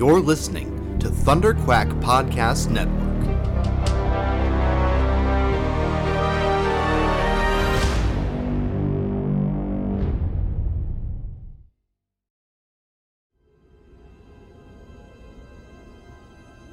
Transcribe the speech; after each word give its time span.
You're 0.00 0.20
listening 0.20 0.98
to 1.00 1.10
Thunder 1.10 1.52
Quack 1.52 1.86
Podcast 2.00 2.70
Network. 2.70 3.20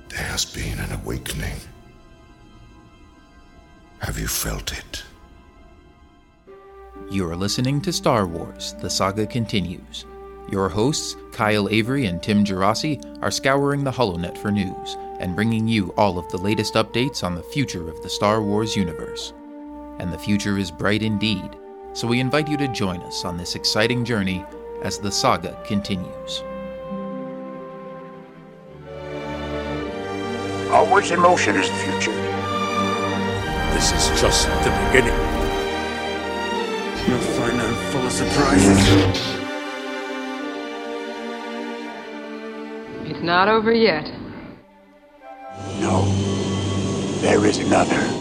There 0.08 0.24
has 0.24 0.46
been 0.46 0.80
an 0.80 0.94
awakening. 0.94 1.58
Have 4.00 4.18
you 4.18 4.30
felt 4.30 4.72
it? 4.72 5.04
You 7.12 7.30
are 7.30 7.36
listening 7.36 7.82
to 7.82 7.92
Star 7.92 8.26
Wars 8.26 8.74
The 8.80 8.90
Saga 8.90 9.28
Continues. 9.28 10.06
Your 10.50 10.70
hosts, 10.70 11.18
Kyle 11.34 11.68
Avery 11.68 12.06
and 12.06 12.24
Tim 12.24 12.46
Gerasi, 12.46 13.04
are 13.22 13.32
scouring 13.32 13.84
the 13.84 13.92
HoloNet 13.92 14.38
for 14.38 14.50
news 14.50 14.96
and 15.20 15.36
bringing 15.36 15.68
you 15.68 15.94
all 15.98 16.18
of 16.18 16.30
the 16.30 16.38
latest 16.38 16.76
updates 16.76 17.24
on 17.24 17.36
the 17.36 17.44
future 17.44 17.90
of 17.90 18.02
the 18.02 18.10
Star 18.10 18.42
Wars 18.42 18.76
universe. 18.76 19.34
And 20.00 20.14
the 20.14 20.18
future 20.18 20.58
is 20.58 20.72
bright 20.72 21.04
indeed, 21.04 21.58
so 21.94 22.08
we 22.08 22.22
invite 22.22 22.48
you 22.48 22.56
to 22.58 22.68
join 22.70 23.02
us 23.02 23.26
on 23.26 23.36
this 23.36 23.56
exciting 23.56 24.06
journey 24.06 24.46
as 24.84 25.00
the 25.00 25.12
saga 25.12 25.62
continues. 25.66 26.44
Always 30.72 31.12
in 31.12 31.20
motion 31.20 31.58
is 31.58 31.70
the 31.70 31.76
future. 31.76 32.12
This 33.74 33.92
is 33.92 34.22
just 34.22 34.48
the 34.64 34.72
beginning. 34.88 35.14
You'll 37.06 37.20
find 37.20 37.60
I'm 37.60 37.92
full 37.92 38.06
of 38.06 38.12
surprises. 38.12 39.37
It's 43.18 43.26
not 43.26 43.48
over 43.48 43.74
yet. 43.74 44.06
No, 45.80 46.06
there 47.22 47.48
is 47.48 47.58
another. 47.58 48.17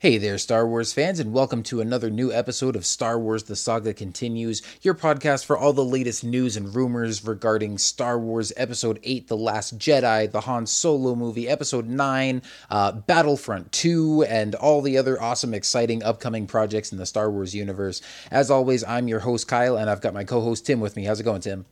Hey 0.00 0.16
there, 0.16 0.38
Star 0.38 0.66
Wars 0.66 0.94
fans, 0.94 1.20
and 1.20 1.30
welcome 1.30 1.62
to 1.64 1.82
another 1.82 2.08
new 2.08 2.32
episode 2.32 2.74
of 2.74 2.86
Star 2.86 3.18
Wars 3.18 3.42
The 3.42 3.54
Saga 3.54 3.92
Continues, 3.92 4.62
your 4.80 4.94
podcast 4.94 5.44
for 5.44 5.58
all 5.58 5.74
the 5.74 5.84
latest 5.84 6.24
news 6.24 6.56
and 6.56 6.74
rumors 6.74 7.22
regarding 7.22 7.76
Star 7.76 8.18
Wars 8.18 8.50
Episode 8.56 8.98
8 9.02 9.28
The 9.28 9.36
Last 9.36 9.76
Jedi, 9.76 10.32
the 10.32 10.40
Han 10.40 10.64
Solo 10.64 11.14
movie, 11.14 11.46
Episode 11.46 11.86
9, 11.86 12.40
uh, 12.70 12.92
Battlefront 12.92 13.72
2, 13.72 14.22
and 14.22 14.54
all 14.54 14.80
the 14.80 14.96
other 14.96 15.20
awesome, 15.20 15.52
exciting 15.52 16.02
upcoming 16.02 16.46
projects 16.46 16.92
in 16.92 16.96
the 16.96 17.04
Star 17.04 17.30
Wars 17.30 17.54
universe. 17.54 18.00
As 18.30 18.50
always, 18.50 18.82
I'm 18.82 19.06
your 19.06 19.20
host, 19.20 19.48
Kyle, 19.48 19.76
and 19.76 19.90
I've 19.90 20.00
got 20.00 20.14
my 20.14 20.24
co 20.24 20.40
host, 20.40 20.64
Tim, 20.64 20.80
with 20.80 20.96
me. 20.96 21.04
How's 21.04 21.20
it 21.20 21.24
going, 21.24 21.42
Tim? 21.42 21.66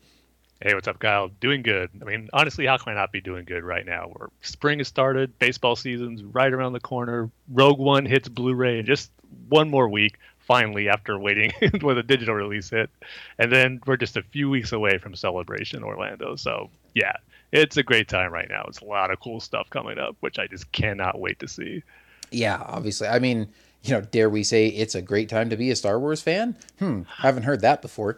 Hey, 0.61 0.75
what's 0.75 0.89
up, 0.89 0.99
Kyle? 0.99 1.29
Doing 1.41 1.63
good. 1.63 1.89
I 2.03 2.05
mean, 2.05 2.29
honestly, 2.33 2.67
how 2.67 2.79
can 2.79 2.93
I 2.93 2.97
not 2.97 3.13
be 3.13 3.21
doing 3.21 3.45
good 3.45 3.63
right 3.63 3.87
now? 3.87 4.11
Where 4.13 4.29
spring 4.41 4.79
has 4.79 4.89
started, 4.89 5.39
baseball 5.39 5.77
season's 5.77 6.25
right 6.25 6.53
around 6.53 6.73
the 6.73 6.81
corner. 6.81 7.31
Rogue 7.53 7.79
One 7.79 8.05
hits 8.05 8.29
Blu-ray 8.29 8.81
in 8.81 8.87
just 8.87 9.13
one 9.49 9.71
more 9.71 9.89
week. 9.89 10.19
Finally, 10.41 10.89
after 10.89 11.17
waiting 11.19 11.53
for 11.81 11.95
the 11.95 12.03
digital 12.03 12.35
release 12.35 12.71
hit, 12.71 12.91
and 13.39 13.53
then 13.53 13.81
we're 13.87 13.99
just 13.99 14.17
a 14.17 14.23
few 14.23 14.51
weeks 14.51 14.73
away 14.73 14.99
from 14.99 15.15
Celebration 15.15 15.85
Orlando. 15.85 16.35
So 16.37 16.71
yeah, 16.95 17.13
it's 17.53 17.77
a 17.77 17.83
great 17.83 18.09
time 18.09 18.33
right 18.33 18.49
now. 18.49 18.65
It's 18.67 18.81
a 18.81 18.85
lot 18.85 19.13
of 19.13 19.21
cool 19.21 19.41
stuff 19.41 19.71
coming 19.71 19.99
up, 19.99 20.17
which 20.21 20.39
I 20.39 20.47
just 20.49 20.73
cannot 20.73 21.21
wait 21.21 21.39
to 21.41 21.49
see. 21.49 21.83
Yeah, 22.31 22.61
obviously. 22.67 23.07
I 23.09 23.19
mean, 23.21 23.47
you 23.85 23.93
know, 23.93 24.01
dare 24.01 24.31
we 24.31 24.43
say 24.43 24.69
it's 24.69 24.95
a 24.95 25.03
great 25.03 25.29
time 25.29 25.51
to 25.51 25.57
be 25.57 25.71
a 25.71 25.77
Star 25.77 26.01
Wars 26.01 26.23
fan? 26.23 26.57
Hmm, 26.79 27.03
haven't 27.19 27.45
heard 27.45 27.61
that 27.61 27.81
before. 27.83 28.17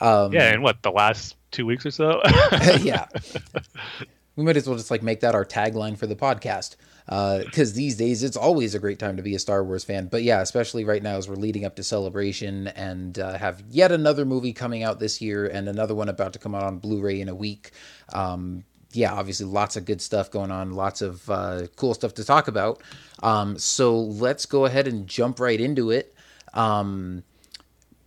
Um, 0.00 0.32
Yeah, 0.32 0.52
and 0.52 0.62
what 0.62 0.82
the 0.82 0.90
last 0.90 1.36
two 1.50 1.66
weeks 1.66 1.84
or 1.86 1.90
so? 1.90 2.20
yeah. 2.80 3.06
We 4.36 4.44
might 4.44 4.56
as 4.56 4.68
well 4.68 4.76
just 4.76 4.90
like 4.90 5.02
make 5.02 5.20
that 5.20 5.34
our 5.34 5.44
tagline 5.44 5.98
for 5.98 6.06
the 6.06 6.14
podcast. 6.16 6.76
Uh, 7.08 7.38
Because 7.44 7.72
these 7.72 7.96
days 7.96 8.22
it's 8.22 8.36
always 8.36 8.74
a 8.74 8.78
great 8.78 8.98
time 8.98 9.16
to 9.16 9.22
be 9.22 9.34
a 9.34 9.38
Star 9.38 9.64
Wars 9.64 9.82
fan. 9.82 10.06
But 10.06 10.22
yeah, 10.22 10.40
especially 10.42 10.84
right 10.84 11.02
now 11.02 11.16
as 11.16 11.28
we're 11.28 11.36
leading 11.36 11.64
up 11.64 11.76
to 11.76 11.82
Celebration 11.82 12.68
and 12.68 13.18
uh, 13.18 13.38
have 13.38 13.62
yet 13.70 13.90
another 13.92 14.24
movie 14.24 14.52
coming 14.52 14.82
out 14.82 15.00
this 15.00 15.20
year 15.20 15.46
and 15.46 15.68
another 15.68 15.94
one 15.94 16.08
about 16.08 16.34
to 16.34 16.38
come 16.38 16.54
out 16.54 16.62
on 16.64 16.78
Blu 16.78 17.00
ray 17.00 17.20
in 17.20 17.28
a 17.28 17.34
week. 17.34 17.72
Um, 18.12 18.64
yeah, 18.92 19.12
obviously 19.12 19.46
lots 19.46 19.76
of 19.76 19.84
good 19.84 20.00
stuff 20.00 20.30
going 20.30 20.50
on, 20.50 20.72
lots 20.72 21.02
of 21.02 21.28
uh, 21.28 21.66
cool 21.76 21.94
stuff 21.94 22.14
to 22.14 22.24
talk 22.24 22.48
about. 22.48 22.82
Um, 23.22 23.58
so 23.58 23.98
let's 23.98 24.46
go 24.46 24.64
ahead 24.66 24.86
and 24.86 25.06
jump 25.06 25.40
right 25.40 25.60
into 25.60 25.90
it. 25.90 26.14
Um, 26.54 27.22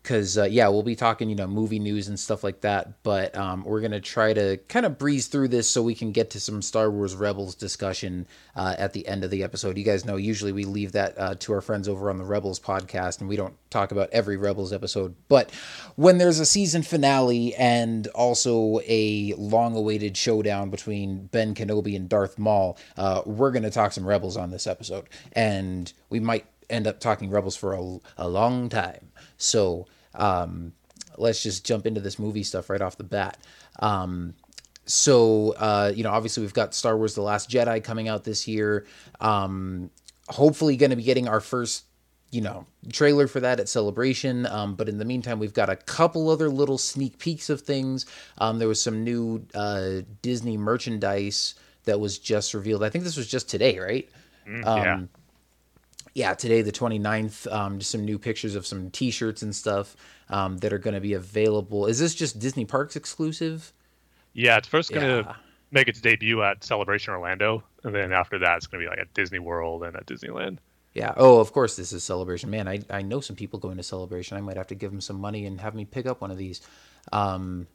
because 0.02 0.38
uh, 0.38 0.44
yeah 0.44 0.68
we'll 0.68 0.84
be 0.84 0.96
talking 0.96 1.30
you 1.30 1.36
know 1.36 1.48
movie 1.48 1.80
news 1.80 2.08
and 2.08 2.20
stuff 2.20 2.44
like 2.44 2.62
that 2.62 3.04
but 3.04 3.36
um, 3.36 3.64
we're 3.64 3.82
gonna 3.82 4.00
try 4.00 4.34
to 4.34 4.58
kind 4.68 4.86
of 4.86 4.98
breeze 4.98 5.28
through 5.28 5.48
this 5.48 5.70
so 5.70 5.82
we 5.82 5.96
can 5.96 6.12
get 6.12 6.30
to 6.30 6.40
some 6.40 6.62
star 6.62 6.90
wars 6.90 7.16
rebels 7.16 7.56
discussion 7.56 8.28
uh, 8.56 8.76
at 8.78 8.94
the 8.94 9.08
end 9.08 9.24
of 9.24 9.32
the 9.32 9.44
episode. 9.44 9.78
You 9.78 9.84
guys 9.84 10.06
know 10.06 10.16
usually 10.16 10.52
we 10.52 10.66
leave 10.66 10.92
that 10.94 11.18
uh, 11.18 11.36
to 11.36 11.54
our 11.54 11.62
friends 11.62 11.88
over 11.88 12.10
on 12.10 12.18
the 12.18 12.26
rebels 12.26 12.60
podcast 12.60 13.20
and 13.20 13.30
we 13.30 13.36
don't 13.36 13.56
talk 13.70 13.92
about 13.92 14.10
every 14.12 14.38
rebels 14.38 14.74
episode 14.74 15.16
but 15.30 15.52
when 15.96 16.18
there's 16.18 16.40
a 16.40 16.46
season 16.46 16.82
finale 16.82 17.56
and 17.56 18.08
also 18.08 18.80
a 18.88 19.34
long 19.38 19.76
awaited 19.76 20.18
showdown 20.18 20.70
between 20.70 21.28
ben 21.28 21.56
kenobi 21.56 21.96
and 21.96 22.10
darth 22.10 22.38
maul 22.38 22.78
uh, 22.98 23.22
we're 23.26 23.52
gonna 23.52 23.72
talk 23.72 23.92
some 23.92 24.06
rebels 24.06 24.36
on 24.36 24.52
this 24.52 24.68
episode 24.68 25.08
and 25.34 25.94
we 26.10 26.20
might 26.20 26.46
end 26.70 26.88
up 26.88 27.00
talking 27.00 27.30
rebels 27.30 27.56
for 27.56 27.74
a, 27.74 28.00
a 28.18 28.28
long 28.28 28.70
time 28.70 29.11
so 29.42 29.88
um, 30.16 30.74
let's 31.18 31.42
just 31.44 31.66
jump 31.66 31.86
into 31.86 32.00
this 32.00 32.20
movie 32.20 32.44
stuff 32.44 32.70
right 32.70 32.82
off 32.82 32.98
the 32.98 33.04
bat. 33.04 33.38
Um, 33.80 34.34
so 34.86 35.54
uh, 35.58 35.92
you 35.96 36.04
know, 36.04 36.12
obviously 36.12 36.42
we've 36.42 36.54
got 36.54 36.74
Star 36.74 36.98
Wars: 36.98 37.16
The 37.16 37.22
Last 37.22 37.50
Jedi 37.50 37.84
coming 37.84 38.08
out 38.08 38.24
this 38.24 38.48
year. 38.48 38.86
Um, 39.20 39.90
hopefully, 40.28 40.78
going 40.78 40.90
to 40.92 40.96
be 40.96 41.04
getting 41.04 41.28
our 41.28 41.42
first 41.42 41.86
you 42.32 42.40
know 42.40 42.66
trailer 42.94 43.28
for 43.28 43.42
that 43.42 43.60
at 43.60 43.68
celebration 43.68 44.46
um, 44.46 44.74
but 44.76 44.88
in 44.88 44.98
the 44.98 45.04
meantime 45.04 45.38
we've 45.38 45.54
got 45.54 45.70
a 45.70 45.76
couple 45.76 46.30
other 46.30 46.50
little 46.50 46.78
sneak 46.78 47.18
peeks 47.18 47.50
of 47.50 47.60
things 47.60 48.06
um, 48.38 48.58
there 48.58 48.70
was 48.70 48.82
some 48.82 49.04
new 49.04 49.46
uh, 49.54 49.96
disney 50.22 50.56
merchandise 50.56 51.56
that 51.84 52.00
was 52.00 52.18
just 52.18 52.54
revealed 52.54 52.84
i 52.84 52.90
think 52.90 53.04
this 53.04 53.18
was 53.18 53.28
just 53.28 53.50
today 53.50 53.78
right 53.80 54.10
Mm, 54.48 54.66
Um, 54.66 54.78
yeah. 54.78 55.00
Yeah, 56.14 56.34
today 56.34 56.62
the 56.62 56.72
29th, 56.72 57.52
um, 57.52 57.80
just 57.80 57.92
some 57.92 58.04
new 58.06 58.20
pictures 58.20 58.56
of 58.56 58.66
some 58.66 58.90
T-shirts 58.92 59.42
and 59.42 59.56
stuff 59.56 59.96
um, 60.30 60.58
that 60.60 60.74
are 60.74 60.78
going 60.78 60.94
to 60.94 61.00
be 61.02 61.14
available. 61.14 61.86
Is 61.88 62.00
this 62.00 62.14
just 62.16 62.40
Disney 62.40 62.66
Parks 62.66 62.96
exclusive? 62.96 63.72
Yeah, 64.34 64.58
it's 64.58 64.68
first 64.68 64.92
going 64.92 65.08
to 65.08 65.30
Yeah. 65.30 65.36
make 65.72 65.88
its 65.88 66.02
debut 66.02 66.42
at 66.44 66.64
Celebration 66.64 67.14
Orlando, 67.14 67.64
and 67.84 67.94
then 67.96 68.12
after 68.14 68.40
that, 68.40 68.58
it's 68.58 68.68
going 68.68 68.84
to 68.84 68.88
be 68.88 68.90
like 68.90 69.00
at 69.00 69.14
Disney 69.14 69.40
World 69.40 69.84
and 69.84 69.96
at 69.96 70.06
Disneyland. 70.06 70.58
Yeah. 70.94 71.14
Oh, 71.16 71.40
of 71.40 71.54
course 71.54 71.78
this 71.78 71.94
is 71.94 72.04
Celebration. 72.04 72.50
Man, 72.50 72.68
I 72.68 72.80
I 72.90 73.02
know 73.02 73.22
some 73.22 73.38
people 73.38 73.60
going 73.60 73.78
to 73.78 73.84
Celebration. 73.84 74.36
I 74.38 74.42
might 74.42 74.58
have 74.58 74.68
to 74.68 74.76
give 74.76 74.92
them 74.92 75.00
some 75.00 75.20
money 75.22 75.46
and 75.46 75.62
have 75.62 75.74
me 75.74 75.86
pick 75.86 76.06
up 76.06 76.20
one 76.20 76.32
of 76.32 76.38
these. 76.38 76.60
Um, 77.14 77.68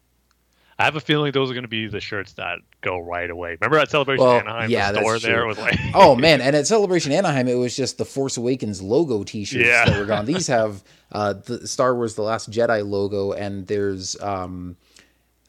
I 0.78 0.84
have 0.84 0.97
a 0.97 1.00
feeling 1.00 1.32
those 1.32 1.50
are 1.50 1.54
going 1.54 1.64
to 1.64 1.69
be 1.69 1.87
the 1.87 2.00
shirts 2.00 2.34
that 2.34 2.59
go 2.82 2.98
right 2.98 3.31
away. 3.31 3.56
Remember 3.60 3.78
at 3.78 3.91
Celebration 3.91 4.25
Well, 4.25 4.41
Anaheim, 4.41 4.70
yeah, 4.70 4.92
the 4.92 5.00
store 5.00 5.19
there 5.19 5.47
was 5.47 5.56
like, 5.59 5.78
oh 5.94 6.14
man, 6.16 6.41
and 6.42 6.54
at 6.54 6.66
Celebration 6.66 7.12
Anaheim, 7.12 7.48
it 7.48 7.54
was 7.54 7.75
just 7.75 7.97
the 7.97 8.04
Force 8.04 8.37
Awakens 8.37 8.82
logo 8.82 9.25
T-shirts 9.25 9.64
Yeah. 9.66 9.87
that 9.87 9.98
were 9.98 10.04
gone. 10.04 10.26
These 10.26 10.48
have 10.48 10.84
uh, 11.12 11.32
the 11.32 11.66
Star 11.66 11.94
Wars: 11.94 12.14
The 12.14 12.22
Last 12.22 12.50
Jedi 12.50 12.87
logo, 12.87 13.32
and 13.32 13.66
there's 13.66 14.20
um, 14.20 14.76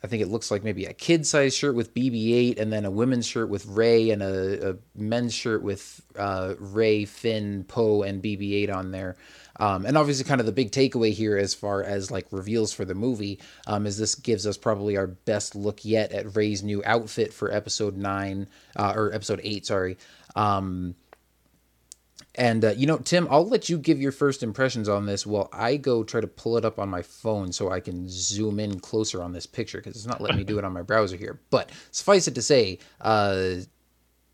I 0.02 0.08
think 0.08 0.22
it 0.22 0.30
looks 0.30 0.50
like 0.50 0.64
maybe 0.64 0.86
a 0.86 0.94
kid 0.94 1.26
size 1.26 1.54
shirt 1.58 1.76
with 1.76 1.94
BB-8, 1.94 2.58
and 2.60 2.72
then 2.72 2.86
a 2.86 2.92
women's 2.92 3.26
shirt 3.26 3.50
with 3.50 3.66
Rey, 3.66 4.12
and 4.12 4.22
a, 4.24 4.70
a 4.72 4.76
men's 4.96 5.34
shirt 5.34 5.62
with 5.62 6.02
uh, 6.18 6.54
Rey, 6.60 7.04
Finn, 7.04 7.66
Poe, 7.68 8.04
and 8.04 8.24
BB-8 8.24 8.74
on 8.74 8.92
there. 8.92 9.18
Um, 9.60 9.86
and 9.86 9.98
obviously, 9.98 10.26
kind 10.26 10.40
of 10.40 10.46
the 10.46 10.52
big 10.52 10.72
takeaway 10.72 11.12
here, 11.12 11.38
as 11.38 11.54
far 11.54 11.84
as 11.84 12.12
like 12.12 12.28
reveals 12.32 12.74
for 12.74 12.86
the 12.86 12.96
movie, 12.96 13.40
um, 13.66 13.86
is 13.86 13.98
this 13.98 14.16
gives 14.16 14.46
us 14.46 14.58
probably 14.58 14.98
our 14.98 15.08
best 15.08 15.56
look 15.56 15.84
yet 15.84 16.12
at 16.12 16.36
Rey's 16.36 16.64
new 16.64 16.84
outfit 16.86 17.34
for 17.34 17.52
Episode 17.52 17.98
Nine 17.98 18.48
uh, 18.76 18.94
or 18.96 19.14
Episode 19.14 19.42
Eight. 19.44 19.66
Sorry. 19.66 19.98
Um, 20.36 20.96
and 22.38 22.64
uh, 22.64 22.70
you 22.78 22.86
know, 22.86 23.00
Tim, 23.00 23.28
I'll 23.32 23.48
let 23.48 23.68
you 23.68 23.80
give 23.80 24.00
your 24.00 24.12
first 24.12 24.44
impressions 24.44 24.88
on 24.88 25.08
this 25.08 25.26
while 25.26 25.50
I 25.52 25.78
go 25.78 26.04
try 26.04 26.22
to 26.22 26.28
pull 26.28 26.58
it 26.58 26.66
up 26.66 26.78
on 26.78 26.88
my 26.88 27.02
phone 27.02 27.52
so 27.52 27.72
I 27.72 27.80
can 27.80 28.06
zoom 28.08 28.60
in 28.60 28.80
closer 28.80 29.24
on 29.24 29.34
this 29.34 29.48
picture 29.48 29.80
because 29.80 29.96
it's 29.96 30.06
not 30.06 30.22
letting 30.22 30.38
me 30.38 30.44
do 30.44 30.60
it 30.60 30.64
on 30.64 30.72
my 30.72 30.84
browser 30.84 31.18
here. 31.18 31.40
But 31.50 31.72
suffice 31.90 32.28
it 32.28 32.36
to 32.36 32.44
say, 32.44 32.78
uh, 33.02 33.56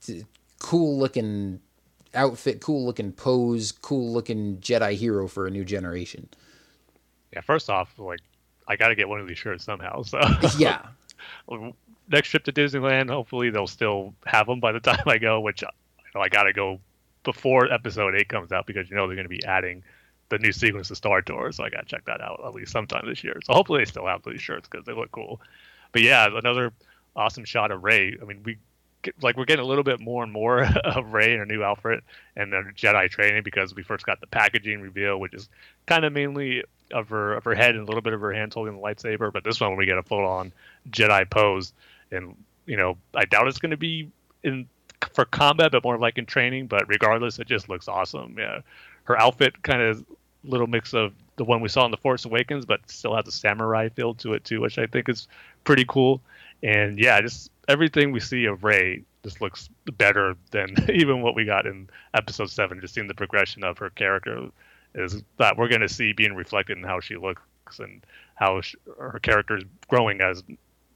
t- 0.05 0.25
cool 0.59 0.97
looking 0.97 1.61
outfit, 2.13 2.61
cool 2.61 2.85
looking 2.85 3.11
pose, 3.11 3.71
cool 3.71 4.11
looking 4.11 4.57
Jedi 4.57 4.93
hero 4.95 5.27
for 5.27 5.47
a 5.47 5.51
new 5.51 5.65
generation. 5.65 6.27
yeah. 7.33 7.41
First 7.41 7.69
off, 7.69 7.93
like 7.97 8.21
I 8.67 8.75
got 8.75 8.89
to 8.89 8.95
get 8.95 9.09
one 9.09 9.19
of 9.19 9.27
these 9.27 9.37
shirts 9.37 9.63
somehow. 9.63 10.03
So 10.03 10.19
yeah. 10.57 10.87
Next 12.09 12.29
trip 12.29 12.43
to 12.43 12.51
Disneyland, 12.51 13.09
hopefully 13.09 13.49
they'll 13.49 13.65
still 13.65 14.13
have 14.25 14.47
them 14.47 14.59
by 14.59 14.73
the 14.73 14.79
time 14.81 15.03
I 15.05 15.17
go, 15.17 15.39
which 15.39 15.63
I 15.63 15.69
know 16.13 16.21
I 16.21 16.27
got 16.27 16.43
to 16.43 16.53
go 16.53 16.79
before 17.23 17.71
episode 17.71 18.15
eight 18.15 18.27
comes 18.27 18.51
out 18.51 18.67
because 18.67 18.89
you 18.89 18.95
know 18.95 19.07
they're 19.07 19.15
going 19.15 19.25
to 19.25 19.29
be 19.29 19.43
adding 19.45 19.83
the 20.29 20.37
new 20.39 20.51
sequence 20.51 20.89
of 20.91 20.97
Star 20.97 21.21
Tours, 21.21 21.57
so 21.57 21.63
I 21.63 21.69
got 21.69 21.81
to 21.81 21.85
check 21.85 22.05
that 22.05 22.21
out 22.21 22.41
at 22.45 22.53
least 22.53 22.71
sometime 22.71 23.07
this 23.07 23.23
year. 23.23 23.39
So 23.43 23.53
hopefully 23.53 23.79
they 23.79 23.85
still 23.85 24.07
have 24.07 24.21
these 24.25 24.41
shirts 24.41 24.67
because 24.69 24.85
they 24.85 24.93
look 24.93 25.11
cool. 25.11 25.39
But 25.91 26.01
yeah, 26.01 26.27
another 26.27 26.73
awesome 27.15 27.45
shot 27.45 27.71
of 27.71 27.83
Ray. 27.83 28.17
I 28.21 28.25
mean, 28.25 28.41
we 28.43 28.57
like 29.21 29.37
we're 29.37 29.45
getting 29.45 29.63
a 29.63 29.67
little 29.67 29.83
bit 29.83 29.99
more 29.99 30.23
and 30.23 30.31
more 30.31 30.63
of 30.83 31.13
Rey 31.13 31.31
and 31.31 31.39
her 31.39 31.45
new 31.45 31.63
outfit 31.63 32.03
and 32.35 32.51
then 32.51 32.73
Jedi 32.75 33.09
training 33.09 33.43
because 33.43 33.75
we 33.75 33.83
first 33.83 34.05
got 34.05 34.19
the 34.21 34.27
packaging 34.27 34.81
reveal, 34.81 35.19
which 35.19 35.33
is 35.33 35.49
kind 35.85 36.05
of 36.05 36.13
mainly 36.13 36.63
of 36.91 37.09
her 37.09 37.33
of 37.33 37.43
her 37.43 37.55
head 37.55 37.75
and 37.75 37.83
a 37.83 37.85
little 37.85 38.01
bit 38.01 38.13
of 38.13 38.21
her 38.21 38.33
hands 38.33 38.53
holding 38.53 38.75
the 38.75 38.81
lightsaber. 38.81 39.31
But 39.31 39.43
this 39.43 39.59
one 39.59 39.75
we 39.75 39.85
get 39.85 39.97
a 39.97 40.03
full 40.03 40.25
on 40.25 40.51
Jedi 40.89 41.29
pose, 41.29 41.73
and 42.11 42.35
you 42.65 42.77
know 42.77 42.97
I 43.13 43.25
doubt 43.25 43.47
it's 43.47 43.59
going 43.59 43.71
to 43.71 43.77
be 43.77 44.09
in 44.43 44.67
for 45.13 45.25
combat, 45.25 45.71
but 45.71 45.83
more 45.83 45.97
like 45.97 46.17
in 46.17 46.25
training. 46.25 46.67
But 46.67 46.87
regardless, 46.87 47.39
it 47.39 47.47
just 47.47 47.69
looks 47.69 47.87
awesome. 47.87 48.35
Yeah, 48.37 48.59
her 49.05 49.19
outfit 49.19 49.61
kind 49.63 49.81
of 49.81 50.05
little 50.43 50.67
mix 50.67 50.93
of 50.93 51.13
the 51.35 51.43
one 51.43 51.61
we 51.61 51.69
saw 51.69 51.85
in 51.85 51.91
the 51.91 51.97
Force 51.97 52.25
Awakens, 52.25 52.65
but 52.65 52.89
still 52.89 53.15
has 53.15 53.27
a 53.27 53.31
samurai 53.31 53.89
feel 53.89 54.13
to 54.15 54.33
it 54.33 54.43
too, 54.43 54.61
which 54.61 54.77
I 54.77 54.85
think 54.85 55.09
is 55.09 55.27
pretty 55.63 55.85
cool. 55.87 56.21
And 56.61 56.99
yeah, 56.99 57.19
just 57.21 57.49
everything 57.67 58.11
we 58.11 58.19
see 58.19 58.45
of 58.45 58.63
Rey 58.63 59.03
just 59.23 59.41
looks 59.41 59.69
better 59.97 60.35
than 60.51 60.75
even 60.93 61.21
what 61.21 61.35
we 61.35 61.45
got 61.45 61.65
in 61.65 61.89
Episode 62.13 62.49
Seven. 62.49 62.81
Just 62.81 62.93
seeing 62.93 63.07
the 63.07 63.13
progression 63.13 63.63
of 63.63 63.77
her 63.77 63.89
character 63.89 64.49
is 64.95 65.23
that 65.37 65.57
we're 65.57 65.69
going 65.69 65.81
to 65.81 65.89
see 65.89 66.13
being 66.13 66.35
reflected 66.35 66.77
in 66.77 66.83
how 66.83 66.99
she 66.99 67.15
looks 67.15 67.41
and 67.79 68.05
how 68.35 68.61
she, 68.61 68.77
her 68.99 69.19
character 69.19 69.57
is 69.57 69.63
growing 69.87 70.21
as 70.21 70.43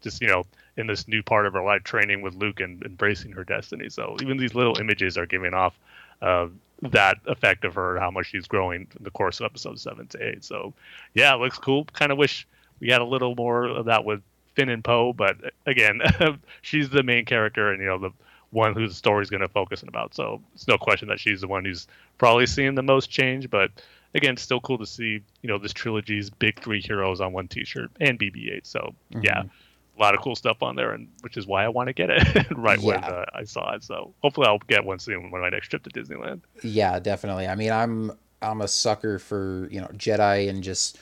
just 0.01 0.21
you 0.21 0.27
know 0.27 0.43
in 0.77 0.87
this 0.87 1.07
new 1.07 1.23
part 1.23 1.45
of 1.45 1.53
her 1.53 1.63
life, 1.63 1.83
training 1.83 2.21
with 2.21 2.35
Luke 2.35 2.59
and 2.59 2.83
embracing 2.83 3.31
her 3.31 3.43
destiny. 3.43 3.89
So 3.89 4.15
even 4.21 4.37
these 4.37 4.53
little 4.53 4.77
images 4.79 5.17
are 5.17 5.25
giving 5.25 5.55
off 5.55 5.77
uh, 6.21 6.47
that 6.83 7.17
effect 7.25 7.65
of 7.65 7.73
her, 7.73 7.99
how 7.99 8.11
much 8.11 8.27
she's 8.27 8.47
growing 8.47 8.87
in 8.95 9.03
the 9.03 9.09
course 9.09 9.39
of 9.39 9.45
episode 9.45 9.79
seven 9.79 10.07
to 10.07 10.23
eight. 10.23 10.43
So 10.43 10.73
yeah, 11.15 11.33
it 11.33 11.39
looks 11.39 11.57
cool. 11.57 11.85
Kind 11.85 12.11
of 12.11 12.17
wish 12.17 12.47
we 12.79 12.89
had 12.89 13.01
a 13.01 13.05
little 13.05 13.35
more 13.35 13.65
of 13.65 13.85
that 13.85 14.05
with 14.05 14.21
Finn 14.57 14.69
and 14.69 14.83
Poe, 14.83 15.13
but 15.13 15.37
again, 15.67 16.01
she's 16.63 16.89
the 16.89 17.03
main 17.03 17.25
character 17.25 17.71
and 17.71 17.79
you 17.79 17.87
know 17.87 17.99
the 17.99 18.09
one 18.49 18.73
whose 18.73 18.97
story 18.97 19.21
is 19.21 19.29
going 19.29 19.41
to 19.41 19.47
focus 19.47 19.83
on 19.83 19.89
about. 19.89 20.15
So 20.15 20.41
it's 20.55 20.67
no 20.67 20.79
question 20.79 21.07
that 21.09 21.19
she's 21.19 21.41
the 21.41 21.47
one 21.47 21.63
who's 21.63 21.87
probably 22.17 22.47
seeing 22.47 22.73
the 22.73 22.81
most 22.81 23.11
change. 23.11 23.51
But 23.51 23.69
again, 24.15 24.33
it's 24.33 24.41
still 24.41 24.59
cool 24.59 24.79
to 24.79 24.85
see 24.87 25.21
you 25.43 25.47
know 25.47 25.59
this 25.59 25.73
trilogy's 25.73 26.31
big 26.31 26.59
three 26.59 26.81
heroes 26.81 27.21
on 27.21 27.33
one 27.33 27.47
T-shirt 27.47 27.91
and 28.01 28.19
BB-8. 28.19 28.61
So 28.65 28.95
mm-hmm. 29.13 29.21
yeah, 29.23 29.43
a 29.43 30.01
lot 30.01 30.15
of 30.15 30.21
cool 30.21 30.35
stuff 30.35 30.63
on 30.63 30.75
there, 30.75 30.91
and 30.91 31.07
which 31.21 31.37
is 31.37 31.45
why 31.45 31.63
I 31.63 31.67
want 31.69 31.87
to 31.87 31.93
get 31.93 32.09
it 32.09 32.47
right 32.57 32.79
yeah. 32.79 32.85
when 32.85 33.03
uh, 33.03 33.25
I 33.35 33.43
saw 33.43 33.75
it. 33.75 33.83
So 33.83 34.15
hopefully 34.23 34.47
I'll 34.47 34.57
get 34.57 34.83
one 34.83 34.97
soon 34.97 35.29
when 35.29 35.39
my 35.39 35.49
next 35.49 35.67
trip 35.67 35.83
to 35.83 35.91
Disneyland. 35.91 36.41
Yeah, 36.63 36.97
definitely. 36.97 37.45
I 37.45 37.53
mean, 37.53 37.71
I'm 37.71 38.11
I'm 38.41 38.61
a 38.61 38.67
sucker 38.67 39.19
for 39.19 39.67
you 39.69 39.81
know 39.81 39.87
Jedi 39.89 40.49
and 40.49 40.63
just 40.63 40.97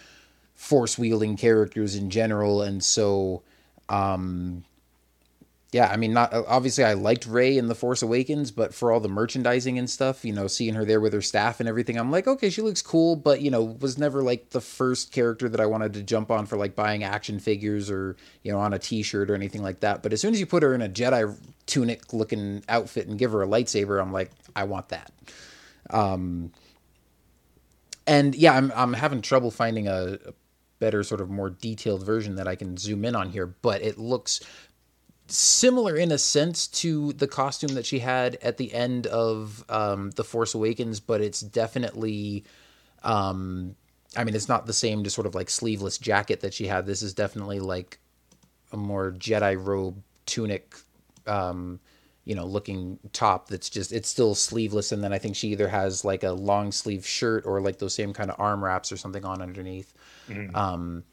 force 0.55 0.97
wielding 0.97 1.37
characters 1.37 1.95
in 1.95 2.09
general, 2.09 2.61
and 2.61 2.83
so 2.83 3.43
um, 3.89 4.63
yeah, 5.75 5.89
I 5.91 5.97
mean, 5.97 6.13
not 6.13 6.33
obviously 6.33 6.85
I 6.85 6.93
liked 6.93 7.25
Rey 7.25 7.57
in 7.57 7.67
The 7.67 7.75
Force 7.75 8.01
Awakens, 8.01 8.49
but 8.49 8.73
for 8.73 8.93
all 8.93 9.01
the 9.01 9.09
merchandising 9.09 9.77
and 9.77 9.89
stuff, 9.89 10.23
you 10.23 10.31
know, 10.31 10.47
seeing 10.47 10.73
her 10.75 10.85
there 10.85 11.01
with 11.01 11.11
her 11.11 11.21
staff 11.21 11.59
and 11.59 11.67
everything, 11.67 11.97
I'm 11.97 12.11
like, 12.11 12.27
okay, 12.27 12.49
she 12.49 12.61
looks 12.61 12.81
cool, 12.81 13.17
but 13.17 13.41
you 13.41 13.51
know, 13.51 13.61
was 13.81 13.97
never 13.97 14.23
like 14.23 14.51
the 14.51 14.61
first 14.61 15.11
character 15.11 15.49
that 15.49 15.59
I 15.59 15.65
wanted 15.65 15.93
to 15.95 16.03
jump 16.03 16.31
on 16.31 16.45
for 16.45 16.55
like 16.55 16.77
buying 16.77 17.03
action 17.03 17.39
figures 17.39 17.91
or 17.91 18.15
you 18.41 18.53
know 18.53 18.59
on 18.59 18.73
a 18.73 18.79
T-shirt 18.79 19.29
or 19.29 19.35
anything 19.35 19.63
like 19.63 19.81
that. 19.81 20.01
But 20.01 20.13
as 20.13 20.21
soon 20.21 20.33
as 20.33 20.39
you 20.39 20.45
put 20.45 20.63
her 20.63 20.73
in 20.73 20.81
a 20.81 20.87
Jedi 20.87 21.37
tunic 21.65 22.13
looking 22.13 22.63
outfit 22.69 23.07
and 23.07 23.19
give 23.19 23.33
her 23.33 23.43
a 23.43 23.47
lightsaber, 23.47 24.01
I'm 24.01 24.13
like, 24.13 24.31
I 24.55 24.63
want 24.63 24.87
that. 24.89 25.11
Um, 25.89 26.53
and 28.07 28.33
yeah, 28.33 28.53
I'm 28.53 28.71
I'm 28.73 28.93
having 28.93 29.21
trouble 29.21 29.51
finding 29.51 29.89
a, 29.89 30.19
a 30.25 30.33
better 30.85 31.01
sort 31.01 31.19
of 31.19 31.31
more 31.31 31.49
detailed 31.49 32.03
version 32.03 32.35
that 32.35 32.47
I 32.47 32.55
can 32.55 32.77
zoom 32.77 33.05
in 33.05 33.15
on 33.15 33.31
here, 33.31 33.47
but 33.47 33.81
it 33.81 33.97
looks 33.97 34.39
similar 35.25 35.95
in 35.95 36.11
a 36.11 36.17
sense 36.19 36.67
to 36.67 37.11
the 37.13 37.25
costume 37.27 37.73
that 37.73 37.87
she 37.87 37.97
had 37.97 38.35
at 38.43 38.57
the 38.57 38.71
end 38.71 39.07
of 39.07 39.65
um, 39.67 40.11
the 40.11 40.23
Force 40.23 40.53
Awakens, 40.53 40.99
but 40.99 41.21
it's 41.21 41.41
definitely, 41.41 42.43
um, 43.01 43.75
I 44.15 44.23
mean, 44.23 44.35
it's 44.35 44.47
not 44.47 44.67
the 44.67 44.73
same 44.73 45.03
just 45.03 45.15
sort 45.15 45.25
of 45.25 45.33
like 45.33 45.49
sleeveless 45.49 45.97
jacket 45.97 46.41
that 46.41 46.53
she 46.53 46.67
had. 46.67 46.85
This 46.85 47.01
is 47.01 47.15
definitely 47.15 47.59
like 47.59 47.97
a 48.71 48.77
more 48.77 49.11
Jedi 49.11 49.57
robe 49.59 50.03
tunic, 50.27 50.75
um, 51.25 51.79
you 52.25 52.35
know, 52.35 52.45
looking 52.45 52.99
top. 53.11 53.47
That's 53.47 53.71
just 53.71 53.91
it's 53.91 54.07
still 54.07 54.35
sleeveless, 54.35 54.91
and 54.91 55.03
then 55.03 55.13
I 55.13 55.17
think 55.17 55.35
she 55.35 55.47
either 55.47 55.67
has 55.67 56.05
like 56.05 56.23
a 56.23 56.33
long 56.33 56.71
sleeve 56.71 57.07
shirt 57.07 57.43
or 57.47 57.59
like 57.59 57.79
those 57.79 57.95
same 57.95 58.13
kind 58.13 58.29
of 58.29 58.39
arm 58.39 58.63
wraps 58.63 58.91
or 58.91 58.97
something 58.97 59.25
on 59.25 59.41
underneath. 59.41 59.91
Mm-hmm. 60.29 60.55
Um, 60.55 61.03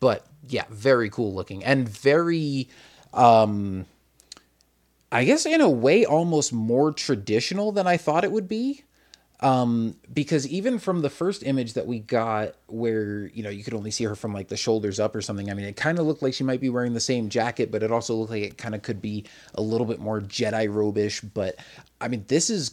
but 0.00 0.26
yeah, 0.48 0.64
very 0.70 1.10
cool 1.10 1.34
looking 1.34 1.64
and 1.64 1.88
very 1.88 2.68
um, 3.12 3.86
I 5.12 5.24
guess 5.24 5.44
in 5.44 5.60
a 5.60 5.68
way 5.68 6.06
almost 6.06 6.52
more 6.52 6.90
traditional 6.90 7.70
than 7.70 7.86
I 7.86 7.98
thought 7.98 8.24
it 8.24 8.32
would 8.32 8.48
be. 8.48 8.84
Um, 9.40 9.96
because 10.12 10.46
even 10.46 10.78
from 10.78 11.02
the 11.02 11.10
first 11.10 11.42
image 11.42 11.72
that 11.72 11.84
we 11.84 11.98
got 11.98 12.54
where, 12.68 13.26
you 13.26 13.42
know, 13.42 13.50
you 13.50 13.64
could 13.64 13.74
only 13.74 13.90
see 13.90 14.04
her 14.04 14.14
from 14.14 14.32
like 14.32 14.46
the 14.46 14.56
shoulders 14.56 15.00
up 15.00 15.16
or 15.16 15.20
something, 15.20 15.50
I 15.50 15.54
mean, 15.54 15.66
it 15.66 15.76
kind 15.76 15.98
of 15.98 16.06
looked 16.06 16.22
like 16.22 16.32
she 16.32 16.44
might 16.44 16.60
be 16.60 16.70
wearing 16.70 16.94
the 16.94 17.00
same 17.00 17.28
jacket, 17.28 17.72
but 17.72 17.82
it 17.82 17.90
also 17.90 18.14
looked 18.14 18.30
like 18.30 18.44
it 18.44 18.56
kind 18.56 18.72
of 18.72 18.82
could 18.82 19.02
be 19.02 19.24
a 19.56 19.60
little 19.60 19.86
bit 19.86 19.98
more 19.98 20.20
Jedi 20.20 20.68
robish. 20.68 21.28
But 21.34 21.56
I 22.00 22.06
mean, 22.06 22.24
this 22.28 22.50
is 22.50 22.72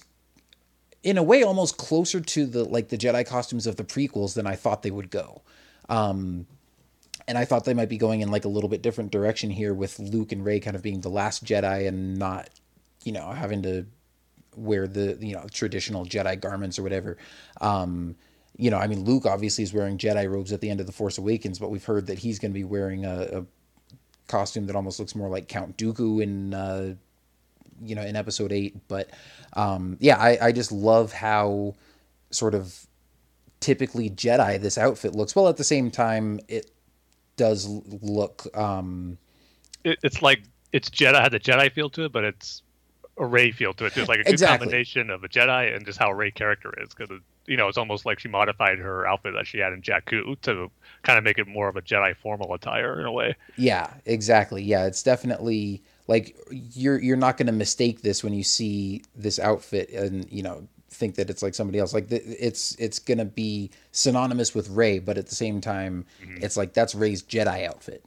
in 1.02 1.18
a 1.18 1.24
way 1.24 1.42
almost 1.42 1.78
closer 1.78 2.22
to 2.22 2.46
the 2.46 2.64
like 2.64 2.90
the 2.90 2.98
Jedi 3.00 3.26
costumes 3.26 3.66
of 3.66 3.76
the 3.76 3.84
prequels 3.84 4.36
than 4.36 4.46
I 4.46 4.56
thought 4.56 4.84
they 4.84 4.92
would 4.92 5.10
go. 5.10 5.42
Um, 5.90 6.48
and 7.28 7.38
I 7.38 7.46
thought 7.46 7.66
they 7.66 7.74
might 7.74 7.90
be 7.90 7.98
going 7.98 8.22
in 8.22 8.32
like 8.32 8.46
a 8.46 8.50
little 8.50 8.70
bit 8.70 8.82
different 8.82 9.12
direction 9.12 9.50
here 9.50 9.74
with 9.74 10.00
Luke 10.00 10.32
and 10.32 10.44
Rey 10.44 10.60
kind 10.60 10.76
of 10.76 10.82
being 10.82 11.02
the 11.02 11.10
last 11.10 11.44
Jedi 11.44 11.88
and 11.88 12.18
not, 12.18 12.50
you 13.04 13.12
know, 13.12 13.30
having 13.32 13.62
to 13.64 13.86
wear 14.56 14.88
the 14.88 15.18
you 15.22 15.34
know 15.34 15.46
traditional 15.52 16.06
Jedi 16.06 16.40
garments 16.40 16.80
or 16.80 16.84
whatever. 16.84 17.18
Um, 17.62 18.16
you 18.58 18.70
know, 18.70 18.78
I 18.78 18.88
mean, 18.88 19.06
Luke 19.06 19.26
obviously 19.26 19.64
is 19.64 19.74
wearing 19.74 19.98
Jedi 19.98 20.30
robes 20.30 20.52
at 20.52 20.60
the 20.60 20.70
end 20.70 20.80
of 20.80 20.86
the 20.86 20.92
Force 20.92 21.18
Awakens, 21.18 21.60
but 21.60 21.70
we've 21.70 21.86
heard 21.86 22.08
that 22.08 22.20
he's 22.20 22.40
going 22.40 22.52
to 22.52 22.60
be 22.60 22.66
wearing 22.66 23.06
a, 23.06 23.40
a, 23.40 23.46
costume 24.28 24.68
that 24.68 24.76
almost 24.76 25.00
looks 25.00 25.16
more 25.16 25.28
like 25.28 25.48
Count 25.48 25.76
Dooku 25.76 26.22
in 26.22 26.54
uh, 26.54 26.94
you 27.82 27.96
know 27.96 28.02
in 28.02 28.16
Episode 28.16 28.52
Eight. 28.52 28.88
But 28.88 29.10
um, 29.54 29.98
yeah, 30.00 30.18
I, 30.18 30.38
I 30.48 30.52
just 30.52 30.72
love 30.72 31.14
how 31.14 31.76
sort 32.32 32.54
of 32.54 32.86
typically 33.60 34.10
Jedi 34.10 34.60
this 34.62 34.78
outfit 34.78 35.16
looks. 35.16 35.36
Well, 35.36 35.48
at 35.48 35.58
the 35.58 35.64
same 35.64 35.92
time, 35.92 36.40
it 36.48 36.72
does 37.36 37.68
look. 37.68 38.46
Um, 38.58 39.18
it, 39.84 40.00
it's 40.04 40.22
like 40.22 40.44
it's 40.72 40.90
Jedi 40.90 41.22
had 41.22 41.32
the 41.32 41.40
Jedi 41.40 41.72
feel 41.72 41.90
to 41.92 42.06
it, 42.06 42.12
but 42.12 42.24
it's 42.24 42.62
a 43.18 43.26
Rey 43.26 43.52
feel 43.52 43.74
to 43.74 43.86
it. 43.86 43.94
Just 43.94 44.10
like 44.10 44.20
a 44.20 44.24
good 44.24 44.34
exactly. 44.34 44.66
combination 44.66 45.10
of 45.10 45.24
a 45.24 45.30
Jedi 45.30 45.76
and 45.76 45.86
just 45.86 46.00
how 46.00 46.12
Rey 46.12 46.32
character 46.32 46.74
is, 46.82 46.90
because 46.90 47.10
you 47.48 47.58
know 47.58 47.68
it's 47.68 47.78
almost 47.78 48.06
like 48.06 48.20
she 48.20 48.28
modified 48.28 48.80
her 48.80 49.08
outfit 49.08 49.34
that 49.36 49.48
she 49.48 49.60
had 49.60 49.74
in 49.74 49.82
Jakku 49.82 50.40
to 50.42 50.70
kind 51.04 51.18
of 51.18 51.24
make 51.24 51.38
it 51.38 51.48
more 51.48 51.68
of 51.68 51.76
a 51.76 51.82
Jedi 51.82 52.16
formal 52.16 52.54
attire 52.54 53.00
in 53.00 53.06
a 53.06 53.12
way. 53.12 53.36
Yeah, 53.58 53.92
exactly. 54.06 54.64
Yeah, 54.64 54.86
it's 54.86 55.04
definitely 55.04 55.84
like 56.08 56.36
you're 56.52 57.00
you're 57.00 57.18
not 57.18 57.38
going 57.38 57.48
to 57.48 57.54
mistake 57.54 58.02
this 58.02 58.24
when 58.24 58.34
you 58.34 58.44
see 58.44 59.04
this 59.16 59.40
outfit 59.40 59.90
and 59.92 60.30
you 60.32 60.44
know 60.44 60.68
think 61.00 61.16
that 61.16 61.30
it's 61.30 61.42
like 61.42 61.56
somebody 61.56 61.80
else. 61.80 61.94
Like 61.94 62.08
it's 62.12 62.76
it's 62.76 63.00
gonna 63.00 63.26
be 63.26 63.72
synonymous 63.92 64.54
with 64.54 64.70
Rey, 64.70 65.00
but 65.00 65.18
at 65.18 65.28
the 65.28 65.36
same 65.36 65.62
time, 65.62 66.06
mm-hmm. 66.22 66.44
it's 66.44 66.58
like 66.58 66.74
that's 66.74 66.94
Rey's 66.94 67.24
Jedi 67.24 67.68
outfit. 67.68 68.06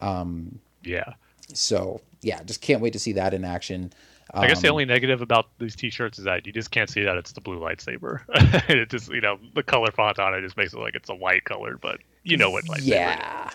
Um, 0.00 0.60
yeah. 0.84 1.14
So 1.52 2.00
yeah, 2.22 2.42
just 2.44 2.62
can't 2.62 2.80
wait 2.80 2.92
to 2.94 2.98
see 2.98 3.12
that 3.12 3.34
in 3.34 3.44
action. 3.44 3.92
Um, 4.34 4.44
I 4.44 4.46
guess 4.46 4.60
the 4.60 4.68
um, 4.68 4.72
only 4.72 4.84
negative 4.84 5.22
about 5.22 5.48
these 5.58 5.74
T-shirts 5.74 6.18
is 6.18 6.24
that 6.26 6.46
you 6.46 6.52
just 6.52 6.70
can't 6.70 6.90
see 6.90 7.02
that 7.02 7.16
it's 7.16 7.32
the 7.32 7.40
blue 7.40 7.58
lightsaber. 7.58 8.20
it 8.68 8.90
just 8.90 9.10
you 9.10 9.20
know 9.20 9.38
the 9.54 9.62
color 9.62 9.90
font 9.90 10.18
on 10.18 10.34
it 10.34 10.42
just 10.42 10.56
makes 10.56 10.72
it 10.72 10.78
like 10.78 10.94
it's 10.94 11.08
a 11.08 11.14
white 11.14 11.44
color, 11.44 11.78
but 11.80 11.98
you 12.24 12.36
know 12.36 12.50
what 12.50 12.64
lightsaber. 12.66 12.86
Yeah, 12.86 13.50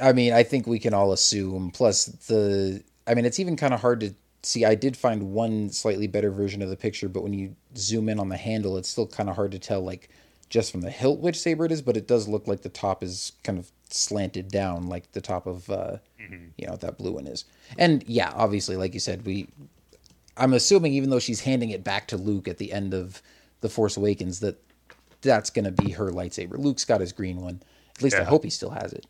I 0.00 0.12
mean, 0.12 0.32
I 0.32 0.42
think 0.42 0.66
we 0.66 0.78
can 0.78 0.94
all 0.94 1.12
assume. 1.12 1.70
Plus 1.70 2.06
the, 2.26 2.82
I 3.06 3.14
mean, 3.14 3.24
it's 3.24 3.38
even 3.38 3.56
kind 3.56 3.72
of 3.72 3.80
hard 3.80 4.00
to 4.00 4.14
see, 4.46 4.64
I 4.64 4.74
did 4.74 4.96
find 4.96 5.32
one 5.32 5.70
slightly 5.70 6.06
better 6.06 6.30
version 6.30 6.62
of 6.62 6.70
the 6.70 6.76
picture, 6.76 7.08
but 7.08 7.22
when 7.22 7.32
you 7.32 7.56
zoom 7.76 8.08
in 8.08 8.20
on 8.20 8.28
the 8.28 8.36
handle, 8.36 8.76
it's 8.76 8.88
still 8.88 9.06
kind 9.06 9.28
of 9.28 9.36
hard 9.36 9.52
to 9.52 9.58
tell, 9.58 9.82
like 9.82 10.08
just 10.48 10.70
from 10.70 10.82
the 10.82 10.90
hilt 10.90 11.18
which 11.18 11.40
saber 11.40 11.64
it 11.64 11.72
is. 11.72 11.82
But 11.82 11.96
it 11.96 12.06
does 12.06 12.28
look 12.28 12.46
like 12.46 12.62
the 12.62 12.68
top 12.68 13.02
is 13.02 13.32
kind 13.42 13.58
of 13.58 13.70
slanted 13.90 14.48
down, 14.48 14.86
like 14.86 15.10
the 15.12 15.20
top 15.20 15.46
of 15.46 15.68
uh, 15.68 15.98
mm-hmm. 16.20 16.46
you 16.56 16.66
know 16.66 16.76
that 16.76 16.96
blue 16.96 17.12
one 17.12 17.26
is. 17.26 17.44
And 17.78 18.04
yeah, 18.06 18.32
obviously, 18.34 18.76
like 18.76 18.94
you 18.94 19.00
said, 19.00 19.26
we. 19.26 19.48
I'm 20.38 20.52
assuming 20.52 20.92
even 20.92 21.08
though 21.08 21.18
she's 21.18 21.40
handing 21.40 21.70
it 21.70 21.82
back 21.82 22.08
to 22.08 22.18
Luke 22.18 22.46
at 22.46 22.58
the 22.58 22.70
end 22.70 22.92
of 22.92 23.22
the 23.62 23.70
Force 23.70 23.96
Awakens, 23.96 24.40
that 24.40 24.62
that's 25.22 25.48
going 25.48 25.64
to 25.64 25.72
be 25.72 25.92
her 25.92 26.10
lightsaber. 26.10 26.58
Luke's 26.58 26.84
got 26.84 27.00
his 27.00 27.12
green 27.12 27.40
one. 27.40 27.62
At 27.96 28.02
least 28.02 28.16
yeah. 28.16 28.22
I 28.22 28.24
hope 28.24 28.44
he 28.44 28.50
still 28.50 28.70
has 28.70 28.92
it. 28.92 29.06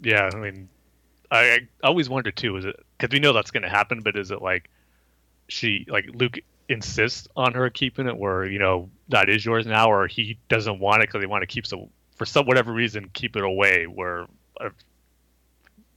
Yeah, 0.00 0.30
I 0.32 0.36
mean, 0.36 0.70
I, 1.30 1.60
I 1.82 1.86
always 1.86 2.08
wonder 2.08 2.30
too. 2.30 2.56
Is 2.56 2.64
it 2.64 2.76
because 2.98 3.12
we 3.12 3.20
know 3.20 3.32
that's 3.32 3.50
going 3.50 3.62
to 3.62 3.68
happen, 3.68 4.00
but 4.00 4.16
is 4.16 4.30
it 4.30 4.42
like 4.42 4.70
she 5.48 5.86
like 5.88 6.08
Luke 6.14 6.38
insists 6.68 7.28
on 7.36 7.54
her 7.54 7.70
keeping 7.70 8.06
it, 8.06 8.16
where 8.16 8.44
you 8.44 8.58
know 8.58 8.90
that 9.08 9.28
is 9.28 9.44
yours 9.44 9.66
now, 9.66 9.90
or 9.90 10.06
he 10.06 10.38
doesn't 10.48 10.78
want 10.78 11.02
it 11.02 11.08
because 11.08 11.20
they 11.20 11.26
want 11.26 11.42
to 11.42 11.46
keep 11.46 11.66
some 11.66 11.88
for 12.16 12.26
some 12.26 12.46
whatever 12.46 12.72
reason 12.72 13.10
keep 13.12 13.36
it 13.36 13.44
away, 13.44 13.86
where 13.86 14.26
uh, 14.60 14.70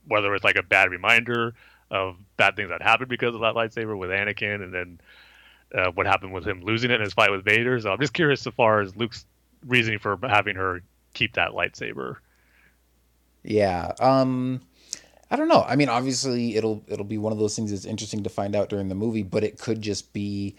whether 0.08 0.34
it's 0.36 0.44
like 0.44 0.56
a 0.56 0.64
bad 0.64 0.92
reminder 0.92 1.54
of 1.90 2.16
bad 2.38 2.56
things 2.56 2.70
that 2.70 2.82
happened 2.82 3.10
because 3.10 3.36
of 3.36 3.42
that 3.42 3.56
lightsaber 3.56 3.98
with 3.98 4.10
Anakin, 4.10 4.64
and 4.64 4.74
then 4.74 5.00
uh, 5.74 5.92
what 5.92 6.06
happened 6.06 6.34
with 6.34 6.46
him 6.46 6.62
losing 6.64 6.92
it 6.92 6.96
in 6.96 7.02
his 7.02 7.14
fight 7.14 7.32
with 7.32 7.44
Vader. 7.44 7.80
So 7.80 7.92
I'm 7.92 8.00
just 8.00 8.14
curious 8.14 8.42
so 8.42 8.52
far 8.52 8.82
as 8.82 8.96
Luke's 8.96 9.26
reasoning 9.66 10.00
for 10.00 10.18
having 10.22 10.56
her 10.56 10.82
keep 11.14 11.34
that 11.34 11.52
lightsaber. 11.52 12.18
Yeah. 13.44 13.92
Um 14.00 14.62
I 15.34 15.36
don't 15.36 15.48
know. 15.48 15.66
I 15.68 15.76
mean, 15.76 15.90
obviously 15.90 16.56
it'll 16.56 16.84
it'll 16.88 17.04
be 17.06 17.18
one 17.18 17.34
of 17.34 17.40
those 17.40 17.56
things 17.56 17.72
that's 17.72 17.86
interesting 17.86 18.22
to 18.22 18.30
find 18.30 18.56
out 18.56 18.70
during 18.70 18.88
the 18.88 18.94
movie, 18.94 19.24
but 19.24 19.44
it 19.44 19.58
could 19.58 19.82
just 19.82 20.14
be 20.14 20.56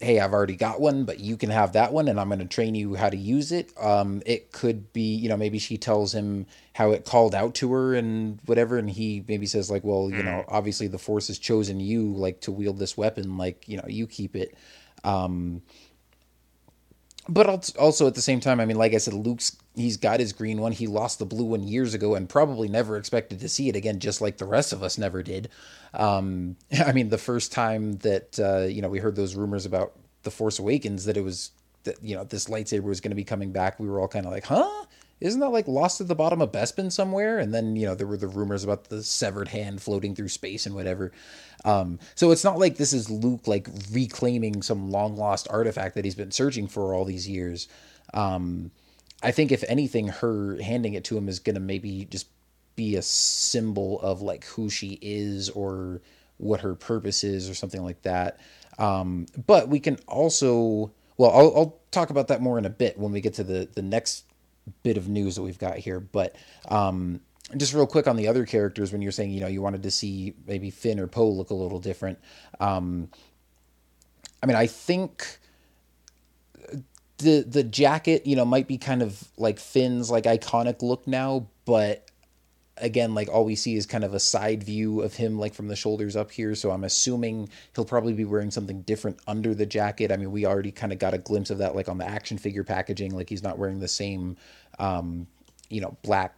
hey, 0.00 0.18
I've 0.18 0.32
already 0.32 0.54
got 0.56 0.80
one, 0.80 1.04
but 1.04 1.18
you 1.18 1.36
can 1.36 1.50
have 1.50 1.72
that 1.72 1.92
one 1.92 2.06
and 2.08 2.20
I'm 2.20 2.28
going 2.28 2.38
to 2.38 2.46
train 2.46 2.76
you 2.76 2.94
how 2.94 3.08
to 3.08 3.16
use 3.16 3.52
it. 3.52 3.72
Um 3.80 4.22
it 4.26 4.50
could 4.50 4.92
be, 4.92 5.14
you 5.14 5.28
know, 5.28 5.36
maybe 5.36 5.60
she 5.60 5.78
tells 5.78 6.12
him 6.12 6.46
how 6.72 6.90
it 6.90 7.04
called 7.04 7.32
out 7.32 7.54
to 7.56 7.72
her 7.72 7.94
and 7.94 8.40
whatever 8.46 8.76
and 8.76 8.90
he 8.90 9.24
maybe 9.28 9.46
says 9.46 9.70
like, 9.70 9.84
well, 9.84 10.10
you 10.10 10.24
know, 10.24 10.44
obviously 10.48 10.88
the 10.88 10.98
force 10.98 11.28
has 11.28 11.38
chosen 11.38 11.78
you 11.78 12.12
like 12.14 12.40
to 12.40 12.50
wield 12.50 12.80
this 12.80 12.96
weapon, 12.96 13.38
like, 13.38 13.68
you 13.68 13.76
know, 13.76 13.86
you 13.86 14.08
keep 14.08 14.34
it. 14.34 14.56
Um 15.04 15.62
but 17.28 17.46
also 17.78 18.06
at 18.08 18.14
the 18.16 18.22
same 18.22 18.40
time, 18.40 18.58
I 18.58 18.64
mean, 18.64 18.78
like 18.78 18.94
I 18.94 18.98
said, 18.98 19.14
Luke's 19.14 19.56
he's 19.78 19.96
got 19.96 20.20
his 20.20 20.32
green 20.32 20.60
one. 20.60 20.72
He 20.72 20.86
lost 20.86 21.18
the 21.18 21.26
blue 21.26 21.44
one 21.44 21.62
years 21.62 21.94
ago 21.94 22.14
and 22.14 22.28
probably 22.28 22.68
never 22.68 22.96
expected 22.96 23.40
to 23.40 23.48
see 23.48 23.68
it 23.68 23.76
again, 23.76 24.00
just 24.00 24.20
like 24.20 24.38
the 24.38 24.46
rest 24.46 24.72
of 24.72 24.82
us 24.82 24.98
never 24.98 25.22
did. 25.22 25.48
Um, 25.94 26.56
I 26.86 26.92
mean, 26.92 27.08
the 27.08 27.18
first 27.18 27.52
time 27.52 27.92
that 27.98 28.38
uh, 28.38 28.66
you 28.66 28.82
know 28.82 28.88
we 28.88 28.98
heard 28.98 29.16
those 29.16 29.34
rumors 29.34 29.66
about 29.66 29.92
the 30.22 30.30
Force 30.30 30.58
Awakens 30.58 31.04
that 31.04 31.16
it 31.16 31.22
was 31.22 31.50
that 31.84 32.02
you 32.02 32.14
know 32.14 32.24
this 32.24 32.46
lightsaber 32.46 32.82
was 32.82 33.00
going 33.00 33.10
to 33.10 33.16
be 33.16 33.24
coming 33.24 33.52
back, 33.52 33.78
we 33.80 33.88
were 33.88 34.00
all 34.00 34.08
kind 34.08 34.26
of 34.26 34.32
like, 34.32 34.44
huh? 34.44 34.84
Isn't 35.20 35.40
that 35.40 35.48
like 35.48 35.66
lost 35.66 36.00
at 36.00 36.06
the 36.06 36.14
bottom 36.14 36.40
of 36.40 36.52
Bespin 36.52 36.92
somewhere? 36.92 37.38
And 37.38 37.52
then 37.52 37.74
you 37.74 37.86
know 37.86 37.94
there 37.94 38.06
were 38.06 38.16
the 38.16 38.28
rumors 38.28 38.64
about 38.64 38.84
the 38.84 39.02
severed 39.02 39.48
hand 39.48 39.82
floating 39.82 40.14
through 40.14 40.28
space 40.28 40.66
and 40.66 40.74
whatever. 40.74 41.12
Um, 41.64 41.98
so 42.14 42.30
it's 42.30 42.44
not 42.44 42.58
like 42.58 42.76
this 42.76 42.92
is 42.92 43.10
Luke 43.10 43.46
like 43.48 43.68
reclaiming 43.90 44.62
some 44.62 44.90
long 44.90 45.16
lost 45.16 45.48
artifact 45.50 45.96
that 45.96 46.04
he's 46.04 46.14
been 46.14 46.30
searching 46.30 46.68
for 46.68 46.94
all 46.94 47.04
these 47.04 47.28
years. 47.28 47.68
Um, 48.14 48.70
I 49.22 49.30
think 49.30 49.52
if 49.52 49.64
anything, 49.68 50.08
her 50.08 50.60
handing 50.62 50.94
it 50.94 51.04
to 51.04 51.16
him 51.16 51.28
is 51.28 51.38
gonna 51.38 51.60
maybe 51.60 52.06
just 52.10 52.28
be 52.76 52.96
a 52.96 53.02
symbol 53.02 54.00
of 54.00 54.22
like 54.22 54.44
who 54.44 54.70
she 54.70 54.98
is 55.02 55.50
or 55.50 56.00
what 56.36 56.60
her 56.60 56.74
purpose 56.74 57.24
is 57.24 57.50
or 57.50 57.54
something 57.54 57.82
like 57.82 58.02
that. 58.02 58.38
Um, 58.78 59.26
but 59.46 59.68
we 59.68 59.80
can 59.80 59.96
also, 60.06 60.92
well, 61.16 61.32
I'll, 61.32 61.56
I'll 61.56 61.80
talk 61.90 62.10
about 62.10 62.28
that 62.28 62.40
more 62.40 62.58
in 62.58 62.64
a 62.64 62.70
bit 62.70 62.96
when 62.96 63.10
we 63.10 63.20
get 63.20 63.34
to 63.34 63.44
the 63.44 63.68
the 63.74 63.82
next 63.82 64.24
bit 64.82 64.96
of 64.96 65.08
news 65.08 65.36
that 65.36 65.42
we've 65.42 65.58
got 65.58 65.78
here. 65.78 66.00
But 66.00 66.36
um, 66.68 67.20
just 67.56 67.74
real 67.74 67.86
quick 67.86 68.06
on 68.06 68.16
the 68.16 68.28
other 68.28 68.46
characters, 68.46 68.92
when 68.92 69.02
you're 69.02 69.12
saying 69.12 69.32
you 69.32 69.40
know 69.40 69.48
you 69.48 69.60
wanted 69.62 69.82
to 69.82 69.90
see 69.90 70.34
maybe 70.46 70.70
Finn 70.70 71.00
or 71.00 71.06
Poe 71.06 71.28
look 71.28 71.50
a 71.50 71.54
little 71.54 71.80
different. 71.80 72.18
Um, 72.60 73.08
I 74.42 74.46
mean, 74.46 74.56
I 74.56 74.66
think 74.66 75.38
the 77.18 77.44
the 77.46 77.64
jacket 77.64 78.26
you 78.26 78.36
know 78.36 78.44
might 78.44 78.66
be 78.66 78.78
kind 78.78 79.02
of 79.02 79.28
like 79.36 79.58
Finn's 79.58 80.10
like 80.10 80.24
iconic 80.24 80.82
look 80.82 81.06
now, 81.06 81.46
but 81.64 82.08
again 82.80 83.12
like 83.14 83.28
all 83.28 83.44
we 83.44 83.56
see 83.56 83.74
is 83.76 83.86
kind 83.86 84.04
of 84.04 84.14
a 84.14 84.20
side 84.20 84.62
view 84.62 85.02
of 85.02 85.14
him 85.14 85.38
like 85.38 85.52
from 85.52 85.68
the 85.68 85.76
shoulders 85.76 86.16
up 86.16 86.30
here. 86.30 86.54
So 86.54 86.70
i'm 86.70 86.84
assuming 86.84 87.48
he'll 87.74 87.84
probably 87.84 88.12
be 88.12 88.24
wearing 88.24 88.50
something 88.50 88.82
different 88.82 89.18
under 89.26 89.54
the 89.54 89.66
jacket. 89.66 90.12
I 90.12 90.16
mean 90.16 90.30
we 90.30 90.46
already 90.46 90.70
kind 90.70 90.92
of 90.92 90.98
got 90.98 91.14
a 91.14 91.18
glimpse 91.18 91.50
of 91.50 91.58
that 91.58 91.74
like 91.74 91.88
on 91.88 91.98
the 91.98 92.06
action 92.06 92.38
figure 92.38 92.64
packaging 92.64 93.14
like 93.14 93.28
he's 93.28 93.42
not 93.42 93.58
wearing 93.58 93.80
the 93.80 93.88
same 93.88 94.36
um 94.78 95.26
you 95.68 95.80
know 95.80 95.96
black 96.02 96.34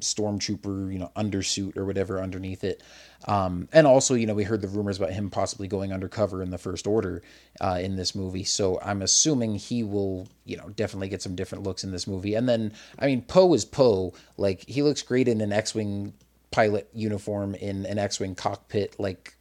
stormtrooper 0.00 0.92
you 0.92 0.98
know 0.98 1.10
undersuit 1.16 1.76
or 1.76 1.84
whatever 1.84 2.20
underneath 2.20 2.64
it. 2.64 2.82
Um 3.26 3.68
and 3.72 3.86
also 3.86 4.14
you 4.14 4.26
know 4.26 4.34
we 4.34 4.44
heard 4.44 4.60
the 4.60 4.68
rumors 4.68 4.98
about 4.98 5.12
him 5.12 5.30
possibly 5.30 5.68
going 5.68 5.92
undercover 5.92 6.42
in 6.42 6.50
the 6.50 6.58
first 6.58 6.86
order 6.86 7.22
uh 7.60 7.78
in 7.80 7.96
this 7.96 8.14
movie. 8.14 8.44
So 8.44 8.78
i'm 8.82 9.02
assuming 9.02 9.56
he 9.56 9.82
will 9.82 10.28
you 10.44 10.56
know 10.56 10.68
definitely 10.70 11.08
get 11.08 11.22
some 11.22 11.34
different 11.34 11.64
looks 11.64 11.84
in 11.84 11.92
this 11.92 12.06
movie. 12.06 12.34
And 12.34 12.48
then 12.48 12.72
i 12.98 13.06
mean 13.06 13.22
poe 13.22 13.52
is 13.54 13.64
poe. 13.64 14.12
Like 14.36 14.68
he 14.68 14.82
looks 14.82 15.02
great 15.02 15.28
in 15.28 15.40
an 15.40 15.52
x-wing 15.52 16.12
pilot 16.50 16.88
uniform 16.92 17.54
in 17.54 17.86
an 17.86 17.98
x-wing 17.98 18.34
cockpit. 18.34 18.98
Like 18.98 19.36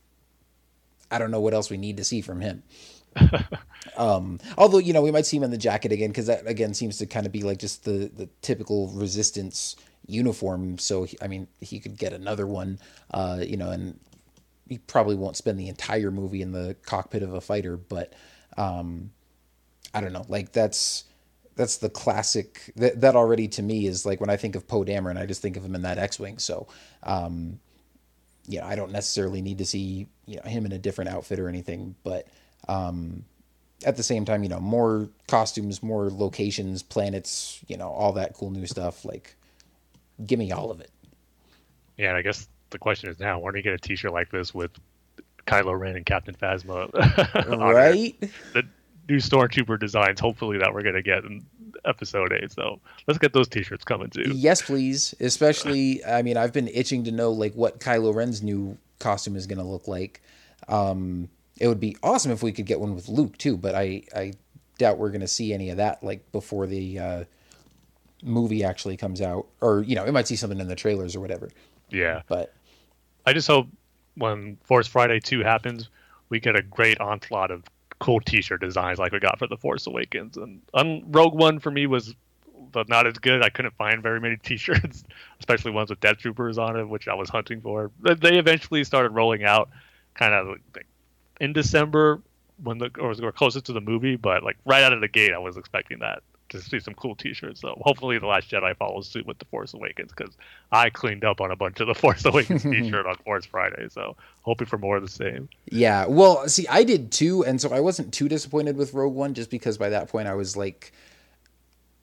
i 1.12 1.18
don't 1.18 1.32
know 1.32 1.42
what 1.42 1.54
else 1.54 1.70
we 1.70 1.78
need 1.78 1.98
to 1.98 2.04
see 2.04 2.22
from 2.22 2.42
him. 2.42 2.64
Um 3.98 4.40
although 4.58 4.80
you 4.80 4.94
know 4.94 5.02
we 5.02 5.12
might 5.12 5.26
see 5.26 5.38
him 5.38 5.44
in 5.44 5.52
the 5.52 5.58
jacket 5.58 5.92
again 5.92 6.10
because 6.10 6.26
that 6.26 6.48
again 6.48 6.74
seems 6.74 6.98
to 6.98 7.06
kind 7.06 7.26
of 7.26 7.32
be 7.32 7.44
like 7.44 7.60
just 7.60 7.86
the 7.86 8.12
the 8.14 8.28
typical 8.42 8.88
resistance 8.90 9.76
uniform. 10.08 10.78
So 10.78 11.08
I 11.22 11.28
mean, 11.28 11.48
he 11.62 11.80
could 11.80 11.98
get 11.98 12.14
another 12.14 12.48
one, 12.48 12.80
uh, 13.12 13.40
you 13.42 13.58
know, 13.58 13.72
and 13.72 14.00
he 14.68 14.78
probably 14.80 15.16
won't 15.16 15.38
spend 15.38 15.60
the 15.60 15.68
entire 15.68 16.12
movie 16.12 16.42
in 16.42 16.52
the 16.52 16.76
cockpit 16.86 17.24
of 17.24 17.34
a 17.34 17.42
fighter. 17.42 17.78
But 17.78 18.14
um, 18.58 19.12
I 19.94 20.02
don't 20.02 20.14
know, 20.14 20.26
like 20.28 20.52
that's 20.52 21.06
that's 21.56 21.78
the 21.78 21.90
classic. 21.90 22.72
That 22.76 23.02
that 23.02 23.16
already 23.16 23.48
to 23.50 23.62
me 23.62 23.88
is 23.88 24.06
like 24.06 24.20
when 24.20 24.30
I 24.30 24.38
think 24.38 24.56
of 24.56 24.68
Poe 24.68 24.84
Dameron, 24.84 25.18
I 25.18 25.26
just 25.26 25.42
think 25.42 25.58
of 25.58 25.64
him 25.64 25.76
in 25.76 25.84
that 25.84 25.98
X-wing. 25.98 26.40
So. 26.40 26.68
Um, 27.04 27.60
you 28.48 28.60
know, 28.60 28.68
I 28.68 28.76
don't 28.76 28.92
necessarily 28.92 29.42
need 29.42 29.58
to 29.58 29.66
see 29.66 30.08
you 30.28 30.36
know 30.36 30.44
him 30.44 30.68
in 30.68 30.72
a 30.72 30.78
different 30.78 31.10
outfit 31.10 31.40
or 31.40 31.50
anything, 31.50 31.96
but 32.04 32.28
um, 32.68 33.26
at 33.84 33.98
the 33.98 34.04
same 34.04 34.26
time, 34.26 34.44
you 34.44 34.50
know, 34.50 34.60
more 34.60 35.10
costumes, 35.28 35.84
more 35.84 36.10
locations, 36.10 36.84
planets, 36.84 37.60
you 37.68 37.78
know, 37.78 37.90
all 37.90 38.14
that 38.14 38.34
cool 38.34 38.52
new 38.52 38.66
stuff. 38.66 39.06
Like, 39.06 39.36
give 40.26 40.40
me 40.40 40.52
all 40.52 40.72
of 40.72 40.80
it. 40.80 40.92
Yeah, 41.98 42.10
and 42.10 42.18
I 42.18 42.22
guess 42.22 42.48
the 42.70 42.80
question 42.80 43.10
is 43.10 43.20
now, 43.20 43.40
when 43.40 43.54
do 43.54 43.60
you 43.60 43.64
get 43.64 43.74
a 43.74 43.78
T-shirt 43.78 44.12
like 44.12 44.30
this 44.32 44.54
with 44.54 44.72
Kylo 45.48 45.78
Ren 45.80 45.96
and 45.96 46.06
Captain 46.06 46.36
Phasma? 46.36 46.92
right. 47.74 48.16
The 48.54 48.64
new 49.08 49.18
Stormtrooper 49.18 49.80
designs, 49.80 50.20
hopefully 50.20 50.58
that 50.58 50.74
we're 50.74 50.84
gonna 50.84 51.02
get 51.02 51.24
in 51.24 51.46
Episode 51.86 52.34
Eight. 52.34 52.52
So 52.52 52.80
let's 53.08 53.18
get 53.18 53.34
those 53.34 53.48
T-shirts 53.48 53.84
coming 53.84 54.10
too. 54.10 54.32
Yes, 54.34 54.62
please. 54.62 55.14
Especially, 55.20 56.04
I 56.06 56.22
mean, 56.22 56.38
I've 56.38 56.54
been 56.54 56.68
itching 56.68 57.04
to 57.06 57.12
know 57.12 57.32
like 57.32 57.54
what 57.54 57.80
Kylo 57.80 58.14
Ren's 58.14 58.42
new 58.42 58.78
costume 59.00 59.36
is 59.36 59.48
gonna 59.48 59.68
look 59.68 59.88
like. 59.88 60.22
Um, 60.68 61.30
it 61.60 61.68
would 61.68 61.80
be 61.80 61.96
awesome 62.04 62.32
if 62.32 62.44
we 62.44 62.52
could 62.52 62.66
get 62.66 62.80
one 62.80 62.96
with 62.96 63.08
Luke 63.08 63.38
too, 63.38 63.58
but 63.58 63.76
I 63.76 64.04
I 64.16 64.34
doubt 64.78 64.98
we're 64.98 65.12
gonna 65.12 65.28
see 65.28 65.54
any 65.54 65.70
of 65.70 65.78
that 65.78 66.04
like 66.04 66.32
before 66.32 66.68
the 66.68 67.00
uh, 67.00 67.24
movie 68.26 68.64
actually 68.64 68.98
comes 68.98 69.22
out, 69.22 69.48
or 69.62 69.84
you 69.84 69.96
know, 69.96 70.04
it 70.04 70.12
might 70.12 70.28
see 70.28 70.36
something 70.36 70.60
in 70.60 70.68
the 70.68 70.76
trailers 70.76 71.16
or 71.16 71.20
whatever. 71.20 71.50
Yeah, 71.90 72.22
but 72.28 72.54
I 73.26 73.34
just 73.34 73.48
hope 73.48 73.68
when 74.16 74.58
Force 74.64 74.88
Friday 74.88 75.20
two 75.20 75.42
happens, 75.42 75.90
we 76.30 76.40
get 76.40 76.56
a 76.56 76.62
great 76.62 77.00
onslaught 77.00 77.52
of 77.52 77.64
cool 78.00 78.20
T-shirt 78.20 78.62
designs 78.62 79.00
like 79.00 79.12
we 79.12 79.20
got 79.20 79.40
for 79.40 79.48
the 79.48 79.58
Force 79.58 79.88
Awakens. 79.88 80.38
And 80.38 80.62
on 80.74 81.04
Rogue 81.12 81.34
One 81.34 81.60
for 81.60 81.72
me 81.72 81.88
was 81.88 82.14
not 82.88 83.08
as 83.08 83.18
good. 83.20 83.42
I 83.42 83.50
couldn't 83.50 83.76
find 83.76 84.04
very 84.04 84.20
many 84.20 84.38
T-shirts, 84.44 85.04
especially 85.40 85.72
ones 85.72 85.90
with 85.90 86.00
Death 86.00 86.18
Troopers 86.18 86.58
on 86.58 86.78
it, 86.78 86.86
which 86.90 87.08
I 87.08 87.14
was 87.14 87.30
hunting 87.30 87.62
for. 87.62 87.92
They 88.02 88.38
eventually 88.38 88.84
started 88.84 89.10
rolling 89.10 89.44
out, 89.44 89.70
kind 90.16 90.34
of 90.34 90.58
in 91.40 91.54
December 91.54 92.22
when 92.64 92.78
the 92.78 92.90
or 93.00 93.10
was 93.10 93.22
closest 93.36 93.66
to 93.66 93.74
the 93.74 93.82
movie, 93.82 94.16
but 94.16 94.44
like 94.44 94.58
right 94.66 94.84
out 94.84 94.94
of 94.94 95.02
the 95.02 95.08
gate, 95.08 95.34
I 95.34 95.38
was 95.38 95.58
expecting 95.58 96.00
that 96.00 96.24
to 96.50 96.62
see 96.62 96.80
some 96.80 96.94
cool 96.94 97.16
T-shirts. 97.16 97.62
So 97.62 97.76
hopefully, 97.82 98.20
the 98.20 98.28
Last 98.28 98.50
Jedi 98.50 98.76
follows 98.78 99.08
suit 99.08 99.26
with 99.26 99.40
the 99.40 99.46
Force 99.46 99.74
Awakens 99.74 100.12
because 100.16 100.36
I 100.72 100.90
cleaned 100.90 101.24
up 101.24 101.42
on 101.42 101.52
a 101.52 101.56
bunch 101.56 101.80
of 101.80 101.88
the 101.88 101.96
Force 101.96 102.24
Awakens 102.26 102.64
T-shirt 102.64 103.06
on 103.06 103.16
Force 103.18 103.46
Friday. 103.46 103.88
So 103.90 104.16
hoping 104.42 104.68
for 104.68 104.78
more 104.78 104.98
of 104.98 105.04
the 105.04 105.10
same. 105.10 105.50
Yeah, 105.66 106.06
well, 106.08 106.48
see, 106.48 106.68
I 106.68 106.84
did 106.84 107.12
too, 107.12 107.44
and 107.44 107.60
so 107.60 107.72
I 107.72 107.80
wasn't 107.80 108.14
too 108.14 108.30
disappointed 108.30 108.78
with 108.78 108.94
Rogue 108.94 109.14
One 109.14 109.34
just 109.34 109.50
because 109.50 109.78
by 109.78 109.90
that 109.90 110.10
point 110.10 110.28
I 110.28 110.36
was 110.36 110.56
like, 110.56 110.92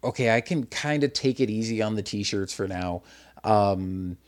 okay, 0.04 0.34
I 0.34 0.40
can 0.40 0.66
kind 0.66 1.04
of 1.04 1.12
take 1.12 1.40
it 1.40 1.48
easy 1.50 1.80
on 1.80 1.94
the 1.94 2.02
T-shirts 2.02 2.52
for 2.52 2.66
now. 2.66 3.02
Um, 3.44 4.18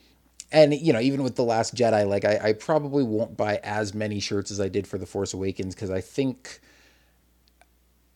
and 0.53 0.73
you 0.73 0.93
know, 0.93 1.01
even 1.01 1.23
with 1.23 1.35
the 1.35 1.43
Last 1.43 1.75
Jedi, 1.75 2.07
like 2.09 2.25
I, 2.25 2.39
I 2.43 2.53
probably 2.53 3.03
won't 3.03 3.37
buy 3.37 3.59
as 3.65 3.93
many 3.93 4.21
shirts 4.21 4.51
as 4.51 4.61
I 4.61 4.69
did 4.69 4.87
for 4.87 4.99
the 4.99 5.07
Force 5.07 5.35
Awakens 5.35 5.75
because 5.75 5.91
I 5.91 6.01
think 6.01 6.61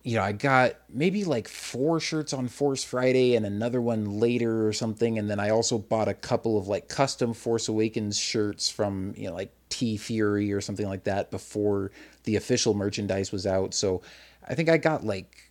you 0.05 0.17
know, 0.17 0.23
I 0.23 0.33
got 0.33 0.75
maybe 0.89 1.25
like 1.25 1.49
four 1.49 2.01
shirts 2.01 2.33
on 2.33 2.49
Force 2.49 2.85
Friday 2.85 3.35
and 3.35 3.45
another 3.45 3.81
one 3.81 4.19
later 4.21 4.67
or 4.67 4.73
something. 4.73 5.19
And 5.19 5.29
then 5.29 5.41
I 5.41 5.51
also 5.51 5.77
bought 5.79 6.09
a 6.09 6.15
couple 6.15 6.57
of 6.57 6.69
like 6.69 6.89
custom 6.89 7.35
Force 7.35 7.69
Awakens 7.69 8.17
shirts 8.19 8.71
from, 8.71 9.13
you 9.17 9.29
know, 9.29 9.35
like 9.35 9.53
TeeFury 9.71 10.55
or 10.55 10.61
something 10.61 10.89
like 10.89 11.05
that 11.05 11.31
before 11.31 11.91
the 12.25 12.37
official 12.37 12.75
merchandise 12.75 13.33
was 13.33 13.47
out. 13.47 13.75
So 13.75 14.03
I 14.49 14.55
think 14.55 14.69
I 14.69 14.77
got 14.79 15.05
like, 15.05 15.51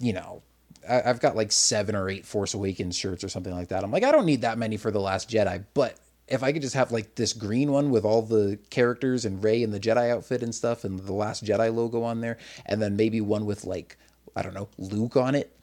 you 0.00 0.12
know, 0.12 0.42
I- 0.88 1.02
I've 1.02 1.20
got 1.20 1.36
like 1.36 1.52
seven 1.52 1.94
or 1.94 2.08
eight 2.08 2.26
Force 2.26 2.54
Awakens 2.54 2.96
shirts 2.96 3.22
or 3.22 3.28
something 3.28 3.54
like 3.54 3.68
that. 3.68 3.84
I'm 3.84 3.92
like, 3.92 4.04
I 4.04 4.10
don't 4.10 4.26
need 4.26 4.42
that 4.42 4.58
many 4.58 4.76
for 4.76 4.90
the 4.90 5.00
Last 5.00 5.30
Jedi, 5.30 5.64
but 5.74 5.96
if 6.28 6.42
I 6.42 6.52
could 6.52 6.62
just 6.62 6.74
have 6.74 6.92
like 6.92 7.14
this 7.16 7.32
green 7.32 7.72
one 7.72 7.90
with 7.90 8.04
all 8.04 8.22
the 8.22 8.58
characters 8.70 9.24
and 9.24 9.42
Rey 9.42 9.62
in 9.62 9.70
the 9.70 9.80
Jedi 9.80 10.10
outfit 10.10 10.42
and 10.42 10.54
stuff, 10.54 10.84
and 10.84 10.98
the 11.00 11.12
Last 11.12 11.44
Jedi 11.44 11.74
logo 11.74 12.02
on 12.02 12.20
there, 12.20 12.38
and 12.66 12.80
then 12.80 12.96
maybe 12.96 13.20
one 13.20 13.44
with 13.46 13.64
like 13.64 13.96
I 14.36 14.42
don't 14.42 14.54
know 14.54 14.68
Luke 14.78 15.16
on 15.16 15.34
it, 15.34 15.54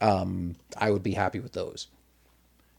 um, 0.00 0.56
I 0.76 0.90
would 0.90 1.02
be 1.02 1.12
happy 1.12 1.40
with 1.40 1.52
those. 1.52 1.88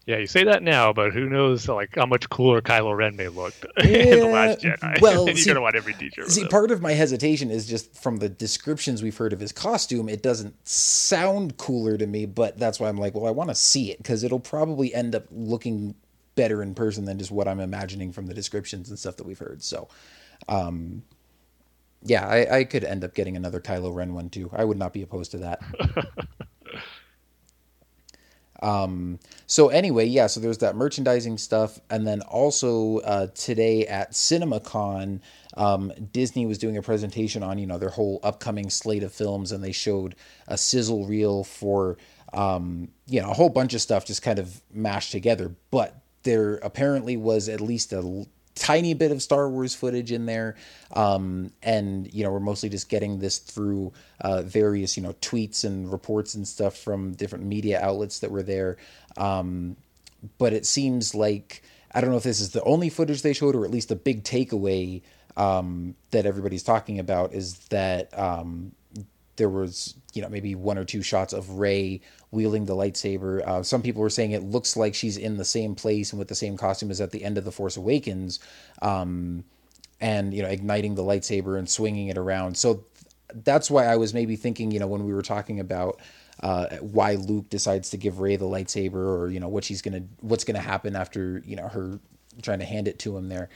Yeah, 0.07 0.17
you 0.17 0.25
say 0.25 0.43
that 0.45 0.63
now, 0.63 0.91
but 0.93 1.13
who 1.13 1.29
knows 1.29 1.67
like 1.69 1.95
how 1.95 2.07
much 2.07 2.27
cooler 2.29 2.59
Kylo 2.59 2.97
Ren 2.97 3.15
may 3.15 3.27
look 3.27 3.53
in 3.83 4.19
the 4.19 4.25
Last 4.25 4.63
Yeah, 4.63 4.75
Jedi? 4.77 4.99
well, 5.01 5.25
you're 5.27 5.35
see- 5.35 5.49
gonna 5.49 5.61
want 5.61 5.75
every 5.75 5.93
teacher. 5.93 6.27
See, 6.27 6.45
part 6.47 6.71
of 6.71 6.81
my 6.81 6.93
hesitation 6.93 7.51
is 7.51 7.67
just 7.67 7.95
from 8.01 8.17
the 8.17 8.27
descriptions 8.27 9.03
we've 9.03 9.15
heard 9.15 9.31
of 9.31 9.39
his 9.39 9.51
costume. 9.51 10.09
It 10.09 10.23
doesn't 10.23 10.67
sound 10.67 11.57
cooler 11.57 11.97
to 11.97 12.07
me, 12.07 12.25
but 12.25 12.57
that's 12.57 12.79
why 12.79 12.89
I'm 12.89 12.97
like, 12.97 13.13
well, 13.13 13.27
I 13.27 13.31
want 13.31 13.51
to 13.51 13.55
see 13.55 13.91
it 13.91 13.99
because 13.99 14.23
it'll 14.23 14.39
probably 14.39 14.93
end 14.93 15.13
up 15.13 15.25
looking 15.31 15.93
better 16.35 16.61
in 16.63 16.73
person 16.73 17.05
than 17.05 17.17
just 17.17 17.31
what 17.31 17.47
I'm 17.47 17.59
imagining 17.59 18.11
from 18.11 18.27
the 18.27 18.33
descriptions 18.33 18.89
and 18.89 18.97
stuff 18.97 19.17
that 19.17 19.25
we've 19.25 19.39
heard. 19.39 19.63
So, 19.63 19.87
um, 20.47 21.03
yeah, 22.03 22.27
I, 22.27 22.59
I 22.59 22.63
could 22.63 22.83
end 22.83 23.03
up 23.03 23.13
getting 23.13 23.35
another 23.35 23.59
Kylo 23.59 23.93
Ren 23.93 24.13
one 24.13 24.29
too. 24.29 24.49
I 24.53 24.63
would 24.65 24.77
not 24.77 24.93
be 24.93 25.01
opposed 25.01 25.31
to 25.31 25.37
that. 25.39 25.61
Um, 28.61 29.19
so 29.47 29.69
anyway, 29.69 30.05
yeah, 30.05 30.27
so 30.27 30.39
there's 30.39 30.59
that 30.59 30.75
merchandising 30.75 31.37
stuff, 31.37 31.79
and 31.89 32.05
then 32.05 32.21
also 32.21 32.97
uh, 32.99 33.27
today 33.33 33.87
at 33.87 34.11
CinemaCon, 34.11 35.19
um, 35.57 35.91
Disney 36.13 36.45
was 36.45 36.57
doing 36.57 36.77
a 36.77 36.81
presentation 36.81 37.43
on 37.43 37.57
you 37.57 37.65
know 37.65 37.77
their 37.77 37.89
whole 37.89 38.19
upcoming 38.23 38.69
slate 38.69 39.03
of 39.03 39.11
films, 39.11 39.51
and 39.51 39.63
they 39.63 39.71
showed 39.71 40.15
a 40.47 40.57
sizzle 40.57 41.05
reel 41.05 41.43
for 41.43 41.97
um, 42.33 42.89
you 43.07 43.21
know 43.21 43.31
a 43.31 43.33
whole 43.33 43.49
bunch 43.49 43.73
of 43.73 43.81
stuff 43.81 44.05
just 44.05 44.21
kind 44.21 44.37
of 44.37 44.61
mashed 44.71 45.11
together. 45.11 45.55
But 45.71 46.00
there 46.23 46.55
apparently 46.57 47.17
was 47.17 47.49
at 47.49 47.61
least 47.61 47.93
a 47.93 48.25
tiny 48.55 48.93
bit 48.93 49.11
of 49.11 49.21
Star 49.21 49.49
Wars 49.49 49.73
footage 49.73 50.11
in 50.11 50.25
there, 50.25 50.55
um, 50.93 51.51
and 51.63 52.13
you 52.13 52.23
know 52.23 52.31
we're 52.31 52.39
mostly 52.39 52.69
just 52.69 52.89
getting 52.89 53.19
this 53.19 53.39
through 53.39 53.91
uh, 54.19 54.41
various 54.43 54.97
you 54.97 55.03
know 55.03 55.13
tweets 55.13 55.63
and 55.63 55.91
reports 55.91 56.35
and 56.35 56.47
stuff 56.47 56.77
from 56.77 57.13
different 57.13 57.45
media 57.45 57.79
outlets 57.81 58.19
that 58.19 58.31
were 58.31 58.43
there. 58.43 58.77
Um, 59.17 59.77
but 60.37 60.53
it 60.53 60.65
seems 60.65 61.15
like 61.15 61.63
I 61.93 62.01
don't 62.01 62.11
know 62.11 62.17
if 62.17 62.23
this 62.23 62.39
is 62.39 62.51
the 62.51 62.63
only 62.63 62.89
footage 62.89 63.21
they 63.21 63.33
showed, 63.33 63.55
or 63.55 63.65
at 63.65 63.71
least 63.71 63.89
the 63.89 63.95
big 63.95 64.23
takeaway 64.23 65.01
um, 65.37 65.95
that 66.11 66.25
everybody's 66.25 66.63
talking 66.63 66.99
about 66.99 67.33
is 67.33 67.57
that 67.69 68.17
um, 68.17 68.73
there 69.37 69.49
was 69.49 69.95
you 70.13 70.21
know 70.21 70.29
maybe 70.29 70.55
one 70.55 70.77
or 70.77 70.85
two 70.85 71.01
shots 71.01 71.33
of 71.33 71.51
Rey 71.51 72.01
wielding 72.31 72.65
the 72.65 72.75
lightsaber. 72.75 73.45
Uh, 73.45 73.63
some 73.63 73.81
people 73.81 74.01
were 74.01 74.09
saying 74.09 74.31
it 74.31 74.43
looks 74.43 74.75
like 74.75 74.95
she's 74.95 75.17
in 75.17 75.37
the 75.37 75.45
same 75.45 75.75
place 75.75 76.11
and 76.11 76.19
with 76.19 76.27
the 76.27 76.35
same 76.35 76.57
costume 76.57 76.91
as 76.91 77.01
at 77.01 77.11
the 77.11 77.23
end 77.23 77.37
of 77.37 77.45
the 77.45 77.51
Force 77.51 77.77
Awakens, 77.77 78.39
um, 78.81 79.43
and 79.99 80.33
you 80.33 80.41
know 80.41 80.49
igniting 80.49 80.95
the 80.95 81.03
lightsaber 81.03 81.57
and 81.57 81.69
swinging 81.69 82.07
it 82.07 82.17
around. 82.17 82.57
So 82.57 82.85
that's 83.33 83.69
why 83.69 83.85
I 83.85 83.97
was 83.97 84.13
maybe 84.13 84.35
thinking 84.35 84.71
you 84.71 84.79
know 84.79 84.87
when 84.87 85.05
we 85.05 85.13
were 85.13 85.21
talking 85.21 85.59
about. 85.59 85.99
Uh, 86.41 86.77
why 86.77 87.13
Luke 87.13 87.47
decides 87.49 87.91
to 87.91 87.97
give 87.97 88.19
Rey 88.19 88.35
the 88.35 88.45
lightsaber, 88.45 88.95
or 88.95 89.29
you 89.29 89.39
know 89.39 89.47
what 89.47 89.63
she's 89.63 89.83
gonna, 89.83 90.01
what's 90.21 90.43
gonna 90.43 90.59
happen 90.59 90.95
after 90.95 91.43
you 91.45 91.55
know 91.55 91.67
her 91.67 91.99
trying 92.41 92.57
to 92.59 92.65
hand 92.65 92.87
it 92.87 92.97
to 92.99 93.15
him 93.15 93.29
there. 93.29 93.49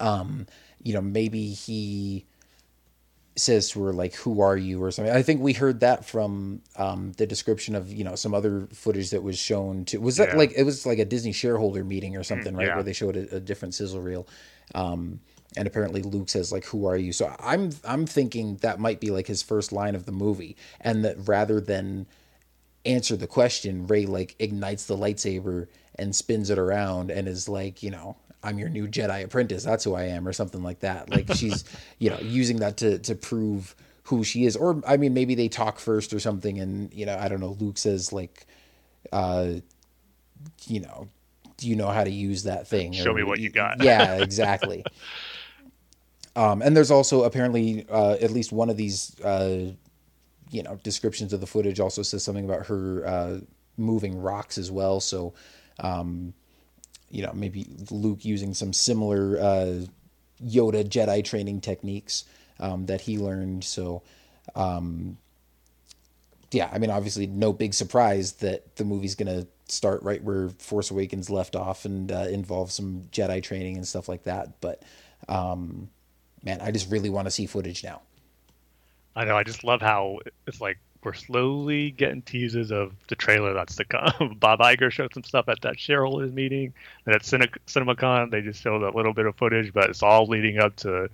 Um, 0.00 0.48
you 0.82 0.92
know, 0.92 1.00
maybe 1.00 1.48
he 1.50 2.26
says 3.36 3.70
to 3.70 3.82
her 3.84 3.92
like 3.92 4.14
who 4.14 4.40
are 4.42 4.56
you? 4.56 4.82
or 4.82 4.90
something. 4.90 5.14
I 5.14 5.22
think 5.22 5.40
we 5.40 5.52
heard 5.54 5.80
that 5.80 6.04
from 6.04 6.60
um 6.76 7.12
the 7.12 7.26
description 7.26 7.74
of 7.74 7.90
you 7.92 8.04
know 8.04 8.14
some 8.14 8.34
other 8.34 8.68
footage 8.74 9.10
that 9.10 9.22
was 9.22 9.38
shown 9.38 9.84
to 9.86 9.98
was 9.98 10.16
that 10.18 10.28
Yeah. 10.30 10.36
like 10.36 10.52
it 10.56 10.64
was 10.64 10.84
like 10.84 10.98
a 10.98 11.04
disney 11.04 11.32
shareholder 11.32 11.82
meeting 11.84 12.16
or 12.16 12.22
something 12.24 12.54
right? 12.54 12.66
yeah. 12.66 12.74
where 12.74 12.82
they 12.84 12.92
showed 12.92 13.16
a, 13.16 13.36
a 13.36 13.40
different 13.40 13.74
sizzle 13.74 14.00
reel. 14.00 14.26
Um 14.74 15.20
and 15.56 15.66
apparently 15.66 16.02
luke 16.02 16.28
says 16.30 16.50
like 16.52 16.64
who 16.66 16.86
are 16.86 16.96
you? 16.96 17.12
So 17.12 17.34
i'm 17.40 17.70
i'm 17.84 18.06
thinking 18.06 18.56
that 18.56 18.78
might 18.80 19.00
be 19.00 19.10
like 19.10 19.26
his 19.26 19.42
first 19.42 19.72
line 19.72 19.94
of 19.94 20.04
the 20.06 20.12
movie 20.12 20.56
and 20.80 21.04
that 21.04 21.16
rather 21.26 21.60
than 21.60 22.06
answer 22.84 23.16
the 23.16 23.26
question 23.26 23.86
rey 23.86 24.06
like 24.06 24.34
ignites 24.38 24.86
the 24.86 24.96
lightsaber 24.96 25.68
and 25.96 26.14
spins 26.16 26.50
it 26.50 26.58
around 26.58 27.10
and 27.10 27.28
is 27.28 27.48
like 27.48 27.82
you 27.82 27.90
know 27.90 28.16
i'm 28.42 28.58
your 28.58 28.68
new 28.68 28.86
jedi 28.88 29.24
apprentice 29.24 29.62
that's 29.64 29.84
who 29.84 29.94
i 29.94 30.04
am 30.04 30.26
or 30.26 30.32
something 30.32 30.62
like 30.62 30.80
that 30.80 31.08
like 31.10 31.32
she's 31.34 31.64
you 31.98 32.10
know 32.10 32.18
using 32.20 32.58
that 32.58 32.76
to 32.76 32.98
to 32.98 33.14
prove 33.14 33.74
who 34.04 34.24
she 34.24 34.44
is 34.44 34.56
or 34.56 34.80
i 34.86 34.96
mean 34.96 35.14
maybe 35.14 35.34
they 35.34 35.48
talk 35.48 35.78
first 35.78 36.12
or 36.12 36.18
something 36.20 36.58
and 36.58 36.92
you 36.92 37.06
know 37.06 37.16
i 37.18 37.28
don't 37.28 37.40
know 37.40 37.56
luke 37.60 37.78
says 37.78 38.12
like 38.12 38.46
uh 39.12 39.52
you 40.66 40.80
know 40.80 41.08
do 41.56 41.68
you 41.68 41.76
know 41.76 41.88
how 41.88 42.02
to 42.02 42.10
use 42.10 42.42
that 42.44 42.66
thing 42.66 42.92
Show 42.92 43.10
Or- 43.10 43.14
me 43.14 43.22
what 43.22 43.38
you 43.38 43.50
got. 43.50 43.82
yeah 43.82 44.14
exactly 44.22 44.84
um 46.34 46.62
and 46.62 46.76
there's 46.76 46.90
also 46.90 47.24
apparently 47.24 47.86
uh 47.88 48.16
at 48.20 48.30
least 48.30 48.52
one 48.52 48.70
of 48.70 48.76
these 48.76 49.18
uh 49.20 49.70
you 50.50 50.62
know 50.62 50.78
descriptions 50.82 51.32
of 51.32 51.40
the 51.40 51.46
footage 51.46 51.78
also 51.80 52.02
says 52.02 52.22
something 52.24 52.44
about 52.44 52.66
her 52.66 53.06
uh, 53.06 53.38
moving 53.78 54.20
rocks 54.20 54.58
as 54.58 54.70
well. 54.70 55.00
So, 55.00 55.32
um, 55.80 56.34
you 57.12 57.22
know, 57.22 57.32
maybe 57.34 57.66
Luke 57.90 58.24
using 58.24 58.54
some 58.54 58.72
similar 58.72 59.38
uh, 59.38 59.84
Yoda 60.42 60.82
Jedi 60.88 61.22
training 61.22 61.60
techniques 61.60 62.24
um, 62.58 62.86
that 62.86 63.02
he 63.02 63.18
learned. 63.18 63.64
So, 63.64 64.02
um, 64.56 65.18
yeah, 66.50 66.70
I 66.72 66.78
mean, 66.78 66.90
obviously, 66.90 67.26
no 67.26 67.52
big 67.52 67.74
surprise 67.74 68.32
that 68.34 68.76
the 68.76 68.84
movie's 68.84 69.14
gonna 69.14 69.46
start 69.68 70.02
right 70.02 70.22
where 70.22 70.48
Force 70.58 70.90
Awakens 70.90 71.30
left 71.30 71.54
off 71.54 71.84
and 71.84 72.10
uh, 72.10 72.26
involve 72.30 72.72
some 72.72 73.02
Jedi 73.12 73.42
training 73.42 73.76
and 73.76 73.86
stuff 73.86 74.08
like 74.08 74.24
that. 74.24 74.60
But 74.60 74.82
um, 75.28 75.90
man, 76.42 76.60
I 76.60 76.70
just 76.70 76.90
really 76.90 77.10
want 77.10 77.26
to 77.26 77.30
see 77.30 77.46
footage 77.46 77.84
now. 77.84 78.00
I 79.14 79.26
know. 79.26 79.36
I 79.36 79.44
just 79.44 79.64
love 79.64 79.82
how 79.82 80.20
it's 80.46 80.60
like 80.60 80.78
we're 81.04 81.12
slowly 81.14 81.90
getting 81.90 82.22
teases 82.22 82.70
of 82.70 82.92
the 83.08 83.16
trailer 83.16 83.52
that's 83.54 83.76
to 83.76 83.84
come. 83.84 84.36
Bob 84.40 84.60
Iger 84.60 84.90
showed 84.90 85.12
some 85.14 85.24
stuff 85.24 85.48
at 85.48 85.60
that 85.62 85.78
shareholders 85.78 86.32
meeting, 86.32 86.72
and 87.06 87.14
at 87.14 87.22
Cine- 87.22 87.54
CinemaCon 87.66 88.30
they 88.30 88.40
just 88.40 88.62
showed 88.62 88.82
a 88.82 88.96
little 88.96 89.12
bit 89.12 89.26
of 89.26 89.36
footage, 89.36 89.72
but 89.72 89.90
it's 89.90 90.02
all 90.02 90.26
leading 90.26 90.58
up 90.58 90.76
to 90.76 91.08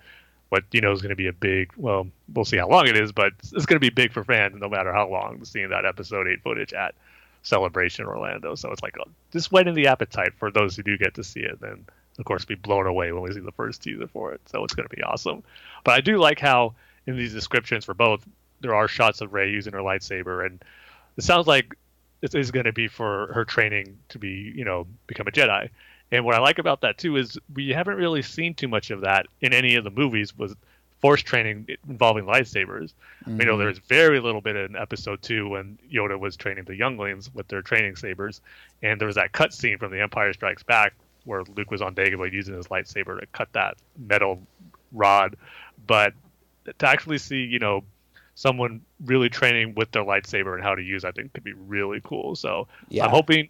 what 0.51 0.64
you 0.72 0.81
know 0.81 0.92
is 0.92 1.03
going 1.03 1.11
to 1.11 1.16
be 1.16 1.27
a 1.27 1.33
big. 1.33 1.72
Well, 1.77 2.07
we'll 2.35 2.44
see 2.44 2.59
how 2.59 2.68
long 2.68 2.87
it 2.87 2.96
is, 2.96 3.12
but 3.12 3.33
it's 3.38 3.66
going 3.66 3.77
to 3.77 3.81
be 3.81 3.90
big 3.90 4.12
for 4.12 4.24
fans, 4.24 4.57
no 4.59 4.68
matter 4.68 4.92
how 4.92 5.09
long. 5.09 5.44
Seeing 5.44 5.70
that 5.70 5.85
episode 5.85 6.29
eight 6.29 6.42
footage 6.42 6.72
at 6.72 6.94
Celebration 7.42 8.07
Orlando, 8.07 8.55
so 8.55 8.70
it's 8.70 8.83
like 8.83 8.96
uh, 8.98 9.05
just 9.33 9.53
whetting 9.53 9.74
the 9.74 9.87
appetite 9.87 10.33
for 10.38 10.51
those 10.51 10.77
who 10.77 10.83
do 10.83 10.98
get 10.98 11.14
to 11.14 11.24
see 11.24 11.40
it. 11.40 11.61
Then 11.61 11.87
of 12.18 12.24
course 12.24 12.44
be 12.44 12.57
blown 12.57 12.87
away 12.87 13.12
when 13.12 13.22
we 13.22 13.33
see 13.33 13.40
the 13.40 13.53
first 13.53 13.83
teaser 13.83 14.09
for 14.09 14.33
it. 14.33 14.40
So 14.46 14.64
it's 14.64 14.74
going 14.74 14.88
to 14.88 14.94
be 14.94 15.03
awesome. 15.03 15.42
But 15.85 15.94
I 15.94 16.01
do 16.01 16.18
like 16.18 16.40
how 16.40 16.74
in 17.07 17.16
these 17.16 17.33
descriptions 17.33 17.85
for 17.85 17.94
both 17.94 18.27
there 18.61 18.75
are 18.75 18.88
shots 18.88 19.21
of 19.21 19.33
Rey 19.33 19.51
using 19.51 19.73
her 19.73 19.81
lightsaber, 19.81 20.44
and 20.44 20.62
it 21.16 21.25
sounds 21.25 21.47
like 21.47 21.77
this 22.21 22.35
is 22.35 22.51
going 22.51 22.66
to 22.66 22.73
be 22.73 22.88
for 22.88 23.33
her 23.33 23.44
training 23.44 23.99
to 24.09 24.18
be, 24.18 24.53
you 24.55 24.64
know, 24.64 24.87
become 25.07 25.27
a 25.29 25.31
Jedi. 25.31 25.71
And 26.11 26.25
what 26.25 26.35
I 26.35 26.38
like 26.38 26.59
about 26.59 26.81
that 26.81 26.99
too 26.99 27.16
is 27.16 27.38
we 27.55 27.68
haven't 27.71 27.97
really 27.97 28.23
seen 28.23 28.55
too 28.55 28.68
much 28.68 28.90
of 28.90 29.03
that 29.03 29.27
in 29.40 29.53
any 29.53 29.77
of 29.77 29.85
the 29.85 29.90
movies 29.90 30.37
with 30.37 30.57
force 31.01 31.23
training 31.23 31.68
involving 31.88 32.25
lightsabers. 32.25 32.92
You 33.27 33.35
know, 33.35 33.44
mm-hmm. 33.44 33.59
there's 33.59 33.79
very 33.79 34.18
little 34.18 34.40
bit 34.40 34.57
in 34.57 34.75
episode 34.75 35.23
two 35.23 35.49
when 35.49 35.79
Yoda 35.92 36.18
was 36.18 36.37
training 36.37 36.64
the 36.64 36.75
younglings 36.75 37.33
with 37.35 37.47
their 37.49 37.62
training 37.62 37.97
sabers, 37.97 38.40
and 38.83 39.01
there 39.01 39.07
was 39.07 39.16
that 39.16 39.33
cut 39.33 39.53
scene 39.53 39.79
from 39.79 39.92
The 39.92 40.01
Empire 40.01 40.33
Strikes 40.33 40.62
Back 40.62 40.94
where 41.25 41.44
Luke 41.55 41.71
was 41.71 41.83
on 41.83 41.94
Dagobah 41.94 42.33
using 42.33 42.55
his 42.55 42.68
lightsaber 42.68 43.21
to 43.21 43.27
cut 43.27 43.53
that 43.53 43.77
metal 43.99 44.40
rod. 44.92 45.37
But 45.87 46.14
to 46.79 46.88
actually 46.88 47.18
see, 47.18 47.44
you 47.44 47.59
know, 47.59 47.85
someone 48.38 48.81
really 49.05 49.29
training 49.29 49.74
with 49.74 49.90
their 49.90 50.05
lightsaber 50.05 50.55
and 50.55 50.62
how 50.62 50.72
to 50.72 50.81
use, 50.81 51.05
I 51.05 51.11
think 51.11 51.33
could 51.33 51.42
be 51.42 51.55
really 51.55 52.01
cool. 52.05 52.37
So 52.37 52.68
Yeah. 52.88 53.05
I'm 53.05 53.11
hoping, 53.11 53.48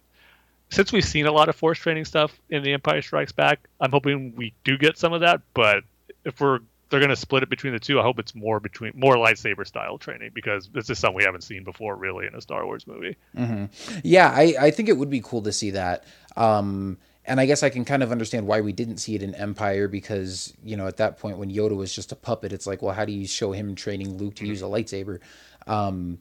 since 0.71 0.91
we've 0.91 1.05
seen 1.05 1.27
a 1.27 1.31
lot 1.31 1.47
of 1.47 1.55
force 1.55 1.77
training 1.77 2.05
stuff 2.05 2.35
in 2.49 2.63
The 2.63 2.73
Empire 2.73 3.03
Strikes 3.03 3.31
Back, 3.31 3.59
I'm 3.79 3.91
hoping 3.91 4.33
we 4.35 4.51
do 4.63 4.79
get 4.79 4.97
some 4.97 5.13
of 5.13 5.21
that. 5.21 5.41
But 5.53 5.83
if 6.25 6.41
we're 6.41 6.61
they're 6.89 6.99
going 6.99 7.11
to 7.11 7.15
split 7.15 7.43
it 7.43 7.49
between 7.49 7.71
the 7.71 7.79
two, 7.79 7.99
I 7.99 8.01
hope 8.01 8.17
it's 8.17 8.33
more 8.33 8.59
between 8.59 8.93
more 8.95 9.13
lightsaber 9.13 9.67
style 9.67 9.99
training 9.99 10.31
because 10.33 10.67
this 10.69 10.89
is 10.89 10.97
something 10.97 11.17
we 11.17 11.23
haven't 11.23 11.43
seen 11.43 11.63
before 11.63 11.95
really 11.95 12.25
in 12.25 12.33
a 12.33 12.41
Star 12.41 12.65
Wars 12.65 12.87
movie. 12.87 13.15
hmm 13.35 13.65
Yeah, 14.03 14.31
I, 14.35 14.55
I 14.59 14.71
think 14.71 14.89
it 14.89 14.97
would 14.97 15.11
be 15.11 15.21
cool 15.21 15.43
to 15.43 15.51
see 15.51 15.69
that. 15.69 16.03
Um, 16.35 16.97
and 17.29 17.39
I 17.39 17.45
guess 17.45 17.61
I 17.61 17.69
can 17.69 17.85
kind 17.85 18.01
of 18.01 18.11
understand 18.11 18.47
why 18.47 18.59
we 18.61 18.73
didn't 18.73 18.97
see 18.97 19.13
it 19.13 19.21
in 19.21 19.35
Empire 19.35 19.87
because, 19.87 20.51
you 20.63 20.75
know, 20.75 20.87
at 20.87 20.97
that 20.97 21.19
point 21.19 21.37
when 21.37 21.51
Yoda 21.51 21.77
was 21.77 21.93
just 21.93 22.11
a 22.11 22.15
puppet, 22.15 22.51
it's 22.51 22.65
like, 22.65 22.81
well, 22.81 22.93
how 22.93 23.05
do 23.05 23.11
you 23.11 23.27
show 23.27 23.51
him 23.51 23.75
training 23.75 24.17
Luke 24.17 24.35
to 24.35 24.47
use 24.47 24.63
a 24.63 24.65
lightsaber? 24.65 25.19
Um, 25.67 26.17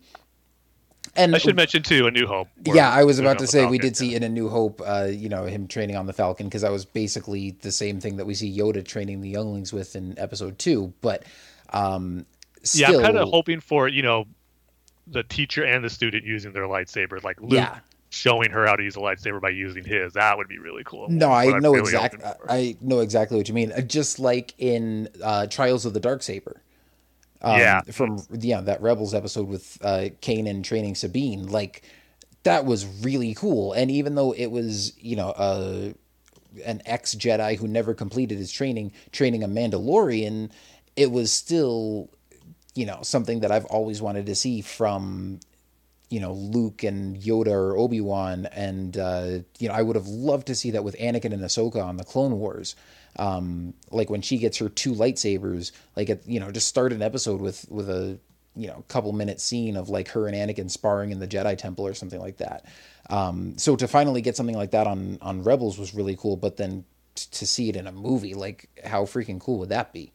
and 1.17 1.35
I 1.35 1.39
should 1.39 1.57
mention 1.57 1.83
too, 1.83 2.07
A 2.07 2.11
New 2.11 2.27
Hope. 2.27 2.49
yeah, 2.63 2.91
I 2.91 3.05
was 3.05 3.19
about 3.19 3.39
to 3.39 3.47
say 3.47 3.65
we 3.65 3.79
did 3.79 3.97
see 3.97 4.15
in 4.15 4.23
A 4.23 4.29
New 4.29 4.51
Hope, 4.51 4.83
uh, 4.85 5.09
you 5.11 5.31
know, 5.31 5.45
him 5.45 5.67
training 5.67 5.97
on 5.97 6.05
the 6.05 6.13
Falcon 6.13 6.47
because 6.47 6.61
that 6.61 6.71
was 6.71 6.85
basically 6.85 7.53
the 7.53 7.73
same 7.73 8.01
thing 8.01 8.19
that 8.19 8.27
we 8.27 8.35
see 8.35 8.55
Yoda 8.57 8.85
training 8.85 9.23
the 9.23 9.31
younglings 9.31 9.73
with 9.73 9.97
in 9.97 10.19
Episode 10.19 10.59
Two. 10.59 10.93
But 11.01 11.25
um, 11.73 12.27
Yeah, 12.75 12.91
I'm 12.91 13.01
kind 13.01 13.17
of 13.17 13.31
hoping 13.31 13.61
for 13.61 13.89
you 13.89 14.03
know 14.03 14.27
the 15.07 15.23
teacher 15.23 15.65
and 15.65 15.83
the 15.83 15.89
student 15.89 16.27
using 16.27 16.53
their 16.53 16.65
lightsabers, 16.65 17.25
like 17.25 17.41
Luke 17.41 17.53
Yeah. 17.53 17.79
Showing 18.11 18.51
her 18.51 18.67
how 18.67 18.77
to 18.77 18.83
use 18.83 18.97
a 18.97 19.01
lightsaber 19.01 19.41
by 19.41 19.51
using 19.51 19.85
his. 19.85 20.15
That 20.15 20.39
would 20.39 20.49
be 20.49 20.59
really 20.59 20.83
cool. 20.85 21.09
No, 21.11 21.31
I 21.31 21.59
know 21.59 21.73
really 21.73 21.81
exactly. 21.81 22.25
I 22.49 22.77
know 22.81 23.01
exactly 23.01 23.37
what 23.37 23.49
you 23.49 23.55
mean. 23.55 23.73
Uh, 23.73 23.83
Just 23.83 24.19
like 24.19 24.55
in 24.59 25.09
uh, 25.23 25.47
Trials 25.47 25.85
of 25.85 25.93
the 25.93 26.01
Darksaber. 26.01 26.57
Yeah. 27.45 27.83
From 27.83 28.23
yeah, 28.33 28.61
that 28.63 28.81
Rebels 28.81 29.15
episode 29.15 29.47
with 29.47 29.79
uh, 29.83 30.09
Kanan 30.23 30.65
training 30.65 30.95
Sabine, 30.95 31.49
like 31.49 31.83
that 32.45 32.65
was 32.65 32.87
really 33.03 33.35
cool. 33.35 33.73
And 33.75 33.91
even 33.91 34.15
though 34.15 34.33
it 34.33 34.47
was, 34.47 34.99
you 34.99 35.17
know, 35.17 35.31
uh, 35.31 35.93
an 36.65 36.83
ex 36.87 37.15
Jedi 37.15 37.57
who 37.57 37.69
never 37.69 37.95
completed 37.95 38.39
his 38.39 38.51
training, 38.51 38.93
training 39.13 39.45
a 39.45 39.49
Mandalorian, 39.49 40.51
it 40.97 41.11
was 41.11 41.31
still, 41.31 42.09
you 42.75 42.87
know, 42.87 43.01
something 43.03 43.41
that 43.41 43.53
I've 43.53 43.67
always 43.67 44.01
wanted 44.01 44.27
to 44.27 44.35
see 44.35 44.63
from 44.63 45.41
you 46.11 46.21
know 46.21 46.33
Luke 46.33 46.83
and 46.85 47.17
Yoda 47.17 47.49
or 47.49 47.77
Obi 47.77 48.01
Wan, 48.01 48.47
and 48.47 48.97
uh, 48.97 49.39
you 49.59 49.69
know 49.69 49.75
I 49.75 49.83
would 49.83 49.97
have 49.97 50.07
loved 50.07 50.47
to 50.49 50.55
see 50.55 50.71
that 50.73 50.85
with 50.85 50.97
Anakin 50.99 51.33
and 51.33 51.43
Ahsoka 51.43 51.83
on 51.85 51.97
the 51.97 52.05
Clone 52.05 52.39
Wars. 52.39 52.77
Um, 53.17 53.75
like 53.91 54.11
when 54.11 54.23
she 54.23 54.39
gets 54.39 54.59
her 54.59 54.69
two 54.69 54.93
lightsabers, 54.93 55.73
like 55.97 56.11
at, 56.11 56.27
you 56.27 56.41
know 56.41 56.51
just 56.51 56.69
start 56.69 56.93
an 56.93 57.03
episode 57.03 57.41
with 57.41 57.67
with 57.69 57.91
a 57.91 58.19
you 58.57 58.69
know 58.69 58.85
couple 58.89 59.13
minute 59.13 59.41
scene 59.41 59.77
of 59.77 59.89
like 59.89 60.09
her 60.09 60.27
and 60.27 60.37
Anakin 60.37 60.71
sparring 60.71 61.11
in 61.11 61.19
the 61.19 61.29
Jedi 61.29 61.57
Temple 61.57 61.87
or 61.87 61.95
something 61.95 62.21
like 62.21 62.39
that. 62.39 62.67
Um, 63.11 63.57
so 63.59 63.77
to 63.77 63.89
finally 63.89 64.21
get 64.21 64.37
something 64.37 64.57
like 64.57 64.71
that 64.71 64.87
on 64.87 65.19
on 65.21 65.43
Rebels 65.43 65.79
was 65.79 65.95
really 65.95 66.17
cool, 66.17 66.37
but 66.37 66.57
then 66.57 66.85
t- 67.15 67.27
to 67.31 67.47
see 67.47 67.69
it 67.69 67.77
in 67.77 67.87
a 67.87 67.93
movie, 67.93 68.35
like 68.35 68.69
how 68.85 69.05
freaking 69.05 69.41
cool 69.41 69.59
would 69.59 69.71
that 69.71 69.93
be? 69.93 70.13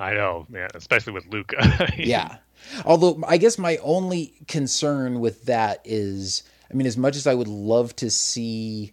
I 0.00 0.14
know, 0.14 0.46
man, 0.48 0.70
especially 0.74 1.12
with 1.12 1.26
Luke. 1.26 1.52
yeah. 1.96 2.38
Although 2.84 3.22
I 3.26 3.36
guess 3.36 3.58
my 3.58 3.78
only 3.78 4.34
concern 4.46 5.20
with 5.20 5.44
that 5.46 5.80
is, 5.84 6.42
I 6.70 6.74
mean, 6.74 6.86
as 6.86 6.96
much 6.96 7.16
as 7.16 7.26
I 7.26 7.34
would 7.34 7.48
love 7.48 7.94
to 7.96 8.10
see, 8.10 8.92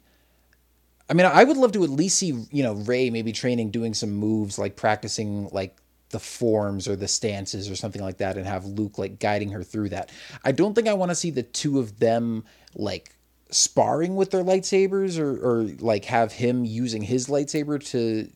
I 1.10 1.14
mean, 1.14 1.26
I 1.26 1.44
would 1.44 1.58
love 1.58 1.72
to 1.74 1.84
at 1.84 1.90
least 1.90 2.18
see, 2.18 2.46
you 2.52 2.64
know, 2.64 2.74
Rey 2.74 3.10
maybe 3.10 3.32
training, 3.32 3.72
doing 3.72 3.94
some 3.94 4.12
moves, 4.12 4.58
like 4.58 4.76
practicing 4.76 5.50
like 5.52 5.78
the 6.10 6.20
forms 6.20 6.88
or 6.88 6.96
the 6.96 7.08
stances 7.08 7.70
or 7.70 7.76
something 7.76 8.02
like 8.02 8.18
that, 8.18 8.38
and 8.38 8.46
have 8.46 8.66
Luke 8.66 8.98
like 8.98 9.20
guiding 9.20 9.50
her 9.50 9.64
through 9.64 9.90
that. 9.90 10.12
I 10.44 10.52
don't 10.52 10.74
think 10.74 10.88
I 10.88 10.94
want 10.94 11.12
to 11.12 11.16
see 11.16 11.32
the 11.32 11.44
two 11.44 11.80
of 11.80 12.00
them 12.00 12.46
like 12.76 13.16
sparring 13.52 14.16
with 14.16 14.32
their 14.32 14.44
lightsabers 14.44 15.20
or, 15.20 15.32
or 15.38 15.64
like 15.80 16.06
have 16.06 16.34
him 16.34 16.66
using 16.66 17.02
his 17.02 17.28
lightsaber 17.28 17.84
to 17.92 18.30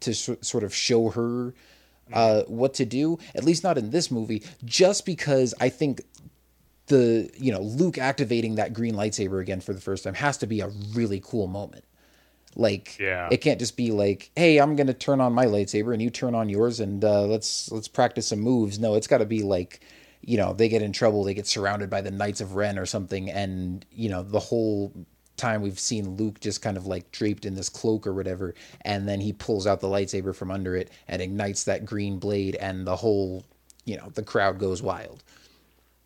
to 0.00 0.14
sort 0.14 0.64
of 0.64 0.74
show 0.74 1.10
her 1.10 1.54
uh, 2.12 2.42
what 2.42 2.74
to 2.74 2.84
do. 2.84 3.18
At 3.34 3.44
least 3.44 3.64
not 3.64 3.78
in 3.78 3.90
this 3.90 4.10
movie, 4.10 4.42
just 4.64 5.06
because 5.06 5.54
I 5.60 5.68
think 5.68 6.02
the 6.86 7.30
you 7.38 7.50
know 7.52 7.60
Luke 7.60 7.98
activating 7.98 8.56
that 8.56 8.74
green 8.74 8.94
lightsaber 8.94 9.40
again 9.40 9.60
for 9.60 9.72
the 9.72 9.80
first 9.80 10.04
time 10.04 10.14
has 10.14 10.36
to 10.38 10.46
be 10.46 10.60
a 10.60 10.68
really 10.94 11.20
cool 11.24 11.46
moment. 11.46 11.84
Like, 12.56 12.98
Yeah. 13.00 13.28
it 13.32 13.38
can't 13.38 13.58
just 13.58 13.76
be 13.76 13.90
like, 13.90 14.30
"Hey, 14.36 14.58
I'm 14.58 14.76
gonna 14.76 14.94
turn 14.94 15.20
on 15.20 15.32
my 15.32 15.46
lightsaber 15.46 15.92
and 15.92 16.00
you 16.00 16.10
turn 16.10 16.34
on 16.34 16.48
yours, 16.48 16.78
and 16.80 17.04
uh, 17.04 17.22
let's 17.22 17.70
let's 17.72 17.88
practice 17.88 18.28
some 18.28 18.40
moves." 18.40 18.78
No, 18.78 18.94
it's 18.94 19.06
got 19.08 19.18
to 19.18 19.26
be 19.26 19.42
like, 19.42 19.80
you 20.20 20.36
know, 20.36 20.52
they 20.52 20.68
get 20.68 20.80
in 20.82 20.92
trouble, 20.92 21.24
they 21.24 21.34
get 21.34 21.46
surrounded 21.46 21.90
by 21.90 22.00
the 22.00 22.12
Knights 22.12 22.40
of 22.40 22.54
Ren 22.54 22.78
or 22.78 22.86
something, 22.86 23.28
and 23.30 23.84
you 23.90 24.08
know 24.08 24.22
the 24.22 24.38
whole 24.38 24.92
time 25.36 25.62
we've 25.62 25.78
seen 25.78 26.16
Luke 26.16 26.40
just 26.40 26.62
kind 26.62 26.76
of 26.76 26.86
like 26.86 27.10
draped 27.12 27.44
in 27.44 27.54
this 27.54 27.68
cloak 27.68 28.06
or 28.06 28.14
whatever, 28.14 28.54
and 28.82 29.08
then 29.08 29.20
he 29.20 29.32
pulls 29.32 29.66
out 29.66 29.80
the 29.80 29.88
lightsaber 29.88 30.34
from 30.34 30.50
under 30.50 30.76
it 30.76 30.90
and 31.08 31.20
ignites 31.20 31.64
that 31.64 31.84
green 31.84 32.18
blade, 32.18 32.56
and 32.56 32.86
the 32.86 32.96
whole, 32.96 33.44
you 33.84 33.96
know, 33.96 34.08
the 34.14 34.22
crowd 34.22 34.58
goes 34.58 34.82
wild. 34.82 35.22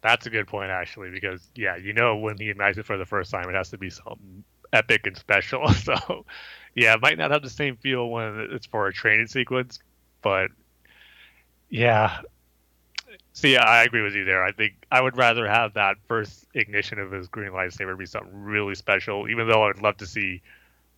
That's 0.01 0.27
a 0.27 0.31
good 0.31 0.47
point, 0.47 0.71
actually, 0.71 1.11
because 1.11 1.49
yeah, 1.55 1.77
you 1.77 1.93
know 1.93 2.17
when 2.17 2.37
he 2.39 2.51
ignites 2.51 2.79
it 2.79 2.87
for 2.87 2.97
the 2.97 3.07
first 3.07 3.31
time, 3.31 3.49
it 3.49 3.55
has 3.55 3.71
to 3.71 3.79
be 3.79 3.91
something 3.91 4.45
epic 4.73 5.07
and 5.07 5.17
special. 5.17 5.69
So, 5.75 6.25
yeah, 6.75 6.95
it 6.95 7.03
might 7.03 7.19
not 7.19 7.31
have 7.31 7.43
the 7.43 7.51
same 7.51 7.77
feel 7.77 8.09
when 8.09 8.49
it's 8.53 8.67
for 8.67 8.87
a 8.87 8.93
training 8.93 9.27
sequence, 9.27 9.81
but 10.23 10.51
yeah. 11.69 12.21
See, 13.39 13.57
I 13.57 13.85
agree 13.85 14.03
with 14.03 14.17
you 14.17 14.25
there. 14.25 14.43
I 14.43 14.51
think 14.51 14.75
I 14.91 15.01
would 15.01 15.17
rather 15.17 15.47
have 15.47 15.75
that 15.75 15.95
first 16.09 16.49
ignition 16.55 16.99
of 16.99 17.13
his 17.13 17.29
green 17.29 17.53
lightsaber 17.53 17.97
be 17.97 18.05
something 18.05 18.35
really 18.35 18.75
special. 18.75 19.29
Even 19.31 19.47
though 19.47 19.63
I 19.63 19.69
would 19.69 19.81
love 19.81 19.97
to 19.99 20.09
see 20.09 20.43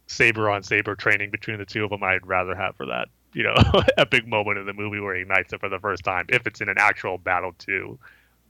saber 0.06 0.48
on 0.48 0.62
saber 0.62 0.94
training 0.94 1.30
between 1.30 1.58
the 1.58 1.66
two 1.66 1.84
of 1.84 1.90
them, 1.90 2.02
I'd 2.02 2.26
rather 2.26 2.54
have 2.54 2.76
for 2.76 2.86
that, 2.86 3.08
you 3.34 3.42
know, 3.42 3.54
epic 3.98 4.26
moment 4.26 4.56
in 4.56 4.64
the 4.64 4.72
movie 4.72 5.00
where 5.00 5.14
he 5.14 5.20
ignites 5.20 5.52
it 5.52 5.60
for 5.60 5.68
the 5.68 5.78
first 5.78 6.02
time. 6.02 6.24
If 6.30 6.46
it's 6.46 6.62
in 6.62 6.70
an 6.70 6.78
actual 6.78 7.18
battle 7.18 7.52
too, 7.58 7.98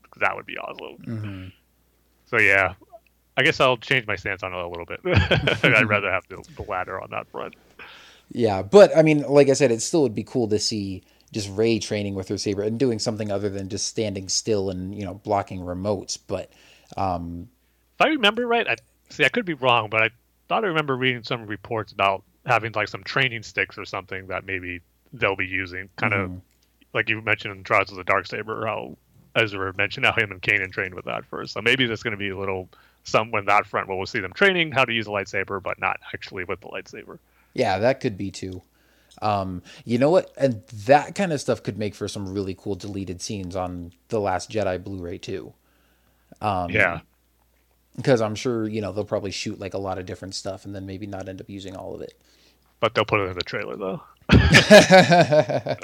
because 0.05 0.21
that 0.21 0.37
would 0.37 0.47
be 0.47 0.57
awesome. 0.57 1.05
Mm-hmm. 1.05 1.49
So 2.27 2.39
yeah, 2.39 2.75
I 3.37 3.43
guess 3.43 3.59
I'll 3.59 3.77
change 3.77 4.07
my 4.07 4.15
stance 4.15 4.45
on 4.45 4.53
it 4.53 4.57
a 4.57 4.69
little 4.69 4.87
bit. 4.87 5.01
I'd 5.65 5.89
rather 5.89 6.13
have 6.13 6.23
the, 6.29 6.45
the 6.55 6.63
latter 6.63 7.03
on 7.03 7.11
that 7.11 7.27
front. 7.27 7.57
Yeah, 8.31 8.63
but 8.63 8.97
I 8.97 9.03
mean, 9.03 9.23
like 9.23 9.49
I 9.49 9.55
said, 9.55 9.73
it 9.73 9.83
still 9.83 10.03
would 10.03 10.15
be 10.15 10.23
cool 10.23 10.47
to 10.47 10.61
see 10.61 11.03
just 11.33 11.51
Rey 11.51 11.79
training 11.79 12.15
with 12.15 12.29
her 12.29 12.39
saber 12.39 12.63
and 12.63 12.79
doing 12.79 12.99
something 12.99 13.31
other 13.31 13.49
than 13.49 13.69
just 13.69 13.87
standing 13.87 14.29
still 14.29 14.71
and 14.71 14.95
you 14.95 15.05
know 15.05 15.15
blocking 15.15 15.61
remotes. 15.61 16.19
But 16.27 16.51
um, 16.97 17.49
If 17.99 18.07
I 18.07 18.09
remember 18.09 18.47
right, 18.47 18.67
I 18.69 18.77
see 19.11 19.25
I 19.25 19.29
could 19.29 19.45
be 19.45 19.55
wrong, 19.55 19.91
but 19.91 20.03
I 20.03 20.11
thought 20.49 20.65
I 20.65 20.69
remember 20.69 20.97
reading 20.97 21.23
some 21.23 21.47
reports 21.47 21.93
about 21.93 22.25
having 22.47 22.73
like 22.73 22.89
some 22.89 23.05
training 23.05 23.43
sticks 23.43 23.79
or 23.79 23.85
something 23.85 24.27
that 24.29 24.45
maybe 24.45 24.81
they'll 25.13 25.37
be 25.37 25.47
using, 25.47 25.89
kind 25.97 26.15
of 26.15 26.41
like 26.95 27.09
you 27.09 27.21
mentioned 27.21 27.57
in 27.57 27.63
Trials 27.63 27.91
of 27.91 27.97
the 27.97 28.05
Darksaber, 28.05 28.67
how 28.67 28.97
Ezra 29.37 29.73
mentioned 29.77 30.07
how 30.07 30.13
him 30.13 30.33
and 30.33 30.43
Kanan 30.43 30.73
trained 30.73 30.95
with 30.95 31.05
that 31.05 31.25
first. 31.25 31.53
So 31.53 31.61
maybe 31.61 31.87
there's 31.87 32.03
going 32.03 32.13
to 32.13 32.19
be 32.19 32.31
a 32.31 32.39
little 32.39 32.69
some 33.05 33.31
when 33.31 33.47
that 33.47 33.67
front 33.67 33.89
where 33.89 33.97
we'll 33.97 34.07
see 34.07 34.21
them 34.21 34.33
training 34.33 34.73
how 34.73 34.85
to 34.85 34.93
use 34.93 35.07
a 35.07 35.11
lightsaber, 35.11 35.63
but 35.63 35.79
not 35.79 36.01
actually 36.13 36.45
with 36.45 36.61
the 36.61 36.69
lightsaber. 36.69 37.19
yeah, 37.55 37.79
that 37.79 38.01
could 38.01 38.17
be 38.17 38.31
too. 38.31 38.63
Um, 39.23 39.63
you 39.85 39.99
know 39.99 40.11
what? 40.11 40.31
And 40.37 40.63
that 40.87 41.15
kind 41.15 41.33
of 41.33 41.41
stuff 41.41 41.63
could 41.63 41.79
make 41.79 41.95
for 41.95 42.09
some 42.09 42.33
really 42.33 42.55
cool 42.55 42.75
deleted 42.75 43.21
scenes 43.21 43.55
on 43.57 43.93
the 44.09 44.21
Last 44.21 44.51
Jedi 44.51 44.83
Blu-ray 44.83 45.19
too. 45.19 45.53
Um, 46.41 46.71
yeah. 46.71 47.01
because 47.97 48.21
I'm 48.21 48.35
sure 48.35 48.67
you 48.69 48.81
know 48.81 48.93
they'll 48.93 49.05
probably 49.05 49.31
shoot 49.33 49.59
like 49.61 49.75
a 49.75 49.79
lot 49.79 49.99
of 49.99 50.07
different 50.07 50.35
stuff 50.35 50.65
and 50.65 50.75
then 50.75 50.87
maybe 50.87 51.07
not 51.07 51.29
end 51.29 51.41
up 51.41 51.51
using 51.51 51.77
all 51.77 51.95
of 51.95 52.01
it. 52.01 52.15
But 52.81 52.95
they'll 52.95 53.05
put 53.05 53.21
it 53.21 53.25
in 53.31 53.35
the 53.37 53.43
trailer 53.43 53.77
though. 53.77 54.03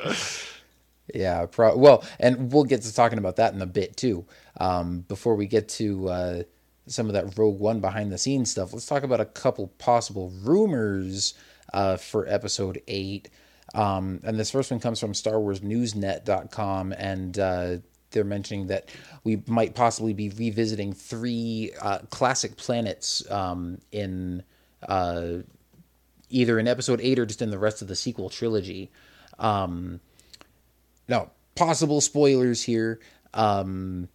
Yeah, 1.15 1.47
pro- 1.47 1.77
well, 1.77 2.05
and 2.19 2.53
we'll 2.53 2.65
get 2.65 2.83
to 2.83 2.93
talking 2.95 3.19
about 3.19 3.37
that 3.37 3.55
in 3.55 3.63
a 3.63 3.67
bit 3.67 3.97
too. 3.97 4.27
Um, 4.59 5.01
before 5.03 5.37
we 5.37 5.47
get 5.47 5.69
to 5.71 6.09
uh, 6.09 6.43
some 6.89 7.07
of 7.07 7.13
that 7.13 7.39
Rogue 7.39 7.61
One 7.61 7.81
behind 7.81 8.11
the 8.11 8.19
scenes 8.19 8.51
stuff, 8.51 8.73
let's 8.73 8.87
talk 8.87 9.05
about 9.05 9.21
a 9.21 9.25
couple 9.25 9.69
possible 9.79 10.33
rumors 10.43 11.35
uh, 11.73 11.97
for 11.97 12.27
Episode 12.27 12.83
Eight. 12.89 13.31
Um, 13.75 14.21
and 14.25 14.39
this 14.39 14.51
first 14.51 14.71
one 14.71 14.81
comes 14.81 15.01
from 15.01 15.13
StarWarsNewsNet.com, 15.13 16.93
and 16.93 17.39
uh, 17.39 17.77
they're 18.11 18.25
mentioning 18.25 18.69
that 18.69 18.89
we 19.25 19.43
might 19.47 19.75
possibly 19.75 20.15
be 20.15 20.29
revisiting 20.31 20.93
three 20.93 21.73
uh, 21.81 21.99
classic 22.11 22.57
planets 22.57 23.29
um, 23.31 23.79
in 23.93 24.43
uh, 24.89 25.39
either 26.31 26.59
in 26.59 26.69
Episode 26.69 27.01
Eight 27.03 27.19
or 27.19 27.27
just 27.27 27.43
in 27.43 27.51
the 27.51 27.59
rest 27.59 27.83
of 27.83 27.89
the 27.89 27.97
sequel 27.97 28.31
trilogy. 28.31 28.91
Um, 29.39 30.01
now, 31.09 31.31
possible 31.55 32.01
spoilers 32.01 32.63
here. 32.63 33.01
Um, 33.35 34.09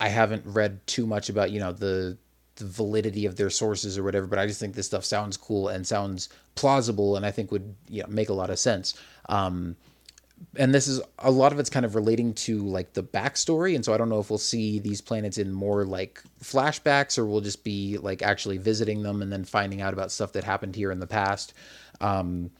I 0.00 0.08
haven't 0.08 0.44
read 0.44 0.86
too 0.86 1.06
much 1.06 1.28
about 1.28 1.50
you 1.50 1.60
know 1.60 1.72
the 1.72 2.18
the 2.56 2.66
validity 2.66 3.26
of 3.26 3.36
their 3.36 3.50
sources 3.50 3.98
or 3.98 4.02
whatever, 4.02 4.26
but 4.26 4.38
I 4.38 4.46
just 4.46 4.60
think 4.60 4.74
this 4.74 4.86
stuff 4.86 5.04
sounds 5.04 5.36
cool 5.36 5.68
and 5.68 5.86
sounds 5.86 6.28
plausible, 6.54 7.16
and 7.16 7.26
I 7.26 7.30
think 7.30 7.50
would 7.50 7.74
you 7.88 8.02
know, 8.02 8.08
make 8.08 8.28
a 8.28 8.34
lot 8.34 8.50
of 8.50 8.58
sense. 8.58 8.94
Um, 9.28 9.76
and 10.56 10.74
this 10.74 10.86
is 10.86 11.00
a 11.20 11.30
lot 11.30 11.52
of 11.52 11.58
it's 11.58 11.70
kind 11.70 11.86
of 11.86 11.94
relating 11.94 12.34
to 12.34 12.62
like 12.64 12.92
the 12.92 13.02
backstory, 13.02 13.74
and 13.74 13.84
so 13.84 13.92
I 13.92 13.96
don't 13.96 14.08
know 14.08 14.20
if 14.20 14.30
we'll 14.30 14.38
see 14.38 14.78
these 14.78 15.00
planets 15.00 15.38
in 15.38 15.52
more 15.52 15.84
like 15.84 16.22
flashbacks 16.42 17.18
or 17.18 17.26
we'll 17.26 17.40
just 17.40 17.64
be 17.64 17.98
like 17.98 18.22
actually 18.22 18.58
visiting 18.58 19.02
them 19.02 19.22
and 19.22 19.32
then 19.32 19.44
finding 19.44 19.80
out 19.80 19.92
about 19.92 20.12
stuff 20.12 20.32
that 20.32 20.44
happened 20.44 20.76
here 20.76 20.90
in 20.90 21.00
the 21.00 21.06
past. 21.06 21.54
Um, 22.00 22.50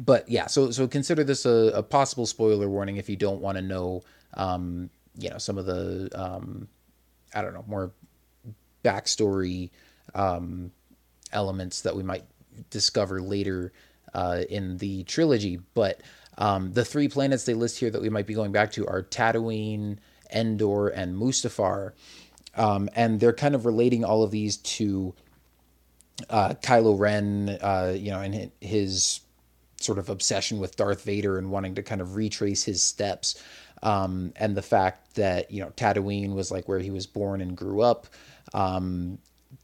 but 0.00 0.28
yeah, 0.28 0.46
so 0.46 0.70
so 0.70 0.86
consider 0.86 1.24
this 1.24 1.44
a, 1.44 1.72
a 1.74 1.82
possible 1.82 2.26
spoiler 2.26 2.68
warning 2.68 2.96
if 2.96 3.08
you 3.08 3.16
don't 3.16 3.40
want 3.40 3.56
to 3.56 3.62
know, 3.62 4.02
um, 4.34 4.90
you 5.18 5.30
know, 5.30 5.38
some 5.38 5.58
of 5.58 5.66
the 5.66 6.08
um, 6.14 6.68
I 7.34 7.42
don't 7.42 7.54
know 7.54 7.64
more 7.66 7.92
backstory 8.88 9.70
um, 10.14 10.72
elements 11.32 11.82
that 11.82 11.94
we 11.98 12.02
might 12.02 12.24
discover 12.70 13.16
later 13.20 13.72
uh, 14.14 14.40
in 14.48 14.78
the 14.78 15.04
trilogy. 15.04 15.56
But 15.74 16.00
um, 16.38 16.72
the 16.72 16.84
three 16.84 17.08
planets 17.08 17.44
they 17.44 17.54
list 17.54 17.78
here 17.80 17.90
that 17.90 18.02
we 18.02 18.10
might 18.10 18.26
be 18.26 18.34
going 18.34 18.52
back 18.52 18.70
to 18.72 18.86
are 18.86 19.02
Tatooine, 19.02 19.98
Endor, 20.32 20.88
and 20.88 21.16
Mustafar, 21.16 21.92
um, 22.56 22.88
and 22.94 23.20
they're 23.20 23.40
kind 23.44 23.54
of 23.54 23.66
relating 23.66 24.04
all 24.04 24.22
of 24.22 24.30
these 24.30 24.56
to 24.78 25.14
uh, 26.30 26.54
Kylo 26.62 26.98
Ren, 26.98 27.58
uh, 27.60 27.94
you 27.96 28.10
know, 28.10 28.20
and 28.20 28.50
his 28.60 29.20
sort 29.80 29.98
of 29.98 30.08
obsession 30.08 30.58
with 30.58 30.76
Darth 30.76 31.04
Vader 31.04 31.38
and 31.38 31.50
wanting 31.50 31.74
to 31.76 31.82
kind 31.82 32.00
of 32.00 32.16
retrace 32.16 32.64
his 32.64 32.82
steps. 32.82 33.40
um, 33.82 34.32
and 34.36 34.56
the 34.56 34.62
fact 34.62 35.14
that 35.14 35.50
you 35.50 35.62
know 35.62 35.70
Tatooine 35.76 36.34
was 36.34 36.50
like 36.50 36.68
where 36.68 36.80
he 36.80 36.90
was 36.90 37.06
born 37.06 37.40
and 37.40 37.56
grew 37.56 37.80
up. 37.80 38.06
Um, 38.54 39.18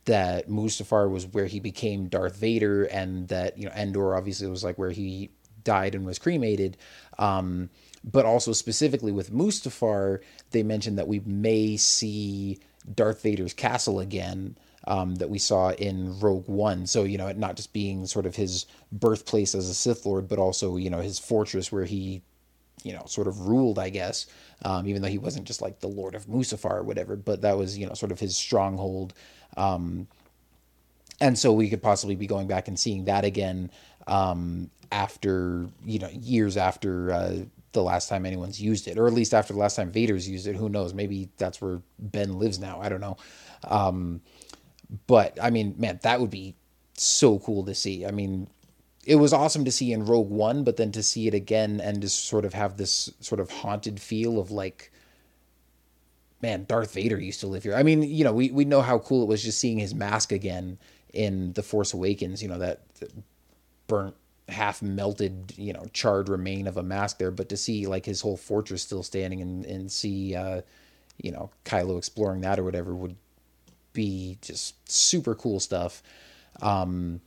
that 0.07 0.49
Mustafar 0.49 1.11
was 1.11 1.27
where 1.27 1.47
he 1.47 1.61
became 1.61 2.09
Darth 2.09 2.37
Vader, 2.37 2.85
and 2.85 3.29
that 3.29 3.59
you 3.59 3.67
know 3.67 3.73
Endor 3.75 4.17
obviously 4.17 4.47
was 4.47 4.65
like 4.65 4.79
where 4.79 4.91
he 4.91 5.31
died 5.63 5.95
and 5.95 6.05
was 6.05 6.19
cremated. 6.19 6.77
Um, 7.19 7.71
but 8.05 8.27
also 8.27 8.53
specifically 8.53 9.13
with 9.13 9.33
Mustafar, 9.33 10.21
they 10.51 10.63
mentioned 10.63 10.99
that 10.99 11.09
we 11.09 11.21
may 11.21 11.77
see 11.77 12.59
Darth 12.95 13.23
Vader's 13.23 13.55
castle 13.55 14.01
again. 14.01 14.57
Um, 14.87 15.15
that 15.15 15.31
we 15.31 15.39
saw 15.39 15.71
in 15.71 16.21
Rogue 16.21 16.47
One. 16.47 16.87
So, 16.87 17.05
you 17.05 17.17
know, 17.17 17.33
not 17.33 17.57
just 17.57 17.73
being 17.73 18.05
sort 18.05 18.27
of 18.27 18.37
his 18.37 18.67
birthplace 18.93 19.55
as 19.55 19.67
a 19.71 19.73
Sith 19.73 20.05
Lord, 20.05 20.29
but 20.29 20.39
also, 20.39 20.77
you 20.77 20.91
know, 20.91 21.01
his 21.01 21.19
fortress 21.19 21.73
where 21.73 21.87
he, 21.87 22.21
you 22.85 22.93
know, 22.93 23.03
sort 23.07 23.27
of 23.27 23.49
ruled, 23.49 23.79
I 23.79 23.89
guess, 23.89 24.27
um, 24.65 24.87
even 24.87 25.03
though 25.03 25.09
he 25.09 25.19
wasn't 25.19 25.47
just 25.47 25.61
like 25.61 25.81
the 25.81 25.89
Lord 25.89 26.15
of 26.15 26.27
Mustafar 26.27 26.77
or 26.77 26.83
whatever, 26.85 27.17
but 27.17 27.41
that 27.41 27.57
was, 27.57 27.77
you 27.77 27.87
know, 27.87 27.95
sort 27.95 28.13
of 28.13 28.21
his 28.21 28.37
stronghold. 28.37 29.15
Um, 29.57 30.07
and 31.21 31.39
so 31.39 31.53
we 31.53 31.71
could 31.71 31.83
possibly 31.83 32.15
be 32.15 32.27
going 32.27 32.47
back 32.47 32.69
and 32.69 32.79
seeing 32.79 33.07
that 33.07 33.25
again 33.25 33.71
um, 34.07 34.71
after, 34.93 35.67
you 35.85 35.99
know, 35.99 36.11
years 36.13 36.57
after 36.57 37.11
uh, 37.11 37.37
the 37.73 37.83
last 37.83 38.09
time 38.09 38.27
anyone's 38.27 38.61
used 38.61 38.87
it, 38.87 38.99
or 38.99 39.07
at 39.07 39.15
least 39.15 39.33
after 39.33 39.53
the 39.55 39.59
last 39.59 39.77
time 39.77 39.91
Vader's 39.91 40.29
used 40.29 40.47
it. 40.47 40.55
Who 40.55 40.69
knows? 40.69 40.93
Maybe 40.93 41.31
that's 41.39 41.61
where 41.61 41.81
Ben 41.99 42.39
lives 42.39 42.59
now. 42.59 42.81
I 42.81 42.89
don't 42.89 43.01
know. 43.01 43.17
Um, 43.65 44.21
but 45.07 45.39
I 45.43 45.51
mean, 45.51 45.75
man, 45.79 46.01
that 46.03 46.21
would 46.21 46.31
be 46.31 46.55
so 46.95 47.39
cool 47.39 47.65
to 47.65 47.75
see. 47.75 48.05
I 48.05 48.11
mean, 48.11 48.49
it 49.07 49.17
was 49.17 49.33
awesome 49.33 49.65
to 49.65 49.73
see 49.73 49.93
in 49.93 50.05
Rogue 50.05 50.31
One, 50.31 50.65
but 50.65 50.77
then 50.77 50.93
to 50.93 51.03
see 51.03 51.27
it 51.27 51.35
again 51.35 51.81
and 51.81 52.01
to 52.03 52.09
sort 52.09 52.45
of 52.45 52.55
have 52.55 52.77
this 52.77 53.11
sort 53.21 53.41
of 53.41 53.51
haunted 53.51 54.01
feel 54.01 54.39
of 54.39 54.51
like, 54.51 54.93
man, 56.43 56.65
Darth 56.65 56.93
Vader 56.93 57.21
used 57.21 57.41
to 57.41 57.47
live 57.47 57.63
here. 57.63 57.75
I 57.75 57.83
mean, 57.83 58.03
you 58.03 58.25
know, 58.25 58.33
we, 58.33 58.51
we 58.51 58.65
know 58.65 58.83
how 58.83 58.99
cool 58.99 59.23
it 59.23 59.29
was 59.29 59.43
just 59.43 59.59
seeing 59.59 59.79
his 59.79 59.95
mask 59.95 60.33
again 60.33 60.79
in 61.13 61.53
The 61.53 61.63
Force 61.63 61.95
Awakens, 61.95 62.43
you 62.43 62.49
know, 62.49 62.59
that, 62.59 62.81
that 62.97 63.13
burnt, 63.87 64.15
half 64.49 64.83
melted, 64.83 65.55
you 65.57 65.73
know, 65.73 65.87
charred 65.93 66.29
remain 66.29 66.67
of 66.67 66.77
a 66.77 66.83
mask 66.83 67.19
there, 67.19 67.31
but 67.31 67.49
to 67.49 67.57
see 67.57 67.87
like 67.87 68.05
his 68.05 68.21
whole 68.21 68.37
fortress 68.37 68.83
still 68.83 69.03
standing 69.03 69.41
and, 69.41 69.65
and 69.65 69.91
see, 69.91 70.35
uh, 70.35 70.61
you 71.23 71.31
know, 71.31 71.51
Kylo 71.65 71.97
exploring 71.97 72.43
that 72.43 72.59
or 72.59 72.65
whatever 72.65 72.95
would 72.95 73.17
be 73.93 74.39
just 74.43 74.91
super 74.91 75.35
cool 75.35 75.61
stuff. 75.61 76.03
Um, 76.61 77.21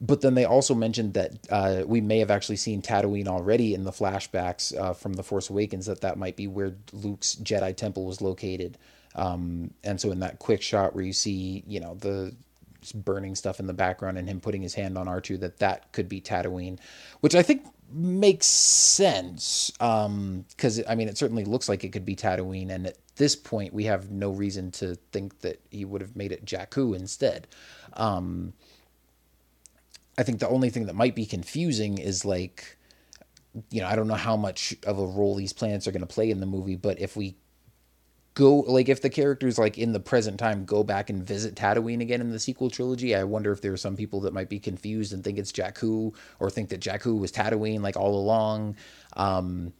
but 0.00 0.20
then 0.20 0.34
they 0.34 0.44
also 0.44 0.74
mentioned 0.74 1.14
that 1.14 1.32
uh, 1.50 1.82
we 1.86 2.00
may 2.00 2.18
have 2.18 2.30
actually 2.30 2.56
seen 2.56 2.82
Tatooine 2.82 3.28
already 3.28 3.74
in 3.74 3.84
the 3.84 3.92
flashbacks 3.92 4.76
uh, 4.78 4.92
from 4.92 5.14
The 5.14 5.22
Force 5.22 5.48
Awakens, 5.48 5.86
that 5.86 6.02
that 6.02 6.18
might 6.18 6.36
be 6.36 6.46
where 6.46 6.74
Luke's 6.92 7.36
Jedi 7.36 7.74
Temple 7.74 8.04
was 8.04 8.20
located. 8.20 8.76
Um, 9.14 9.72
and 9.82 9.98
so 9.98 10.10
in 10.10 10.20
that 10.20 10.38
quick 10.38 10.60
shot 10.60 10.94
where 10.94 11.04
you 11.04 11.14
see, 11.14 11.64
you 11.66 11.80
know, 11.80 11.94
the 11.94 12.34
burning 12.94 13.34
stuff 13.34 13.58
in 13.58 13.66
the 13.66 13.72
background 13.72 14.18
and 14.18 14.28
him 14.28 14.40
putting 14.40 14.60
his 14.60 14.74
hand 14.74 14.98
on 14.98 15.06
R2, 15.06 15.40
that 15.40 15.58
that 15.60 15.90
could 15.92 16.08
be 16.08 16.20
Tatooine, 16.20 16.78
which 17.20 17.34
I 17.34 17.42
think 17.42 17.66
makes 17.90 18.46
sense. 18.46 19.70
Because, 19.78 20.78
um, 20.78 20.84
I 20.88 20.94
mean, 20.94 21.08
it 21.08 21.16
certainly 21.16 21.44
looks 21.44 21.70
like 21.70 21.84
it 21.84 21.92
could 21.92 22.04
be 22.04 22.16
Tatooine. 22.16 22.70
And 22.70 22.86
at 22.86 22.98
this 23.16 23.34
point, 23.34 23.72
we 23.72 23.84
have 23.84 24.10
no 24.10 24.30
reason 24.30 24.70
to 24.72 24.96
think 25.12 25.40
that 25.40 25.60
he 25.70 25.86
would 25.86 26.02
have 26.02 26.16
made 26.16 26.32
it 26.32 26.44
Jakku 26.44 26.94
instead. 26.94 27.46
Um, 27.94 28.52
I 30.18 30.22
think 30.22 30.40
the 30.40 30.48
only 30.48 30.70
thing 30.70 30.86
that 30.86 30.94
might 30.94 31.14
be 31.14 31.26
confusing 31.26 31.98
is 31.98 32.24
like, 32.24 32.78
you 33.70 33.80
know, 33.80 33.86
I 33.86 33.96
don't 33.96 34.08
know 34.08 34.14
how 34.14 34.36
much 34.36 34.74
of 34.86 34.98
a 34.98 35.06
role 35.06 35.34
these 35.34 35.52
planets 35.52 35.86
are 35.86 35.92
going 35.92 36.00
to 36.00 36.06
play 36.06 36.30
in 36.30 36.40
the 36.40 36.46
movie, 36.46 36.76
but 36.76 37.00
if 37.00 37.16
we 37.16 37.36
go, 38.34 38.56
like, 38.56 38.88
if 38.88 39.00
the 39.00 39.10
characters, 39.10 39.58
like, 39.58 39.78
in 39.78 39.92
the 39.92 40.00
present 40.00 40.38
time 40.38 40.64
go 40.64 40.84
back 40.84 41.08
and 41.10 41.26
visit 41.26 41.54
Tatooine 41.54 42.02
again 42.02 42.20
in 42.20 42.30
the 42.30 42.38
sequel 42.38 42.70
trilogy, 42.70 43.14
I 43.14 43.24
wonder 43.24 43.50
if 43.50 43.62
there 43.62 43.72
are 43.72 43.78
some 43.78 43.96
people 43.96 44.20
that 44.20 44.34
might 44.34 44.50
be 44.50 44.58
confused 44.58 45.12
and 45.12 45.24
think 45.24 45.38
it's 45.38 45.52
Jakku 45.52 46.14
or 46.38 46.50
think 46.50 46.68
that 46.68 46.80
Jakku 46.80 47.18
was 47.18 47.32
Tatooine, 47.32 47.80
like, 47.80 47.96
all 47.96 48.14
along. 48.14 48.76
Um, 49.16 49.72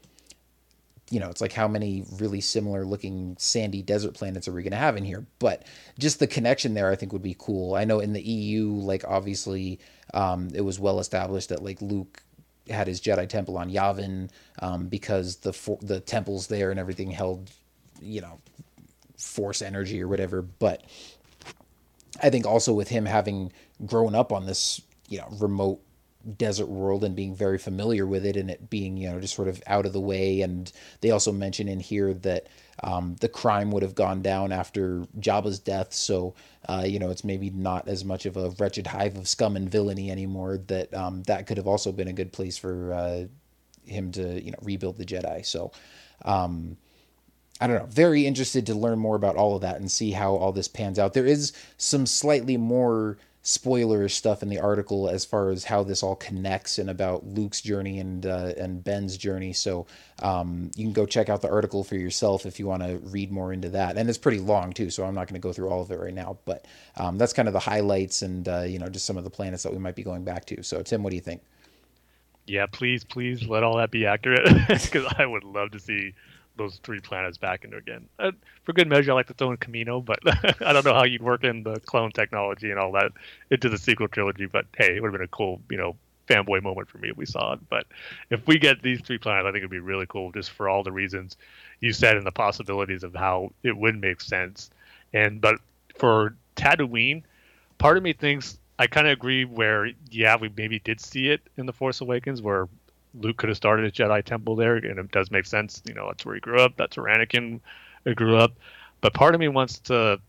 you 1.11 1.21
know, 1.21 1.29
it's 1.31 1.41
like 1.41 1.53
how 1.53 1.69
many 1.69 2.05
really 2.19 2.41
similar 2.41 2.85
looking 2.85 3.37
sandy 3.39 3.81
desert 3.81 4.15
planets 4.15 4.49
are 4.49 4.53
we 4.53 4.63
going 4.63 4.73
to 4.73 4.77
have 4.77 4.97
in 4.97 5.05
here? 5.05 5.25
But 5.39 5.65
just 5.99 6.19
the 6.19 6.27
connection 6.27 6.75
there, 6.75 6.91
I 6.91 6.97
think, 6.97 7.13
would 7.13 7.23
be 7.23 7.37
cool. 7.39 7.75
I 7.75 7.85
know 7.85 8.01
in 8.01 8.13
the 8.13 8.23
EU, 8.23 8.71
like, 8.71 9.05
obviously 9.07 9.79
um, 10.15 10.51
it 10.55 10.63
was 10.63 10.81
well 10.81 10.99
established 10.99 11.51
that 11.51 11.63
like 11.63 11.81
Luke 11.81 12.23
had 12.69 12.89
his 12.89 13.01
Jedi 13.01 13.29
temple 13.29 13.57
on 13.57 13.71
Yavin 13.71 14.31
um, 14.61 14.89
because 14.89 15.37
the 15.37 15.79
the 15.83 16.01
temples 16.01 16.49
there 16.49 16.71
and 16.71 16.81
everything 16.81 17.11
held, 17.11 17.51
you 18.01 18.21
know, 18.21 18.39
force 19.17 19.63
energy 19.63 20.03
or 20.03 20.09
whatever. 20.09 20.43
But 20.43 20.83
I 22.23 22.31
think 22.31 22.47
also 22.47 22.73
with 22.73 22.89
him 22.89 23.07
having 23.07 23.53
grown 23.85 24.15
up 24.15 24.33
on 24.33 24.47
this, 24.47 24.81
you 25.09 25.19
know, 25.19 25.29
remote 25.39 25.81
desert 26.27 26.67
world 26.67 27.05
and 27.05 27.15
being 27.15 27.35
very 27.35 27.59
familiar 27.59 28.07
with 28.07 28.27
it 28.27 28.37
and 28.37 28.51
it 28.51 28.69
being 28.69 28.97
you 28.97 29.09
know 29.09 29.21
just 29.21 29.35
sort 29.35 29.49
of 29.49 29.63
out 29.67 29.87
of 29.87 29.93
the 29.93 30.01
way 30.01 30.41
and 30.41 30.73
they 31.01 31.11
also 31.11 31.33
mention 31.33 31.69
in 31.69 31.81
here 31.81 32.13
that 32.13 32.49
um, 32.83 33.17
the 33.21 33.29
crime 33.29 33.71
would 33.71 33.83
have 33.83 33.95
gone 33.95 34.23
down 34.23 34.53
after 34.53 35.07
Jabba's 35.19 35.59
death 35.59 35.93
so 35.93 36.35
uh, 36.69 36.85
you 36.87 36.99
know 36.99 37.11
it's 37.11 37.25
maybe 37.25 37.51
not 37.51 37.89
as 37.89 38.05
much 38.05 38.27
of 38.27 38.37
a 38.37 38.51
wretched 38.59 38.87
hive 38.87 39.17
of 39.17 39.29
scum 39.29 39.57
and 39.57 39.71
villainy 39.71 40.11
anymore 40.11 40.59
that 40.67 40.93
um, 40.93 41.23
that 41.25 41.47
could 41.47 41.57
have 41.57 41.69
also 41.69 41.93
been 41.93 42.09
a 42.09 42.13
good 42.13 42.33
place 42.33 42.59
for 42.59 42.93
uh, 42.93 43.25
him 43.85 44.11
to 44.13 44.43
you 44.43 44.51
know 44.51 44.59
rebuild 44.63 44.97
the 44.97 45.05
Jedi 45.05 45.45
so 45.47 45.71
um, 46.25 46.77
I 47.61 47.67
don't 47.67 47.79
know. 47.79 47.87
Very 47.87 48.27
interested 48.27 48.67
to 48.67 48.75
learn 48.75 48.99
more 48.99 49.17
about 49.17 49.37
all 49.37 49.55
of 49.55 49.63
that 49.63 49.77
and 49.77 49.91
see 49.91 50.11
how 50.11 50.35
all 50.35 50.53
this 50.53 50.69
pans 50.69 50.99
out. 50.99 51.15
There 51.15 51.25
is 51.25 51.53
some 51.79 52.05
slightly 52.05 52.57
more 52.57 53.17
spoilerish 53.47 54.11
stuff 54.11 54.43
in 54.43 54.49
the 54.49 54.59
article 54.59 55.09
as 55.09 55.25
far 55.25 55.51
as 55.51 55.63
how 55.63 55.85
this 55.85 56.03
all 56.03 56.17
connects 56.17 56.79
and 56.79 56.91
about 56.91 57.25
Luke's 57.25 57.61
journey 57.61 58.01
and 58.01 58.27
uh, 58.27 58.53
and 58.57 58.83
Ben's 58.83 59.17
journey. 59.17 59.53
So 59.53 59.87
um, 60.21 60.73
you 60.75 60.85
can 60.85 60.93
go 60.93 61.07
check 61.07 61.29
out 61.29 61.43
the 61.43 61.51
article 61.51 61.85
for 61.85 61.95
yourself 61.95 62.45
if 62.45 62.59
you 62.59 62.67
want 62.67 62.83
to 62.83 62.99
read 63.05 63.31
more 63.31 63.53
into 63.53 63.69
that. 63.69 63.97
And 63.97 64.09
it's 64.09 64.19
pretty 64.19 64.41
long 64.41 64.73
too, 64.73 64.91
so 64.91 65.05
I'm 65.05 65.15
not 65.15 65.29
going 65.29 65.41
to 65.41 65.47
go 65.47 65.53
through 65.53 65.69
all 65.69 65.81
of 65.81 65.93
it 65.93 66.01
right 66.01 66.13
now. 66.13 66.39
But 66.45 66.67
um, 66.97 67.19
that's 67.19 67.33
kind 67.33 67.47
of 67.47 67.55
the 67.55 67.61
highlights 67.61 68.23
and 68.23 68.49
uh, 68.49 68.63
you 68.63 68.81
know 68.81 68.89
just 68.89 69.07
some 69.07 69.17
of 69.17 69.23
the 69.23 69.31
planets 69.31 69.63
that 69.63 69.73
we 69.73 69.79
might 69.79 69.95
be 69.95 70.03
going 70.03 70.25
back 70.25 70.45
to. 70.47 70.65
So 70.65 70.83
Tim, 70.83 71.05
what 71.05 71.11
do 71.11 71.17
you 71.17 71.23
think? 71.23 71.41
Yeah, 72.49 72.67
please, 72.67 73.05
please 73.05 73.47
let 73.47 73.63
all 73.63 73.77
that 73.77 73.93
be 73.93 74.07
accurate 74.07 74.45
because 74.69 75.13
I 75.19 75.25
would 75.25 75.45
love 75.45 75.71
to 75.73 75.81
see 75.81 76.15
those 76.57 76.79
three 76.83 77.01
planets 77.01 77.39
back 77.39 77.65
into 77.65 77.77
again. 77.77 78.07
Uh, 78.19 78.33
for 78.65 78.73
good 78.73 78.89
measure, 78.89 79.13
I 79.13 79.15
like 79.15 79.27
to 79.29 79.35
throw 79.35 79.51
in 79.51 79.57
Kamino, 79.57 80.05
but 80.05 80.19
I 80.67 80.73
don't 80.73 80.85
know 80.85 80.95
how 80.95 81.05
you'd 81.05 81.23
work 81.23 81.45
in 81.45 81.63
the 81.63 81.81
clone 81.81 82.13
technology 82.13 82.71
and 82.71 82.79
all 82.79 82.93
that 82.93 83.13
into 83.51 83.69
the 83.69 83.79
sequel 83.79 84.09
trilogy. 84.09 84.47
But 84.47 84.67
hey, 84.77 84.97
it 84.97 85.03
would 85.03 85.09
have 85.09 85.19
been 85.19 85.25
a 85.25 85.29
cool, 85.29 85.61
you 85.71 85.77
know, 85.77 85.97
fanboy 86.27 86.63
moment 86.63 86.89
for 86.89 86.99
me 86.99 87.11
if 87.11 87.17
we 87.17 87.27
saw 87.27 87.55
it. 87.55 87.61
But 87.69 87.87
if 88.31 88.47
we 88.47 88.59
get 88.59 88.83
these 88.83 89.01
three 89.01 89.19
planets, 89.19 89.47
I 89.47 89.53
think 89.53 89.59
it'd 89.59 89.71
be 89.71 89.79
really 89.79 90.07
cool 90.07 90.33
just 90.33 90.51
for 90.51 90.69
all 90.69 90.83
the 90.83 90.93
reasons 90.93 91.37
you 91.81 91.93
said 91.93 92.17
and 92.17 92.27
the 92.27 92.33
possibilities 92.33 93.05
of 93.05 93.15
how 93.15 93.53
it 93.63 93.77
would 93.77 94.01
make 94.01 94.21
sense. 94.21 94.71
And 95.13 95.41
but 95.41 95.57
for 95.97 96.35
Tatooine, 96.57 97.23
part 97.79 97.97
of 97.97 98.03
me 98.03 98.13
thinks 98.13 98.59
I 98.79 98.87
kind 98.87 99.07
of 99.07 99.13
agree 99.13 99.45
where 99.45 99.91
yeah 100.11 100.37
we 100.37 100.51
maybe 100.57 100.79
did 100.81 101.01
see 101.01 101.29
it 101.31 101.41
in 101.57 101.67
the 101.67 101.73
Force 101.73 102.01
Awakens 102.01 102.43
where 102.43 102.69
Luke 103.21 103.37
could 103.37 103.49
have 103.49 103.57
started 103.57 103.87
a 103.87 103.91
Jedi 103.91 104.23
Temple 104.25 104.57
there, 104.57 104.77
and 104.77 104.99
it 104.99 105.11
does 105.11 105.31
make 105.31 105.47
sense. 105.47 105.83
You 105.87 105.95
know, 105.95 106.07
that's 106.09 106.25
where 106.25 106.35
he 106.35 106.41
grew 106.41 106.61
up. 106.61 106.77
That's 106.77 106.97
where 106.97 107.07
Anakin 107.07 107.61
grew 108.15 108.37
up. 108.37 108.53
But 109.01 109.15
part 109.15 109.35
of 109.35 109.41
me 109.41 109.49
wants 109.49 109.79
to 109.81 110.21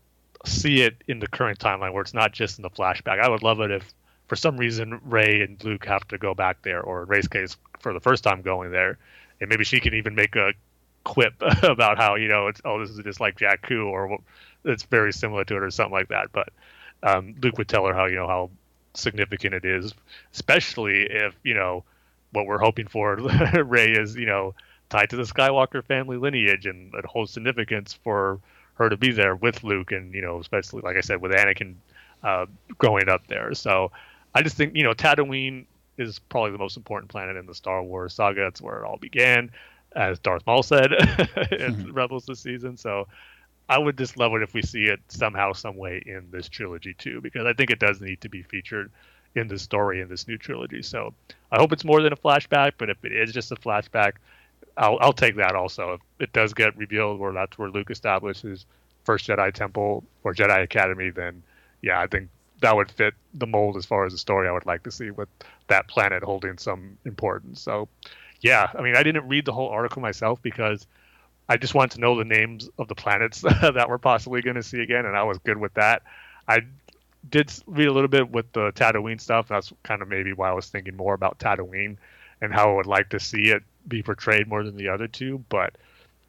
see 0.44 0.82
it 0.82 0.96
in 1.08 1.18
the 1.18 1.26
current 1.26 1.58
timeline 1.58 1.92
where 1.92 2.02
it's 2.02 2.14
not 2.14 2.32
just 2.32 2.58
in 2.58 2.62
the 2.62 2.70
flashback. 2.70 3.20
I 3.20 3.28
would 3.28 3.42
love 3.42 3.60
it 3.60 3.70
if, 3.70 3.92
for 4.26 4.36
some 4.36 4.56
reason, 4.56 5.00
Rey 5.04 5.42
and 5.42 5.62
Luke 5.64 5.84
have 5.86 6.06
to 6.08 6.18
go 6.18 6.34
back 6.34 6.62
there, 6.62 6.82
or 6.82 7.02
in 7.02 7.08
Rey's 7.08 7.28
case, 7.28 7.56
for 7.80 7.92
the 7.92 8.00
first 8.00 8.24
time 8.24 8.42
going 8.42 8.70
there, 8.70 8.98
and 9.40 9.48
maybe 9.48 9.64
she 9.64 9.80
can 9.80 9.94
even 9.94 10.14
make 10.14 10.36
a 10.36 10.52
quip 11.04 11.34
about 11.62 11.96
how 11.96 12.16
you 12.16 12.28
know 12.28 12.48
it's 12.48 12.60
oh 12.64 12.78
this 12.78 12.90
is 12.90 12.98
just 12.98 13.20
like 13.20 13.38
Jakku 13.38 13.86
or 13.86 14.18
it's 14.64 14.82
very 14.84 15.12
similar 15.12 15.44
to 15.44 15.56
it 15.56 15.62
or 15.62 15.70
something 15.70 15.92
like 15.92 16.08
that. 16.08 16.28
But 16.32 16.50
um, 17.02 17.34
Luke 17.42 17.56
would 17.58 17.68
tell 17.68 17.86
her 17.86 17.94
how 17.94 18.06
you 18.06 18.16
know 18.16 18.26
how 18.26 18.50
significant 18.94 19.54
it 19.54 19.64
is, 19.64 19.94
especially 20.32 21.02
if 21.04 21.34
you 21.42 21.54
know 21.54 21.84
what 22.32 22.46
we're 22.46 22.58
hoping 22.58 22.86
for. 22.86 23.16
Rey 23.64 23.92
is, 23.92 24.16
you 24.16 24.26
know, 24.26 24.54
tied 24.90 25.10
to 25.10 25.16
the 25.16 25.22
Skywalker 25.22 25.84
family 25.84 26.16
lineage 26.16 26.66
and 26.66 26.92
it 26.94 27.04
holds 27.04 27.32
significance 27.32 27.92
for 27.92 28.40
her 28.74 28.88
to 28.88 28.96
be 28.96 29.12
there 29.12 29.34
with 29.36 29.64
Luke 29.64 29.92
and, 29.92 30.14
you 30.14 30.22
know, 30.22 30.38
especially, 30.38 30.82
like 30.82 30.96
I 30.96 31.00
said, 31.00 31.20
with 31.20 31.32
Anakin 31.32 31.74
uh, 32.22 32.46
growing 32.78 33.08
up 33.08 33.26
there. 33.26 33.54
So 33.54 33.90
I 34.34 34.42
just 34.42 34.56
think, 34.56 34.76
you 34.76 34.84
know, 34.84 34.94
Tatooine 34.94 35.66
is 35.96 36.18
probably 36.18 36.52
the 36.52 36.58
most 36.58 36.76
important 36.76 37.10
planet 37.10 37.36
in 37.36 37.46
the 37.46 37.54
Star 37.54 37.82
Wars 37.82 38.14
saga. 38.14 38.42
That's 38.42 38.62
where 38.62 38.82
it 38.82 38.86
all 38.86 38.98
began, 38.98 39.50
as 39.96 40.18
Darth 40.20 40.46
Maul 40.46 40.62
said 40.62 40.92
in 40.92 40.98
mm-hmm. 40.98 41.92
Rebels 41.92 42.26
this 42.26 42.40
season. 42.40 42.76
So 42.76 43.08
I 43.68 43.78
would 43.78 43.98
just 43.98 44.16
love 44.16 44.32
it 44.34 44.42
if 44.42 44.54
we 44.54 44.62
see 44.62 44.84
it 44.84 45.00
somehow, 45.08 45.52
some 45.52 45.76
way 45.76 46.02
in 46.06 46.28
this 46.30 46.48
trilogy 46.48 46.94
too, 46.94 47.20
because 47.20 47.46
I 47.46 47.52
think 47.52 47.70
it 47.70 47.80
does 47.80 48.00
need 48.00 48.20
to 48.22 48.28
be 48.28 48.42
featured 48.42 48.90
in 49.34 49.48
the 49.48 49.58
story 49.58 50.00
in 50.00 50.08
this 50.08 50.26
new 50.26 50.38
trilogy. 50.38 50.82
So 50.82 51.14
I 51.52 51.58
hope 51.58 51.72
it's 51.72 51.84
more 51.84 52.02
than 52.02 52.12
a 52.12 52.16
flashback, 52.16 52.72
but 52.78 52.90
if 52.90 53.04
it 53.04 53.12
is 53.12 53.32
just 53.32 53.52
a 53.52 53.56
flashback, 53.56 54.14
I'll 54.76 54.98
I'll 55.00 55.12
take 55.12 55.36
that 55.36 55.54
also. 55.54 55.94
If 55.94 56.00
it 56.20 56.32
does 56.32 56.54
get 56.54 56.76
revealed 56.76 57.18
where 57.18 57.32
that's 57.32 57.58
where 57.58 57.70
Luke 57.70 57.90
establishes 57.90 58.66
first 59.04 59.26
Jedi 59.26 59.52
Temple 59.52 60.04
or 60.24 60.34
Jedi 60.34 60.62
Academy, 60.62 61.10
then 61.10 61.42
yeah, 61.82 62.00
I 62.00 62.06
think 62.06 62.28
that 62.60 62.74
would 62.74 62.90
fit 62.90 63.14
the 63.34 63.46
mold 63.46 63.76
as 63.76 63.86
far 63.86 64.04
as 64.04 64.12
the 64.12 64.18
story 64.18 64.48
I 64.48 64.52
would 64.52 64.66
like 64.66 64.82
to 64.84 64.90
see 64.90 65.10
with 65.10 65.28
that 65.68 65.86
planet 65.88 66.22
holding 66.22 66.58
some 66.58 66.98
importance. 67.04 67.60
So 67.60 67.88
yeah, 68.40 68.70
I 68.76 68.82
mean 68.82 68.96
I 68.96 69.02
didn't 69.02 69.28
read 69.28 69.44
the 69.44 69.52
whole 69.52 69.68
article 69.68 70.02
myself 70.02 70.40
because 70.42 70.86
I 71.48 71.56
just 71.56 71.74
wanted 71.74 71.92
to 71.92 72.00
know 72.00 72.16
the 72.16 72.24
names 72.24 72.68
of 72.78 72.88
the 72.88 72.94
planets 72.94 73.40
that 73.62 73.88
we're 73.88 73.98
possibly 73.98 74.42
going 74.42 74.56
to 74.56 74.62
see 74.62 74.80
again, 74.80 75.06
and 75.06 75.16
I 75.16 75.22
was 75.24 75.38
good 75.38 75.58
with 75.58 75.74
that. 75.74 76.02
I 76.46 76.60
did 77.28 77.52
read 77.66 77.88
a 77.88 77.92
little 77.92 78.08
bit 78.08 78.30
with 78.30 78.52
the 78.52 78.72
Tatooine 78.72 79.20
stuff. 79.20 79.48
That's 79.48 79.72
kind 79.82 80.02
of 80.02 80.08
maybe 80.08 80.32
why 80.32 80.50
I 80.50 80.54
was 80.54 80.68
thinking 80.68 80.96
more 80.96 81.14
about 81.14 81.38
Tatooine 81.38 81.96
and 82.40 82.52
how 82.52 82.70
I 82.70 82.74
would 82.76 82.86
like 82.86 83.10
to 83.10 83.20
see 83.20 83.50
it 83.50 83.62
be 83.86 84.02
portrayed 84.02 84.48
more 84.48 84.62
than 84.62 84.76
the 84.76 84.88
other 84.88 85.08
two. 85.08 85.44
But 85.48 85.76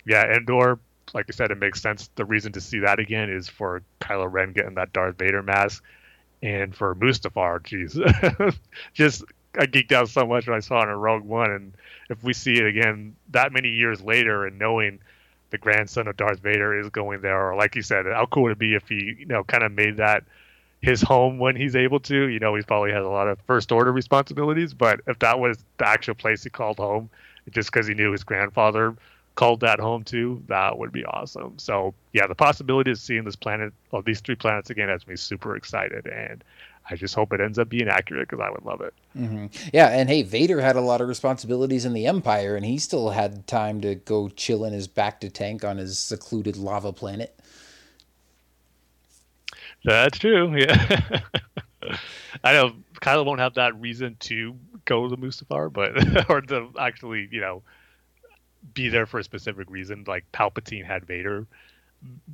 yeah, 0.05 0.25
Endor, 0.33 0.79
like 1.13 1.25
I 1.29 1.33
said, 1.33 1.51
it 1.51 1.57
makes 1.57 1.81
sense. 1.81 2.09
The 2.15 2.25
reason 2.25 2.51
to 2.53 2.61
see 2.61 2.79
that 2.79 2.99
again 2.99 3.29
is 3.29 3.47
for 3.47 3.81
Kylo 4.01 4.31
Ren 4.31 4.53
getting 4.53 4.75
that 4.75 4.93
Darth 4.93 5.17
Vader 5.17 5.43
mask, 5.43 5.83
and 6.41 6.75
for 6.75 6.95
Mustafar. 6.95 7.59
Jeez, 7.61 8.57
just 8.93 9.23
I 9.57 9.65
geeked 9.65 9.91
out 9.91 10.09
so 10.09 10.25
much 10.25 10.47
when 10.47 10.55
I 10.55 10.61
saw 10.61 10.81
it 10.81 10.89
in 10.89 10.95
Rogue 10.95 11.23
One, 11.23 11.51
and 11.51 11.73
if 12.09 12.23
we 12.23 12.33
see 12.33 12.53
it 12.57 12.65
again 12.65 13.15
that 13.29 13.51
many 13.51 13.69
years 13.69 14.01
later, 14.01 14.45
and 14.45 14.57
knowing 14.59 14.99
the 15.49 15.57
grandson 15.57 16.07
of 16.07 16.17
Darth 16.17 16.39
Vader 16.39 16.79
is 16.79 16.89
going 16.89 17.21
there, 17.21 17.49
or 17.49 17.55
like 17.55 17.75
you 17.75 17.81
said, 17.81 18.05
how 18.05 18.25
cool 18.27 18.43
would 18.43 18.53
it 18.53 18.59
be 18.59 18.75
if 18.75 18.87
he, 18.87 19.15
you 19.19 19.25
know, 19.25 19.43
kind 19.43 19.63
of 19.63 19.71
made 19.71 19.97
that 19.97 20.23
his 20.81 21.01
home 21.01 21.39
when 21.39 21.55
he's 21.55 21.75
able 21.75 21.99
to. 22.01 22.27
You 22.27 22.39
know, 22.39 22.55
he 22.55 22.61
probably 22.61 22.91
has 22.91 23.05
a 23.05 23.09
lot 23.09 23.27
of 23.27 23.39
first 23.41 23.71
order 23.71 23.91
responsibilities, 23.91 24.73
but 24.73 25.01
if 25.07 25.19
that 25.19 25.39
was 25.39 25.57
the 25.77 25.87
actual 25.87 26.15
place 26.15 26.43
he 26.43 26.49
called 26.49 26.77
home, 26.77 27.09
just 27.51 27.71
because 27.71 27.87
he 27.87 27.93
knew 27.93 28.11
his 28.11 28.23
grandfather 28.23 28.95
called 29.35 29.61
that 29.61 29.79
home 29.79 30.03
too, 30.03 30.43
that 30.47 30.77
would 30.77 30.91
be 30.91 31.05
awesome. 31.05 31.57
So 31.57 31.93
yeah, 32.13 32.27
the 32.27 32.35
possibility 32.35 32.91
of 32.91 32.97
seeing 32.97 33.23
this 33.23 33.35
planet, 33.35 33.73
or 33.91 34.03
these 34.03 34.19
three 34.19 34.35
planets 34.35 34.69
again, 34.69 34.89
has 34.89 35.07
me 35.07 35.15
super 35.15 35.55
excited, 35.55 36.07
and 36.07 36.43
I 36.89 36.95
just 36.95 37.15
hope 37.15 37.31
it 37.33 37.39
ends 37.39 37.59
up 37.59 37.69
being 37.69 37.87
accurate 37.87 38.27
because 38.27 38.43
I 38.43 38.49
would 38.49 38.65
love 38.65 38.81
it. 38.81 38.93
Mm-hmm. 39.17 39.45
Yeah, 39.71 39.87
and 39.87 40.09
hey, 40.09 40.23
Vader 40.23 40.59
had 40.59 40.75
a 40.75 40.81
lot 40.81 41.01
of 41.01 41.07
responsibilities 41.07 41.85
in 41.85 41.93
the 41.93 42.07
Empire, 42.07 42.55
and 42.55 42.65
he 42.65 42.77
still 42.79 43.11
had 43.11 43.47
time 43.47 43.79
to 43.81 43.95
go 43.95 44.27
chill 44.29 44.65
in 44.65 44.73
his 44.73 44.87
bacta 44.87 45.31
tank 45.31 45.63
on 45.63 45.77
his 45.77 45.99
secluded 45.99 46.57
lava 46.57 46.91
planet. 46.91 47.38
That's 49.83 50.17
true. 50.19 50.55
Yeah, 50.55 51.21
I 52.43 52.53
know 52.53 52.73
Kylo 53.01 53.25
won't 53.25 53.39
have 53.39 53.55
that 53.55 53.79
reason 53.79 54.17
to 54.21 54.55
go 54.85 55.07
to 55.07 55.15
Mustafar, 55.15 55.71
but 55.71 56.29
or 56.29 56.41
to 56.41 56.69
actually, 56.79 57.29
you 57.31 57.41
know, 57.41 57.63
be 58.73 58.89
there 58.89 59.05
for 59.05 59.19
a 59.19 59.23
specific 59.23 59.69
reason, 59.69 60.03
like 60.07 60.25
Palpatine 60.31 60.85
had 60.85 61.05
Vader. 61.05 61.47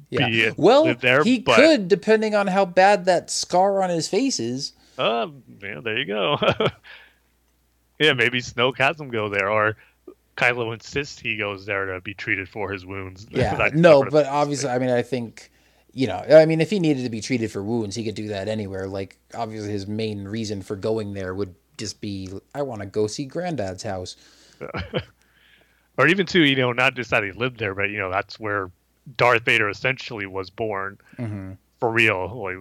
Yeah. 0.09 0.51
well, 0.57 0.93
there, 0.93 1.23
he 1.23 1.39
but, 1.39 1.55
could, 1.55 1.87
depending 1.87 2.35
on 2.35 2.47
how 2.47 2.65
bad 2.65 3.05
that 3.05 3.31
scar 3.31 3.81
on 3.81 3.89
his 3.89 4.07
face 4.07 4.39
is. 4.39 4.73
Uh, 4.97 5.27
yeah, 5.61 5.79
there 5.81 5.97
you 5.97 6.05
go. 6.05 6.37
yeah, 7.99 8.13
maybe 8.13 8.41
Snoke 8.41 8.77
has 8.77 8.99
him 8.99 9.09
go 9.09 9.27
there, 9.27 9.49
or 9.49 9.75
Kylo 10.37 10.73
insists 10.73 11.19
he 11.19 11.37
goes 11.37 11.65
there 11.65 11.87
to 11.87 12.01
be 12.01 12.13
treated 12.13 12.47
for 12.47 12.71
his 12.71 12.85
wounds. 12.85 13.25
Yeah, 13.29 13.69
no, 13.73 14.03
but 14.03 14.27
obviously, 14.27 14.69
I 14.69 14.77
mean, 14.77 14.91
I 14.91 15.01
think 15.01 15.51
you 15.95 16.07
know, 16.07 16.17
I 16.17 16.45
mean, 16.45 16.59
if 16.59 16.69
he 16.69 16.79
needed 16.79 17.03
to 17.03 17.09
be 17.09 17.21
treated 17.21 17.49
for 17.51 17.63
wounds, 17.63 17.95
he 17.95 18.03
could 18.03 18.15
do 18.15 18.27
that 18.27 18.49
anywhere. 18.49 18.85
Like, 18.85 19.17
obviously, 19.33 19.71
his 19.71 19.87
main 19.87 20.27
reason 20.27 20.61
for 20.61 20.75
going 20.75 21.13
there 21.13 21.33
would 21.33 21.55
just 21.77 22.01
be, 22.01 22.29
I 22.53 22.63
want 22.63 22.81
to 22.81 22.85
go 22.85 23.07
see 23.07 23.23
Granddad's 23.23 23.81
house. 23.81 24.17
or 25.97 26.07
even 26.07 26.25
too, 26.25 26.41
you 26.41 26.57
know, 26.57 26.73
not 26.73 26.95
just 26.95 27.11
that 27.11 27.23
he 27.23 27.31
lived 27.31 27.59
there, 27.59 27.73
but 27.73 27.89
you 27.89 27.97
know, 27.97 28.11
that's 28.11 28.37
where 28.37 28.69
Darth 29.15 29.45
Vader 29.45 29.69
essentially 29.69 30.25
was 30.25 30.49
born 30.49 30.97
mm-hmm. 31.17 31.53
for 31.79 31.89
real, 31.89 32.43
like 32.43 32.57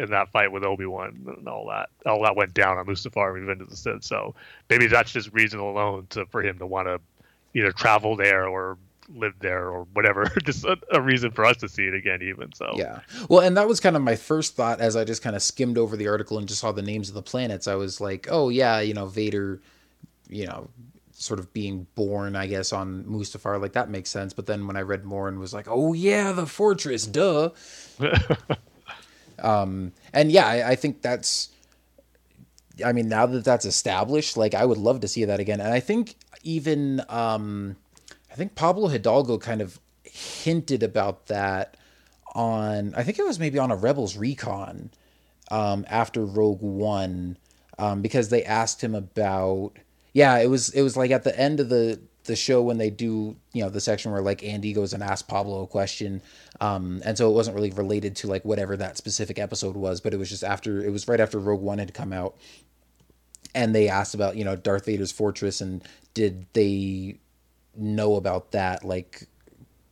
in 0.00 0.10
that 0.10 0.30
fight 0.30 0.52
with 0.52 0.62
Obi 0.62 0.86
Wan 0.86 1.20
and 1.36 1.48
all 1.48 1.66
that. 1.66 1.88
All 2.06 2.22
that 2.22 2.36
went 2.36 2.54
down 2.54 2.78
on 2.78 2.86
Mustafar, 2.86 3.32
Revenge 3.32 3.60
of 3.60 3.70
the 3.70 3.76
Sith. 3.76 4.04
So 4.04 4.36
maybe 4.70 4.86
that's 4.86 5.10
just 5.10 5.32
reason 5.32 5.58
alone 5.58 6.06
to 6.10 6.26
for 6.26 6.42
him 6.42 6.58
to 6.58 6.66
want 6.66 6.86
to 6.86 7.00
either 7.54 7.72
travel 7.72 8.14
there 8.14 8.46
or 8.46 8.78
lived 9.14 9.40
there 9.40 9.68
or 9.68 9.84
whatever 9.92 10.24
just 10.44 10.64
a, 10.64 10.78
a, 10.92 11.00
reason 11.00 11.30
for 11.30 11.44
us 11.44 11.56
to 11.58 11.68
see 11.68 11.86
it 11.86 11.94
again 11.94 12.20
even 12.22 12.52
so. 12.52 12.72
Yeah. 12.76 13.00
Well 13.28 13.40
and 13.40 13.56
that 13.56 13.68
was 13.68 13.80
kind 13.80 13.96
of 13.96 14.02
my 14.02 14.16
first 14.16 14.56
thought 14.56 14.80
as 14.80 14.96
i 14.96 15.04
just 15.04 15.22
kind 15.22 15.34
of 15.34 15.42
skimmed 15.42 15.78
over 15.78 15.96
the 15.96 16.08
article 16.08 16.38
and 16.38 16.46
just 16.46 16.60
saw 16.60 16.72
the 16.72 16.82
names 16.82 17.08
of 17.08 17.14
the 17.14 17.22
planets. 17.22 17.66
I 17.66 17.74
was 17.74 18.00
like 18.00 18.28
oh 18.30 18.48
yeah 18.48 18.80
you 18.80 18.94
know 18.94 19.06
vader 19.06 19.60
you 20.28 20.46
know 20.46 20.68
sort 21.12 21.40
of 21.40 21.52
being 21.52 21.84
born 21.96 22.36
i 22.36 22.46
guess 22.46 22.72
on 22.72 23.02
mustafar 23.04 23.60
like 23.60 23.72
that 23.72 23.90
makes 23.90 24.10
sense. 24.10 24.32
But 24.32 24.46
then 24.46 24.66
when 24.66 24.76
i 24.76 24.82
read 24.82 25.04
more 25.04 25.28
and 25.28 25.38
was 25.38 25.54
like 25.54 25.66
oh 25.68 25.92
yeah 25.92 26.32
the 26.32 26.46
fortress 26.46 27.06
duh. 27.06 27.50
Um 29.40 29.92
and 30.12 30.32
yeah 30.32 30.48
I, 30.48 30.70
I 30.70 30.74
think 30.74 31.00
that's 31.00 31.50
i 32.84 32.92
mean 32.92 33.08
now 33.08 33.24
that 33.24 33.44
that's 33.44 33.64
established 33.64 34.36
like 34.36 34.52
i 34.52 34.64
would 34.64 34.78
love 34.78 34.98
to 35.00 35.08
see 35.08 35.24
that 35.26 35.38
again. 35.38 35.60
And 35.60 35.72
i 35.72 35.78
think 35.78 36.16
even 36.42 37.02
um 37.08 37.76
think 38.34 38.54
Pablo 38.54 38.88
Hidalgo 38.88 39.38
kind 39.38 39.60
of 39.60 39.80
hinted 40.04 40.82
about 40.82 41.26
that 41.26 41.76
on 42.34 42.94
I 42.94 43.02
think 43.02 43.18
it 43.18 43.24
was 43.24 43.38
maybe 43.38 43.58
on 43.58 43.70
a 43.70 43.76
Rebels 43.76 44.16
recon 44.16 44.90
um, 45.50 45.84
after 45.88 46.24
Rogue 46.24 46.62
One 46.62 47.36
um, 47.78 48.02
because 48.02 48.28
they 48.28 48.44
asked 48.44 48.82
him 48.82 48.94
about 48.94 49.72
yeah 50.12 50.38
it 50.38 50.48
was 50.48 50.70
it 50.70 50.82
was 50.82 50.96
like 50.96 51.10
at 51.10 51.24
the 51.24 51.38
end 51.38 51.60
of 51.60 51.68
the 51.68 52.00
the 52.24 52.36
show 52.36 52.62
when 52.62 52.76
they 52.76 52.90
do 52.90 53.36
you 53.52 53.62
know 53.62 53.70
the 53.70 53.80
section 53.80 54.12
where 54.12 54.20
like 54.20 54.44
Andy 54.44 54.72
goes 54.72 54.92
and 54.92 55.02
asks 55.02 55.22
Pablo 55.22 55.62
a 55.62 55.66
question 55.66 56.22
um, 56.60 57.02
and 57.04 57.16
so 57.16 57.30
it 57.30 57.34
wasn't 57.34 57.56
really 57.56 57.70
related 57.70 58.14
to 58.16 58.26
like 58.26 58.44
whatever 58.44 58.76
that 58.76 58.96
specific 58.96 59.38
episode 59.38 59.76
was 59.76 60.00
but 60.00 60.12
it 60.12 60.18
was 60.18 60.28
just 60.28 60.44
after 60.44 60.84
it 60.84 60.92
was 60.92 61.08
right 61.08 61.20
after 61.20 61.38
Rogue 61.38 61.62
One 61.62 61.78
had 61.78 61.94
come 61.94 62.12
out 62.12 62.36
and 63.54 63.74
they 63.74 63.88
asked 63.88 64.14
about 64.14 64.36
you 64.36 64.44
know 64.44 64.56
Darth 64.56 64.84
Vader's 64.84 65.12
fortress 65.12 65.60
and 65.60 65.82
did 66.14 66.46
they 66.52 67.18
know 67.78 68.16
about 68.16 68.52
that 68.52 68.84
like 68.84 69.26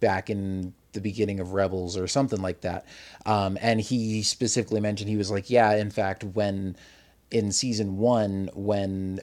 back 0.00 0.30
in 0.30 0.74
the 0.92 1.00
beginning 1.00 1.40
of 1.40 1.52
Rebels 1.52 1.96
or 1.96 2.06
something 2.06 2.40
like 2.40 2.62
that. 2.62 2.86
Um, 3.24 3.56
and 3.60 3.80
he 3.80 4.22
specifically 4.22 4.80
mentioned 4.80 5.08
he 5.08 5.16
was 5.16 5.30
like, 5.30 5.48
yeah, 5.50 5.72
in 5.74 5.90
fact, 5.90 6.24
when 6.24 6.76
in 7.30 7.52
season 7.52 7.98
one, 7.98 8.50
when 8.54 9.20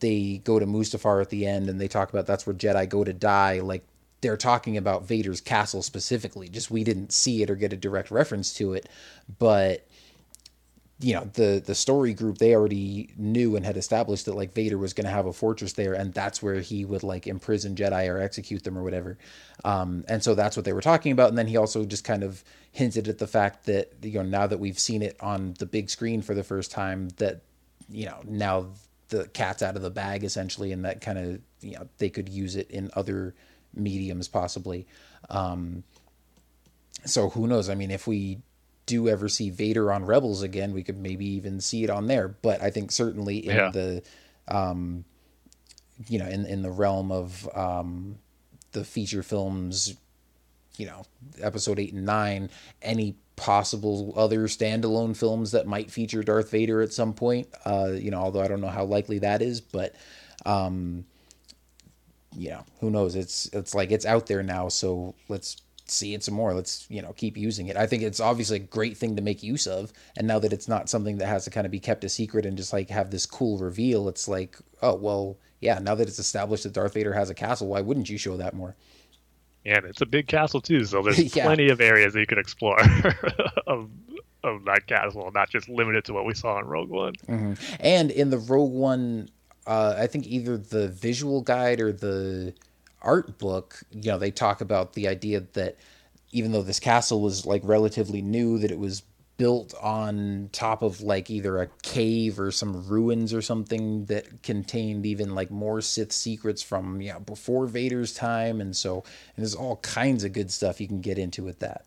they 0.00 0.40
go 0.44 0.58
to 0.58 0.66
Mustafar 0.66 1.20
at 1.20 1.30
the 1.30 1.46
end 1.46 1.68
and 1.68 1.80
they 1.80 1.88
talk 1.88 2.10
about 2.10 2.26
that's 2.26 2.46
where 2.46 2.54
Jedi 2.54 2.88
go 2.88 3.04
to 3.04 3.12
die, 3.12 3.60
like 3.60 3.84
they're 4.20 4.36
talking 4.36 4.76
about 4.76 5.06
Vader's 5.06 5.40
castle 5.40 5.82
specifically. 5.82 6.48
Just 6.48 6.70
we 6.70 6.84
didn't 6.84 7.12
see 7.12 7.42
it 7.42 7.50
or 7.50 7.56
get 7.56 7.72
a 7.72 7.76
direct 7.76 8.10
reference 8.10 8.52
to 8.54 8.74
it, 8.74 8.88
but 9.38 9.86
you 11.00 11.14
know 11.14 11.28
the 11.34 11.62
the 11.64 11.74
story 11.74 12.12
group 12.12 12.38
they 12.38 12.54
already 12.54 13.10
knew 13.16 13.56
and 13.56 13.64
had 13.64 13.76
established 13.76 14.26
that 14.26 14.34
like 14.34 14.52
Vader 14.52 14.76
was 14.76 14.92
going 14.92 15.04
to 15.04 15.10
have 15.10 15.26
a 15.26 15.32
fortress 15.32 15.72
there 15.72 15.94
and 15.94 16.12
that's 16.12 16.42
where 16.42 16.60
he 16.60 16.84
would 16.84 17.02
like 17.02 17.26
imprison 17.26 17.74
Jedi 17.74 18.08
or 18.08 18.18
execute 18.18 18.64
them 18.64 18.76
or 18.76 18.82
whatever. 18.82 19.16
Um, 19.64 20.04
and 20.08 20.22
so 20.22 20.34
that's 20.34 20.56
what 20.56 20.64
they 20.64 20.72
were 20.72 20.80
talking 20.80 21.12
about 21.12 21.30
and 21.30 21.38
then 21.38 21.46
he 21.46 21.56
also 21.56 21.84
just 21.84 22.04
kind 22.04 22.22
of 22.22 22.44
hinted 22.72 23.08
at 23.08 23.18
the 23.18 23.26
fact 23.26 23.66
that 23.66 23.92
you 24.02 24.14
know 24.14 24.22
now 24.22 24.46
that 24.46 24.58
we've 24.58 24.78
seen 24.78 25.02
it 25.02 25.16
on 25.20 25.54
the 25.58 25.66
big 25.66 25.90
screen 25.90 26.22
for 26.22 26.34
the 26.34 26.44
first 26.44 26.70
time 26.70 27.08
that 27.16 27.40
you 27.88 28.06
know 28.06 28.18
now 28.24 28.66
the 29.08 29.26
cat's 29.28 29.62
out 29.62 29.76
of 29.76 29.82
the 29.82 29.90
bag 29.90 30.22
essentially 30.22 30.70
and 30.70 30.84
that 30.84 31.00
kind 31.00 31.18
of 31.18 31.40
you 31.62 31.74
know 31.74 31.88
they 31.98 32.10
could 32.10 32.28
use 32.28 32.56
it 32.56 32.70
in 32.70 32.90
other 32.94 33.34
mediums 33.74 34.28
possibly. 34.28 34.86
Um, 35.28 35.84
so 37.04 37.30
who 37.30 37.46
knows? 37.46 37.68
I 37.68 37.74
mean, 37.74 37.90
if 37.90 38.06
we 38.06 38.40
do 38.90 39.08
ever 39.08 39.28
see 39.28 39.50
Vader 39.50 39.92
on 39.92 40.04
Rebels 40.04 40.42
again, 40.42 40.72
we 40.72 40.82
could 40.82 40.98
maybe 40.98 41.24
even 41.24 41.60
see 41.60 41.84
it 41.84 41.90
on 41.90 42.08
there. 42.08 42.26
But 42.26 42.60
I 42.60 42.70
think 42.70 42.90
certainly 42.90 43.38
in 43.46 43.56
yeah. 43.56 43.70
the, 43.70 44.02
um, 44.48 45.04
you 46.08 46.18
know, 46.18 46.26
in 46.26 46.44
in 46.44 46.62
the 46.62 46.72
realm 46.72 47.12
of 47.12 47.48
um, 47.54 48.18
the 48.72 48.84
feature 48.84 49.22
films, 49.22 49.94
you 50.76 50.86
know, 50.86 51.04
episode 51.40 51.78
eight 51.78 51.92
and 51.92 52.04
nine, 52.04 52.50
any 52.82 53.14
possible 53.36 54.12
other 54.16 54.48
standalone 54.48 55.16
films 55.16 55.52
that 55.52 55.68
might 55.68 55.90
feature 55.90 56.24
Darth 56.24 56.50
Vader 56.50 56.82
at 56.82 56.92
some 56.92 57.14
point. 57.14 57.46
Uh, 57.64 57.92
you 57.92 58.10
know, 58.10 58.18
although 58.18 58.42
I 58.42 58.48
don't 58.48 58.60
know 58.60 58.66
how 58.68 58.84
likely 58.84 59.20
that 59.20 59.40
is, 59.40 59.60
but 59.60 59.94
um, 60.44 61.04
you 62.36 62.50
know, 62.50 62.64
who 62.80 62.90
knows? 62.90 63.14
It's 63.14 63.46
it's 63.52 63.72
like 63.72 63.92
it's 63.92 64.04
out 64.04 64.26
there 64.26 64.42
now, 64.42 64.68
so 64.68 65.14
let's 65.28 65.62
see 65.90 66.14
it 66.14 66.22
some 66.22 66.34
more. 66.34 66.54
Let's, 66.54 66.86
you 66.88 67.02
know, 67.02 67.12
keep 67.12 67.36
using 67.36 67.68
it. 67.68 67.76
I 67.76 67.86
think 67.86 68.02
it's 68.02 68.20
obviously 68.20 68.56
a 68.56 68.60
great 68.60 68.96
thing 68.96 69.16
to 69.16 69.22
make 69.22 69.42
use 69.42 69.66
of. 69.66 69.92
And 70.16 70.26
now 70.26 70.38
that 70.38 70.52
it's 70.52 70.68
not 70.68 70.88
something 70.88 71.18
that 71.18 71.26
has 71.26 71.44
to 71.44 71.50
kind 71.50 71.66
of 71.66 71.70
be 71.70 71.80
kept 71.80 72.04
a 72.04 72.08
secret 72.08 72.46
and 72.46 72.56
just 72.56 72.72
like 72.72 72.90
have 72.90 73.10
this 73.10 73.26
cool 73.26 73.58
reveal, 73.58 74.08
it's 74.08 74.28
like, 74.28 74.58
oh, 74.82 74.94
well, 74.94 75.38
yeah, 75.60 75.78
now 75.78 75.94
that 75.94 76.08
it's 76.08 76.18
established 76.18 76.64
that 76.64 76.72
Darth 76.72 76.94
Vader 76.94 77.12
has 77.12 77.30
a 77.30 77.34
castle, 77.34 77.68
why 77.68 77.80
wouldn't 77.80 78.08
you 78.08 78.18
show 78.18 78.36
that 78.36 78.54
more? 78.54 78.76
And 79.66 79.84
it's 79.84 80.00
a 80.00 80.06
big 80.06 80.26
castle 80.26 80.60
too, 80.60 80.84
so 80.84 81.02
there's 81.02 81.18
yeah. 81.36 81.44
plenty 81.44 81.68
of 81.68 81.80
areas 81.80 82.14
that 82.14 82.20
you 82.20 82.26
could 82.26 82.38
explore 82.38 82.80
of 83.66 83.90
of 84.42 84.64
that 84.64 84.86
castle, 84.86 85.30
not 85.34 85.50
just 85.50 85.68
limited 85.68 86.02
to 86.06 86.14
what 86.14 86.24
we 86.24 86.32
saw 86.32 86.58
in 86.58 86.66
Rogue 86.66 86.88
One. 86.88 87.12
Mm-hmm. 87.28 87.74
And 87.80 88.10
in 88.10 88.30
the 88.30 88.38
Rogue 88.38 88.72
One, 88.72 89.28
uh, 89.66 89.96
I 89.98 90.06
think 90.06 90.26
either 90.26 90.56
the 90.56 90.88
visual 90.88 91.42
guide 91.42 91.80
or 91.80 91.92
the 91.92 92.54
art 93.02 93.38
book, 93.38 93.82
you 93.90 94.10
know, 94.10 94.18
they 94.18 94.30
talk 94.30 94.60
about 94.60 94.94
the 94.94 95.08
idea 95.08 95.40
that 95.54 95.76
even 96.32 96.52
though 96.52 96.62
this 96.62 96.80
castle 96.80 97.20
was 97.20 97.46
like 97.46 97.62
relatively 97.64 98.22
new, 98.22 98.58
that 98.58 98.70
it 98.70 98.78
was 98.78 99.02
built 99.36 99.74
on 99.80 100.50
top 100.52 100.82
of 100.82 101.00
like 101.00 101.30
either 101.30 101.62
a 101.62 101.66
cave 101.82 102.38
or 102.38 102.50
some 102.50 102.86
ruins 102.86 103.32
or 103.32 103.40
something 103.40 104.04
that 104.04 104.42
contained 104.42 105.06
even 105.06 105.34
like 105.34 105.50
more 105.50 105.80
Sith 105.80 106.12
secrets 106.12 106.60
from 106.62 107.00
you 107.00 107.10
know 107.10 107.20
before 107.20 107.66
Vader's 107.66 108.12
time, 108.12 108.60
and 108.60 108.76
so 108.76 108.96
and 109.34 109.42
there's 109.42 109.54
all 109.54 109.76
kinds 109.76 110.24
of 110.24 110.34
good 110.34 110.50
stuff 110.50 110.80
you 110.80 110.86
can 110.86 111.00
get 111.00 111.18
into 111.18 111.42
with 111.42 111.58
that. 111.60 111.86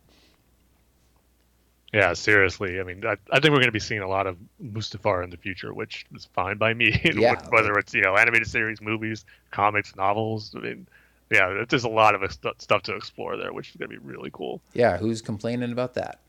Yeah, 1.94 2.14
seriously. 2.14 2.80
I 2.80 2.84
mean, 2.84 3.06
I, 3.06 3.18
I 3.32 3.40
think 3.40 3.52
we're 3.52 3.60
going 3.60 3.66
to 3.66 3.72
be 3.72 3.80
seeing 3.80 4.02
a 4.02 4.08
lot 4.08 4.26
of 4.26 4.36
Mustafar 4.60 5.24
in 5.24 5.30
the 5.30 5.38
future, 5.38 5.76
which 5.76 6.08
is 6.16 6.26
fine 6.34 6.58
by 6.58 6.74
me. 6.74 7.00
Yeah. 7.14 7.36
Whether 7.50 7.74
it's 7.78 7.94
you 7.94 8.02
know 8.02 8.18
animated 8.18 8.48
series, 8.48 8.82
movies, 8.82 9.26
comics, 9.52 9.96
novels. 9.96 10.56
I 10.58 10.60
mean, 10.60 10.88
yeah, 11.34 11.66
there's 11.68 11.84
a 11.84 11.90
lot 11.90 12.16
of 12.16 12.32
st- 12.32 12.62
stuff 12.62 12.84
to 12.84 12.96
explore 12.96 13.36
there, 13.36 13.52
which 13.52 13.70
is 13.72 13.76
going 13.76 13.90
to 13.90 14.00
be 14.00 14.06
really 14.06 14.30
cool. 14.32 14.62
Yeah, 14.74 14.98
who's 14.98 15.22
complaining 15.22 15.72
about 15.72 15.96
that? 15.96 16.20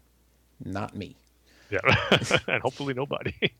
Not 0.64 0.96
me. 0.96 1.14
Yeah, 1.70 1.78
and 2.48 2.62
hopefully 2.62 2.94
nobody. 2.94 3.34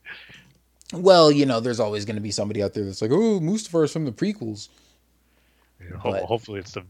Well, 0.93 1.31
you 1.31 1.47
know, 1.47 1.59
there's 1.59 1.79
always 1.79 2.05
going 2.05 2.15
to 2.17 2.21
be 2.21 2.29
somebody 2.29 2.61
out 2.61 2.75
there 2.75 2.85
that's 2.85 3.01
like, 3.01 3.09
"Oh, 3.11 3.39
Mustafar 3.39 3.85
is 3.85 3.91
from 3.91 4.05
the 4.05 4.11
prequels." 4.11 4.69
Know, 5.79 5.97
ho- 5.97 6.11
But- 6.11 6.23
hopefully, 6.25 6.59
it's 6.59 6.77
a 6.77 6.83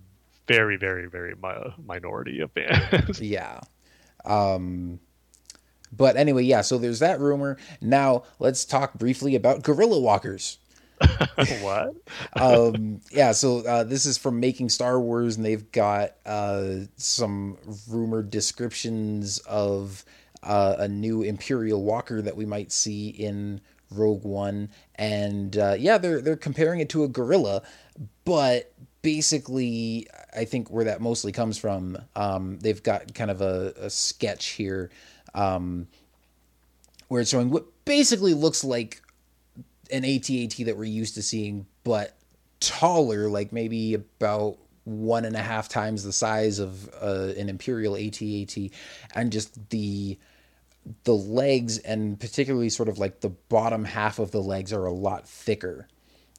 very, 0.48 0.76
very, 0.76 1.08
very 1.08 1.34
mi- 1.42 1.74
minority 1.86 2.42
of 2.42 2.52
fans. 2.52 3.20
Yeah. 3.22 3.62
Um, 4.26 5.00
but 5.96 6.18
anyway, 6.18 6.44
yeah. 6.44 6.60
So 6.60 6.78
there's 6.78 7.00
that 7.00 7.22
rumor. 7.22 7.56
Now 7.80 8.24
let's 8.38 8.66
talk 8.66 8.96
briefly 8.96 9.34
about 9.34 9.64
Gorilla 9.64 10.00
Walkers. 10.00 10.58
what? 11.62 11.96
um, 12.34 13.02
yeah, 13.12 13.32
so 13.32 13.66
uh, 13.66 13.84
this 13.84 14.06
is 14.06 14.18
from 14.18 14.40
Making 14.40 14.70
Star 14.70 15.00
Wars, 15.00 15.36
and 15.36 15.46
they've 15.46 15.72
got 15.72 16.16
uh, 16.26 16.76
some 16.98 17.58
rumored 17.90 18.30
descriptions 18.30 19.40
of 19.40 20.06
uh, 20.44 20.76
a 20.80 20.88
new 20.88 21.22
Imperial 21.22 21.84
Walker 21.84 22.22
that 22.22 22.36
we 22.36 22.46
might 22.46 22.72
see 22.72 23.10
in 23.10 23.62
Rogue 23.92 24.24
One, 24.24 24.70
and 24.96 25.58
uh, 25.58 25.76
yeah, 25.78 25.98
they're 25.98 26.22
they're 26.22 26.36
comparing 26.36 26.80
it 26.80 26.90
to 26.90 27.04
a 27.04 27.08
gorilla, 27.08 27.62
but 28.24 28.72
basically, 29.02 30.08
I 30.36 30.46
think 30.46 30.70
where 30.70 30.86
that 30.86 31.02
mostly 31.02 31.32
comes 31.32 31.58
from, 31.58 31.98
um, 32.16 32.60
they've 32.60 32.82
got 32.82 33.14
kind 33.14 33.30
of 33.30 33.42
a, 33.42 33.74
a 33.78 33.90
sketch 33.90 34.48
here. 34.48 34.90
Um, 35.34 35.88
where 37.08 37.22
it's 37.22 37.30
showing 37.30 37.50
what 37.50 37.66
basically 37.86 38.34
looks 38.34 38.64
like 38.64 39.02
an 39.92 40.04
ATAT 40.04 40.66
that 40.66 40.78
we're 40.78 40.86
used 40.86 41.16
to 41.16 41.22
seeing, 41.22 41.66
but 41.84 42.18
taller, 42.60 43.30
like 43.30 43.52
maybe 43.52 43.94
about 43.94 44.58
one 44.84 45.26
and 45.26 45.36
a 45.36 45.42
half 45.42 45.68
times 45.68 46.04
the 46.04 46.14
size 46.14 46.60
of 46.60 46.90
uh, 47.02 47.34
an 47.38 47.50
Imperial 47.50 47.96
ATAT, 47.96 48.72
and 49.14 49.32
just 49.32 49.70
the 49.70 50.18
the 51.04 51.16
legs 51.16 51.80
and 51.80 52.20
particularly 52.20 52.70
sort 52.70 52.88
of 52.90 53.00
like 53.00 53.22
the 53.22 53.30
bottom 53.30 53.84
half 53.84 54.20
of 54.20 54.30
the 54.30 54.42
legs 54.42 54.72
are 54.72 54.86
a 54.86 54.94
lot 54.94 55.28
thicker. 55.28 55.88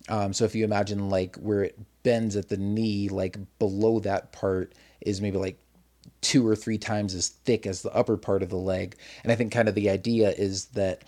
Um, 0.08 0.32
so 0.32 0.44
if 0.44 0.54
you 0.54 0.64
imagine 0.64 1.10
like 1.10 1.36
where 1.36 1.64
it 1.64 1.76
bends 2.04 2.36
at 2.36 2.48
the 2.48 2.56
knee, 2.56 3.08
like 3.08 3.38
below 3.58 3.98
that 4.00 4.30
part 4.30 4.72
is 5.00 5.20
maybe 5.20 5.36
like 5.36 5.58
two 6.20 6.46
or 6.46 6.54
three 6.54 6.78
times 6.78 7.14
as 7.14 7.28
thick 7.28 7.66
as 7.66 7.82
the 7.82 7.92
upper 7.92 8.16
part 8.16 8.42
of 8.42 8.48
the 8.48 8.56
leg. 8.56 8.96
And 9.24 9.32
I 9.32 9.34
think 9.34 9.52
kind 9.52 9.68
of 9.68 9.74
the 9.74 9.90
idea 9.90 10.30
is 10.30 10.66
that 10.66 11.02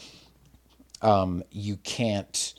um, 1.03 1.43
you 1.51 1.77
can't 1.77 2.55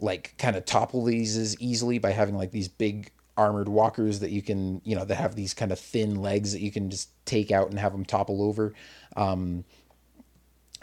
like 0.00 0.34
kind 0.38 0.56
of 0.56 0.64
topple 0.64 1.04
these 1.04 1.36
as 1.36 1.58
easily 1.60 1.98
by 1.98 2.10
having 2.10 2.36
like 2.36 2.50
these 2.50 2.68
big 2.68 3.10
armored 3.36 3.68
walkers 3.68 4.20
that 4.20 4.30
you 4.30 4.42
can 4.42 4.80
you 4.84 4.94
know 4.94 5.04
that 5.04 5.14
have 5.14 5.34
these 5.34 5.54
kind 5.54 5.72
of 5.72 5.78
thin 5.78 6.20
legs 6.20 6.52
that 6.52 6.60
you 6.60 6.70
can 6.70 6.90
just 6.90 7.08
take 7.24 7.50
out 7.50 7.70
and 7.70 7.78
have 7.78 7.92
them 7.92 8.04
topple 8.04 8.42
over. 8.42 8.74
Um 9.16 9.64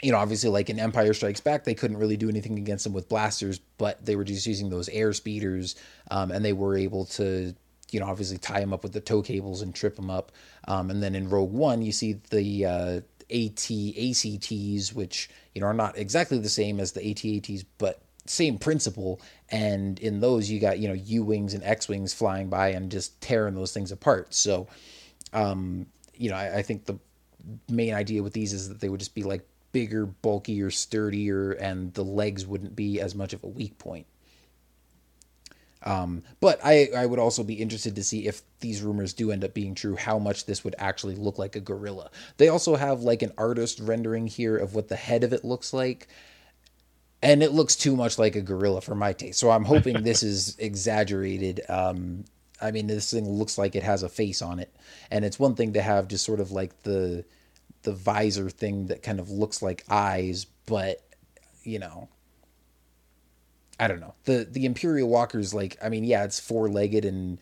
you 0.02 0.12
know 0.12 0.18
obviously 0.18 0.50
like 0.50 0.70
in 0.70 0.80
empire 0.80 1.14
strikes 1.14 1.42
back 1.42 1.66
they 1.66 1.74
couldn't 1.74 1.98
really 1.98 2.16
do 2.16 2.30
anything 2.30 2.58
against 2.58 2.86
them 2.86 2.94
with 2.94 3.10
blasters 3.10 3.60
but 3.78 4.04
they 4.06 4.16
were 4.16 4.24
just 4.24 4.48
using 4.48 4.70
those 4.70 4.88
air 4.90 5.12
speeders 5.12 5.76
um, 6.10 6.32
and 6.32 6.46
they 6.46 6.54
were 6.54 6.78
able 6.78 7.04
to 7.04 7.54
you 7.92 8.00
know 8.00 8.06
obviously 8.06 8.38
tie 8.38 8.60
them 8.60 8.74
up 8.74 8.84
with 8.84 8.94
the 8.94 9.02
tow 9.02 9.22
cables 9.22 9.62
and 9.62 9.74
trip 9.74 9.96
them 9.96 10.10
up. 10.10 10.32
Um, 10.68 10.90
and 10.90 11.02
then 11.02 11.16
in 11.16 11.30
rogue 11.30 11.52
one 11.52 11.82
you 11.82 11.92
see 11.92 12.20
the 12.30 12.66
uh, 12.66 13.02
AT-ACTs 13.32 14.94
which 14.94 15.30
you 15.54 15.62
know 15.62 15.68
are 15.68 15.74
not 15.74 15.98
exactly 15.98 16.40
the 16.40 16.50
same 16.50 16.80
as 16.80 16.92
the 16.92 17.02
atats 17.02 17.66
but 17.78 18.02
same 18.26 18.58
principle. 18.60 19.20
And 19.50 20.00
in 20.00 20.20
those 20.20 20.50
you 20.50 20.60
got 20.60 20.80
you 20.80 20.88
know 20.88 20.94
u 20.94 21.24
wings 21.24 21.54
and 21.54 21.64
x 21.64 21.88
wings 21.88 22.14
flying 22.14 22.50
by 22.50 22.70
and 22.70 22.92
just 22.92 23.20
tearing 23.22 23.56
those 23.56 23.74
things 23.74 23.92
apart. 23.92 24.34
So 24.34 24.68
um 25.34 25.88
you 26.16 26.30
know 26.30 26.36
I, 26.36 26.58
I 26.58 26.62
think 26.62 26.86
the 26.86 27.00
main 27.70 27.94
idea 27.94 28.22
with 28.22 28.34
these 28.34 28.54
is 28.54 28.70
that 28.70 28.80
they 28.80 28.90
would 28.90 29.00
just 29.00 29.16
be 29.16 29.24
like 29.24 29.48
bigger 29.72 30.06
bulkier 30.06 30.72
sturdier 30.72 31.52
and 31.54 31.94
the 31.94 32.04
legs 32.04 32.46
wouldn't 32.46 32.76
be 32.76 33.00
as 33.00 33.16
much 33.16 33.34
of 33.34 33.44
a 33.44 33.48
weak 33.48 33.78
point 33.78 34.06
um, 35.84 36.24
but 36.40 36.60
I, 36.64 36.90
I 36.96 37.06
would 37.06 37.20
also 37.20 37.44
be 37.44 37.56
interested 37.56 37.96
to 37.96 38.04
see 38.04 38.28
if 38.28 38.42
these 38.60 38.82
rumors 38.82 39.14
do 39.14 39.32
end 39.32 39.44
up 39.44 39.54
being 39.54 39.76
true, 39.76 39.96
how 39.96 40.20
much 40.20 40.46
this 40.46 40.64
would 40.64 40.76
actually 40.78 41.16
look 41.16 41.38
like 41.38 41.56
a 41.56 41.62
gorilla. 41.62 42.10
They 42.38 42.50
also 42.50 42.76
have 42.76 43.02
like 43.02 43.22
an 43.22 43.34
artist 43.38 43.80
rendering 43.80 44.28
here 44.28 44.58
of 44.58 44.76
what 44.76 44.90
the 44.90 44.96
head 44.96 45.24
of 45.24 45.34
it 45.34 45.46
looks 45.46 45.74
like 45.74 46.08
and 47.22 47.44
it 47.44 47.52
looks 47.52 47.76
too 47.76 47.96
much 47.96 48.18
like 48.18 48.36
a 48.36 48.42
gorilla 48.42 48.82
for 48.82 48.96
my 48.96 49.14
taste. 49.14 49.40
So 49.40 49.52
I'm 49.52 49.66
hoping 49.66 50.04
this 50.04 50.24
is 50.24 50.58
exaggerated. 50.58 51.62
Um, 51.70 52.26
I 52.62 52.72
mean, 52.72 52.88
this 52.88 53.12
thing 53.12 53.30
looks 53.30 53.58
like 53.58 53.76
it 53.76 53.84
has 53.84 54.04
a 54.04 54.10
face 54.10 54.42
on 54.42 54.60
it, 54.60 54.74
and 55.12 55.24
it's 55.24 55.40
one 55.40 55.56
thing 55.56 55.74
to 55.74 55.82
have 55.82 56.08
just 56.08 56.26
sort 56.26 56.40
of 56.40 56.52
like 56.52 56.84
the 56.84 57.26
the 57.84 57.94
visor 57.94 58.50
thing 58.50 58.88
that 58.88 59.04
kind 59.04 59.20
of 59.20 59.30
looks 59.30 59.62
like 59.62 59.86
eyes, 59.90 60.46
but 60.66 61.02
you 61.64 61.80
know, 61.80 62.10
I 63.80 63.88
don't 63.88 64.02
know. 64.02 64.14
the 64.26 64.46
The 64.50 64.66
Imperial 64.66 65.10
Walker's 65.10 65.54
like, 65.54 65.78
I 65.82 65.90
mean, 65.90 66.04
yeah, 66.04 66.26
it's 66.26 66.40
four 66.40 66.70
legged 66.70 67.06
and 67.06 67.40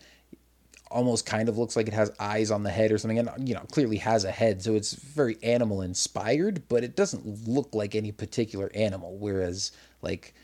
almost 0.90 1.26
kind 1.26 1.48
of 1.48 1.58
looks 1.58 1.76
like 1.76 1.86
it 1.86 1.94
has 1.94 2.10
eyes 2.18 2.50
on 2.50 2.62
the 2.62 2.70
head 2.70 2.92
or 2.92 2.98
something. 2.98 3.18
And 3.18 3.48
you 3.48 3.54
know 3.54 3.60
clearly 3.72 3.98
has 3.98 4.24
a 4.24 4.30
head 4.30 4.62
so 4.62 4.74
it's 4.74 4.94
very 4.94 5.36
animal 5.42 5.82
inspired 5.82 6.62
but 6.68 6.82
it 6.82 6.96
doesn't 6.96 7.46
look 7.46 7.74
like 7.74 7.94
any 7.94 8.12
particular 8.12 8.70
animal 8.74 9.18
whereas 9.18 9.72
like 10.02 10.34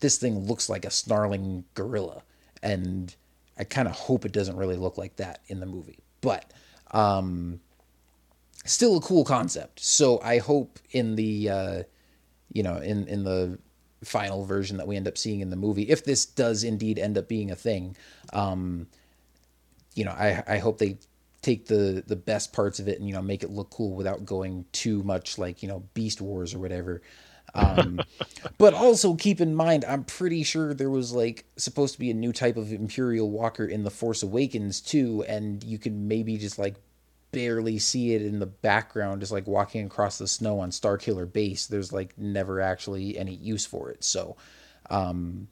this 0.00 0.16
thing 0.16 0.46
looks 0.46 0.68
like 0.68 0.84
a 0.84 0.90
snarling 0.90 1.64
gorilla. 1.74 2.22
And 2.62 3.14
i 3.58 3.64
kind 3.64 3.88
of 3.88 3.94
hope 3.94 4.24
it 4.24 4.32
doesn't 4.32 4.56
really 4.56 4.76
look 4.76 4.96
like 4.96 5.16
that 5.16 5.40
in 5.48 5.58
the 5.60 5.66
movie. 5.66 5.98
But 6.20 6.52
um 6.92 7.60
still 8.64 8.96
a 8.96 9.00
cool 9.00 9.24
concept. 9.24 9.80
So 9.80 10.20
i 10.22 10.38
hope 10.38 10.78
in 10.92 11.16
the 11.16 11.50
uh 11.50 11.82
you 12.52 12.62
know 12.62 12.76
in 12.76 13.08
in 13.08 13.24
the 13.24 13.58
final 14.04 14.44
version 14.44 14.76
that 14.76 14.86
we 14.86 14.96
end 14.96 15.08
up 15.08 15.18
seeing 15.18 15.40
in 15.40 15.50
the 15.50 15.56
movie 15.56 15.82
if 15.82 16.04
this 16.04 16.24
does 16.24 16.64
indeed 16.64 16.98
end 16.98 17.18
up 17.18 17.28
being 17.28 17.50
a 17.50 17.56
thing 17.56 17.96
um 18.32 18.86
you 19.98 20.04
know, 20.04 20.12
I 20.12 20.42
I 20.46 20.58
hope 20.58 20.78
they 20.78 20.98
take 21.42 21.66
the 21.66 22.04
the 22.06 22.16
best 22.16 22.52
parts 22.52 22.78
of 22.78 22.88
it 22.88 22.98
and 22.98 23.08
you 23.08 23.14
know 23.14 23.20
make 23.20 23.42
it 23.42 23.50
look 23.50 23.70
cool 23.70 23.96
without 23.96 24.24
going 24.24 24.64
too 24.72 25.02
much 25.02 25.38
like 25.38 25.62
you 25.62 25.68
know 25.68 25.82
Beast 25.92 26.20
Wars 26.20 26.54
or 26.54 26.60
whatever. 26.60 27.02
Um, 27.54 28.00
but 28.58 28.74
also 28.74 29.14
keep 29.14 29.40
in 29.40 29.54
mind, 29.54 29.84
I'm 29.84 30.04
pretty 30.04 30.44
sure 30.44 30.72
there 30.72 30.90
was 30.90 31.12
like 31.12 31.46
supposed 31.56 31.94
to 31.94 31.98
be 31.98 32.10
a 32.10 32.14
new 32.14 32.32
type 32.32 32.56
of 32.56 32.72
Imperial 32.72 33.28
Walker 33.28 33.64
in 33.64 33.82
the 33.82 33.90
Force 33.90 34.22
Awakens 34.22 34.80
too, 34.80 35.24
and 35.26 35.64
you 35.64 35.78
can 35.78 36.06
maybe 36.06 36.38
just 36.38 36.60
like 36.60 36.76
barely 37.32 37.78
see 37.78 38.14
it 38.14 38.22
in 38.22 38.38
the 38.38 38.46
background, 38.46 39.20
just 39.20 39.32
like 39.32 39.46
walking 39.46 39.86
across 39.86 40.18
the 40.18 40.28
snow 40.28 40.60
on 40.60 40.70
Starkiller 40.70 41.30
Base. 41.30 41.66
There's 41.66 41.92
like 41.92 42.16
never 42.18 42.60
actually 42.60 43.18
any 43.18 43.34
use 43.34 43.66
for 43.66 43.90
it, 43.90 44.04
so. 44.04 44.36
Um, 44.90 45.48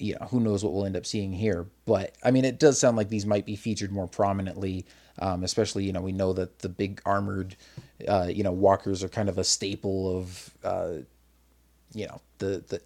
you 0.00 0.16
know, 0.18 0.26
who 0.28 0.40
knows 0.40 0.64
what 0.64 0.72
we'll 0.72 0.86
end 0.86 0.96
up 0.96 1.04
seeing 1.04 1.32
here. 1.32 1.66
But 1.84 2.14
I 2.24 2.30
mean, 2.30 2.44
it 2.44 2.58
does 2.58 2.78
sound 2.78 2.96
like 2.96 3.10
these 3.10 3.26
might 3.26 3.44
be 3.44 3.54
featured 3.54 3.92
more 3.92 4.08
prominently, 4.08 4.86
um, 5.18 5.44
especially, 5.44 5.84
you 5.84 5.92
know, 5.92 6.00
we 6.00 6.12
know 6.12 6.32
that 6.32 6.60
the 6.60 6.68
big 6.68 7.02
armored, 7.04 7.56
uh, 8.08 8.28
you 8.28 8.42
know, 8.42 8.52
walkers 8.52 9.04
are 9.04 9.08
kind 9.08 9.28
of 9.28 9.38
a 9.38 9.44
staple 9.44 10.18
of, 10.18 10.50
uh, 10.64 10.92
you 11.92 12.06
know, 12.06 12.20
the, 12.38 12.64
the, 12.68 12.80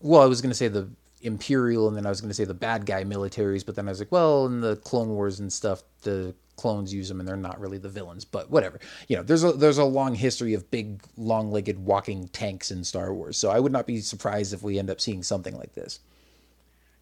well, 0.00 0.22
I 0.22 0.26
was 0.26 0.40
going 0.40 0.50
to 0.50 0.56
say 0.56 0.68
the 0.68 0.88
Imperial 1.22 1.88
and 1.88 1.96
then 1.96 2.06
I 2.06 2.10
was 2.10 2.20
going 2.20 2.30
to 2.30 2.34
say 2.34 2.44
the 2.44 2.54
bad 2.54 2.86
guy 2.86 3.02
militaries, 3.02 3.66
but 3.66 3.74
then 3.74 3.88
I 3.88 3.90
was 3.90 3.98
like, 3.98 4.12
well, 4.12 4.46
in 4.46 4.60
the 4.60 4.76
Clone 4.76 5.08
Wars 5.08 5.40
and 5.40 5.52
stuff, 5.52 5.82
the 6.02 6.34
clones 6.58 6.92
use 6.92 7.08
them 7.08 7.20
and 7.20 7.28
they're 7.28 7.36
not 7.36 7.58
really 7.58 7.78
the 7.78 7.88
villains, 7.88 8.24
but 8.24 8.50
whatever. 8.50 8.78
You 9.08 9.16
know, 9.16 9.22
there's 9.22 9.44
a 9.44 9.52
there's 9.52 9.78
a 9.78 9.84
long 9.84 10.14
history 10.14 10.52
of 10.52 10.70
big 10.70 11.02
long-legged 11.16 11.78
walking 11.78 12.28
tanks 12.28 12.70
in 12.70 12.84
Star 12.84 13.14
Wars. 13.14 13.38
So 13.38 13.48
I 13.48 13.58
would 13.58 13.72
not 13.72 13.86
be 13.86 14.00
surprised 14.00 14.52
if 14.52 14.62
we 14.62 14.78
end 14.78 14.90
up 14.90 15.00
seeing 15.00 15.22
something 15.22 15.56
like 15.56 15.72
this. 15.72 16.00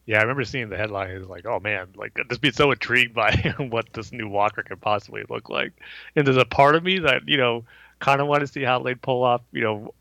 Yeah, 0.05 0.19
I 0.19 0.23
remember 0.23 0.45
seeing 0.45 0.69
the 0.69 0.77
headline. 0.77 1.19
Was 1.19 1.29
like, 1.29 1.47
oh 1.47 1.59
man, 1.59 1.89
like 1.97 2.17
just 2.29 2.41
be 2.41 2.53
so 2.53 2.71
intrigued 2.71 3.15
by 3.15 3.33
what 3.59 3.93
this 3.93 4.13
new 4.13 4.29
Walker 4.29 4.63
could 4.63 4.81
possibly 4.81 5.25
look 5.29 5.51
like. 5.51 5.73
And 6.15 6.25
there's 6.25 6.37
a 6.37 6.45
part 6.45 6.77
of 6.77 6.85
me 6.85 7.01
that 7.01 7.27
you 7.27 7.37
know 7.37 7.65
kind 7.99 8.21
of 8.21 8.29
want 8.29 8.43
to 8.43 8.47
see 8.47 8.63
how 8.63 8.79
they'd 8.79 9.01
pull 9.01 9.25
off, 9.25 9.41
you 9.53 9.63
know, 9.63 9.95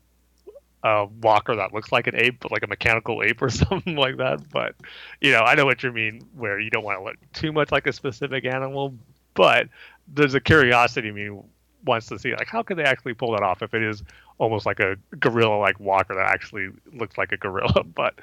a 0.82 1.06
walker 1.20 1.56
that 1.56 1.74
looks 1.74 1.90
like 1.90 2.06
an 2.06 2.14
ape, 2.14 2.38
but 2.40 2.52
like 2.52 2.62
a 2.62 2.66
mechanical 2.66 3.22
ape 3.22 3.42
or 3.42 3.50
something 3.50 3.96
like 3.96 4.18
that. 4.18 4.48
But 4.50 4.76
you 5.20 5.32
know, 5.32 5.40
I 5.40 5.54
know 5.54 5.64
what 5.64 5.82
you 5.82 5.92
mean, 5.92 6.22
where 6.34 6.60
you 6.60 6.70
don't 6.70 6.84
want 6.84 6.98
to 6.98 7.04
look 7.04 7.16
too 7.32 7.52
much 7.52 7.72
like 7.72 7.86
a 7.86 7.92
specific 7.92 8.44
animal, 8.44 8.94
but 9.36 9.68
there's 10.08 10.34
a 10.34 10.40
curiosity. 10.40 11.12
Mean, 11.12 11.44
wants 11.84 12.06
to 12.08 12.18
see 12.18 12.32
like 12.32 12.48
how 12.48 12.62
could 12.62 12.76
they 12.76 12.84
actually 12.84 13.14
pull 13.14 13.32
that 13.32 13.42
off 13.42 13.62
if 13.62 13.72
it 13.72 13.82
is 13.82 14.02
almost 14.38 14.66
like 14.66 14.80
a 14.80 14.96
gorilla 15.18 15.56
like 15.56 15.78
walker 15.80 16.14
that 16.14 16.28
actually 16.28 16.70
looks 16.92 17.16
like 17.16 17.32
a 17.32 17.36
gorilla. 17.36 17.84
But 17.94 18.14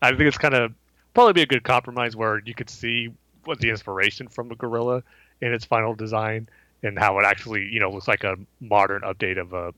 I 0.00 0.10
think 0.10 0.22
it's 0.22 0.38
kind 0.38 0.54
of 0.54 0.72
probably 1.14 1.32
be 1.32 1.42
a 1.42 1.46
good 1.46 1.64
compromise 1.64 2.14
where 2.14 2.40
you 2.44 2.54
could 2.54 2.70
see 2.70 3.12
what 3.44 3.58
the 3.58 3.70
inspiration 3.70 4.28
from 4.28 4.48
the 4.48 4.54
gorilla 4.54 5.02
in 5.40 5.52
its 5.52 5.64
final 5.64 5.94
design 5.94 6.48
and 6.82 6.98
how 6.98 7.18
it 7.18 7.24
actually 7.24 7.64
you 7.64 7.80
know 7.80 7.90
looks 7.90 8.08
like 8.08 8.24
a 8.24 8.36
modern 8.60 9.02
update 9.02 9.38
of 9.38 9.52
a 9.52 9.74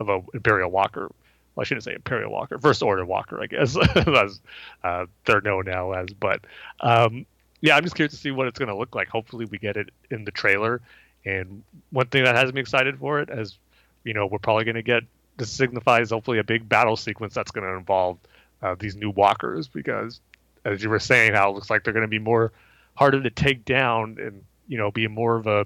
of 0.00 0.08
a 0.08 0.22
imperial 0.34 0.70
walker. 0.70 1.10
Well, 1.54 1.62
I 1.62 1.64
shouldn't 1.64 1.84
say 1.84 1.94
imperial 1.94 2.30
walker, 2.30 2.56
first 2.58 2.82
order 2.82 3.04
walker, 3.04 3.40
I 3.42 3.46
guess, 3.46 3.76
as 3.96 4.40
uh, 4.84 5.06
they're 5.24 5.40
known 5.40 5.64
now 5.66 5.92
as. 5.92 6.08
But 6.18 6.40
um, 6.80 7.26
yeah, 7.60 7.76
I'm 7.76 7.82
just 7.82 7.96
curious 7.96 8.12
to 8.12 8.18
see 8.18 8.30
what 8.30 8.46
it's 8.46 8.58
going 8.58 8.68
to 8.68 8.76
look 8.76 8.94
like. 8.94 9.08
Hopefully, 9.08 9.46
we 9.46 9.58
get 9.58 9.76
it 9.76 9.90
in 10.10 10.24
the 10.24 10.30
trailer. 10.30 10.80
And 11.24 11.62
one 11.90 12.06
thing 12.06 12.24
that 12.24 12.36
has 12.36 12.52
me 12.52 12.60
excited 12.60 12.98
for 12.98 13.20
it, 13.20 13.30
as 13.30 13.58
you 14.04 14.14
know, 14.14 14.26
we're 14.26 14.38
probably 14.38 14.64
going 14.64 14.76
to 14.76 14.82
get 14.82 15.02
this 15.36 15.50
signifies 15.50 16.10
hopefully 16.10 16.38
a 16.38 16.44
big 16.44 16.68
battle 16.68 16.96
sequence 16.96 17.32
that's 17.32 17.50
going 17.50 17.66
to 17.66 17.74
involve 17.76 18.18
uh, 18.62 18.74
these 18.78 18.96
new 18.96 19.10
walkers 19.10 19.68
because, 19.68 20.20
as 20.64 20.82
you 20.82 20.90
were 20.90 20.98
saying, 20.98 21.34
how 21.34 21.50
it 21.50 21.54
looks 21.54 21.70
like 21.70 21.84
they're 21.84 21.92
going 21.92 22.02
to 22.02 22.08
be 22.08 22.18
more 22.18 22.52
harder 22.94 23.22
to 23.22 23.30
take 23.30 23.64
down 23.64 24.16
and 24.20 24.44
you 24.66 24.76
know 24.76 24.90
be 24.90 25.06
more 25.06 25.36
of 25.36 25.46
a, 25.46 25.64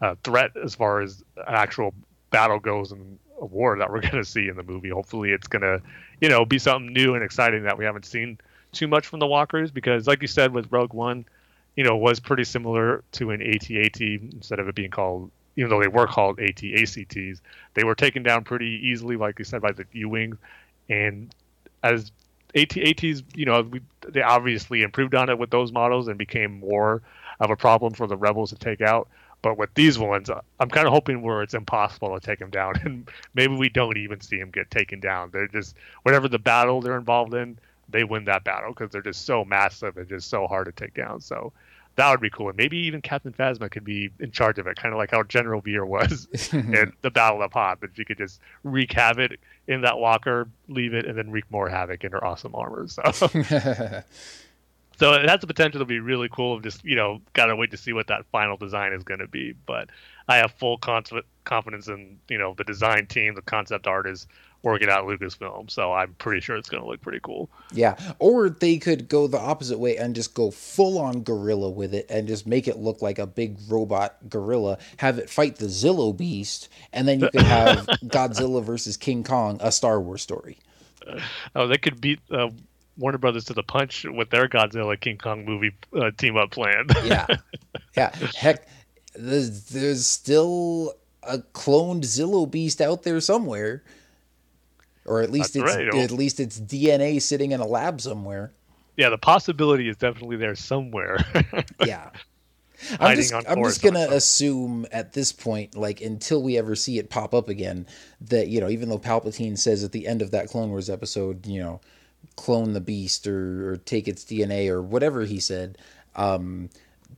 a 0.00 0.16
threat 0.16 0.50
as 0.62 0.74
far 0.74 1.00
as 1.00 1.24
an 1.36 1.54
actual 1.54 1.94
battle 2.30 2.58
goes 2.58 2.92
and 2.92 3.18
a 3.40 3.46
war 3.46 3.78
that 3.78 3.90
we're 3.90 4.00
going 4.02 4.14
to 4.14 4.24
see 4.24 4.48
in 4.48 4.56
the 4.56 4.62
movie. 4.62 4.90
Hopefully, 4.90 5.30
it's 5.30 5.48
going 5.48 5.62
to 5.62 5.82
you 6.20 6.28
know 6.28 6.44
be 6.44 6.58
something 6.58 6.92
new 6.92 7.14
and 7.14 7.24
exciting 7.24 7.64
that 7.64 7.76
we 7.76 7.84
haven't 7.84 8.06
seen 8.06 8.38
too 8.74 8.88
much 8.88 9.06
from 9.06 9.20
the 9.20 9.26
walkers 9.26 9.70
because, 9.70 10.06
like 10.06 10.22
you 10.22 10.28
said, 10.28 10.52
with 10.52 10.70
Rogue 10.70 10.92
One, 10.92 11.24
you 11.76 11.84
know, 11.84 11.96
was 11.96 12.20
pretty 12.20 12.44
similar 12.44 13.02
to 13.12 13.30
an 13.30 13.42
AT-AT 13.42 14.00
instead 14.00 14.58
of 14.58 14.68
it 14.68 14.74
being 14.74 14.90
called, 14.90 15.30
even 15.56 15.70
though 15.70 15.80
they 15.80 15.88
were 15.88 16.06
called 16.06 16.38
AT-ACTs, 16.38 17.40
they 17.74 17.84
were 17.84 17.94
taken 17.94 18.22
down 18.22 18.44
pretty 18.44 18.80
easily, 18.86 19.16
like 19.16 19.38
you 19.38 19.44
said, 19.44 19.62
by 19.62 19.72
the 19.72 19.84
U-wing. 19.92 20.38
And 20.88 21.34
as 21.82 22.12
AT-ATs, 22.54 23.22
you 23.34 23.44
know, 23.44 23.62
we, 23.62 23.80
they 24.08 24.22
obviously 24.22 24.82
improved 24.82 25.14
on 25.14 25.28
it 25.30 25.38
with 25.38 25.50
those 25.50 25.72
models 25.72 26.08
and 26.08 26.18
became 26.18 26.60
more 26.60 27.02
of 27.40 27.50
a 27.50 27.56
problem 27.56 27.92
for 27.92 28.06
the 28.06 28.16
rebels 28.16 28.50
to 28.50 28.56
take 28.56 28.80
out. 28.80 29.08
But 29.42 29.58
with 29.58 29.74
these 29.74 29.98
ones, 29.98 30.30
I'm 30.30 30.70
kind 30.70 30.86
of 30.86 30.92
hoping 30.94 31.20
where 31.20 31.42
it's 31.42 31.52
impossible 31.52 32.18
to 32.18 32.24
take 32.24 32.38
them 32.38 32.50
down, 32.50 32.76
and 32.84 33.10
maybe 33.34 33.54
we 33.54 33.68
don't 33.68 33.98
even 33.98 34.20
see 34.20 34.38
them 34.38 34.50
get 34.50 34.70
taken 34.70 35.00
down. 35.00 35.30
They're 35.32 35.48
just 35.48 35.74
whatever 36.02 36.28
the 36.28 36.38
battle 36.38 36.80
they're 36.80 36.96
involved 36.96 37.34
in, 37.34 37.58
they 37.88 38.04
win 38.04 38.24
that 38.24 38.44
battle 38.44 38.70
because 38.70 38.90
they're 38.90 39.02
just 39.02 39.24
so 39.24 39.44
massive 39.44 39.96
and 39.96 40.08
just 40.08 40.28
so 40.28 40.46
hard 40.46 40.66
to 40.66 40.72
take 40.72 40.94
down. 40.94 41.20
So 41.20 41.52
that 41.96 42.10
would 42.10 42.20
be 42.20 42.30
cool. 42.30 42.48
And 42.48 42.56
maybe 42.56 42.78
even 42.78 43.02
Captain 43.02 43.32
Phasma 43.32 43.70
could 43.70 43.84
be 43.84 44.10
in 44.18 44.30
charge 44.30 44.58
of 44.58 44.66
it, 44.66 44.76
kind 44.76 44.92
of 44.92 44.98
like 44.98 45.10
how 45.10 45.22
General 45.22 45.60
Veers 45.60 45.86
was 45.86 46.28
in 46.52 46.92
the 47.02 47.10
Battle 47.10 47.42
of 47.42 47.52
Hoth. 47.52 47.80
That 47.80 47.90
she 47.94 48.04
could 48.04 48.18
just 48.18 48.40
wreak 48.62 48.92
havoc 48.92 49.32
in 49.68 49.82
that 49.82 49.98
walker, 49.98 50.48
leave 50.68 50.94
it, 50.94 51.06
and 51.06 51.16
then 51.16 51.30
wreak 51.30 51.44
more 51.50 51.68
havoc 51.68 52.04
in 52.04 52.12
her 52.12 52.24
awesome 52.24 52.54
armor. 52.54 52.88
So. 52.88 53.02
so 53.12 55.14
it 55.14 55.28
has 55.28 55.40
the 55.40 55.46
potential 55.46 55.80
to 55.80 55.84
be 55.84 56.00
really 56.00 56.28
cool. 56.30 56.60
Just 56.60 56.84
you 56.84 56.96
know, 56.96 57.20
gotta 57.32 57.54
wait 57.54 57.70
to 57.70 57.76
see 57.76 57.92
what 57.92 58.08
that 58.08 58.26
final 58.32 58.56
design 58.56 58.92
is 58.92 59.04
going 59.04 59.20
to 59.20 59.28
be. 59.28 59.54
But 59.66 59.90
I 60.28 60.38
have 60.38 60.52
full 60.52 60.78
confidence 60.78 61.88
in 61.88 62.18
you 62.28 62.38
know 62.38 62.54
the 62.56 62.64
design 62.64 63.06
team, 63.06 63.34
the 63.34 63.42
concept 63.42 63.86
artists 63.86 64.26
working 64.64 64.88
out 64.88 65.04
Lucasfilm. 65.04 65.70
So 65.70 65.92
I'm 65.92 66.14
pretty 66.14 66.40
sure 66.40 66.56
it's 66.56 66.68
going 66.68 66.82
to 66.82 66.88
look 66.88 67.00
pretty 67.00 67.20
cool. 67.22 67.48
Yeah. 67.72 67.96
Or 68.18 68.48
they 68.48 68.78
could 68.78 69.08
go 69.08 69.26
the 69.26 69.38
opposite 69.38 69.78
way 69.78 69.96
and 69.96 70.14
just 70.14 70.34
go 70.34 70.50
full 70.50 70.98
on 70.98 71.22
gorilla 71.22 71.70
with 71.70 71.94
it 71.94 72.06
and 72.08 72.26
just 72.26 72.46
make 72.46 72.66
it 72.66 72.78
look 72.78 73.02
like 73.02 73.18
a 73.18 73.26
big 73.26 73.58
robot 73.68 74.16
gorilla, 74.28 74.78
have 74.96 75.18
it 75.18 75.30
fight 75.30 75.56
the 75.56 75.66
Zillo 75.66 76.16
Beast, 76.16 76.68
and 76.92 77.06
then 77.06 77.20
you 77.20 77.28
could 77.30 77.42
have 77.42 77.86
Godzilla 78.06 78.64
versus 78.64 78.96
King 78.96 79.22
Kong, 79.22 79.58
a 79.60 79.70
Star 79.70 80.00
Wars 80.00 80.22
story. 80.22 80.58
Uh, 81.06 81.20
oh, 81.54 81.66
they 81.68 81.78
could 81.78 82.00
beat. 82.00 82.20
Uh, 82.30 82.48
Warner 82.96 83.18
Brothers 83.18 83.44
to 83.46 83.54
the 83.54 83.62
punch 83.64 84.04
with 84.04 84.30
their 84.30 84.48
Godzilla 84.48 84.98
King 84.98 85.18
Kong 85.18 85.44
movie 85.44 85.74
uh, 85.96 86.12
team 86.16 86.36
up 86.36 86.52
plan. 86.52 86.86
yeah, 87.04 87.26
yeah. 87.96 88.14
Heck, 88.36 88.68
there's, 89.16 89.64
there's 89.70 90.06
still 90.06 90.94
a 91.24 91.38
cloned 91.38 92.02
Zillo 92.02 92.48
Beast 92.48 92.80
out 92.80 93.02
there 93.02 93.20
somewhere 93.20 93.82
or 95.06 95.22
at 95.22 95.30
least 95.30 95.54
That's 95.54 95.76
it's 95.76 95.94
right. 95.94 96.02
at 96.02 96.10
least 96.10 96.40
it's 96.40 96.58
DNA 96.58 97.20
sitting 97.20 97.52
in 97.52 97.60
a 97.60 97.66
lab 97.66 98.00
somewhere. 98.00 98.52
Yeah, 98.96 99.10
the 99.10 99.18
possibility 99.18 99.88
is 99.88 99.96
definitely 99.96 100.36
there 100.36 100.54
somewhere. 100.54 101.18
yeah. 101.84 102.10
I'm 103.00 103.16
just, 103.16 103.32
I'm 103.32 103.62
just 103.62 103.82
gonna 103.82 104.06
assume 104.10 104.86
at 104.92 105.12
this 105.12 105.32
point, 105.32 105.76
like 105.76 106.00
until 106.00 106.42
we 106.42 106.58
ever 106.58 106.74
see 106.74 106.98
it 106.98 107.08
pop 107.08 107.32
up 107.32 107.48
again, 107.48 107.86
that 108.20 108.48
you 108.48 108.60
know, 108.60 108.68
even 108.68 108.88
though 108.88 108.98
Palpatine 108.98 109.56
says 109.56 109.84
at 109.84 109.92
the 109.92 110.06
end 110.06 110.22
of 110.22 110.32
that 110.32 110.48
Clone 110.48 110.70
Wars 110.70 110.90
episode, 110.90 111.46
you 111.46 111.60
know, 111.60 111.80
clone 112.36 112.72
the 112.72 112.80
beast 112.80 113.26
or, 113.26 113.70
or 113.70 113.76
take 113.76 114.08
its 114.08 114.24
DNA 114.24 114.68
or 114.68 114.82
whatever 114.82 115.22
he 115.24 115.40
said, 115.40 115.78
um, 116.16 116.68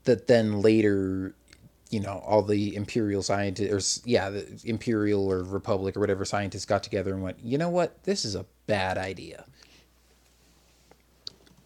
that 0.05 0.27
then 0.29 0.61
later 0.61 1.35
you 1.91 2.01
know 2.01 2.23
all 2.27 2.43
the 2.43 2.75
imperial 2.75 3.23
scientists 3.23 4.03
or 4.05 4.09
yeah 4.09 4.31
the 4.31 4.61
imperial 4.65 5.27
or 5.31 5.43
republic 5.45 5.97
or 5.97 6.01
whatever 6.01 6.25
scientists 6.25 6.65
got 6.65 6.83
together 6.83 7.13
and 7.13 7.23
went 7.23 7.39
you 7.43 7.59
know 7.59 7.69
what? 7.69 8.03
This 8.05 8.25
is 8.25 8.35
a 8.35 8.45
bad 8.67 8.99
idea. 8.99 9.45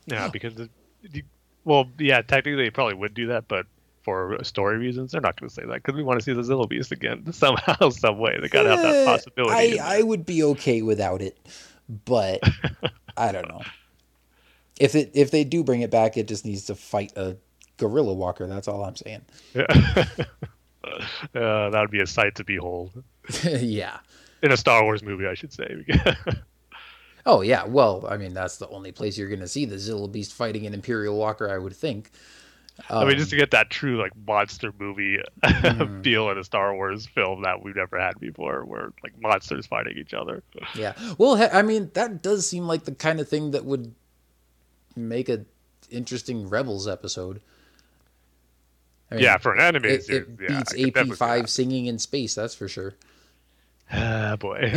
Yeah 0.06 0.28
because 0.28 0.54
the, 0.54 0.68
the, 1.10 1.24
well 1.64 1.88
yeah 1.98 2.22
technically 2.22 2.64
they 2.64 2.70
probably 2.70 2.94
would 2.94 3.14
do 3.14 3.28
that 3.28 3.48
but 3.48 3.66
for 4.02 4.42
story 4.42 4.78
reasons 4.78 5.12
they're 5.12 5.20
not 5.20 5.38
going 5.38 5.48
to 5.48 5.54
say 5.54 5.64
that 5.64 5.74
because 5.74 5.94
we 5.94 6.02
want 6.02 6.18
to 6.18 6.24
see 6.24 6.32
the 6.32 6.42
zillo 6.42 6.68
beast 6.68 6.92
again. 6.92 7.32
Somehow 7.32 7.90
some 7.90 8.18
way 8.18 8.38
they 8.40 8.48
got 8.48 8.64
to 8.64 8.70
have 8.70 8.82
that 8.82 8.94
eh, 8.94 9.04
possibility 9.04 9.78
I, 9.80 9.98
I 9.98 10.02
would 10.02 10.26
be 10.26 10.42
okay 10.42 10.82
without 10.82 11.22
it 11.22 11.38
but 12.04 12.40
i 13.16 13.32
don't 13.32 13.48
know. 13.48 13.62
If 14.78 14.94
it 14.94 15.10
if 15.14 15.30
they 15.30 15.44
do 15.44 15.62
bring 15.62 15.80
it 15.82 15.90
back 15.90 16.16
it 16.16 16.28
just 16.28 16.44
needs 16.44 16.66
to 16.66 16.74
fight 16.74 17.12
a 17.16 17.36
gorilla 17.80 18.14
walker. 18.14 18.46
That's 18.46 18.68
all 18.68 18.84
I'm 18.84 18.94
saying. 18.94 19.22
Yeah. 19.54 19.64
uh, 21.34 21.70
that 21.70 21.78
would 21.80 21.90
be 21.90 22.00
a 22.00 22.06
sight 22.06 22.36
to 22.36 22.44
behold. 22.44 23.02
yeah. 23.42 23.98
In 24.42 24.52
a 24.52 24.56
Star 24.56 24.84
Wars 24.84 25.02
movie, 25.02 25.26
I 25.26 25.34
should 25.34 25.52
say. 25.52 25.84
oh 27.26 27.40
yeah. 27.40 27.64
Well, 27.64 28.06
I 28.08 28.16
mean, 28.16 28.34
that's 28.34 28.58
the 28.58 28.68
only 28.68 28.92
place 28.92 29.18
you're 29.18 29.28
going 29.28 29.40
to 29.40 29.48
see 29.48 29.64
the 29.64 29.76
Zillo 29.76 30.10
Beast 30.10 30.32
fighting 30.32 30.66
an 30.66 30.74
Imperial 30.74 31.16
Walker, 31.16 31.50
I 31.50 31.58
would 31.58 31.74
think. 31.74 32.10
Um, 32.88 32.98
I 32.98 33.04
mean, 33.04 33.18
just 33.18 33.30
to 33.30 33.36
get 33.36 33.50
that 33.50 33.68
true 33.68 34.00
like 34.00 34.12
monster 34.26 34.72
movie 34.78 35.18
mm. 35.44 36.02
feel 36.04 36.30
in 36.30 36.38
a 36.38 36.44
Star 36.44 36.74
Wars 36.74 37.06
film 37.06 37.42
that 37.42 37.62
we've 37.62 37.76
never 37.76 38.00
had 38.00 38.18
before, 38.18 38.64
where 38.64 38.92
like 39.02 39.20
monsters 39.20 39.66
fighting 39.66 39.98
each 39.98 40.14
other. 40.14 40.42
Yeah. 40.74 40.94
Well, 41.18 41.46
I 41.52 41.60
mean, 41.60 41.90
that 41.92 42.22
does 42.22 42.48
seem 42.48 42.66
like 42.66 42.84
the 42.84 42.94
kind 42.94 43.20
of 43.20 43.28
thing 43.28 43.50
that 43.50 43.66
would 43.66 43.94
make 44.96 45.28
a 45.28 45.44
interesting 45.90 46.48
Rebels 46.48 46.88
episode. 46.88 47.42
I 49.10 49.16
mean, 49.16 49.24
yeah, 49.24 49.38
for 49.38 49.52
an 49.52 49.60
anime 49.60 49.86
it, 49.86 50.08
it 50.08 50.36
beats 50.36 50.76
yeah, 50.76 50.86
AP 50.86 51.08
five 51.16 51.50
singing 51.50 51.86
in 51.86 51.98
space. 51.98 52.34
That's 52.34 52.54
for 52.54 52.68
sure. 52.68 52.94
Ah, 53.92 54.36
boy. 54.36 54.72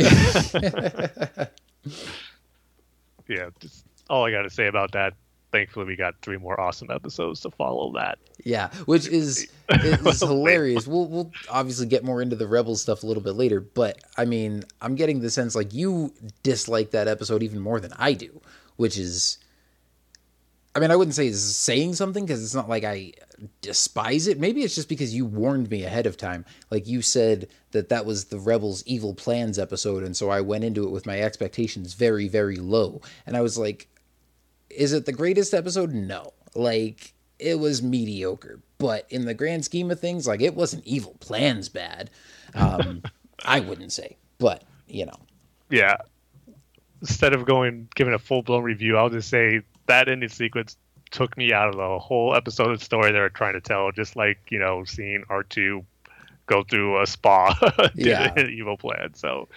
yeah, 3.28 3.48
just 3.60 3.84
all 4.10 4.24
I 4.24 4.32
got 4.32 4.42
to 4.42 4.50
say 4.50 4.66
about 4.66 4.90
that. 4.92 5.14
Thankfully, 5.52 5.86
we 5.86 5.94
got 5.94 6.16
three 6.20 6.36
more 6.36 6.60
awesome 6.60 6.90
episodes 6.90 7.38
to 7.42 7.52
follow 7.52 7.92
that. 7.92 8.18
Yeah, 8.44 8.70
which 8.86 9.06
is 9.06 9.48
is 9.68 10.20
hilarious. 10.20 10.88
We'll 10.88 11.06
we'll 11.06 11.30
obviously 11.48 11.86
get 11.86 12.02
more 12.02 12.20
into 12.20 12.34
the 12.34 12.48
rebel 12.48 12.74
stuff 12.74 13.04
a 13.04 13.06
little 13.06 13.22
bit 13.22 13.34
later, 13.34 13.60
but 13.60 14.00
I 14.16 14.24
mean, 14.24 14.64
I'm 14.82 14.96
getting 14.96 15.20
the 15.20 15.30
sense 15.30 15.54
like 15.54 15.72
you 15.72 16.12
dislike 16.42 16.90
that 16.90 17.06
episode 17.06 17.44
even 17.44 17.60
more 17.60 17.78
than 17.78 17.92
I 17.96 18.14
do, 18.14 18.40
which 18.76 18.98
is 18.98 19.38
I 20.74 20.80
mean, 20.80 20.90
I 20.90 20.96
wouldn't 20.96 21.14
say 21.14 21.28
it's 21.28 21.40
saying 21.40 21.94
something 21.94 22.24
because 22.26 22.42
it's 22.42 22.54
not 22.54 22.68
like 22.68 22.82
I 22.82 23.12
despise 23.60 24.26
it. 24.26 24.40
Maybe 24.40 24.62
it's 24.62 24.74
just 24.74 24.88
because 24.88 25.14
you 25.14 25.24
warned 25.24 25.70
me 25.70 25.84
ahead 25.84 26.06
of 26.06 26.16
time. 26.16 26.44
Like 26.70 26.88
you 26.88 27.00
said 27.00 27.48
that 27.70 27.90
that 27.90 28.04
was 28.04 28.24
the 28.24 28.40
Rebels' 28.40 28.82
evil 28.84 29.14
plans 29.14 29.58
episode, 29.58 30.02
and 30.02 30.16
so 30.16 30.30
I 30.30 30.40
went 30.40 30.64
into 30.64 30.84
it 30.84 30.90
with 30.90 31.06
my 31.06 31.20
expectations 31.20 31.94
very, 31.94 32.26
very 32.26 32.56
low. 32.56 33.02
And 33.24 33.36
I 33.36 33.40
was 33.40 33.56
like, 33.56 33.88
is 34.68 34.92
it 34.92 35.06
the 35.06 35.12
greatest 35.12 35.54
episode? 35.54 35.92
No. 35.92 36.32
Like, 36.56 37.14
it 37.38 37.60
was 37.60 37.82
mediocre. 37.82 38.60
But 38.78 39.06
in 39.10 39.26
the 39.26 39.34
grand 39.34 39.64
scheme 39.64 39.92
of 39.92 40.00
things, 40.00 40.26
like, 40.26 40.40
it 40.40 40.54
wasn't 40.54 40.84
evil 40.84 41.16
plans 41.20 41.68
bad. 41.68 42.10
Um, 42.54 43.02
I 43.44 43.60
wouldn't 43.60 43.92
say. 43.92 44.16
But, 44.38 44.64
you 44.88 45.06
know. 45.06 45.20
Yeah. 45.70 45.96
Instead 47.00 47.32
of 47.32 47.44
going, 47.44 47.88
giving 47.94 48.14
a 48.14 48.18
full 48.18 48.42
blown 48.42 48.64
review, 48.64 48.96
I'll 48.96 49.10
just 49.10 49.28
say 49.28 49.62
that 49.86 50.08
ending 50.08 50.28
sequence 50.28 50.76
took 51.10 51.36
me 51.36 51.52
out 51.52 51.68
of 51.68 51.76
the 51.76 51.98
whole 51.98 52.34
episode 52.34 52.70
of 52.70 52.78
the 52.78 52.84
story 52.84 53.12
they 53.12 53.20
were 53.20 53.30
trying 53.30 53.54
to 53.54 53.60
tell. 53.60 53.92
Just 53.92 54.16
like 54.16 54.38
you 54.50 54.58
know, 54.58 54.84
seeing 54.84 55.24
R 55.28 55.42
two 55.42 55.84
go 56.46 56.62
through 56.62 57.00
a 57.00 57.06
spa, 57.06 57.56
yeah. 57.94 58.32
an 58.36 58.50
evil 58.50 58.76
plan. 58.76 59.14
So, 59.14 59.48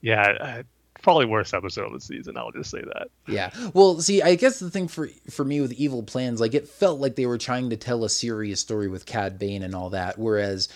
yeah, 0.00 0.62
probably 1.02 1.26
worst 1.26 1.54
episode 1.54 1.86
of 1.86 1.92
the 1.92 2.00
season. 2.00 2.36
I'll 2.36 2.52
just 2.52 2.70
say 2.70 2.80
that. 2.80 3.08
Yeah. 3.26 3.50
Well, 3.74 4.00
see, 4.00 4.22
I 4.22 4.34
guess 4.34 4.58
the 4.58 4.70
thing 4.70 4.88
for 4.88 5.08
for 5.30 5.44
me 5.44 5.60
with 5.60 5.72
Evil 5.72 6.02
Plans, 6.02 6.40
like 6.40 6.54
it 6.54 6.68
felt 6.68 7.00
like 7.00 7.16
they 7.16 7.26
were 7.26 7.38
trying 7.38 7.70
to 7.70 7.76
tell 7.76 8.04
a 8.04 8.08
serious 8.08 8.60
story 8.60 8.88
with 8.88 9.06
Cad 9.06 9.38
Bane 9.38 9.62
and 9.62 9.74
all 9.74 9.90
that, 9.90 10.18
whereas, 10.18 10.68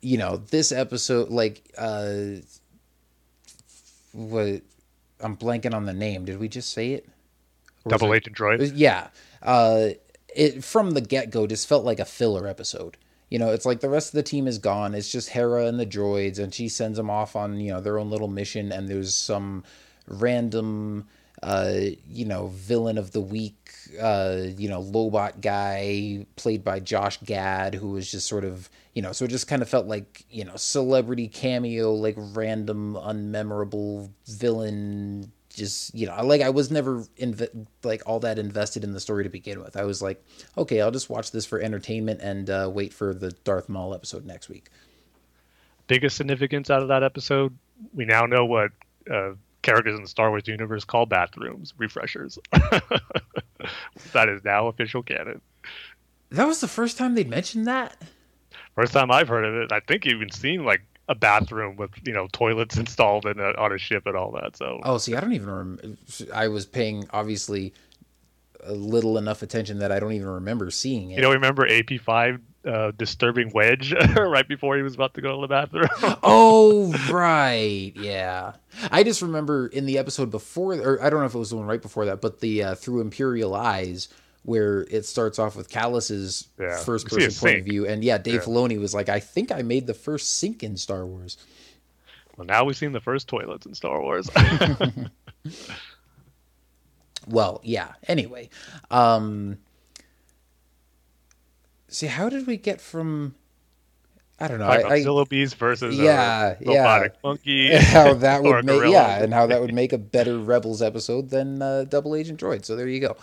you 0.00 0.18
know, 0.18 0.36
this 0.36 0.72
episode, 0.72 1.30
like, 1.30 1.62
uh, 1.78 2.40
what 4.12 4.62
I'm 5.20 5.36
blanking 5.36 5.74
on 5.74 5.86
the 5.86 5.92
name. 5.92 6.24
Did 6.24 6.40
we 6.40 6.48
just 6.48 6.72
say 6.72 6.92
it? 6.92 7.08
Or 7.84 7.90
Double 7.90 8.14
Agent 8.14 8.36
Droid. 8.36 8.72
Yeah. 8.74 9.08
Uh, 9.42 9.90
it 10.34 10.62
from 10.64 10.92
the 10.92 11.00
get 11.00 11.30
go 11.30 11.46
just 11.46 11.68
felt 11.68 11.84
like 11.84 11.98
a 11.98 12.04
filler 12.04 12.46
episode. 12.46 12.96
You 13.28 13.38
know, 13.38 13.50
it's 13.50 13.64
like 13.64 13.80
the 13.80 13.88
rest 13.88 14.08
of 14.08 14.16
the 14.16 14.22
team 14.22 14.48
is 14.48 14.58
gone. 14.58 14.94
It's 14.94 15.10
just 15.10 15.30
Hera 15.30 15.66
and 15.66 15.78
the 15.78 15.86
droids, 15.86 16.38
and 16.38 16.52
she 16.52 16.68
sends 16.68 16.96
them 16.96 17.10
off 17.10 17.36
on 17.36 17.60
you 17.60 17.72
know 17.72 17.80
their 17.80 17.98
own 17.98 18.10
little 18.10 18.28
mission. 18.28 18.72
And 18.72 18.88
there's 18.88 19.14
some 19.14 19.64
random, 20.06 21.06
uh, 21.42 21.74
you 22.08 22.24
know, 22.24 22.48
villain 22.48 22.98
of 22.98 23.12
the 23.12 23.20
week, 23.20 23.70
uh, 24.00 24.42
you 24.56 24.68
know, 24.68 24.82
Lobot 24.82 25.40
guy 25.40 26.26
played 26.36 26.64
by 26.64 26.80
Josh 26.80 27.18
Gad, 27.18 27.74
who 27.76 27.90
was 27.90 28.10
just 28.10 28.26
sort 28.26 28.44
of 28.44 28.68
you 28.94 29.02
know, 29.02 29.12
so 29.12 29.24
it 29.24 29.28
just 29.28 29.46
kind 29.46 29.62
of 29.62 29.68
felt 29.68 29.86
like 29.86 30.24
you 30.30 30.44
know 30.44 30.56
celebrity 30.56 31.28
cameo, 31.28 31.92
like 31.94 32.16
random, 32.18 32.94
unmemorable 32.94 34.10
villain 34.26 35.30
just 35.60 35.94
you 35.94 36.06
know 36.06 36.24
like 36.24 36.40
i 36.40 36.50
was 36.50 36.70
never 36.70 37.04
inv- 37.18 37.66
like 37.84 38.02
all 38.06 38.18
that 38.18 38.38
invested 38.38 38.82
in 38.82 38.92
the 38.92 39.00
story 39.00 39.22
to 39.22 39.30
begin 39.30 39.60
with 39.62 39.76
i 39.76 39.84
was 39.84 40.02
like 40.02 40.24
okay 40.58 40.80
i'll 40.80 40.90
just 40.90 41.08
watch 41.08 41.30
this 41.30 41.46
for 41.46 41.60
entertainment 41.60 42.20
and 42.20 42.50
uh, 42.50 42.68
wait 42.72 42.92
for 42.92 43.14
the 43.14 43.30
darth 43.44 43.68
maul 43.68 43.94
episode 43.94 44.24
next 44.24 44.48
week 44.48 44.70
Biggest 45.90 46.16
significance 46.16 46.70
out 46.70 46.82
of 46.82 46.88
that 46.88 47.02
episode, 47.02 47.58
we 47.92 48.04
now 48.04 48.24
know 48.24 48.46
what 48.46 48.70
uh, 49.12 49.32
characters 49.62 49.96
in 49.96 50.02
the 50.02 50.08
Star 50.08 50.30
Wars 50.30 50.46
universe 50.46 50.84
call 50.84 51.04
bathrooms 51.04 51.74
refreshers. 51.78 52.38
that 54.12 54.28
is 54.28 54.44
now 54.44 54.68
official 54.68 55.02
canon. 55.02 55.40
that 56.30 56.46
was 56.46 56.60
the 56.60 56.68
first 56.68 56.96
time 56.96 57.16
they'd 57.16 57.28
mentioned 57.28 57.66
that 57.66 57.96
First 58.76 58.92
time 58.92 59.10
I've 59.10 59.26
heard 59.26 59.44
of 59.44 59.54
it. 59.56 59.72
I 59.72 59.80
think 59.80 60.06
even 60.06 60.30
seen 60.30 60.64
like 60.64 60.82
a 61.10 61.14
bathroom 61.16 61.74
with 61.76 61.90
you 62.06 62.12
know 62.14 62.28
toilets 62.32 62.76
installed 62.84 63.26
in 63.26 63.38
a, 63.38 63.50
on 63.58 63.72
a 63.72 63.78
ship 63.78 64.06
and 64.06 64.16
all 64.16 64.30
that. 64.30 64.56
So 64.56 64.80
oh 64.84 64.96
see 64.96 65.14
i 65.16 65.20
don't 65.20 65.32
even 65.32 65.50
remember 65.50 65.96
i 66.32 66.46
was 66.48 66.64
paying 66.64 67.04
obviously 67.10 67.74
a 68.62 68.72
little 68.72 69.18
enough 69.18 69.42
attention 69.42 69.80
that 69.80 69.90
i 69.90 69.98
don't 69.98 70.12
even 70.12 70.28
remember 70.28 70.70
seeing 70.70 71.10
it 71.10 71.16
You 71.16 71.22
don't 71.22 71.32
remember 71.34 71.66
AP5 71.66 72.40
uh, 72.62 72.92
disturbing 72.96 73.50
Wedge 73.54 73.92
right 74.16 74.46
before 74.46 74.76
he 74.76 74.82
was 74.82 74.94
about 74.94 75.14
to 75.14 75.22
go 75.22 75.34
to 75.34 75.40
the 75.40 75.48
bathroom. 75.48 75.88
oh 76.22 76.92
right 77.10 77.92
yeah 77.96 78.52
i 78.92 79.02
just 79.02 79.22
remember 79.22 79.66
in 79.68 79.86
the 79.86 79.96
episode 79.98 80.30
before 80.30 80.74
or 80.74 81.02
i 81.02 81.08
don't 81.10 81.20
know 81.20 81.26
if 81.26 81.34
it 81.34 81.38
was 81.38 81.50
the 81.50 81.56
one 81.56 81.66
right 81.66 81.82
before 81.82 82.04
that 82.04 82.20
but 82.20 82.40
the 82.40 82.62
uh, 82.62 82.74
through 82.74 83.00
imperial 83.00 83.54
eyes 83.54 84.08
where 84.42 84.82
it 84.90 85.04
starts 85.04 85.38
off 85.38 85.54
with 85.56 85.68
Kallus's 85.68 86.48
Yeah. 86.58 86.76
first 86.78 87.04
You 87.12 87.20
see 87.20 87.24
a 87.24 87.28
person 87.28 87.40
point 87.48 87.58
of 87.60 87.64
view 87.66 87.86
and 87.86 88.02
yeah 88.02 88.18
dave 88.18 88.34
Yeah. 88.34 88.40
filoni 88.40 88.78
was 88.80 88.94
like 88.94 89.08
i 89.08 89.20
think 89.20 89.52
i 89.52 89.62
made 89.62 89.86
the 89.86 89.94
first 89.94 90.38
sink 90.38 90.62
in 90.62 90.76
star 90.76 91.04
wars 91.06 91.36
well, 92.36 92.46
now 92.46 92.64
we've 92.64 92.76
seen 92.76 92.92
the 92.92 93.00
first 93.00 93.28
toilets 93.28 93.66
in 93.66 93.74
Star 93.74 94.00
Wars. 94.00 94.30
well 97.26 97.60
yeah 97.62 97.92
anyway 98.08 98.48
um 98.90 99.58
see 101.88 102.06
how 102.06 102.28
did 102.30 102.46
we 102.46 102.56
get 102.56 102.80
from 102.80 103.34
i 104.40 104.48
don't 104.48 104.58
know. 104.58 104.66
Talking 104.66 104.86
I, 104.86 104.88
about 104.88 104.92
I, 104.92 105.00
Zillo 105.00 105.28
Beast 105.28 105.56
versus 105.56 105.96
Yeah, 105.98 106.56
a 106.60 106.64
robotic 106.64 107.12
yeah. 107.14 107.18
monkey. 107.22 107.76
how 107.76 108.14
that 108.14 108.42
would 108.44 108.64
make 108.64 108.78
gorilla. 108.78 108.92
yeah 108.92 109.22
and 109.22 109.32
how 109.34 109.46
that 109.46 109.60
would 109.60 109.74
make 109.74 109.92
a 109.92 109.98
better 109.98 110.38
rebels 110.38 110.82
episode 110.82 111.30
than 111.30 111.62
uh, 111.62 111.84
double 111.84 112.14
agent 112.16 112.40
droid. 112.40 112.64
So 112.64 112.76
there 112.76 112.88
you 112.88 113.00
go. 113.00 113.16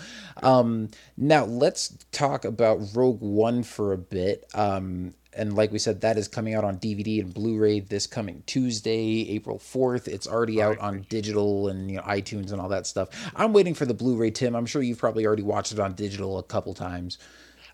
Um 0.44 0.90
now 1.18 1.46
let's 1.46 1.98
talk 2.12 2.46
about 2.46 2.80
rogue 2.96 3.22
one 3.22 3.64
for 3.64 3.94
a 3.94 3.98
bit. 3.98 4.46
Um 4.54 5.14
and 5.34 5.54
like 5.56 5.72
we 5.72 5.80
said 5.80 6.02
that 6.02 6.18
is 6.18 6.28
coming 6.28 6.56
out 6.56 6.64
on 6.64 6.78
dvd 6.80 7.22
and 7.22 7.32
blu-ray 7.34 7.80
this 7.80 8.08
coming 8.08 8.42
tuesday 8.48 9.28
april 9.30 9.60
4th 9.60 10.08
it's 10.08 10.26
already 10.28 10.64
out 10.64 10.80
on 10.80 11.06
digital 11.10 11.68
and 11.68 11.92
you 11.92 11.98
know 11.98 12.04
itunes 12.04 12.52
and 12.52 12.60
all 12.60 12.70
that 12.70 12.88
stuff. 12.88 13.10
I'm 13.36 13.54
waiting 13.54 13.74
for 13.76 13.86
the 13.86 13.94
blu-ray 13.94 14.32
tim. 14.32 14.56
I'm 14.56 14.66
sure 14.66 14.82
you've 14.82 14.98
probably 14.98 15.26
already 15.28 15.44
watched 15.44 15.72
it 15.74 15.80
on 15.80 15.94
digital 15.94 16.40
a 16.40 16.44
couple 16.44 16.74
times. 16.74 17.18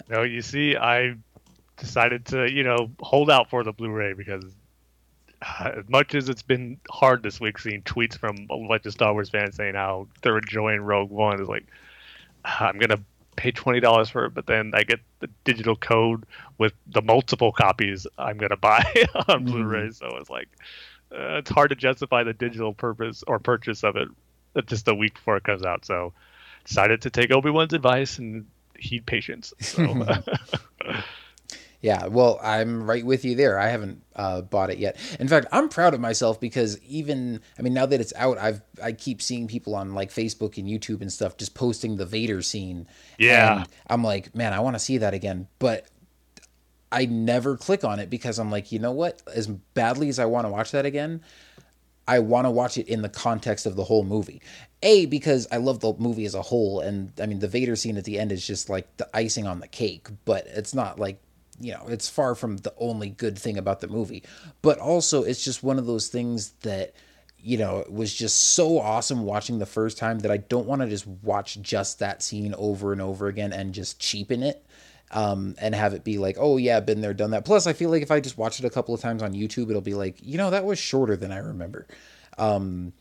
No, 0.09 0.23
you 0.23 0.41
see, 0.41 0.75
I 0.75 1.15
decided 1.77 2.25
to, 2.27 2.51
you 2.51 2.63
know, 2.63 2.91
hold 2.99 3.29
out 3.29 3.49
for 3.49 3.63
the 3.63 3.71
Blu-ray 3.71 4.13
because 4.13 4.43
uh, 5.41 5.71
as 5.77 5.89
much 5.89 6.15
as 6.15 6.29
it's 6.29 6.41
been 6.41 6.79
hard 6.89 7.23
this 7.23 7.39
week 7.39 7.59
seeing 7.59 7.81
tweets 7.81 8.17
from 8.17 8.35
a 8.49 8.67
bunch 8.67 8.85
of 8.85 8.93
Star 8.93 9.13
Wars 9.13 9.29
fans 9.29 9.55
saying 9.55 9.75
how 9.75 10.07
they're 10.21 10.37
enjoying 10.37 10.81
Rogue 10.81 11.09
One, 11.09 11.41
is 11.41 11.47
like 11.47 11.65
I'm 12.45 12.77
gonna 12.77 12.99
pay 13.35 13.51
twenty 13.51 13.79
dollars 13.79 14.09
for 14.09 14.25
it, 14.25 14.33
but 14.33 14.45
then 14.45 14.71
I 14.73 14.83
get 14.83 14.99
the 15.19 15.29
digital 15.43 15.75
code 15.75 16.25
with 16.57 16.73
the 16.87 17.01
multiple 17.01 17.51
copies 17.51 18.07
I'm 18.17 18.37
gonna 18.37 18.57
buy 18.57 18.83
on 19.27 19.45
Blu-ray. 19.45 19.91
So 19.91 20.07
it's 20.19 20.29
like 20.29 20.49
uh, 21.11 21.37
it's 21.37 21.49
hard 21.49 21.69
to 21.69 21.75
justify 21.75 22.23
the 22.23 22.33
digital 22.33 22.73
purpose 22.73 23.23
or 23.27 23.39
purchase 23.39 23.83
of 23.83 23.95
it 23.95 24.07
uh, 24.55 24.61
just 24.61 24.87
a 24.87 24.95
week 24.95 25.15
before 25.15 25.37
it 25.37 25.43
comes 25.43 25.63
out. 25.63 25.85
So 25.85 26.13
decided 26.63 27.01
to 27.01 27.09
take 27.09 27.31
Obi 27.31 27.49
Wan's 27.49 27.73
advice 27.73 28.19
and 28.19 28.45
heed 28.77 29.05
patience. 29.05 29.53
So. 29.59 30.05
Yeah, 31.83 32.07
well, 32.07 32.39
I'm 32.41 32.81
right 32.89 33.05
with 33.05 33.25
you 33.25 33.35
there. 33.35 33.59
I 33.59 33.67
haven't 33.67 34.05
uh, 34.15 34.41
bought 34.41 34.69
it 34.69 34.77
yet. 34.77 34.97
In 35.19 35.27
fact, 35.27 35.47
I'm 35.51 35.67
proud 35.67 35.93
of 35.93 35.99
myself 35.99 36.39
because 36.39 36.81
even 36.83 37.41
I 37.59 37.61
mean, 37.61 37.73
now 37.73 37.85
that 37.85 37.99
it's 37.99 38.13
out, 38.15 38.37
I've 38.37 38.61
I 38.81 38.93
keep 38.93 39.21
seeing 39.21 39.49
people 39.49 39.75
on 39.75 39.93
like 39.93 40.09
Facebook 40.09 40.57
and 40.57 40.65
YouTube 40.65 41.01
and 41.01 41.11
stuff 41.11 41.35
just 41.35 41.55
posting 41.55 41.97
the 41.97 42.05
Vader 42.05 42.41
scene. 42.41 42.87
Yeah. 43.17 43.57
and 43.57 43.67
I'm 43.87 44.01
like, 44.01 44.33
man, 44.33 44.53
I 44.53 44.61
want 44.61 44.77
to 44.77 44.79
see 44.79 44.99
that 44.99 45.13
again, 45.13 45.49
but 45.59 45.87
I 46.89 47.05
never 47.05 47.57
click 47.57 47.83
on 47.83 47.99
it 47.99 48.09
because 48.09 48.39
I'm 48.39 48.49
like, 48.49 48.71
you 48.71 48.79
know 48.79 48.93
what? 48.93 49.21
As 49.35 49.47
badly 49.47 50.07
as 50.07 50.19
I 50.19 50.25
want 50.25 50.47
to 50.47 50.51
watch 50.51 50.71
that 50.71 50.85
again, 50.85 51.21
I 52.07 52.19
want 52.19 52.45
to 52.45 52.51
watch 52.51 52.77
it 52.77 52.87
in 52.87 53.01
the 53.01 53.09
context 53.09 53.65
of 53.65 53.75
the 53.75 53.83
whole 53.83 54.05
movie. 54.05 54.41
A 54.83 55.05
because 55.07 55.47
I 55.51 55.57
love 55.57 55.81
the 55.81 55.93
movie 55.99 56.23
as 56.23 56.33
a 56.33 56.41
whole, 56.41 56.79
and 56.79 57.11
I 57.19 57.25
mean 57.25 57.39
the 57.39 57.49
Vader 57.49 57.75
scene 57.75 57.97
at 57.97 58.05
the 58.05 58.19
end 58.19 58.31
is 58.31 58.47
just 58.47 58.69
like 58.69 58.95
the 58.95 59.09
icing 59.13 59.47
on 59.47 59.59
the 59.59 59.67
cake, 59.67 60.07
but 60.23 60.47
it's 60.47 60.73
not 60.73 60.97
like 60.97 61.19
you 61.59 61.71
know 61.71 61.85
it's 61.87 62.09
far 62.09 62.35
from 62.35 62.57
the 62.57 62.73
only 62.77 63.09
good 63.09 63.37
thing 63.37 63.57
about 63.57 63.81
the 63.81 63.87
movie. 63.87 64.23
But 64.61 64.79
also 64.79 65.23
it's 65.23 65.43
just 65.43 65.63
one 65.63 65.79
of 65.79 65.85
those 65.85 66.07
things 66.07 66.51
that 66.61 66.93
you 67.37 67.57
know 67.57 67.79
it 67.79 67.91
was 67.91 68.13
just 68.13 68.53
so 68.53 68.79
awesome 68.79 69.23
watching 69.23 69.59
the 69.59 69.65
first 69.65 69.97
time 69.97 70.19
that 70.19 70.31
I 70.31 70.37
don't 70.37 70.67
want 70.67 70.81
to 70.81 70.89
just 70.89 71.07
watch 71.07 71.61
just 71.61 71.99
that 71.99 72.21
scene 72.23 72.53
over 72.57 72.91
and 72.91 73.01
over 73.01 73.27
again 73.27 73.53
and 73.53 73.73
just 73.73 73.99
cheapen 73.99 74.43
it 74.43 74.65
um, 75.13 75.55
and 75.59 75.75
have 75.75 75.93
it 75.93 76.03
be 76.03 76.17
like, 76.17 76.37
oh 76.39 76.57
yeah, 76.57 76.79
been 76.79 77.01
there, 77.01 77.13
done 77.13 77.31
that. 77.31 77.45
Plus, 77.45 77.67
I 77.67 77.73
feel 77.73 77.89
like 77.89 78.01
if 78.01 78.11
I 78.11 78.19
just 78.19 78.37
watch 78.37 78.59
it 78.59 78.65
a 78.65 78.69
couple 78.69 78.95
of 78.95 79.01
times 79.01 79.21
on 79.21 79.33
YouTube, 79.33 79.69
it'll 79.69 79.81
be 79.81 79.93
like, 79.93 80.17
you 80.21 80.37
know, 80.37 80.49
that 80.49 80.65
was 80.65 80.79
shorter 80.79 81.15
than 81.15 81.31
I 81.31 81.37
remember. 81.37 81.87
Um, 82.37 82.93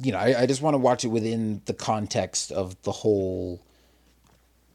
you 0.00 0.10
know, 0.10 0.18
I, 0.18 0.42
I 0.42 0.46
just 0.46 0.60
want 0.60 0.74
to 0.74 0.78
watch 0.78 1.04
it 1.04 1.08
within 1.08 1.62
the 1.66 1.74
context 1.74 2.50
of 2.50 2.80
the 2.82 2.92
whole 2.92 3.62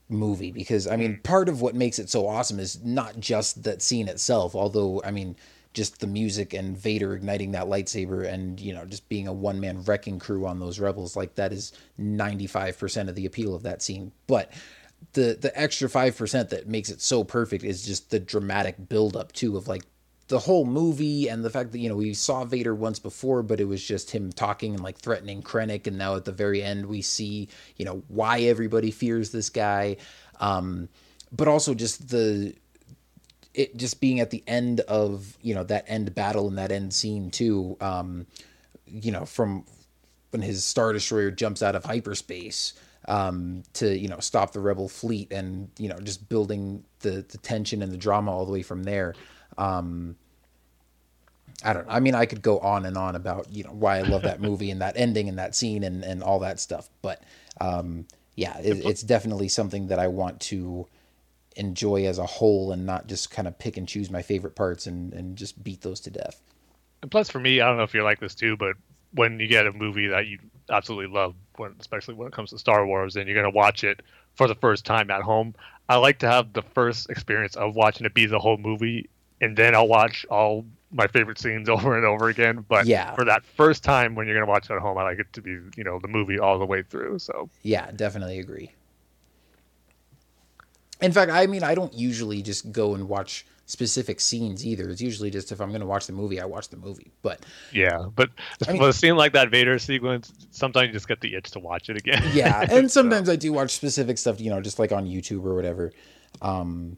movie 0.10 0.52
because 0.52 0.88
I 0.88 0.96
mean, 0.96 1.16
mm. 1.16 1.24
part 1.24 1.50
of 1.50 1.62
what 1.62 1.76
makes 1.76 2.00
it 2.00 2.10
so 2.10 2.28
awesome 2.28 2.60
is 2.60 2.84
not 2.84 3.20
just 3.20 3.64
that 3.64 3.82
scene 3.82 4.08
itself, 4.08 4.56
although 4.56 5.02
I 5.04 5.12
mean, 5.12 5.36
just 5.74 6.00
the 6.00 6.08
music 6.08 6.54
and 6.54 6.78
Vader 6.78 7.14
igniting 7.14 7.52
that 7.52 7.66
lightsaber 7.66 8.26
and 8.26 8.60
you 8.60 8.74
know 8.74 8.86
just 8.86 9.08
being 9.10 9.28
a 9.28 9.34
one 9.34 9.60
man 9.60 9.84
wrecking 9.84 10.20
crew 10.20 10.46
on 10.46 10.60
those 10.60 10.80
rebels 10.80 11.16
like 11.16 11.36
that 11.36 11.54
is 11.54 11.74
95% 12.00 13.10
of 13.10 13.16
the 13.16 13.26
appeal 13.26 13.54
of 13.54 13.64
that 13.64 13.82
scene. 13.82 14.12
But 14.28 14.52
the 15.14 15.38
the 15.40 15.52
extra 15.60 15.88
5% 15.88 16.50
that 16.50 16.68
makes 16.68 16.90
it 16.90 17.02
so 17.02 17.24
perfect 17.24 17.64
is 17.64 17.86
just 17.86 18.10
the 18.10 18.20
dramatic 18.20 18.90
build 18.90 19.16
up 19.16 19.32
too 19.34 19.58
of 19.58 19.68
like 19.68 19.84
the 20.28 20.40
whole 20.40 20.66
movie 20.66 21.30
and 21.30 21.44
the 21.44 21.50
fact 21.50 21.72
that 21.72 21.80
you 21.80 21.90
know 21.90 21.96
we 21.96 22.14
saw 22.14 22.44
Vader 22.44 22.76
once 22.76 23.00
before 23.00 23.44
but 23.44 23.60
it 23.60 23.66
was 23.66 23.84
just 23.84 24.12
him 24.12 24.32
talking 24.32 24.74
and 24.74 24.84
like 24.84 24.98
threatening 24.98 25.42
Krennic. 25.42 25.88
And 25.88 25.98
now 25.98 26.16
at 26.16 26.26
the 26.26 26.32
very 26.32 26.62
end 26.62 26.86
we 26.86 27.02
see 27.02 27.48
you 27.78 27.86
know 27.86 28.04
why 28.08 28.42
everybody 28.42 28.92
fears 28.92 29.32
this 29.32 29.50
guy. 29.50 29.98
Um 30.40 30.90
but 31.32 31.48
also 31.48 31.74
just 31.74 32.10
the 32.10 32.54
it 33.54 33.76
just 33.78 34.00
being 34.00 34.20
at 34.20 34.30
the 34.30 34.44
end 34.48 34.82
of 34.82 35.38
you 35.42 35.56
know 35.56 35.64
that 35.64 35.86
end 35.88 36.14
battle 36.14 36.48
and 36.48 36.58
that 36.58 36.72
end 36.72 36.94
scene 36.94 37.32
too 37.32 37.78
um 37.82 38.28
you 38.86 39.12
know 39.12 39.26
from 39.26 39.66
when 40.32 40.42
his 40.42 40.64
star 40.64 40.94
destroyer 40.94 41.32
jumps 41.32 41.64
out 41.64 41.76
of 41.76 41.84
hyperspace 41.86 42.74
um 43.08 43.64
to 43.74 43.98
you 43.98 44.08
know 44.08 44.20
stop 44.20 44.52
the 44.52 44.60
rebel 44.60 44.90
fleet 44.90 45.32
and 45.32 45.70
you 45.80 45.88
know 45.88 46.00
just 46.00 46.28
building 46.28 46.84
the 47.00 47.26
the 47.30 47.38
tension 47.38 47.82
and 47.82 47.92
the 47.92 47.98
drama 47.98 48.32
all 48.32 48.46
the 48.46 48.52
way 48.52 48.62
from 48.62 48.84
there 48.84 49.16
um 49.58 50.16
I 51.64 51.74
don't 51.74 51.88
know. 51.88 51.94
I 51.94 52.00
mean, 52.00 52.14
I 52.14 52.26
could 52.26 52.42
go 52.42 52.60
on 52.60 52.86
and 52.86 52.98
on 52.98 53.16
about, 53.16 53.52
you 53.52 53.64
know, 53.64 53.72
why 53.72 53.98
I 53.98 54.02
love 54.02 54.22
that 54.24 54.40
movie 54.48 54.70
and 54.70 54.82
that 54.82 54.96
ending 54.96 55.28
and 55.28 55.40
that 55.40 55.56
scene 55.56 55.84
and, 55.84 56.04
and 56.04 56.22
all 56.22 56.40
that 56.40 56.60
stuff. 56.60 56.90
But 57.02 57.24
um, 57.60 58.06
yeah, 58.36 58.58
it, 58.60 58.86
it's 58.86 59.02
definitely 59.02 59.48
something 59.48 59.88
that 59.88 59.98
I 59.98 60.08
want 60.08 60.40
to 60.42 60.88
enjoy 61.56 62.06
as 62.06 62.20
a 62.20 62.26
whole 62.26 62.72
and 62.72 62.86
not 62.86 63.08
just 63.08 63.32
kind 63.32 63.48
of 63.48 63.58
pick 63.58 63.78
and 63.78 63.88
choose 63.88 64.12
my 64.12 64.22
favorite 64.22 64.56
parts 64.56 64.86
and, 64.86 65.12
and 65.14 65.36
just 65.36 65.64
beat 65.64 65.82
those 65.82 66.00
to 66.02 66.12
death. 66.12 66.40
And 67.02 67.10
plus, 67.10 67.30
for 67.30 67.40
me, 67.40 67.60
I 67.62 67.68
don't 67.68 67.78
know 67.78 67.84
if 67.84 67.94
you're 67.94 68.04
like 68.04 68.20
this 68.20 68.36
too, 68.36 68.56
but 68.56 68.76
when 69.14 69.40
you 69.40 69.48
get 69.48 69.66
a 69.66 69.74
movie 69.74 70.08
that 70.08 70.28
you 70.28 70.38
absolutely 70.70 71.12
love, 71.12 71.34
when, 71.56 71.76
especially 71.80 72.14
when 72.14 72.28
it 72.28 72.34
comes 72.34 72.52
to 72.52 72.60
Star 72.60 72.86
Wars, 72.86 73.16
and 73.16 73.28
you're 73.28 73.40
going 73.40 73.52
to 73.52 73.58
watch 73.58 73.84
it 73.84 74.02
for 74.36 74.48
the 74.48 74.56
first 74.56 74.86
time 74.86 75.10
at 75.10 75.24
home, 75.24 75.56
I 75.90 75.98
like 75.98 76.20
to 76.20 76.28
have 76.28 76.54
the 76.54 76.62
first 76.62 77.10
experience 77.10 77.56
of 77.56 77.76
watching 77.76 78.06
it 78.06 78.14
be 78.14 78.28
the 78.28 78.40
whole 78.40 78.58
movie, 78.58 79.10
and 79.42 79.56
then 79.58 79.76
I'll 79.76 79.88
watch 79.88 80.26
all 80.30 80.66
my 80.92 81.08
favorite 81.08 81.38
scenes 81.40 81.68
over 81.76 81.96
and 81.98 82.06
over 82.06 82.30
again. 82.30 82.66
But 82.68 82.86
Yeah. 82.86 83.14
for 83.16 83.26
that 83.26 83.46
first 83.46 83.84
time 83.84 84.16
when 84.16 84.26
you're 84.28 84.36
going 84.36 84.46
to 84.46 84.50
watch 84.52 84.70
it 84.70 84.74
at 84.74 84.80
home, 84.82 84.98
I 84.98 85.04
like 85.04 85.20
it 85.20 85.32
to 85.34 85.42
be, 85.42 85.52
you 85.76 85.84
know, 85.84 86.00
the 86.00 86.08
movie 86.08 86.40
all 86.40 86.58
the 86.60 86.66
way 86.66 86.82
through. 86.84 87.20
So 87.20 87.50
Yeah, 87.64 87.92
definitely 87.92 88.40
agree. 88.40 88.72
In 91.02 91.12
fact, 91.12 91.32
I 91.32 91.46
mean, 91.46 91.64
I 91.64 91.76
don't 91.76 91.94
usually 91.94 92.42
just 92.42 92.72
go 92.72 92.96
and 92.96 93.08
watch 93.08 93.46
specific 93.68 94.20
scenes 94.20 94.66
either. 94.66 94.90
It's 94.90 95.02
usually 95.02 95.30
just 95.30 95.52
if 95.52 95.60
I'm 95.60 95.70
going 95.70 95.82
to 95.82 95.86
watch 95.88 96.08
the 96.08 96.14
movie, 96.14 96.40
I 96.42 96.46
watch 96.46 96.70
the 96.70 96.78
movie. 96.78 97.12
But 97.22 97.46
yeah, 97.72 98.06
but 98.16 98.30
I 98.68 98.72
mean- 98.74 98.82
a 98.84 98.94
scene 98.94 99.16
like 99.16 99.34
that 99.34 99.50
Vader 99.52 99.78
sequence, 99.78 100.34
sometimes 100.52 100.88
you 100.88 100.94
just 100.94 101.08
get 101.08 101.22
the 101.22 101.36
itch 101.36 101.52
to 101.52 101.60
watch 101.60 101.90
it 101.90 101.98
again. 101.98 102.24
yeah, 102.34 102.66
and 102.72 102.90
sometimes 103.00 103.30
I 103.30 103.36
do 103.36 103.54
watch 103.54 103.72
specific 103.76 104.18
stuff, 104.18 104.40
you 104.42 104.50
know, 104.50 104.62
just 104.62 104.80
like 104.80 104.92
on 104.92 105.06
YouTube 105.06 105.46
or 105.46 105.54
whatever. 105.54 105.92
Um, 106.42 106.98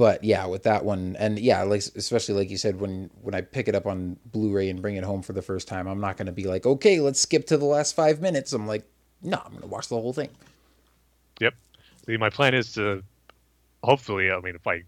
but 0.00 0.24
yeah, 0.24 0.46
with 0.46 0.62
that 0.62 0.82
one, 0.82 1.14
and 1.18 1.38
yeah, 1.38 1.62
like 1.62 1.82
especially 1.94 2.34
like 2.34 2.48
you 2.48 2.56
said, 2.56 2.80
when 2.80 3.10
when 3.20 3.34
I 3.34 3.42
pick 3.42 3.68
it 3.68 3.74
up 3.74 3.84
on 3.84 4.16
Blu-ray 4.24 4.70
and 4.70 4.80
bring 4.80 4.96
it 4.96 5.04
home 5.04 5.20
for 5.20 5.34
the 5.34 5.42
first 5.42 5.68
time, 5.68 5.86
I'm 5.86 6.00
not 6.00 6.16
going 6.16 6.24
to 6.24 6.32
be 6.32 6.44
like, 6.44 6.64
okay, 6.64 7.00
let's 7.00 7.20
skip 7.20 7.46
to 7.48 7.58
the 7.58 7.66
last 7.66 7.94
five 7.94 8.18
minutes. 8.18 8.54
I'm 8.54 8.66
like, 8.66 8.88
no, 9.20 9.42
I'm 9.44 9.50
going 9.50 9.60
to 9.60 9.68
watch 9.68 9.88
the 9.88 9.96
whole 9.96 10.14
thing. 10.14 10.30
Yep. 11.38 11.52
See, 12.06 12.16
my 12.16 12.30
plan 12.30 12.54
is 12.54 12.72
to 12.72 13.02
hopefully, 13.84 14.30
I 14.30 14.40
mean, 14.40 14.54
if 14.54 14.66
I 14.66 14.84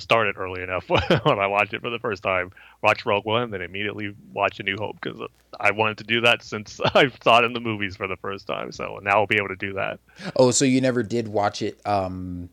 start 0.00 0.26
it 0.26 0.34
early 0.36 0.64
enough 0.64 0.84
when 0.88 1.00
I 1.38 1.46
watch 1.46 1.72
it 1.72 1.80
for 1.80 1.90
the 1.90 2.00
first 2.00 2.24
time, 2.24 2.50
watch 2.82 3.06
Rogue 3.06 3.24
One, 3.24 3.52
then 3.52 3.62
immediately 3.62 4.16
watch 4.32 4.58
A 4.58 4.64
New 4.64 4.76
Hope 4.80 4.96
because 5.00 5.20
I 5.60 5.70
wanted 5.70 5.98
to 5.98 6.04
do 6.04 6.20
that 6.22 6.42
since 6.42 6.80
I 6.86 7.12
saw 7.22 7.38
it 7.38 7.44
in 7.44 7.52
the 7.52 7.60
movies 7.60 7.94
for 7.94 8.08
the 8.08 8.16
first 8.16 8.48
time. 8.48 8.72
So 8.72 8.98
now 9.00 9.12
I'll 9.12 9.28
be 9.28 9.36
able 9.36 9.46
to 9.46 9.54
do 9.54 9.74
that. 9.74 10.00
Oh, 10.34 10.50
so 10.50 10.64
you 10.64 10.80
never 10.80 11.04
did 11.04 11.28
watch 11.28 11.62
it? 11.62 11.80
Um, 11.86 12.50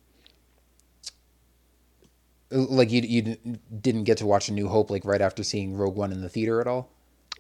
like 2.54 2.92
you 2.92 3.02
you 3.02 3.38
didn't 3.82 4.04
get 4.06 4.18
to 4.20 4.26
watch 4.26 4.50
A 4.50 4.54
New 4.54 4.68
Hope 4.68 4.90
like 4.90 5.06
right 5.06 5.22
after 5.22 5.44
seeing 5.44 5.76
Rogue 5.76 5.96
One 5.96 6.12
in 6.12 6.22
the 6.22 6.30
theater 6.30 6.62
at 6.62 6.68
all? 6.68 6.90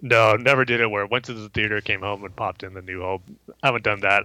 No, 0.01 0.35
never 0.35 0.65
did 0.65 0.81
it 0.81 0.89
where 0.91 1.03
I 1.03 1.07
went 1.09 1.25
to 1.25 1.33
the 1.33 1.47
theater, 1.49 1.79
came 1.79 2.01
home, 2.01 2.25
and 2.25 2.35
popped 2.35 2.63
in 2.63 2.73
The 2.73 2.81
New 2.81 3.01
Hope. 3.01 3.21
I 3.61 3.67
haven't 3.67 3.83
done 3.85 4.01
that. 4.01 4.23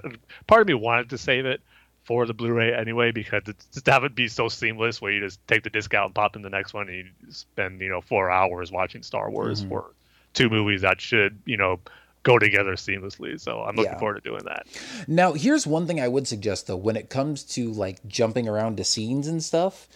Part 0.48 0.62
of 0.62 0.66
me 0.66 0.74
wanted 0.74 1.10
to 1.10 1.18
save 1.18 1.46
it 1.46 1.60
for 2.02 2.26
the 2.26 2.34
Blu-ray 2.34 2.74
anyway 2.74 3.12
because 3.12 3.42
it's 3.46 3.64
just 3.66 3.84
to 3.84 3.92
have 3.92 4.02
it 4.02 4.14
be 4.14 4.26
so 4.28 4.48
seamless 4.48 5.00
where 5.00 5.12
you 5.12 5.20
just 5.20 5.46
take 5.46 5.62
the 5.62 5.70
disc 5.70 5.92
out 5.94 6.06
and 6.06 6.14
pop 6.14 6.34
in 6.36 6.42
the 6.42 6.48
next 6.50 6.72
one 6.74 6.88
and 6.88 6.96
you 6.96 7.04
spend 7.30 7.80
you 7.80 7.88
know 7.90 8.00
four 8.00 8.30
hours 8.30 8.72
watching 8.72 9.02
Star 9.02 9.30
Wars 9.30 9.62
Mhm. 9.62 9.68
for 9.68 9.90
two 10.32 10.48
movies 10.48 10.80
that 10.80 11.00
should 11.00 11.38
you 11.44 11.56
know 11.58 11.78
go 12.24 12.38
together 12.38 12.72
seamlessly. 12.72 13.38
So 13.40 13.60
I'm 13.62 13.76
looking 13.76 13.92
Yeah. 13.92 13.98
forward 13.98 14.22
to 14.24 14.28
doing 14.28 14.42
that. 14.46 14.66
Now, 15.06 15.34
here's 15.34 15.66
one 15.66 15.86
thing 15.86 16.00
I 16.00 16.08
would 16.08 16.26
suggest 16.26 16.66
though, 16.66 16.76
when 16.76 16.96
it 16.96 17.08
comes 17.10 17.44
to 17.54 17.70
like 17.72 18.04
jumping 18.08 18.48
around 18.48 18.78
to 18.78 18.84
scenes 18.84 19.28
and 19.28 19.42
stuff. 19.44 19.86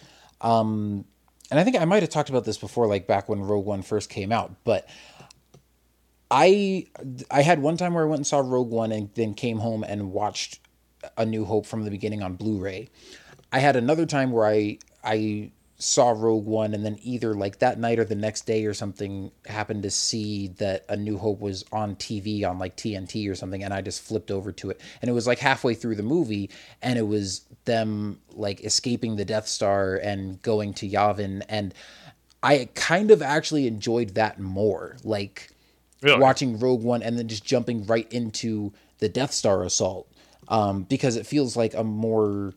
Um, 0.43 1.05
and 1.49 1.59
I 1.59 1.63
think 1.63 1.79
I 1.79 1.85
might 1.85 2.03
have 2.03 2.09
talked 2.09 2.29
about 2.29 2.45
this 2.45 2.57
before, 2.57 2.87
like 2.87 3.07
back 3.07 3.29
when 3.29 3.41
Rogue 3.41 3.65
One 3.65 3.81
first 3.81 4.09
came 4.09 4.31
out, 4.31 4.55
but 4.63 4.87
I 6.29 6.87
I 7.31 7.41
had 7.41 7.61
one 7.61 7.77
time 7.77 7.93
where 7.93 8.03
I 8.03 8.07
went 8.07 8.19
and 8.19 8.27
saw 8.27 8.39
Rogue 8.39 8.71
One 8.71 8.91
and 8.91 9.09
then 9.15 9.33
came 9.33 9.59
home 9.59 9.83
and 9.83 10.11
watched 10.11 10.59
A 11.17 11.25
New 11.25 11.45
Hope 11.45 11.65
from 11.65 11.83
the 11.83 11.91
beginning 11.91 12.23
on 12.23 12.35
Blu-ray. 12.35 12.89
I 13.51 13.59
had 13.59 13.75
another 13.75 14.05
time 14.05 14.31
where 14.31 14.45
I 14.45 14.79
I 15.03 15.51
saw 15.83 16.11
Rogue 16.11 16.45
One 16.45 16.73
and 16.73 16.85
then 16.85 16.97
either 17.03 17.33
like 17.33 17.59
that 17.59 17.77
night 17.77 17.99
or 17.99 18.05
the 18.05 18.15
next 18.15 18.45
day 18.45 18.65
or 18.65 18.73
something 18.73 19.31
happened 19.45 19.83
to 19.83 19.91
see 19.91 20.47
that 20.59 20.85
A 20.87 20.95
New 20.95 21.17
Hope 21.17 21.39
was 21.39 21.65
on 21.71 21.95
TV 21.97 22.47
on 22.49 22.57
like 22.57 22.77
TNT 22.77 23.29
or 23.29 23.35
something 23.35 23.63
and 23.63 23.73
I 23.73 23.81
just 23.81 24.01
flipped 24.01 24.31
over 24.31 24.51
to 24.53 24.69
it 24.69 24.79
and 25.01 25.09
it 25.09 25.13
was 25.13 25.27
like 25.27 25.39
halfway 25.39 25.73
through 25.73 25.95
the 25.95 26.03
movie 26.03 26.49
and 26.81 26.97
it 26.97 27.07
was 27.07 27.41
them 27.65 28.19
like 28.31 28.63
escaping 28.63 29.15
the 29.17 29.25
Death 29.25 29.47
Star 29.47 29.95
and 29.95 30.41
going 30.41 30.73
to 30.75 30.89
Yavin 30.89 31.43
and 31.49 31.73
I 32.41 32.69
kind 32.75 33.11
of 33.11 33.21
actually 33.21 33.67
enjoyed 33.67 34.15
that 34.15 34.39
more 34.39 34.97
like 35.03 35.49
Really? 36.01 36.19
watching 36.19 36.59
Rogue 36.59 36.83
One 36.83 37.01
and 37.01 37.17
then 37.17 37.29
just 37.29 37.45
jumping 37.45 37.85
right 37.85 38.11
into 38.11 38.73
the 38.99 39.07
Death 39.07 39.31
Star 39.31 39.63
assault 39.63 40.07
um, 40.49 40.83
because 40.83 41.15
it 41.15 41.25
feels 41.25 41.55
like 41.55 41.73
a 41.73 41.83
more 41.83 42.53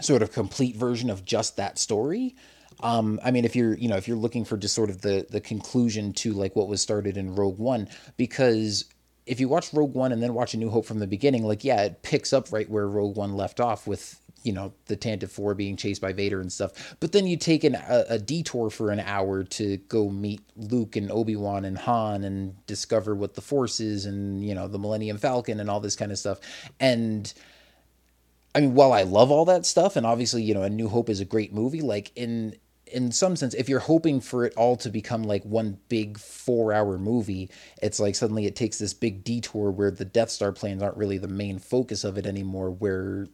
sort 0.00 0.22
of 0.22 0.32
complete 0.32 0.76
version 0.76 1.10
of 1.10 1.24
just 1.24 1.56
that 1.56 1.78
story. 1.78 2.34
Um, 2.80 3.20
I 3.24 3.30
mean, 3.30 3.44
if 3.44 3.54
you're 3.54 3.74
you 3.74 3.88
know 3.88 3.96
if 3.96 4.08
you're 4.08 4.16
looking 4.16 4.44
for 4.44 4.56
just 4.56 4.74
sort 4.74 4.90
of 4.90 5.02
the 5.02 5.26
the 5.30 5.40
conclusion 5.40 6.12
to 6.14 6.32
like 6.32 6.56
what 6.56 6.68
was 6.68 6.80
started 6.82 7.16
in 7.16 7.34
Rogue 7.34 7.58
One, 7.58 7.88
because 8.16 8.86
if 9.26 9.38
you 9.38 9.48
watch 9.48 9.72
Rogue 9.72 9.94
One 9.94 10.12
and 10.12 10.22
then 10.22 10.34
watch 10.34 10.54
A 10.54 10.56
New 10.56 10.70
Hope 10.70 10.86
from 10.86 10.98
the 10.98 11.06
beginning, 11.06 11.44
like 11.44 11.64
yeah, 11.64 11.82
it 11.82 12.02
picks 12.02 12.32
up 12.32 12.52
right 12.52 12.68
where 12.68 12.88
Rogue 12.88 13.16
One 13.16 13.36
left 13.36 13.60
off 13.60 13.86
with 13.86 14.18
you 14.42 14.52
know 14.52 14.72
the 14.86 14.96
Tantive 14.96 15.30
Four 15.30 15.54
being 15.54 15.76
chased 15.76 16.00
by 16.00 16.12
Vader 16.12 16.40
and 16.40 16.52
stuff. 16.52 16.96
But 16.98 17.12
then 17.12 17.26
you 17.26 17.36
take 17.36 17.62
an, 17.64 17.76
a, 17.76 18.04
a 18.10 18.18
detour 18.18 18.70
for 18.70 18.90
an 18.90 19.00
hour 19.00 19.44
to 19.44 19.76
go 19.76 20.08
meet 20.08 20.40
Luke 20.56 20.96
and 20.96 21.10
Obi 21.10 21.36
Wan 21.36 21.64
and 21.64 21.78
Han 21.78 22.24
and 22.24 22.66
discover 22.66 23.14
what 23.14 23.34
the 23.34 23.40
Force 23.40 23.78
is 23.78 24.06
and 24.06 24.44
you 24.44 24.54
know 24.54 24.66
the 24.66 24.78
Millennium 24.78 25.18
Falcon 25.18 25.60
and 25.60 25.70
all 25.70 25.80
this 25.80 25.96
kind 25.96 26.10
of 26.10 26.18
stuff. 26.18 26.40
And 26.80 27.32
I 28.54 28.60
mean, 28.60 28.74
while 28.74 28.92
I 28.92 29.02
love 29.02 29.30
all 29.30 29.44
that 29.46 29.64
stuff, 29.64 29.96
and 29.96 30.04
obviously, 30.04 30.42
you 30.42 30.54
know, 30.54 30.62
A 30.62 30.70
New 30.70 30.88
Hope 30.88 31.08
is 31.08 31.20
a 31.20 31.24
great 31.24 31.52
movie, 31.52 31.80
like 31.80 32.12
in 32.14 32.56
in 32.86 33.10
some 33.10 33.36
sense, 33.36 33.54
if 33.54 33.70
you're 33.70 33.80
hoping 33.80 34.20
for 34.20 34.44
it 34.44 34.52
all 34.54 34.76
to 34.76 34.90
become 34.90 35.22
like 35.22 35.42
one 35.44 35.78
big 35.88 36.18
four 36.18 36.72
hour 36.74 36.98
movie, 36.98 37.48
it's 37.80 37.98
like 37.98 38.14
suddenly 38.14 38.44
it 38.44 38.54
takes 38.54 38.78
this 38.78 38.92
big 38.92 39.24
detour 39.24 39.70
where 39.70 39.90
the 39.90 40.04
Death 40.04 40.28
Star 40.30 40.52
plans 40.52 40.82
aren't 40.82 40.98
really 40.98 41.16
the 41.16 41.28
main 41.28 41.58
focus 41.58 42.04
of 42.04 42.18
it 42.18 42.26
anymore, 42.26 42.70
where 42.70 43.28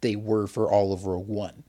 they 0.00 0.16
were 0.16 0.46
for 0.46 0.70
all 0.70 0.92
of 0.92 1.04
Rogue 1.04 1.28
One. 1.28 1.64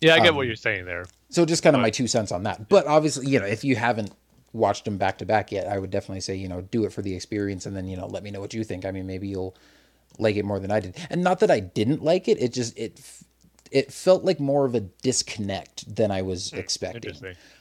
Yeah, 0.00 0.14
I 0.14 0.18
get 0.18 0.30
Um, 0.30 0.36
what 0.36 0.46
you're 0.46 0.56
saying 0.56 0.84
there. 0.84 1.04
So 1.30 1.44
just 1.44 1.62
kind 1.62 1.76
of 1.76 1.82
my 1.82 1.90
two 1.90 2.06
cents 2.06 2.32
on 2.32 2.44
that. 2.44 2.68
But 2.68 2.86
obviously, 2.86 3.28
you 3.28 3.38
know, 3.38 3.46
if 3.46 3.64
you 3.64 3.76
haven't 3.76 4.12
watched 4.52 4.84
them 4.84 4.96
back 4.96 5.18
to 5.18 5.26
back 5.26 5.52
yet, 5.52 5.66
I 5.66 5.78
would 5.78 5.90
definitely 5.90 6.20
say, 6.20 6.36
you 6.36 6.48
know, 6.48 6.62
do 6.62 6.84
it 6.84 6.92
for 6.92 7.02
the 7.02 7.14
experience 7.14 7.66
and 7.66 7.76
then, 7.76 7.86
you 7.86 7.96
know, 7.96 8.06
let 8.06 8.22
me 8.22 8.30
know 8.30 8.40
what 8.40 8.54
you 8.54 8.64
think. 8.64 8.84
I 8.84 8.90
mean, 8.92 9.06
maybe 9.06 9.28
you'll 9.28 9.56
like 10.18 10.36
it 10.36 10.44
more 10.44 10.58
than 10.58 10.70
I 10.70 10.80
did. 10.80 10.96
And 11.10 11.22
not 11.22 11.40
that 11.40 11.50
I 11.50 11.60
didn't 11.60 12.02
like 12.02 12.28
it, 12.28 12.40
it 12.40 12.52
just 12.52 12.76
it 12.78 13.00
it 13.70 13.92
felt 13.92 14.24
like 14.24 14.40
more 14.40 14.64
of 14.64 14.74
a 14.74 14.80
disconnect 14.80 15.94
than 15.94 16.10
I 16.10 16.22
was 16.22 16.52
expecting. 16.52 17.14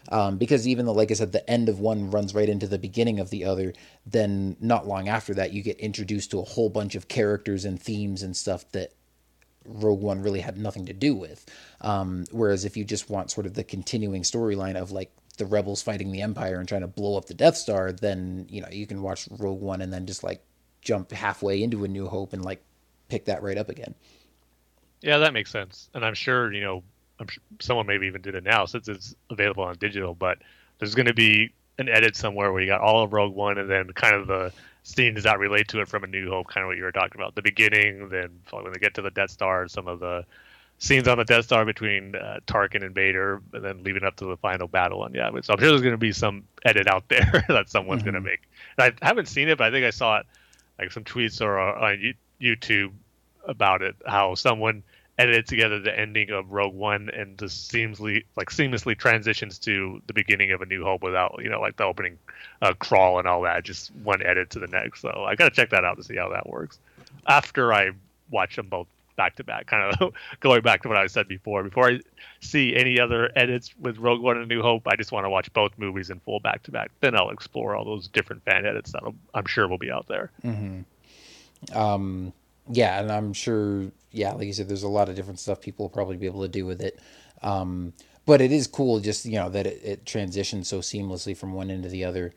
Um, 0.09 0.37
because 0.37 0.67
even 0.67 0.85
though, 0.85 0.93
like 0.93 1.11
I 1.11 1.15
said, 1.15 1.31
the 1.31 1.49
end 1.49 1.69
of 1.69 1.79
one 1.79 2.11
runs 2.11 2.33
right 2.33 2.47
into 2.47 2.67
the 2.67 2.79
beginning 2.79 3.19
of 3.19 3.29
the 3.29 3.43
other, 3.43 3.73
then 4.05 4.55
not 4.59 4.87
long 4.87 5.09
after 5.09 5.33
that, 5.33 5.51
you 5.51 5.61
get 5.61 5.77
introduced 5.79 6.31
to 6.31 6.39
a 6.39 6.43
whole 6.43 6.69
bunch 6.69 6.95
of 6.95 7.07
characters 7.07 7.65
and 7.65 7.81
themes 7.81 8.23
and 8.23 8.35
stuff 8.35 8.71
that 8.71 8.93
Rogue 9.65 10.01
One 10.01 10.21
really 10.21 10.39
had 10.39 10.57
nothing 10.57 10.85
to 10.85 10.93
do 10.93 11.13
with. 11.13 11.45
Um, 11.81 12.25
whereas 12.31 12.63
if 12.63 12.77
you 12.77 12.85
just 12.85 13.09
want 13.09 13.31
sort 13.31 13.45
of 13.45 13.53
the 13.53 13.63
continuing 13.63 14.23
storyline 14.23 14.75
of 14.75 14.91
like 14.91 15.11
the 15.37 15.45
rebels 15.45 15.81
fighting 15.81 16.11
the 16.11 16.21
Empire 16.21 16.59
and 16.59 16.67
trying 16.67 16.81
to 16.81 16.87
blow 16.87 17.17
up 17.17 17.25
the 17.25 17.33
Death 17.33 17.57
Star, 17.57 17.91
then 17.91 18.47
you 18.49 18.61
know 18.61 18.69
you 18.71 18.87
can 18.87 19.01
watch 19.01 19.27
Rogue 19.29 19.61
One 19.61 19.81
and 19.81 19.91
then 19.91 20.05
just 20.05 20.23
like 20.23 20.41
jump 20.81 21.11
halfway 21.11 21.61
into 21.61 21.83
A 21.83 21.87
New 21.87 22.07
Hope 22.07 22.33
and 22.33 22.43
like 22.43 22.63
pick 23.09 23.25
that 23.25 23.43
right 23.43 23.57
up 23.57 23.69
again. 23.69 23.93
Yeah, 25.01 25.19
that 25.19 25.33
makes 25.33 25.51
sense. 25.51 25.89
And 25.93 26.03
I'm 26.05 26.13
sure, 26.13 26.51
you 26.51 26.61
know, 26.61 26.83
I'm 27.19 27.27
sure 27.27 27.43
someone 27.59 27.87
maybe 27.87 28.07
even 28.07 28.21
did 28.21 28.35
it 28.35 28.43
now 28.43 28.65
since 28.65 28.87
it's 28.87 29.15
available 29.29 29.63
on 29.63 29.75
digital, 29.77 30.13
but 30.13 30.39
there's 30.79 30.95
going 30.95 31.07
to 31.07 31.13
be 31.13 31.53
an 31.77 31.89
edit 31.89 32.15
somewhere 32.15 32.51
where 32.51 32.61
you 32.61 32.67
got 32.67 32.81
all 32.81 33.03
of 33.03 33.13
Rogue 33.13 33.35
One 33.35 33.57
and 33.57 33.69
then 33.69 33.91
kind 33.93 34.15
of 34.15 34.27
the 34.27 34.51
scenes 34.83 35.23
that 35.23 35.37
relate 35.37 35.67
to 35.69 35.81
it 35.81 35.87
from 35.87 36.03
A 36.03 36.07
New 36.07 36.29
Hope, 36.29 36.47
kind 36.47 36.63
of 36.63 36.69
what 36.69 36.77
you 36.77 36.83
were 36.83 36.91
talking 36.91 37.19
about. 37.19 37.35
The 37.35 37.41
beginning, 37.41 38.09
then 38.09 38.39
when 38.49 38.71
they 38.71 38.79
get 38.79 38.93
to 38.95 39.01
the 39.01 39.11
Death 39.11 39.31
Star, 39.31 39.67
some 39.67 39.87
of 39.87 39.99
the 39.99 40.25
scenes 40.79 41.07
on 41.07 41.17
the 41.17 41.25
Death 41.25 41.45
Star 41.45 41.65
between 41.65 42.15
uh, 42.15 42.39
Tarkin 42.47 42.83
and 42.83 42.95
Vader, 42.95 43.41
and 43.53 43.63
then 43.63 43.83
leading 43.83 44.03
up 44.03 44.15
to 44.17 44.25
the 44.25 44.37
final 44.37 44.67
battle 44.67 45.03
And 45.03 45.13
yeah, 45.13 45.29
So 45.41 45.53
I'm 45.53 45.59
sure 45.59 45.69
there's 45.69 45.81
going 45.81 45.93
to 45.93 45.97
be 45.97 46.13
some 46.13 46.43
edit 46.65 46.87
out 46.87 47.03
there 47.09 47.45
that 47.47 47.69
someone's 47.69 48.03
going 48.03 48.13
to 48.13 48.21
make. 48.21 48.41
And 48.77 48.93
I 49.01 49.05
haven't 49.05 49.27
seen 49.27 49.49
it, 49.49 49.57
but 49.57 49.67
I 49.67 49.71
think 49.71 49.85
I 49.85 49.91
saw 49.91 50.19
it, 50.19 50.25
like 50.79 50.91
some 50.91 51.03
tweets 51.03 51.41
uh, 51.41 51.45
on 51.45 52.13
YouTube 52.41 52.91
about 53.45 53.81
it, 53.81 53.95
how 54.05 54.35
someone 54.35 54.83
edited 55.17 55.47
together 55.47 55.79
the 55.79 55.97
ending 55.97 56.29
of 56.29 56.51
Rogue 56.51 56.75
One 56.75 57.09
and 57.09 57.37
just 57.37 57.71
seamlessly 57.71 58.25
like 58.35 58.49
seamlessly 58.49 58.97
transitions 58.97 59.57
to 59.59 60.01
the 60.05 60.13
beginning 60.13 60.51
of 60.51 60.61
A 60.61 60.65
New 60.65 60.83
Hope 60.83 61.01
without 61.01 61.39
you 61.41 61.49
know 61.49 61.59
like 61.59 61.77
the 61.77 61.85
opening 61.85 62.17
uh, 62.61 62.73
crawl 62.73 63.19
and 63.19 63.27
all 63.27 63.41
that, 63.41 63.63
just 63.63 63.91
one 64.03 64.21
edit 64.21 64.51
to 64.51 64.59
the 64.59 64.67
next. 64.67 65.01
So 65.01 65.25
I 65.27 65.35
gotta 65.35 65.51
check 65.51 65.71
that 65.71 65.83
out 65.83 65.97
to 65.97 66.03
see 66.03 66.15
how 66.15 66.29
that 66.29 66.47
works. 66.47 66.79
After 67.27 67.73
I 67.73 67.91
watch 68.29 68.55
them 68.55 68.67
both 68.67 68.87
back 69.17 69.35
to 69.35 69.43
back, 69.43 69.67
kind 69.67 69.93
of 69.99 70.13
going 70.39 70.61
back 70.61 70.83
to 70.83 70.87
what 70.87 70.97
I 70.97 71.07
said 71.07 71.27
before. 71.27 71.63
Before 71.63 71.89
I 71.89 71.99
see 72.39 72.75
any 72.75 72.99
other 72.99 73.29
edits 73.35 73.75
with 73.77 73.97
Rogue 73.97 74.21
One 74.21 74.37
and 74.37 74.47
New 74.47 74.61
Hope, 74.61 74.87
I 74.87 74.95
just 74.95 75.11
want 75.11 75.25
to 75.25 75.29
watch 75.29 75.51
both 75.51 75.73
movies 75.77 76.09
in 76.09 76.19
full 76.21 76.39
back 76.39 76.63
to 76.63 76.71
back. 76.71 76.91
Then 77.01 77.15
I'll 77.15 77.29
explore 77.31 77.75
all 77.75 77.83
those 77.83 78.07
different 78.07 78.43
fan 78.43 78.65
edits 78.65 78.93
that 78.93 79.03
I'm 79.33 79.45
sure 79.45 79.67
will 79.67 79.77
be 79.77 79.91
out 79.91 80.07
there. 80.07 80.31
Um, 81.73 82.31
yeah, 82.69 82.99
and 83.01 83.11
I'm 83.11 83.33
sure, 83.33 83.91
yeah, 84.11 84.33
like 84.33 84.47
you 84.47 84.53
said, 84.53 84.69
there's 84.69 84.83
a 84.83 84.87
lot 84.87 85.09
of 85.09 85.15
different 85.15 85.39
stuff 85.39 85.59
people 85.59 85.85
will 85.85 85.89
probably 85.89 86.17
be 86.17 86.27
able 86.27 86.43
to 86.43 86.47
do 86.47 86.65
with 86.65 86.81
it. 86.81 86.99
Um, 87.41 87.93
but 88.25 88.41
it 88.41 88.51
is 88.51 88.67
cool 88.67 88.99
just 88.99 89.25
you 89.25 89.35
know 89.35 89.49
that 89.49 89.65
it, 89.65 89.81
it 89.83 90.05
transitions 90.05 90.67
so 90.67 90.79
seamlessly 90.79 91.35
from 91.35 91.53
one 91.53 91.71
end 91.71 91.83
to 91.83 91.89
the 91.89 92.03
other. 92.03 92.33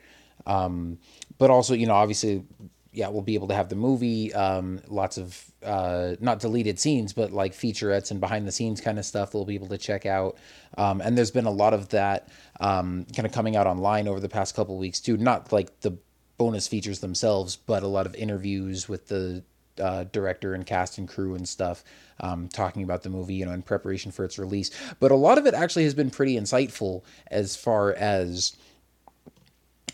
Um, 0.47 0.99
but 1.39 1.51
also, 1.51 1.74
you 1.74 1.87
know, 1.87 1.95
obviously, 1.95 2.45
yeah, 2.93 3.09
we'll 3.09 3.22
be 3.22 3.34
able 3.34 3.49
to 3.49 3.55
have 3.55 3.68
the 3.68 3.76
movie, 3.76 4.34
um, 4.34 4.80
lots 4.88 5.16
of 5.16 5.45
uh, 5.64 6.16
not 6.20 6.41
deleted 6.41 6.80
scenes, 6.80 7.12
but 7.12 7.30
like 7.30 7.53
featurettes 7.53 8.11
and 8.11 8.20
behind 8.20 8.49
the 8.49 8.53
scenes 8.53 8.80
kind 8.80 8.99
of 8.99 9.05
stuff 9.05 9.32
we'll 9.32 9.45
be 9.45 9.55
able 9.55 9.68
to 9.68 9.78
check 9.78 10.07
out. 10.07 10.36
Um, 10.76 11.01
and 11.01 11.16
there's 11.16 11.30
been 11.30 11.47
a 11.47 11.51
lot 11.53 11.72
of 11.72 11.91
that 11.91 12.28
um, 12.59 13.07
kind 13.14 13.26
of 13.26 13.32
coming 13.32 13.55
out 13.55 13.66
online 13.66 14.09
over 14.09 14.18
the 14.18 14.28
past 14.28 14.57
couple 14.57 14.76
weeks 14.76 14.99
too. 14.99 15.16
Not 15.16 15.53
like 15.53 15.80
the 15.80 15.97
bonus 16.36 16.66
features 16.66 16.99
themselves, 17.01 17.57
but 17.57 17.82
a 17.82 17.86
lot 17.86 18.07
of 18.07 18.14
interviews 18.16 18.88
with 18.88 19.07
the 19.07 19.45
uh, 19.78 20.05
director 20.05 20.55
and 20.55 20.66
cast 20.66 20.99
and 20.99 21.09
crew 21.09 21.34
and 21.34 21.49
stuff 21.49 21.84
um, 22.20 22.49
talking 22.49 22.82
about 22.82 23.03
the 23.03 23.09
movie, 23.09 23.34
you 23.34 23.45
know, 23.45 23.53
in 23.53 23.62
preparation 23.62 24.11
for 24.11 24.24
its 24.24 24.38
release. 24.38 24.70
But 24.99 25.11
a 25.11 25.16
lot 25.16 25.38
of 25.38 25.47
it 25.47 25.55
actually 25.55 25.84
has 25.84 25.95
been 25.95 26.11
pretty 26.11 26.36
insightful 26.36 27.03
as 27.28 27.57
far 27.57 27.93
as 27.95 28.57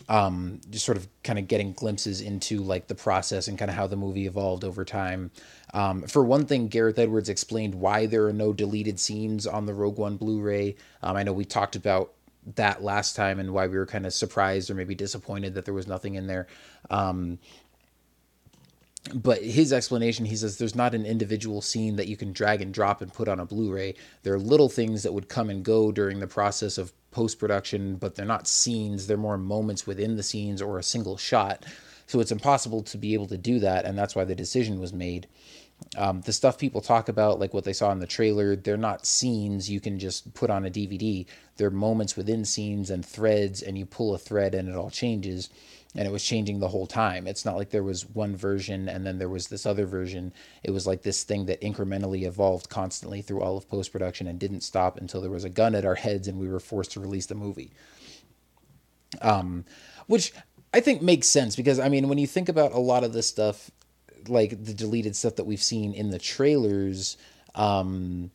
um, 0.09 0.61
just 0.69 0.85
sort 0.85 0.97
of 0.97 1.07
kind 1.23 1.37
of 1.37 1.47
getting 1.47 1.73
glimpses 1.73 2.21
into 2.21 2.59
like 2.61 2.87
the 2.87 2.95
process 2.95 3.47
and 3.47 3.57
kind 3.57 3.69
of 3.69 3.75
how 3.75 3.87
the 3.87 3.95
movie 3.95 4.25
evolved 4.25 4.63
over 4.63 4.85
time. 4.85 5.31
Um, 5.73 6.03
for 6.03 6.23
one 6.23 6.45
thing, 6.45 6.67
Gareth 6.67 6.97
Edwards 6.97 7.29
explained 7.29 7.75
why 7.75 8.05
there 8.05 8.25
are 8.25 8.33
no 8.33 8.53
deleted 8.53 8.99
scenes 8.99 9.45
on 9.45 9.65
the 9.65 9.73
Rogue 9.73 9.97
One 9.97 10.15
Blu-ray. 10.15 10.75
Um, 11.03 11.17
I 11.17 11.23
know 11.23 11.33
we 11.33 11.45
talked 11.45 11.75
about 11.75 12.13
that 12.55 12.81
last 12.81 13.15
time 13.15 13.39
and 13.39 13.53
why 13.53 13.67
we 13.67 13.77
were 13.77 13.85
kind 13.85 14.05
of 14.05 14.13
surprised 14.13 14.69
or 14.69 14.75
maybe 14.75 14.95
disappointed 14.95 15.53
that 15.55 15.65
there 15.65 15.73
was 15.73 15.87
nothing 15.87 16.15
in 16.15 16.27
there. 16.27 16.47
Um, 16.89 17.39
but 19.13 19.41
his 19.41 19.71
explanation, 19.71 20.25
he 20.25 20.35
says 20.35 20.57
there's 20.57 20.75
not 20.75 20.93
an 20.93 21.05
individual 21.05 21.61
scene 21.61 21.95
that 21.97 22.07
you 22.07 22.17
can 22.17 22.33
drag 22.33 22.61
and 22.61 22.73
drop 22.73 23.01
and 23.01 23.13
put 23.13 23.27
on 23.27 23.39
a 23.39 23.45
Blu-ray. 23.45 23.95
There 24.23 24.33
are 24.33 24.39
little 24.39 24.69
things 24.69 25.03
that 25.03 25.13
would 25.13 25.29
come 25.29 25.49
and 25.49 25.63
go 25.63 25.91
during 25.91 26.19
the 26.19 26.27
process 26.27 26.77
of 26.77 26.93
post-production, 27.17 27.95
but 27.95 28.13
they're 28.13 28.27
not 28.27 28.47
scenes. 28.47 29.07
They're 29.07 29.17
more 29.17 29.39
moments 29.39 29.87
within 29.87 30.17
the 30.17 30.21
scenes 30.21 30.61
or 30.61 30.77
a 30.77 30.83
single 30.83 31.17
shot. 31.17 31.65
So 32.05 32.19
it's 32.19 32.31
impossible 32.31 32.83
to 32.83 32.97
be 32.99 33.15
able 33.15 33.25
to 33.25 33.39
do 33.39 33.57
that, 33.59 33.85
and 33.85 33.97
that's 33.97 34.15
why 34.15 34.23
the 34.23 34.35
decision 34.35 34.79
was 34.79 34.93
made. 34.93 35.27
Um, 35.97 36.21
the 36.21 36.31
stuff 36.31 36.59
people 36.59 36.79
talk 36.79 37.09
about, 37.09 37.39
like 37.39 37.55
what 37.55 37.63
they 37.63 37.73
saw 37.73 37.91
in 37.91 37.97
the 37.97 38.05
trailer, 38.05 38.55
they're 38.55 38.77
not 38.77 39.07
scenes 39.07 39.67
you 39.67 39.79
can 39.79 39.97
just 39.97 40.31
put 40.35 40.51
on 40.51 40.63
a 40.63 40.69
DVD. 40.69 41.25
They're 41.57 41.71
moments 41.71 42.15
within 42.15 42.45
scenes 42.45 42.91
and 42.91 43.03
threads, 43.03 43.63
and 43.63 43.79
you 43.79 43.87
pull 43.87 44.13
a 44.13 44.19
thread 44.19 44.53
and 44.53 44.69
it 44.69 44.75
all 44.75 44.91
changes 44.91 45.49
and 45.97 46.07
it 46.07 46.11
was 46.11 46.23
changing 46.23 46.59
the 46.59 46.67
whole 46.67 46.85
time. 46.85 47.25
It's 47.25 47.43
not 47.43 47.57
like 47.57 47.71
there 47.71 47.83
was 47.83 48.07
one 48.07 48.35
version 48.35 48.87
and 48.87 49.05
then 49.05 49.17
there 49.17 49.27
was 49.27 49.47
this 49.47 49.65
other 49.65 49.87
version. 49.87 50.31
It 50.63 50.69
was 50.69 50.85
like 50.85 51.01
this 51.01 51.23
thing 51.23 51.47
that 51.47 51.59
incrementally 51.61 52.27
evolved 52.27 52.69
constantly 52.69 53.23
through 53.23 53.41
all 53.41 53.57
of 53.57 53.67
post 53.67 53.91
production 53.91 54.27
and 54.27 54.39
didn't 54.39 54.61
stop 54.61 54.97
until 54.97 55.21
there 55.21 55.31
was 55.31 55.43
a 55.43 55.49
gun 55.49 55.73
at 55.73 55.85
our 55.85 55.95
heads 55.95 56.27
and 56.27 56.39
we 56.39 56.47
were 56.47 56.59
forced 56.59 56.91
to 56.91 56.99
release 56.99 57.25
the 57.25 57.35
movie. 57.35 57.71
Um, 59.23 59.65
which 60.05 60.33
I 60.71 60.81
think 60.81 61.01
makes 61.01 61.27
sense 61.27 61.55
because 61.55 61.79
I 61.79 61.89
mean, 61.89 62.07
when 62.07 62.19
you 62.19 62.27
think 62.27 62.47
about 62.47 62.73
a 62.73 62.79
lot 62.79 63.03
of 63.03 63.11
this 63.11 63.27
stuff, 63.27 63.71
like 64.27 64.51
the 64.51 64.75
deleted 64.75 65.15
stuff 65.15 65.37
that 65.37 65.45
we've 65.45 65.61
seen 65.61 65.93
in 65.93 66.11
the 66.11 66.19
trailers, 66.19 67.17
um, 67.55 68.29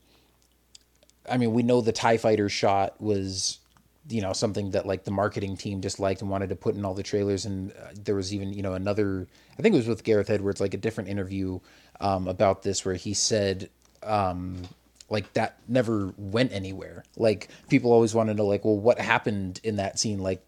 I 1.31 1.37
mean, 1.37 1.53
we 1.53 1.63
know 1.63 1.81
the 1.81 1.93
Tie 1.93 2.17
Fighter 2.17 2.49
shot 2.49 3.01
was 3.01 3.61
you 4.09 4.21
know 4.21 4.33
something 4.33 4.71
that 4.73 4.87
like 4.87 5.05
the 5.05 5.11
marketing 5.11 5.57
team 5.57 5.81
just 5.81 6.01
liked 6.01 6.23
and 6.23 6.31
wanted 6.31 6.49
to 6.49 6.57
put 6.57 6.75
in 6.75 6.85
all 6.85 6.95
the 6.95 7.03
trailers 7.03 7.45
and 7.47 7.73
uh, 7.73 7.89
there 8.05 8.15
was 8.15 8.35
even 8.35 8.53
you 8.53 8.63
know 8.63 8.75
another 8.75 9.27
i 9.59 9.63
think 9.63 9.75
it 9.75 9.79
was 9.79 9.87
with 9.89 10.03
gareth 10.03 10.31
edwards 10.31 10.61
like 10.61 10.75
a 10.75 10.79
different 10.79 11.09
interview 11.09 11.59
um, 12.01 12.27
about 12.27 12.63
this 12.63 12.85
where 12.85 12.95
he 12.95 13.15
said 13.15 13.71
um, 14.03 14.63
like 15.09 15.33
that 15.35 15.59
never 15.69 16.13
went 16.17 16.53
anywhere 16.53 17.05
like 17.17 17.49
people 17.69 17.93
always 17.93 18.15
wanted 18.15 18.37
to 18.37 18.43
like 18.43 18.65
well 18.65 18.77
what 18.79 18.99
happened 18.99 19.61
in 19.63 19.77
that 19.77 19.99
scene 19.99 20.19
like 20.19 20.43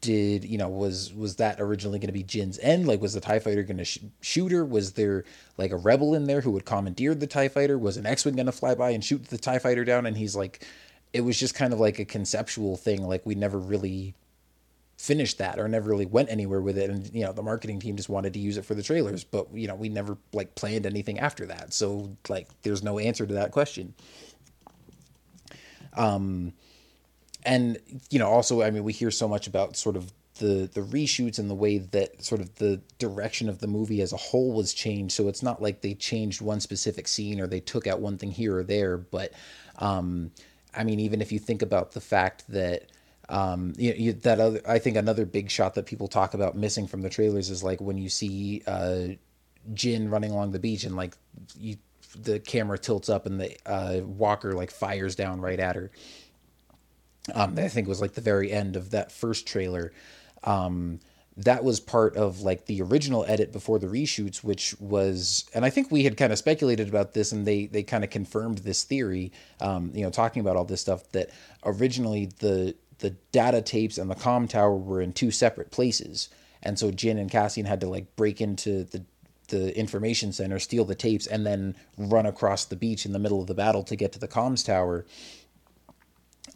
did 0.00 0.44
you 0.44 0.58
know 0.58 0.68
was 0.68 1.12
was 1.12 1.36
that 1.36 1.60
originally 1.60 1.98
going 1.98 2.08
to 2.08 2.12
be 2.12 2.22
Jyn's 2.22 2.58
end? 2.60 2.86
Like, 2.86 3.00
was 3.00 3.14
the 3.14 3.20
Tie 3.20 3.40
Fighter 3.40 3.62
going 3.62 3.78
to 3.78 3.84
sh- 3.84 3.98
shoot 4.20 4.52
her? 4.52 4.64
Was 4.64 4.92
there 4.92 5.24
like 5.56 5.72
a 5.72 5.76
rebel 5.76 6.14
in 6.14 6.24
there 6.24 6.40
who 6.40 6.52
would 6.52 6.64
commandeer 6.64 7.14
the 7.14 7.26
Tie 7.26 7.48
Fighter? 7.48 7.76
Was 7.76 7.96
an 7.96 8.06
X-wing 8.06 8.36
going 8.36 8.46
to 8.46 8.52
fly 8.52 8.74
by 8.74 8.90
and 8.90 9.04
shoot 9.04 9.24
the 9.26 9.38
Tie 9.38 9.58
Fighter 9.58 9.84
down? 9.84 10.06
And 10.06 10.16
he's 10.16 10.36
like, 10.36 10.64
it 11.12 11.22
was 11.22 11.38
just 11.38 11.54
kind 11.54 11.72
of 11.72 11.80
like 11.80 11.98
a 11.98 12.04
conceptual 12.04 12.76
thing. 12.76 13.06
Like 13.06 13.24
we 13.24 13.34
never 13.34 13.58
really 13.58 14.14
finished 14.96 15.38
that 15.38 15.58
or 15.58 15.68
never 15.68 15.88
really 15.88 16.06
went 16.06 16.28
anywhere 16.28 16.60
with 16.60 16.76
it. 16.76 16.90
And, 16.90 17.08
you 17.14 17.24
know, 17.24 17.32
the 17.32 17.42
marketing 17.42 17.78
team 17.78 17.96
just 17.96 18.08
wanted 18.08 18.32
to 18.34 18.40
use 18.40 18.56
it 18.56 18.64
for 18.64 18.74
the 18.74 18.82
trailers, 18.82 19.22
but, 19.22 19.46
you 19.54 19.68
know, 19.68 19.76
we 19.76 19.88
never 19.88 20.18
like 20.32 20.54
planned 20.56 20.86
anything 20.86 21.20
after 21.20 21.46
that. 21.46 21.72
So 21.72 22.16
like, 22.28 22.48
there's 22.62 22.82
no 22.82 22.98
answer 22.98 23.24
to 23.26 23.34
that 23.34 23.52
question. 23.52 23.94
Um, 25.96 26.52
and, 27.44 27.78
you 28.10 28.18
know, 28.18 28.28
also, 28.28 28.62
I 28.62 28.70
mean, 28.70 28.82
we 28.82 28.92
hear 28.92 29.12
so 29.12 29.28
much 29.28 29.46
about 29.46 29.76
sort 29.76 29.96
of 29.96 30.12
the 30.38 30.70
the 30.72 30.80
reshoots 30.80 31.38
and 31.38 31.50
the 31.50 31.54
way 31.54 31.78
that 31.78 32.24
sort 32.24 32.40
of 32.40 32.54
the 32.56 32.80
direction 32.98 33.48
of 33.48 33.58
the 33.58 33.66
movie 33.66 34.00
as 34.00 34.12
a 34.12 34.16
whole 34.16 34.52
was 34.52 34.72
changed. 34.72 35.14
So 35.14 35.28
it's 35.28 35.42
not 35.42 35.60
like 35.60 35.80
they 35.80 35.94
changed 35.94 36.40
one 36.40 36.60
specific 36.60 37.08
scene 37.08 37.40
or 37.40 37.46
they 37.46 37.60
took 37.60 37.86
out 37.86 38.00
one 38.00 38.18
thing 38.18 38.30
here 38.30 38.58
or 38.58 38.62
there, 38.62 38.96
but 38.96 39.32
um, 39.78 40.30
I 40.78 40.84
mean, 40.84 41.00
even 41.00 41.20
if 41.20 41.32
you 41.32 41.40
think 41.40 41.60
about 41.60 41.92
the 41.92 42.00
fact 42.00 42.44
that 42.48 42.84
um, 43.28 43.74
you, 43.76 43.92
you, 43.92 44.12
that 44.12 44.40
other, 44.40 44.60
I 44.66 44.78
think 44.78 44.96
another 44.96 45.26
big 45.26 45.50
shot 45.50 45.74
that 45.74 45.86
people 45.86 46.06
talk 46.06 46.34
about 46.34 46.56
missing 46.56 46.86
from 46.86 47.02
the 47.02 47.10
trailers 47.10 47.50
is 47.50 47.62
like 47.62 47.80
when 47.80 47.98
you 47.98 48.08
see 48.08 48.62
uh, 48.66 49.08
Jyn 49.74 50.10
running 50.10 50.30
along 50.30 50.52
the 50.52 50.58
beach 50.60 50.84
and 50.84 50.96
like 50.96 51.16
you, 51.58 51.76
the 52.22 52.38
camera 52.38 52.78
tilts 52.78 53.08
up 53.08 53.26
and 53.26 53.40
the 53.40 53.56
uh, 53.66 54.00
Walker 54.04 54.52
like 54.52 54.70
fires 54.70 55.14
down 55.14 55.40
right 55.40 55.58
at 55.58 55.76
her. 55.76 55.90
Um, 57.34 57.58
I 57.58 57.68
think 57.68 57.88
was 57.88 58.00
like 58.00 58.14
the 58.14 58.22
very 58.22 58.50
end 58.50 58.76
of 58.76 58.90
that 58.90 59.12
first 59.12 59.46
trailer. 59.46 59.92
Um, 60.44 61.00
that 61.38 61.64
was 61.64 61.80
part 61.80 62.16
of 62.16 62.40
like 62.42 62.66
the 62.66 62.82
original 62.82 63.24
edit 63.26 63.52
before 63.52 63.78
the 63.78 63.86
reshoots 63.86 64.44
which 64.44 64.74
was 64.80 65.48
and 65.54 65.64
i 65.64 65.70
think 65.70 65.90
we 65.90 66.04
had 66.04 66.16
kind 66.16 66.32
of 66.32 66.38
speculated 66.38 66.88
about 66.88 67.14
this 67.14 67.32
and 67.32 67.46
they 67.46 67.66
they 67.66 67.82
kind 67.82 68.04
of 68.04 68.10
confirmed 68.10 68.58
this 68.58 68.84
theory 68.84 69.32
um, 69.60 69.90
you 69.94 70.02
know 70.02 70.10
talking 70.10 70.40
about 70.40 70.56
all 70.56 70.64
this 70.64 70.80
stuff 70.80 71.10
that 71.12 71.30
originally 71.64 72.28
the 72.40 72.74
the 72.98 73.10
data 73.32 73.62
tapes 73.62 73.98
and 73.98 74.10
the 74.10 74.14
com 74.14 74.48
tower 74.48 74.76
were 74.76 75.00
in 75.00 75.12
two 75.12 75.30
separate 75.30 75.70
places. 75.70 76.28
And 76.62 76.78
so 76.78 76.90
Jyn 76.90 77.18
and 77.18 77.30
cassian 77.30 77.66
had 77.66 77.80
to 77.80 77.88
like 77.88 78.14
break 78.16 78.40
into 78.40 78.84
the 78.84 79.04
the 79.48 79.76
information 79.78 80.30
center 80.30 80.58
steal 80.58 80.84
the 80.84 80.94
tapes 80.94 81.26
and 81.26 81.46
then 81.46 81.74
run 81.96 82.26
across 82.26 82.66
the 82.66 82.76
beach 82.76 83.06
in 83.06 83.12
the 83.12 83.18
middle 83.18 83.40
of 83.40 83.46
the 83.46 83.54
battle 83.54 83.82
to 83.82 83.96
get 83.96 84.12
to 84.12 84.18
the 84.18 84.28
comms 84.28 84.62
tower. 84.64 85.06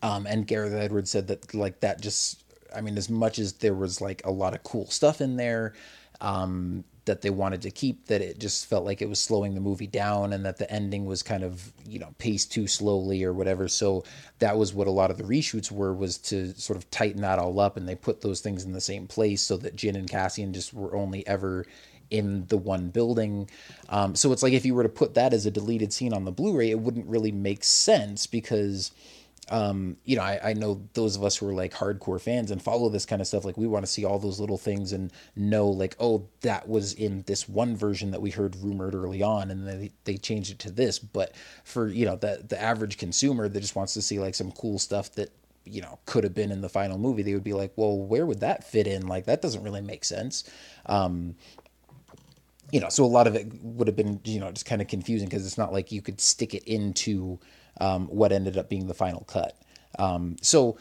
Um, 0.03 0.26
and 0.26 0.47
Gareth 0.47 0.74
Edwards 0.74 1.11
said 1.11 1.28
that 1.28 1.55
like 1.55 1.80
that 1.80 2.03
just 2.03 2.41
I 2.75 2.81
mean, 2.81 2.97
as 2.97 3.09
much 3.09 3.39
as 3.39 3.55
there 3.55 3.75
was 3.75 4.01
like 4.01 4.23
a 4.25 4.31
lot 4.31 4.55
of 4.55 4.62
cool 4.62 4.87
stuff 4.87 5.20
in 5.20 5.37
there 5.37 5.75
um, 6.20 6.85
that 7.05 7.20
they 7.20 7.31
wanted 7.31 7.62
to 7.62 7.70
keep, 7.70 8.07
that 8.07 8.20
it 8.20 8.39
just 8.39 8.66
felt 8.66 8.85
like 8.85 9.03
it 9.03 9.09
was 9.09 9.18
slowing 9.18 9.55
the 9.55 9.61
movie 9.61 9.87
down 9.87 10.33
and 10.33 10.45
that 10.47 10.57
the 10.59 10.70
ending 10.70 11.05
was 11.05 11.23
kind 11.23 11.43
of, 11.43 11.73
you 11.87 11.99
know, 11.99 12.14
paced 12.18 12.53
too 12.53 12.66
slowly 12.66 13.25
or 13.25 13.33
whatever. 13.33 13.66
So 13.66 14.05
that 14.39 14.57
was 14.57 14.73
what 14.73 14.87
a 14.87 14.91
lot 14.91 15.11
of 15.11 15.18
the 15.18 15.25
reshoots 15.25 15.70
were, 15.73 15.93
was 15.93 16.18
to 16.18 16.53
sort 16.55 16.77
of 16.77 16.89
tighten 16.91 17.23
that 17.23 17.39
all 17.39 17.59
up 17.59 17.77
and 17.77 17.89
they 17.89 17.97
put 17.97 18.20
those 18.20 18.41
things 18.41 18.64
in 18.64 18.73
the 18.73 18.81
same 18.81 19.07
place 19.07 19.43
so 19.43 19.57
that 19.59 19.77
Jyn 19.77 19.97
and 19.97 20.09
Cassian 20.09 20.53
just 20.53 20.73
were 20.73 20.95
only 20.95 21.27
ever 21.27 21.66
in 22.12 22.47
the 22.47 22.59
one 22.59 22.91
building. 22.91 23.49
Um, 23.89 24.14
so 24.14 24.31
it's 24.33 24.43
like 24.43 24.53
if 24.53 24.66
you 24.66 24.75
were 24.75 24.83
to 24.83 24.89
put 24.89 25.14
that 25.14 25.33
as 25.33 25.47
a 25.47 25.51
deleted 25.51 25.93
scene 25.93 26.12
on 26.12 26.25
the 26.25 26.31
Blu 26.31 26.57
ray, 26.57 26.70
it 26.70 26.79
wouldn't 26.79 27.07
really 27.07 27.33
make 27.33 27.64
sense 27.64 28.27
because 28.27 28.93
um, 29.53 29.98
you 30.07 30.16
know, 30.16 30.22
I, 30.22 30.40
I 30.42 30.53
know 30.55 30.82
those 30.94 31.14
of 31.14 31.22
us 31.22 31.36
who 31.36 31.46
are 31.46 31.53
like 31.53 31.74
hardcore 31.74 32.18
fans 32.18 32.50
and 32.50 32.61
follow 32.61 32.88
this 32.88 33.05
kind 33.05 33.20
of 33.20 33.28
stuff, 33.28 33.44
like 33.44 33.59
we 33.59 33.66
want 33.66 33.84
to 33.84 33.92
see 33.92 34.03
all 34.03 34.18
those 34.18 34.40
little 34.40 34.57
things 34.57 34.92
and 34.92 35.12
know 35.36 35.68
like, 35.68 35.94
oh, 36.00 36.26
that 36.40 36.66
was 36.66 36.94
in 36.94 37.22
this 37.26 37.46
one 37.46 37.76
version 37.76 38.12
that 38.12 38.22
we 38.22 38.30
heard 38.30 38.57
rumored 38.57 38.94
early 38.94 39.22
on 39.22 39.50
and 39.50 39.68
then 39.68 39.78
they, 39.78 39.92
they 40.05 40.16
changed 40.16 40.53
it 40.53 40.59
to 40.61 40.70
this. 40.70 40.98
But 40.98 41.34
for, 41.64 41.88
you 41.88 42.07
know, 42.07 42.16
the, 42.16 42.42
the 42.48 42.61
average 42.61 42.96
consumer 42.96 43.46
that 43.46 43.61
just 43.61 43.76
wants 43.76 43.92
to 43.92 44.00
see 44.00 44.18
like 44.18 44.34
some 44.34 44.53
cool 44.53 44.78
stuff 44.78 45.12
that, 45.16 45.30
you 45.66 45.82
know, 45.82 45.98
could 46.07 46.24
have 46.24 46.34
been 46.34 46.50
in 46.50 46.62
the 46.62 46.70
final 46.70 46.96
movie, 46.96 47.22
they 47.22 47.34
would 47.34 47.44
be 47.44 47.53
like, 47.53 47.72
well, 47.76 47.98
where 47.98 48.24
would 48.24 48.40
that 48.40 48.64
fit 48.64 48.86
in? 48.86 49.07
Like, 49.07 49.26
that 49.26 49.42
doesn't 49.42 49.62
really 49.62 49.82
make 49.82 50.05
sense. 50.05 50.44
Um, 50.86 51.36
you 52.72 52.80
know, 52.80 52.88
so 52.88 53.05
a 53.05 53.07
lot 53.07 53.26
of 53.26 53.36
it 53.36 53.53
would 53.62 53.86
have 53.86 53.96
been, 53.96 54.18
you 54.24 54.40
know, 54.40 54.50
just 54.50 54.64
kind 54.64 54.80
of 54.80 54.88
confusing 54.88 55.28
because 55.28 55.44
it's 55.44 55.59
not 55.59 55.74
like 55.74 55.92
you 55.92 56.00
could 56.00 56.22
stick 56.22 56.55
it 56.55 56.64
into, 56.64 57.38
um, 57.81 58.07
what 58.09 58.33
ended 58.33 58.57
up 58.57 58.68
being 58.68 58.87
the 58.87 58.95
final 58.95 59.25
cut. 59.25 59.57
Um, 59.99 60.37
so 60.41 60.79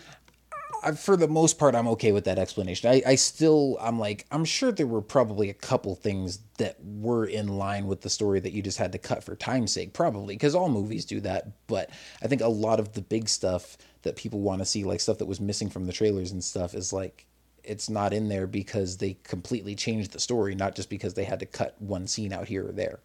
I, 0.83 0.93
for 0.93 1.15
the 1.15 1.27
most 1.27 1.59
part, 1.59 1.75
I'm 1.75 1.87
okay 1.89 2.11
with 2.11 2.25
that 2.25 2.39
explanation. 2.39 2.89
I, 2.89 3.03
I 3.05 3.15
still, 3.15 3.77
I'm 3.79 3.99
like, 3.99 4.25
I'm 4.31 4.45
sure 4.45 4.71
there 4.71 4.87
were 4.87 5.01
probably 5.01 5.49
a 5.49 5.53
couple 5.53 5.95
things 5.95 6.39
that 6.57 6.77
were 6.83 7.25
in 7.25 7.47
line 7.47 7.87
with 7.87 8.01
the 8.01 8.09
story 8.09 8.39
that 8.39 8.53
you 8.53 8.61
just 8.61 8.77
had 8.77 8.91
to 8.93 8.97
cut 8.97 9.23
for 9.23 9.35
time's 9.35 9.71
sake, 9.71 9.93
probably, 9.93 10.35
because 10.35 10.55
all 10.55 10.69
movies 10.69 11.05
do 11.05 11.19
that. 11.21 11.47
But 11.67 11.89
I 12.23 12.27
think 12.27 12.41
a 12.41 12.47
lot 12.47 12.79
of 12.79 12.93
the 12.93 13.01
big 13.01 13.29
stuff 13.29 13.77
that 14.03 14.15
people 14.15 14.39
want 14.39 14.59
to 14.59 14.65
see, 14.65 14.83
like 14.83 14.99
stuff 14.99 15.19
that 15.19 15.27
was 15.27 15.39
missing 15.39 15.69
from 15.69 15.85
the 15.85 15.93
trailers 15.93 16.31
and 16.31 16.43
stuff, 16.43 16.73
is 16.73 16.91
like, 16.91 17.27
it's 17.63 17.89
not 17.89 18.11
in 18.11 18.27
there 18.27 18.47
because 18.47 18.97
they 18.97 19.17
completely 19.23 19.75
changed 19.75 20.11
the 20.11 20.19
story, 20.19 20.55
not 20.55 20.75
just 20.75 20.89
because 20.89 21.13
they 21.13 21.25
had 21.25 21.39
to 21.41 21.45
cut 21.45 21.75
one 21.79 22.07
scene 22.07 22.33
out 22.33 22.47
here 22.47 22.67
or 22.67 22.71
there. 22.71 22.99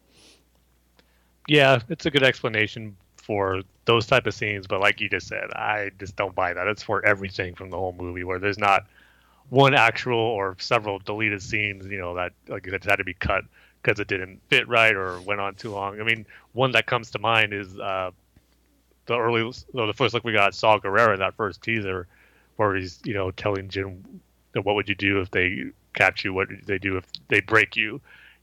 Yeah, 1.47 1.79
it's 1.89 2.07
a 2.07 2.11
good 2.11 2.23
explanation 2.23 2.97
for 3.27 3.61
those 3.83 4.07
type 4.07 4.25
of 4.25 4.33
scenes, 4.33 4.67
but 4.67 4.79
like 4.79 5.01
you 5.01 5.09
just 5.09 5.27
said, 5.27 5.51
I 5.51 5.91
just 5.99 6.15
don't 6.15 6.33
buy 6.33 6.53
that. 6.53 6.65
It's 6.67 6.81
for 6.81 7.05
everything 7.05 7.55
from 7.55 7.69
the 7.69 7.77
whole 7.77 7.91
movie, 7.91 8.23
where 8.23 8.39
there's 8.39 8.57
not 8.57 8.87
one 9.49 9.73
actual 9.73 10.17
or 10.17 10.55
several 10.59 10.99
deleted 10.99 11.41
scenes, 11.41 11.85
you 11.87 11.99
know, 11.99 12.15
that 12.15 12.31
like 12.47 12.65
it 12.65 12.83
had 12.85 12.95
to 12.95 13.03
be 13.03 13.13
cut 13.13 13.43
because 13.83 13.99
it 13.99 14.07
didn't 14.07 14.39
fit 14.47 14.65
right 14.69 14.95
or 14.95 15.19
went 15.21 15.41
on 15.41 15.55
too 15.55 15.71
long. 15.71 15.99
I 15.99 16.05
mean, 16.05 16.25
one 16.53 16.71
that 16.71 16.85
comes 16.85 17.11
to 17.11 17.19
mind 17.19 17.53
is 17.53 17.77
uh, 17.77 18.11
the 19.07 19.17
early, 19.17 19.51
the 19.73 19.93
first 19.93 20.13
look 20.13 20.23
we 20.23 20.31
got 20.31 20.55
Saw 20.55 20.79
Gerrera 20.79 21.13
in 21.13 21.19
that 21.19 21.35
first 21.35 21.61
teaser, 21.61 22.07
where 22.55 22.75
he's 22.75 22.99
you 23.03 23.13
know 23.13 23.31
telling 23.31 23.67
Jyn, 23.67 24.01
what 24.53 24.75
would 24.75 24.87
you 24.87 24.95
do 24.95 25.19
if 25.19 25.31
they 25.31 25.65
catch 25.93 26.23
you? 26.23 26.33
What 26.33 26.47
they 26.65 26.77
do 26.77 26.95
if 26.95 27.03
they 27.27 27.41
break 27.41 27.75
you? 27.75 27.99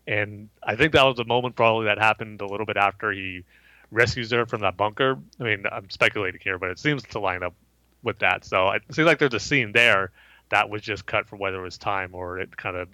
And 0.06 0.50
I 0.62 0.76
think 0.76 0.92
that 0.92 1.04
was 1.04 1.18
a 1.18 1.24
moment 1.24 1.56
probably 1.56 1.86
that 1.86 1.98
happened 1.98 2.42
a 2.42 2.46
little 2.46 2.66
bit 2.66 2.76
after 2.76 3.10
he 3.12 3.44
rescues 3.90 4.30
her 4.30 4.46
from 4.46 4.62
that 4.62 4.76
bunker. 4.76 5.18
I 5.40 5.42
mean, 5.42 5.64
I'm 5.70 5.90
speculating 5.90 6.40
here, 6.42 6.58
but 6.58 6.70
it 6.70 6.78
seems 6.78 7.02
to 7.02 7.18
line 7.18 7.42
up 7.42 7.54
with 8.02 8.18
that. 8.20 8.44
So 8.44 8.70
it 8.70 8.82
seems 8.92 9.06
like 9.06 9.18
there's 9.18 9.34
a 9.34 9.40
scene 9.40 9.72
there 9.72 10.10
that 10.50 10.68
was 10.68 10.82
just 10.82 11.06
cut 11.06 11.26
for 11.26 11.36
whether 11.36 11.58
it 11.58 11.62
was 11.62 11.78
time 11.78 12.14
or 12.14 12.38
it 12.38 12.56
kind 12.56 12.76
of 12.76 12.88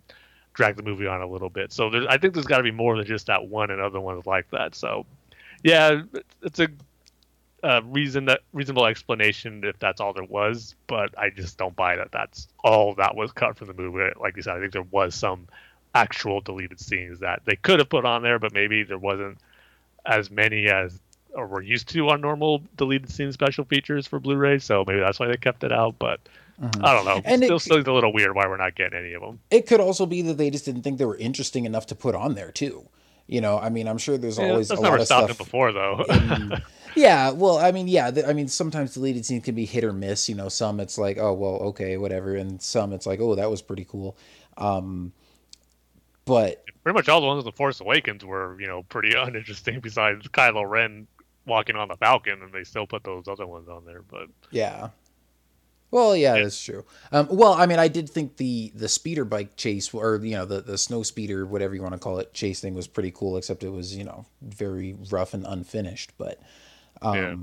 dragged 0.55 0.79
the 0.79 0.83
movie 0.83 1.07
on 1.07 1.21
a 1.21 1.27
little 1.27 1.51
bit. 1.51 1.73
So 1.73 1.91
I 2.09 2.19
think 2.19 2.35
there's 2.35 2.47
got 2.47 2.59
to 2.59 2.63
be 2.63 2.71
more 2.71 2.97
than 2.97 3.07
just 3.07 3.27
that 3.27 3.47
one 3.47 3.71
and 3.71 3.81
other 3.81 4.01
ones 4.01 4.27
like 4.27 4.51
that. 4.51 4.75
So 4.75 5.07
yeah, 5.63 6.03
it's 6.43 6.61
a, 6.61 6.69
a 7.63 7.83
reason 7.83 8.25
that 8.27 8.41
reasonable 8.53 8.87
explanation 8.87 9.63
if 9.65 9.79
that's 9.79 10.01
all 10.01 10.13
there 10.13 10.25
was, 10.25 10.75
but 10.87 11.17
I 11.19 11.31
just 11.31 11.59
don't 11.59 11.77
buy 11.77 11.97
that. 11.97 12.13
That's 12.13 12.49
all 12.65 12.95
that 12.95 13.15
was 13.15 13.33
cut 13.33 13.57
from 13.57 13.67
the 13.67 13.75
movie. 13.75 14.13
Like 14.19 14.37
you 14.37 14.43
said, 14.43 14.57
I 14.57 14.61
think 14.61 14.73
there 14.73 14.83
was 14.83 15.15
some 15.15 15.49
actual 15.95 16.41
deleted 16.41 16.81
scenes 16.81 17.21
that 17.21 17.43
they 17.45 17.57
could 17.57 17.79
have 17.79 17.89
put 17.89 18.05
on 18.05 18.23
there, 18.23 18.39
but 18.39 18.55
maybe 18.55 18.85
there 18.85 18.99
wasn't 18.99 19.39
as 20.07 20.31
many 20.31 20.69
as 20.69 21.01
or 21.35 21.47
we're 21.47 21.63
used 21.63 21.89
to 21.89 22.09
on 22.09 22.21
normal 22.21 22.63
deleted 22.77 23.11
scene 23.11 23.33
special 23.33 23.65
features 23.65 24.07
for 24.07 24.19
Blu-ray. 24.19 24.59
So 24.59 24.85
maybe 24.87 25.01
that's 25.01 25.21
why 25.21 25.29
they 25.29 25.37
kept 25.37 25.65
it 25.65 25.73
out. 25.73 25.97
But 25.99 26.21
mm-hmm. 26.61 26.85
I 26.85 26.93
don't 26.93 27.05
know. 27.05 27.21
And 27.25 27.43
still, 27.43 27.57
it, 27.57 27.61
still 27.61 27.77
a 27.79 27.95
little 27.95 28.13
weird 28.13 28.35
why 28.35 28.47
we're 28.47 28.57
not 28.57 28.75
getting 28.75 28.99
any 28.99 29.13
of 29.15 29.23
them. 29.23 29.41
It 29.51 29.67
could 29.67 29.81
also 29.81 30.07
be 30.07 30.23
that 30.23 30.39
they 30.39 30.51
just 30.51 30.65
didn't 30.65 30.83
think 30.83 30.99
they 30.99 31.05
were 31.05 31.17
interesting 31.17 31.65
enough 31.65 31.87
to 31.87 31.95
put 31.95 32.15
on 32.15 32.35
there 32.35 32.51
too. 32.51 32.89
You 33.27 33.41
know, 33.41 33.59
I 33.59 33.69
mean, 33.69 33.87
I'm 33.87 33.99
sure 33.99 34.19
there's 34.19 34.39
yeah, 34.39 34.51
always 34.51 34.69
that's 34.69 34.81
a 34.81 34.83
never 34.83 34.99
lot 34.99 35.03
of 35.03 35.07
stuff 35.07 35.39
before 35.39 35.73
though. 35.73 36.05
in, 36.11 36.61
yeah, 36.97 37.31
well, 37.31 37.59
I 37.59 37.71
mean, 37.71 37.87
yeah, 37.87 38.11
I 38.27 38.33
mean, 38.33 38.49
sometimes 38.49 38.95
deleted 38.95 39.25
scenes 39.25 39.45
can 39.45 39.55
be 39.55 39.67
hit 39.67 39.85
or 39.85 39.93
miss. 39.93 40.29
You 40.29 40.35
know, 40.35 40.49
some 40.49 40.81
it's 40.81 40.99
like, 40.99 41.17
oh 41.19 41.33
well, 41.35 41.55
okay, 41.69 41.97
whatever, 41.97 42.35
and 42.35 42.61
some 42.61 42.93
it's 42.93 43.07
like, 43.07 43.21
oh, 43.21 43.37
that 43.37 43.49
was 43.49 43.63
pretty 43.63 43.85
cool. 43.85 44.17
Um, 44.57 45.13
but 46.25 46.65
pretty 46.83 46.95
much 46.95 47.09
all 47.09 47.21
the 47.21 47.27
ones 47.27 47.41
in 47.41 47.45
the 47.45 47.53
Force 47.53 47.81
Awakens 47.81 48.25
were, 48.25 48.61
you 48.61 48.67
know, 48.67 48.83
pretty 48.85 49.15
uninteresting. 49.17 49.81
Besides 49.81 50.27
Kylo 50.29 50.69
Ren 50.69 51.07
walking 51.47 51.77
on 51.77 51.89
the 51.89 51.97
Falcon, 51.97 52.43
and 52.43 52.53
they 52.53 52.65
still 52.65 52.87
put 52.87 53.05
those 53.05 53.29
other 53.29 53.47
ones 53.47 53.69
on 53.69 53.85
there. 53.85 54.03
But 54.03 54.29
yeah, 54.51 54.91
well, 55.91 56.17
yeah, 56.17 56.37
yeah. 56.37 56.43
that's 56.45 56.63
true. 56.63 56.85
Um, 57.11 57.29
well, 57.31 57.53
I 57.53 57.67
mean, 57.67 57.79
I 57.79 57.89
did 57.89 58.09
think 58.09 58.37
the 58.37 58.73
the 58.75 58.89
speeder 58.89 59.25
bike 59.25 59.57
chase, 59.57 59.93
or 59.93 60.21
you 60.23 60.37
know, 60.37 60.45
the 60.45 60.61
the 60.61 60.79
snow 60.79 61.03
speeder, 61.03 61.45
whatever 61.45 61.75
you 61.75 61.83
want 61.83 61.95
to 61.95 61.99
call 61.99 62.19
it, 62.19 62.33
chase 62.33 62.61
thing 62.61 62.75
was 62.75 62.87
pretty 62.87 63.11
cool. 63.11 63.37
Except 63.37 63.65
it 63.65 63.71
was, 63.71 63.97
you 63.97 64.05
know, 64.05 64.27
very 64.41 64.97
rough 65.11 65.35
and 65.35 65.45
unfinished. 65.47 66.13
But, 66.17 66.41
um, 67.03 67.17
yeah. 67.17 67.35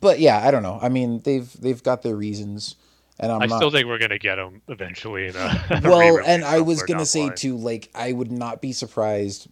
but 0.00 0.20
yeah, 0.20 0.46
I 0.46 0.50
don't 0.50 0.62
know. 0.62 0.78
I 0.80 0.88
mean, 0.88 1.20
they've 1.20 1.52
they've 1.60 1.82
got 1.82 2.02
their 2.02 2.16
reasons. 2.16 2.76
And 3.20 3.32
I'm 3.32 3.42
i 3.42 3.46
not... 3.46 3.56
still 3.56 3.70
think 3.70 3.86
we're 3.86 3.98
gonna 3.98 4.18
get 4.18 4.36
them 4.36 4.62
eventually. 4.68 5.28
A, 5.28 5.80
well, 5.82 6.20
and 6.24 6.44
I 6.44 6.60
was 6.60 6.82
gonna 6.82 7.06
say 7.06 7.30
too, 7.30 7.56
like 7.56 7.90
I 7.94 8.12
would 8.12 8.30
not 8.30 8.60
be 8.60 8.72
surprised 8.72 9.48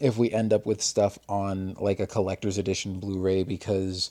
if 0.00 0.18
we 0.18 0.30
end 0.30 0.52
up 0.52 0.66
with 0.66 0.82
stuff 0.82 1.18
on 1.28 1.74
like 1.74 2.00
a 2.00 2.06
collector's 2.06 2.58
edition 2.58 2.98
Blu-ray 2.98 3.44
because, 3.44 4.10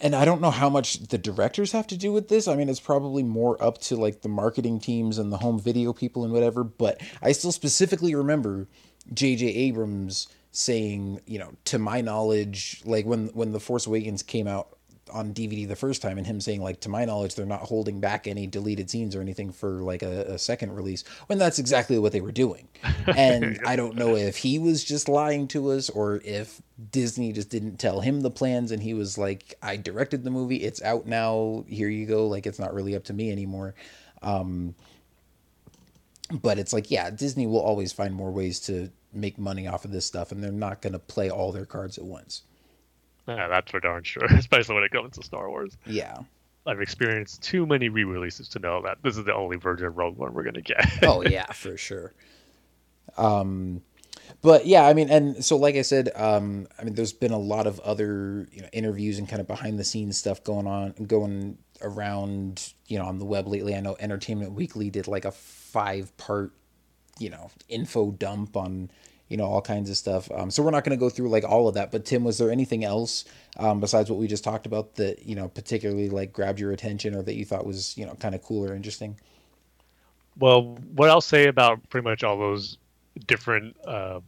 and 0.00 0.16
I 0.16 0.24
don't 0.24 0.40
know 0.40 0.50
how 0.50 0.68
much 0.68 0.98
the 1.08 1.18
directors 1.18 1.70
have 1.72 1.86
to 1.88 1.96
do 1.96 2.12
with 2.12 2.28
this. 2.28 2.48
I 2.48 2.56
mean, 2.56 2.68
it's 2.68 2.80
probably 2.80 3.22
more 3.22 3.62
up 3.62 3.78
to 3.82 3.96
like 3.96 4.22
the 4.22 4.28
marketing 4.28 4.80
teams 4.80 5.18
and 5.18 5.32
the 5.32 5.38
home 5.38 5.60
video 5.60 5.92
people 5.92 6.24
and 6.24 6.32
whatever. 6.32 6.64
But 6.64 7.00
I 7.22 7.32
still 7.32 7.52
specifically 7.52 8.14
remember 8.14 8.66
J.J. 9.14 9.46
Abrams 9.46 10.26
saying, 10.52 11.20
you 11.26 11.38
know, 11.38 11.52
to 11.66 11.78
my 11.78 12.00
knowledge, 12.00 12.82
like 12.84 13.06
when 13.06 13.28
when 13.28 13.52
the 13.52 13.60
Force 13.60 13.86
Awakens 13.86 14.24
came 14.24 14.48
out 14.48 14.76
on 15.12 15.34
DVD 15.34 15.66
the 15.66 15.76
first 15.76 16.02
time 16.02 16.18
and 16.18 16.26
him 16.26 16.40
saying 16.40 16.62
like 16.62 16.80
to 16.80 16.88
my 16.88 17.04
knowledge 17.04 17.34
they're 17.34 17.46
not 17.46 17.60
holding 17.60 18.00
back 18.00 18.26
any 18.26 18.46
deleted 18.46 18.90
scenes 18.90 19.14
or 19.14 19.20
anything 19.20 19.52
for 19.52 19.82
like 19.82 20.02
a, 20.02 20.22
a 20.24 20.38
second 20.38 20.72
release 20.72 21.04
when 21.26 21.38
that's 21.38 21.58
exactly 21.58 21.98
what 21.98 22.12
they 22.12 22.20
were 22.20 22.32
doing. 22.32 22.68
And 23.16 23.58
I 23.66 23.76
don't 23.76 23.96
know 23.96 24.14
if 24.14 24.36
he 24.36 24.58
was 24.58 24.84
just 24.84 25.08
lying 25.08 25.48
to 25.48 25.72
us 25.72 25.90
or 25.90 26.20
if 26.24 26.62
Disney 26.90 27.32
just 27.32 27.50
didn't 27.50 27.78
tell 27.78 28.00
him 28.00 28.20
the 28.20 28.30
plans 28.30 28.70
and 28.70 28.82
he 28.82 28.94
was 28.94 29.18
like 29.18 29.54
I 29.62 29.76
directed 29.76 30.22
the 30.22 30.30
movie, 30.30 30.56
it's 30.56 30.80
out 30.82 31.06
now, 31.06 31.64
here 31.66 31.88
you 31.88 32.06
go, 32.06 32.26
like 32.28 32.46
it's 32.46 32.58
not 32.58 32.72
really 32.72 32.94
up 32.94 33.04
to 33.04 33.12
me 33.12 33.32
anymore. 33.32 33.74
Um 34.22 34.74
but 36.30 36.58
it's 36.58 36.72
like 36.72 36.90
yeah, 36.90 37.10
Disney 37.10 37.46
will 37.46 37.60
always 37.60 37.92
find 37.92 38.14
more 38.14 38.30
ways 38.30 38.60
to 38.60 38.90
make 39.12 39.38
money 39.38 39.66
off 39.66 39.84
of 39.84 39.90
this 39.90 40.06
stuff 40.06 40.32
and 40.32 40.42
they're 40.42 40.52
not 40.52 40.82
going 40.82 40.92
to 40.92 40.98
play 40.98 41.30
all 41.30 41.52
their 41.52 41.64
cards 41.64 41.98
at 41.98 42.04
once. 42.04 42.42
Yeah, 43.26 43.48
that's 43.48 43.70
for 43.70 43.80
darn 43.80 44.02
sure, 44.02 44.24
especially 44.30 44.74
when 44.74 44.84
it 44.84 44.90
comes 44.90 45.16
to 45.18 45.22
Star 45.22 45.48
Wars. 45.48 45.76
Yeah. 45.86 46.18
I've 46.66 46.80
experienced 46.80 47.42
too 47.42 47.66
many 47.66 47.88
re-releases 47.88 48.48
to 48.50 48.58
know 48.58 48.82
that 48.82 48.98
this 49.02 49.16
is 49.16 49.24
the 49.24 49.34
only 49.34 49.56
version 49.56 49.86
of 49.86 49.96
Rogue 49.96 50.16
One 50.16 50.34
we're 50.34 50.42
gonna 50.42 50.60
get. 50.60 50.86
oh 51.02 51.22
yeah, 51.22 51.46
for 51.52 51.76
sure. 51.76 52.12
Um, 53.16 53.82
but 54.42 54.66
yeah, 54.66 54.86
I 54.86 54.92
mean, 54.92 55.10
and 55.10 55.44
so 55.44 55.56
like 55.56 55.74
I 55.74 55.82
said, 55.82 56.10
um, 56.14 56.68
I 56.78 56.84
mean, 56.84 56.94
there's 56.94 57.12
been 57.12 57.32
a 57.32 57.38
lot 57.38 57.66
of 57.66 57.80
other 57.80 58.46
you 58.52 58.62
know 58.62 58.68
interviews 58.72 59.18
and 59.18 59.28
kind 59.28 59.40
of 59.40 59.46
behind 59.46 59.78
the 59.78 59.84
scenes 59.84 60.18
stuff 60.18 60.44
going 60.44 60.66
on, 60.66 60.92
going 61.06 61.58
around, 61.82 62.74
you 62.86 62.98
know, 62.98 63.06
on 63.06 63.18
the 63.18 63.24
web 63.24 63.48
lately. 63.48 63.74
I 63.74 63.80
know 63.80 63.96
Entertainment 63.98 64.52
Weekly 64.52 64.90
did 64.90 65.08
like 65.08 65.24
a 65.24 65.32
five 65.32 66.14
part, 66.16 66.52
you 67.18 67.30
know, 67.30 67.50
info 67.68 68.10
dump 68.10 68.56
on 68.56 68.90
you 69.30 69.36
know, 69.36 69.46
all 69.46 69.62
kinds 69.62 69.88
of 69.88 69.96
stuff. 69.96 70.30
Um, 70.32 70.50
so 70.50 70.62
we're 70.62 70.72
not 70.72 70.84
going 70.84 70.98
to 70.98 71.00
go 71.00 71.08
through 71.08 71.30
like 71.30 71.44
all 71.44 71.68
of 71.68 71.74
that. 71.74 71.90
But 71.90 72.04
Tim, 72.04 72.24
was 72.24 72.36
there 72.36 72.50
anything 72.50 72.84
else 72.84 73.24
um, 73.58 73.80
besides 73.80 74.10
what 74.10 74.18
we 74.18 74.26
just 74.26 74.44
talked 74.44 74.66
about 74.66 74.96
that 74.96 75.24
you 75.24 75.36
know 75.36 75.48
particularly 75.48 76.10
like 76.10 76.32
grabbed 76.32 76.60
your 76.60 76.72
attention 76.72 77.14
or 77.14 77.22
that 77.22 77.34
you 77.34 77.46
thought 77.46 77.64
was 77.64 77.96
you 77.96 78.04
know 78.04 78.14
kind 78.14 78.34
of 78.34 78.42
cool 78.42 78.68
or 78.68 78.74
interesting? 78.74 79.16
Well, 80.38 80.76
what 80.94 81.08
I'll 81.08 81.20
say 81.20 81.46
about 81.46 81.88
pretty 81.90 82.04
much 82.04 82.24
all 82.24 82.38
those 82.38 82.76
different 83.26 83.76
uh, 83.86 84.20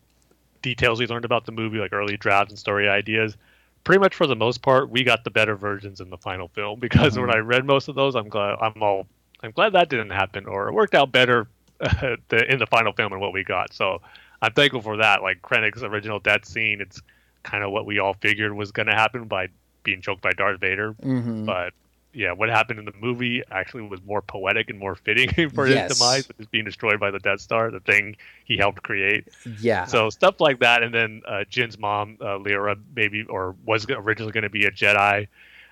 details 0.62 1.00
we 1.00 1.06
learned 1.06 1.24
about 1.24 1.46
the 1.46 1.52
movie, 1.52 1.78
like 1.78 1.92
early 1.92 2.16
drafts 2.16 2.52
and 2.52 2.58
story 2.58 2.88
ideas, 2.88 3.36
pretty 3.84 4.00
much 4.00 4.14
for 4.14 4.26
the 4.26 4.36
most 4.36 4.62
part, 4.62 4.88
we 4.90 5.04
got 5.04 5.24
the 5.24 5.30
better 5.30 5.56
versions 5.56 6.00
in 6.00 6.10
the 6.10 6.18
final 6.18 6.48
film. 6.48 6.78
Because 6.80 7.14
mm-hmm. 7.14 7.26
when 7.26 7.36
I 7.36 7.38
read 7.38 7.64
most 7.64 7.88
of 7.88 7.96
those, 7.96 8.14
I'm 8.14 8.28
glad 8.28 8.56
I'm 8.60 8.80
all 8.82 9.06
I'm 9.42 9.50
glad 9.50 9.72
that 9.72 9.88
didn't 9.88 10.10
happen, 10.10 10.46
or 10.46 10.68
it 10.68 10.74
worked 10.74 10.94
out 10.94 11.10
better 11.10 11.48
uh, 11.80 12.16
in 12.48 12.60
the 12.60 12.66
final 12.70 12.92
film 12.92 13.12
and 13.12 13.20
what 13.20 13.32
we 13.32 13.42
got. 13.42 13.72
So 13.72 14.00
I'm 14.42 14.52
thankful 14.52 14.82
for 14.82 14.98
that. 14.98 15.22
Like 15.22 15.40
Krennic's 15.40 15.82
original 15.82 16.18
death 16.18 16.44
scene, 16.44 16.80
it's 16.80 17.00
kind 17.44 17.64
of 17.64 17.70
what 17.70 17.86
we 17.86 17.98
all 17.98 18.14
figured 18.14 18.52
was 18.52 18.72
going 18.72 18.86
to 18.86 18.94
happen 18.94 19.24
by 19.24 19.48
being 19.84 20.02
choked 20.02 20.20
by 20.20 20.32
Darth 20.32 20.60
Vader. 20.60 20.94
Mm-hmm. 20.94 21.46
But 21.46 21.72
yeah, 22.12 22.32
what 22.32 22.48
happened 22.50 22.78
in 22.78 22.84
the 22.84 22.92
movie 23.00 23.42
actually 23.50 23.82
was 23.82 24.02
more 24.02 24.20
poetic 24.20 24.68
and 24.68 24.78
more 24.78 24.94
fitting 24.94 25.50
for 25.50 25.66
yes. 25.66 25.90
his 25.90 25.98
demise, 25.98 26.28
which 26.28 26.40
is 26.40 26.46
being 26.46 26.64
destroyed 26.64 27.00
by 27.00 27.10
the 27.10 27.18
Death 27.20 27.40
Star, 27.40 27.70
the 27.70 27.80
thing 27.80 28.16
he 28.44 28.56
helped 28.56 28.82
create. 28.82 29.28
Yeah. 29.60 29.86
So 29.86 30.10
stuff 30.10 30.40
like 30.40 30.58
that, 30.60 30.82
and 30.82 30.92
then 30.92 31.22
uh, 31.26 31.44
Jyn's 31.48 31.78
mom, 31.78 32.18
uh, 32.20 32.38
Lyra, 32.38 32.76
maybe 32.94 33.24
or 33.24 33.54
was 33.64 33.86
originally 33.88 34.32
going 34.32 34.42
to 34.42 34.50
be 34.50 34.66
a 34.66 34.70
Jedi. 34.70 35.28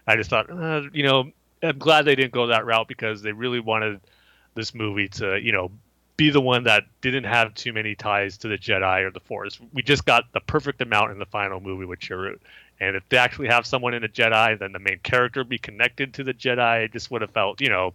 I 0.06 0.16
just 0.16 0.30
thought, 0.30 0.50
uh, 0.50 0.82
you 0.92 1.02
know, 1.02 1.30
I'm 1.62 1.78
glad 1.78 2.04
they 2.04 2.14
didn't 2.14 2.32
go 2.32 2.46
that 2.46 2.64
route 2.64 2.88
because 2.88 3.22
they 3.22 3.32
really 3.32 3.60
wanted 3.60 4.00
this 4.54 4.74
movie 4.74 5.08
to, 5.08 5.38
you 5.38 5.52
know, 5.52 5.70
be 6.20 6.28
the 6.28 6.38
one 6.38 6.64
that 6.64 6.84
didn't 7.00 7.24
have 7.24 7.54
too 7.54 7.72
many 7.72 7.94
ties 7.94 8.36
to 8.36 8.46
the 8.46 8.58
Jedi 8.58 9.06
or 9.06 9.10
the 9.10 9.20
Force. 9.20 9.58
We 9.72 9.82
just 9.82 10.04
got 10.04 10.30
the 10.34 10.40
perfect 10.40 10.82
amount 10.82 11.12
in 11.12 11.18
the 11.18 11.24
final 11.24 11.60
movie 11.60 11.86
with 11.86 11.98
Chirrut. 11.98 12.40
And 12.78 12.94
if 12.94 13.08
they 13.08 13.16
actually 13.16 13.48
have 13.48 13.64
someone 13.64 13.94
in 13.94 14.04
a 14.04 14.08
Jedi, 14.08 14.58
then 14.58 14.72
the 14.72 14.78
main 14.78 14.98
character 15.02 15.44
be 15.44 15.56
connected 15.56 16.12
to 16.14 16.22
the 16.22 16.34
Jedi. 16.34 16.84
It 16.84 16.92
just 16.92 17.10
would 17.10 17.22
have 17.22 17.30
felt, 17.30 17.62
you 17.62 17.70
know, 17.70 17.94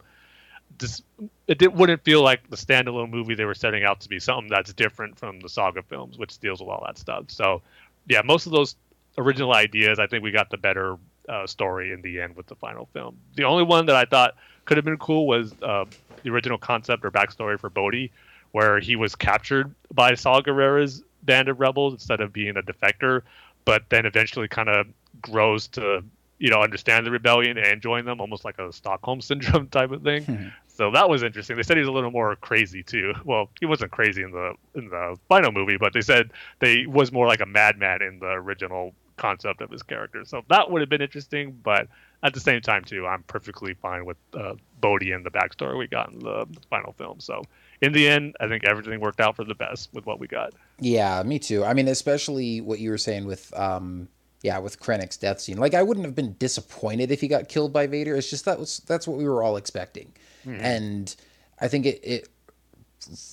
just 0.79 1.03
it 1.47 1.71
wouldn't 1.71 2.03
feel 2.03 2.23
like 2.23 2.49
the 2.49 2.55
standalone 2.55 3.11
movie 3.11 3.35
they 3.35 3.45
were 3.45 3.53
setting 3.53 3.83
out 3.83 3.99
to 3.99 4.09
be 4.09 4.19
something 4.19 4.49
that's 4.49 4.73
different 4.73 5.19
from 5.19 5.39
the 5.39 5.47
saga 5.47 5.83
films, 5.83 6.17
which 6.17 6.39
deals 6.39 6.59
with 6.61 6.69
all 6.69 6.83
that 6.87 6.97
stuff. 6.97 7.25
So, 7.27 7.61
yeah, 8.07 8.23
most 8.25 8.47
of 8.47 8.51
those 8.51 8.75
original 9.19 9.53
ideas, 9.53 9.99
I 9.99 10.07
think 10.07 10.23
we 10.23 10.31
got 10.31 10.49
the 10.49 10.57
better 10.57 10.97
uh, 11.29 11.45
story 11.45 11.91
in 11.91 12.01
the 12.01 12.21
end 12.21 12.35
with 12.35 12.47
the 12.47 12.55
final 12.55 12.87
film. 12.91 13.17
The 13.35 13.43
only 13.43 13.63
one 13.63 13.85
that 13.85 13.95
I 13.95 14.05
thought 14.05 14.33
could 14.65 14.77
have 14.77 14.85
been 14.85 14.97
cool 14.97 15.27
was 15.27 15.53
uh, 15.61 15.85
the 16.23 16.29
original 16.29 16.57
concept 16.57 17.05
or 17.05 17.11
backstory 17.11 17.59
for 17.59 17.69
Bodhi, 17.69 18.11
where 18.51 18.79
he 18.79 18.95
was 18.95 19.15
captured 19.15 19.73
by 19.93 20.15
Saw 20.15 20.41
Gerrera's 20.41 21.03
band 21.23 21.49
of 21.49 21.59
rebels 21.59 21.93
instead 21.93 22.21
of 22.21 22.31
being 22.31 22.57
a 22.57 22.61
defector, 22.61 23.21
but 23.63 23.83
then 23.89 24.05
eventually 24.05 24.47
kind 24.47 24.69
of 24.69 24.87
grows 25.21 25.67
to 25.67 26.03
you 26.37 26.49
know 26.49 26.61
understand 26.61 27.05
the 27.05 27.11
rebellion 27.11 27.57
and 27.57 27.81
join 27.81 28.05
them, 28.05 28.19
almost 28.19 28.45
like 28.45 28.59
a 28.59 28.71
Stockholm 28.71 29.21
syndrome 29.21 29.67
type 29.71 29.91
of 29.91 30.03
thing. 30.03 30.23
Hmm. 30.23 30.47
So 30.67 30.91
that 30.91 31.09
was 31.09 31.23
interesting. 31.23 31.55
They 31.55 31.63
said 31.63 31.77
he's 31.77 31.87
a 31.87 31.91
little 31.91 32.11
more 32.11 32.35
crazy 32.35 32.83
too. 32.83 33.13
Well, 33.23 33.49
he 33.59 33.65
wasn't 33.65 33.91
crazy 33.91 34.23
in 34.23 34.31
the 34.31 34.53
in 34.73 34.89
the 34.89 35.17
final 35.29 35.51
movie, 35.51 35.77
but 35.77 35.93
they 35.93 36.01
said 36.01 36.31
they 36.59 36.85
was 36.85 37.11
more 37.11 37.27
like 37.27 37.39
a 37.39 37.45
madman 37.45 38.01
in 38.01 38.19
the 38.19 38.31
original 38.31 38.93
concept 39.17 39.61
of 39.61 39.71
his 39.71 39.83
character. 39.83 40.25
So 40.25 40.43
that 40.49 40.69
would 40.69 40.81
have 40.81 40.89
been 40.89 41.01
interesting, 41.01 41.57
but 41.63 41.87
at 42.23 42.33
the 42.33 42.39
same 42.39 42.61
time, 42.61 42.83
too, 42.83 43.05
I'm 43.05 43.23
perfectly 43.23 43.73
fine 43.73 44.05
with 44.05 44.17
uh, 44.33 44.55
Bodhi 44.79 45.11
and 45.11 45.25
the 45.25 45.31
backstory 45.31 45.77
we 45.77 45.87
got 45.87 46.11
in 46.11 46.19
the 46.19 46.47
final 46.69 46.93
film. 46.93 47.19
So 47.19 47.43
in 47.81 47.93
the 47.93 48.07
end, 48.07 48.35
I 48.39 48.47
think 48.47 48.63
everything 48.65 48.99
worked 48.99 49.19
out 49.19 49.35
for 49.35 49.43
the 49.43 49.55
best 49.55 49.89
with 49.93 50.05
what 50.05 50.19
we 50.19 50.27
got. 50.27 50.53
Yeah, 50.79 51.21
me 51.23 51.39
too. 51.39 51.63
I 51.63 51.73
mean, 51.73 51.87
especially 51.87 52.61
what 52.61 52.79
you 52.79 52.89
were 52.89 52.97
saying 52.97 53.25
with, 53.25 53.53
um, 53.57 54.07
yeah, 54.41 54.59
with 54.59 54.79
Krennic's 54.79 55.17
death 55.17 55.39
scene. 55.39 55.57
Like, 55.57 55.73
I 55.73 55.83
wouldn't 55.83 56.05
have 56.05 56.15
been 56.15 56.35
disappointed 56.39 57.11
if 57.11 57.21
he 57.21 57.27
got 57.27 57.49
killed 57.49 57.73
by 57.73 57.87
Vader. 57.87 58.15
It's 58.15 58.29
just 58.29 58.45
that 58.45 58.59
was 58.59 58.79
that's 58.87 59.07
what 59.07 59.17
we 59.17 59.27
were 59.27 59.41
all 59.43 59.57
expecting, 59.57 60.13
mm-hmm. 60.45 60.63
and 60.63 61.15
I 61.59 61.67
think 61.67 61.85
it, 61.85 61.99
it 62.03 62.29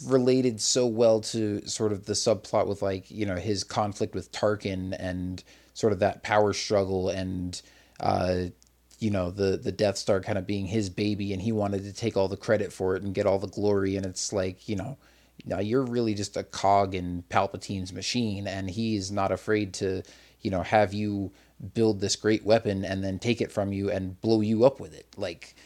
related 0.06 0.60
so 0.60 0.86
well 0.86 1.20
to 1.20 1.66
sort 1.66 1.92
of 1.92 2.04
the 2.06 2.12
subplot 2.12 2.66
with 2.66 2.82
like 2.82 3.10
you 3.10 3.26
know 3.26 3.36
his 3.36 3.64
conflict 3.64 4.14
with 4.14 4.30
Tarkin 4.32 4.94
and 4.98 5.42
sort 5.74 5.92
of 5.92 5.98
that 6.00 6.22
power 6.22 6.52
struggle 6.52 7.08
and 7.08 7.60
uh, 8.00 8.44
you 9.02 9.10
know 9.10 9.30
the 9.30 9.56
the 9.56 9.72
Death 9.72 9.96
Star 9.98 10.20
kind 10.20 10.38
of 10.38 10.46
being 10.46 10.66
his 10.66 10.88
baby 10.88 11.32
and 11.32 11.42
he 11.42 11.50
wanted 11.52 11.82
to 11.84 11.92
take 11.92 12.16
all 12.16 12.28
the 12.28 12.36
credit 12.36 12.72
for 12.72 12.94
it 12.94 13.02
and 13.02 13.14
get 13.14 13.26
all 13.26 13.38
the 13.38 13.48
glory 13.48 13.96
and 13.96 14.06
it's 14.06 14.32
like 14.32 14.68
you 14.68 14.76
know 14.76 14.96
now 15.44 15.58
you're 15.58 15.84
really 15.84 16.14
just 16.14 16.36
a 16.36 16.44
cog 16.44 16.94
in 16.94 17.24
Palpatine's 17.28 17.92
machine 17.92 18.46
and 18.46 18.70
he's 18.70 19.10
not 19.10 19.32
afraid 19.32 19.74
to 19.74 20.02
you 20.40 20.50
know 20.50 20.62
have 20.62 20.94
you 20.94 21.32
build 21.74 22.00
this 22.00 22.16
great 22.16 22.44
weapon 22.44 22.84
and 22.84 23.02
then 23.02 23.18
take 23.18 23.40
it 23.40 23.50
from 23.50 23.72
you 23.72 23.90
and 23.90 24.20
blow 24.20 24.40
you 24.40 24.64
up 24.64 24.78
with 24.78 24.94
it 24.94 25.06
like 25.16 25.56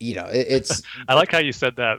you 0.00 0.14
know, 0.14 0.26
it, 0.26 0.46
it's. 0.48 0.82
I 1.08 1.14
like 1.14 1.30
how 1.32 1.38
you 1.38 1.52
said 1.52 1.76
that. 1.76 1.98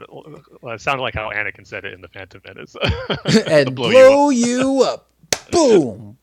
it 0.62 0.80
sounded 0.80 1.02
like 1.02 1.14
how 1.14 1.30
Anakin 1.30 1.66
said 1.66 1.84
it 1.84 1.92
in 1.92 2.00
the 2.00 2.08
Phantom 2.08 2.40
Menace. 2.46 2.76
and 3.46 3.74
blow, 3.74 3.90
blow 3.90 4.30
you, 4.30 4.82
up. 4.82 5.10
you 5.28 5.44
up. 5.44 5.50
Boom. 5.50 6.18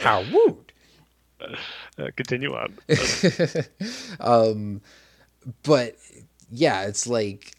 how 0.00 0.22
would. 0.32 0.67
Uh, 1.40 2.08
continue 2.16 2.54
on. 2.54 2.76
um, 4.20 4.80
but 5.62 5.96
yeah, 6.50 6.86
it's 6.86 7.06
like, 7.06 7.54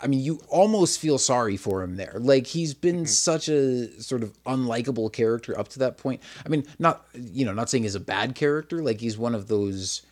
I 0.00 0.06
mean, 0.06 0.20
you 0.20 0.40
almost 0.48 1.00
feel 1.00 1.18
sorry 1.18 1.56
for 1.56 1.82
him 1.82 1.96
there. 1.96 2.16
Like 2.18 2.46
he's 2.46 2.74
been 2.74 2.96
mm-hmm. 2.96 3.04
such 3.06 3.48
a 3.48 4.00
sort 4.00 4.22
of 4.22 4.42
unlikable 4.44 5.12
character 5.12 5.58
up 5.58 5.68
to 5.68 5.80
that 5.80 5.98
point. 5.98 6.22
I 6.44 6.48
mean, 6.48 6.66
not 6.78 7.04
you 7.14 7.44
know, 7.44 7.52
not 7.52 7.68
saying 7.68 7.82
he's 7.82 7.94
a 7.94 8.00
bad 8.00 8.34
character. 8.34 8.82
Like 8.82 9.00
he's 9.00 9.18
one 9.18 9.34
of 9.34 9.48
those 9.48 10.02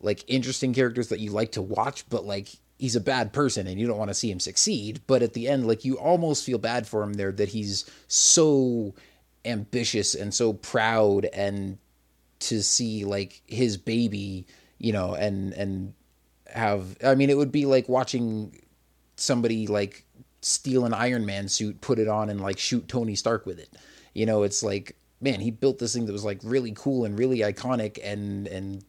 like 0.00 0.24
interesting 0.28 0.74
characters 0.74 1.08
that 1.08 1.20
you 1.20 1.30
like 1.30 1.52
to 1.52 1.62
watch, 1.62 2.08
but 2.08 2.24
like 2.24 2.48
he's 2.78 2.96
a 2.96 3.00
bad 3.00 3.32
person 3.32 3.66
and 3.66 3.80
you 3.80 3.86
don't 3.86 3.98
want 3.98 4.10
to 4.10 4.14
see 4.14 4.30
him 4.30 4.40
succeed. 4.40 5.00
But 5.06 5.22
at 5.22 5.34
the 5.34 5.48
end, 5.48 5.66
like 5.66 5.84
you 5.84 5.98
almost 5.98 6.44
feel 6.44 6.58
bad 6.58 6.86
for 6.86 7.02
him 7.02 7.14
there 7.14 7.32
that 7.32 7.48
he's 7.48 7.88
so 8.08 8.94
ambitious 9.44 10.14
and 10.14 10.32
so 10.32 10.52
proud 10.52 11.24
and 11.26 11.78
to 12.42 12.62
see 12.62 13.04
like 13.04 13.42
his 13.46 13.76
baby, 13.76 14.46
you 14.78 14.92
know, 14.92 15.14
and 15.14 15.52
and 15.54 15.94
have 16.46 16.96
I 17.04 17.14
mean 17.14 17.30
it 17.30 17.36
would 17.36 17.52
be 17.52 17.66
like 17.66 17.88
watching 17.88 18.60
somebody 19.16 19.66
like 19.66 20.04
steal 20.40 20.84
an 20.84 20.92
Iron 20.92 21.24
Man 21.24 21.48
suit, 21.48 21.80
put 21.80 21.98
it 21.98 22.08
on 22.08 22.28
and 22.28 22.40
like 22.40 22.58
shoot 22.58 22.88
Tony 22.88 23.14
Stark 23.14 23.46
with 23.46 23.58
it. 23.58 23.70
You 24.14 24.26
know, 24.26 24.42
it's 24.42 24.62
like 24.62 24.96
man, 25.20 25.40
he 25.40 25.50
built 25.50 25.78
this 25.78 25.94
thing 25.94 26.06
that 26.06 26.12
was 26.12 26.24
like 26.24 26.40
really 26.42 26.72
cool 26.72 27.04
and 27.04 27.18
really 27.18 27.38
iconic 27.38 27.98
and 28.02 28.48
and 28.48 28.84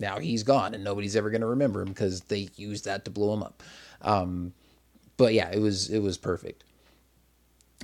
now 0.00 0.18
he's 0.18 0.42
gone 0.42 0.74
and 0.74 0.82
nobody's 0.82 1.16
ever 1.16 1.30
going 1.30 1.42
to 1.42 1.46
remember 1.46 1.82
him 1.82 1.88
because 1.88 2.22
they 2.22 2.48
used 2.56 2.84
that 2.86 3.04
to 3.04 3.10
blow 3.10 3.34
him 3.34 3.42
up. 3.42 3.62
Um, 4.02 4.52
but 5.16 5.34
yeah, 5.34 5.50
it 5.50 5.60
was 5.60 5.90
it 5.90 6.00
was 6.00 6.16
perfect. 6.16 6.64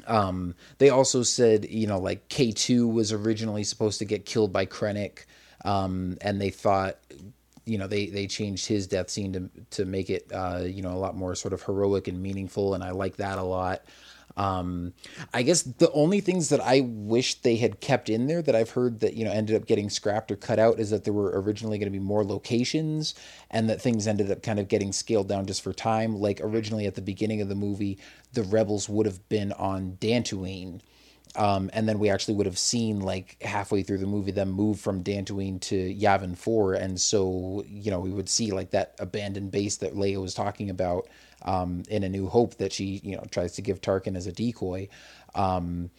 Um, 0.07 0.55
they 0.79 0.91
also 0.91 1.23
said, 1.23 1.67
you 1.71 1.87
know, 1.87 1.99
like 1.99 2.29
K2 2.29 2.93
was 2.93 3.13
originally 3.13 3.65
supposed 3.65 3.99
to 4.01 4.05
get 4.05 4.27
killed 4.27 4.53
by 4.53 4.67
Krennic, 4.67 5.25
um, 5.65 6.19
and 6.21 6.41
they 6.41 6.51
thought, 6.51 6.99
you 7.65 7.79
know, 7.79 7.87
they 7.87 8.07
they 8.07 8.27
changed 8.27 8.67
his 8.67 8.87
death 8.87 9.09
scene 9.11 9.33
to 9.33 9.51
to 9.71 9.85
make 9.85 10.11
it, 10.11 10.31
uh, 10.33 10.63
you 10.65 10.83
know, 10.83 10.93
a 10.93 10.99
lot 10.99 11.17
more 11.17 11.35
sort 11.35 11.55
of 11.55 11.63
heroic 11.63 12.09
and 12.09 12.23
meaningful, 12.23 12.75
and 12.75 12.85
I 12.85 12.91
like 12.91 13.17
that 13.17 13.39
a 13.39 13.43
lot. 13.43 13.83
Um, 14.37 14.95
I 15.33 15.43
guess 15.43 15.63
the 15.63 15.93
only 15.93 16.21
things 16.21 16.49
that 16.49 16.61
I 16.61 16.81
wish 16.81 17.37
they 17.37 17.57
had 17.57 17.81
kept 17.81 18.09
in 18.09 18.27
there 18.27 18.43
that 18.43 18.55
I've 18.55 18.71
heard 18.71 19.01
that 19.01 19.15
you 19.15 19.25
know 19.25 19.31
ended 19.31 19.55
up 19.57 19.67
getting 19.67 19.89
scrapped 19.89 20.31
or 20.33 20.37
cut 20.37 20.59
out 20.59 20.81
is 20.81 20.91
that 20.91 21.05
there 21.05 21.13
were 21.13 21.41
originally 21.41 21.79
going 21.79 21.93
to 21.93 21.99
be 21.99 22.05
more 22.05 22.25
locations, 22.25 23.15
and 23.51 23.69
that 23.71 23.81
things 23.81 24.07
ended 24.07 24.31
up 24.31 24.43
kind 24.43 24.59
of 24.59 24.69
getting 24.69 24.93
scaled 24.93 25.29
down 25.29 25.47
just 25.47 25.63
for 25.63 25.73
time. 25.73 26.17
Like 26.17 26.41
originally 26.43 26.87
at 26.87 26.95
the 26.95 27.03
beginning 27.03 27.41
of 27.41 27.49
the 27.49 27.55
movie, 27.55 27.99
the 28.33 28.43
rebels 28.43 28.89
would 28.89 29.07
have 29.07 29.29
been 29.29 29.53
on 29.53 29.97
Dantooine. 30.01 30.81
Um, 31.37 31.69
and 31.73 31.89
then 31.89 31.99
we 31.99 32.11
actually 32.11 32.35
would 32.35 32.47
have 32.47 32.59
seen 32.59 33.01
like 33.01 33.43
halfway 33.43 33.83
through 33.83 33.99
the 33.99 34.07
movie 34.07 34.31
them 34.31 34.51
move 34.51 34.79
from 34.79 35.03
Dantooine 35.03 35.61
to 35.63 35.93
Yavin 35.93 36.39
4 36.39 36.75
and 36.75 37.01
so 37.01 37.65
you 37.67 37.91
know 37.91 37.99
we 37.99 38.11
would 38.11 38.29
see 38.29 38.53
like 38.53 38.71
that 38.71 38.95
abandoned 39.01 39.51
base 39.51 39.77
that 39.79 39.97
Leia 39.97 40.21
was 40.21 40.33
talking 40.33 40.71
about 40.71 41.09
um, 41.45 41.83
in 41.89 42.03
A 42.03 42.09
New 42.09 42.29
Hope 42.29 42.57
that 42.57 42.73
she 42.73 43.01
you 43.05 43.17
know 43.17 43.25
tries 43.31 43.53
to 43.53 43.63
give 43.63 43.81
Tarkin 43.81 44.17
as 44.17 44.27
a 44.27 44.33
decoy. 44.33 44.89
Um, 45.35 45.91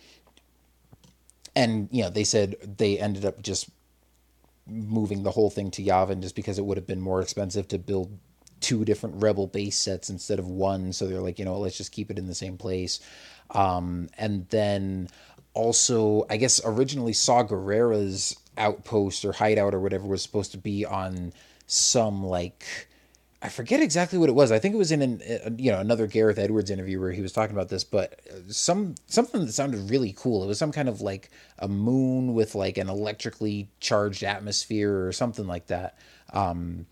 and 1.56 1.88
you 1.92 2.04
know 2.04 2.10
they 2.10 2.24
said 2.24 2.56
they 2.78 3.00
ended 3.00 3.26
up 3.26 3.42
just 3.42 3.70
moving 4.68 5.24
the 5.24 5.32
whole 5.32 5.50
thing 5.50 5.72
to 5.72 5.84
Yavin 5.84 6.22
just 6.22 6.36
because 6.36 6.58
it 6.58 6.66
would 6.66 6.78
have 6.78 6.88
been 6.88 7.02
more 7.02 7.22
expensive 7.22 7.68
to 7.68 7.78
build 7.78 8.18
two 8.62 8.84
different 8.84 9.22
rebel 9.22 9.48
base 9.48 9.78
sets 9.78 10.10
instead 10.10 10.40
of 10.40 10.48
one. 10.48 10.92
So 10.92 11.08
they're 11.08 11.22
like, 11.22 11.38
you 11.38 11.46
know, 11.46 11.60
let's 11.60 11.78
just 11.78 11.92
keep 11.92 12.10
it 12.10 12.18
in 12.18 12.28
the 12.28 12.36
same 12.36 12.58
place. 12.58 13.00
Um, 13.52 14.10
and 14.18 14.48
then 14.50 15.10
also, 15.54 16.26
I 16.30 16.38
guess 16.38 16.60
originally 16.66 17.14
Saw 17.14 17.44
Gerrera's 17.44 18.36
outpost 18.58 19.24
or 19.24 19.34
hideout 19.34 19.74
or 19.74 19.80
whatever 19.80 20.08
was 20.08 20.24
supposed 20.24 20.52
to 20.54 20.58
be 20.58 20.86
on 20.86 21.34
some 21.68 22.24
like 22.24 22.88
I 23.46 23.50
forget 23.50 23.80
exactly 23.80 24.18
what 24.18 24.28
it 24.28 24.34
was. 24.34 24.52
I 24.52 24.58
think 24.58 24.74
it 24.74 24.80
was 24.80 24.92
in 24.92 25.04
an 25.04 25.22
uh, 25.22 25.52
you 25.56 25.72
know 25.72 25.80
another 25.80 26.08
Gareth 26.08 26.40
Edwards 26.40 26.72
interview 26.72 27.00
where 27.00 27.12
he 27.12 27.22
was 27.22 27.32
talking 27.32 27.56
about 27.56 27.70
this, 27.70 27.84
but 27.84 28.20
some 28.48 28.96
something 29.06 29.46
that 29.46 29.52
sounded 29.52 29.88
really 29.92 30.16
cool. 30.18 30.44
It 30.44 30.48
was 30.48 30.58
some 30.58 30.72
kind 30.72 30.90
of 30.90 31.00
like 31.00 31.30
a 31.60 31.68
moon 31.68 32.34
with 32.34 32.56
like 32.56 32.80
an 32.80 32.90
electrically 32.90 33.70
charged 33.80 34.24
atmosphere 34.24 35.06
or 35.06 35.12
something 35.12 35.46
like 35.46 35.68
that. 35.68 36.00
Um, 36.34 36.88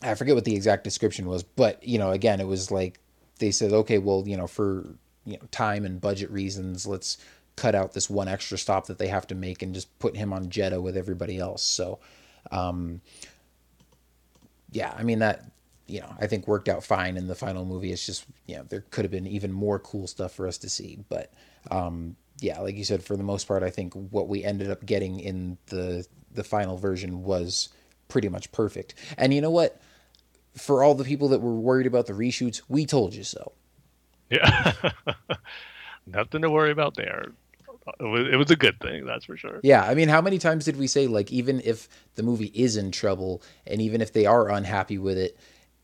I 0.00 0.14
forget 0.14 0.34
what 0.34 0.46
the 0.46 0.56
exact 0.56 0.82
description 0.82 1.26
was, 1.26 1.42
but 1.42 1.86
you 1.86 1.98
know, 1.98 2.10
again, 2.10 2.40
it 2.40 2.46
was 2.46 2.70
like 2.70 2.98
they 3.38 3.50
said, 3.50 3.70
okay, 3.70 3.98
well, 3.98 4.24
you 4.26 4.38
know, 4.38 4.46
for 4.46 4.96
you 5.26 5.34
know 5.34 5.46
time 5.50 5.84
and 5.84 6.00
budget 6.00 6.30
reasons, 6.30 6.86
let's 6.86 7.18
cut 7.54 7.74
out 7.74 7.92
this 7.92 8.08
one 8.08 8.28
extra 8.28 8.56
stop 8.56 8.86
that 8.86 8.96
they 8.96 9.08
have 9.08 9.26
to 9.26 9.34
make 9.34 9.60
and 9.60 9.74
just 9.74 9.98
put 9.98 10.16
him 10.16 10.32
on 10.32 10.48
Jedha 10.48 10.80
with 10.80 10.96
everybody 10.96 11.38
else. 11.38 11.62
So. 11.62 11.98
Um, 12.50 13.02
yeah, 14.72 14.94
I 14.96 15.02
mean 15.02 15.20
that 15.20 15.44
you 15.86 16.00
know 16.00 16.14
I 16.20 16.26
think 16.26 16.48
worked 16.48 16.68
out 16.68 16.82
fine 16.82 17.16
in 17.16 17.28
the 17.28 17.34
final 17.34 17.64
movie. 17.64 17.92
It's 17.92 18.04
just 18.04 18.24
you 18.46 18.56
know 18.56 18.64
there 18.68 18.84
could 18.90 19.04
have 19.04 19.12
been 19.12 19.26
even 19.26 19.52
more 19.52 19.78
cool 19.78 20.06
stuff 20.06 20.34
for 20.34 20.48
us 20.48 20.58
to 20.58 20.68
see, 20.68 20.98
but 21.08 21.32
um, 21.70 22.16
yeah, 22.40 22.60
like 22.60 22.76
you 22.76 22.84
said, 22.84 23.02
for 23.02 23.16
the 23.16 23.22
most 23.22 23.46
part, 23.46 23.62
I 23.62 23.70
think 23.70 23.94
what 23.94 24.28
we 24.28 24.42
ended 24.42 24.70
up 24.70 24.84
getting 24.84 25.20
in 25.20 25.58
the 25.66 26.06
the 26.34 26.44
final 26.44 26.76
version 26.76 27.22
was 27.22 27.68
pretty 28.08 28.28
much 28.28 28.50
perfect. 28.52 28.94
And 29.16 29.32
you 29.32 29.40
know 29.40 29.50
what? 29.50 29.80
For 30.56 30.82
all 30.82 30.94
the 30.94 31.04
people 31.04 31.28
that 31.28 31.40
were 31.40 31.54
worried 31.54 31.86
about 31.86 32.06
the 32.06 32.12
reshoots, 32.12 32.62
we 32.68 32.84
told 32.84 33.14
you 33.14 33.24
so. 33.24 33.52
Yeah, 34.30 34.72
nothing 36.06 36.42
to 36.42 36.50
worry 36.50 36.70
about 36.70 36.94
there 36.94 37.32
it 37.98 38.04
was, 38.04 38.28
it 38.32 38.36
was 38.36 38.50
a 38.50 38.56
good 38.56 38.78
thing, 38.80 39.04
that's 39.04 39.24
for 39.24 39.36
sure. 39.36 39.60
Yeah, 39.62 39.84
I 39.84 39.94
mean, 39.94 40.08
how 40.08 40.20
many 40.20 40.38
times 40.38 40.64
did 40.64 40.76
we 40.76 40.86
say 40.86 41.06
like 41.06 41.32
even 41.32 41.60
if 41.64 41.88
the 42.14 42.22
movie 42.22 42.52
is 42.54 42.76
in 42.76 42.90
trouble 42.90 43.42
and 43.66 43.80
even 43.80 44.00
if 44.00 44.12
they 44.12 44.26
are 44.26 44.50
unhappy 44.50 44.98
with 44.98 45.18
it 45.18 45.36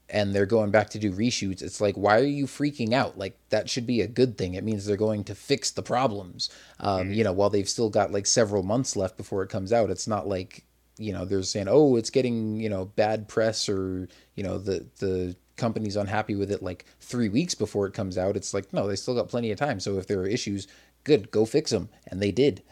and 0.09 0.35
they're 0.35 0.47
going 0.47 0.71
back 0.71 0.91
to 0.91 0.99
do 0.99 1.13
reshoots, 1.13 1.63
it's 1.63 1.81
like 1.81 1.97
why 1.97 2.19
are 2.19 2.25
you 2.25 2.47
freaking 2.47 2.93
out? 2.93 3.19
Like 3.19 3.37
that 3.51 3.69
should 3.69 3.87
be 3.87 4.01
a 4.01 4.07
good 4.07 4.39
thing. 4.39 4.55
It 4.55 4.65
means 4.65 4.87
they're 4.87 4.97
going 4.97 5.25
to 5.25 5.35
fix 5.35 5.71
the 5.71 5.83
problems. 5.83 6.51
Um, 6.81 7.05
mm-hmm. 7.05 7.13
You 7.15 7.25
know, 7.25 7.33
while 7.33 7.51
they've 7.51 7.69
still 7.69 7.91
got 7.91 8.13
like 8.13 8.27
several 8.27 8.63
months 8.63 8.97
left 8.97 9.17
before 9.17 9.43
it 9.43 9.51
comes 9.51 9.73
out, 9.73 9.91
it's 9.91 10.07
not 10.07 10.29
like 10.29 10.65
you 10.99 11.13
know 11.13 11.25
they're 11.25 11.43
saying 11.43 11.69
oh 11.69 11.97
it's 11.97 12.11
getting 12.11 12.61
you 12.61 12.69
know 12.69 12.85
bad 12.85 13.29
press 13.29 13.69
or 13.69 14.09
you 14.35 14.43
know 14.43 14.59
the 14.59 14.85
the 14.99 15.35
company's 15.57 15.97
unhappy 15.97 16.35
with 16.35 16.51
it 16.53 16.63
like 16.63 16.85
three 17.01 17.29
weeks 17.29 17.55
before 17.55 17.87
it 17.87 17.95
comes 17.95 18.17
out 18.19 18.37
it's 18.37 18.55
like 18.55 18.73
no 18.73 18.87
they 18.87 18.95
still 18.95 19.15
got 19.15 19.29
plenty 19.29 19.51
of 19.51 19.59
time 19.59 19.81
so 19.81 19.99
if 19.99 20.07
there 20.07 20.21
are 20.21 20.27
issues 20.27 20.69
good, 21.05 21.31
go 21.31 21.45
fix 21.45 21.71
them, 21.71 21.89
and 22.07 22.21
they 22.21 22.31
did. 22.31 22.63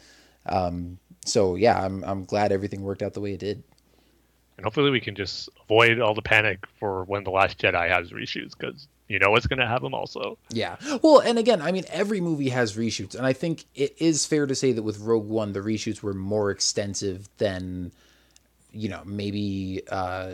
Um, 0.46 0.98
so 1.24 1.54
yeah, 1.54 1.80
I'm 1.84 2.04
I'm 2.04 2.24
glad 2.24 2.52
everything 2.52 2.82
worked 2.82 3.02
out 3.02 3.14
the 3.14 3.20
way 3.20 3.32
it 3.32 3.40
did. 3.40 3.62
And 4.56 4.64
hopefully 4.64 4.90
we 4.90 5.00
can 5.00 5.14
just 5.14 5.50
avoid 5.64 6.00
all 6.00 6.14
the 6.14 6.22
panic 6.22 6.64
for 6.78 7.04
when 7.04 7.24
the 7.24 7.30
Last 7.30 7.58
Jedi 7.58 7.88
has 7.88 8.10
reshoots 8.10 8.56
because 8.56 8.88
you 9.08 9.18
know 9.18 9.30
what's 9.30 9.46
going 9.46 9.58
to 9.58 9.66
have 9.66 9.82
them 9.82 9.94
also. 9.94 10.38
Yeah. 10.50 10.76
Well, 11.02 11.20
and 11.20 11.38
again, 11.38 11.60
I 11.60 11.72
mean, 11.72 11.84
every 11.90 12.20
movie 12.20 12.48
has 12.48 12.76
reshoots, 12.76 13.14
and 13.14 13.26
I 13.26 13.32
think 13.32 13.64
it 13.74 13.94
is 13.98 14.26
fair 14.26 14.46
to 14.46 14.54
say 14.54 14.72
that 14.72 14.82
with 14.82 14.98
Rogue 15.00 15.28
One, 15.28 15.52
the 15.52 15.60
reshoots 15.60 16.02
were 16.02 16.14
more 16.14 16.50
extensive 16.50 17.28
than, 17.38 17.92
you 18.72 18.88
know, 18.88 19.02
maybe, 19.04 19.82
uh, 19.90 20.32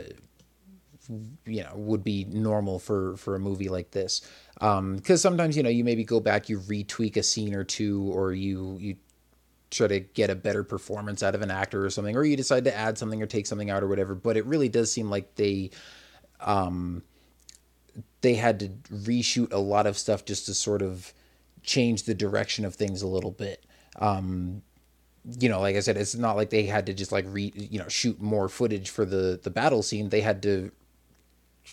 you 1.47 1.63
know, 1.63 1.73
would 1.75 2.05
be 2.05 2.25
normal 2.25 2.79
for 2.79 3.17
for 3.17 3.35
a 3.35 3.41
movie 3.41 3.69
like 3.69 3.91
this 3.91 4.21
because 4.55 4.79
um, 4.79 5.01
sometimes 5.17 5.57
you 5.57 5.63
know 5.63 5.69
you 5.69 5.85
maybe 5.85 6.05
go 6.05 6.21
back 6.21 6.49
you 6.49 6.59
retweak 6.61 7.17
a 7.17 7.23
scene 7.23 7.55
or 7.55 7.65
two 7.65 8.11
or 8.13 8.33
you 8.33 8.77
you 8.81 8.97
try 9.73 9.89
to 9.89 10.01
get 10.01 10.31
a 10.31 10.35
better 10.35 10.63
performance 10.63 11.23
out 11.23 11.35
of 11.35 11.43
an 11.43 11.51
actor 11.51 11.85
or 11.85 11.91
something, 11.91 12.17
or 12.17 12.25
you 12.25 12.37
decide 12.37 12.65
to 12.65 12.77
add 12.77 12.99
something 12.99 13.23
or 13.23 13.27
take 13.27 13.47
something 13.47 13.71
out 13.71 13.83
or 13.83 13.89
whatever. 13.89 14.15
But 14.15 14.37
it 14.37 14.45
really 14.47 14.69
does 14.69 14.93
seem 14.93 15.11
like 15.11 15.35
they, 15.37 15.71
um, 16.41 17.03
they 18.21 18.35
had 18.35 18.61
to 18.61 18.69
reshoot 18.95 19.53
a 19.53 19.59
lot 19.59 19.87
of 19.87 19.99
stuff 19.99 20.25
just 20.25 20.47
to 20.47 20.55
sort 20.55 20.83
of 20.83 21.13
change 21.63 22.05
the 22.05 22.15
direction 22.15 22.65
of 22.65 22.75
things 22.75 23.03
a 23.03 23.07
little 23.07 23.31
bit. 23.31 23.65
Um, 23.99 24.63
you 25.39 25.49
know, 25.49 25.61
like 25.61 25.77
I 25.77 25.81
said, 25.81 25.97
it's 25.97 26.15
not 26.15 26.37
like 26.37 26.51
they 26.51 26.65
had 26.65 26.87
to 26.87 26.95
just 26.95 27.13
like 27.13 27.25
re, 27.29 27.53
you 27.57 27.79
know, 27.79 27.89
shoot 27.89 28.21
more 28.21 28.49
footage 28.49 28.91
for 28.91 29.05
the 29.05 29.41
the 29.43 29.51
battle 29.51 29.83
scene. 29.83 30.09
They 30.09 30.21
had 30.21 30.43
to 30.43 30.71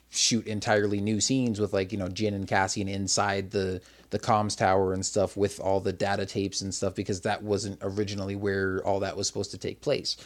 shoot 0.10 0.48
entirely 0.48 1.02
new 1.02 1.20
scenes 1.22 1.60
with 1.60 1.74
like 1.74 1.91
you 1.91 1.98
know 1.98 2.07
Jyn 2.07 2.34
and 2.34 2.48
Cassian 2.48 2.88
inside 2.88 3.52
the 3.52 3.82
the 4.10 4.20
comms 4.20 4.57
tower 4.57 4.94
and 4.94 5.06
stuff 5.06 5.38
with 5.38 5.60
all 5.60 5.80
the 5.80 5.94
data 5.94 6.26
tapes 6.26 6.61
and 6.61 6.74
stuff 6.74 6.95
because 6.95 7.22
that 7.22 7.44
wasn't 7.44 7.78
originally 7.82 8.36
where 8.36 8.82
all 8.84 8.99
that 9.02 9.16
was 9.16 9.28
supposed 9.28 9.52
to 9.52 9.57
take 9.57 9.82
place. 9.82 10.18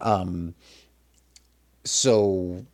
Um, 0.00 0.54
so 1.84 2.64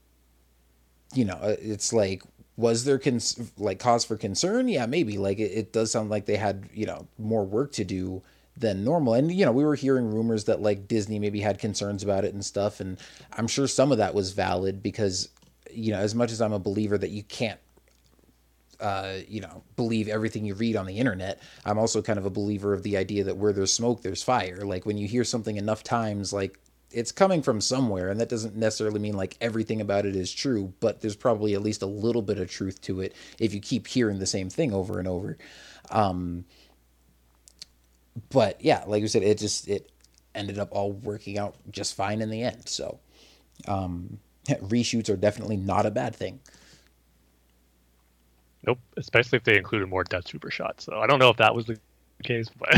you 1.15 1.25
know, 1.25 1.35
uh, 1.35 1.57
it's 1.61 1.93
like 1.93 2.23
was 2.57 2.85
there 2.85 2.99
cons- 2.99 3.53
like 3.59 3.79
cause 3.79 4.05
for 4.05 4.17
concern? 4.17 4.69
Yeah, 4.69 4.87
maybe. 4.87 5.19
Like 5.19 5.39
it, 5.39 5.53
it 5.53 5.73
does 5.73 5.91
sound 5.91 6.11
like 6.11 6.27
they 6.27 6.37
had 6.37 6.69
you 6.73 6.87
know 6.87 7.07
more 7.19 7.45
work 7.45 7.73
to 7.73 7.85
do 7.85 8.23
than 8.57 8.85
normal. 8.85 9.15
And 9.15 9.33
you 9.33 9.45
know, 9.45 9.53
we 9.53 9.65
were 9.65 9.75
hearing 9.75 10.11
rumors 10.11 10.45
that 10.45 10.61
like 10.61 10.87
Disney 10.87 11.19
maybe 11.19 11.41
had 11.41 11.59
concerns 11.59 12.03
about 12.03 12.25
it 12.25 12.35
and 12.35 12.45
stuff 12.45 12.81
and 12.81 12.99
I'm 13.33 13.49
sure 13.49 13.67
some 13.67 13.93
of 13.93 13.99
that 13.99 14.15
was 14.15 14.33
valid 14.33 14.83
because 14.83 15.29
you 15.75 15.93
know, 15.93 15.99
as 15.99 16.15
much 16.15 16.33
as 16.33 16.41
I'm 16.41 16.53
a 16.53 16.59
believer 16.59 16.99
that 16.99 17.11
you 17.11 17.23
can't 17.23 17.59
uh, 18.83 19.19
you 19.29 19.41
know, 19.41 19.63
believe 19.77 20.09
everything 20.09 20.45
you 20.45 20.55
read 20.55 20.75
on 20.75 20.87
the 20.87 20.99
internet. 20.99 21.41
I'm 21.65 21.79
also 21.79 22.03
kind 22.03 22.19
of 22.19 22.27
a 22.27 22.31
believer 22.31 22.75
of 22.75 22.83
the 22.83 22.97
idea 22.97 23.23
that 23.25 23.37
where 23.37 23.53
there's 23.53 23.73
smoke, 23.73 24.03
there's 24.03 24.25
fire. 24.25 24.65
Like 24.65 24.85
when 24.85 24.99
you 24.99 25.07
hear 25.07 25.23
something 25.23 25.57
enough 25.57 25.85
times, 25.85 26.33
like 26.33 26.59
it's 26.91 27.13
coming 27.13 27.43
from 27.43 27.61
somewhere, 27.61 28.09
and 28.09 28.21
that 28.21 28.29
doesn't 28.29 28.57
necessarily 28.57 28.99
mean 28.99 29.17
like 29.17 29.37
everything 29.41 29.81
about 29.81 30.05
it 30.05 30.17
is 30.17 30.33
true, 30.33 30.75
but 30.81 31.01
there's 31.01 31.15
probably 31.15 31.55
at 31.55 31.63
least 31.63 31.83
a 31.83 31.87
little 31.87 32.23
bit 32.23 32.39
of 32.39 32.51
truth 32.51 32.81
to 32.83 33.01
it 33.01 33.15
if 33.39 33.55
you 33.55 33.61
keep 33.61 33.87
hearing 33.87 34.19
the 34.19 34.27
same 34.27 34.51
thing 34.51 34.73
over 34.73 34.99
and 34.99 35.07
over. 35.07 35.39
Um, 35.91 36.45
but 38.31 38.63
yeah, 38.65 38.83
like 38.87 39.01
you 39.01 39.09
said, 39.09 39.23
it 39.23 39.39
just 39.39 39.69
it 39.69 39.91
ended 40.35 40.59
up 40.59 40.71
all 40.73 40.91
working 40.91 41.39
out 41.39 41.55
just 41.71 41.95
fine 41.95 42.21
in 42.21 42.31
the 42.31 42.43
end. 42.43 42.69
So 42.69 42.99
um, 43.69 44.19
reshoots 44.49 45.09
are 45.09 45.17
definitely 45.17 45.57
not 45.57 45.87
a 45.87 45.91
bad 45.91 46.15
thing. 46.15 46.41
Nope, 48.67 48.79
especially 48.97 49.39
if 49.39 49.45
they 49.45 49.57
included 49.57 49.89
more 49.89 50.05
Death 50.05 50.27
Trooper 50.27 50.51
shots. 50.51 50.85
So 50.85 50.99
I 50.99 51.07
don't 51.07 51.19
know 51.19 51.31
if 51.31 51.37
that 51.39 51.55
was 51.55 51.67
the 51.67 51.79
case, 52.23 52.49
but 52.59 52.69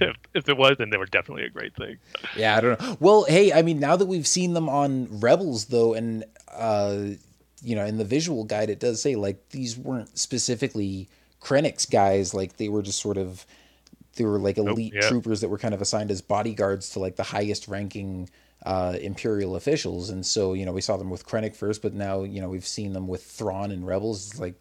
if, 0.00 0.16
if 0.34 0.48
it 0.48 0.56
was, 0.56 0.76
then 0.78 0.90
they 0.90 0.98
were 0.98 1.06
definitely 1.06 1.44
a 1.44 1.50
great 1.50 1.74
thing. 1.74 1.96
Yeah, 2.36 2.56
I 2.56 2.60
don't 2.60 2.80
know. 2.80 2.96
Well, 3.00 3.24
hey, 3.24 3.52
I 3.52 3.62
mean, 3.62 3.80
now 3.80 3.96
that 3.96 4.06
we've 4.06 4.26
seen 4.26 4.52
them 4.52 4.68
on 4.68 5.08
Rebels, 5.20 5.66
though, 5.66 5.94
and 5.94 6.24
uh, 6.52 7.04
you 7.62 7.74
know, 7.74 7.84
in 7.84 7.96
the 7.96 8.04
visual 8.04 8.44
guide, 8.44 8.70
it 8.70 8.80
does 8.80 9.00
say 9.02 9.16
like 9.16 9.48
these 9.50 9.78
weren't 9.78 10.18
specifically 10.18 11.08
Krennic's 11.40 11.86
guys; 11.86 12.34
like 12.34 12.58
they 12.58 12.68
were 12.68 12.82
just 12.82 13.00
sort 13.00 13.16
of 13.16 13.46
they 14.16 14.24
were 14.24 14.38
like 14.38 14.58
elite 14.58 14.92
nope, 14.92 15.02
yeah. 15.02 15.08
troopers 15.08 15.40
that 15.40 15.48
were 15.48 15.58
kind 15.58 15.74
of 15.74 15.80
assigned 15.80 16.10
as 16.10 16.20
bodyguards 16.20 16.90
to 16.90 16.98
like 16.98 17.16
the 17.16 17.22
highest 17.22 17.68
ranking 17.68 18.28
uh, 18.64 18.96
imperial 19.00 19.56
officials. 19.56 20.10
And 20.10 20.24
so, 20.24 20.52
you 20.52 20.66
know, 20.66 20.72
we 20.72 20.80
saw 20.80 20.96
them 20.96 21.10
with 21.10 21.26
Krennic 21.26 21.56
first, 21.56 21.82
but 21.82 21.94
now, 21.94 22.22
you 22.22 22.40
know, 22.40 22.48
we've 22.48 22.66
seen 22.66 22.92
them 22.92 23.06
with 23.08 23.24
Thrawn 23.24 23.70
and 23.70 23.86
Rebels. 23.86 24.30
It's 24.30 24.40
like 24.40 24.54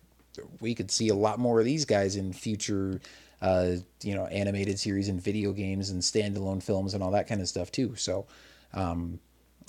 we 0.61 0.73
could 0.73 0.89
see 0.89 1.09
a 1.09 1.15
lot 1.15 1.39
more 1.39 1.59
of 1.59 1.65
these 1.65 1.85
guys 1.85 2.15
in 2.15 2.31
future, 2.31 3.01
uh, 3.41 3.71
you 4.01 4.15
know, 4.15 4.25
animated 4.27 4.79
series 4.79 5.09
and 5.09 5.21
video 5.21 5.51
games 5.51 5.89
and 5.89 6.01
standalone 6.01 6.63
films 6.63 6.93
and 6.93 7.03
all 7.03 7.11
that 7.11 7.27
kind 7.27 7.41
of 7.41 7.47
stuff 7.47 7.71
too. 7.71 7.95
So, 7.95 8.25
um, 8.73 9.19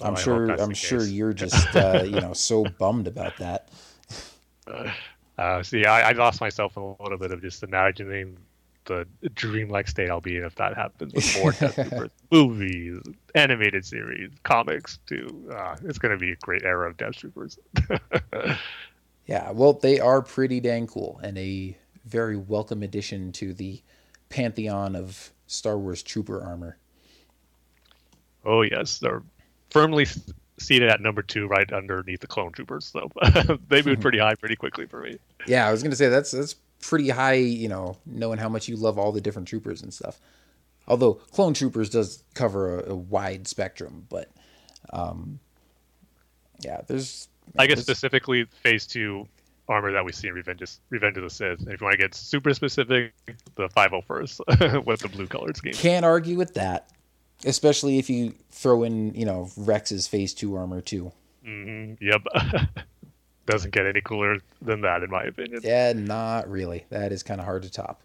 oh, 0.00 0.06
I'm 0.06 0.16
sure, 0.16 0.50
I'm 0.50 0.74
sure 0.74 1.04
you're 1.04 1.32
just, 1.32 1.74
uh, 1.76 2.04
you 2.04 2.20
know, 2.20 2.32
so 2.32 2.64
bummed 2.64 3.06
about 3.06 3.36
that. 3.38 3.68
Uh, 5.38 5.62
see, 5.62 5.86
I, 5.86 6.10
I, 6.10 6.12
lost 6.12 6.42
myself 6.42 6.76
in 6.76 6.82
a 6.82 7.02
little 7.02 7.16
bit 7.16 7.32
of 7.32 7.40
just 7.40 7.62
imagining 7.62 8.36
the 8.90 9.28
dreamlike 9.30 9.88
state 9.88 10.10
I'll 10.10 10.20
be 10.20 10.36
in 10.36 10.44
if 10.44 10.54
that 10.56 10.74
happens 10.74 11.14
with 11.14 11.92
more 11.92 12.08
movies, 12.30 12.98
animated 13.34 13.84
series, 13.84 14.30
comics 14.42 14.98
too. 15.06 15.50
Uh, 15.54 15.76
it's 15.84 15.98
going 15.98 16.12
to 16.12 16.18
be 16.18 16.32
a 16.32 16.36
great 16.36 16.64
era 16.64 16.88
of 16.88 16.96
Death 16.96 17.14
Troopers. 17.14 17.58
Yeah, 19.30 19.52
well, 19.52 19.74
they 19.74 20.00
are 20.00 20.22
pretty 20.22 20.58
dang 20.58 20.88
cool 20.88 21.20
and 21.22 21.38
a 21.38 21.76
very 22.04 22.36
welcome 22.36 22.82
addition 22.82 23.30
to 23.34 23.54
the 23.54 23.80
pantheon 24.28 24.96
of 24.96 25.30
Star 25.46 25.78
Wars 25.78 26.02
trooper 26.02 26.42
armor. 26.42 26.78
Oh 28.44 28.62
yes, 28.62 28.98
they're 28.98 29.22
firmly 29.70 30.08
seated 30.58 30.88
at 30.88 31.00
number 31.00 31.22
two, 31.22 31.46
right 31.46 31.72
underneath 31.72 32.18
the 32.18 32.26
clone 32.26 32.50
troopers. 32.50 32.86
So 32.86 33.08
they 33.68 33.82
moved 33.82 34.00
pretty 34.02 34.18
high 34.18 34.34
pretty 34.34 34.56
quickly 34.56 34.86
for 34.86 35.00
me. 35.00 35.18
Yeah, 35.46 35.68
I 35.68 35.70
was 35.70 35.84
gonna 35.84 35.94
say 35.94 36.08
that's 36.08 36.32
that's 36.32 36.56
pretty 36.80 37.08
high. 37.08 37.34
You 37.34 37.68
know, 37.68 37.96
knowing 38.06 38.38
how 38.38 38.48
much 38.48 38.68
you 38.68 38.76
love 38.76 38.98
all 38.98 39.12
the 39.12 39.20
different 39.20 39.48
troopers 39.48 39.82
and 39.82 39.92
stuff. 39.92 40.20
Although 40.88 41.14
clone 41.14 41.54
troopers 41.54 41.90
does 41.90 42.24
cover 42.34 42.80
a, 42.80 42.90
a 42.90 42.94
wide 42.94 43.46
spectrum, 43.46 44.06
but 44.08 44.28
um, 44.92 45.38
yeah, 46.60 46.80
there's 46.86 47.28
I 47.58 47.66
guess 47.66 47.80
specifically 47.80 48.44
phase 48.62 48.86
two 48.86 49.28
armor 49.68 49.92
that 49.92 50.04
we 50.04 50.12
see 50.12 50.28
in 50.28 50.34
Revenge, 50.34 50.62
Revenge 50.90 51.16
of 51.16 51.22
the 51.22 51.30
Sith. 51.30 51.60
And 51.60 51.68
if 51.68 51.80
you 51.80 51.84
want 51.84 51.94
to 51.94 52.02
get 52.02 52.14
super 52.14 52.52
specific, 52.52 53.12
the 53.54 53.68
501st 53.68 54.84
with 54.86 55.00
the 55.00 55.08
blue 55.08 55.26
colored 55.26 55.56
scheme. 55.56 55.72
Can't 55.72 56.04
argue 56.04 56.36
with 56.36 56.54
that, 56.54 56.90
especially 57.44 57.98
if 57.98 58.10
you 58.10 58.34
throw 58.50 58.82
in, 58.82 59.14
you 59.14 59.24
know, 59.24 59.48
Rex's 59.56 60.08
phase 60.08 60.34
two 60.34 60.56
armor 60.56 60.80
too. 60.80 61.12
Mm-hmm. 61.46 62.04
Yep. 62.04 62.22
Doesn't 63.50 63.72
get 63.72 63.86
any 63.86 64.00
cooler 64.00 64.38
than 64.62 64.82
that, 64.82 65.02
in 65.02 65.10
my 65.10 65.24
opinion. 65.24 65.60
Yeah, 65.62 65.92
not 65.92 66.48
really. 66.48 66.84
That 66.90 67.12
is 67.12 67.22
kind 67.22 67.40
of 67.40 67.46
hard 67.46 67.62
to 67.62 67.70
top. 67.70 68.02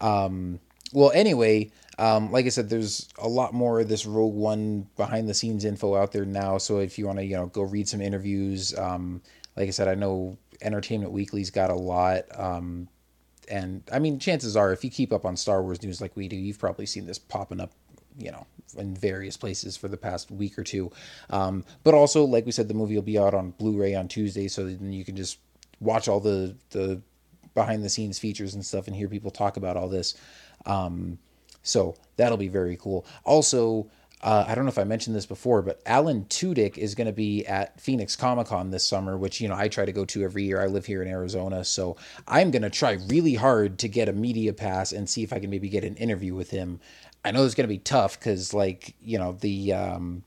Um, 0.00 0.60
well, 0.92 1.10
anyway, 1.12 1.70
um, 1.98 2.30
like 2.30 2.46
I 2.46 2.50
said, 2.50 2.70
there's 2.70 3.08
a 3.18 3.28
lot 3.28 3.52
more 3.52 3.80
of 3.80 3.88
this 3.88 4.06
Rogue 4.06 4.34
One 4.34 4.86
behind 4.96 5.28
the 5.28 5.34
scenes 5.34 5.64
info 5.64 5.96
out 5.96 6.12
there 6.12 6.24
now. 6.24 6.58
So 6.58 6.78
if 6.78 6.98
you 6.98 7.06
want 7.06 7.18
to, 7.18 7.24
you 7.24 7.36
know, 7.36 7.46
go 7.46 7.62
read 7.62 7.88
some 7.88 8.00
interviews, 8.00 8.76
um, 8.78 9.20
like 9.56 9.66
I 9.68 9.70
said, 9.70 9.88
I 9.88 9.94
know 9.94 10.38
Entertainment 10.62 11.12
Weekly's 11.12 11.50
got 11.50 11.70
a 11.70 11.74
lot. 11.74 12.24
Um, 12.38 12.88
and 13.50 13.82
I 13.92 13.98
mean, 13.98 14.18
chances 14.18 14.56
are, 14.56 14.72
if 14.72 14.84
you 14.84 14.90
keep 14.90 15.12
up 15.12 15.24
on 15.24 15.36
Star 15.36 15.62
Wars 15.62 15.82
news 15.82 16.00
like 16.00 16.16
we 16.16 16.28
do, 16.28 16.36
you've 16.36 16.58
probably 16.58 16.86
seen 16.86 17.06
this 17.06 17.18
popping 17.18 17.60
up, 17.60 17.72
you 18.18 18.30
know, 18.30 18.46
in 18.76 18.94
various 18.94 19.36
places 19.36 19.76
for 19.76 19.88
the 19.88 19.96
past 19.96 20.30
week 20.30 20.58
or 20.58 20.64
two. 20.64 20.90
Um, 21.30 21.64
but 21.84 21.94
also, 21.94 22.24
like 22.24 22.44
we 22.44 22.52
said, 22.52 22.68
the 22.68 22.74
movie 22.74 22.94
will 22.94 23.02
be 23.02 23.18
out 23.18 23.34
on 23.34 23.52
Blu-ray 23.52 23.94
on 23.94 24.08
Tuesday, 24.08 24.48
so 24.48 24.66
then 24.66 24.92
you 24.92 25.04
can 25.04 25.16
just 25.16 25.38
watch 25.80 26.08
all 26.08 26.20
the 26.20 26.56
the 26.70 27.00
behind 27.54 27.82
the 27.82 27.88
scenes 27.88 28.18
features 28.18 28.54
and 28.54 28.64
stuff 28.64 28.86
and 28.86 28.94
hear 28.94 29.08
people 29.08 29.30
talk 29.30 29.56
about 29.56 29.76
all 29.76 29.88
this. 29.88 30.14
Um, 30.66 31.18
so 31.62 31.96
that'll 32.16 32.38
be 32.38 32.48
very 32.48 32.76
cool. 32.76 33.04
Also, 33.24 33.90
uh, 34.20 34.44
I 34.48 34.54
don't 34.54 34.64
know 34.64 34.70
if 34.70 34.78
I 34.78 34.84
mentioned 34.84 35.14
this 35.14 35.26
before, 35.26 35.62
but 35.62 35.80
Alan 35.86 36.24
Tudyk 36.24 36.76
is 36.76 36.94
going 36.94 37.06
to 37.06 37.12
be 37.12 37.46
at 37.46 37.80
Phoenix 37.80 38.16
Comic 38.16 38.48
Con 38.48 38.70
this 38.70 38.84
summer, 38.84 39.16
which 39.16 39.40
you 39.40 39.48
know 39.48 39.54
I 39.54 39.68
try 39.68 39.84
to 39.84 39.92
go 39.92 40.04
to 40.06 40.24
every 40.24 40.42
year. 40.42 40.60
I 40.60 40.66
live 40.66 40.86
here 40.86 41.02
in 41.02 41.08
Arizona, 41.08 41.64
so 41.64 41.96
I'm 42.26 42.50
going 42.50 42.62
to 42.62 42.70
try 42.70 42.98
really 43.06 43.34
hard 43.34 43.78
to 43.80 43.88
get 43.88 44.08
a 44.08 44.12
media 44.12 44.52
pass 44.52 44.92
and 44.92 45.08
see 45.08 45.22
if 45.22 45.32
I 45.32 45.38
can 45.38 45.50
maybe 45.50 45.68
get 45.68 45.84
an 45.84 45.94
interview 45.96 46.34
with 46.34 46.50
him. 46.50 46.80
I 47.24 47.30
know 47.30 47.44
it's 47.44 47.54
going 47.54 47.64
to 47.64 47.68
be 47.68 47.78
tough 47.78 48.18
because, 48.18 48.54
like, 48.54 48.94
you 49.02 49.18
know, 49.18 49.32
the 49.32 49.72
um, 49.72 50.22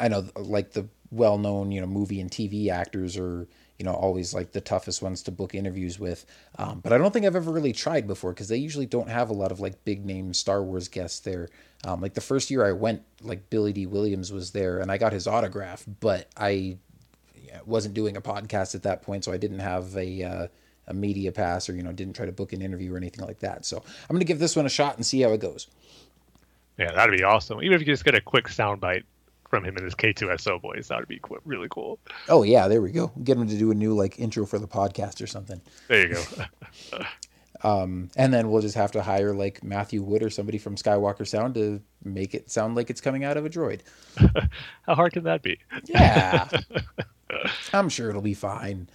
I 0.00 0.08
know 0.08 0.24
like 0.36 0.72
the 0.72 0.86
well-known 1.10 1.72
you 1.72 1.80
know 1.80 1.86
movie 1.86 2.20
and 2.20 2.30
TV 2.30 2.68
actors 2.68 3.16
are 3.16 3.48
you 3.78 3.84
know 3.84 3.92
always 3.92 4.34
like 4.34 4.52
the 4.52 4.60
toughest 4.60 5.02
ones 5.02 5.22
to 5.22 5.30
book 5.30 5.54
interviews 5.54 5.98
with 5.98 6.26
um, 6.58 6.80
but 6.80 6.92
i 6.92 6.98
don't 6.98 7.12
think 7.12 7.24
i've 7.24 7.36
ever 7.36 7.50
really 7.50 7.72
tried 7.72 8.06
before 8.06 8.32
because 8.32 8.48
they 8.48 8.56
usually 8.56 8.86
don't 8.86 9.08
have 9.08 9.30
a 9.30 9.32
lot 9.32 9.52
of 9.52 9.60
like 9.60 9.84
big 9.84 10.04
name 10.04 10.34
star 10.34 10.62
wars 10.62 10.88
guests 10.88 11.20
there 11.20 11.48
um, 11.84 12.00
like 12.00 12.14
the 12.14 12.20
first 12.20 12.50
year 12.50 12.66
i 12.66 12.72
went 12.72 13.02
like 13.22 13.48
billy 13.50 13.72
Dee 13.72 13.86
williams 13.86 14.32
was 14.32 14.50
there 14.50 14.80
and 14.80 14.90
i 14.90 14.98
got 14.98 15.12
his 15.12 15.26
autograph 15.26 15.84
but 16.00 16.28
i 16.36 16.76
wasn't 17.64 17.94
doing 17.94 18.16
a 18.16 18.20
podcast 18.20 18.74
at 18.74 18.82
that 18.82 19.02
point 19.02 19.24
so 19.24 19.32
i 19.32 19.36
didn't 19.36 19.60
have 19.60 19.96
a 19.96 20.22
uh, 20.22 20.46
a 20.88 20.94
media 20.94 21.30
pass 21.30 21.68
or 21.68 21.74
you 21.74 21.82
know 21.82 21.92
didn't 21.92 22.14
try 22.14 22.26
to 22.26 22.32
book 22.32 22.52
an 22.52 22.60
interview 22.60 22.92
or 22.92 22.96
anything 22.96 23.24
like 23.24 23.38
that 23.38 23.64
so 23.64 23.76
i'm 23.78 24.14
going 24.14 24.20
to 24.20 24.24
give 24.24 24.38
this 24.38 24.56
one 24.56 24.66
a 24.66 24.70
shot 24.70 24.96
and 24.96 25.06
see 25.06 25.20
how 25.20 25.30
it 25.30 25.40
goes 25.40 25.68
yeah 26.78 26.90
that'd 26.92 27.16
be 27.16 27.24
awesome 27.24 27.62
even 27.62 27.74
if 27.74 27.80
you 27.80 27.86
just 27.86 28.04
get 28.04 28.14
a 28.14 28.20
quick 28.20 28.46
soundbite 28.46 29.04
from 29.48 29.64
him 29.64 29.76
in 29.76 29.84
his 29.84 29.94
K2SO 29.94 30.60
voice. 30.60 30.88
That 30.88 30.98
would 30.98 31.08
be 31.08 31.20
really 31.44 31.68
cool. 31.70 31.98
Oh 32.28 32.42
yeah, 32.42 32.68
there 32.68 32.82
we 32.82 32.92
go. 32.92 33.10
Get 33.24 33.38
him 33.38 33.48
to 33.48 33.58
do 33.58 33.70
a 33.70 33.74
new 33.74 33.94
like 33.94 34.18
intro 34.18 34.46
for 34.46 34.58
the 34.58 34.68
podcast 34.68 35.22
or 35.22 35.26
something. 35.26 35.60
There 35.88 36.06
you 36.06 36.14
go. 36.14 37.00
um, 37.62 38.10
and 38.16 38.32
then 38.32 38.50
we'll 38.50 38.62
just 38.62 38.74
have 38.74 38.92
to 38.92 39.02
hire 39.02 39.32
like 39.32 39.62
Matthew 39.64 40.02
Wood 40.02 40.22
or 40.22 40.30
somebody 40.30 40.58
from 40.58 40.76
Skywalker 40.76 41.26
Sound 41.26 41.54
to 41.54 41.80
make 42.04 42.34
it 42.34 42.50
sound 42.50 42.76
like 42.76 42.90
it's 42.90 43.00
coming 43.00 43.24
out 43.24 43.36
of 43.36 43.46
a 43.46 43.50
droid. 43.50 43.80
How 44.82 44.94
hard 44.94 45.12
can 45.12 45.24
that 45.24 45.42
be? 45.42 45.58
Yeah, 45.84 46.48
I'm 47.72 47.88
sure 47.88 48.10
it'll 48.10 48.22
be 48.22 48.34
fine. 48.34 48.88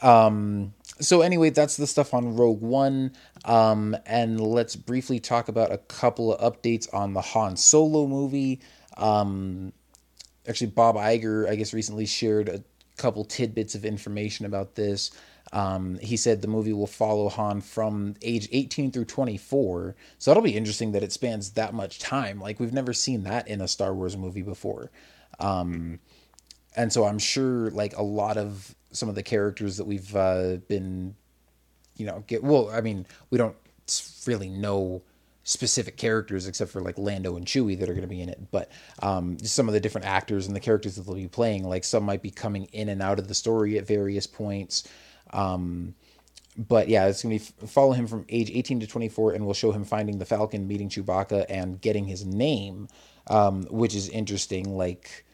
Um, 0.00 0.72
so 1.00 1.22
anyway, 1.22 1.50
that's 1.50 1.76
the 1.76 1.86
stuff 1.86 2.14
on 2.14 2.36
Rogue 2.36 2.60
One. 2.60 3.12
Um, 3.44 3.96
and 4.06 4.40
let's 4.40 4.76
briefly 4.76 5.20
talk 5.20 5.48
about 5.48 5.72
a 5.72 5.78
couple 5.78 6.34
of 6.34 6.54
updates 6.54 6.92
on 6.94 7.14
the 7.14 7.20
Han 7.20 7.56
Solo 7.56 8.06
movie. 8.06 8.60
Um, 8.96 9.72
actually, 10.48 10.68
Bob 10.68 10.96
Iger, 10.96 11.48
I 11.48 11.56
guess, 11.56 11.72
recently 11.74 12.06
shared 12.06 12.48
a 12.48 12.62
couple 12.96 13.24
tidbits 13.24 13.74
of 13.74 13.84
information 13.84 14.46
about 14.46 14.76
this. 14.76 15.10
Um, 15.52 15.98
he 15.98 16.16
said 16.16 16.42
the 16.42 16.48
movie 16.48 16.72
will 16.72 16.86
follow 16.86 17.28
Han 17.28 17.60
from 17.60 18.14
age 18.22 18.48
18 18.50 18.90
through 18.92 19.04
24. 19.04 19.94
So 20.18 20.30
that'll 20.30 20.42
be 20.42 20.56
interesting 20.56 20.92
that 20.92 21.02
it 21.02 21.12
spans 21.12 21.50
that 21.52 21.74
much 21.74 21.98
time. 21.98 22.40
Like, 22.40 22.58
we've 22.58 22.72
never 22.72 22.92
seen 22.92 23.24
that 23.24 23.48
in 23.48 23.60
a 23.60 23.68
Star 23.68 23.94
Wars 23.94 24.16
movie 24.16 24.42
before. 24.42 24.90
Um, 25.38 26.00
and 26.76 26.92
so 26.92 27.04
I'm 27.04 27.18
sure, 27.18 27.70
like, 27.70 27.96
a 27.96 28.02
lot 28.02 28.36
of 28.36 28.74
some 28.94 29.08
of 29.08 29.14
the 29.14 29.22
characters 29.22 29.76
that 29.76 29.86
we've 29.86 30.14
uh, 30.16 30.56
been, 30.68 31.14
you 31.96 32.06
know, 32.06 32.24
get 32.26 32.42
well. 32.42 32.70
I 32.70 32.80
mean, 32.80 33.06
we 33.30 33.38
don't 33.38 33.56
really 34.26 34.48
know 34.48 35.02
specific 35.44 35.98
characters 35.98 36.46
except 36.46 36.70
for 36.70 36.80
like 36.80 36.96
Lando 36.96 37.36
and 37.36 37.46
Chewie 37.46 37.78
that 37.78 37.88
are 37.88 37.92
going 37.92 38.02
to 38.02 38.08
be 38.08 38.22
in 38.22 38.30
it, 38.30 38.50
but 38.50 38.70
um, 39.02 39.38
some 39.40 39.68
of 39.68 39.74
the 39.74 39.80
different 39.80 40.06
actors 40.06 40.46
and 40.46 40.56
the 40.56 40.60
characters 40.60 40.96
that 40.96 41.02
they'll 41.02 41.14
be 41.14 41.28
playing, 41.28 41.68
like 41.68 41.84
some 41.84 42.04
might 42.04 42.22
be 42.22 42.30
coming 42.30 42.64
in 42.72 42.88
and 42.88 43.02
out 43.02 43.18
of 43.18 43.28
the 43.28 43.34
story 43.34 43.76
at 43.78 43.86
various 43.86 44.26
points. 44.26 44.88
Um, 45.32 45.94
but 46.56 46.88
yeah, 46.88 47.06
it's 47.06 47.22
gonna 47.22 47.34
be 47.34 47.38
follow 47.38 47.92
him 47.92 48.06
from 48.06 48.24
age 48.28 48.50
18 48.50 48.80
to 48.80 48.86
24, 48.86 49.32
and 49.32 49.44
we'll 49.44 49.54
show 49.54 49.72
him 49.72 49.84
finding 49.84 50.18
the 50.18 50.24
Falcon, 50.24 50.66
meeting 50.66 50.88
Chewbacca, 50.88 51.46
and 51.48 51.80
getting 51.80 52.06
his 52.06 52.24
name, 52.24 52.88
um, 53.26 53.64
which 53.64 53.94
is 53.94 54.08
interesting. 54.08 54.76
Like 54.76 55.26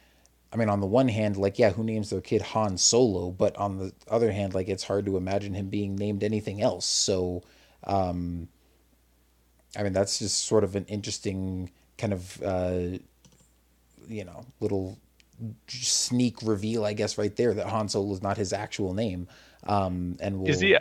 I 0.53 0.57
mean, 0.57 0.69
on 0.69 0.81
the 0.81 0.87
one 0.87 1.09
hand, 1.09 1.37
like, 1.37 1.59
yeah, 1.59 1.71
who 1.71 1.85
names 1.85 2.11
their 2.11 2.21
kid 2.21 2.43
Han 2.43 2.77
Solo? 2.77 3.31
But 3.31 3.57
on 3.57 3.79
the 3.79 3.93
other 4.09 4.33
hand, 4.33 4.53
like, 4.53 4.69
it's 4.69 4.83
hard 4.83 5.07
to 5.07 5.17
imagine 5.17 5.55
him 5.55 5.69
being 5.69 5.95
named 5.95 6.25
anything 6.25 6.61
else. 6.61 6.87
So, 6.87 7.43
um, 7.85 8.49
I 9.79 9.85
mean, 9.85 9.93
that's 9.93 10.19
just 10.19 10.45
sort 10.45 10.65
of 10.65 10.75
an 10.75 10.87
interesting 10.87 11.71
kind 11.99 12.13
of, 12.13 12.43
uh, 12.43 12.99
you 14.09 14.25
know, 14.25 14.45
little 14.59 14.99
sneak 15.69 16.43
reveal, 16.43 16.85
I 16.85 16.95
guess, 16.95 17.17
right 17.17 17.35
there 17.37 17.55
that 17.55 17.69
Han 17.69 17.89
Solo 17.89 18.13
is 18.13 18.21
not 18.21 18.37
his 18.37 18.53
actual 18.53 18.93
name. 18.93 19.29
Um, 19.65 20.17
and 20.21 20.41
we'll... 20.41 20.51
is 20.51 20.59
he? 20.61 20.77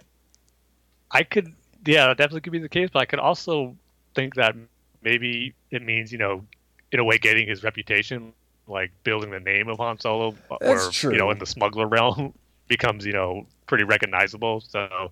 I 1.12 1.24
could, 1.24 1.54
yeah, 1.86 2.08
that 2.08 2.18
definitely 2.18 2.42
could 2.42 2.54
be 2.54 2.60
the 2.60 2.70
case, 2.70 2.90
but 2.92 3.00
I 3.00 3.06
could 3.06 3.20
also 3.20 3.76
think 4.16 4.34
that 4.36 4.56
maybe 5.04 5.54
it 5.70 5.84
means, 5.84 6.12
you 6.12 6.18
know, 6.18 6.44
in 6.92 7.00
a 7.00 7.04
way, 7.04 7.20
getting 7.20 7.48
his 7.48 7.64
reputation 7.64 8.34
like 8.70 8.92
building 9.04 9.32
the 9.32 9.40
name 9.40 9.68
of 9.68 9.78
Han 9.78 10.00
Solo, 10.00 10.36
That's 10.62 10.88
or 10.88 10.92
true. 10.92 11.12
you 11.12 11.18
know, 11.18 11.32
in 11.32 11.40
the 11.40 11.46
smuggler 11.46 11.88
realm, 11.98 12.34
becomes 12.68 13.06
you 13.06 13.14
know 13.14 13.46
pretty 13.68 13.84
recognizable. 13.84 14.62
So, 14.62 15.12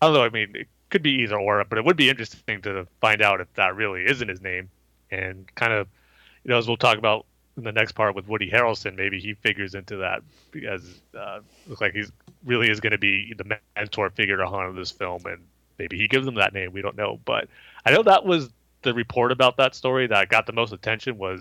I 0.00 0.06
don't 0.06 0.14
know. 0.14 0.22
I 0.22 0.30
mean, 0.30 0.54
it 0.54 0.68
could 0.90 1.02
be 1.02 1.22
either 1.22 1.38
or, 1.38 1.64
but 1.64 1.78
it 1.78 1.84
would 1.84 1.96
be 1.96 2.08
interesting 2.08 2.62
to 2.62 2.86
find 3.00 3.22
out 3.22 3.40
if 3.40 3.52
that 3.54 3.76
really 3.76 4.04
isn't 4.06 4.28
his 4.28 4.40
name, 4.40 4.70
and 5.10 5.52
kind 5.54 5.72
of, 5.72 5.88
you 6.44 6.50
know, 6.50 6.58
as 6.58 6.66
we'll 6.66 6.76
talk 6.76 6.98
about 6.98 7.26
in 7.56 7.64
the 7.64 7.72
next 7.72 7.92
part 7.92 8.14
with 8.14 8.28
Woody 8.28 8.50
Harrelson, 8.50 8.96
maybe 8.96 9.18
he 9.20 9.34
figures 9.34 9.74
into 9.74 9.96
that 9.96 10.22
because 10.52 11.00
uh, 11.18 11.40
looks 11.66 11.80
like 11.80 11.92
he's 11.92 12.10
really 12.44 12.70
is 12.70 12.80
going 12.80 12.92
to 12.92 12.98
be 12.98 13.34
the 13.36 13.58
mentor 13.76 14.10
figure 14.10 14.36
to 14.36 14.46
Han 14.46 14.70
in 14.70 14.76
this 14.76 14.90
film, 14.90 15.22
and 15.26 15.44
maybe 15.78 15.98
he 15.98 16.08
gives 16.08 16.26
him 16.26 16.36
that 16.36 16.54
name. 16.54 16.72
We 16.72 16.82
don't 16.82 16.96
know, 16.96 17.20
but 17.24 17.48
I 17.84 17.90
know 17.90 18.02
that 18.04 18.24
was 18.24 18.50
the 18.82 18.94
report 18.94 19.32
about 19.32 19.56
that 19.56 19.74
story 19.74 20.06
that 20.06 20.28
got 20.28 20.46
the 20.46 20.52
most 20.52 20.72
attention 20.72 21.18
was 21.18 21.40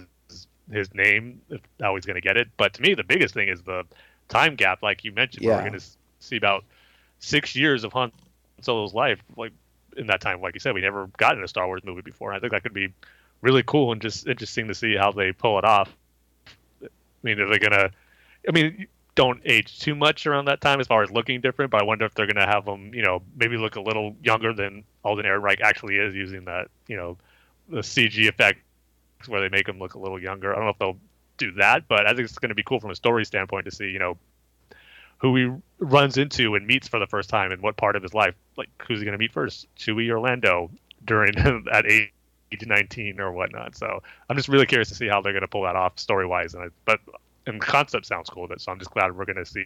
his 0.72 0.94
name 0.94 1.42
if 1.50 1.62
how 1.82 1.96
he's 1.96 2.06
going 2.06 2.16
to 2.16 2.22
get 2.22 2.38
it. 2.38 2.50
But 2.58 2.74
to 2.76 2.82
me, 2.82 2.94
the 2.94 3.04
biggest 3.04 3.34
thing 3.34 3.48
is 3.48 3.62
the 3.62 3.86
time 4.30 4.56
gap, 4.56 4.84
like 4.84 5.04
you 5.04 5.12
mentioned. 5.12 5.46
Yeah. 5.46 5.56
We're 5.56 5.70
going 5.70 5.80
to 5.80 5.86
see 6.20 6.38
about 6.38 6.64
six 7.20 7.56
years 7.56 7.84
of 7.84 7.94
Han 7.94 8.12
Solo's 8.62 8.94
life. 8.94 9.22
Like 9.36 9.52
in 9.96 10.08
that 10.08 10.22
time, 10.22 10.42
like 10.42 10.54
you 10.54 10.60
said, 10.60 10.74
we 10.74 10.82
never 10.82 11.08
got 11.18 11.38
in 11.38 11.44
a 11.44 11.48
Star 11.48 11.68
Wars 11.68 11.84
movie 11.84 12.02
before. 12.02 12.34
I 12.34 12.40
think 12.40 12.52
that 12.52 12.64
could 12.64 12.74
be 12.74 12.94
really 13.42 13.64
cool 13.64 13.92
and 13.92 14.02
just 14.02 14.28
interesting 14.28 14.68
to 14.68 14.76
see 14.76 14.96
how 14.96 15.12
they 15.12 15.32
pull 15.32 15.58
it 15.60 15.66
off. 15.66 15.96
I 16.84 16.88
mean, 17.24 17.40
are 17.40 17.50
they 17.50 17.60
gonna? 17.60 17.92
I 18.48 18.52
mean, 18.52 18.88
don't 19.16 19.42
age 19.46 19.80
too 19.80 19.96
much 19.96 20.28
around 20.28 20.46
that 20.46 20.62
time 20.62 20.80
as 20.80 20.88
far 20.88 21.04
as 21.04 21.12
looking 21.12 21.42
different, 21.42 21.72
but 21.72 21.82
I 21.82 21.84
wonder 21.84 22.06
if 22.06 22.14
they're 22.14 22.28
gonna 22.28 22.46
have 22.46 22.66
them, 22.66 22.94
you 22.94 23.04
know, 23.04 23.22
maybe 23.36 23.58
look 23.58 23.76
a 23.76 23.82
little 23.82 24.16
younger 24.24 24.54
than 24.54 24.84
Alden 25.04 25.26
Ehrenreich 25.26 25.62
actually 25.62 25.98
is 25.98 26.14
using 26.14 26.46
that, 26.46 26.70
you 26.88 26.96
know, 26.96 27.18
the 27.70 27.80
CG 27.80 28.28
effect 28.28 28.60
where 29.28 29.42
they 29.42 29.50
make 29.50 29.68
him 29.68 29.80
look 29.80 29.96
a 29.96 30.00
little 30.00 30.22
younger. 30.22 30.52
I 30.52 30.56
don't 30.56 30.66
know 30.66 30.72
if 30.72 30.80
they'll 30.80 31.00
do 31.38 31.52
that, 31.54 31.88
but 31.88 32.08
I 32.08 32.10
think 32.10 32.22
it's 32.22 32.38
going 32.38 32.50
to 32.50 32.56
be 32.56 32.64
cool 32.64 32.80
from 32.80 32.92
a 32.92 32.96
story 32.96 33.26
standpoint 33.26 33.66
to 33.66 33.72
see, 33.72 33.90
you 33.90 34.00
know, 34.00 34.18
who 35.20 35.36
he 35.36 35.52
runs 35.80 36.18
into 36.18 36.56
and 36.56 36.68
meets 36.68 36.88
for 36.88 37.00
the 37.00 37.08
first 37.08 37.30
time 37.30 37.52
and 37.52 37.62
what 37.62 37.78
part 37.78 37.96
of 37.96 38.04
his 38.04 38.14
life. 38.14 38.36
Like, 38.56 38.70
who's 38.88 39.00
he 39.00 39.06
going 39.06 39.14
to 39.14 39.18
meet 39.18 39.32
first, 39.32 39.68
Chewie 39.78 40.10
or 40.10 40.20
Lando 40.20 40.70
during 41.06 41.38
at 41.72 41.86
age 41.86 42.12
19 42.52 43.20
or 43.20 43.32
whatnot. 43.32 43.76
So 43.76 44.02
I'm 44.30 44.36
just 44.36 44.48
really 44.48 44.66
curious 44.66 44.90
to 44.90 44.96
see 44.96 45.08
how 45.08 45.22
they're 45.22 45.34
going 45.34 45.42
to 45.42 45.48
pull 45.48 45.64
that 45.64 45.76
off 45.76 46.00
story 46.00 46.26
wise. 46.26 46.54
And 46.54 46.64
I, 46.64 46.68
but 46.86 47.00
and 47.46 47.62
the 47.62 47.66
concept 47.66 48.06
sounds 48.06 48.30
cool. 48.30 48.48
So 48.58 48.72
I'm 48.72 48.80
just 48.80 48.92
glad 48.92 49.16
we're 49.16 49.26
going 49.26 49.38
to 49.38 49.46
see 49.46 49.66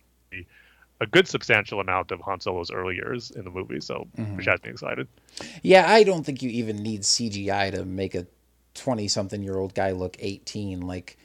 a 1.01 1.07
good 1.07 1.27
substantial 1.27 1.79
amount 1.79 2.11
of 2.11 2.21
Han 2.21 2.39
Solo's 2.39 2.71
early 2.71 2.95
years 2.95 3.31
in 3.31 3.43
the 3.43 3.49
movie. 3.49 3.81
So 3.81 4.07
mm-hmm. 4.17 4.37
which 4.37 4.45
has 4.45 4.63
me 4.63 4.69
excited. 4.69 5.07
Yeah, 5.63 5.91
I 5.91 6.03
don't 6.03 6.23
think 6.23 6.41
you 6.41 6.49
even 6.51 6.77
need 6.77 7.01
CGI 7.01 7.71
to 7.71 7.85
make 7.85 8.15
a 8.15 8.25
20 8.73 9.07
something 9.07 9.43
year 9.43 9.57
old 9.57 9.73
guy 9.73 9.91
look 9.91 10.15
18 10.19 10.81
like 10.81 11.17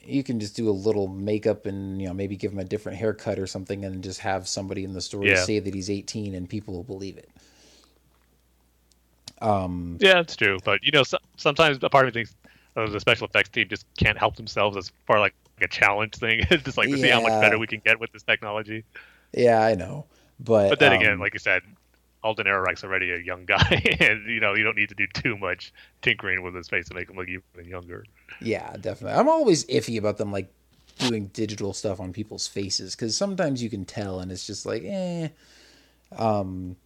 you 0.00 0.22
can 0.22 0.38
just 0.38 0.54
do 0.54 0.68
a 0.68 0.70
little 0.70 1.08
makeup 1.08 1.66
and 1.66 2.00
you 2.00 2.06
know 2.08 2.14
maybe 2.14 2.36
give 2.36 2.52
him 2.52 2.58
a 2.60 2.64
different 2.64 2.98
haircut 2.98 3.38
or 3.38 3.46
something 3.46 3.84
and 3.84 4.04
just 4.04 4.20
have 4.20 4.46
somebody 4.46 4.84
in 4.84 4.92
the 4.92 5.00
story 5.00 5.28
Yeah. 5.28 5.34
say 5.34 5.58
that 5.58 5.74
he's 5.74 5.90
18 5.90 6.34
and 6.34 6.48
people 6.48 6.74
will 6.74 6.84
believe 6.84 7.16
it 7.18 7.28
um 9.42 9.96
Yeah, 10.00 10.20
it's 10.20 10.36
true. 10.36 10.58
But 10.64 10.82
you 10.82 10.92
know, 10.92 11.02
so, 11.02 11.18
sometimes 11.36 11.78
a 11.82 11.90
part 11.90 12.06
of 12.08 12.14
me 12.14 12.20
thinks 12.22 12.34
uh, 12.76 12.88
the 12.88 13.00
special 13.00 13.26
effects 13.26 13.50
team 13.50 13.68
just 13.68 13.84
can't 13.96 14.18
help 14.18 14.36
themselves 14.36 14.76
as 14.76 14.90
far 15.06 15.20
like 15.20 15.34
a 15.60 15.68
challenge 15.68 16.14
thing. 16.14 16.42
just 16.50 16.76
like 16.78 16.90
to 16.90 16.98
see 16.98 17.08
how 17.10 17.20
much 17.20 17.38
better 17.40 17.58
we 17.58 17.66
can 17.66 17.80
get 17.84 17.98
with 18.00 18.12
this 18.12 18.22
technology. 18.22 18.84
yeah 19.32 19.60
i 19.62 19.74
know 19.74 20.06
but 20.38 20.70
But 20.70 20.78
then 20.78 20.92
um, 20.92 21.00
again, 21.00 21.18
like 21.18 21.32
you 21.34 21.38
said, 21.38 21.62
Alden 22.22 22.46
Ehrenreich's 22.46 22.82
already 22.84 23.12
a 23.12 23.18
young 23.18 23.44
guy, 23.44 23.96
and 24.00 24.26
you 24.26 24.40
know 24.40 24.54
you 24.54 24.64
don't 24.64 24.76
need 24.76 24.88
to 24.88 24.94
do 24.94 25.06
too 25.06 25.36
much 25.36 25.72
tinkering 26.02 26.42
with 26.42 26.54
his 26.54 26.68
face 26.68 26.88
to 26.88 26.94
make 26.94 27.08
him 27.10 27.16
look 27.16 27.28
even 27.28 27.68
younger. 27.68 28.04
yeah 28.40 28.76
definitely 28.80 29.18
i'm 29.18 29.28
always 29.28 29.64
iffy 29.66 29.98
about 29.98 30.16
them 30.18 30.32
like 30.32 30.52
doing 30.98 31.26
digital 31.28 31.72
stuff 31.72 32.00
on 32.00 32.12
people's 32.12 32.46
faces 32.46 32.94
because 32.96 33.16
sometimes 33.16 33.62
you 33.62 33.70
can 33.70 33.84
tell 33.84 34.20
and 34.20 34.32
it's 34.32 34.46
just 34.46 34.64
like 34.66 34.82
eh 34.84 35.28
um 36.16 36.76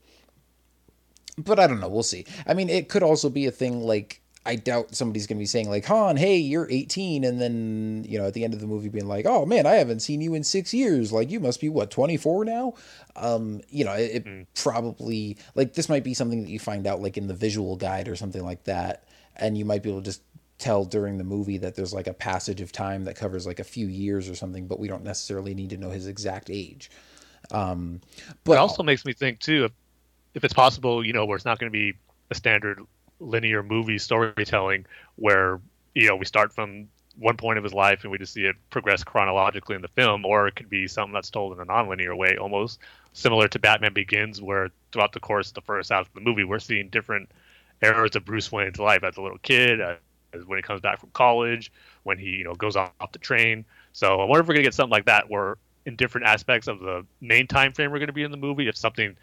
but 1.38 1.58
I 1.58 1.66
don't 1.66 1.80
know. 1.80 1.88
We'll 1.88 2.02
see. 2.02 2.26
I 2.46 2.54
mean, 2.54 2.68
it 2.68 2.88
could 2.88 3.02
also 3.02 3.30
be 3.30 3.46
a 3.46 3.50
thing 3.50 3.80
like 3.80 4.20
I 4.46 4.56
doubt 4.56 4.94
somebody's 4.94 5.26
going 5.26 5.36
to 5.36 5.42
be 5.42 5.46
saying 5.46 5.68
like, 5.68 5.84
"Han, 5.86 6.16
hey, 6.16 6.38
you're 6.38 6.66
18," 6.70 7.24
and 7.24 7.40
then 7.40 8.06
you 8.08 8.18
know 8.18 8.26
at 8.26 8.34
the 8.34 8.42
end 8.42 8.54
of 8.54 8.60
the 8.60 8.66
movie 8.66 8.88
being 8.88 9.06
like, 9.06 9.26
"Oh 9.26 9.44
man, 9.44 9.66
I 9.66 9.74
haven't 9.74 10.00
seen 10.00 10.20
you 10.22 10.34
in 10.34 10.44
six 10.44 10.72
years. 10.72 11.12
Like 11.12 11.30
you 11.30 11.40
must 11.40 11.60
be 11.60 11.68
what 11.68 11.90
24 11.90 12.44
now." 12.46 12.74
Um, 13.16 13.60
you 13.68 13.84
know, 13.84 13.92
it, 13.92 14.26
it 14.26 14.54
probably 14.54 15.36
like 15.54 15.74
this 15.74 15.88
might 15.88 16.04
be 16.04 16.14
something 16.14 16.42
that 16.42 16.50
you 16.50 16.58
find 16.58 16.86
out 16.86 17.02
like 17.02 17.18
in 17.18 17.26
the 17.26 17.34
visual 17.34 17.76
guide 17.76 18.08
or 18.08 18.16
something 18.16 18.44
like 18.44 18.64
that, 18.64 19.04
and 19.36 19.58
you 19.58 19.66
might 19.66 19.82
be 19.82 19.90
able 19.90 20.00
to 20.00 20.06
just 20.06 20.22
tell 20.60 20.84
during 20.84 21.18
the 21.18 21.24
movie 21.24 21.58
that 21.58 21.74
there's 21.74 21.92
like 21.92 22.06
a 22.06 22.14
passage 22.14 22.60
of 22.60 22.70
time 22.70 23.04
that 23.04 23.16
covers 23.16 23.46
like 23.46 23.58
a 23.58 23.64
few 23.64 23.86
years 23.88 24.28
or 24.28 24.34
something, 24.34 24.66
but 24.66 24.78
we 24.78 24.88
don't 24.88 25.02
necessarily 25.02 25.54
need 25.54 25.70
to 25.70 25.76
know 25.76 25.90
his 25.90 26.06
exact 26.06 26.50
age. 26.50 26.90
Um, 27.50 28.00
but 28.44 28.52
It 28.52 28.58
also 28.58 28.82
makes 28.82 29.04
me 29.04 29.12
think 29.12 29.40
too, 29.40 29.64
if, 29.64 29.72
if 30.34 30.44
it's 30.44 30.54
possible, 30.54 31.04
you 31.04 31.12
know, 31.12 31.24
where 31.24 31.36
it's 31.36 31.46
not 31.46 31.58
going 31.58 31.72
to 31.72 31.76
be 31.76 31.94
a 32.30 32.34
standard 32.34 32.80
linear 33.20 33.62
movie 33.62 33.98
storytelling, 33.98 34.86
where 35.16 35.60
you 35.94 36.08
know 36.08 36.16
we 36.16 36.24
start 36.24 36.52
from 36.52 36.88
one 37.18 37.36
point 37.36 37.58
of 37.58 37.64
his 37.64 37.74
life 37.74 38.02
and 38.02 38.10
we 38.10 38.18
just 38.18 38.32
see 38.32 38.44
it 38.44 38.56
progress 38.70 39.04
chronologically 39.04 39.76
in 39.76 39.82
the 39.82 39.88
film, 39.88 40.24
or 40.24 40.48
it 40.48 40.56
could 40.56 40.70
be 40.70 40.88
something 40.88 41.12
that's 41.12 41.30
told 41.30 41.52
in 41.52 41.60
a 41.60 41.64
non-linear 41.64 42.16
way, 42.16 42.36
almost 42.36 42.78
similar 43.12 43.46
to 43.48 43.58
Batman 43.58 43.92
Begins, 43.92 44.40
where 44.40 44.70
throughout 44.90 45.12
the 45.12 45.20
course 45.20 45.48
of 45.48 45.54
the 45.54 45.60
first 45.60 45.90
half 45.90 46.06
of 46.06 46.14
the 46.14 46.20
movie, 46.20 46.44
we're 46.44 46.58
seeing 46.58 46.88
different 46.88 47.30
eras 47.82 48.16
of 48.16 48.24
Bruce 48.24 48.50
Wayne's 48.50 48.78
life 48.78 49.04
as 49.04 49.16
a 49.16 49.22
little 49.22 49.38
kid, 49.38 49.80
as 49.80 49.98
when 50.46 50.58
he 50.58 50.62
comes 50.62 50.80
back 50.80 51.00
from 51.00 51.10
college, 51.12 51.72
when 52.04 52.18
he 52.18 52.30
you 52.30 52.44
know 52.44 52.54
goes 52.54 52.76
off 52.76 53.12
the 53.12 53.18
train. 53.18 53.64
So 53.92 54.20
I 54.20 54.24
wonder 54.24 54.40
if 54.40 54.48
we're 54.48 54.54
gonna 54.54 54.64
get 54.64 54.74
something 54.74 54.90
like 54.90 55.06
that, 55.06 55.28
where 55.28 55.56
in 55.86 55.96
different 55.96 56.26
aspects 56.26 56.68
of 56.68 56.80
the 56.80 57.04
main 57.20 57.46
time 57.46 57.72
frame 57.72 57.90
we're 57.90 57.98
gonna 57.98 58.12
be 58.12 58.22
in 58.22 58.30
the 58.30 58.36
movie, 58.36 58.68
if 58.68 58.76
something 58.76 59.16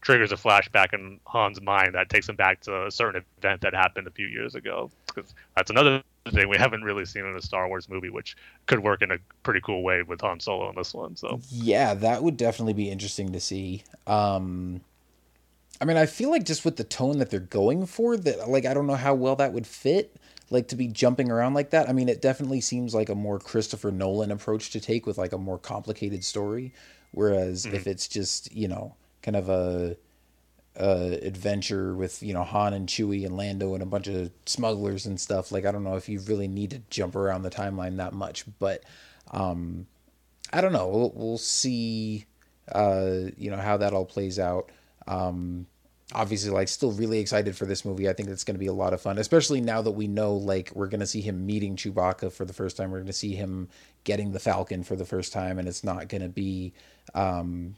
triggers 0.00 0.32
a 0.32 0.36
flashback 0.36 0.92
in 0.92 1.20
Han's 1.30 1.60
mind 1.60 1.94
that 1.94 2.08
takes 2.08 2.28
him 2.28 2.36
back 2.36 2.60
to 2.62 2.86
a 2.86 2.90
certain 2.90 3.22
event 3.38 3.60
that 3.62 3.74
happened 3.74 4.06
a 4.06 4.10
few 4.10 4.26
years 4.26 4.54
ago. 4.54 4.90
Because 5.06 5.34
that's 5.56 5.70
another 5.70 6.02
thing 6.30 6.48
we 6.48 6.56
haven't 6.56 6.82
really 6.82 7.04
seen 7.04 7.24
in 7.24 7.36
a 7.36 7.42
Star 7.42 7.68
Wars 7.68 7.88
movie, 7.88 8.10
which 8.10 8.36
could 8.66 8.80
work 8.80 9.02
in 9.02 9.10
a 9.10 9.18
pretty 9.42 9.60
cool 9.60 9.82
way 9.82 10.02
with 10.02 10.20
Han 10.20 10.40
Solo 10.40 10.70
in 10.70 10.76
this 10.76 10.94
one. 10.94 11.16
So 11.16 11.40
Yeah, 11.50 11.94
that 11.94 12.22
would 12.22 12.36
definitely 12.36 12.74
be 12.74 12.90
interesting 12.90 13.32
to 13.32 13.40
see. 13.40 13.84
Um 14.06 14.82
I 15.82 15.86
mean, 15.86 15.96
I 15.96 16.04
feel 16.04 16.30
like 16.30 16.44
just 16.44 16.66
with 16.66 16.76
the 16.76 16.84
tone 16.84 17.18
that 17.18 17.30
they're 17.30 17.40
going 17.40 17.86
for 17.86 18.16
that 18.16 18.48
like 18.48 18.66
I 18.66 18.74
don't 18.74 18.86
know 18.86 18.96
how 18.96 19.14
well 19.14 19.36
that 19.36 19.52
would 19.52 19.66
fit 19.66 20.14
like 20.50 20.68
to 20.68 20.76
be 20.76 20.88
jumping 20.88 21.30
around 21.30 21.54
like 21.54 21.70
that. 21.70 21.88
I 21.88 21.92
mean, 21.92 22.08
it 22.08 22.20
definitely 22.20 22.60
seems 22.60 22.94
like 22.94 23.08
a 23.08 23.14
more 23.14 23.38
Christopher 23.38 23.90
Nolan 23.90 24.30
approach 24.30 24.70
to 24.70 24.80
take 24.80 25.06
with 25.06 25.16
like 25.16 25.32
a 25.32 25.38
more 25.38 25.58
complicated 25.58 26.24
story 26.24 26.72
Whereas 27.12 27.66
if 27.66 27.86
it's 27.86 28.06
just 28.06 28.52
you 28.54 28.68
know 28.68 28.94
kind 29.22 29.36
of 29.36 29.48
a, 29.48 29.96
a 30.76 31.18
adventure 31.22 31.94
with 31.94 32.22
you 32.22 32.32
know 32.32 32.44
Han 32.44 32.74
and 32.74 32.88
Chewie 32.88 33.24
and 33.24 33.36
Lando 33.36 33.74
and 33.74 33.82
a 33.82 33.86
bunch 33.86 34.06
of 34.06 34.30
smugglers 34.46 35.06
and 35.06 35.20
stuff, 35.20 35.52
like 35.52 35.64
I 35.64 35.72
don't 35.72 35.84
know 35.84 35.96
if 35.96 36.08
you 36.08 36.20
really 36.20 36.48
need 36.48 36.70
to 36.70 36.82
jump 36.90 37.16
around 37.16 37.42
the 37.42 37.50
timeline 37.50 37.96
that 37.96 38.12
much, 38.12 38.44
but 38.58 38.82
um, 39.30 39.86
I 40.52 40.60
don't 40.60 40.72
know. 40.72 40.88
We'll, 40.88 41.12
we'll 41.14 41.38
see. 41.38 42.26
Uh, 42.70 43.30
you 43.36 43.50
know 43.50 43.56
how 43.56 43.76
that 43.78 43.92
all 43.92 44.04
plays 44.04 44.38
out. 44.38 44.70
Um, 45.08 45.66
obviously 46.12 46.50
like 46.50 46.68
still 46.68 46.92
really 46.92 47.18
excited 47.18 47.56
for 47.56 47.66
this 47.66 47.84
movie. 47.84 48.08
I 48.08 48.12
think 48.12 48.28
it's 48.28 48.44
going 48.44 48.54
to 48.54 48.60
be 48.60 48.66
a 48.66 48.72
lot 48.72 48.92
of 48.92 49.00
fun, 49.00 49.18
especially 49.18 49.60
now 49.60 49.82
that 49.82 49.92
we 49.92 50.06
know 50.06 50.34
like 50.34 50.72
we're 50.74 50.88
going 50.88 51.00
to 51.00 51.06
see 51.06 51.20
him 51.20 51.46
meeting 51.46 51.76
Chewbacca 51.76 52.32
for 52.32 52.44
the 52.44 52.52
first 52.52 52.76
time. 52.76 52.90
We're 52.90 52.98
going 52.98 53.06
to 53.06 53.12
see 53.12 53.34
him 53.34 53.68
getting 54.04 54.32
the 54.32 54.40
Falcon 54.40 54.82
for 54.82 54.96
the 54.96 55.04
first 55.04 55.32
time, 55.32 55.58
and 55.58 55.68
it's 55.68 55.84
not 55.84 56.08
going 56.08 56.22
to 56.22 56.28
be, 56.28 56.72
um, 57.14 57.76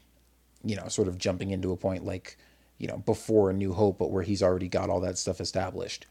you 0.63 0.75
know, 0.75 0.87
sort 0.87 1.07
of 1.07 1.17
jumping 1.17 1.51
into 1.51 1.71
a 1.71 1.77
point 1.77 2.05
like 2.05 2.37
you 2.77 2.87
know 2.87 2.97
before 2.97 3.49
A 3.49 3.53
New 3.53 3.73
Hope, 3.73 3.97
but 3.99 4.11
where 4.11 4.23
he's 4.23 4.43
already 4.43 4.67
got 4.67 4.89
all 4.89 5.01
that 5.01 5.17
stuff 5.17 5.39
established. 5.41 6.05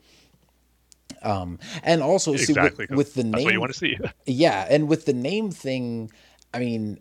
Um, 1.23 1.59
and 1.83 2.03
also 2.03 2.33
Exactly, 2.33 2.87
with, 2.87 2.89
'cause 2.89 2.97
with 2.97 3.15
the 3.15 3.25
name, 3.25 3.51
you 3.51 3.61
want 3.61 3.73
to 3.73 3.79
see. 3.79 3.99
yeah, 4.27 4.67
and 4.69 4.89
with 4.89 5.05
the 5.05 5.13
name 5.13 5.51
thing, 5.51 6.11
I 6.53 6.59
mean, 6.59 6.99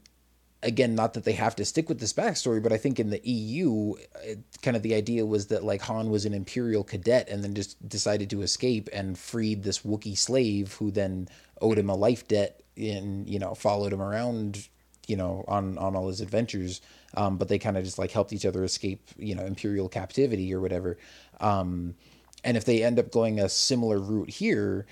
again, 0.63 0.93
not 0.93 1.13
that 1.13 1.23
they 1.23 1.31
have 1.33 1.55
to 1.55 1.65
stick 1.65 1.89
with 1.89 1.99
this 1.99 2.13
backstory, 2.13 2.61
but 2.61 2.71
I 2.71 2.77
think 2.77 2.99
in 2.99 3.09
the 3.09 3.21
EU, 3.27 3.95
it, 4.23 4.39
kind 4.61 4.77
of 4.77 4.83
the 4.83 4.93
idea 4.93 5.25
was 5.25 5.47
that 5.47 5.63
like 5.63 5.81
Han 5.83 6.09
was 6.11 6.25
an 6.25 6.33
Imperial 6.33 6.83
cadet 6.83 7.29
and 7.29 7.43
then 7.43 7.55
just 7.55 7.87
decided 7.87 8.29
to 8.31 8.41
escape 8.41 8.89
and 8.93 9.17
freed 9.17 9.63
this 9.63 9.79
Wookiee 9.79 10.17
slave 10.17 10.73
who 10.73 10.91
then 10.91 11.27
owed 11.61 11.79
him 11.79 11.89
a 11.89 11.95
life 11.95 12.27
debt 12.27 12.61
and 12.77 13.27
you 13.27 13.39
know 13.39 13.55
followed 13.55 13.93
him 13.93 14.01
around, 14.01 14.67
you 15.07 15.15
know, 15.15 15.43
on 15.47 15.77
on 15.77 15.95
all 15.95 16.07
his 16.09 16.21
adventures. 16.21 16.81
Um, 17.15 17.37
but 17.37 17.47
they 17.47 17.59
kind 17.59 17.77
of 17.77 17.83
just 17.83 17.99
like 17.99 18.11
helped 18.11 18.33
each 18.33 18.45
other 18.45 18.63
escape, 18.63 19.01
you 19.17 19.35
know, 19.35 19.45
Imperial 19.45 19.89
captivity 19.89 20.53
or 20.53 20.61
whatever. 20.61 20.97
Um, 21.39 21.95
and 22.43 22.57
if 22.57 22.65
they 22.65 22.83
end 22.83 22.99
up 22.99 23.11
going 23.11 23.39
a 23.39 23.49
similar 23.49 23.99
route 23.99 24.29
here, 24.29 24.85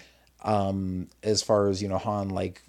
um, 0.43 1.07
as 1.23 1.41
far 1.41 1.69
as 1.69 1.81
you 1.81 1.87
know, 1.87 1.97
Han 1.97 2.29
like 2.29 2.61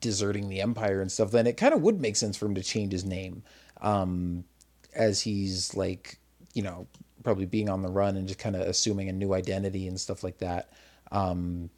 deserting 0.00 0.48
the 0.48 0.60
empire 0.60 1.00
and 1.00 1.10
stuff, 1.10 1.30
then 1.30 1.46
it 1.46 1.56
kind 1.56 1.74
of 1.74 1.82
would 1.82 2.00
make 2.00 2.16
sense 2.16 2.36
for 2.36 2.46
him 2.46 2.54
to 2.54 2.62
change 2.62 2.92
his 2.92 3.04
name, 3.04 3.42
um, 3.80 4.44
as 4.94 5.20
he's 5.20 5.74
like, 5.74 6.18
you 6.54 6.62
know, 6.62 6.86
probably 7.22 7.46
being 7.46 7.68
on 7.68 7.82
the 7.82 7.90
run 7.90 8.16
and 8.16 8.26
just 8.26 8.38
kind 8.38 8.56
of 8.56 8.62
assuming 8.62 9.08
a 9.08 9.12
new 9.12 9.34
identity 9.34 9.86
and 9.88 10.00
stuff 10.00 10.22
like 10.22 10.38
that. 10.38 10.72
Um, 11.10 11.70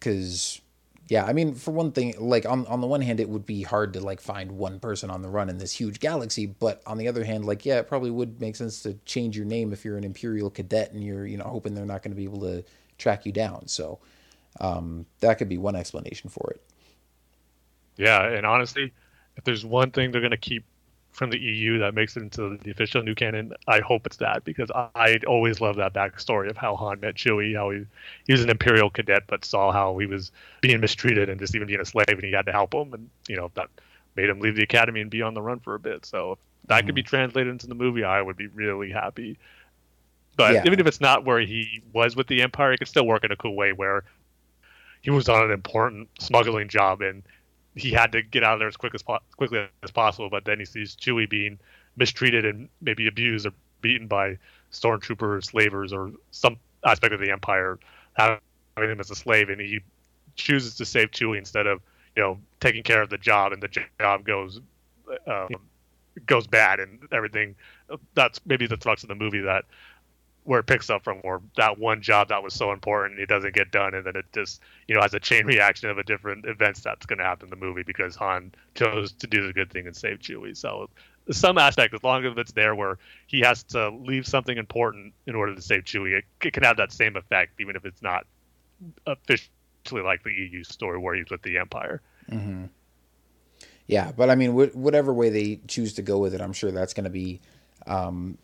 cause 0.00 0.60
yeah, 1.08 1.24
I 1.24 1.32
mean, 1.32 1.54
for 1.54 1.70
one 1.70 1.92
thing, 1.92 2.14
like 2.18 2.46
on, 2.46 2.66
on 2.66 2.80
the 2.80 2.86
one 2.86 3.00
hand, 3.00 3.20
it 3.20 3.28
would 3.28 3.46
be 3.46 3.62
hard 3.62 3.92
to 3.92 4.00
like 4.00 4.20
find 4.20 4.52
one 4.52 4.80
person 4.80 5.08
on 5.08 5.22
the 5.22 5.28
run 5.28 5.48
in 5.48 5.58
this 5.58 5.72
huge 5.72 6.00
galaxy. 6.00 6.46
But 6.46 6.82
on 6.84 6.98
the 6.98 7.06
other 7.06 7.22
hand, 7.22 7.44
like, 7.44 7.64
yeah, 7.64 7.78
it 7.78 7.86
probably 7.86 8.10
would 8.10 8.40
make 8.40 8.56
sense 8.56 8.82
to 8.82 8.94
change 9.04 9.36
your 9.36 9.46
name 9.46 9.72
if 9.72 9.84
you're 9.84 9.96
an 9.96 10.04
Imperial 10.04 10.50
cadet 10.50 10.92
and 10.92 11.04
you're, 11.04 11.24
you 11.24 11.36
know, 11.36 11.44
hoping 11.44 11.74
they're 11.74 11.86
not 11.86 12.02
going 12.02 12.10
to 12.10 12.16
be 12.16 12.24
able 12.24 12.40
to 12.40 12.64
track 12.98 13.24
you 13.24 13.30
down. 13.30 13.68
So, 13.68 14.00
um, 14.60 15.06
that 15.20 15.38
could 15.38 15.48
be 15.48 15.58
one 15.58 15.76
explanation 15.76 16.28
for 16.28 16.50
it. 16.50 16.60
Yeah, 17.96 18.22
and 18.24 18.44
honestly, 18.44 18.92
if 19.36 19.44
there's 19.44 19.64
one 19.64 19.92
thing 19.92 20.10
they're 20.10 20.20
going 20.20 20.32
to 20.32 20.36
keep 20.36 20.64
from 21.16 21.30
the 21.30 21.38
EU 21.38 21.78
that 21.78 21.94
makes 21.94 22.14
it 22.14 22.22
into 22.22 22.58
the 22.62 22.70
official 22.70 23.02
new 23.02 23.14
canon, 23.14 23.54
I 23.66 23.80
hope 23.80 24.04
it's 24.04 24.18
that 24.18 24.44
because 24.44 24.70
I, 24.74 25.18
always 25.26 25.62
love 25.62 25.76
that 25.76 25.94
backstory 25.94 26.50
of 26.50 26.58
how 26.58 26.76
Han 26.76 27.00
met 27.00 27.14
Chewie, 27.14 27.56
how 27.56 27.70
he, 27.70 27.86
he 28.26 28.34
was 28.34 28.42
an 28.42 28.50
Imperial 28.50 28.90
cadet 28.90 29.22
but 29.26 29.42
saw 29.42 29.72
how 29.72 29.96
he 29.96 30.04
was 30.04 30.30
being 30.60 30.78
mistreated 30.78 31.30
and 31.30 31.40
just 31.40 31.54
even 31.54 31.68
being 31.68 31.80
a 31.80 31.86
slave, 31.86 32.06
and 32.08 32.22
he 32.22 32.32
had 32.32 32.44
to 32.44 32.52
help 32.52 32.74
him, 32.74 32.92
and 32.92 33.08
you 33.28 33.36
know 33.36 33.50
that 33.54 33.68
made 34.14 34.28
him 34.28 34.40
leave 34.40 34.56
the 34.56 34.62
academy 34.62 35.00
and 35.00 35.10
be 35.10 35.22
on 35.22 35.32
the 35.32 35.40
run 35.40 35.58
for 35.58 35.74
a 35.74 35.78
bit. 35.78 36.04
So 36.04 36.32
if 36.32 36.38
that 36.66 36.84
could 36.84 36.94
be 36.94 37.02
mm-hmm. 37.02 37.08
translated 37.08 37.50
into 37.50 37.66
the 37.66 37.74
movie, 37.74 38.04
I 38.04 38.20
would 38.20 38.36
be 38.36 38.48
really 38.48 38.90
happy. 38.90 39.38
But 40.36 40.52
Yeah. 40.52 40.62
even 40.66 40.80
if 40.80 40.86
it's 40.86 41.00
not 41.00 41.24
where 41.24 41.40
he 41.40 41.82
was 41.94 42.14
with 42.14 42.26
the 42.26 42.42
Empire, 42.42 42.72
it 42.72 42.78
could 42.78 42.88
still 42.88 43.06
work 43.06 43.24
in 43.24 43.32
a 43.32 43.36
cool 43.36 43.56
way 43.56 43.72
where 43.72 44.04
he 45.00 45.08
was 45.08 45.30
on 45.30 45.44
an 45.44 45.50
important 45.50 46.08
smuggling 46.18 46.68
job 46.68 47.00
and 47.00 47.22
he 47.76 47.90
had 47.90 48.10
to 48.12 48.22
get 48.22 48.42
out 48.42 48.54
of 48.54 48.58
there 48.58 48.68
as 48.68 48.76
quick 48.76 48.94
as 48.94 49.02
po- 49.02 49.20
quickly 49.36 49.68
as 49.82 49.90
possible. 49.90 50.30
But 50.30 50.44
then 50.44 50.58
he 50.58 50.64
sees 50.64 50.96
Chewie 50.96 51.28
being 51.28 51.58
mistreated 51.96 52.44
and 52.44 52.68
maybe 52.80 53.06
abused 53.06 53.46
or 53.46 53.52
beaten 53.82 54.08
by 54.08 54.38
stormtroopers, 54.72 55.46
slavers, 55.46 55.92
or 55.92 56.10
some 56.30 56.56
aspect 56.84 57.12
of 57.12 57.20
the 57.20 57.30
Empire, 57.30 57.78
having 58.14 58.40
him 58.76 58.98
as 58.98 59.10
a 59.10 59.14
slave, 59.14 59.50
and 59.50 59.60
he 59.60 59.80
chooses 60.34 60.74
to 60.76 60.84
save 60.84 61.10
Chewie 61.10 61.38
instead 61.38 61.66
of 61.66 61.80
you 62.16 62.22
know 62.22 62.38
taking 62.60 62.82
care 62.82 63.02
of 63.02 63.10
the 63.10 63.18
job, 63.18 63.52
and 63.52 63.62
the 63.62 63.68
job 64.00 64.24
goes 64.24 64.60
um, 65.26 65.48
goes 66.24 66.46
bad 66.46 66.80
and 66.80 67.06
everything. 67.12 67.54
That's 68.14 68.40
maybe 68.46 68.66
the 68.66 68.78
thrust 68.78 69.04
of 69.04 69.08
the 69.08 69.14
movie 69.14 69.40
that 69.40 69.66
where 70.46 70.60
it 70.60 70.66
picks 70.66 70.88
up 70.88 71.02
from 71.04 71.18
where 71.18 71.40
that 71.56 71.78
one 71.78 72.00
job 72.00 72.28
that 72.28 72.42
was 72.42 72.54
so 72.54 72.72
important 72.72 73.18
it 73.18 73.28
doesn't 73.28 73.54
get 73.54 73.70
done 73.70 73.94
and 73.94 74.06
then 74.06 74.16
it 74.16 74.24
just 74.32 74.60
you 74.86 74.94
know 74.94 75.02
has 75.02 75.12
a 75.12 75.20
chain 75.20 75.44
reaction 75.44 75.90
of 75.90 75.98
a 75.98 76.02
different 76.02 76.46
events 76.46 76.80
that's 76.80 77.04
going 77.04 77.18
to 77.18 77.24
happen 77.24 77.46
in 77.46 77.50
the 77.50 77.56
movie 77.56 77.82
because 77.82 78.14
Han 78.16 78.52
chose 78.74 79.12
to 79.12 79.26
do 79.26 79.46
the 79.46 79.52
good 79.52 79.70
thing 79.70 79.86
and 79.86 79.96
save 79.96 80.18
Chewie. 80.20 80.56
So 80.56 80.88
some 81.30 81.58
aspect, 81.58 81.92
as 81.92 82.02
long 82.04 82.24
as 82.24 82.34
it's 82.36 82.52
there 82.52 82.74
where 82.74 82.98
he 83.26 83.40
has 83.40 83.64
to 83.64 83.90
leave 83.90 84.26
something 84.26 84.56
important 84.56 85.12
in 85.26 85.34
order 85.34 85.54
to 85.54 85.62
save 85.62 85.82
Chewie, 85.84 86.18
it, 86.18 86.24
it 86.42 86.52
can 86.52 86.62
have 86.62 86.76
that 86.76 86.92
same 86.92 87.16
effect 87.16 87.60
even 87.60 87.74
if 87.76 87.84
it's 87.84 88.02
not 88.02 88.26
officially 89.06 90.02
like 90.02 90.22
the 90.22 90.32
EU 90.32 90.62
story 90.62 90.98
where 90.98 91.14
he's 91.14 91.30
with 91.30 91.42
the 91.42 91.58
Empire. 91.58 92.00
Yeah, 93.86 94.12
but 94.16 94.30
I 94.30 94.34
mean, 94.34 94.52
wh- 94.52 94.74
whatever 94.76 95.12
way 95.12 95.30
they 95.30 95.60
choose 95.66 95.94
to 95.94 96.02
go 96.02 96.18
with 96.18 96.34
it, 96.34 96.40
I'm 96.40 96.52
sure 96.52 96.70
that's 96.70 96.92
going 96.92 97.04
to 97.04 97.10
be, 97.10 97.40
um, 97.86 98.36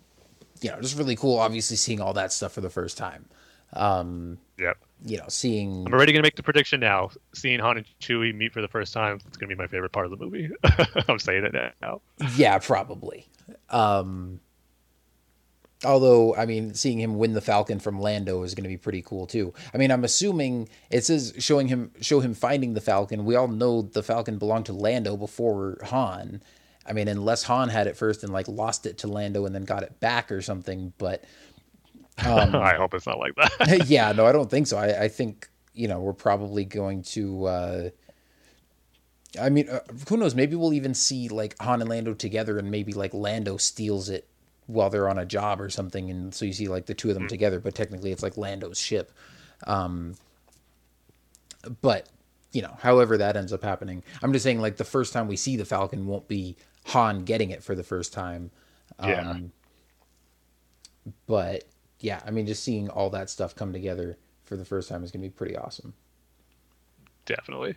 you 0.63 0.71
know, 0.71 0.81
just 0.81 0.97
really 0.97 1.17
cool. 1.17 1.39
Obviously, 1.39 1.77
seeing 1.77 2.01
all 2.01 2.13
that 2.15 2.33
stuff 2.33 2.53
for 2.53 2.61
the 2.61 2.71
first 2.71 2.97
time. 2.97 3.27
Um, 3.75 4.39
Yep. 4.59 4.77
you 5.05 5.17
know, 5.17 5.25
seeing 5.29 5.87
I'm 5.87 5.93
already 5.93 6.13
going 6.13 6.23
to 6.23 6.27
make 6.27 6.37
the 6.37 6.43
prediction 6.43 6.79
now. 6.81 7.11
Seeing 7.35 7.59
Han 7.61 7.79
and 7.79 7.87
Chewie 8.01 8.35
meet 8.35 8.53
for 8.53 8.61
the 8.61 8.69
first 8.69 8.93
time, 8.93 9.19
it's 9.27 9.37
going 9.39 9.49
to 9.49 9.55
be 9.57 9.59
my 9.59 9.67
favorite 9.67 9.93
part 9.93 10.07
of 10.07 10.11
the 10.11 10.25
movie. 10.25 10.51
I'm 11.09 11.19
saying 11.19 11.45
it 11.45 11.55
now. 11.81 12.01
Yeah, 12.37 12.59
probably. 12.59 13.27
Um, 13.71 14.41
although, 15.85 16.37
I 16.37 16.47
mean, 16.47 16.75
seeing 16.75 17.01
him 17.01 17.17
win 17.17 17.33
the 17.33 17.41
Falcon 17.41 17.81
from 17.81 17.99
Lando 18.01 18.43
is 18.43 18.55
going 18.55 18.65
to 18.65 18.69
be 18.69 18.77
pretty 18.77 19.03
cool 19.03 19.27
too. 19.27 19.53
I 19.75 19.79
mean, 19.79 19.91
I'm 19.91 20.05
assuming 20.05 20.69
it 20.91 21.05
says 21.05 21.35
showing 21.39 21.69
him 21.69 21.91
show 22.01 22.21
him 22.21 22.35
finding 22.35 22.75
the 22.75 22.81
Falcon. 22.81 23.25
We 23.25 23.35
all 23.37 23.49
know 23.49 23.83
the 23.83 24.03
Falcon 24.03 24.39
belonged 24.39 24.67
to 24.67 24.73
Lando 24.73 25.17
before 25.17 25.79
Han. 25.85 26.43
I 26.87 26.93
mean, 26.93 27.09
unless 27.09 27.45
Han 27.45 27.69
had 27.69 27.87
it 27.87 27.97
first 27.97 28.25
and 28.25 28.33
like 28.33 28.49
lost 28.49 28.87
it 28.87 28.99
to 28.99 29.07
Lando 29.07 29.47
and 29.47 29.55
then 29.55 29.65
got 29.65 29.83
it 29.83 30.01
back 30.01 30.33
or 30.33 30.43
something. 30.43 30.93
But 30.99 31.25
I 32.19 32.75
hope 32.77 32.95
it's 32.95 33.07
not 33.07 33.19
like 33.19 33.35
that. 33.37 33.87
yeah, 33.89 34.13
no, 34.13 34.27
I 34.27 34.33
don't 34.33 34.51
think 34.51 34.67
so. 34.67 34.77
I, 34.77 35.05
I 35.05 35.09
think 35.09 35.49
you 35.75 35.89
know 35.89 36.01
we're 36.01 36.13
probably 36.13 36.65
going 36.65 37.03
to. 37.03 37.45
Uh, 37.47 37.91
I 39.41 39.49
mean, 39.49 39.69
uh, 39.69 39.81
who 40.09 40.17
knows? 40.17 40.35
Maybe 40.35 40.57
we'll 40.57 40.75
even 40.75 40.95
see 40.95 41.29
like 41.29 41.57
Han 41.61 41.81
and 41.81 41.89
Lando 41.89 42.15
together, 42.15 42.59
and 42.59 42.71
maybe 42.71 42.93
like 42.93 43.15
Lando 43.15 43.57
steals 43.57 44.09
it 44.09 44.29
while 44.67 44.91
they're 44.91 45.09
on 45.09 45.19
a 45.19 45.25
job 45.25 45.61
or 45.61 45.71
something, 45.71 46.11
and 46.11 46.35
so 46.35 46.45
you 46.45 46.53
see 46.53 46.69
like 46.69 46.87
the 46.87 46.95
two 46.95 47.09
of 47.09 47.15
them 47.15 47.29
together. 47.29 47.61
But 47.61 47.75
technically, 47.75 48.13
it's 48.13 48.23
like 48.23 48.37
Lando's 48.37 48.79
ship. 48.79 49.13
Um, 49.67 50.17
but 51.81 52.09
you 52.53 52.61
know, 52.61 52.77
however 52.81 53.17
that 53.19 53.37
ends 53.37 53.53
up 53.53 53.63
happening, 53.63 54.03
I'm 54.23 54.33
just 54.33 54.43
saying 54.43 54.61
like 54.61 54.77
the 54.77 54.85
first 54.85 55.13
time 55.13 55.29
we 55.29 55.37
see 55.37 55.57
the 55.57 55.65
Falcon 55.65 56.07
won't 56.07 56.29
be 56.29 56.57
Han 56.87 57.25
getting 57.25 57.51
it 57.51 57.63
for 57.63 57.75
the 57.75 57.83
first 57.83 58.13
time. 58.13 58.51
Yeah. 59.03 59.31
Um, 59.31 59.53
but 61.27 61.65
yeah, 62.01 62.21
I 62.27 62.31
mean, 62.31 62.47
just 62.47 62.63
seeing 62.65 62.89
all 62.89 63.11
that 63.11 63.31
stuff 63.31 63.55
come 63.55 63.73
together 63.73 64.19
for 64.45 64.57
the 64.57 64.65
first 64.65 64.89
time 64.89 65.03
is 65.05 65.11
going 65.11 65.23
to 65.23 65.29
be 65.29 65.35
pretty 65.35 65.57
awesome. 65.57 65.95
Definitely. 67.25 67.77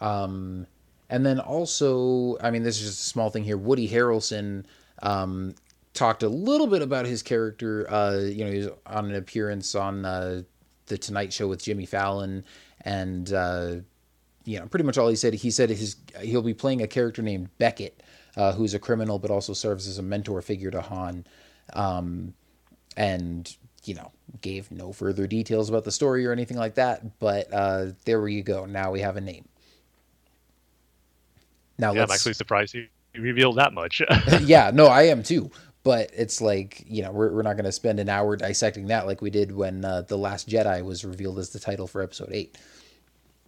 Um, 0.00 0.66
and 1.08 1.26
then 1.26 1.40
also, 1.40 2.38
I 2.40 2.50
mean, 2.50 2.62
this 2.62 2.78
is 2.80 2.86
just 2.86 3.02
a 3.02 3.06
small 3.06 3.30
thing 3.30 3.44
here. 3.44 3.56
Woody 3.56 3.88
Harrelson 3.88 4.64
um, 5.02 5.54
talked 5.94 6.22
a 6.22 6.28
little 6.28 6.66
bit 6.66 6.82
about 6.82 7.06
his 7.06 7.22
character. 7.22 7.90
Uh, 7.90 8.18
you 8.18 8.44
know, 8.44 8.52
he 8.52 8.58
was 8.58 8.68
on 8.86 9.06
an 9.06 9.14
appearance 9.16 9.74
on 9.74 10.04
uh, 10.04 10.42
the 10.86 10.98
Tonight 10.98 11.32
Show 11.32 11.48
with 11.48 11.62
Jimmy 11.62 11.86
Fallon, 11.86 12.44
and 12.82 13.32
uh, 13.32 13.76
you 14.44 14.58
know, 14.58 14.66
pretty 14.66 14.84
much 14.84 14.98
all 14.98 15.08
he 15.08 15.16
said. 15.16 15.34
He 15.34 15.50
said 15.50 15.70
his 15.70 15.96
he'll 16.20 16.42
be 16.42 16.54
playing 16.54 16.82
a 16.82 16.86
character 16.86 17.22
named 17.22 17.48
Beckett, 17.58 18.02
uh, 18.36 18.52
who's 18.52 18.74
a 18.74 18.78
criminal 18.78 19.18
but 19.18 19.30
also 19.30 19.52
serves 19.52 19.86
as 19.86 19.98
a 19.98 20.02
mentor 20.02 20.42
figure 20.42 20.70
to 20.70 20.80
Han. 20.80 21.26
Um, 21.72 22.34
and 22.96 23.56
you 23.84 23.94
know 23.94 24.12
gave 24.40 24.70
no 24.70 24.92
further 24.92 25.26
details 25.26 25.68
about 25.68 25.84
the 25.84 25.92
story 25.92 26.26
or 26.26 26.32
anything 26.32 26.56
like 26.56 26.74
that 26.74 27.18
but 27.18 27.52
uh 27.52 27.86
there 28.04 28.26
you 28.28 28.42
go 28.42 28.64
now 28.64 28.90
we 28.90 29.00
have 29.00 29.16
a 29.16 29.20
name 29.20 29.48
now 31.78 31.92
Yeah, 31.92 32.02
I'm 32.02 32.10
actually 32.10 32.34
surprised 32.34 32.74
he 32.74 32.88
revealed 33.18 33.56
that 33.56 33.72
much. 33.72 34.02
yeah 34.42 34.70
no 34.72 34.86
i 34.86 35.02
am 35.02 35.22
too 35.22 35.50
but 35.82 36.10
it's 36.14 36.40
like 36.40 36.84
you 36.86 37.02
know 37.02 37.10
we're, 37.10 37.32
we're 37.32 37.42
not 37.42 37.54
going 37.54 37.64
to 37.64 37.72
spend 37.72 37.98
an 37.98 38.08
hour 38.08 38.36
dissecting 38.36 38.86
that 38.88 39.06
like 39.06 39.22
we 39.22 39.30
did 39.30 39.50
when 39.52 39.84
uh, 39.84 40.02
the 40.02 40.18
last 40.18 40.48
jedi 40.48 40.84
was 40.84 41.04
revealed 41.04 41.38
as 41.38 41.50
the 41.50 41.58
title 41.58 41.86
for 41.86 42.02
episode 42.02 42.30
8 42.32 42.58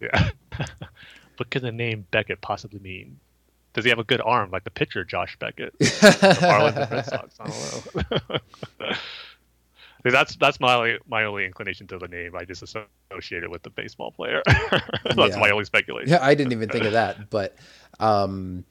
yeah. 0.03 0.29
what 1.37 1.49
could 1.49 1.61
the 1.61 1.71
name 1.71 2.05
Beckett 2.11 2.41
possibly 2.41 2.79
mean? 2.79 3.19
Does 3.73 3.83
he 3.85 3.89
have 3.89 3.99
a 3.99 4.03
good 4.03 4.21
arm 4.21 4.51
like 4.51 4.63
the 4.63 4.69
pitcher 4.69 5.03
Josh 5.03 5.35
Beckett? 5.39 5.73
the 5.79 6.87
Red 6.91 7.05
Sox. 7.05 7.35
I 7.39 7.47
don't 7.47 8.39
know. 8.85 8.95
that's 10.11 10.35
that's 10.35 10.59
my 10.59 10.97
my 11.07 11.23
only 11.23 11.45
inclination 11.45 11.87
to 11.87 11.97
the 11.97 12.07
name. 12.07 12.35
I 12.35 12.45
just 12.45 12.61
associate 12.61 13.43
it 13.43 13.49
with 13.49 13.63
the 13.63 13.71
baseball 13.71 14.11
player. 14.11 14.43
that's 14.45 15.17
Yeah. 15.17 15.39
my 15.39 15.49
only 15.49 15.65
speculation. 15.65 16.09
Yeah, 16.09 16.19
I 16.21 16.35
didn't 16.35 16.51
even 16.51 16.69
think 16.69 16.85
of 16.85 16.91
that, 16.91 17.31
but 17.31 17.55
um, 17.99 18.63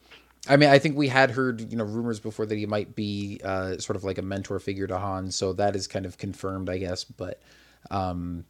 I 0.47 0.57
mean, 0.57 0.69
I 0.69 0.79
think 0.79 0.97
we 0.97 1.07
had 1.07 1.31
heard 1.31 1.69
you 1.71 1.77
know 1.77 1.85
rumors 1.85 2.19
before 2.19 2.45
that 2.45 2.57
he 2.57 2.65
might 2.65 2.95
be 2.95 3.39
uh, 3.43 3.77
sort 3.77 3.95
of 3.95 4.03
like 4.03 4.17
a 4.17 4.21
mentor 4.21 4.59
figure 4.59 4.87
to 4.87 4.97
Han, 4.97 5.31
so 5.31 5.53
that 5.53 5.75
is 5.75 5.87
kind 5.87 6.05
of 6.05 6.17
confirmed, 6.17 6.69
I 6.69 6.77
guess. 6.77 7.03
But 7.03 7.41
um, 7.91 8.45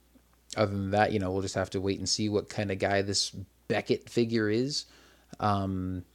other 0.58 0.72
than 0.72 0.92
that, 0.92 1.12
you 1.12 1.20
know, 1.20 1.32
we'll 1.32 1.42
just 1.42 1.56
have 1.56 1.70
to 1.72 1.82
wait 1.82 2.00
and 2.00 2.08
see 2.08 2.30
what 2.30 2.50
kind 2.50 2.72
of 2.72 2.80
guy 2.80 3.02
this 3.02 3.30
Beckett 3.68 4.10
figure 4.10 4.50
is. 4.50 4.86
Um, 5.40 6.06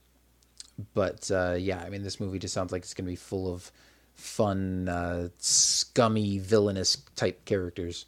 but 0.94 1.30
uh, 1.30 1.56
yeah, 1.58 1.82
I 1.84 1.90
mean, 1.90 2.02
this 2.02 2.20
movie 2.20 2.38
just 2.38 2.54
sounds 2.54 2.72
like 2.72 2.82
it's 2.82 2.94
going 2.94 3.06
to 3.06 3.10
be 3.10 3.16
full 3.16 3.52
of 3.52 3.70
fun, 4.14 4.88
uh, 4.88 5.28
scummy, 5.38 6.38
villainous 6.38 6.96
type 7.16 7.44
characters. 7.44 8.06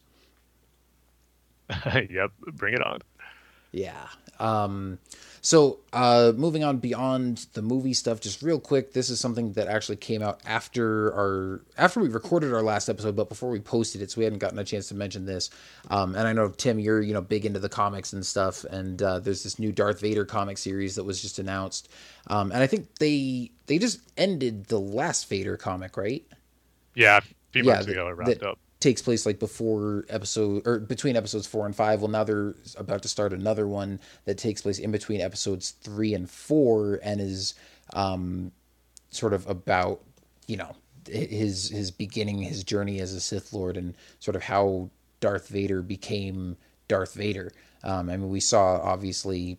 yep, 1.94 2.32
bring 2.52 2.74
it 2.74 2.84
on. 2.84 3.00
Yeah. 3.72 4.06
Um, 4.40 4.98
so 5.42 5.78
uh, 5.92 6.32
moving 6.36 6.64
on 6.64 6.78
beyond 6.78 7.46
the 7.54 7.62
movie 7.62 7.94
stuff, 7.94 8.20
just 8.20 8.42
real 8.42 8.60
quick, 8.60 8.92
this 8.92 9.08
is 9.08 9.18
something 9.20 9.52
that 9.52 9.68
actually 9.68 9.96
came 9.96 10.22
out 10.22 10.40
after 10.44 11.14
our 11.14 11.62
after 11.78 12.00
we 12.00 12.08
recorded 12.08 12.52
our 12.52 12.62
last 12.62 12.88
episode, 12.90 13.16
but 13.16 13.28
before 13.28 13.50
we 13.50 13.58
posted 13.60 14.02
it, 14.02 14.10
so 14.10 14.18
we 14.18 14.24
hadn't 14.24 14.38
gotten 14.40 14.58
a 14.58 14.64
chance 14.64 14.88
to 14.88 14.94
mention 14.94 15.24
this. 15.24 15.48
Um, 15.88 16.14
and 16.14 16.28
I 16.28 16.32
know 16.34 16.48
Tim, 16.48 16.78
you're 16.78 17.00
you 17.00 17.14
know 17.14 17.22
big 17.22 17.46
into 17.46 17.58
the 17.58 17.70
comics 17.70 18.12
and 18.12 18.24
stuff, 18.24 18.64
and 18.64 19.00
uh, 19.02 19.18
there's 19.20 19.42
this 19.42 19.58
new 19.58 19.72
Darth 19.72 20.00
Vader 20.00 20.26
comic 20.26 20.58
series 20.58 20.94
that 20.96 21.04
was 21.04 21.22
just 21.22 21.38
announced, 21.38 21.88
um, 22.26 22.52
and 22.52 22.62
I 22.62 22.66
think 22.66 22.98
they 22.98 23.50
they 23.66 23.78
just 23.78 24.00
ended 24.18 24.66
the 24.66 24.80
last 24.80 25.28
Vader 25.28 25.56
comic, 25.56 25.96
right? 25.96 26.24
Yeah, 26.94 27.18
a 27.18 27.22
few 27.52 27.64
months 27.64 27.86
that- 27.86 27.92
ago 27.92 28.08
it 28.08 28.12
wrapped 28.12 28.42
up. 28.42 28.58
Takes 28.80 29.02
place 29.02 29.26
like 29.26 29.38
before 29.38 30.04
episode 30.08 30.66
or 30.66 30.78
between 30.78 31.14
episodes 31.14 31.46
four 31.46 31.66
and 31.66 31.76
five. 31.76 32.00
Well, 32.00 32.10
now 32.10 32.24
they're 32.24 32.54
about 32.76 33.02
to 33.02 33.08
start 33.08 33.32
another 33.32 33.68
one 33.68 34.00
that 34.24 34.38
takes 34.38 34.62
place 34.62 34.78
in 34.78 34.90
between 34.90 35.20
episodes 35.20 35.72
three 35.82 36.14
and 36.14 36.28
four, 36.28 36.98
and 37.02 37.20
is 37.20 37.54
um, 37.92 38.52
sort 39.10 39.34
of 39.34 39.46
about 39.48 40.00
you 40.46 40.56
know 40.56 40.74
his 41.06 41.68
his 41.68 41.90
beginning, 41.90 42.38
his 42.38 42.64
journey 42.64 43.00
as 43.00 43.12
a 43.12 43.20
Sith 43.20 43.52
Lord, 43.52 43.76
and 43.76 43.94
sort 44.18 44.34
of 44.36 44.44
how 44.44 44.88
Darth 45.20 45.48
Vader 45.48 45.82
became 45.82 46.56
Darth 46.88 47.14
Vader. 47.14 47.52
Um, 47.84 48.10
I 48.10 48.16
mean, 48.16 48.30
we 48.30 48.40
saw 48.40 48.80
obviously 48.80 49.58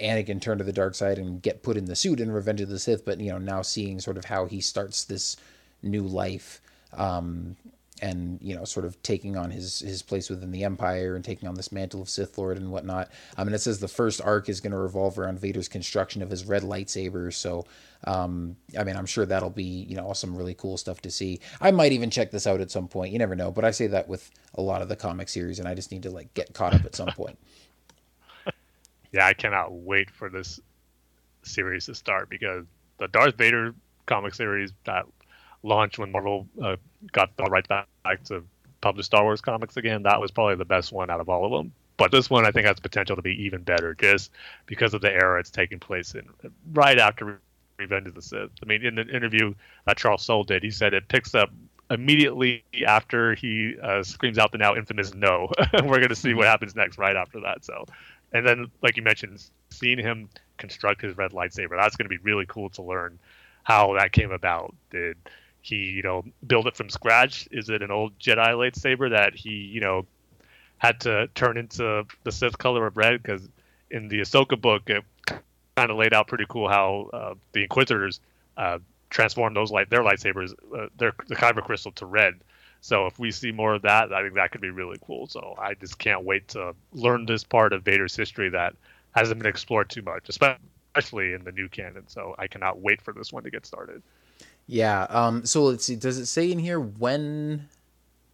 Anakin 0.00 0.40
turn 0.40 0.58
to 0.58 0.64
the 0.64 0.72
dark 0.72 0.94
side 0.94 1.18
and 1.18 1.42
get 1.42 1.62
put 1.62 1.76
in 1.76 1.84
the 1.84 1.96
suit 1.96 2.20
in 2.20 2.30
Revenge 2.30 2.60
of 2.60 2.68
the 2.68 2.78
Sith, 2.78 3.04
but 3.04 3.20
you 3.20 3.30
know 3.30 3.38
now 3.38 3.62
seeing 3.62 4.00
sort 4.00 4.16
of 4.16 4.24
how 4.24 4.46
he 4.46 4.60
starts 4.60 5.04
this 5.04 5.36
new 5.82 6.02
life, 6.02 6.60
um, 6.92 7.56
and 8.02 8.38
you 8.42 8.54
know 8.54 8.64
sort 8.64 8.84
of 8.84 9.00
taking 9.02 9.36
on 9.36 9.50
his 9.50 9.78
his 9.78 10.02
place 10.02 10.28
within 10.28 10.50
the 10.50 10.64
Empire 10.64 11.14
and 11.14 11.24
taking 11.24 11.48
on 11.48 11.54
this 11.54 11.70
mantle 11.70 12.02
of 12.02 12.10
Sith 12.10 12.36
Lord 12.36 12.58
and 12.58 12.70
whatnot. 12.70 13.10
I 13.38 13.44
mean, 13.44 13.54
it 13.54 13.60
says 13.60 13.78
the 13.78 13.88
first 13.88 14.20
arc 14.20 14.48
is 14.48 14.60
going 14.60 14.72
to 14.72 14.78
revolve 14.78 15.18
around 15.18 15.38
Vader's 15.38 15.68
construction 15.68 16.20
of 16.20 16.28
his 16.28 16.44
red 16.44 16.62
lightsaber. 16.62 17.32
So, 17.32 17.64
um, 18.04 18.56
I 18.78 18.82
mean, 18.82 18.96
I'm 18.96 19.06
sure 19.06 19.24
that'll 19.24 19.50
be 19.50 19.86
you 19.88 19.96
know 19.96 20.12
some 20.12 20.36
really 20.36 20.54
cool 20.54 20.76
stuff 20.76 21.00
to 21.02 21.10
see. 21.10 21.40
I 21.60 21.70
might 21.70 21.92
even 21.92 22.10
check 22.10 22.32
this 22.32 22.46
out 22.46 22.60
at 22.60 22.72
some 22.72 22.88
point. 22.88 23.12
You 23.12 23.18
never 23.20 23.36
know, 23.36 23.52
but 23.52 23.64
I 23.64 23.70
say 23.70 23.86
that 23.86 24.08
with 24.08 24.30
a 24.56 24.60
lot 24.60 24.82
of 24.82 24.88
the 24.88 24.96
comic 24.96 25.28
series, 25.28 25.60
and 25.60 25.68
I 25.68 25.74
just 25.74 25.92
need 25.92 26.02
to 26.02 26.10
like 26.10 26.34
get 26.34 26.52
caught 26.52 26.74
up 26.74 26.84
at 26.84 26.96
some 26.96 27.12
point. 27.12 27.38
yeah, 29.12 29.26
I 29.26 29.32
cannot 29.32 29.72
wait 29.72 30.10
for 30.10 30.28
this 30.28 30.58
series 31.44 31.86
to 31.86 31.94
start 31.94 32.28
because 32.28 32.66
the 32.98 33.06
Darth 33.08 33.36
Vader 33.36 33.74
comic 34.06 34.34
series 34.34 34.72
that 34.84 35.06
launched 35.62 36.00
when 36.00 36.10
Marvel 36.10 36.48
uh, 36.60 36.74
got 37.12 37.36
the 37.36 37.44
right 37.44 37.66
back 37.68 37.86
to 38.24 38.42
publish 38.80 39.06
Star 39.06 39.22
Wars 39.22 39.40
comics 39.40 39.76
again, 39.76 40.02
that 40.02 40.20
was 40.20 40.30
probably 40.30 40.56
the 40.56 40.64
best 40.64 40.92
one 40.92 41.10
out 41.10 41.20
of 41.20 41.28
all 41.28 41.44
of 41.44 41.52
them. 41.52 41.72
But 41.96 42.10
this 42.10 42.28
one, 42.28 42.46
I 42.46 42.50
think, 42.50 42.66
has 42.66 42.80
potential 42.80 43.16
to 43.16 43.22
be 43.22 43.44
even 43.44 43.62
better 43.62 43.94
just 43.94 44.30
because 44.66 44.94
of 44.94 45.00
the 45.00 45.12
era 45.12 45.38
it's 45.38 45.50
taking 45.50 45.78
place 45.78 46.14
in, 46.14 46.28
right 46.72 46.98
after 46.98 47.40
Revenge 47.78 48.08
of 48.08 48.14
the 48.14 48.22
Sith. 48.22 48.50
I 48.62 48.66
mean, 48.66 48.84
in 48.84 48.94
the 48.96 49.06
interview 49.06 49.54
that 49.86 49.96
Charles 49.96 50.22
Soule 50.22 50.44
did, 50.44 50.62
he 50.62 50.70
said 50.70 50.94
it 50.94 51.08
picks 51.08 51.34
up 51.34 51.50
immediately 51.90 52.64
after 52.86 53.34
he 53.34 53.76
uh, 53.82 54.02
screams 54.02 54.38
out 54.38 54.52
the 54.52 54.58
now 54.58 54.74
infamous 54.74 55.14
"No." 55.14 55.50
We're 55.74 55.98
going 55.98 56.08
to 56.08 56.16
see 56.16 56.34
what 56.34 56.46
happens 56.46 56.74
next 56.74 56.98
right 56.98 57.16
after 57.16 57.40
that. 57.40 57.64
So, 57.64 57.84
and 58.32 58.46
then, 58.46 58.70
like 58.82 58.96
you 58.96 59.02
mentioned, 59.02 59.44
seeing 59.70 59.98
him 59.98 60.28
construct 60.58 61.02
his 61.02 61.16
red 61.16 61.32
lightsaber, 61.32 61.76
that's 61.78 61.96
going 61.96 62.08
to 62.08 62.16
be 62.16 62.18
really 62.22 62.46
cool 62.46 62.70
to 62.70 62.82
learn 62.82 63.18
how 63.64 63.94
that 63.96 64.12
came 64.12 64.32
about. 64.32 64.74
Did 64.90 65.16
he, 65.62 65.76
you 65.76 66.02
know, 66.02 66.24
build 66.46 66.66
it 66.66 66.76
from 66.76 66.90
scratch? 66.90 67.48
Is 67.50 67.70
it 67.70 67.82
an 67.82 67.90
old 67.90 68.18
Jedi 68.18 68.48
lightsaber 68.54 69.10
that 69.10 69.34
he, 69.34 69.50
you 69.50 69.80
know, 69.80 70.04
had 70.78 71.00
to 71.00 71.28
turn 71.28 71.56
into 71.56 72.04
the 72.24 72.32
Sith 72.32 72.58
color 72.58 72.86
of 72.86 72.96
red? 72.96 73.22
Because 73.22 73.48
in 73.90 74.08
the 74.08 74.20
Ahsoka 74.20 74.60
book, 74.60 74.90
it 74.90 75.04
kind 75.76 75.90
of 75.90 75.96
laid 75.96 76.12
out 76.12 76.26
pretty 76.26 76.46
cool 76.48 76.68
how 76.68 77.10
uh, 77.12 77.34
the 77.52 77.62
Inquisitors 77.62 78.20
uh, 78.56 78.78
transformed 79.08 79.56
those 79.56 79.70
light 79.70 79.88
their 79.88 80.02
lightsabers, 80.02 80.52
uh, 80.76 80.88
their 80.98 81.12
the 81.28 81.36
kyber 81.36 81.62
crystal 81.62 81.92
to 81.92 82.06
red. 82.06 82.34
So 82.80 83.06
if 83.06 83.18
we 83.18 83.30
see 83.30 83.52
more 83.52 83.74
of 83.74 83.82
that, 83.82 84.12
I 84.12 84.22
think 84.22 84.34
that 84.34 84.50
could 84.50 84.60
be 84.60 84.70
really 84.70 84.98
cool. 85.06 85.28
So 85.28 85.54
I 85.56 85.74
just 85.74 85.98
can't 85.98 86.24
wait 86.24 86.48
to 86.48 86.74
learn 86.92 87.26
this 87.26 87.44
part 87.44 87.72
of 87.72 87.84
Vader's 87.84 88.16
history 88.16 88.48
that 88.50 88.74
hasn't 89.14 89.38
been 89.38 89.48
explored 89.48 89.88
too 89.88 90.02
much, 90.02 90.28
especially 90.28 91.32
in 91.32 91.44
the 91.44 91.52
new 91.52 91.68
canon. 91.68 92.08
So 92.08 92.34
I 92.38 92.48
cannot 92.48 92.80
wait 92.80 93.00
for 93.00 93.12
this 93.12 93.32
one 93.32 93.44
to 93.44 93.50
get 93.50 93.64
started. 93.66 94.02
Yeah. 94.66 95.02
Um. 95.08 95.44
So 95.44 95.64
let's 95.64 95.84
see. 95.84 95.96
Does 95.96 96.18
it 96.18 96.26
say 96.26 96.50
in 96.50 96.58
here 96.58 96.80
when 96.80 97.68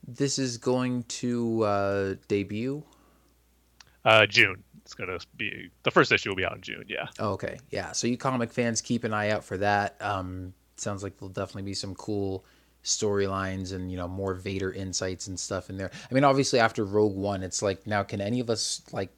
this 0.06 0.38
is 0.38 0.56
going 0.56 1.04
to 1.04 1.62
uh, 1.64 2.14
debut? 2.28 2.82
Uh, 4.04 4.26
June. 4.26 4.62
It's 4.82 4.94
gonna 4.94 5.18
be 5.36 5.70
the 5.82 5.90
first 5.90 6.12
issue 6.12 6.30
will 6.30 6.36
be 6.36 6.44
out 6.44 6.56
in 6.56 6.62
June. 6.62 6.84
Yeah. 6.88 7.08
Oh, 7.18 7.32
okay. 7.32 7.58
Yeah. 7.70 7.92
So 7.92 8.06
you 8.06 8.16
comic 8.16 8.52
fans, 8.52 8.80
keep 8.80 9.04
an 9.04 9.12
eye 9.12 9.30
out 9.30 9.44
for 9.44 9.56
that. 9.58 9.96
Um. 10.00 10.54
Sounds 10.76 11.02
like 11.02 11.18
there'll 11.18 11.32
definitely 11.32 11.62
be 11.62 11.74
some 11.74 11.94
cool 11.96 12.44
storylines 12.84 13.72
and 13.72 13.90
you 13.90 13.96
know 13.96 14.08
more 14.08 14.34
Vader 14.34 14.72
insights 14.72 15.26
and 15.26 15.38
stuff 15.38 15.70
in 15.70 15.76
there. 15.76 15.90
I 16.10 16.14
mean, 16.14 16.24
obviously 16.24 16.58
after 16.58 16.84
Rogue 16.84 17.16
One, 17.16 17.42
it's 17.42 17.62
like 17.62 17.86
now 17.86 18.02
can 18.02 18.20
any 18.20 18.40
of 18.40 18.48
us 18.48 18.82
like 18.92 19.10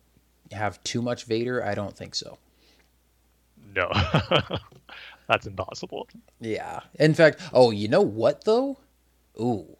have 0.52 0.82
too 0.84 1.02
much 1.02 1.24
Vader? 1.24 1.64
I 1.64 1.74
don't 1.74 1.96
think 1.96 2.14
so. 2.14 2.38
No, 3.74 3.92
that's 5.30 5.46
impossible. 5.46 6.08
Yeah. 6.40 6.80
In 6.98 7.14
fact, 7.14 7.40
oh, 7.52 7.70
you 7.70 7.86
know 7.88 8.02
what 8.02 8.44
though? 8.44 8.78
Ooh. 9.40 9.76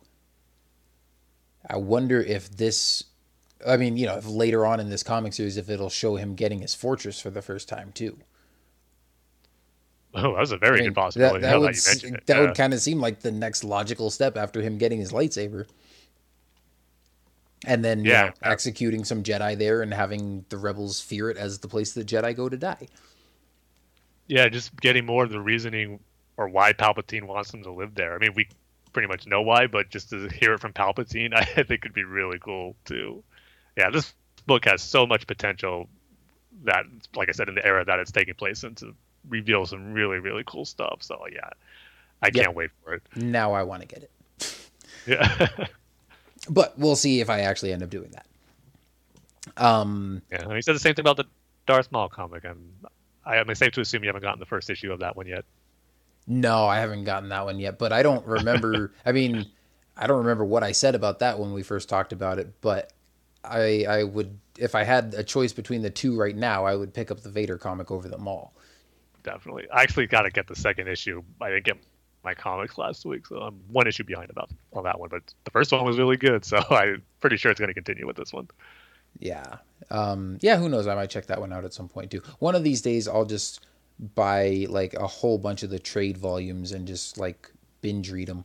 I 1.69 1.77
wonder 1.77 2.21
if 2.21 2.49
this 2.57 3.05
I 3.67 3.77
mean, 3.77 3.97
you 3.97 4.07
know, 4.07 4.17
if 4.17 4.27
later 4.27 4.65
on 4.65 4.81
in 4.81 4.89
this 4.91 5.03
comic 5.03 5.33
series 5.33 5.57
if 5.57 5.69
it'll 5.69 5.91
show 5.91 6.17
him 6.17 6.35
getting 6.37 6.61
his 6.61 6.75
fortress 6.75 7.21
for 7.21 7.31
the 7.31 7.43
first 7.43 7.69
time 7.69 7.93
too. 7.93 8.19
Oh, 10.15 10.37
that's 10.37 10.53
a 10.53 10.57
very 10.59 10.79
I 10.79 10.81
mean, 10.83 10.89
good 10.91 10.95
possibility. 10.95 11.43
That, 11.43 11.51
that 11.51 11.61
would, 11.61 11.75
that 11.75 12.03
you 12.03 12.11
that 12.27 12.37
Yeah. 12.37 12.41
would 12.41 12.55
kind 12.55 12.73
of 12.73 12.81
seem 12.81 13.01
like 13.01 13.21
the 13.21 13.33
next 13.33 13.65
logical 13.65 14.11
step 14.11 14.37
after 14.37 14.63
him 14.63 14.79
getting 14.79 15.01
his 15.01 15.13
lightsaber. 15.13 15.67
And 17.67 17.85
then 17.85 18.05
you 18.05 18.13
Yeah. 18.13 18.27
know, 18.27 18.33
executing 18.43 19.05
some 19.05 19.23
Jedi 19.23 19.59
there 19.59 19.83
and 19.83 19.93
having 19.93 20.47
the 20.49 20.59
rebels 20.59 21.01
fear 21.01 21.29
it 21.29 21.37
as 21.37 21.59
the 21.59 21.69
place 21.69 21.93
that 21.95 22.07
Jedi 22.07 22.35
go 22.37 22.49
to 22.49 22.57
die. 22.57 22.89
Yeah, 24.31 24.49
just 24.49 24.75
getting 24.81 25.05
more 25.05 25.25
of 25.25 25.31
the 25.31 25.41
reasoning 25.41 25.99
or 26.37 26.49
why 26.49 26.73
Palpatine 26.73 27.25
wants 27.25 27.51
them 27.51 27.65
to 27.65 27.73
live 27.73 27.97
there. 27.97 28.15
I 28.15 28.19
mean, 28.19 28.33
we 28.35 28.49
pretty 28.93 29.09
much 29.09 29.27
know 29.27 29.43
why, 29.43 29.67
but 29.67 29.91
just 29.91 30.11
to 30.11 30.29
hear 30.29 30.55
it 30.55 30.61
from 30.61 30.73
Palpatine, 30.73 31.35
I 31.35 31.45
think 31.65 31.83
could 31.83 31.93
be 31.93 32.05
really 32.05 32.39
cool 32.39 32.77
too. 32.85 33.25
Yeah, 33.77 33.91
this 33.91 34.15
book 34.47 34.67
has 34.67 34.83
so 34.83 35.05
much 35.05 35.27
potential 35.27 35.89
that, 36.63 36.85
like 37.17 37.29
I 37.29 37.33
said, 37.33 37.49
in 37.49 37.57
the 37.57 37.67
era 37.67 37.85
that 37.85 37.99
it's 37.99 38.13
taking 38.13 38.35
place 38.35 38.63
in, 38.63 38.77
to 38.77 38.95
reveal 39.29 39.67
some 39.67 39.93
really, 39.93 40.21
really 40.21 40.45
cool 40.47 40.65
stuff. 40.65 40.99
So 41.01 41.25
yeah, 41.33 41.51
I 42.23 42.31
can't 42.31 42.55
wait 42.55 42.71
for 42.85 42.95
it. 42.95 43.03
Now 43.17 43.53
I 43.53 43.65
want 43.65 43.83
to 43.83 43.89
get 43.89 44.05
it. 44.05 44.71
Yeah, 45.07 45.67
But 46.49 46.79
we'll 46.79 46.97
see 46.97 47.21
if 47.21 47.29
I 47.29 47.41
actually 47.41 47.73
end 47.73 47.83
up 47.83 47.91
doing 47.91 48.13
that. 48.13 48.27
Um 49.57 50.23
yeah. 50.31 50.55
He 50.55 50.63
said 50.63 50.77
the 50.77 50.81
same 50.81 50.95
thing 50.95 51.03
about 51.03 51.17
the 51.17 51.25
Darth 51.67 51.91
Maul 51.91 52.09
comic. 52.09 52.45
I'm, 52.45 52.73
I 53.31 53.37
am 53.37 53.55
safe 53.55 53.73
to 53.73 53.81
assume 53.81 54.03
you 54.03 54.09
haven't 54.09 54.23
gotten 54.23 54.41
the 54.41 54.47
first 54.47 54.71
issue 54.71 54.93
of 54.93 55.01
that 55.01 55.17
one 55.17 55.27
yet. 55.27 55.45
No, 56.27 56.67
I 56.67 56.81
haven't 56.81 57.05
gotten 57.05 57.29
that 57.29 57.45
one 57.45 57.61
yet, 57.61 57.79
but 57.79 57.93
I 57.93 58.03
don't 58.03 58.27
remember. 58.27 58.93
I 59.07 59.13
mean, 59.13 59.47
I 59.97 60.07
don't 60.07 60.19
remember 60.19 60.45
what 60.45 60.65
I 60.65 60.73
said 60.73 60.95
about 60.95 61.21
that 61.21 61.39
when 61.39 61.53
we 61.53 61.63
first 61.63 61.89
talked 61.89 62.13
about 62.13 62.39
it, 62.39 62.61
but 62.61 62.93
I 63.45 63.85
I 63.89 64.03
would 64.05 64.39
if 64.59 64.75
I 64.75 64.83
had 64.83 65.15
a 65.15 65.23
choice 65.23 65.53
between 65.53 65.83
the 65.83 65.91
two 65.91 66.19
right 66.19 66.35
now, 66.37 66.65
I 66.65 66.75
would 66.75 66.93
pick 66.93 67.11
up 67.11 67.21
the 67.21 67.31
Vader 67.31 67.57
comic 67.57 67.91
over 67.91 68.09
them 68.09 68.27
all. 68.27 68.53
definitely. 69.23 69.67
I 69.71 69.83
actually 69.83 70.07
got 70.09 70.23
to 70.23 70.31
get 70.31 70.47
the 70.49 70.57
second 70.57 70.89
issue. 70.89 71.23
I 71.41 71.51
didn't 71.51 71.65
get 71.65 71.79
my 72.25 72.35
comics 72.35 72.79
last 72.79 73.05
week, 73.07 73.27
so 73.27 73.37
I'm 73.37 73.61
one 73.69 73.87
issue 73.87 74.05
behind 74.05 74.31
about 74.31 74.51
on 74.73 74.85
that 74.85 74.99
one. 74.99 75.09
But 75.09 75.23
the 75.45 75.51
first 75.53 75.73
one 75.73 75.85
was 75.85 75.99
really 75.99 76.17
good, 76.17 76.45
so 76.45 76.59
I'm 76.71 77.03
pretty 77.21 77.37
sure 77.37 77.51
it's 77.51 77.61
going 77.61 77.69
to 77.69 77.75
continue 77.75 78.07
with 78.07 78.17
this 78.17 78.33
one. 78.33 78.49
Yeah. 79.19 79.59
Um, 79.91 80.39
yeah, 80.41 80.57
who 80.57 80.69
knows? 80.69 80.87
I 80.87 80.95
might 80.95 81.11
check 81.11 81.27
that 81.27 81.41
one 81.41 81.53
out 81.53 81.65
at 81.65 81.75
some 81.75 81.89
point 81.89 82.11
too. 82.11 82.23
One 82.39 82.55
of 82.55 82.63
these 82.65 82.81
days, 82.81 83.09
I'll 83.09 83.25
just 83.25 83.67
buy 84.15 84.67
like 84.69 84.95
a 84.95 85.07
whole 85.07 85.39
bunch 85.39 85.63
of 85.63 85.71
the 85.71 85.79
trade 85.79 86.17
volumes 86.17 86.73
and 86.73 86.87
just 86.87 87.19
like 87.19 87.51
binge 87.83 88.11
read 88.11 88.29
them. 88.29 88.45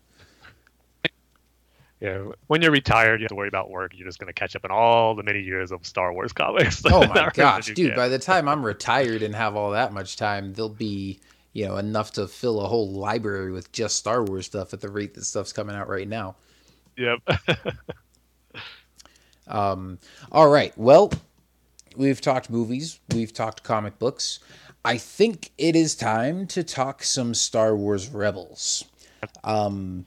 Yeah, 2.01 2.26
when 2.47 2.61
you're 2.61 2.72
retired, 2.72 3.22
you 3.22 3.23
have 3.23 3.30
to 3.30 3.35
worry 3.35 3.47
about 3.47 3.69
work. 3.69 3.93
You're 3.95 4.07
just 4.07 4.19
going 4.19 4.27
to 4.27 4.34
catch 4.34 4.55
up 4.55 4.65
on 4.65 4.72
all 4.72 5.15
the 5.15 5.23
many 5.23 5.39
years 5.39 5.72
of 5.72 5.85
Star 5.85 6.11
Wars 6.11 6.34
comics. 6.34 6.84
Oh 6.85 7.07
my 7.07 7.30
gosh, 7.34 7.67
dude! 7.67 7.91
Can. 7.91 7.95
By 7.95 8.09
the 8.09 8.19
time 8.19 8.49
I'm 8.49 8.65
retired 8.65 9.22
and 9.23 9.34
have 9.34 9.55
all 9.55 9.72
that 9.72 9.93
much 9.93 10.17
time, 10.17 10.53
there'll 10.53 10.69
be 10.69 11.19
you 11.53 11.65
know 11.65 11.77
enough 11.77 12.11
to 12.13 12.27
fill 12.27 12.61
a 12.61 12.67
whole 12.67 12.91
library 12.91 13.51
with 13.51 13.72
just 13.72 13.95
Star 13.95 14.23
Wars 14.23 14.45
stuff 14.45 14.73
at 14.73 14.81
the 14.81 14.89
rate 14.89 15.13
that 15.13 15.23
stuff's 15.23 15.53
coming 15.53 15.76
out 15.76 15.88
right 15.88 16.07
now. 16.07 16.35
Yep. 16.97 17.19
um. 19.47 19.97
All 20.34 20.49
right. 20.49 20.77
Well, 20.77 21.13
we've 21.97 22.22
talked 22.22 22.49
movies. 22.49 22.99
We've 23.13 23.34
talked 23.34 23.63
comic 23.63 23.99
books. 23.99 24.39
I 24.84 24.97
think 24.97 25.51
it 25.57 25.76
is 25.76 25.95
time 25.95 26.47
to 26.47 26.63
talk 26.63 27.03
some 27.03 27.34
Star 27.34 27.76
Wars 27.76 28.09
Rebels. 28.09 28.85
Um, 29.43 30.05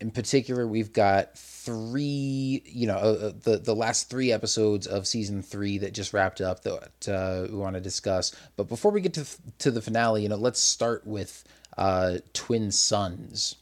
in 0.00 0.10
particular, 0.10 0.66
we've 0.66 0.92
got 0.92 1.38
three, 1.38 2.62
you 2.66 2.86
know, 2.86 2.96
uh, 2.96 3.32
the 3.42 3.58
the 3.58 3.74
last 3.74 4.10
three 4.10 4.32
episodes 4.32 4.86
of 4.86 5.06
season 5.06 5.42
three 5.42 5.78
that 5.78 5.94
just 5.94 6.12
wrapped 6.12 6.40
up 6.40 6.62
that 6.64 7.08
uh, 7.08 7.46
we 7.50 7.56
want 7.56 7.74
to 7.74 7.80
discuss. 7.80 8.34
But 8.56 8.68
before 8.68 8.90
we 8.90 9.00
get 9.00 9.14
to 9.14 9.24
to 9.58 9.70
the 9.70 9.80
finale, 9.80 10.22
you 10.22 10.28
know, 10.28 10.36
let's 10.36 10.60
start 10.60 11.06
with 11.06 11.44
uh, 11.78 12.18
Twin 12.32 12.70
Suns, 12.70 13.56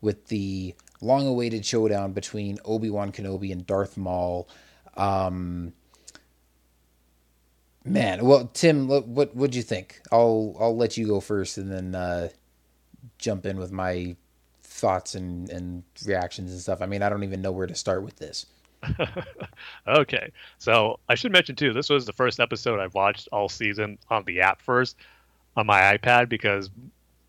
with 0.00 0.28
the 0.28 0.74
long-awaited 1.00 1.64
showdown 1.64 2.12
between 2.12 2.58
Obi 2.64 2.90
Wan 2.90 3.10
Kenobi 3.10 3.50
and 3.50 3.66
Darth 3.66 3.96
Maul. 3.96 4.48
Um, 4.96 5.72
man, 7.86 8.24
well, 8.24 8.50
Tim, 8.52 8.88
what 8.88 9.06
what 9.06 9.34
would 9.34 9.54
you 9.54 9.62
think? 9.62 10.00
I'll 10.12 10.56
I'll 10.58 10.76
let 10.76 10.96
you 10.96 11.06
go 11.06 11.20
first, 11.20 11.58
and 11.58 11.70
then 11.70 11.94
uh, 11.94 12.28
jump 13.18 13.46
in 13.46 13.58
with 13.58 13.72
my 13.72 14.16
thoughts 14.62 15.14
and, 15.14 15.48
and 15.50 15.82
reactions 16.04 16.52
and 16.52 16.60
stuff. 16.60 16.82
I 16.82 16.86
mean, 16.86 17.02
I 17.02 17.08
don't 17.08 17.24
even 17.24 17.40
know 17.40 17.52
where 17.52 17.66
to 17.66 17.74
start 17.74 18.02
with 18.02 18.16
this. 18.16 18.46
okay. 19.88 20.30
So 20.58 20.98
I 21.08 21.14
should 21.14 21.32
mention 21.32 21.56
too, 21.56 21.72
this 21.72 21.88
was 21.88 22.04
the 22.04 22.12
first 22.12 22.40
episode 22.40 22.78
I've 22.78 22.94
watched 22.94 23.28
all 23.32 23.48
season 23.48 23.98
on 24.10 24.24
the 24.24 24.40
app 24.40 24.60
first 24.60 24.96
on 25.56 25.66
my 25.66 25.96
iPad 25.96 26.28
because 26.28 26.70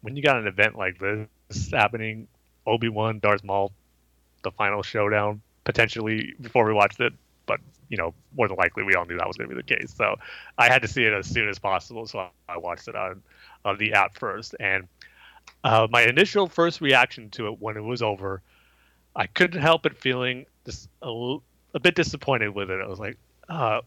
when 0.01 0.15
you 0.15 0.21
got 0.21 0.37
an 0.37 0.47
event 0.47 0.77
like 0.77 0.99
this 0.99 1.71
happening, 1.71 2.27
Obi 2.65 2.89
Wan, 2.89 3.19
Darth 3.19 3.43
Maul, 3.43 3.71
the 4.43 4.51
final 4.51 4.83
showdown, 4.83 5.41
potentially 5.63 6.33
before 6.41 6.65
we 6.65 6.73
watched 6.73 6.99
it, 6.99 7.13
but 7.45 7.59
you 7.89 7.97
know, 7.97 8.13
more 8.35 8.47
than 8.47 8.57
likely 8.57 8.83
we 8.83 8.95
all 8.95 9.05
knew 9.05 9.17
that 9.17 9.27
was 9.27 9.37
going 9.37 9.49
to 9.49 9.55
be 9.55 9.61
the 9.61 9.75
case. 9.75 9.93
So 9.95 10.15
I 10.57 10.67
had 10.67 10.81
to 10.81 10.87
see 10.87 11.03
it 11.03 11.13
as 11.13 11.27
soon 11.27 11.47
as 11.49 11.59
possible. 11.59 12.05
So 12.05 12.27
I 12.49 12.57
watched 12.57 12.87
it 12.87 12.95
on 12.95 13.21
on 13.65 13.77
the 13.77 13.93
app 13.93 14.17
first, 14.17 14.55
and 14.59 14.87
uh, 15.63 15.87
my 15.89 16.01
initial 16.03 16.47
first 16.47 16.81
reaction 16.81 17.29
to 17.31 17.47
it 17.47 17.59
when 17.61 17.77
it 17.77 17.83
was 17.83 18.01
over, 18.01 18.41
I 19.15 19.27
couldn't 19.27 19.61
help 19.61 19.83
but 19.83 19.97
feeling 19.97 20.45
just 20.65 20.89
a, 21.01 21.37
bit 21.81 21.95
disappointed 21.95 22.49
with 22.49 22.69
it. 22.69 22.79
I 22.81 22.87
was 22.87 22.99
like, 22.99 23.17
uh, 23.49 23.81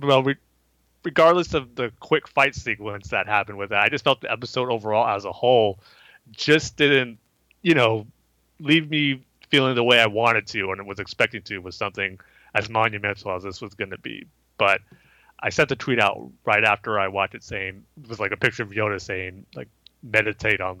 well, 0.00 0.22
re- 0.22 0.36
regardless 1.04 1.54
of 1.54 1.74
the 1.74 1.92
quick 2.00 2.28
fight 2.28 2.54
sequence 2.54 3.08
that 3.08 3.26
happened 3.26 3.58
with 3.58 3.72
it, 3.72 3.76
I 3.76 3.88
just 3.88 4.04
felt 4.04 4.20
the 4.20 4.30
episode 4.30 4.70
overall 4.70 5.06
as 5.06 5.24
a 5.24 5.32
whole 5.32 5.78
just 6.30 6.76
didn't, 6.76 7.18
you 7.62 7.74
know, 7.74 8.06
leave 8.58 8.88
me 8.88 9.24
feeling 9.50 9.74
the 9.74 9.84
way 9.84 10.00
I 10.00 10.06
wanted 10.06 10.46
to 10.48 10.72
and 10.72 10.86
was 10.86 10.98
expecting 10.98 11.42
to 11.42 11.58
with 11.58 11.74
something 11.74 12.18
as 12.54 12.68
monumental 12.68 13.34
as 13.34 13.42
this 13.42 13.60
was 13.60 13.74
going 13.74 13.90
to 13.90 13.98
be. 13.98 14.26
But 14.58 14.80
I 15.40 15.50
sent 15.50 15.68
the 15.68 15.76
tweet 15.76 15.98
out 15.98 16.30
right 16.44 16.64
after 16.64 17.00
I 17.00 17.08
watched 17.08 17.34
it 17.34 17.42
saying, 17.42 17.84
it 18.02 18.08
was 18.08 18.20
like 18.20 18.32
a 18.32 18.36
picture 18.36 18.62
of 18.62 18.70
Yoda 18.70 19.00
saying, 19.00 19.46
like, 19.54 19.68
meditate 20.02 20.60
on 20.60 20.78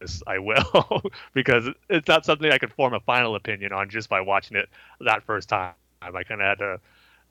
this, 0.00 0.22
I 0.26 0.38
will, 0.38 1.02
because 1.34 1.68
it's 1.88 2.08
not 2.08 2.24
something 2.24 2.50
I 2.50 2.58
could 2.58 2.72
form 2.72 2.94
a 2.94 3.00
final 3.00 3.34
opinion 3.34 3.72
on 3.72 3.88
just 3.88 4.08
by 4.08 4.20
watching 4.20 4.56
it 4.56 4.68
that 5.00 5.22
first 5.24 5.48
time. 5.48 5.72
I 6.02 6.22
kind 6.22 6.42
of 6.42 6.46
had 6.46 6.58
to, 6.58 6.80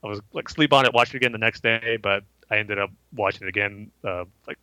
I 0.02 0.06
was 0.08 0.20
like 0.32 0.48
sleep 0.48 0.72
on 0.72 0.84
it, 0.84 0.92
watch 0.92 1.14
it 1.14 1.16
again 1.16 1.30
the 1.30 1.38
next 1.38 1.62
day, 1.62 1.96
but 2.02 2.24
I 2.50 2.58
ended 2.58 2.78
up 2.78 2.90
watching 3.14 3.46
it 3.46 3.48
again 3.48 3.90
uh, 4.02 4.24
like 4.48 4.58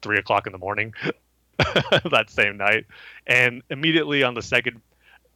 three 0.00 0.18
o'clock 0.18 0.46
in 0.46 0.52
the 0.52 0.58
morning 0.58 0.94
that 1.58 2.26
same 2.28 2.56
night, 2.56 2.86
and 3.26 3.62
immediately 3.68 4.22
on 4.22 4.34
the 4.34 4.42
second 4.42 4.80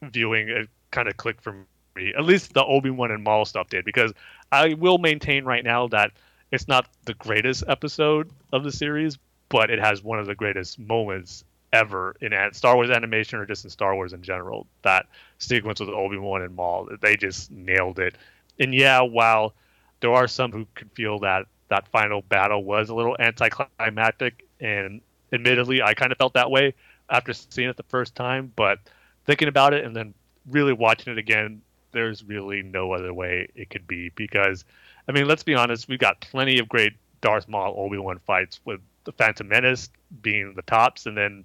viewing, 0.03 0.49
it 0.49 0.69
kind 0.93 1.09
of 1.09 1.17
clicked 1.17 1.43
for 1.43 1.67
me. 1.95 2.13
At 2.17 2.25
least 2.25 2.55
the 2.55 2.65
Obi 2.65 2.91
Wan 2.91 3.11
and 3.11 3.25
Maul 3.25 3.45
stuff 3.45 3.69
did, 3.69 3.85
because 3.85 4.13
I 4.51 4.75
will 4.75 4.99
maintain 4.99 5.45
right 5.45 5.65
now 5.65 5.89
that 5.89 6.13
it's 6.51 6.69
not 6.69 6.89
the 7.05 7.15
greatest 7.15 7.65
episode 7.69 8.31
of 8.53 8.65
the 8.65 8.73
series, 8.73 9.19
but 9.49 9.71
it 9.71 9.79
has 9.79 10.03
one 10.03 10.19
of 10.19 10.27
the 10.27 10.35
greatest 10.35 10.79
moments 10.79 11.45
ever 11.73 12.15
in 12.21 12.33
Star 12.53 12.75
Wars 12.77 12.91
animation 12.91 13.39
or 13.39 13.47
just 13.47 13.65
in 13.65 13.71
Star 13.71 13.95
Wars 13.95 14.13
in 14.13 14.23
general. 14.23 14.67
That 14.83 15.07
sequence 15.39 15.81
with 15.81 15.89
Obi 15.89 16.19
Wan 16.19 16.43
and 16.43 16.55
Maul, 16.55 16.89
they 17.01 17.17
just 17.17 17.51
nailed 17.51 17.99
it. 17.99 18.15
And 18.61 18.75
yeah, 18.75 19.01
while 19.01 19.55
there 20.01 20.13
are 20.13 20.29
some 20.29 20.53
who 20.53 20.67
could 20.75 20.91
feel 20.93 21.19
that 21.21 21.47
that 21.69 21.89
final 21.89 22.21
battle 22.21 22.63
was 22.63 22.91
a 22.91 22.95
little 22.95 23.17
anticlimactic, 23.19 24.47
and 24.61 25.01
admittedly, 25.33 25.81
I 25.81 25.95
kind 25.95 26.13
of 26.13 26.19
felt 26.19 26.35
that 26.35 26.51
way 26.51 26.75
after 27.09 27.33
seeing 27.33 27.71
it 27.71 27.79
the 27.79 27.83
first 27.85 28.15
time. 28.15 28.53
But 28.55 28.79
thinking 29.25 29.49
about 29.49 29.73
it 29.73 29.85
and 29.85 29.97
then 29.97 30.13
really 30.51 30.75
watching 30.75 31.13
it 31.15 31.19
again, 31.19 31.63
there's 31.93 32.25
really 32.25 32.63
no 32.63 32.93
other 32.93 33.13
way 33.13 33.49
it 33.55 33.71
could 33.71 33.87
be 33.87 34.11
because, 34.11 34.65
I 35.09 35.13
mean, 35.13 35.27
let's 35.27 35.43
be 35.43 35.55
honest, 35.55 35.89
we've 35.89 35.99
got 35.99 36.21
plenty 36.21 36.59
of 36.59 36.69
great 36.69 36.95
Darth 37.21 37.49
Maul 37.49 37.75
Obi 37.77 37.99
Wan 37.99 38.19
fights 38.19 38.61
with 38.65 38.81
the 39.05 39.13
Phantom 39.13 39.49
Menace 39.49 39.91
being 40.23 40.55
the 40.55 40.63
tops, 40.63 41.07
and 41.07 41.17
then 41.17 41.45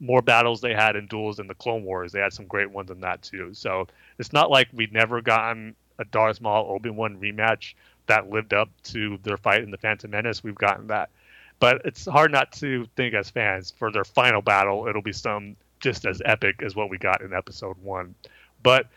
more 0.00 0.22
battles 0.22 0.60
they 0.60 0.74
had 0.74 0.96
in 0.96 1.06
duels 1.06 1.38
in 1.38 1.46
the 1.46 1.54
Clone 1.54 1.84
Wars. 1.84 2.12
They 2.12 2.20
had 2.20 2.32
some 2.32 2.46
great 2.46 2.70
ones 2.70 2.90
in 2.90 3.00
that 3.00 3.22
too. 3.22 3.50
So 3.54 3.86
it's 4.18 4.32
not 4.32 4.50
like 4.50 4.68
we'd 4.72 4.92
never 4.92 5.20
gotten 5.20 5.74
a 5.98 6.04
Darth 6.04 6.40
Maul 6.40 6.70
Obi 6.70 6.90
Wan 6.90 7.18
rematch 7.18 7.74
that 8.06 8.30
lived 8.30 8.52
up 8.52 8.68
to 8.84 9.18
their 9.22 9.36
fight 9.36 9.62
in 9.62 9.70
the 9.70 9.78
Phantom 9.78 10.10
Menace. 10.10 10.44
We've 10.44 10.54
gotten 10.54 10.88
that, 10.88 11.10
but 11.58 11.82
it's 11.84 12.06
hard 12.06 12.32
not 12.32 12.52
to 12.52 12.86
think 12.96 13.14
as 13.14 13.30
fans 13.30 13.72
for 13.78 13.90
their 13.90 14.04
final 14.04 14.42
battle, 14.42 14.86
it'll 14.88 15.02
be 15.02 15.12
some 15.12 15.56
just 15.80 16.04
as 16.04 16.20
epic 16.24 16.62
as 16.62 16.74
what 16.74 16.90
we 16.90 16.98
got 16.98 17.20
in 17.22 17.32
Episode 17.32 17.76
One. 17.82 18.14
But 18.62 18.88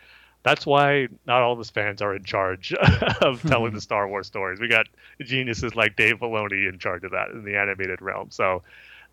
that's 0.42 0.64
why 0.64 1.08
not 1.26 1.42
all 1.42 1.52
of 1.52 1.60
us 1.60 1.70
fans 1.70 2.00
are 2.00 2.14
in 2.14 2.24
charge 2.24 2.72
of 3.20 3.42
hmm. 3.42 3.48
telling 3.48 3.74
the 3.74 3.80
Star 3.80 4.08
Wars 4.08 4.26
stories. 4.26 4.60
We 4.60 4.68
got 4.68 4.86
geniuses 5.20 5.74
like 5.74 5.96
Dave 5.96 6.20
Filoni 6.20 6.68
in 6.68 6.78
charge 6.78 7.04
of 7.04 7.12
that 7.12 7.30
in 7.30 7.44
the 7.44 7.56
animated 7.56 8.00
realm. 8.00 8.30
So 8.30 8.62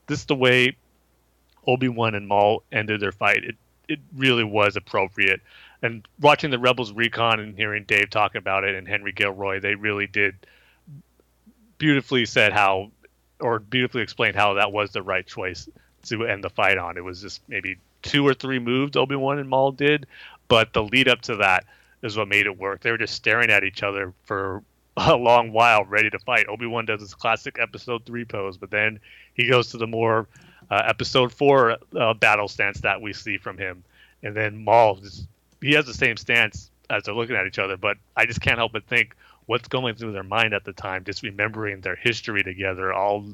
this 0.07 0.19
is 0.19 0.25
the 0.25 0.35
way 0.35 0.77
Obi 1.67 1.89
Wan 1.89 2.15
and 2.15 2.27
Maul 2.27 2.63
ended 2.71 3.01
their 3.01 3.11
fight. 3.11 3.43
It 3.43 3.55
it 3.87 3.99
really 4.15 4.43
was 4.43 4.75
appropriate. 4.75 5.41
And 5.81 6.07
watching 6.19 6.49
the 6.49 6.57
Rebels 6.57 6.91
recon 6.91 7.39
and 7.39 7.55
hearing 7.55 7.83
Dave 7.83 8.09
talk 8.09 8.33
about 8.33 8.63
it 8.63 8.73
and 8.73 8.87
Henry 8.87 9.11
Gilroy, 9.11 9.59
they 9.59 9.75
really 9.75 10.07
did 10.07 10.35
beautifully 11.77 12.25
said 12.25 12.53
how 12.53 12.91
or 13.39 13.59
beautifully 13.59 14.01
explained 14.01 14.35
how 14.35 14.55
that 14.55 14.71
was 14.71 14.91
the 14.91 15.03
right 15.03 15.27
choice 15.27 15.69
to 16.03 16.25
end 16.25 16.43
the 16.43 16.49
fight 16.49 16.77
on. 16.77 16.97
It 16.97 17.03
was 17.03 17.21
just 17.21 17.41
maybe 17.47 17.77
two 18.01 18.25
or 18.25 18.33
three 18.33 18.59
moves 18.59 18.95
Obi 18.95 19.15
Wan 19.15 19.39
and 19.39 19.49
Maul 19.49 19.71
did, 19.71 20.05
but 20.47 20.73
the 20.73 20.83
lead 20.83 21.07
up 21.07 21.21
to 21.21 21.35
that 21.37 21.65
is 22.01 22.17
what 22.17 22.27
made 22.27 22.45
it 22.45 22.57
work. 22.57 22.81
They 22.81 22.91
were 22.91 22.97
just 22.97 23.15
staring 23.15 23.49
at 23.49 23.63
each 23.63 23.83
other 23.83 24.13
for 24.23 24.63
a 24.97 25.15
long 25.15 25.51
while, 25.51 25.83
ready 25.85 26.09
to 26.09 26.19
fight. 26.19 26.47
Obi 26.47 26.65
Wan 26.65 26.85
does 26.85 27.01
his 27.01 27.13
classic 27.13 27.57
Episode 27.59 28.05
Three 28.05 28.25
pose, 28.25 28.57
but 28.57 28.71
then 28.71 28.99
he 29.33 29.49
goes 29.49 29.71
to 29.71 29.77
the 29.77 29.87
more 29.87 30.27
uh, 30.69 30.83
Episode 30.85 31.33
Four 31.33 31.77
uh, 31.99 32.13
battle 32.13 32.47
stance 32.47 32.81
that 32.81 33.01
we 33.01 33.13
see 33.13 33.37
from 33.37 33.57
him, 33.57 33.83
and 34.23 34.35
then 34.35 34.63
Maul 34.63 34.95
just, 34.95 35.27
he 35.61 35.73
has 35.73 35.85
the 35.85 35.93
same 35.93 36.17
stance 36.17 36.69
as 36.89 37.03
they're 37.03 37.15
looking 37.15 37.35
at 37.35 37.47
each 37.47 37.59
other. 37.59 37.77
But 37.77 37.97
I 38.15 38.25
just 38.25 38.41
can't 38.41 38.57
help 38.57 38.73
but 38.73 38.85
think 38.85 39.15
what's 39.47 39.67
going 39.67 39.95
through 39.95 40.11
their 40.11 40.23
mind 40.23 40.53
at 40.53 40.63
the 40.63 40.73
time, 40.73 41.03
just 41.03 41.23
remembering 41.23 41.81
their 41.81 41.95
history 41.95 42.43
together, 42.43 42.93
all 42.93 43.25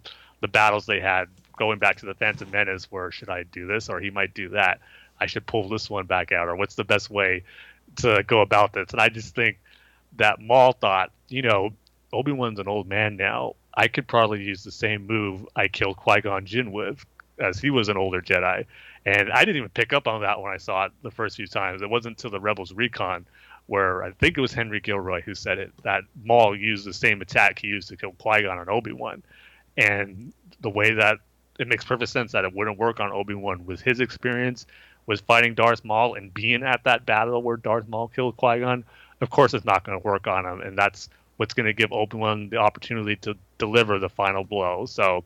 the 0.42 0.48
battles 0.48 0.86
they 0.86 1.00
had, 1.00 1.28
going 1.58 1.80
back 1.80 1.98
to 1.98 2.06
the 2.06 2.14
Phantom 2.14 2.50
Menace, 2.52 2.92
where 2.92 3.12
should 3.12 3.30
I 3.30 3.44
do 3.44 3.68
this 3.68 3.90
or 3.90 4.00
he 4.00 4.10
might 4.10 4.34
do 4.34 4.50
that. 4.50 4.80
I 5.22 5.28
should 5.28 5.46
pull 5.46 5.70
this 5.70 5.90
one 5.90 6.08
back 6.08 6.32
out, 6.32 6.48
or 6.48 6.56
what's 6.56 6.76
the 6.76 6.84
best 6.84 7.10
way 7.10 7.44
to 7.98 8.24
go 8.26 8.42
about 8.42 8.74
this? 8.74 8.92
And 8.92 9.00
I 9.00 9.10
just 9.10 9.36
think 9.36 9.60
that 10.18 10.42
Maul 10.42 10.74
thought, 10.74 11.12
you 11.30 11.44
know, 11.44 11.70
Obi 12.12 12.32
Wan's 12.32 12.60
an 12.60 12.68
old 12.68 12.88
man 12.88 13.16
now. 13.16 13.56
I 13.74 13.88
could 13.88 14.08
probably 14.08 14.44
use 14.44 14.64
the 14.64 14.72
same 14.72 15.08
move 15.08 15.48
I 15.56 15.68
killed 15.68 15.98
Qui 15.98 16.22
Gon 16.22 16.46
Jinn 16.46 16.72
with, 16.72 17.06
as 17.40 17.60
he 17.60 17.70
was 17.70 17.88
an 17.88 17.98
older 17.98 18.22
Jedi. 18.22 18.66
And 19.06 19.32
I 19.32 19.46
didn't 19.46 19.58
even 19.58 19.70
pick 19.70 19.94
up 19.94 20.08
on 20.08 20.22
that 20.22 20.42
when 20.42 20.52
I 20.52 20.58
saw 20.58 20.86
it 20.86 20.92
the 21.04 21.12
first 21.12 21.38
few 21.38 21.48
times. 21.48 21.82
It 21.82 21.90
wasn't 21.90 22.18
until 22.18 22.32
the 22.32 22.40
Rebels 22.40 22.74
Recon 22.74 23.26
where 23.68 24.04
I 24.04 24.12
think 24.12 24.38
it 24.38 24.42
was 24.42 24.52
Henry 24.52 24.80
Gilroy 24.80 25.22
who 25.22 25.34
said 25.34 25.58
it 25.58 25.72
that 25.84 26.04
Maul 26.26 26.58
used 26.58 26.86
the 26.86 26.94
same 26.94 27.22
attack 27.22 27.60
he 27.60 27.68
used 27.68 27.88
to 27.90 27.96
kill 27.96 28.12
Qui 28.14 28.42
Gon 28.42 28.60
and 28.60 28.70
Obi 28.70 28.92
Wan. 28.92 29.24
And 29.78 30.34
the 30.60 30.70
way 30.70 30.94
that 30.96 31.20
it 31.60 31.68
makes 31.68 31.86
perfect 31.86 32.12
sense 32.12 32.32
that 32.32 32.44
it 32.44 32.54
wouldn't 32.54 32.78
work 32.78 33.00
on 33.00 33.12
Obi 33.12 33.36
Wan 33.36 33.66
with 33.66 33.82
his 33.82 34.00
experience 34.00 34.66
was 35.06 35.22
fighting 35.22 35.54
Darth 35.54 35.84
Maul 35.84 36.16
and 36.16 36.34
being 36.34 36.64
at 36.64 36.84
that 36.84 37.06
battle 37.06 37.42
where 37.42 37.58
Darth 37.58 37.88
Maul 37.88 38.08
killed 38.08 38.38
Qui 38.38 38.60
Gon, 38.60 38.84
of 39.22 39.30
course 39.30 39.54
it's 39.54 39.66
not 39.66 39.84
going 39.84 40.00
to 40.00 40.06
work 40.06 40.28
on 40.28 40.46
him, 40.46 40.62
and 40.62 40.78
that's 40.78 41.10
what's 41.38 41.54
going 41.54 41.66
to 41.66 41.74
give 41.74 41.92
Obi 41.92 42.18
Wan 42.18 42.50
the 42.50 42.58
opportunity 42.58 43.16
to 43.18 43.36
deliver 43.58 44.00
the 44.00 44.10
final 44.10 44.44
blow. 44.44 44.86
So 44.86 45.24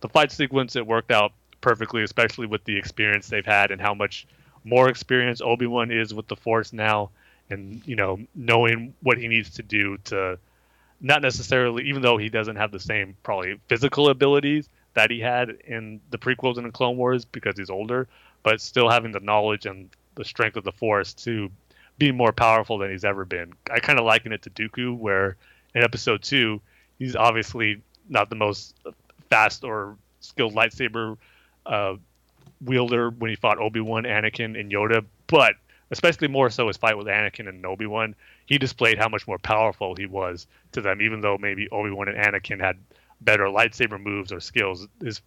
the 0.00 0.08
fight 0.08 0.30
sequence 0.32 0.76
it 0.76 0.86
worked 0.86 1.10
out 1.10 1.32
perfectly, 1.60 2.02
especially 2.02 2.46
with 2.46 2.64
the 2.64 2.76
experience 2.76 3.28
they've 3.28 3.44
had 3.44 3.70
and 3.70 3.80
how 3.80 3.94
much 3.94 4.26
more 4.64 4.88
experience 4.88 5.40
Obi 5.40 5.66
Wan 5.66 5.90
is 5.90 6.12
with 6.12 6.28
the 6.28 6.36
Force 6.36 6.72
now, 6.72 7.10
and 7.50 7.82
you 7.86 7.96
know 7.96 8.18
knowing 8.34 8.94
what 9.02 9.18
he 9.18 9.28
needs 9.28 9.50
to 9.50 9.62
do 9.62 9.98
to 10.04 10.38
not 11.00 11.22
necessarily, 11.22 11.84
even 11.88 12.02
though 12.02 12.16
he 12.16 12.28
doesn't 12.28 12.56
have 12.56 12.72
the 12.72 12.80
same 12.80 13.16
probably 13.22 13.60
physical 13.68 14.08
abilities 14.08 14.68
that 14.94 15.10
he 15.10 15.20
had 15.20 15.50
in 15.66 16.00
the 16.10 16.18
prequels 16.18 16.56
and 16.56 16.66
the 16.66 16.70
Clone 16.70 16.96
Wars 16.96 17.24
because 17.24 17.56
he's 17.58 17.70
older, 17.70 18.08
but 18.46 18.60
still 18.60 18.88
having 18.88 19.10
the 19.10 19.18
knowledge 19.18 19.66
and 19.66 19.90
the 20.14 20.24
strength 20.24 20.56
of 20.56 20.62
the 20.62 20.70
Force 20.70 21.12
to 21.12 21.50
be 21.98 22.12
more 22.12 22.30
powerful 22.30 22.78
than 22.78 22.92
he's 22.92 23.04
ever 23.04 23.24
been. 23.24 23.52
I 23.72 23.80
kind 23.80 23.98
of 23.98 24.04
liken 24.04 24.32
it 24.32 24.42
to 24.42 24.50
Dooku, 24.50 24.96
where 24.96 25.36
in 25.74 25.82
Episode 25.82 26.22
Two, 26.22 26.60
he's 26.96 27.16
obviously 27.16 27.82
not 28.08 28.30
the 28.30 28.36
most 28.36 28.76
fast 29.30 29.64
or 29.64 29.96
skilled 30.20 30.54
lightsaber 30.54 31.16
uh, 31.66 31.96
wielder 32.64 33.10
when 33.10 33.30
he 33.30 33.36
fought 33.36 33.58
Obi 33.58 33.80
Wan, 33.80 34.04
Anakin, 34.04 34.58
and 34.58 34.70
Yoda, 34.70 35.04
but 35.26 35.54
especially 35.90 36.28
more 36.28 36.48
so 36.48 36.68
his 36.68 36.76
fight 36.76 36.96
with 36.96 37.08
Anakin 37.08 37.48
and 37.48 37.66
Obi 37.66 37.86
Wan, 37.86 38.14
he 38.46 38.58
displayed 38.58 38.96
how 38.96 39.08
much 39.08 39.26
more 39.26 39.38
powerful 39.38 39.96
he 39.96 40.06
was 40.06 40.46
to 40.70 40.80
them. 40.80 41.02
Even 41.02 41.20
though 41.20 41.36
maybe 41.36 41.68
Obi 41.70 41.90
Wan 41.90 42.06
and 42.06 42.16
Anakin 42.16 42.60
had 42.60 42.78
better 43.20 43.46
lightsaber 43.46 44.00
moves 44.00 44.30
or 44.30 44.38
skills, 44.38 44.86
his 45.02 45.20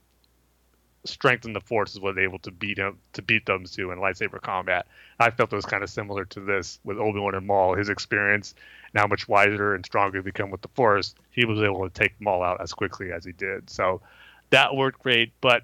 strength 1.05 1.45
in 1.45 1.53
the 1.53 1.61
Force 1.61 1.93
is 1.93 1.99
what 1.99 2.17
able 2.17 2.39
to 2.39 2.51
beat 2.51 2.77
him 2.77 2.97
to 3.13 3.21
beat 3.21 3.45
them 3.45 3.65
to 3.65 3.91
in 3.91 3.99
lightsaber 3.99 4.41
combat. 4.41 4.87
I 5.19 5.29
felt 5.31 5.53
it 5.53 5.55
was 5.55 5.65
kind 5.65 5.83
of 5.83 5.89
similar 5.89 6.25
to 6.25 6.39
this 6.39 6.79
with 6.83 6.97
Obi 6.97 7.19
Wan 7.19 7.35
and 7.35 7.47
Maul. 7.47 7.75
His 7.75 7.89
experience 7.89 8.53
and 8.93 8.99
how 8.99 9.07
much 9.07 9.27
wiser 9.27 9.75
and 9.75 9.85
stronger 9.85 10.21
become 10.21 10.51
with 10.51 10.61
the 10.61 10.67
Force, 10.69 11.15
he 11.31 11.45
was 11.45 11.61
able 11.61 11.87
to 11.87 11.93
take 11.93 12.19
Maul 12.19 12.43
out 12.43 12.61
as 12.61 12.73
quickly 12.73 13.11
as 13.11 13.23
he 13.23 13.31
did. 13.31 13.69
So 13.69 14.01
that 14.49 14.75
worked 14.75 15.01
great. 15.01 15.31
But 15.41 15.63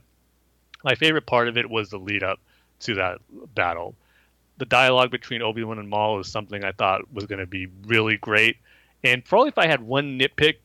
my 0.83 0.95
favorite 0.95 1.25
part 1.25 1.47
of 1.47 1.57
it 1.57 1.69
was 1.69 1.89
the 1.89 1.97
lead 1.97 2.23
up 2.23 2.39
to 2.81 2.95
that 2.95 3.19
battle. 3.55 3.95
The 4.57 4.65
dialogue 4.65 5.11
between 5.11 5.41
Obi 5.41 5.63
Wan 5.63 5.79
and 5.79 5.89
Maul 5.89 6.19
is 6.19 6.31
something 6.31 6.63
I 6.63 6.71
thought 6.71 7.11
was 7.13 7.25
going 7.25 7.39
to 7.39 7.45
be 7.45 7.67
really 7.87 8.17
great. 8.17 8.57
And 9.03 9.23
probably 9.23 9.49
if 9.49 9.57
I 9.57 9.67
had 9.67 9.81
one 9.81 10.17
nitpick, 10.17 10.55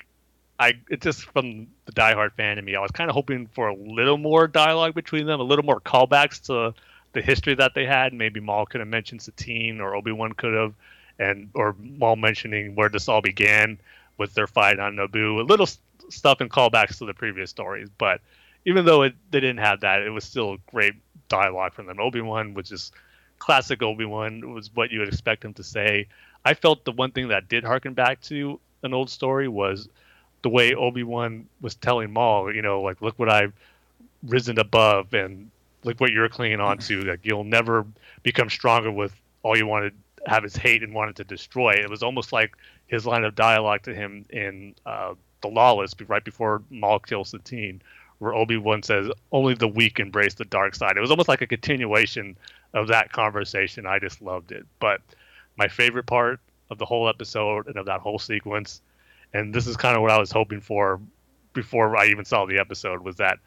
I 0.58 0.74
just 1.00 1.24
from 1.24 1.68
the 1.90 2.00
diehard 2.00 2.32
fan 2.32 2.58
in 2.58 2.64
me. 2.64 2.76
I 2.76 2.80
was 2.80 2.90
kind 2.90 3.10
of 3.10 3.14
hoping 3.14 3.46
for 3.46 3.68
a 3.68 3.74
little 3.74 4.18
more 4.18 4.46
dialogue 4.46 4.94
between 4.94 5.26
them, 5.26 5.40
a 5.40 5.44
little 5.44 5.64
more 5.64 5.80
callbacks 5.80 6.46
to 6.46 6.74
the 7.12 7.20
history 7.20 7.54
that 7.54 7.74
they 7.74 7.84
had. 7.84 8.12
Maybe 8.12 8.40
Maul 8.40 8.66
could 8.66 8.80
have 8.80 8.88
mentioned 8.88 9.22
Satine, 9.22 9.80
or 9.80 9.94
Obi 9.94 10.12
Wan 10.12 10.32
could 10.32 10.54
have, 10.54 10.74
and 11.18 11.50
or 11.54 11.74
Maul 11.78 12.16
mentioning 12.16 12.74
where 12.74 12.88
this 12.88 13.08
all 13.08 13.20
began 13.20 13.78
with 14.18 14.34
their 14.34 14.46
fight 14.46 14.78
on 14.78 14.96
Naboo. 14.96 15.40
A 15.40 15.42
little 15.42 15.68
stuff 16.08 16.40
and 16.40 16.50
callbacks 16.50 16.98
to 16.98 17.06
the 17.06 17.14
previous 17.14 17.50
stories, 17.50 17.88
but 17.98 18.20
even 18.64 18.84
though 18.84 19.02
it, 19.02 19.14
they 19.30 19.40
didn't 19.40 19.58
have 19.58 19.80
that, 19.80 20.02
it 20.02 20.10
was 20.10 20.24
still 20.24 20.58
great 20.70 20.94
dialogue 21.28 21.72
from 21.72 21.86
them. 21.86 21.98
Obi 21.98 22.20
Wan 22.20 22.54
was 22.54 22.68
just 22.68 22.94
classic 23.38 23.82
Obi 23.82 24.04
Wan. 24.04 24.52
Was 24.52 24.70
what 24.74 24.90
you 24.90 25.00
would 25.00 25.08
expect 25.08 25.44
him 25.44 25.54
to 25.54 25.64
say. 25.64 26.06
I 26.44 26.54
felt 26.54 26.84
the 26.84 26.92
one 26.92 27.10
thing 27.10 27.28
that 27.28 27.48
did 27.48 27.64
harken 27.64 27.94
back 27.94 28.20
to 28.22 28.60
an 28.82 28.94
old 28.94 29.10
story 29.10 29.48
was 29.48 29.88
the 30.42 30.48
way 30.48 30.74
Obi 30.74 31.02
Wan 31.02 31.46
was 31.60 31.74
telling 31.74 32.12
Maul, 32.12 32.54
you 32.54 32.62
know, 32.62 32.80
like 32.80 33.00
look 33.02 33.18
what 33.18 33.28
I've 33.28 33.52
risen 34.22 34.58
above, 34.58 35.14
and 35.14 35.50
look 35.84 36.00
what 36.00 36.12
you're 36.12 36.28
clinging 36.28 36.60
on 36.60 36.78
to. 36.78 37.02
Like 37.02 37.20
you'll 37.22 37.44
never 37.44 37.86
become 38.22 38.50
stronger 38.50 38.90
with 38.90 39.14
all 39.42 39.56
you 39.56 39.66
want 39.66 39.92
to 39.92 40.30
have 40.30 40.44
is 40.44 40.56
hate 40.56 40.82
and 40.82 40.92
wanted 40.92 41.16
to 41.16 41.24
destroy. 41.24 41.72
It 41.72 41.88
was 41.88 42.02
almost 42.02 42.32
like 42.32 42.56
his 42.88 43.06
line 43.06 43.24
of 43.24 43.34
dialogue 43.34 43.82
to 43.84 43.94
him 43.94 44.26
in 44.30 44.74
uh, 44.84 45.14
the 45.40 45.48
Lawless, 45.48 45.94
right 46.06 46.24
before 46.24 46.62
Maul 46.70 46.98
kills 46.98 47.30
the 47.30 47.38
Satine, 47.38 47.80
where 48.18 48.34
Obi 48.34 48.56
Wan 48.56 48.82
says, 48.82 49.08
"Only 49.32 49.54
the 49.54 49.68
weak 49.68 49.98
embrace 50.00 50.34
the 50.34 50.44
dark 50.44 50.74
side." 50.74 50.96
It 50.96 51.00
was 51.00 51.10
almost 51.10 51.28
like 51.28 51.42
a 51.42 51.46
continuation 51.46 52.36
of 52.74 52.88
that 52.88 53.12
conversation. 53.12 53.86
I 53.86 53.98
just 53.98 54.20
loved 54.20 54.52
it. 54.52 54.66
But 54.78 55.00
my 55.56 55.68
favorite 55.68 56.06
part 56.06 56.40
of 56.70 56.78
the 56.78 56.84
whole 56.84 57.08
episode 57.08 57.66
and 57.66 57.76
of 57.76 57.86
that 57.86 58.00
whole 58.00 58.18
sequence, 58.18 58.80
and 59.32 59.54
this 59.54 59.66
is 59.66 59.76
kind 59.76 59.96
of 59.96 60.02
what 60.02 60.10
I 60.10 60.18
was 60.18 60.30
hoping 60.30 60.60
for 60.60 61.00
before 61.52 61.96
I 61.96 62.06
even 62.06 62.24
saw 62.24 62.46
the 62.46 62.58
episode, 62.58 63.02
was 63.02 63.16
that 63.16 63.38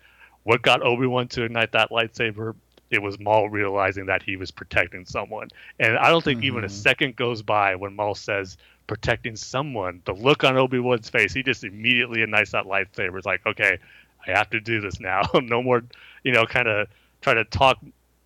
what 0.43 0.61
got 0.61 0.81
Obi 0.81 1.07
Wan 1.07 1.27
to 1.29 1.43
ignite 1.43 1.71
that 1.71 1.89
lightsaber. 1.89 2.55
It 2.89 3.01
was 3.01 3.19
Maul 3.19 3.49
realizing 3.49 4.05
that 4.05 4.21
he 4.21 4.35
was 4.35 4.51
protecting 4.51 5.05
someone, 5.05 5.47
and 5.79 5.97
I 5.97 6.09
don't 6.09 6.23
think 6.23 6.39
mm-hmm. 6.39 6.47
even 6.47 6.63
a 6.63 6.69
second 6.69 7.15
goes 7.15 7.41
by 7.41 7.75
when 7.75 7.95
Maul 7.95 8.13
says 8.13 8.57
protecting 8.87 9.35
someone. 9.35 10.01
The 10.05 10.13
look 10.13 10.43
on 10.43 10.57
Obi 10.57 10.79
Wan's 10.79 11.09
face, 11.09 11.33
he 11.33 11.41
just 11.41 11.63
immediately 11.63 12.21
ignites 12.21 12.51
that 12.51 12.65
lightsaber. 12.65 13.17
It's 13.17 13.25
like, 13.25 13.45
okay, 13.45 13.79
I 14.27 14.31
have 14.31 14.49
to 14.51 14.59
do 14.59 14.81
this 14.81 14.99
now. 14.99 15.23
no 15.33 15.63
more, 15.63 15.83
you 16.23 16.31
know, 16.31 16.45
kind 16.45 16.67
of 16.67 16.87
try 17.21 17.33
to 17.33 17.45
talk 17.45 17.79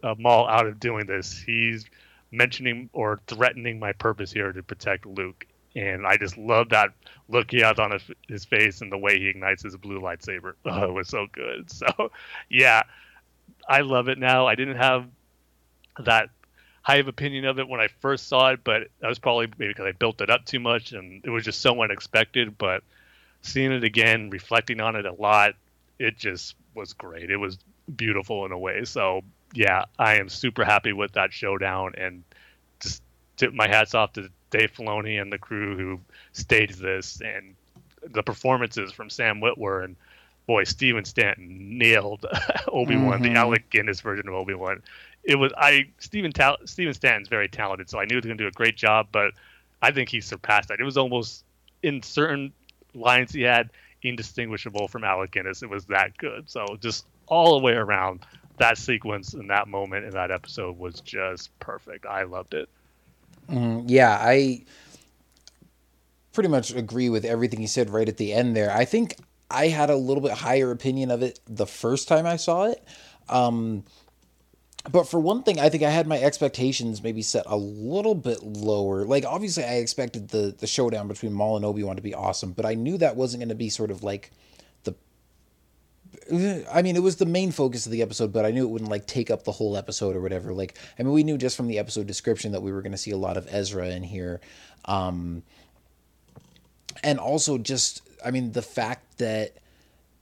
uh, 0.03 0.15
Maul 0.17 0.47
out 0.47 0.67
of 0.67 0.79
doing 0.79 1.05
this. 1.05 1.37
He's 1.37 1.85
mentioning 2.31 2.89
or 2.93 3.19
threatening 3.27 3.79
my 3.79 3.93
purpose 3.93 4.31
here 4.31 4.51
to 4.51 4.63
protect 4.63 5.05
Luke. 5.05 5.45
And 5.77 6.07
I 6.07 6.17
just 6.17 6.37
love 6.37 6.69
that 6.69 6.89
look 7.29 7.51
he 7.51 7.59
has 7.59 7.77
on 7.77 7.91
his, 7.91 8.01
his 8.27 8.45
face 8.45 8.81
and 8.81 8.91
the 8.91 8.97
way 8.97 9.19
he 9.19 9.27
ignites 9.27 9.63
his 9.63 9.75
blue 9.77 9.99
lightsaber. 9.99 10.53
Oh, 10.65 10.83
it 10.85 10.93
was 10.93 11.07
so 11.07 11.27
good. 11.31 11.69
So, 11.71 12.11
yeah, 12.49 12.83
I 13.67 13.81
love 13.81 14.07
it 14.07 14.17
now. 14.17 14.47
I 14.47 14.55
didn't 14.55 14.77
have 14.77 15.05
that 16.03 16.29
high 16.81 16.97
of 16.97 17.07
opinion 17.07 17.45
of 17.45 17.59
it 17.59 17.67
when 17.67 17.81
I 17.81 17.87
first 17.99 18.27
saw 18.27 18.51
it, 18.51 18.63
but 18.63 18.87
that 19.01 19.07
was 19.07 19.19
probably 19.19 19.47
maybe 19.57 19.69
because 19.69 19.85
I 19.85 19.91
built 19.91 20.21
it 20.21 20.29
up 20.29 20.45
too 20.45 20.59
much 20.59 20.93
and 20.93 21.23
it 21.25 21.29
was 21.29 21.43
just 21.43 21.61
so 21.61 21.81
unexpected. 21.83 22.57
But 22.57 22.83
seeing 23.41 23.71
it 23.71 23.83
again, 23.83 24.29
reflecting 24.29 24.79
on 24.79 24.95
it 24.95 25.05
a 25.05 25.13
lot, 25.13 25.53
it 25.99 26.17
just 26.17 26.55
was 26.73 26.93
great. 26.93 27.29
It 27.29 27.37
was 27.37 27.57
beautiful 27.95 28.45
in 28.45 28.51
a 28.51 28.57
way. 28.57 28.85
So 28.85 29.21
yeah, 29.53 29.85
I 29.99 30.15
am 30.15 30.29
super 30.29 30.63
happy 30.63 30.93
with 30.93 31.13
that 31.13 31.33
showdown 31.33 31.93
and 31.97 32.23
just 32.79 33.03
tip 33.35 33.53
my 33.53 33.67
hats 33.67 33.93
off 33.93 34.13
to 34.13 34.29
Dave 34.49 34.73
Filoni 34.73 35.21
and 35.21 35.31
the 35.31 35.37
crew 35.37 35.77
who 35.77 35.99
staged 36.33 36.79
this 36.79 37.21
and 37.21 37.55
the 38.13 38.23
performances 38.23 38.91
from 38.91 39.09
Sam 39.09 39.41
Witwer 39.41 39.83
and 39.83 39.95
boy, 40.45 40.63
Stephen 40.63 41.05
Stanton 41.05 41.77
nailed 41.77 42.25
Obi 42.69 42.95
Wan, 42.95 43.19
mm-hmm. 43.19 43.23
the 43.23 43.39
Alec 43.39 43.69
Guinness 43.69 44.01
version 44.01 44.27
of 44.27 44.33
Obi 44.33 44.53
Wan. 44.53 44.81
It 45.23 45.35
was 45.35 45.51
I 45.57 45.89
Stephen 45.99 46.31
Stephen 46.65 46.93
Stanton's 46.93 47.27
very 47.27 47.49
talented, 47.49 47.89
so 47.89 47.99
I 47.99 48.05
knew 48.05 48.13
he 48.13 48.15
was 48.15 48.25
going 48.25 48.37
to 48.37 48.43
do 48.43 48.47
a 48.47 48.51
great 48.51 48.77
job, 48.77 49.07
but 49.11 49.33
I 49.81 49.91
think 49.91 50.09
he 50.09 50.21
surpassed 50.21 50.69
that. 50.69 50.79
It 50.79 50.85
was 50.85 50.97
almost 50.97 51.43
in 51.83 52.01
certain 52.01 52.53
lines 52.93 53.31
he 53.31 53.41
had 53.41 53.69
indistinguishable 54.01 54.87
from 54.87 55.03
Alec 55.03 55.31
Guinness. 55.31 55.61
It 55.63 55.69
was 55.69 55.85
that 55.85 56.17
good. 56.17 56.49
So 56.49 56.77
just 56.79 57.05
all 57.27 57.59
the 57.59 57.63
way 57.63 57.73
around, 57.73 58.25
that 58.57 58.77
sequence 58.77 59.33
and 59.33 59.49
that 59.49 59.67
moment 59.67 60.05
in 60.05 60.11
that 60.11 60.31
episode 60.31 60.77
was 60.77 61.01
just 61.01 61.57
perfect. 61.59 62.05
I 62.05 62.23
loved 62.23 62.53
it. 62.53 62.69
Mm, 63.49 63.85
yeah, 63.87 64.17
I 64.19 64.63
pretty 66.33 66.49
much 66.49 66.73
agree 66.73 67.09
with 67.09 67.25
everything 67.25 67.59
he 67.59 67.67
said 67.67 67.89
right 67.89 68.07
at 68.07 68.17
the 68.17 68.33
end 68.33 68.55
there. 68.55 68.71
I 68.71 68.85
think 68.85 69.15
I 69.49 69.67
had 69.67 69.89
a 69.89 69.95
little 69.95 70.21
bit 70.21 70.33
higher 70.33 70.71
opinion 70.71 71.09
of 71.11 71.23
it 71.23 71.39
the 71.47 71.65
first 71.65 72.07
time 72.07 72.25
I 72.25 72.35
saw 72.35 72.65
it. 72.65 72.83
Um, 73.29 73.83
but 74.91 75.07
for 75.07 75.19
one 75.19 75.43
thing, 75.43 75.59
I 75.59 75.69
think 75.69 75.83
I 75.83 75.89
had 75.89 76.07
my 76.07 76.19
expectations 76.19 77.03
maybe 77.03 77.21
set 77.21 77.43
a 77.47 77.57
little 77.57 78.15
bit 78.15 78.43
lower. 78.43 79.03
Like 79.05 79.25
obviously, 79.25 79.63
I 79.65 79.75
expected 79.75 80.29
the 80.29 80.55
the 80.57 80.67
showdown 80.67 81.07
between 81.07 81.33
Maul 81.33 81.57
and 81.57 81.65
Obi 81.65 81.83
Wan 81.83 81.95
to 81.97 82.01
be 82.01 82.13
awesome, 82.13 82.53
but 82.53 82.65
I 82.65 82.73
knew 82.75 82.97
that 82.97 83.15
wasn't 83.15 83.41
going 83.41 83.49
to 83.49 83.55
be 83.55 83.69
sort 83.69 83.91
of 83.91 84.03
like. 84.03 84.31
I 86.31 86.81
mean, 86.81 86.95
it 86.95 87.03
was 87.03 87.17
the 87.17 87.25
main 87.25 87.51
focus 87.51 87.85
of 87.85 87.91
the 87.91 88.01
episode, 88.01 88.33
but 88.33 88.45
I 88.45 88.51
knew 88.51 88.63
it 88.65 88.69
wouldn't 88.69 88.91
like 88.91 89.05
take 89.05 89.31
up 89.31 89.43
the 89.43 89.51
whole 89.51 89.77
episode 89.77 90.15
or 90.15 90.21
whatever. 90.21 90.53
Like, 90.53 90.77
I 90.97 91.03
mean, 91.03 91.13
we 91.13 91.23
knew 91.23 91.37
just 91.37 91.55
from 91.55 91.67
the 91.67 91.79
episode 91.79 92.07
description 92.07 92.51
that 92.51 92.61
we 92.61 92.71
were 92.71 92.81
going 92.81 92.91
to 92.91 92.97
see 92.97 93.11
a 93.11 93.17
lot 93.17 93.37
of 93.37 93.47
Ezra 93.49 93.89
in 93.89 94.03
here, 94.03 94.41
um, 94.85 95.43
and 97.03 97.19
also 97.19 97.57
just, 97.57 98.01
I 98.25 98.31
mean, 98.31 98.51
the 98.51 98.61
fact 98.61 99.19
that 99.19 99.57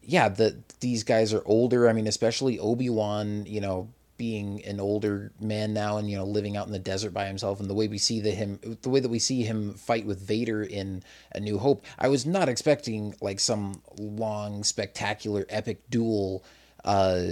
yeah, 0.08 0.30
that 0.30 0.70
these 0.80 1.04
guys 1.04 1.34
are 1.34 1.42
older. 1.46 1.90
I 1.90 1.94
mean, 1.94 2.08
especially 2.08 2.60
Obi 2.60 2.90
Wan, 2.90 3.46
you 3.46 3.60
know, 3.60 3.90
being 4.18 4.64
an 4.66 4.80
older 4.80 5.32
man 5.40 5.74
now 5.74 5.98
and 5.98 6.10
you 6.10 6.18
know 6.18 6.24
living 6.24 6.56
out 6.56 6.68
in 6.68 6.72
the 6.72 6.80
desert 6.80 7.14
by 7.14 7.26
himself 7.26 7.60
and 7.60 7.70
the 7.70 7.74
way 7.74 7.88
we 7.88 7.98
see 7.98 8.20
the 8.22 8.32
him 8.32 8.60
the 8.82 8.90
way 8.90 9.00
that 9.00 9.10
we 9.10 9.20
see 9.20 9.44
him 9.44 9.74
fight 9.74 10.06
with 10.06 10.20
Vader 10.20 10.64
in 10.64 11.04
A 11.34 11.40
New 11.40 11.58
Hope 11.58 11.86
I 12.00 12.08
was 12.08 12.26
not 12.26 12.50
expecting 12.50 13.16
like 13.22 13.40
some 13.40 13.82
long 13.98 14.64
spectacular 14.64 15.46
epic 15.50 15.90
duel 15.90 16.44
uh 16.84 17.24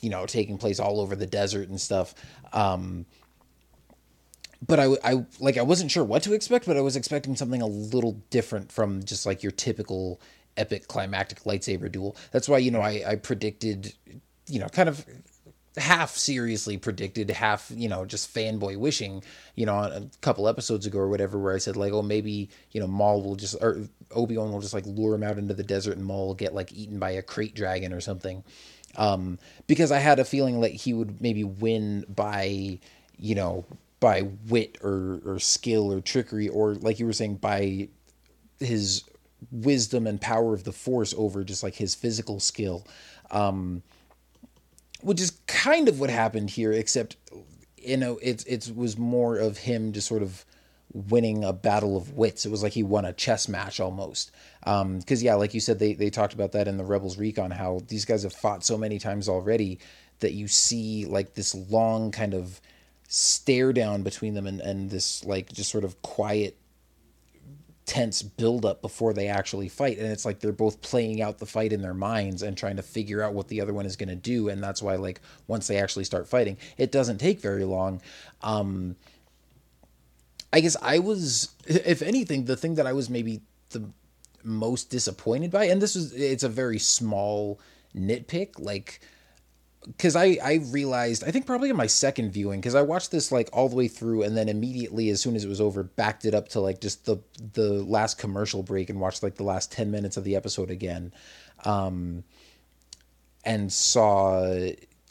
you 0.00 0.10
know 0.10 0.26
taking 0.26 0.58
place 0.58 0.78
all 0.78 1.00
over 1.00 1.16
the 1.16 1.26
desert 1.26 1.68
and 1.68 1.80
stuff. 1.80 2.14
Um 2.52 3.06
but 4.64 4.80
I, 4.80 4.88
I 5.04 5.26
like 5.40 5.56
I 5.56 5.62
wasn't 5.62 5.90
sure 5.90 6.04
what 6.04 6.22
to 6.24 6.34
expect 6.34 6.66
but 6.66 6.76
I 6.76 6.80
was 6.80 6.96
expecting 6.96 7.36
something 7.36 7.62
a 7.62 7.66
little 7.66 8.20
different 8.30 8.70
from 8.70 9.02
just 9.02 9.26
like 9.26 9.42
your 9.42 9.52
typical 9.52 10.20
epic 10.56 10.88
climactic 10.88 11.40
lightsaber 11.44 11.90
duel. 11.90 12.16
That's 12.30 12.48
why 12.48 12.58
you 12.58 12.70
know 12.70 12.80
I 12.80 13.02
I 13.06 13.16
predicted 13.16 13.94
you 14.46 14.60
know 14.60 14.68
kind 14.68 14.88
of 14.88 15.04
half 15.78 16.16
seriously 16.16 16.76
predicted, 16.76 17.30
half, 17.30 17.70
you 17.74 17.88
know, 17.88 18.04
just 18.04 18.34
fanboy 18.34 18.76
wishing, 18.76 19.22
you 19.54 19.66
know, 19.66 19.78
a 19.78 20.02
couple 20.20 20.48
episodes 20.48 20.86
ago 20.86 20.98
or 20.98 21.08
whatever, 21.08 21.38
where 21.38 21.54
I 21.54 21.58
said, 21.58 21.76
like, 21.76 21.92
oh, 21.92 22.02
maybe, 22.02 22.48
you 22.72 22.80
know, 22.80 22.86
Maul 22.86 23.22
will 23.22 23.36
just, 23.36 23.56
or 23.60 23.82
Obi 24.12 24.36
Wan 24.36 24.52
will 24.52 24.60
just 24.60 24.74
like 24.74 24.86
lure 24.86 25.14
him 25.14 25.22
out 25.22 25.38
into 25.38 25.54
the 25.54 25.62
desert, 25.62 25.96
and 25.96 26.04
Maul 26.04 26.28
will 26.28 26.34
get 26.34 26.54
like 26.54 26.72
eaten 26.72 26.98
by 26.98 27.10
a 27.10 27.22
krayt 27.22 27.54
dragon 27.54 27.92
or 27.92 28.00
something. 28.00 28.44
Um, 28.96 29.38
because 29.66 29.92
I 29.92 29.98
had 29.98 30.18
a 30.18 30.24
feeling 30.24 30.60
like 30.60 30.72
he 30.72 30.94
would 30.94 31.20
maybe 31.20 31.44
win 31.44 32.04
by, 32.08 32.78
you 33.18 33.34
know, 33.34 33.64
by 34.00 34.22
wit 34.48 34.78
or 34.82 35.20
or 35.24 35.38
skill 35.38 35.92
or 35.92 36.00
trickery, 36.00 36.48
or 36.48 36.74
like 36.74 36.98
you 36.98 37.06
were 37.06 37.12
saying, 37.12 37.36
by 37.36 37.88
his 38.60 39.04
wisdom 39.52 40.06
and 40.06 40.20
power 40.20 40.54
of 40.54 40.64
the 40.64 40.72
Force 40.72 41.14
over 41.16 41.44
just 41.44 41.62
like 41.62 41.74
his 41.74 41.94
physical 41.94 42.40
skill. 42.40 42.86
Um, 43.30 43.82
which 45.00 45.20
is 45.20 45.30
kind 45.58 45.88
of 45.88 45.98
what 45.98 46.10
happened 46.10 46.50
here, 46.50 46.72
except 46.72 47.16
you 47.76 47.96
know 47.96 48.18
it 48.22 48.44
it 48.46 48.70
was 48.74 48.96
more 48.96 49.36
of 49.36 49.58
him 49.58 49.92
just 49.92 50.06
sort 50.06 50.22
of 50.22 50.44
winning 50.92 51.44
a 51.44 51.52
battle 51.52 51.96
of 51.96 52.12
wits. 52.14 52.46
It 52.46 52.50
was 52.50 52.62
like 52.62 52.72
he 52.72 52.82
won 52.82 53.04
a 53.04 53.12
chess 53.12 53.48
match 53.48 53.80
almost. 53.80 54.30
Because 54.60 54.82
um, 55.20 55.26
yeah, 55.26 55.34
like 55.34 55.54
you 55.54 55.60
said, 55.60 55.78
they 55.78 55.94
they 55.94 56.10
talked 56.10 56.34
about 56.34 56.52
that 56.52 56.68
in 56.68 56.76
the 56.76 56.84
Rebels 56.84 57.18
Recon 57.18 57.50
how 57.50 57.80
these 57.88 58.04
guys 58.04 58.22
have 58.22 58.32
fought 58.32 58.64
so 58.64 58.78
many 58.78 58.98
times 58.98 59.28
already 59.28 59.80
that 60.20 60.32
you 60.32 60.48
see 60.48 61.06
like 61.06 61.34
this 61.34 61.54
long 61.54 62.10
kind 62.10 62.34
of 62.34 62.60
stare 63.08 63.72
down 63.72 64.02
between 64.02 64.34
them 64.34 64.46
and, 64.46 64.60
and 64.60 64.90
this 64.90 65.24
like 65.24 65.52
just 65.52 65.70
sort 65.70 65.84
of 65.84 66.00
quiet 66.02 66.56
tense 67.88 68.22
buildup 68.22 68.82
before 68.82 69.14
they 69.14 69.28
actually 69.28 69.68
fight. 69.68 69.98
And 69.98 70.06
it's 70.12 70.26
like 70.26 70.40
they're 70.40 70.52
both 70.52 70.82
playing 70.82 71.22
out 71.22 71.38
the 71.38 71.46
fight 71.46 71.72
in 71.72 71.80
their 71.80 71.94
minds 71.94 72.42
and 72.42 72.56
trying 72.56 72.76
to 72.76 72.82
figure 72.82 73.22
out 73.22 73.32
what 73.32 73.48
the 73.48 73.62
other 73.62 73.72
one 73.72 73.86
is 73.86 73.96
going 73.96 74.10
to 74.10 74.14
do. 74.14 74.50
And 74.50 74.62
that's 74.62 74.82
why, 74.82 74.96
like, 74.96 75.20
once 75.46 75.66
they 75.66 75.78
actually 75.78 76.04
start 76.04 76.28
fighting, 76.28 76.58
it 76.76 76.92
doesn't 76.92 77.16
take 77.18 77.40
very 77.40 77.64
long. 77.64 78.02
Um, 78.42 78.96
I 80.52 80.60
guess 80.60 80.76
I 80.82 80.98
was, 80.98 81.48
if 81.66 82.02
anything, 82.02 82.44
the 82.44 82.56
thing 82.56 82.74
that 82.74 82.86
I 82.86 82.92
was 82.92 83.08
maybe 83.08 83.40
the 83.70 83.88
most 84.44 84.90
disappointed 84.90 85.50
by, 85.50 85.64
and 85.64 85.80
this 85.80 85.94
was, 85.94 86.12
it's 86.12 86.44
a 86.44 86.48
very 86.48 86.78
small 86.78 87.58
nitpick, 87.96 88.58
like, 88.58 89.00
because 89.88 90.14
I 90.14 90.38
I 90.42 90.60
realized 90.70 91.24
I 91.24 91.30
think 91.30 91.46
probably 91.46 91.70
in 91.70 91.76
my 91.76 91.86
second 91.86 92.30
viewing 92.30 92.60
because 92.60 92.74
I 92.74 92.82
watched 92.82 93.10
this 93.10 93.32
like 93.32 93.48
all 93.52 93.68
the 93.68 93.76
way 93.76 93.88
through 93.88 94.22
and 94.22 94.36
then 94.36 94.48
immediately 94.48 95.10
as 95.10 95.20
soon 95.20 95.34
as 95.34 95.44
it 95.44 95.48
was 95.48 95.60
over 95.60 95.82
backed 95.82 96.24
it 96.24 96.34
up 96.34 96.48
to 96.50 96.60
like 96.60 96.80
just 96.80 97.06
the 97.06 97.18
the 97.54 97.82
last 97.82 98.18
commercial 98.18 98.62
break 98.62 98.90
and 98.90 99.00
watched 99.00 99.22
like 99.22 99.36
the 99.36 99.44
last 99.44 99.72
10 99.72 99.90
minutes 99.90 100.16
of 100.16 100.24
the 100.24 100.36
episode 100.36 100.70
again 100.70 101.12
um 101.64 102.22
and 103.44 103.72
saw 103.72 104.44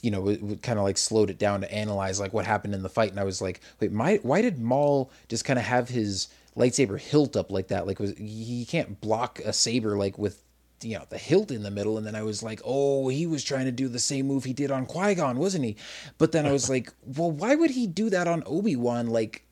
you 0.01 0.11
know 0.11 0.25
kind 0.61 0.77
of 0.77 0.85
like 0.85 0.97
slowed 0.97 1.29
it 1.29 1.39
down 1.39 1.61
to 1.61 1.71
analyze 1.73 2.19
like 2.19 2.33
what 2.33 2.45
happened 2.45 2.73
in 2.73 2.83
the 2.83 2.89
fight. 2.89 3.11
And 3.11 3.19
I 3.19 3.23
was 3.23 3.41
like 3.41 3.61
wait 3.81 3.91
my 3.91 4.19
why 4.23 4.41
did 4.41 4.59
Maul 4.59 5.11
just 5.27 5.45
kind 5.45 5.59
of 5.59 5.65
have 5.65 5.89
his 5.89 6.27
lightsaber 6.55 6.99
hilt 6.99 7.35
up 7.35 7.51
like 7.51 7.69
that? 7.69 7.87
Like 7.87 7.99
was 7.99 8.13
he 8.17 8.65
can't 8.65 9.01
block 9.01 9.39
a 9.39 9.53
saber 9.53 9.97
like 9.97 10.17
with 10.17 10.43
you 10.81 10.97
know 10.97 11.05
the 11.09 11.17
hilt 11.17 11.51
in 11.51 11.63
the 11.63 11.71
middle 11.71 11.97
and 11.97 12.05
then 12.05 12.15
i 12.15 12.23
was 12.23 12.43
like 12.43 12.61
oh 12.63 13.07
he 13.07 13.25
was 13.25 13.43
trying 13.43 13.65
to 13.65 13.71
do 13.71 13.87
the 13.87 13.99
same 13.99 14.27
move 14.27 14.43
he 14.43 14.53
did 14.53 14.71
on 14.71 14.85
qui-gon 14.85 15.37
wasn't 15.37 15.63
he? 15.63 15.75
But 16.17 16.31
then 16.31 16.45
i 16.45 16.51
was 16.51 16.69
like 16.75 16.91
well 17.05 17.31
why 17.31 17.55
would 17.55 17.71
he 17.71 17.87
do 17.87 18.09
that 18.09 18.27
on 18.27 18.43
obi-wan 18.45 19.07
like 19.07 19.43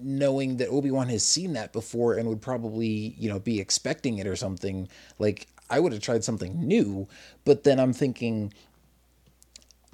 knowing 0.00 0.56
that 0.58 0.68
obi-wan 0.68 1.08
has 1.08 1.24
seen 1.24 1.52
that 1.54 1.72
before 1.72 2.14
and 2.14 2.28
would 2.28 2.42
probably 2.42 3.14
you 3.18 3.28
know 3.28 3.38
be 3.38 3.60
expecting 3.60 4.18
it 4.18 4.26
or 4.26 4.36
something? 4.36 4.88
Like 5.18 5.48
i 5.70 5.78
would 5.80 5.92
have 5.92 6.02
tried 6.02 6.24
something 6.24 6.66
new 6.66 7.08
but 7.44 7.64
then 7.64 7.78
i'm 7.78 7.92
thinking 7.92 8.52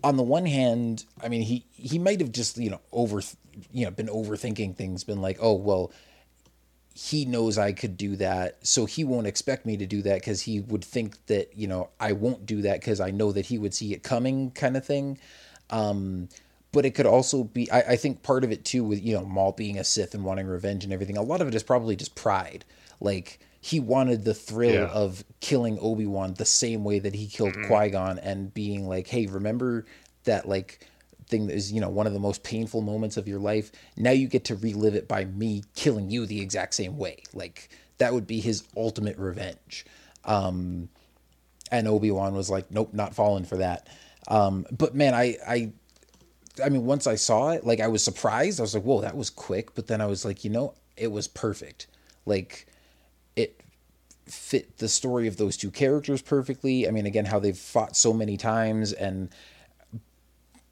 on 0.02 0.16
the 0.16 0.22
one 0.22 0.46
hand 0.46 1.04
i 1.22 1.28
mean 1.28 1.42
he 1.42 1.64
he 1.72 1.98
might 1.98 2.20
have 2.20 2.32
just 2.32 2.56
you 2.58 2.70
know 2.70 2.80
over 2.92 3.20
you 3.72 3.84
know 3.84 3.90
been 3.90 4.06
overthinking 4.08 4.76
things 4.76 5.04
been 5.04 5.20
like 5.20 5.38
oh 5.40 5.54
well 5.54 5.90
he 6.94 7.24
knows 7.24 7.58
I 7.58 7.72
could 7.72 7.96
do 7.96 8.14
that, 8.16 8.64
so 8.64 8.86
he 8.86 9.02
won't 9.02 9.26
expect 9.26 9.66
me 9.66 9.76
to 9.76 9.86
do 9.86 10.00
that 10.02 10.20
because 10.20 10.42
he 10.42 10.60
would 10.60 10.84
think 10.84 11.26
that 11.26 11.56
you 11.56 11.66
know 11.66 11.90
I 11.98 12.12
won't 12.12 12.46
do 12.46 12.62
that 12.62 12.80
because 12.80 13.00
I 13.00 13.10
know 13.10 13.32
that 13.32 13.46
he 13.46 13.58
would 13.58 13.74
see 13.74 13.92
it 13.92 14.04
coming, 14.04 14.52
kind 14.52 14.76
of 14.76 14.86
thing. 14.86 15.18
Um, 15.70 16.28
but 16.70 16.84
it 16.84 16.94
could 16.94 17.06
also 17.06 17.44
be, 17.44 17.70
I, 17.70 17.80
I, 17.80 17.96
think, 17.96 18.22
part 18.22 18.42
of 18.42 18.50
it 18.50 18.64
too 18.64 18.84
with 18.84 19.02
you 19.04 19.14
know 19.14 19.24
Maul 19.24 19.52
being 19.52 19.78
a 19.78 19.84
Sith 19.84 20.14
and 20.14 20.24
wanting 20.24 20.46
revenge 20.46 20.84
and 20.84 20.92
everything. 20.92 21.16
A 21.16 21.22
lot 21.22 21.40
of 21.40 21.48
it 21.48 21.54
is 21.54 21.64
probably 21.64 21.96
just 21.96 22.14
pride, 22.14 22.64
like 23.00 23.40
he 23.60 23.80
wanted 23.80 24.24
the 24.24 24.34
thrill 24.34 24.74
yeah. 24.74 24.88
of 24.88 25.24
killing 25.40 25.78
Obi 25.80 26.06
Wan 26.06 26.34
the 26.34 26.44
same 26.44 26.84
way 26.84 27.00
that 27.00 27.14
he 27.14 27.26
killed 27.26 27.54
mm-hmm. 27.54 27.66
Qui 27.66 27.88
Gon 27.90 28.18
and 28.18 28.52
being 28.52 28.86
like, 28.86 29.08
hey, 29.08 29.26
remember 29.26 29.86
that 30.24 30.48
like 30.48 30.86
thing 31.35 31.48
that 31.48 31.55
is 31.56 31.73
you 31.73 31.81
know 31.81 31.89
one 31.89 32.06
of 32.06 32.12
the 32.12 32.20
most 32.20 32.43
painful 32.44 32.81
moments 32.81 33.16
of 33.16 33.27
your 33.27 33.40
life 33.40 33.73
now 33.97 34.11
you 34.11 34.28
get 34.28 34.44
to 34.44 34.55
relive 34.56 34.94
it 34.94 35.09
by 35.09 35.24
me 35.24 35.65
killing 35.74 36.11
you 36.11 36.27
the 36.27 36.40
exact 36.40 36.74
same 36.74 36.97
way. 36.97 37.23
Like 37.32 37.70
that 37.98 38.12
would 38.15 38.27
be 38.27 38.40
his 38.40 38.65
ultimate 38.77 39.19
revenge. 39.19 39.85
Um 40.24 40.89
and 41.73 41.89
obi-wan 41.89 42.35
was 42.35 42.51
like 42.51 42.70
nope 42.70 42.94
not 42.94 43.15
falling 43.15 43.44
for 43.44 43.56
that. 43.56 43.89
Um 44.28 44.66
but 44.70 44.94
man 44.94 45.15
i 45.15 45.36
i 45.47 45.73
i 46.65 46.69
mean 46.69 46.86
once 46.86 47.06
i 47.06 47.16
saw 47.16 47.51
it 47.51 47.65
like 47.65 47.81
i 47.81 47.89
was 47.89 48.05
surprised. 48.05 48.61
I 48.61 48.62
was 48.62 48.74
like 48.74 48.85
whoa 48.85 49.01
that 49.01 49.16
was 49.16 49.31
quick. 49.31 49.74
But 49.74 49.89
then 49.89 50.01
i 50.01 50.06
was 50.06 50.24
like 50.24 50.44
you 50.44 50.51
know 50.51 50.74
it 50.97 51.11
was 51.11 51.27
perfect. 51.27 51.89
Like 52.27 52.66
it 53.35 53.61
fit 54.27 54.78
the 54.78 54.89
story 54.89 55.27
of 55.27 55.36
those 55.36 55.56
two 55.56 55.73
characters 55.73 56.23
perfectly. 56.23 56.86
I 56.86 56.93
mean 56.93 57.06
again 57.06 57.24
how 57.24 57.40
they've 57.40 57.59
fought 57.59 57.97
so 57.97 58.12
many 58.12 58.36
times 58.36 58.93
and 58.93 59.31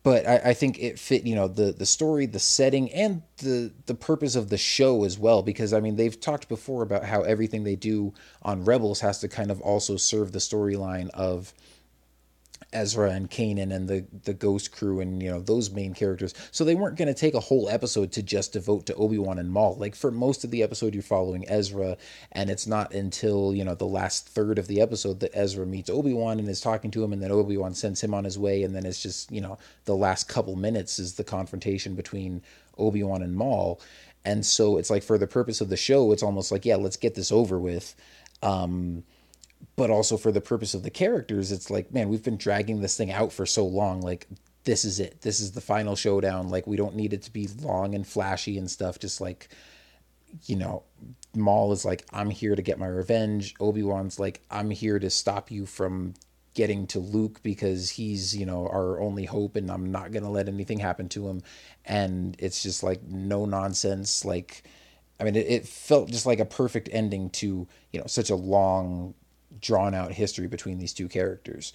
but 0.03 0.27
I, 0.27 0.37
I, 0.51 0.55
think 0.55 0.79
it 0.81 0.99
fit 0.99 1.24
you 1.24 1.35
know 1.35 1.49
the 1.49 1.73
the 1.73 1.87
story 1.87 2.27
the 2.27 2.39
setting 2.39 2.93
and 2.93 3.23
the 3.39 3.73
the 3.87 3.95
purpose 3.95 4.35
of 4.35 4.49
the 4.49 4.59
show 4.59 5.05
as 5.05 5.19
well 5.19 5.43
because 5.43 5.73
i 5.73 5.81
mean 5.81 5.97
they've 5.97 6.19
talked 6.19 6.49
before 6.49 6.83
about 6.83 7.05
how 7.05 7.23
everything 7.23 7.65
they 7.65 7.77
do 7.77 8.12
on 8.43 8.65
rebels 8.65 9.01
has 9.01 9.20
to 9.20 9.29
kind 9.29 9.51
of 9.51 9.61
also 9.61 9.97
serve 9.97 10.33
the 10.33 10.39
storyline 10.39 11.09
of 11.11 11.55
Ezra 12.73 13.11
and 13.11 13.31
Kanan 13.31 13.73
and 13.73 13.89
the 13.89 14.05
the 14.25 14.35
Ghost 14.35 14.73
Crew 14.73 15.01
and 15.01 15.23
you 15.23 15.31
know 15.31 15.41
those 15.41 15.71
main 15.71 15.95
characters. 15.95 16.35
So 16.51 16.65
they 16.65 16.75
weren't 16.75 16.97
going 16.97 17.09
to 17.09 17.15
take 17.15 17.35
a 17.35 17.41
whole 17.41 17.69
episode 17.69 18.13
to 18.13 18.23
just 18.23 18.53
devote 18.53 18.87
to 18.87 18.95
Obi 18.95 19.19
Wan 19.19 19.39
and 19.39 19.51
Maul. 19.51 19.77
Like 19.77 19.95
for 19.95 20.11
most 20.11 20.45
of 20.45 20.51
the 20.51 20.63
episode, 20.63 20.95
you're 20.95 21.03
following 21.03 21.49
Ezra, 21.49 21.97
and 22.33 22.51
it's 22.51 22.67
not 22.67 22.93
until 22.93 23.55
you 23.55 23.65
know 23.65 23.75
the 23.75 23.87
last 23.87 24.29
third 24.29 24.59
of 24.59 24.67
the 24.67 24.81
episode 24.81 25.21
that 25.21 25.35
Ezra 25.35 25.67
meets 25.67 25.91
Obi 25.91 26.13
Wan 26.13 26.39
and 26.39 26.49
is 26.49 26.61
talking 26.61 26.91
to 26.93 27.05
him, 27.05 27.13
and 27.13 27.23
then 27.23 27.31
Obi 27.31 27.57
Wan 27.57 27.75
sends 27.75 28.01
him 28.01 28.15
on 28.15 28.25
his 28.25 28.39
way, 28.39 28.63
and 28.63 28.75
then 28.75 28.87
it's 28.87 29.03
just 29.03 29.31
you 29.31 29.41
know 29.41 29.59
the 29.85 29.97
last 29.97 30.29
couple 30.29 30.57
minutes 30.57 30.99
is 30.99 31.15
the 31.15 31.25
confrontation 31.25 31.95
between 31.95 32.43
Obi 32.79 33.03
Wan 33.03 33.23
and 33.23 33.37
Maul. 33.37 33.81
And 34.25 34.47
so 34.47 34.79
it's 34.79 34.91
like 34.91 35.03
for 35.03 35.19
the 35.19 35.27
purpose 35.27 35.61
of 35.61 35.69
the 35.69 35.77
show, 35.77 36.13
it's 36.13 36.23
almost 36.23 36.53
like 36.53 36.65
yeah, 36.65 36.77
let's 36.77 36.97
get 36.97 37.15
this 37.15 37.33
over 37.33 37.59
with. 37.59 37.95
Um, 38.43 39.05
but 39.77 39.91
also 39.91 40.17
for 40.17 40.33
the 40.33 40.41
purpose 40.41 40.75
of 40.75 40.83
the 40.83 40.91
characters, 40.91 41.53
it's 41.53 41.71
like, 41.71 41.93
man, 41.93 42.09
we've 42.09 42.23
been 42.23 42.37
dragging 42.37 42.81
this 42.81 42.97
thing 42.97 43.11
out 43.11 43.33
for 43.33 43.47
so 43.47 43.65
long. 43.65 44.01
Like, 44.01 44.27
this 44.65 44.85
is 44.85 45.01
it. 45.01 45.23
This 45.23 45.41
is 45.41 45.53
the 45.53 45.61
final 45.61 45.97
showdown. 45.97 46.49
Like, 46.49 46.67
we 46.67 46.77
don't 46.77 46.97
need 46.97 47.13
it 47.13 47.23
to 47.23 47.33
be 47.33 47.49
long 47.61 47.95
and 47.95 48.07
flashy 48.07 48.59
and 48.59 48.71
stuff. 48.71 48.99
Just 48.99 49.21
like, 49.21 49.49
you 50.45 50.57
know, 50.57 50.83
Maul 51.35 51.73
is 51.73 51.85
like, 51.85 52.05
I'm 52.13 52.31
here 52.31 52.55
to 52.55 52.63
get 52.63 52.79
my 52.79 52.87
revenge. 52.87 53.55
Obi 53.61 53.83
Wan's 53.83 54.21
like, 54.21 54.43
I'm 54.51 54.71
here 54.71 54.99
to 54.99 55.11
stop 55.11 55.51
you 55.51 55.67
from 55.67 56.15
getting 56.55 56.87
to 56.89 56.99
Luke 56.99 57.41
because 57.43 57.91
he's, 57.91 58.37
you 58.37 58.45
know, 58.45 58.67
our 58.67 59.01
only 59.01 59.25
hope 59.25 59.57
and 59.57 59.71
I'm 59.71 59.91
not 59.91 60.13
going 60.13 60.23
to 60.23 60.29
let 60.29 60.49
anything 60.49 60.79
happen 60.79 61.09
to 61.11 61.29
him. 61.29 61.43
And 61.85 62.37
it's 62.39 62.63
just 62.63 62.83
like 62.83 63.03
no 63.03 63.47
nonsense. 63.47 64.25
Like, 64.25 64.63
I 65.19 65.25
mean, 65.25 65.37
it, 65.37 65.47
it, 65.49 65.67
felt 65.67 66.11
just 66.11 66.27
like 66.27 66.41
a 66.41 66.45
perfect 66.45 66.89
ending 66.93 67.31
to, 67.31 67.67
you 67.93 68.01
know, 68.01 68.07
such 68.07 68.31
a 68.31 68.37
long 68.37 69.15
drawn 69.61 69.95
out 69.95 70.12
history 70.12 70.47
between 70.47 70.79
these 70.79 70.93
two 70.93 71.09
characters. 71.09 71.73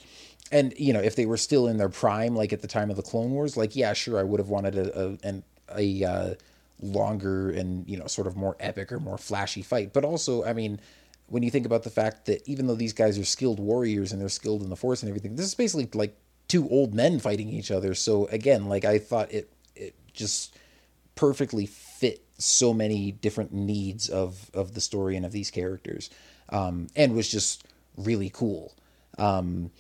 And 0.52 0.74
you 0.78 0.94
know, 0.94 1.02
if 1.02 1.16
they 1.16 1.26
were 1.26 1.38
still 1.38 1.68
in 1.68 1.78
their 1.78 1.90
prime, 1.90 2.36
like 2.36 2.54
at 2.54 2.62
the 2.62 2.68
time 2.68 2.90
of 2.90 2.96
the 2.96 3.02
Clone 3.02 3.32
Wars, 3.32 3.58
like 3.58 3.76
yeah, 3.76 3.94
sure, 3.94 4.20
I 4.20 4.24
would 4.24 4.40
have 4.40 4.50
wanted 4.50 4.78
a 4.78 5.18
a, 5.24 5.44
a 5.78 6.10
uh, 6.10 6.34
longer 6.82 7.50
and 7.50 7.88
you 7.88 7.98
know 7.98 8.08
sort 8.08 8.28
of 8.28 8.36
more 8.36 8.56
epic 8.60 8.92
or 8.92 9.00
more 9.00 9.18
flashy 9.18 9.62
fight. 9.62 9.94
But 9.94 10.06
also, 10.06 10.44
I 10.44 10.54
mean, 10.54 10.80
when 11.28 11.44
you 11.44 11.52
think 11.52 11.66
about 11.66 11.84
the 11.84 11.90
fact 11.90 12.26
that 12.28 12.48
even 12.48 12.68
though 12.68 12.76
these 12.76 12.94
guys 12.94 13.20
are 13.20 13.26
skilled 13.26 13.60
warriors 13.60 14.12
and 14.12 14.22
they're 14.22 14.30
skilled 14.30 14.64
in 14.64 14.70
the 14.70 14.76
Force 14.76 15.04
and 15.04 15.10
everything, 15.10 15.36
this 15.36 15.46
is 15.46 15.56
basically 15.56 15.90
like 15.94 16.16
two 16.48 16.68
old 16.70 16.94
men 16.94 17.20
fighting 17.20 17.50
each 17.50 17.72
other. 17.72 17.94
So 17.94 18.28
again, 18.28 18.68
like 18.68 18.86
I 18.86 19.00
thought 19.00 19.32
it 19.32 19.52
it 19.76 19.96
just 20.14 20.58
perfectly 21.16 21.66
fit 21.66 22.24
so 22.38 22.74
many 22.74 23.12
different 23.12 23.52
needs 23.52 24.10
of 24.10 24.50
of 24.54 24.74
the 24.74 24.82
story 24.82 25.16
and 25.16 25.26
of 25.26 25.32
these 25.32 25.52
characters, 25.52 26.10
um, 26.50 26.88
and 26.96 27.16
was 27.16 27.30
just 27.30 27.67
really 27.98 28.30
cool. 28.30 28.74
Um, 29.18 29.72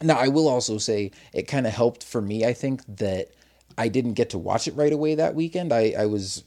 now, 0.00 0.18
I 0.18 0.28
will 0.28 0.48
also 0.48 0.78
say 0.78 1.10
it 1.32 1.42
kind 1.42 1.66
of 1.66 1.72
helped 1.72 2.04
for 2.04 2.20
me, 2.20 2.44
I 2.44 2.52
think, 2.52 2.82
that 2.96 3.28
I 3.78 3.88
didn't 3.88 4.14
get 4.14 4.30
to 4.30 4.38
watch 4.38 4.68
it 4.68 4.76
right 4.76 4.92
away 4.92 5.14
that 5.14 5.34
weekend. 5.34 5.72
I, 5.72 5.94
I 5.98 6.06
was, 6.06 6.44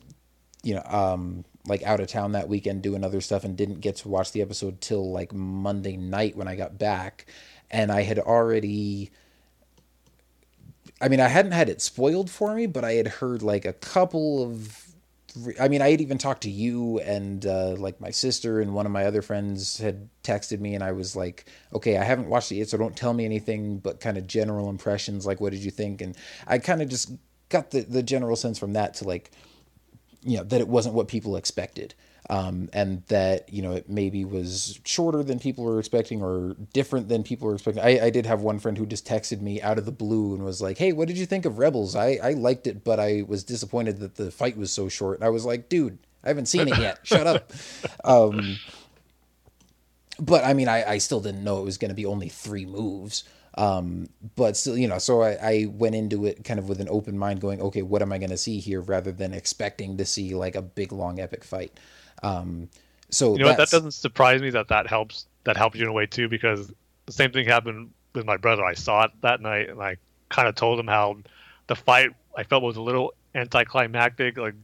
you 0.64 0.76
know, 0.76 0.84
um, 0.86 1.45
like 1.68 1.82
out 1.84 1.99
of 1.99 2.07
town 2.07 2.34
that 2.34 2.49
weekend 2.49 2.84
doing 2.84 3.03
other 3.03 3.22
stuff 3.22 3.44
and 3.44 3.57
didn't 3.57 3.82
get 3.82 3.95
to 3.98 4.10
watch 4.10 4.32
the 4.32 4.41
episode 4.41 4.82
till 4.82 5.12
like 5.12 5.34
Monday 5.34 5.98
night 5.98 6.36
when 6.36 6.48
I 6.48 6.56
got 6.56 6.78
back. 6.78 7.26
And 7.72 7.91
I 7.91 8.03
had 8.03 8.20
already. 8.20 9.12
I 11.02 11.10
mean, 11.10 11.20
I 11.20 11.28
hadn't 11.28 11.52
had 11.52 11.68
it 11.68 11.82
spoiled 11.82 12.30
for 12.30 12.56
me, 12.56 12.68
but 12.68 12.86
I 12.86 12.94
had 12.94 13.07
heard 13.07 13.41
like 13.41 13.66
a 13.66 13.74
couple 13.74 14.41
of 14.41 14.85
I 15.60 15.68
mean, 15.68 15.82
I 15.82 15.91
had 15.91 16.02
even 16.02 16.18
talked 16.18 16.44
to 16.44 16.49
you 16.49 16.99
and 16.99 17.45
uh, 17.45 17.76
like 17.78 17.99
my 17.99 18.12
sister 18.12 18.62
and 18.62 18.74
one 18.74 18.86
of 18.86 18.91
my 18.91 19.06
other 19.06 19.22
friends 19.22 19.78
had 19.78 20.10
texted 20.24 20.60
me, 20.60 20.76
and 20.76 20.84
I 20.84 20.91
was 20.91 21.16
like, 21.16 21.45
okay, 21.74 21.98
I 21.98 22.03
haven't 22.03 22.30
watched 22.30 22.52
it 22.52 22.56
yet, 22.56 22.70
so 22.70 22.78
don't 22.78 22.95
tell 22.95 23.14
me 23.14 23.26
anything, 23.26 23.80
but 23.80 23.99
kind 23.99 24.18
of 24.18 24.28
general 24.28 24.70
impressions. 24.70 25.26
Like, 25.26 25.41
what 25.41 25.52
did 25.52 25.64
you 25.64 25.72
think? 25.72 26.02
And 26.02 26.16
I 26.48 26.57
kind 26.60 26.82
of 26.82 26.90
just 26.90 27.12
got 27.49 27.72
the 27.72 27.82
the 27.82 28.03
general 28.03 28.36
sense 28.36 28.57
from 28.57 28.74
that 28.74 28.94
to 28.95 29.07
like, 29.07 29.32
you 30.24 30.38
know, 30.38 30.44
that 30.44 30.62
it 30.62 30.68
wasn't 30.68 30.95
what 30.95 31.07
people 31.07 31.36
expected 31.36 31.94
um, 32.30 32.70
and 32.74 33.04
that 33.08 33.52
you 33.54 33.62
know 33.62 33.74
it 33.74 33.90
maybe 33.90 34.26
was 34.26 34.80
shorter 34.84 35.24
than 35.24 35.40
people 35.40 35.64
were 35.64 35.80
expecting 35.80 36.22
or 36.22 36.56
different 36.74 37.08
than 37.08 37.24
people 37.24 37.48
were 37.48 37.54
expecting. 37.54 37.84
I, 37.84 38.06
I 38.06 38.10
did 38.10 38.26
have 38.26 38.42
one 38.42 38.60
friend 38.60 38.78
who 38.78 38.86
just 38.86 39.08
texted 39.08 39.42
me 39.42 39.62
out 39.62 39.78
of 39.78 39.86
the 39.86 39.92
blue 39.92 40.34
and 40.34 40.44
was 40.44 40.62
like, 40.62 40.78
"Hey, 40.78 40.92
what 40.92 41.08
did 41.08 41.18
you 41.18 41.26
think 41.26 41.46
of 41.46 41.60
Rebels? 41.60 41.96
I 41.96 42.20
I 42.24 42.32
liked 42.32 42.68
it, 42.68 42.84
but 42.84 43.00
I 43.00 43.24
was 43.28 43.44
disappointed 43.44 44.00
that 44.00 44.16
the 44.16 44.32
fight 44.32 44.58
was 44.58 44.72
so 44.72 44.90
short." 44.90 45.20
And 45.20 45.26
I 45.26 45.30
was 45.30 45.46
like, 45.46 45.70
"Dude, 45.70 46.00
I 46.24 46.30
haven't 46.30 46.48
seen 46.48 46.68
it 46.68 46.78
yet. 46.80 47.00
Shut 47.04 47.28
up." 47.28 47.52
Um, 48.04 48.58
but 50.20 50.44
I 50.44 50.54
mean, 50.54 50.68
I, 50.68 50.92
I 50.92 50.98
still 51.00 51.20
didn't 51.20 51.44
know 51.44 51.60
it 51.60 51.66
was 51.66 51.78
going 51.78 51.90
to 51.90 51.96
be 51.96 52.06
only 52.06 52.30
three 52.30 52.66
moves. 52.66 53.24
Um, 53.58 54.10
but 54.36 54.58
still, 54.58 54.78
you 54.78 54.88
know, 54.88 54.98
so 54.98 55.22
I, 55.22 55.32
I 55.42 55.66
went 55.70 55.96
into 55.96 56.26
it 56.26 56.44
kind 56.44 56.60
of 56.60 56.68
with 56.68 56.82
an 56.82 56.90
open 56.90 57.18
mind, 57.18 57.40
going, 57.40 57.62
okay, 57.62 57.82
what 57.82 58.02
am 58.02 58.12
I 58.12 58.18
going 58.18 58.30
to 58.30 58.38
see 58.38 58.60
here, 58.60 58.82
rather 58.82 59.12
than 59.12 59.34
expecting 59.34 59.98
to 59.98 60.06
see 60.06 60.36
like 60.36 60.56
a 60.56 60.62
big 60.62 60.92
long 60.92 61.20
epic 61.20 61.44
fight. 61.44 61.78
Um, 62.24 62.70
so 63.10 63.34
you 63.34 63.40
know 63.40 63.48
what? 63.48 63.58
That 63.58 63.70
doesn't 63.70 63.92
surprise 63.92 64.42
me 64.42 64.50
that 64.52 64.70
that 64.70 64.88
helps. 64.88 65.28
That 65.44 65.58
helps 65.58 65.78
you 65.78 65.84
in 65.84 65.90
a 65.90 65.94
way 65.94 66.08
too, 66.08 66.28
because 66.28 66.72
the 67.06 67.12
same 67.12 67.32
thing 67.32 67.46
happened 67.46 67.92
with 68.14 68.26
my 68.26 68.38
brother. 68.38 68.66
I 68.66 68.74
saw 68.74 69.06
it 69.06 69.12
that 69.22 69.42
night, 69.42 69.70
and 69.70 69.82
I 69.82 69.98
kind 70.30 70.48
of 70.48 70.56
told 70.56 70.80
him 70.80 70.88
how 70.88 71.18
the 71.68 71.76
fight 71.76 72.10
I 72.36 72.44
felt 72.44 72.64
was 72.64 72.78
a 72.78 72.82
little 72.82 73.14
anticlimactic. 73.36 74.38
Like 74.38 74.56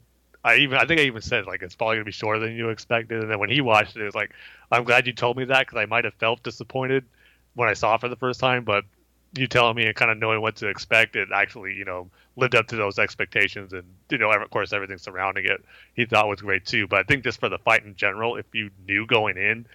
I 0.43 0.57
even 0.57 0.77
I 0.77 0.85
think 0.85 0.99
I 0.99 1.03
even 1.03 1.21
said 1.21 1.45
like 1.45 1.61
it's 1.61 1.75
probably 1.75 1.97
gonna 1.97 2.05
be 2.05 2.11
shorter 2.11 2.39
than 2.39 2.55
you 2.55 2.69
expected. 2.69 3.21
And 3.21 3.31
then 3.31 3.39
when 3.39 3.49
he 3.49 3.61
watched 3.61 3.95
it, 3.95 4.01
it 4.01 4.05
was 4.05 4.15
like 4.15 4.31
I'm 4.71 4.83
glad 4.83 5.07
you 5.07 5.13
told 5.13 5.37
me 5.37 5.45
that 5.45 5.67
because 5.67 5.77
I 5.77 5.85
might 5.85 6.05
have 6.05 6.15
felt 6.15 6.41
disappointed 6.43 7.05
when 7.53 7.69
I 7.69 7.73
saw 7.73 7.95
it 7.95 8.01
for 8.01 8.09
the 8.09 8.15
first 8.15 8.39
time, 8.39 8.63
but 8.63 8.85
you 9.33 9.47
telling 9.47 9.75
me 9.75 9.85
and 9.85 9.95
kind 9.95 10.11
of 10.11 10.17
knowing 10.17 10.41
what 10.41 10.57
to 10.57 10.67
expect, 10.67 11.15
it 11.15 11.29
actually 11.33 11.73
you 11.73 11.85
know 11.85 12.09
lived 12.35 12.55
up 12.55 12.67
to 12.67 12.75
those 12.75 12.99
expectations, 12.99 13.73
and 13.73 13.83
you 14.09 14.17
know, 14.17 14.31
of 14.31 14.49
course, 14.49 14.73
everything 14.73 14.97
surrounding 14.97 15.45
it 15.45 15.63
he 15.93 16.05
thought 16.05 16.27
was 16.27 16.41
great 16.41 16.65
too. 16.65 16.87
But 16.87 16.99
I 16.99 17.03
think 17.03 17.23
just 17.23 17.39
for 17.39 17.49
the 17.49 17.57
fight 17.59 17.83
in 17.83 17.95
general, 17.95 18.35
if 18.35 18.45
you 18.53 18.69
knew 18.87 19.05
going 19.05 19.37
in 19.37 19.65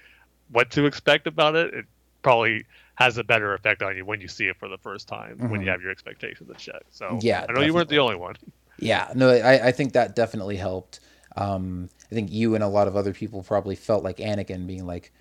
what 0.51 0.71
to 0.73 0.87
expect 0.87 1.27
about 1.27 1.57
it, 1.57 1.75
it 1.75 1.85
probably 2.23 2.65
has 2.97 3.19
a 3.19 3.25
better 3.25 3.55
effect 3.55 3.83
on 3.83 3.97
you 3.97 4.05
when 4.05 4.21
you 4.21 4.29
see 4.29 4.47
it 4.47 4.57
for 4.57 4.69
the 4.69 4.79
first 4.79 5.07
time 5.07 5.37
mm-hmm. 5.37 5.49
when 5.49 5.61
you 5.61 5.67
mm-hmm. 5.67 5.73
have 5.73 5.83
your 5.83 5.91
expectations 5.91 6.49
in 6.49 6.57
check. 6.57 6.83
So 6.91 7.19
yeah, 7.21 7.39
I 7.39 7.41
know 7.41 7.47
definitely. 7.47 7.67
you 7.67 7.75
weren't 7.75 7.89
the 7.89 7.99
only 7.99 8.17
one. 8.17 8.37
Yeah, 8.79 9.11
no, 9.15 9.31
I, 9.31 9.69
I 9.69 9.73
think 9.73 9.95
that 9.95 10.15
definitely 10.15 10.57
helped. 10.57 11.01
Um, 11.37 11.89
I 12.11 12.15
think 12.15 12.33
you 12.33 12.55
and 12.55 12.65
a 12.65 12.69
lot 12.69 12.89
of 12.89 12.97
other 12.97 13.13
people 13.13 13.43
probably 13.43 13.77
felt 13.77 14.05
like 14.05 14.19
Anakin 14.19 14.67
being 14.67 14.87
like 14.87 15.13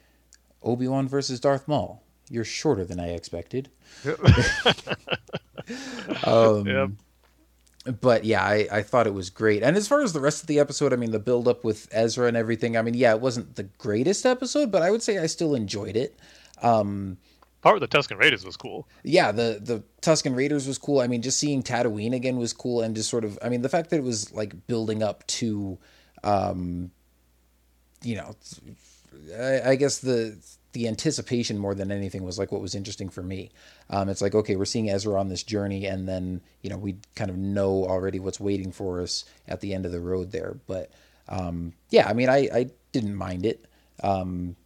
Obi 0.64 0.88
Wan 0.88 1.08
versus 1.08 1.40
Darth 1.40 1.68
Maul. 1.68 2.02
You're 2.30 2.44
shorter 2.44 2.86
than 2.86 3.00
I 3.00 3.10
expected. 3.10 3.70
um, 6.26 6.68
yep 6.68 6.90
but 8.02 8.26
yeah, 8.26 8.44
I, 8.44 8.68
I 8.72 8.82
thought 8.82 9.08
it 9.08 9.14
was 9.14 9.30
great. 9.30 9.62
And 9.62 9.78
as 9.78 9.88
far 9.88 10.02
as 10.02 10.14
the 10.14 10.20
rest 10.20 10.42
of 10.42 10.48
the 10.48 10.60
episode, 10.60 10.92
I 10.92 10.96
mean, 10.96 11.12
the 11.12 11.20
build 11.20 11.48
up 11.48 11.64
with 11.64 11.88
Ezra 11.92 12.28
and 12.28 12.36
everything, 12.36 12.78
I 12.78 12.82
mean, 12.82 12.96
yeah, 12.96 13.14
it 13.14 13.22
wasn't 13.22 13.56
the 13.56 13.64
greatest 13.64 14.26
episode, 14.26 14.72
but 14.72 14.82
I 14.82 14.90
would 14.90 15.04
say 15.04 15.20
I 15.20 15.28
still 15.28 15.54
enjoyed 15.56 15.96
it. 15.96 16.18
Um, 16.62 17.18
Part 17.62 17.82
of 17.82 17.82
the 17.82 17.88
Tusken 17.98 18.20
Raiders 18.20 18.46
was 18.46 18.58
cool. 18.58 18.88
Yeah, 19.04 19.32
the 19.32 19.60
the 19.60 19.84
Tusken 20.02 20.36
Raiders 20.36 20.68
was 20.68 20.78
cool. 20.78 21.00
I 21.00 21.08
mean, 21.08 21.24
just 21.24 21.40
seeing 21.40 21.64
Tatooine 21.64 22.14
again 22.14 22.38
was 22.38 22.54
cool, 22.54 22.82
and 22.82 22.96
just 22.96 23.10
sort 23.10 23.26
of, 23.26 23.40
I 23.42 23.50
mean, 23.50 23.64
the 23.64 23.70
fact 23.70 23.90
that 23.90 23.98
it 23.98 24.04
was 24.04 24.32
like 24.32 24.68
building 24.68 25.02
up 25.02 25.26
to, 25.28 25.80
um, 26.24 26.92
you 28.04 28.18
know, 28.18 28.36
I, 29.36 29.72
I 29.72 29.76
guess 29.76 29.98
the 29.98 30.38
the 30.76 30.90
anticipation 30.90 31.58
more 31.58 31.74
than 31.74 31.90
anything 31.90 32.22
was 32.22 32.38
like 32.38 32.52
what 32.52 32.62
was 32.62 32.76
interesting 32.76 33.08
for 33.08 33.24
me. 33.24 33.50
Um, 33.90 34.10
it's 34.10 34.22
like 34.22 34.36
okay, 34.36 34.58
we're 34.58 34.66
seeing 34.66 34.90
Ezra 34.90 35.18
on 35.18 35.30
this 35.30 35.42
journey, 35.42 35.86
and 35.86 36.06
then 36.06 36.42
you 36.62 36.70
know 36.70 36.78
we 36.78 36.98
kind 37.16 37.30
of 37.32 37.38
know 37.38 37.86
already 37.86 38.20
what's 38.20 38.42
waiting 38.42 38.74
for 38.74 39.02
us 39.02 39.24
at 39.48 39.62
the 39.62 39.74
end 39.74 39.86
of 39.86 39.94
the 39.94 40.02
road 40.02 40.34
there. 40.34 40.58
But 40.68 40.92
um, 41.30 41.74
yeah, 41.90 42.10
I 42.10 42.14
mean, 42.14 42.28
I 42.28 42.50
I 42.54 42.70
didn't 42.92 43.16
mind 43.16 43.46
it. 43.46 43.66
Um, 44.04 44.58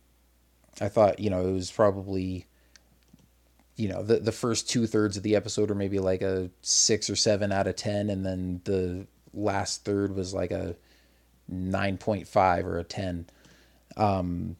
I 0.81 0.89
thought 0.89 1.19
you 1.19 1.29
know 1.29 1.47
it 1.47 1.51
was 1.51 1.71
probably 1.71 2.47
you 3.75 3.87
know 3.87 4.01
the 4.01 4.19
the 4.19 4.31
first 4.31 4.67
two 4.67 4.87
thirds 4.87 5.15
of 5.15 5.21
the 5.21 5.35
episode 5.35 5.69
are 5.69 5.75
maybe 5.75 5.99
like 5.99 6.23
a 6.23 6.49
six 6.63 7.07
or 7.07 7.15
seven 7.15 7.51
out 7.51 7.67
of 7.67 7.75
ten, 7.75 8.09
and 8.09 8.25
then 8.25 8.61
the 8.63 9.05
last 9.31 9.85
third 9.85 10.15
was 10.15 10.33
like 10.33 10.49
a 10.49 10.75
nine 11.47 11.99
point 11.99 12.27
five 12.27 12.65
or 12.65 12.79
a 12.79 12.83
ten. 12.83 13.27
Um, 13.95 14.55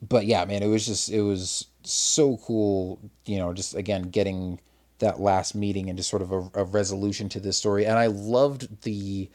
but 0.00 0.26
yeah, 0.26 0.44
man, 0.44 0.62
it 0.62 0.68
was 0.68 0.86
just 0.86 1.10
it 1.10 1.22
was 1.22 1.66
so 1.82 2.36
cool. 2.38 3.00
You 3.24 3.38
know, 3.38 3.52
just 3.52 3.74
again 3.74 4.02
getting 4.10 4.60
that 4.98 5.20
last 5.20 5.54
meeting 5.54 5.88
and 5.88 5.96
just 5.96 6.10
sort 6.10 6.22
of 6.22 6.32
a, 6.32 6.50
a 6.54 6.64
resolution 6.64 7.28
to 7.30 7.40
this 7.40 7.56
story. 7.56 7.86
And 7.86 7.98
I 7.98 8.06
loved 8.06 8.82
the 8.82 9.28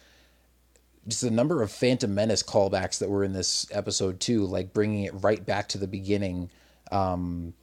just 1.08 1.22
the 1.22 1.32
number 1.32 1.62
of 1.62 1.72
Phantom 1.72 2.14
Menace 2.14 2.44
callbacks 2.44 3.00
that 3.00 3.10
were 3.10 3.24
in 3.24 3.34
this 3.34 3.68
episode 3.72 4.20
too, 4.20 4.46
like 4.46 4.74
bringing 4.74 5.04
it 5.04 5.14
right 5.16 5.46
back 5.46 5.68
to 5.70 5.78
the 5.78 5.88
beginning. 5.88 6.50
Um, 6.92 7.54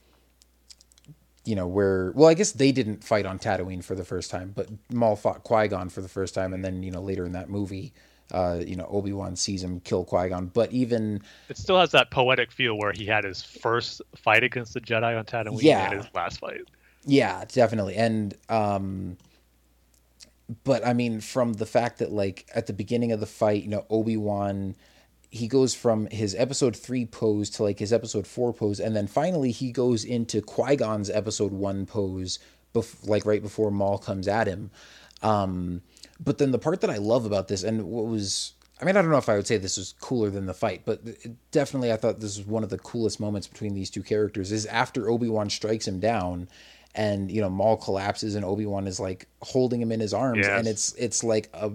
you 1.44 1.54
know 1.54 1.66
where 1.66 2.12
well, 2.14 2.28
I 2.28 2.34
guess 2.34 2.52
they 2.52 2.70
didn't 2.70 3.02
fight 3.02 3.24
on 3.24 3.38
Tatooine 3.38 3.82
for 3.82 3.94
the 3.94 4.04
first 4.04 4.30
time, 4.30 4.52
but 4.54 4.68
Maul 4.92 5.16
fought 5.16 5.42
Qui 5.42 5.68
Gon 5.68 5.88
for 5.88 6.02
the 6.02 6.08
first 6.08 6.34
time, 6.34 6.52
and 6.52 6.64
then 6.64 6.82
you 6.82 6.90
know 6.90 7.00
later 7.00 7.24
in 7.24 7.32
that 7.32 7.48
movie, 7.48 7.92
uh, 8.32 8.60
you 8.64 8.76
know, 8.76 8.86
Obi 8.90 9.12
Wan 9.12 9.36
sees 9.36 9.62
him 9.62 9.80
kill 9.80 10.04
Qui 10.04 10.28
Gon, 10.28 10.46
but 10.46 10.72
even 10.72 11.22
it 11.48 11.56
still 11.56 11.78
has 11.78 11.90
that 11.92 12.10
poetic 12.10 12.52
feel 12.52 12.76
where 12.78 12.92
he 12.92 13.06
had 13.06 13.24
his 13.24 13.42
first 13.42 14.02
fight 14.16 14.42
against 14.42 14.74
the 14.74 14.80
Jedi 14.80 15.18
on 15.18 15.24
Tatooine 15.24 15.62
yeah. 15.62 15.90
and 15.90 16.02
his 16.02 16.14
last 16.14 16.40
fight. 16.40 16.62
Yeah, 17.04 17.44
definitely, 17.46 17.96
and 17.96 18.34
um, 18.48 19.16
but 20.64 20.86
I 20.86 20.92
mean, 20.92 21.20
from 21.20 21.54
the 21.54 21.66
fact 21.66 21.98
that 21.98 22.12
like 22.12 22.48
at 22.54 22.66
the 22.66 22.72
beginning 22.72 23.12
of 23.12 23.20
the 23.20 23.26
fight, 23.26 23.62
you 23.62 23.70
know, 23.70 23.86
Obi 23.90 24.16
Wan 24.16 24.74
he 25.30 25.46
goes 25.46 25.74
from 25.74 26.06
his 26.06 26.34
episode 26.34 26.76
three 26.76 27.06
pose 27.06 27.48
to 27.50 27.62
like 27.62 27.78
his 27.78 27.92
episode 27.92 28.26
four 28.26 28.52
pose, 28.52 28.80
and 28.80 28.96
then 28.96 29.06
finally 29.06 29.52
he 29.52 29.70
goes 29.70 30.04
into 30.04 30.42
Qui 30.42 30.76
Gon's 30.76 31.08
episode 31.08 31.52
one 31.52 31.86
pose, 31.86 32.40
bef- 32.74 33.08
like 33.08 33.24
right 33.24 33.42
before 33.42 33.70
Maul 33.70 33.98
comes 33.98 34.26
at 34.26 34.48
him. 34.48 34.70
Um, 35.22 35.82
but 36.22 36.38
then 36.38 36.52
the 36.52 36.58
part 36.58 36.82
that 36.82 36.90
I 36.90 36.98
love 36.98 37.24
about 37.24 37.48
this, 37.48 37.62
and 37.62 37.84
what 37.84 38.06
was, 38.06 38.52
I 38.80 38.84
mean, 38.84 38.96
I 38.96 39.02
don't 39.02 39.10
know 39.10 39.16
if 39.16 39.28
I 39.28 39.36
would 39.36 39.46
say 39.46 39.56
this 39.56 39.78
was 39.78 39.94
cooler 40.00 40.30
than 40.30 40.46
the 40.46 40.54
fight, 40.54 40.82
but 40.84 41.00
definitely 41.50 41.92
I 41.92 41.96
thought 41.96 42.20
this 42.20 42.36
was 42.36 42.46
one 42.46 42.62
of 42.62 42.70
the 42.70 42.78
coolest 42.78 43.20
moments 43.20 43.46
between 43.46 43.74
these 43.74 43.90
two 43.90 44.02
characters 44.02 44.52
is 44.52 44.66
after 44.66 45.08
Obi 45.08 45.28
Wan 45.28 45.48
strikes 45.48 45.88
him 45.88 45.98
down, 45.98 46.48
and 46.94 47.30
you 47.30 47.40
know 47.40 47.48
Maul 47.48 47.76
collapses, 47.76 48.34
and 48.34 48.44
Obi 48.44 48.66
Wan 48.66 48.86
is 48.86 49.00
like 49.00 49.26
holding 49.42 49.80
him 49.80 49.92
in 49.92 50.00
his 50.00 50.12
arms, 50.12 50.46
yes. 50.46 50.58
and 50.58 50.68
it's 50.68 50.92
it's 50.94 51.24
like 51.24 51.48
a 51.54 51.72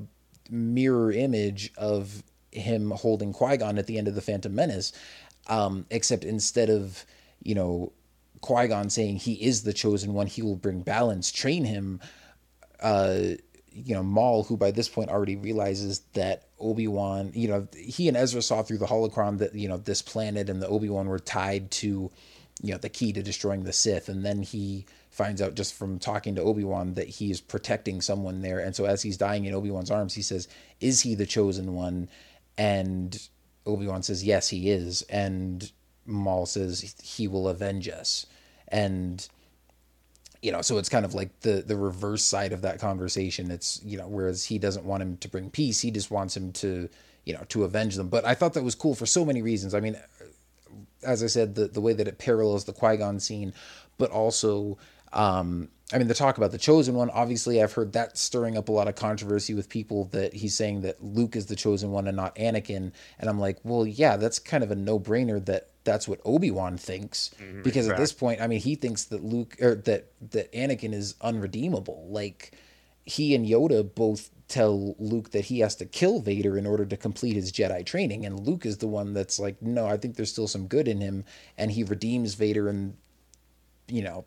mirror 0.49 1.11
image 1.11 1.73
of 1.77 2.23
him 2.51 2.91
holding 2.91 3.33
Qui 3.33 3.57
Gon 3.57 3.77
at 3.77 3.87
the 3.87 3.97
end 3.97 4.07
of 4.07 4.15
the 4.15 4.21
Phantom 4.21 4.53
Menace, 4.53 4.93
um, 5.47 5.85
except 5.89 6.23
instead 6.23 6.69
of 6.69 7.03
you 7.41 7.55
know 7.55 7.91
Qui 8.41 8.67
Gon 8.67 8.91
saying 8.91 9.17
he 9.17 9.33
is 9.33 9.63
the 9.63 9.73
chosen 9.73 10.13
one, 10.13 10.27
he 10.27 10.43
will 10.43 10.55
bring 10.55 10.81
balance, 10.81 11.31
train 11.31 11.65
him. 11.65 11.99
Uh, 12.79 13.35
you 13.75 13.93
know 13.93 14.03
Maul, 14.03 14.43
who 14.43 14.55
by 14.55 14.71
this 14.71 14.87
point 14.87 15.09
already 15.09 15.35
realizes 15.35 15.99
that 16.13 16.43
Obi 16.59 16.87
Wan, 16.87 17.31
you 17.33 17.47
know, 17.47 17.67
he 17.77 18.07
and 18.07 18.15
Ezra 18.15 18.41
saw 18.41 18.63
through 18.63 18.77
the 18.77 18.85
holocron 18.85 19.39
that 19.39 19.53
you 19.53 19.67
know 19.67 19.77
this 19.77 20.01
planet 20.01 20.49
and 20.49 20.61
the 20.61 20.67
Obi 20.67 20.89
Wan 20.89 21.07
were 21.07 21.19
tied 21.19 21.71
to, 21.71 22.11
you 22.61 22.71
know, 22.71 22.77
the 22.77 22.89
key 22.89 23.11
to 23.13 23.21
destroying 23.21 23.63
the 23.63 23.73
Sith, 23.73 24.07
and 24.07 24.23
then 24.23 24.41
he 24.41 24.85
finds 25.09 25.41
out 25.41 25.55
just 25.55 25.73
from 25.73 25.99
talking 25.99 26.35
to 26.35 26.41
Obi 26.41 26.63
Wan 26.63 26.93
that 26.93 27.07
he's 27.07 27.41
protecting 27.41 28.01
someone 28.01 28.41
there, 28.41 28.59
and 28.59 28.75
so 28.75 28.85
as 28.85 29.01
he's 29.01 29.17
dying 29.17 29.45
in 29.45 29.53
Obi 29.53 29.71
Wan's 29.71 29.91
arms, 29.91 30.13
he 30.13 30.21
says, 30.21 30.47
"Is 30.79 31.01
he 31.01 31.13
the 31.13 31.25
chosen 31.25 31.73
one?" 31.75 32.07
And 32.57 33.21
Obi 33.65 33.87
Wan 33.87 34.03
says, 34.03 34.23
"Yes, 34.23 34.49
he 34.49 34.69
is," 34.69 35.01
and 35.03 35.69
Maul 36.05 36.45
says, 36.45 36.95
"He 37.03 37.27
will 37.27 37.49
avenge 37.49 37.89
us," 37.89 38.25
and 38.69 39.27
you 40.45 40.51
know, 40.51 40.61
so 40.61 40.77
it's 40.77 40.89
kind 40.89 41.05
of 41.05 41.15
like 41.15 41.39
the 41.39 41.63
the 41.65 41.75
reverse 41.75 42.23
side 42.23 42.53
of 42.53 42.61
that 42.61 42.79
conversation. 42.79 43.49
It's 43.49 43.81
you 43.83 43.97
know, 43.97 44.07
whereas 44.07 44.45
he 44.45 44.59
doesn't 44.59 44.85
want 44.85 45.01
him 45.01 45.17
to 45.17 45.27
bring 45.27 45.49
peace, 45.49 45.81
he 45.81 45.89
just 45.89 46.11
wants 46.11 46.37
him 46.37 46.51
to 46.53 46.87
you 47.25 47.33
know 47.33 47.43
to 47.49 47.63
avenge 47.63 47.95
them. 47.95 48.09
But 48.09 48.25
I 48.25 48.35
thought 48.35 48.53
that 48.53 48.63
was 48.63 48.75
cool 48.75 48.93
for 48.93 49.07
so 49.07 49.25
many 49.25 49.41
reasons. 49.41 49.73
I 49.73 49.79
mean, 49.79 49.97
as 51.03 51.23
I 51.23 51.27
said, 51.27 51.55
the 51.55 51.67
the 51.67 51.81
way 51.81 51.93
that 51.93 52.07
it 52.07 52.19
parallels 52.19 52.65
the 52.65 52.73
Qui 52.73 52.97
Gon 52.97 53.19
scene, 53.19 53.53
but 53.97 54.11
also. 54.11 54.77
Um, 55.15 55.69
I 55.93 55.97
mean, 55.97 56.07
the 56.07 56.13
talk 56.13 56.37
about 56.37 56.51
the 56.51 56.57
chosen 56.57 56.95
one, 56.95 57.09
obviously, 57.09 57.61
I've 57.61 57.73
heard 57.73 57.93
that 57.93 58.17
stirring 58.17 58.57
up 58.57 58.69
a 58.69 58.71
lot 58.71 58.87
of 58.87 58.95
controversy 58.95 59.53
with 59.53 59.69
people 59.69 60.05
that 60.05 60.33
he's 60.33 60.55
saying 60.55 60.81
that 60.81 61.03
Luke 61.03 61.35
is 61.35 61.45
the 61.45 61.55
chosen 61.55 61.91
one 61.91 62.07
and 62.07 62.17
not 62.17 62.35
Anakin. 62.35 62.91
And 63.19 63.29
I'm 63.29 63.39
like, 63.39 63.59
well, 63.63 63.85
yeah, 63.87 64.17
that's 64.17 64.39
kind 64.39 64.63
of 64.63 64.71
a 64.71 64.75
no 64.75 64.99
brainer 64.99 65.43
that 65.45 65.69
that's 65.83 66.07
what 66.07 66.19
Obi-Wan 66.25 66.77
thinks 66.77 67.29
mm-hmm, 67.39 67.61
because 67.61 67.87
at 67.87 67.97
this 67.97 68.11
point 68.11 68.41
I 68.41 68.47
mean 68.47 68.59
he 68.59 68.73
thinks 68.73 69.03
that 69.05 69.23
Luke 69.23 69.55
or 69.61 69.75
that 69.75 70.07
that 70.31 70.51
Anakin 70.51 70.95
is 70.95 71.13
unredeemable 71.21 72.07
like 72.09 72.53
he 73.05 73.35
and 73.35 73.45
Yoda 73.45 73.93
both 73.93 74.31
tell 74.47 74.95
Luke 74.99 75.31
that 75.31 75.45
he 75.45 75.59
has 75.59 75.75
to 75.75 75.85
kill 75.85 76.19
Vader 76.19 76.57
in 76.57 76.65
order 76.65 76.85
to 76.85 76.97
complete 76.97 77.35
his 77.35 77.51
Jedi 77.51 77.85
training. 77.85 78.25
And 78.25 78.39
Luke 78.39 78.65
is 78.65 78.77
the 78.77 78.87
one 78.87 79.13
that's 79.13 79.39
like, 79.39 79.61
no, 79.61 79.85
I 79.85 79.97
think 79.97 80.15
there's 80.15 80.31
still 80.31 80.47
some 80.47 80.67
good 80.67 80.87
in 80.87 81.01
him. 81.01 81.23
And 81.57 81.71
he 81.71 81.83
redeems 81.83 82.35
Vader. 82.35 82.67
And, 82.67 82.95
you 83.87 84.01
know, 84.01 84.25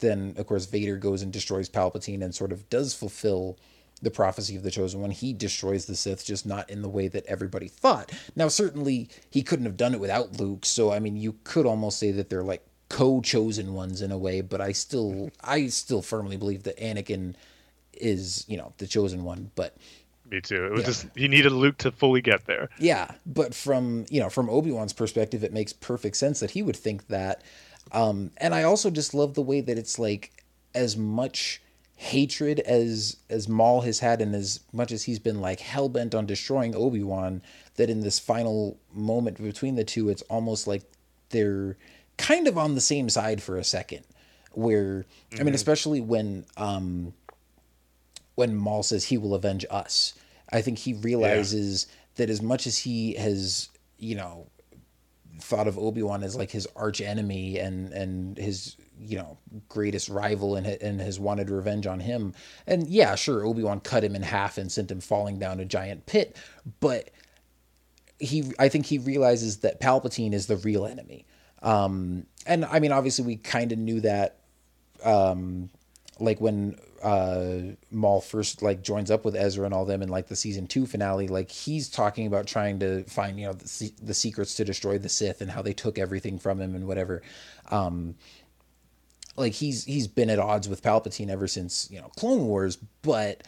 then, 0.00 0.34
of 0.36 0.46
course, 0.46 0.66
Vader 0.66 0.96
goes 0.96 1.22
and 1.22 1.32
destroys 1.32 1.68
Palpatine 1.68 2.22
and 2.22 2.34
sort 2.34 2.52
of 2.52 2.68
does 2.70 2.94
fulfill 2.94 3.58
the 4.00 4.10
prophecy 4.10 4.54
of 4.54 4.62
the 4.62 4.70
chosen 4.70 5.00
one. 5.00 5.10
He 5.10 5.32
destroys 5.32 5.86
the 5.86 5.96
Sith, 5.96 6.24
just 6.24 6.46
not 6.46 6.70
in 6.70 6.82
the 6.82 6.88
way 6.88 7.08
that 7.08 7.26
everybody 7.26 7.66
thought. 7.68 8.12
Now, 8.36 8.46
certainly, 8.48 9.08
he 9.30 9.42
couldn't 9.42 9.64
have 9.66 9.76
done 9.76 9.92
it 9.94 10.00
without 10.00 10.38
Luke. 10.38 10.64
So, 10.64 10.92
I 10.92 11.00
mean, 11.00 11.16
you 11.16 11.36
could 11.44 11.66
almost 11.66 11.98
say 11.98 12.12
that 12.12 12.30
they're 12.30 12.44
like 12.44 12.64
co-chosen 12.88 13.74
ones 13.74 14.00
in 14.02 14.12
a 14.12 14.18
way. 14.18 14.40
But 14.40 14.60
I 14.60 14.72
still, 14.72 15.30
I 15.44 15.66
still 15.66 16.02
firmly 16.02 16.36
believe 16.36 16.62
that 16.64 16.78
Anakin 16.78 17.34
is, 17.92 18.44
you 18.48 18.56
know, 18.56 18.72
the 18.78 18.86
chosen 18.86 19.24
one. 19.24 19.50
But 19.56 19.76
Me 20.30 20.40
too. 20.40 20.64
It 20.66 20.72
was 20.72 20.80
Yeah. 20.82 20.86
just 20.86 21.06
he 21.16 21.26
needed 21.28 21.52
Luke 21.52 21.78
to 21.78 21.90
fully 21.90 22.20
get 22.22 22.46
there. 22.46 22.68
yeah, 22.78 23.10
but 23.26 23.54
from 23.54 24.04
you 24.10 24.20
know 24.20 24.28
from 24.30 24.48
Obi 24.50 24.70
Wan's 24.70 24.92
perspective, 24.92 25.42
it 25.42 25.52
makes 25.52 25.72
perfect 25.72 26.16
sense 26.16 26.38
that 26.40 26.52
he 26.52 26.62
would 26.62 26.76
think 26.76 27.08
that. 27.08 27.42
Um, 27.92 28.30
and 28.36 28.54
I 28.54 28.62
also 28.62 28.90
just 28.90 29.14
love 29.14 29.34
the 29.34 29.42
way 29.42 29.60
that 29.60 29.78
it's 29.78 29.98
like 29.98 30.32
as 30.74 30.96
much 30.96 31.62
hatred 31.96 32.60
as 32.60 33.16
as 33.28 33.48
Maul 33.48 33.80
has 33.82 33.98
had, 33.98 34.20
and 34.20 34.34
as 34.34 34.60
much 34.72 34.92
as 34.92 35.04
he's 35.04 35.18
been 35.18 35.40
like 35.40 35.60
hell 35.60 35.88
bent 35.88 36.14
on 36.14 36.26
destroying 36.26 36.74
Obi 36.74 37.02
Wan, 37.02 37.42
that 37.76 37.90
in 37.90 38.00
this 38.00 38.18
final 38.18 38.78
moment 38.92 39.42
between 39.42 39.74
the 39.76 39.84
two, 39.84 40.08
it's 40.08 40.22
almost 40.22 40.66
like 40.66 40.82
they're 41.30 41.76
kind 42.16 42.46
of 42.46 42.56
on 42.56 42.74
the 42.74 42.80
same 42.80 43.08
side 43.08 43.42
for 43.42 43.56
a 43.56 43.64
second. 43.64 44.04
Where 44.52 45.06
I 45.38 45.42
mean, 45.42 45.54
especially 45.54 46.00
when 46.00 46.44
um, 46.56 47.14
when 48.34 48.54
Maul 48.54 48.82
says 48.84 49.04
he 49.04 49.18
will 49.18 49.34
avenge 49.34 49.64
us. 49.68 50.14
I 50.52 50.62
think 50.62 50.78
he 50.78 50.94
realizes 50.94 51.86
that 52.14 52.30
as 52.30 52.40
much 52.40 52.66
as 52.66 52.78
he 52.78 53.14
has, 53.14 53.68
you 53.98 54.14
know, 54.14 54.46
thought 55.38 55.68
of 55.68 55.78
Obi 55.78 56.02
Wan 56.02 56.22
as 56.22 56.36
like 56.36 56.50
his 56.50 56.66
arch 56.76 57.00
enemy 57.00 57.58
and 57.58 57.92
and 57.92 58.36
his 58.36 58.76
you 59.00 59.16
know 59.16 59.38
greatest 59.68 60.08
rival 60.08 60.56
and 60.56 60.66
and 60.66 61.00
has 61.00 61.18
wanted 61.18 61.50
revenge 61.50 61.86
on 61.86 62.00
him. 62.00 62.34
And 62.66 62.88
yeah, 62.88 63.14
sure, 63.14 63.44
Obi 63.44 63.62
Wan 63.62 63.80
cut 63.80 64.04
him 64.04 64.14
in 64.14 64.22
half 64.22 64.58
and 64.58 64.70
sent 64.70 64.90
him 64.90 65.00
falling 65.00 65.38
down 65.38 65.60
a 65.60 65.64
giant 65.64 66.06
pit, 66.06 66.36
but 66.80 67.10
he 68.18 68.52
I 68.58 68.68
think 68.68 68.86
he 68.86 68.98
realizes 68.98 69.58
that 69.58 69.80
Palpatine 69.80 70.32
is 70.32 70.46
the 70.46 70.56
real 70.56 70.86
enemy. 70.86 71.26
Um, 71.62 72.26
and 72.46 72.64
I 72.64 72.80
mean, 72.80 72.92
obviously, 72.92 73.24
we 73.24 73.36
kind 73.36 73.72
of 73.72 73.78
knew 73.78 74.00
that 74.00 74.38
um, 75.04 75.70
like 76.20 76.40
when 76.40 76.78
uh 77.02 77.74
Maul 77.90 78.20
first 78.20 78.62
like 78.62 78.82
joins 78.82 79.10
up 79.10 79.24
with 79.24 79.36
Ezra 79.36 79.64
and 79.64 79.74
all 79.74 79.84
them 79.84 80.02
in 80.02 80.08
like 80.08 80.28
the 80.28 80.36
season 80.36 80.66
2 80.66 80.86
finale 80.86 81.28
like 81.28 81.50
he's 81.50 81.88
talking 81.88 82.26
about 82.26 82.46
trying 82.46 82.78
to 82.80 83.04
find 83.04 83.38
you 83.38 83.46
know 83.46 83.52
the, 83.52 83.92
the 84.02 84.14
secrets 84.14 84.54
to 84.54 84.64
destroy 84.64 84.98
the 84.98 85.08
Sith 85.08 85.40
and 85.40 85.50
how 85.50 85.62
they 85.62 85.72
took 85.72 85.98
everything 85.98 86.38
from 86.38 86.60
him 86.60 86.74
and 86.74 86.86
whatever. 86.86 87.22
Um 87.70 88.16
like 89.36 89.52
he's 89.52 89.84
he's 89.84 90.08
been 90.08 90.30
at 90.30 90.38
odds 90.38 90.68
with 90.68 90.82
Palpatine 90.82 91.30
ever 91.30 91.46
since 91.46 91.88
you 91.90 92.00
know 92.00 92.08
Clone 92.16 92.46
Wars 92.46 92.76
but 93.02 93.42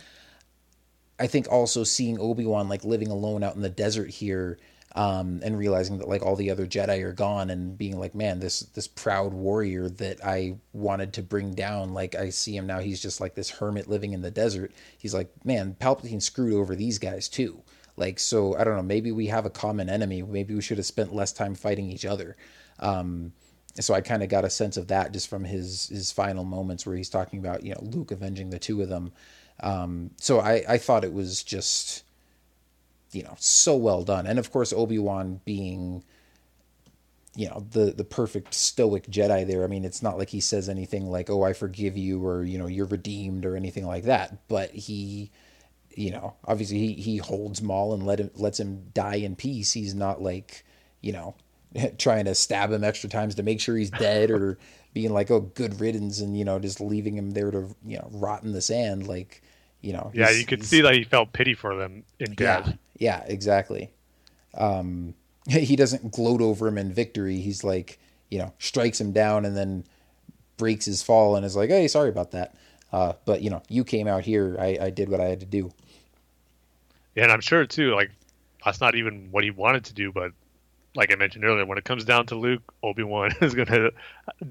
I 1.18 1.26
think 1.26 1.48
also 1.50 1.84
seeing 1.84 2.18
Obi-Wan 2.18 2.68
like 2.68 2.84
living 2.84 3.08
alone 3.08 3.42
out 3.42 3.54
in 3.54 3.62
the 3.62 3.68
desert 3.68 4.10
here 4.10 4.58
um, 4.96 5.40
and 5.44 5.56
realizing 5.56 5.98
that 5.98 6.08
like 6.08 6.22
all 6.22 6.36
the 6.36 6.50
other 6.50 6.66
Jedi 6.66 7.02
are 7.02 7.12
gone 7.12 7.50
and 7.50 7.78
being 7.78 7.98
like, 7.98 8.14
man, 8.14 8.40
this 8.40 8.60
this 8.60 8.88
proud 8.88 9.32
warrior 9.32 9.88
that 9.88 10.24
I 10.24 10.56
wanted 10.72 11.12
to 11.14 11.22
bring 11.22 11.54
down, 11.54 11.94
like 11.94 12.14
I 12.14 12.30
see 12.30 12.56
him 12.56 12.66
now, 12.66 12.80
he's 12.80 13.00
just 13.00 13.20
like 13.20 13.34
this 13.34 13.50
hermit 13.50 13.88
living 13.88 14.12
in 14.12 14.22
the 14.22 14.30
desert. 14.30 14.72
He's 14.98 15.14
like, 15.14 15.30
man, 15.44 15.76
Palpatine 15.80 16.22
screwed 16.22 16.54
over 16.54 16.74
these 16.74 16.98
guys 16.98 17.28
too. 17.28 17.62
Like, 17.96 18.18
so 18.18 18.56
I 18.56 18.64
don't 18.64 18.76
know, 18.76 18.82
maybe 18.82 19.12
we 19.12 19.26
have 19.26 19.46
a 19.46 19.50
common 19.50 19.88
enemy. 19.88 20.22
Maybe 20.22 20.54
we 20.54 20.62
should 20.62 20.78
have 20.78 20.86
spent 20.86 21.14
less 21.14 21.32
time 21.32 21.54
fighting 21.54 21.90
each 21.90 22.04
other. 22.04 22.36
Um, 22.78 23.32
so 23.78 23.94
I 23.94 24.00
kind 24.00 24.22
of 24.22 24.28
got 24.28 24.44
a 24.44 24.50
sense 24.50 24.76
of 24.76 24.88
that 24.88 25.12
just 25.12 25.28
from 25.28 25.44
his 25.44 25.88
his 25.88 26.10
final 26.10 26.44
moments 26.44 26.84
where 26.84 26.96
he's 26.96 27.10
talking 27.10 27.38
about 27.38 27.64
you 27.64 27.72
know 27.72 27.80
Luke 27.82 28.10
avenging 28.10 28.50
the 28.50 28.58
two 28.58 28.82
of 28.82 28.88
them. 28.88 29.12
Um, 29.60 30.10
so 30.16 30.40
I 30.40 30.64
I 30.68 30.78
thought 30.78 31.04
it 31.04 31.12
was 31.12 31.44
just 31.44 32.02
you 33.12 33.22
know 33.22 33.34
so 33.38 33.76
well 33.76 34.02
done, 34.04 34.26
and 34.26 34.38
of 34.38 34.50
course 34.50 34.72
Obi 34.72 34.98
Wan 34.98 35.40
being 35.44 36.04
you 37.36 37.48
know 37.48 37.64
the 37.70 37.92
the 37.92 38.04
perfect 38.04 38.54
stoic 38.54 39.06
Jedi 39.06 39.46
there. 39.46 39.64
I 39.64 39.68
mean, 39.68 39.84
it's 39.84 40.02
not 40.02 40.18
like 40.18 40.30
he 40.30 40.40
says 40.40 40.68
anything 40.68 41.10
like 41.10 41.30
"Oh, 41.30 41.42
I 41.42 41.52
forgive 41.52 41.96
you" 41.96 42.24
or 42.26 42.44
you 42.44 42.58
know 42.58 42.66
"You're 42.66 42.86
redeemed" 42.86 43.44
or 43.46 43.56
anything 43.56 43.86
like 43.86 44.04
that. 44.04 44.48
But 44.48 44.70
he, 44.70 45.30
you 45.94 46.10
know, 46.10 46.34
obviously 46.44 46.78
he 46.78 46.92
he 46.94 47.16
holds 47.18 47.62
Maul 47.62 47.94
and 47.94 48.04
let 48.04 48.18
him 48.18 48.30
lets 48.34 48.58
him 48.58 48.90
die 48.94 49.16
in 49.16 49.36
peace. 49.36 49.72
He's 49.72 49.94
not 49.94 50.20
like 50.20 50.64
you 51.00 51.12
know 51.12 51.34
trying 51.98 52.24
to 52.24 52.34
stab 52.34 52.72
him 52.72 52.82
extra 52.84 53.08
times 53.08 53.36
to 53.36 53.42
make 53.42 53.60
sure 53.60 53.76
he's 53.76 53.90
dead 53.90 54.30
or 54.30 54.58
being 54.92 55.12
like 55.12 55.30
oh 55.30 55.40
good 55.40 55.80
riddance 55.80 56.20
and 56.20 56.36
you 56.36 56.44
know 56.44 56.58
just 56.58 56.80
leaving 56.80 57.16
him 57.16 57.30
there 57.30 57.52
to 57.52 57.68
you 57.86 57.96
know 57.96 58.08
rot 58.12 58.42
in 58.42 58.52
the 58.52 58.60
sand 58.60 59.06
like 59.06 59.40
you 59.80 59.92
know 59.92 60.10
Yeah, 60.12 60.30
you 60.30 60.44
could 60.44 60.64
see 60.64 60.80
that 60.80 60.94
he 60.94 61.04
felt 61.04 61.32
pity 61.32 61.54
for 61.54 61.76
them 61.76 62.02
in 62.18 62.34
death. 62.34 62.66
yeah, 62.66 62.72
yeah, 63.00 63.24
exactly. 63.26 63.90
Um, 64.54 65.14
he 65.48 65.74
doesn't 65.74 66.12
gloat 66.12 66.40
over 66.40 66.68
him 66.68 66.78
in 66.78 66.92
victory. 66.92 67.38
He's 67.38 67.64
like, 67.64 67.98
you 68.30 68.38
know, 68.38 68.52
strikes 68.60 69.00
him 69.00 69.10
down 69.10 69.44
and 69.44 69.56
then 69.56 69.84
breaks 70.56 70.84
his 70.84 71.02
fall 71.02 71.34
and 71.34 71.44
is 71.44 71.56
like, 71.56 71.70
"Hey, 71.70 71.88
sorry 71.88 72.10
about 72.10 72.30
that." 72.30 72.54
Uh, 72.92 73.14
but 73.24 73.42
you 73.42 73.50
know, 73.50 73.62
you 73.68 73.82
came 73.82 74.06
out 74.06 74.24
here. 74.24 74.56
I, 74.60 74.78
I 74.80 74.90
did 74.90 75.08
what 75.08 75.20
I 75.20 75.24
had 75.24 75.40
to 75.40 75.46
do. 75.46 75.72
And 77.16 77.32
I'm 77.32 77.40
sure 77.40 77.66
too, 77.66 77.94
like 77.94 78.10
that's 78.64 78.80
not 78.80 78.94
even 78.94 79.28
what 79.32 79.42
he 79.42 79.50
wanted 79.50 79.84
to 79.86 79.94
do, 79.94 80.12
but 80.12 80.32
like 80.94 81.12
I 81.12 81.16
mentioned 81.16 81.44
earlier, 81.44 81.64
when 81.64 81.78
it 81.78 81.84
comes 81.84 82.04
down 82.04 82.26
to 82.26 82.34
Luke, 82.34 82.74
Obi 82.82 83.02
Wan 83.02 83.30
is 83.40 83.54
going 83.54 83.68
to 83.68 83.92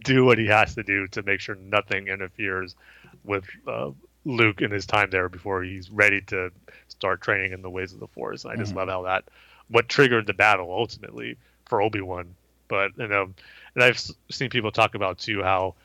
do 0.03 0.25
what 0.25 0.37
he 0.37 0.47
has 0.47 0.75
to 0.75 0.83
do 0.83 1.07
to 1.09 1.23
make 1.23 1.39
sure 1.39 1.55
nothing 1.55 2.07
interferes 2.07 2.75
with 3.23 3.45
uh, 3.67 3.91
Luke 4.29 4.61
in 4.61 4.71
his 4.71 4.85
time 4.85 5.09
there 5.09 5.29
before 5.29 5.63
he's 5.63 5.89
ready 5.89 6.21
to 6.21 6.51
start 6.87 7.21
training 7.21 7.51
in 7.51 7.61
the 7.61 7.69
ways 7.69 7.93
of 7.93 7.99
the 7.99 8.07
Force. 8.07 8.43
And 8.43 8.53
I 8.53 8.55
just 8.55 8.73
Mhm. 8.73 8.77
love 8.77 8.89
how 8.89 9.01
that 9.03 9.25
what 9.69 9.87
triggered 9.87 10.25
the 10.25 10.33
battle 10.33 10.71
ultimately 10.71 11.37
for 11.65 11.81
Obi 11.81 12.01
Wan. 12.01 12.35
But 12.67 12.91
you 12.97 13.07
know, 13.07 13.33
and 13.75 13.83
I've 13.83 13.99
seen 14.29 14.49
people 14.49 14.71
talk 14.71 14.95
about 14.95 15.19
too 15.19 15.43
how 15.43 15.75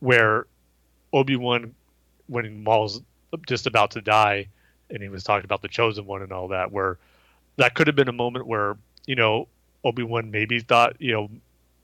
where 0.00 0.46
Obi 1.12 1.36
Wan 1.36 1.74
when 2.28 2.62
Maul's 2.64 3.02
just 3.46 3.66
about 3.66 3.92
to 3.92 4.00
die, 4.00 4.48
and 4.90 5.02
he 5.02 5.08
was 5.08 5.24
talking 5.24 5.44
about 5.44 5.62
the 5.62 5.68
chosen 5.68 6.06
one 6.06 6.22
and 6.22 6.32
all 6.32 6.48
that, 6.48 6.72
where 6.72 6.98
that 7.56 7.74
could 7.74 7.86
have 7.86 7.96
been 7.96 8.08
a 8.08 8.12
moment 8.12 8.46
where 8.46 8.76
you 9.06 9.14
know 9.14 9.48
Obi 9.84 10.02
Wan 10.02 10.30
maybe 10.30 10.60
thought 10.60 11.00
you 11.00 11.12
know 11.12 11.30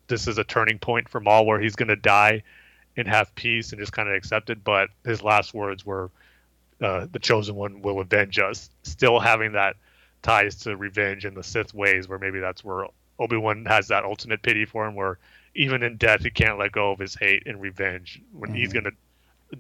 this 0.09 0.29
is 0.29 0.37
a 0.39 0.45
turning 0.45 0.79
point 0.79 1.09
for 1.09 1.21
Maul 1.21 1.47
where 1.47 1.61
he's 1.61 1.77
going 1.77 1.89
to 1.89 1.97
die 1.97 2.43
and 2.97 3.09
have 3.09 3.35
peace 3.35 3.73
and 3.73 3.81
just 3.81 3.93
kind 3.93 4.09
of 4.09 4.15
accept 4.15 4.51
it. 4.51 4.63
But 4.63 4.91
his 5.05 5.23
last 5.23 5.55
words 5.55 5.85
were, 5.85 6.11
uh, 6.81 7.07
"The 7.11 7.19
chosen 7.19 7.55
one 7.55 7.83
will 7.83 8.01
avenge 8.01 8.39
us." 8.39 8.71
Still 8.83 9.21
having 9.21 9.53
that 9.53 9.77
ties 10.23 10.57
to 10.61 10.77
revenge 10.77 11.25
in 11.25 11.35
the 11.35 11.43
Sith 11.43 11.75
ways, 11.75 12.09
where 12.09 12.19
maybe 12.19 12.39
that's 12.41 12.63
where 12.65 12.87
Obi 13.19 13.37
Wan 13.37 13.65
has 13.67 13.89
that 13.89 14.05
ultimate 14.05 14.43
pity 14.43 14.65
for 14.65 14.87
him, 14.87 14.95
where 14.95 15.19
even 15.55 15.83
in 15.83 15.97
death 15.97 16.23
he 16.23 16.31
can't 16.31 16.59
let 16.59 16.73
go 16.73 16.93
of 16.93 16.99
his 16.99 17.15
hate 17.15 17.43
and 17.47 17.61
revenge 17.61 18.21
when 18.33 18.51
he's 18.55 18.71
Mhm. 18.71 18.73
going 18.73 18.85
to 18.85 18.93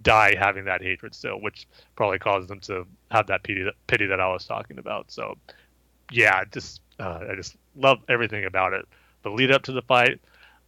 die 0.02 0.34
having 0.34 0.64
that 0.64 0.82
hatred 0.82 1.14
still, 1.14 1.38
which 1.40 1.66
probably 1.96 2.18
causes 2.18 2.50
him 2.50 2.60
to 2.60 2.86
have 3.10 3.26
that 3.26 3.42
pity 3.42 3.68
pity 3.86 4.06
that 4.06 4.20
I 4.20 4.28
was 4.28 4.46
talking 4.46 4.78
about. 4.78 5.10
So, 5.10 5.36
yeah, 6.10 6.44
just 6.50 6.80
uh, 6.98 7.26
I 7.30 7.34
just 7.34 7.56
love 7.76 7.98
everything 8.08 8.44
about 8.44 8.72
it. 8.72 8.86
The 9.22 9.30
lead 9.30 9.50
up 9.50 9.62
to 9.64 9.72
the 9.72 9.82
fight, 9.82 10.20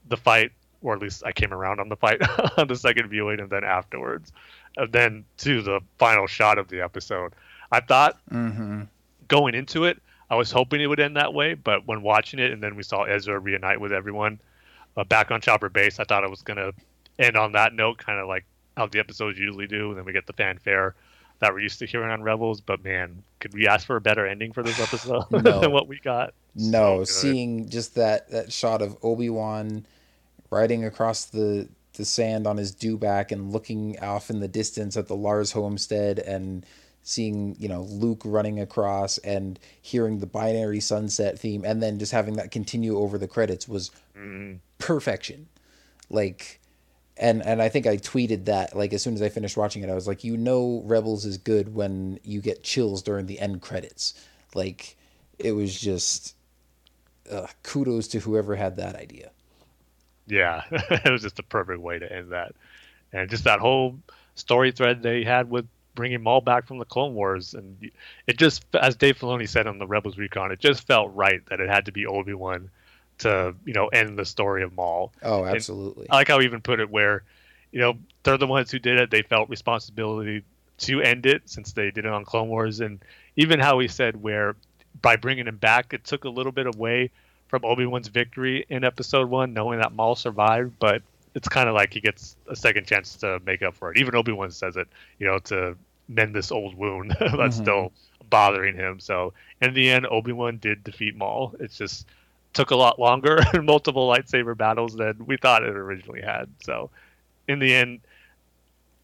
the 0.08 0.16
fight, 0.16 0.52
or 0.84 0.94
at 0.94 1.00
least 1.02 1.24
I 1.26 1.32
came 1.32 1.52
around 1.52 1.80
on 1.80 1.88
the 1.88 1.96
fight 1.96 2.20
on 2.58 2.68
the 2.68 2.76
second 2.76 3.08
viewing, 3.08 3.40
and 3.40 3.50
then 3.50 3.64
afterwards, 3.64 4.30
and 4.76 4.92
then 4.92 5.24
to 5.38 5.60
the 5.62 5.80
final 5.98 6.26
shot 6.28 6.58
of 6.58 6.68
the 6.68 6.80
episode. 6.80 7.32
I 7.72 7.80
thought 7.80 8.18
Mm-hmm. 8.32 8.82
going 9.26 9.54
into 9.56 9.84
it, 9.84 10.00
I 10.30 10.36
was 10.36 10.50
hoping 10.52 10.80
it 10.80 10.86
would 10.86 11.00
end 11.00 11.16
that 11.16 11.34
way, 11.34 11.54
but 11.54 11.86
when 11.86 12.02
watching 12.02 12.38
it 12.38 12.52
and 12.52 12.62
then 12.62 12.76
we 12.76 12.82
saw 12.82 13.02
Ezra 13.04 13.38
reunite 13.38 13.80
with 13.80 13.92
everyone 13.92 14.38
uh, 14.96 15.02
back 15.04 15.30
on 15.30 15.40
Chopper 15.40 15.68
Base, 15.68 15.98
I 15.98 16.04
thought 16.04 16.22
it 16.24 16.30
was 16.30 16.42
going 16.42 16.56
to 16.58 16.72
end 17.18 17.36
on 17.36 17.52
that 17.52 17.72
note, 17.74 17.98
kind 17.98 18.20
of 18.20 18.28
like 18.28 18.44
how 18.76 18.86
the 18.86 18.98
episodes 19.00 19.38
usually 19.38 19.66
do. 19.66 19.88
And 19.90 19.98
then 19.98 20.04
we 20.04 20.12
get 20.12 20.26
the 20.26 20.32
fanfare 20.32 20.94
that 21.40 21.52
we're 21.52 21.60
used 21.60 21.78
to 21.80 21.86
hearing 21.86 22.10
on 22.10 22.22
Rebels. 22.22 22.60
But 22.60 22.82
man, 22.84 23.22
could 23.40 23.52
we 23.54 23.66
ask 23.68 23.86
for 23.86 23.96
a 23.96 24.00
better 24.00 24.26
ending 24.26 24.52
for 24.52 24.62
this 24.62 24.80
episode 24.80 25.24
No. 25.30 25.60
than 25.60 25.72
what 25.72 25.88
we 25.88 25.98
got? 26.00 26.32
No, 26.54 26.98
good. 26.98 27.08
seeing 27.08 27.68
just 27.68 27.94
that 27.96 28.30
that 28.30 28.52
shot 28.52 28.82
of 28.82 28.96
Obi 29.02 29.30
Wan 29.30 29.84
riding 30.54 30.84
across 30.84 31.26
the 31.26 31.68
the 31.94 32.04
sand 32.04 32.46
on 32.46 32.56
his 32.56 32.74
dewback 32.74 33.30
and 33.30 33.52
looking 33.52 33.98
off 34.00 34.28
in 34.28 34.40
the 34.40 34.48
distance 34.48 34.96
at 34.96 35.06
the 35.06 35.14
Lars 35.14 35.52
homestead 35.52 36.18
and 36.18 36.66
seeing 37.02 37.54
you 37.58 37.68
know 37.68 37.82
Luke 37.82 38.22
running 38.24 38.60
across 38.60 39.18
and 39.18 39.58
hearing 39.82 40.18
the 40.18 40.26
binary 40.26 40.80
sunset 40.80 41.38
theme 41.38 41.64
and 41.64 41.82
then 41.82 41.98
just 41.98 42.12
having 42.12 42.34
that 42.34 42.50
continue 42.50 42.98
over 42.98 43.18
the 43.18 43.28
credits 43.28 43.68
was 43.68 43.90
Mm, 44.16 44.58
perfection. 44.78 45.48
Like 46.10 46.60
and 47.16 47.42
and 47.44 47.62
I 47.62 47.68
think 47.68 47.86
I 47.86 47.96
tweeted 47.96 48.46
that 48.46 48.76
like 48.76 48.92
as 48.92 49.02
soon 49.02 49.14
as 49.14 49.22
I 49.22 49.28
finished 49.28 49.56
watching 49.56 49.82
it, 49.82 49.90
I 49.90 49.94
was 49.94 50.08
like, 50.08 50.24
you 50.24 50.36
know, 50.36 50.82
Rebels 50.84 51.24
is 51.24 51.38
good 51.38 51.74
when 51.74 52.18
you 52.24 52.40
get 52.40 52.62
chills 52.62 53.02
during 53.02 53.26
the 53.26 53.38
end 53.40 53.62
credits. 53.62 54.14
Like 54.54 54.96
it 55.38 55.52
was 55.52 55.78
just 55.78 56.34
uh, 57.30 57.46
kudos 57.62 58.08
to 58.08 58.20
whoever 58.20 58.56
had 58.56 58.76
that 58.76 58.96
idea. 58.96 59.30
Yeah, 60.26 60.62
it 60.70 61.10
was 61.10 61.22
just 61.22 61.38
a 61.38 61.42
perfect 61.42 61.80
way 61.80 61.98
to 61.98 62.10
end 62.10 62.32
that, 62.32 62.54
and 63.12 63.28
just 63.28 63.44
that 63.44 63.60
whole 63.60 63.98
story 64.34 64.72
thread 64.72 65.02
they 65.02 65.24
had 65.24 65.50
with 65.50 65.66
bringing 65.94 66.22
Maul 66.22 66.40
back 66.40 66.66
from 66.66 66.78
the 66.78 66.84
Clone 66.84 67.14
Wars, 67.14 67.54
and 67.54 67.90
it 68.26 68.36
just, 68.36 68.64
as 68.74 68.96
Dave 68.96 69.18
Filoni 69.18 69.48
said 69.48 69.66
on 69.66 69.78
the 69.78 69.86
Rebels 69.86 70.18
Recon, 70.18 70.50
it 70.50 70.58
just 70.58 70.86
felt 70.86 71.14
right 71.14 71.44
that 71.46 71.60
it 71.60 71.68
had 71.68 71.86
to 71.86 71.92
be 71.92 72.06
Obi 72.06 72.34
Wan 72.34 72.70
to 73.18 73.54
you 73.64 73.72
know 73.72 73.88
end 73.88 74.18
the 74.18 74.24
story 74.24 74.62
of 74.62 74.74
Maul. 74.74 75.12
Oh, 75.22 75.44
absolutely. 75.44 76.06
And 76.06 76.12
I 76.12 76.16
like 76.16 76.28
how 76.28 76.38
he 76.40 76.46
even 76.46 76.60
put 76.60 76.80
it 76.80 76.90
where, 76.90 77.22
you 77.70 77.80
know, 77.80 77.96
they're 78.22 78.38
the 78.38 78.46
ones 78.46 78.70
who 78.70 78.78
did 78.78 78.98
it. 78.98 79.10
They 79.10 79.22
felt 79.22 79.48
responsibility 79.48 80.42
to 80.78 81.00
end 81.00 81.26
it 81.26 81.42
since 81.46 81.72
they 81.72 81.90
did 81.90 82.06
it 82.06 82.12
on 82.12 82.24
Clone 82.24 82.48
Wars, 82.48 82.80
and 82.80 83.00
even 83.36 83.60
how 83.60 83.78
he 83.78 83.88
said 83.88 84.20
where 84.20 84.56
by 85.00 85.16
bringing 85.16 85.46
him 85.46 85.56
back, 85.56 85.92
it 85.92 86.04
took 86.04 86.24
a 86.24 86.28
little 86.28 86.52
bit 86.52 86.66
away 86.66 87.10
from 87.54 87.70
Obi 87.70 87.86
Wan's 87.86 88.08
victory 88.08 88.66
in 88.68 88.82
Episode 88.82 89.30
One, 89.30 89.54
knowing 89.54 89.78
that 89.78 89.92
Maul 89.92 90.16
survived, 90.16 90.72
but 90.80 91.02
it's 91.36 91.48
kind 91.48 91.68
of 91.68 91.76
like 91.76 91.92
he 91.92 92.00
gets 92.00 92.34
a 92.48 92.56
second 92.56 92.84
chance 92.84 93.14
to 93.16 93.40
make 93.46 93.62
up 93.62 93.76
for 93.76 93.92
it. 93.92 93.98
Even 93.98 94.16
Obi 94.16 94.32
Wan 94.32 94.50
says 94.50 94.76
it, 94.76 94.88
you 95.20 95.26
know, 95.28 95.38
to 95.38 95.76
mend 96.08 96.34
this 96.34 96.50
old 96.50 96.74
wound 96.74 97.14
that's 97.20 97.32
mm-hmm. 97.32 97.50
still 97.50 97.92
bothering 98.28 98.74
him. 98.74 98.98
So 98.98 99.34
in 99.62 99.72
the 99.72 99.88
end, 99.88 100.04
Obi 100.10 100.32
Wan 100.32 100.58
did 100.58 100.82
defeat 100.82 101.14
Maul. 101.14 101.54
It's 101.60 101.78
just 101.78 102.08
took 102.54 102.72
a 102.72 102.76
lot 102.76 102.98
longer 102.98 103.38
and 103.52 103.64
multiple 103.64 104.08
lightsaber 104.08 104.56
battles 104.56 104.96
than 104.96 105.24
we 105.24 105.36
thought 105.36 105.62
it 105.62 105.76
originally 105.76 106.22
had. 106.22 106.48
So 106.64 106.90
in 107.46 107.60
the 107.60 107.72
end, 107.72 108.00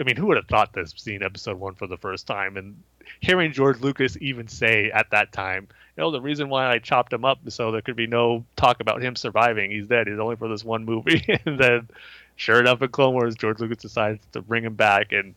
I 0.00 0.02
mean, 0.02 0.16
who 0.16 0.26
would 0.26 0.38
have 0.38 0.48
thought 0.48 0.72
this 0.72 0.92
seeing 0.96 1.22
episode 1.22 1.56
one 1.56 1.76
for 1.76 1.86
the 1.86 1.98
first 1.98 2.26
time 2.26 2.56
and 2.56 2.82
hearing 3.20 3.52
George 3.52 3.78
Lucas 3.78 4.16
even 4.20 4.48
say 4.48 4.90
at 4.90 5.10
that 5.10 5.30
time, 5.30 5.68
know, 6.00 6.10
the 6.10 6.20
reason 6.20 6.48
why 6.48 6.70
I 6.70 6.78
chopped 6.78 7.12
him 7.12 7.24
up 7.24 7.38
so 7.48 7.70
there 7.70 7.82
could 7.82 7.96
be 7.96 8.06
no 8.06 8.44
talk 8.56 8.80
about 8.80 9.02
him 9.02 9.16
surviving. 9.16 9.70
He's 9.70 9.86
dead. 9.86 10.08
He's 10.08 10.18
only 10.18 10.36
for 10.36 10.48
this 10.48 10.64
one 10.64 10.84
movie. 10.84 11.24
and 11.46 11.58
then, 11.58 11.88
sure 12.36 12.60
enough, 12.60 12.82
in 12.82 12.88
Clone 12.88 13.14
Wars, 13.14 13.36
George 13.36 13.60
Lucas 13.60 13.78
decides 13.78 14.20
to 14.32 14.42
bring 14.42 14.64
him 14.64 14.74
back. 14.74 15.12
And 15.12 15.34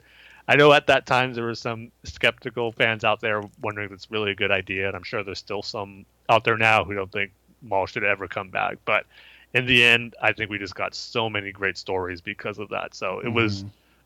I 0.48 0.56
know 0.56 0.73
at 0.73 0.88
that 0.88 1.06
time 1.06 1.34
there 1.34 1.45
were 1.45 1.56
some 1.56 1.91
skeptical 2.03 2.72
fans 2.72 3.03
out 3.03 3.22
there 3.22 3.41
wondering 3.61 3.85
if 3.85 3.91
it's 3.91 4.11
really 4.11 4.31
a 4.31 4.35
good 4.35 4.52
idea, 4.52 4.88
and 4.88 4.95
I'm 4.95 5.03
sure 5.03 5.23
there's 5.23 5.40
still 5.40 5.61
some 5.61 6.06
out 6.30 6.44
there 6.44 6.57
now 6.57 6.84
who 6.84 6.94
don't 6.94 7.11
think 7.11 7.31
Maul 7.61 7.85
should 7.85 8.03
ever 8.03 8.27
come 8.27 8.49
back. 8.49 8.77
But 8.85 9.06
in 9.53 9.65
the 9.65 9.84
end, 9.84 10.15
I 10.22 10.34
think 10.34 10.49
we 10.49 10.57
just 10.57 10.76
got 10.76 10.95
so 10.95 11.30
many 11.30 11.52
great 11.52 11.77
stories 11.77 12.22
because 12.22 12.60
of 12.60 12.69
that. 12.69 12.95
So 12.95 13.19
it 13.19 13.27
mm. 13.27 13.34
was 13.35 13.65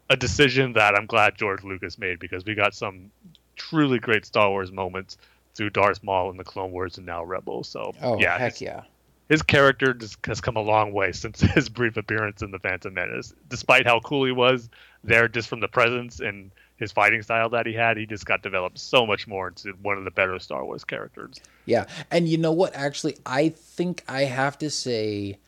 a 0.10 0.16
decision 0.16 0.74
that 0.74 0.96
I'm 0.96 1.06
glad 1.06 1.36
George 1.38 1.64
Lucas 1.64 1.98
made 1.98 2.20
because 2.20 2.46
we 2.46 2.56
got 2.56 2.74
some 2.74 3.12
truly 3.56 4.00
great 4.00 4.26
Star 4.26 4.50
Wars 4.50 4.72
moments 4.72 5.18
through 5.58 5.72
Darth 5.72 6.04
Maul 6.04 6.30
in 6.30 6.38
the 6.38 6.44
Clone 6.44 6.72
Wars 6.72 6.98
and 6.98 7.06
now 7.06 7.24
Rebels. 7.24 7.68
So 7.68 7.94
oh 8.02 8.20
yeah, 8.20 8.38
heck 8.38 8.62
yeah. 8.62 8.84
His 9.28 9.42
character 9.42 9.94
just 9.94 10.26
has 10.26 10.40
come 10.40 10.56
a 10.56 10.62
long 10.62 10.94
way 10.94 11.12
since 11.12 11.42
his 11.56 11.68
brief 11.68 11.98
appearance 11.98 12.42
in 12.42 12.52
the 12.52 12.60
Phantom 12.60 12.94
Menace. 12.94 13.34
Despite 13.50 13.86
how 13.86 14.00
cool 14.00 14.26
he 14.26 14.32
was 14.32 14.70
there, 15.04 15.28
just 15.28 15.50
from 15.50 15.60
the 15.60 15.68
presence 15.68 16.22
and 16.22 16.52
his 16.78 16.92
fighting 16.92 17.24
style 17.24 17.50
that 17.50 17.66
he 17.66 17.74
had, 17.74 17.98
he 17.98 18.06
just 18.06 18.26
got 18.26 18.44
developed 18.44 18.78
so 18.78 19.06
much 19.06 19.28
more 19.28 19.50
into 19.50 19.72
one 19.82 19.98
of 19.98 20.06
the 20.06 20.12
better 20.12 20.38
Star 20.40 20.64
Wars 20.64 20.84
characters. 20.84 21.42
Yeah, 21.66 21.88
and 22.12 22.30
you 22.30 22.38
know 22.38 22.54
what? 22.54 22.74
Actually, 22.76 23.18
I 23.26 23.50
think 23.50 24.04
I 24.08 24.24
have 24.24 24.58
to 24.60 24.70
say 24.70 25.40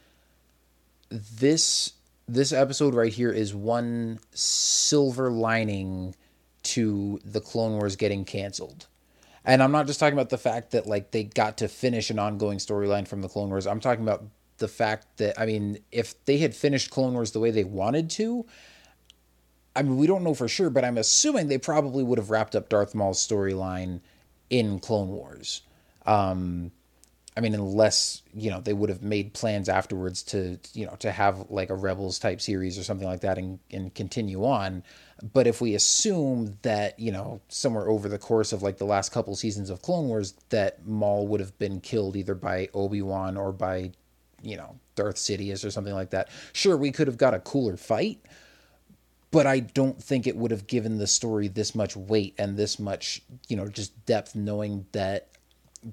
this 1.09 1.93
this 2.27 2.51
episode 2.51 2.93
right 2.93 3.13
here 3.13 3.31
is 3.31 3.55
one 3.55 4.19
silver 4.31 5.31
lining 5.31 6.15
to 6.61 7.19
the 7.23 7.41
Clone 7.41 7.73
Wars 7.73 7.95
getting 7.95 8.25
canceled. 8.25 8.87
And 9.45 9.63
I'm 9.63 9.71
not 9.71 9.87
just 9.87 9.99
talking 9.99 10.13
about 10.13 10.29
the 10.29 10.37
fact 10.37 10.71
that 10.71 10.85
like 10.87 11.11
they 11.11 11.23
got 11.23 11.57
to 11.57 11.67
finish 11.67 12.09
an 12.09 12.19
ongoing 12.19 12.57
storyline 12.57 13.07
from 13.07 13.21
the 13.21 13.29
Clone 13.29 13.49
Wars. 13.49 13.67
I'm 13.67 13.79
talking 13.79 14.03
about 14.03 14.23
the 14.57 14.67
fact 14.67 15.17
that 15.17 15.39
I 15.39 15.45
mean, 15.45 15.79
if 15.91 16.13
they 16.25 16.37
had 16.37 16.55
finished 16.55 16.91
Clone 16.91 17.13
Wars 17.13 17.31
the 17.31 17.39
way 17.39 17.51
they 17.51 17.63
wanted 17.63 18.09
to, 18.11 18.45
I 19.75 19.81
mean, 19.81 19.97
we 19.97 20.07
don't 20.07 20.23
know 20.23 20.33
for 20.33 20.47
sure, 20.47 20.69
but 20.69 20.83
I'm 20.83 20.97
assuming 20.97 21.47
they 21.47 21.57
probably 21.57 22.03
would 22.03 22.17
have 22.17 22.29
wrapped 22.29 22.55
up 22.55 22.69
Darth 22.69 22.93
Maul's 22.93 23.25
storyline 23.25 24.01
in 24.49 24.79
Clone 24.79 25.09
Wars. 25.09 25.61
Um, 26.05 26.71
I 27.39 27.41
mean, 27.41 27.53
unless 27.53 28.21
you 28.33 28.51
know 28.51 28.59
they 28.59 28.73
would 28.73 28.89
have 28.89 29.01
made 29.01 29.33
plans 29.33 29.69
afterwards 29.69 30.23
to 30.23 30.59
you 30.73 30.85
know 30.85 30.97
to 30.99 31.09
have 31.09 31.49
like 31.49 31.69
a 31.69 31.73
Rebels 31.73 32.19
type 32.19 32.41
series 32.41 32.77
or 32.77 32.83
something 32.83 33.07
like 33.07 33.21
that 33.21 33.37
and, 33.37 33.59
and 33.71 33.95
continue 33.95 34.43
on. 34.43 34.83
But 35.31 35.47
if 35.47 35.61
we 35.61 35.73
assume 35.73 36.57
that 36.63 36.99
you 36.99 37.13
know 37.13 37.39
somewhere 37.47 37.87
over 37.87 38.09
the 38.09 38.17
course 38.17 38.51
of 38.51 38.61
like 38.61 38.77
the 38.77 38.83
last 38.83 39.13
couple 39.13 39.37
seasons 39.37 39.69
of 39.69 39.81
Clone 39.81 40.09
Wars 40.09 40.33
that 40.49 40.85
Maul 40.85 41.29
would 41.29 41.39
have 41.39 41.57
been 41.57 41.79
killed 41.79 42.17
either 42.17 42.35
by 42.35 42.67
Obi 42.73 43.01
Wan 43.01 43.37
or 43.37 43.53
by 43.53 43.93
you 44.41 44.57
know 44.57 44.77
Darth 44.95 45.15
Sidious 45.15 45.63
or 45.63 45.71
something 45.71 45.93
like 45.93 46.09
that, 46.09 46.27
sure 46.51 46.75
we 46.75 46.91
could 46.91 47.07
have 47.07 47.17
got 47.17 47.33
a 47.33 47.39
cooler 47.39 47.77
fight. 47.77 48.19
But 49.31 49.47
I 49.47 49.61
don't 49.61 50.03
think 50.03 50.27
it 50.27 50.35
would 50.35 50.51
have 50.51 50.67
given 50.67 50.97
the 50.97 51.07
story 51.07 51.47
this 51.47 51.73
much 51.73 51.95
weight 51.95 52.35
and 52.37 52.57
this 52.57 52.79
much, 52.79 53.21
you 53.47 53.55
know, 53.55 53.69
just 53.69 54.05
depth, 54.05 54.35
knowing 54.35 54.87
that 54.91 55.29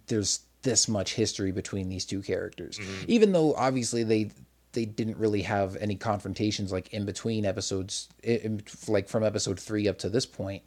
there's 0.08 0.40
this 0.66 0.88
much 0.88 1.14
history 1.14 1.52
between 1.52 1.88
these 1.88 2.04
two 2.04 2.20
characters. 2.20 2.78
Mm-hmm. 2.78 3.04
Even 3.08 3.32
though 3.32 3.54
obviously 3.54 4.02
they 4.04 4.30
they 4.72 4.84
didn't 4.84 5.16
really 5.16 5.42
have 5.42 5.76
any 5.76 5.94
confrontations 5.94 6.70
like 6.70 6.92
in 6.92 7.06
between 7.06 7.46
episodes, 7.46 8.08
in, 8.22 8.62
like 8.88 9.08
from 9.08 9.24
episode 9.24 9.58
three 9.58 9.88
up 9.88 9.98
to 9.98 10.10
this 10.10 10.26
point. 10.26 10.62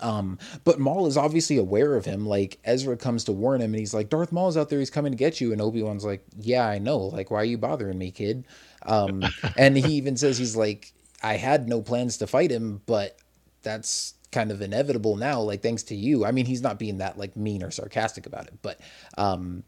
Um, 0.00 0.38
but 0.64 0.78
Maul 0.78 1.06
is 1.06 1.16
obviously 1.16 1.56
aware 1.56 1.96
of 1.96 2.04
him. 2.04 2.26
Like 2.26 2.58
Ezra 2.64 2.96
comes 2.96 3.24
to 3.24 3.32
warn 3.32 3.60
him, 3.60 3.72
and 3.72 3.80
he's 3.80 3.94
like, 3.94 4.08
"Darth 4.10 4.32
Maul's 4.32 4.56
out 4.56 4.68
there. 4.68 4.78
He's 4.78 4.90
coming 4.90 5.12
to 5.12 5.16
get 5.16 5.40
you." 5.40 5.52
And 5.52 5.60
Obi 5.60 5.82
Wan's 5.82 6.04
like, 6.04 6.24
"Yeah, 6.38 6.66
I 6.66 6.78
know. 6.78 6.98
Like, 6.98 7.30
why 7.30 7.38
are 7.38 7.44
you 7.44 7.58
bothering 7.58 7.98
me, 7.98 8.10
kid?" 8.10 8.46
Um, 8.86 9.22
and 9.56 9.76
he 9.76 9.94
even 9.94 10.16
says 10.16 10.38
he's 10.38 10.54
like, 10.54 10.92
"I 11.22 11.36
had 11.36 11.68
no 11.68 11.82
plans 11.82 12.18
to 12.18 12.26
fight 12.26 12.50
him, 12.50 12.82
but 12.86 13.16
that's 13.62 14.14
kind 14.32 14.50
of 14.50 14.62
inevitable 14.62 15.16
now, 15.16 15.40
like 15.40 15.62
thanks 15.62 15.82
to 15.84 15.94
you. 15.94 16.24
I 16.24 16.32
mean, 16.32 16.46
he's 16.46 16.62
not 16.62 16.78
being 16.78 16.98
that 16.98 17.18
like 17.18 17.36
mean 17.36 17.62
or 17.62 17.70
sarcastic 17.70 18.26
about 18.26 18.46
it, 18.46 18.54
but 18.62 18.80
um 19.18 19.64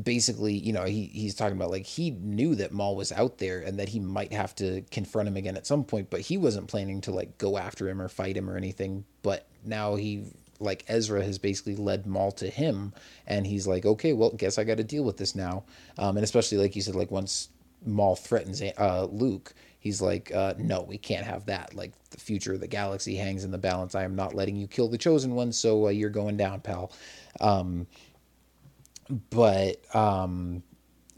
basically, 0.00 0.54
you 0.54 0.72
know, 0.72 0.84
he 0.84 1.06
he's 1.06 1.34
talking 1.34 1.56
about 1.56 1.70
like 1.70 1.86
he 1.86 2.10
knew 2.10 2.54
that 2.56 2.72
Maul 2.72 2.96
was 2.96 3.12
out 3.12 3.38
there 3.38 3.60
and 3.60 3.78
that 3.78 3.88
he 3.88 4.00
might 4.00 4.32
have 4.32 4.54
to 4.56 4.82
confront 4.90 5.28
him 5.28 5.36
again 5.36 5.56
at 5.56 5.66
some 5.66 5.84
point, 5.84 6.10
but 6.10 6.20
he 6.20 6.36
wasn't 6.36 6.68
planning 6.68 7.00
to 7.02 7.10
like 7.10 7.38
go 7.38 7.58
after 7.58 7.88
him 7.88 8.00
or 8.00 8.08
fight 8.08 8.36
him 8.36 8.48
or 8.48 8.56
anything. 8.56 9.04
But 9.22 9.46
now 9.64 9.96
he 9.96 10.24
like 10.58 10.84
Ezra 10.88 11.24
has 11.24 11.38
basically 11.38 11.76
led 11.76 12.06
Maul 12.06 12.32
to 12.32 12.48
him, 12.48 12.92
and 13.26 13.46
he's 13.46 13.66
like, 13.66 13.86
okay, 13.86 14.12
well, 14.12 14.30
guess 14.30 14.58
I 14.58 14.64
got 14.64 14.76
to 14.76 14.84
deal 14.84 15.04
with 15.04 15.16
this 15.16 15.34
now. 15.34 15.64
Um, 15.98 16.16
and 16.16 16.24
especially 16.24 16.58
like 16.58 16.76
you 16.76 16.82
said, 16.82 16.94
like 16.94 17.10
once 17.10 17.48
Maul 17.84 18.14
threatens 18.14 18.62
uh, 18.62 19.06
Luke, 19.10 19.54
he's 19.80 20.00
like, 20.00 20.32
uh, 20.32 20.54
no, 20.58 20.82
we 20.82 20.98
can't 20.98 21.26
have 21.26 21.46
that. 21.46 21.74
Like 21.74 21.92
the 22.10 22.18
future 22.18 22.52
of 22.52 22.60
the 22.60 22.68
galaxy 22.68 23.16
hangs 23.16 23.44
in 23.44 23.50
the 23.50 23.58
balance. 23.58 23.94
I 23.94 24.04
am 24.04 24.14
not 24.14 24.34
letting 24.34 24.54
you 24.54 24.68
kill 24.68 24.88
the 24.88 24.98
chosen 24.98 25.34
one, 25.34 25.52
so 25.52 25.86
uh, 25.86 25.90
you're 25.90 26.10
going 26.10 26.36
down, 26.36 26.60
pal. 26.60 26.92
Um, 27.40 27.86
but 29.30 29.82
um, 29.94 30.62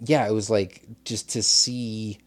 yeah, 0.00 0.26
it 0.26 0.32
was 0.32 0.48
like 0.48 0.82
just 1.04 1.30
to 1.30 1.42
see 1.42 2.18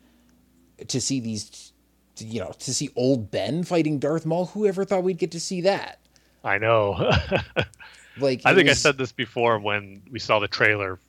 to 0.89 0.99
see 0.99 1.21
these, 1.21 1.71
you 2.19 2.41
know, 2.41 2.51
to 2.59 2.73
see 2.73 2.89
old 2.95 3.31
Ben 3.31 3.63
fighting 3.63 3.97
Darth 3.97 4.25
Maul. 4.25 4.47
Whoever 4.47 4.85
thought 4.85 5.03
we'd 5.03 5.17
get 5.17 5.31
to 5.31 5.39
see 5.39 5.61
that? 5.61 5.99
I 6.43 6.57
know. 6.57 6.91
like 8.19 8.41
I 8.45 8.53
think 8.53 8.67
was... 8.67 8.77
I 8.77 8.89
said 8.89 8.97
this 8.97 9.13
before 9.13 9.57
when 9.57 10.03
we 10.11 10.19
saw 10.19 10.39
the 10.39 10.47
trailer 10.47 10.99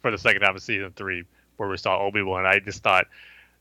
for 0.00 0.10
the 0.10 0.18
second 0.18 0.42
half 0.42 0.54
of 0.54 0.62
season 0.62 0.92
three, 0.94 1.24
where 1.56 1.68
we 1.68 1.76
saw 1.76 1.98
Obi 1.98 2.22
Wan. 2.22 2.46
I 2.46 2.60
just 2.60 2.82
thought 2.82 3.06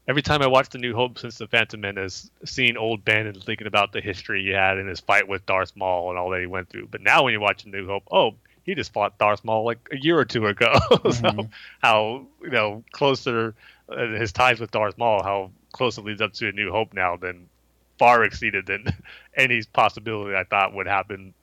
every 0.08 0.22
time 0.22 0.42
I 0.42 0.48
watch 0.48 0.70
The 0.70 0.78
New 0.78 0.94
Hope 0.94 1.20
since 1.20 1.38
The 1.38 1.48
Phantom 1.48 1.80
Menace, 1.80 2.30
seeing 2.44 2.78
old 2.78 3.04
Ben 3.04 3.28
and 3.28 3.44
thinking 3.44 3.68
about 3.68 3.92
the 3.92 4.02
history 4.02 4.44
he 4.44 4.50
had 4.50 4.78
in 4.78 4.88
his 4.88 5.00
fight 5.00 5.28
with 5.28 5.46
Darth 5.46 5.76
Maul 5.76 6.10
and 6.10 6.20
all 6.20 6.30
that 6.32 6.42
he 6.42 6.48
went 6.48 6.70
through. 6.70 6.88
But 6.92 7.02
now 7.02 7.24
when 7.24 7.34
you 7.34 7.40
watch 7.40 7.64
The 7.64 7.70
New 7.70 7.88
Hope, 7.88 8.04
oh, 8.12 8.36
he 8.64 8.76
just 8.76 8.94
fought 8.94 9.18
Darth 9.18 9.44
Maul 9.44 9.64
like 9.64 9.88
a 9.92 9.98
year 9.98 10.18
or 10.18 10.26
two 10.26 10.48
ago. 10.48 10.74
Mm-hmm. 11.16 11.48
how 11.82 12.26
you 12.42 12.50
know 12.50 12.84
closer 12.92 13.54
uh, 13.90 14.08
his 14.08 14.32
ties 14.32 14.60
with 14.60 14.72
Darth 14.72 14.98
Maul, 14.98 15.24
how 15.24 15.52
close 15.72 15.98
it 15.98 16.06
leads 16.06 16.22
up 16.22 16.34
to 16.34 16.50
A 16.50 16.52
New 16.52 16.72
Hope 16.72 16.94
now, 16.94 17.16
than 17.16 17.48
far 17.98 18.24
exceeded 18.24 18.66
than 18.66 18.88
any 19.36 19.62
possibility 19.74 20.36
I 20.36 20.44
thought 20.44 20.74
would 20.74 20.88
happen 20.88 21.34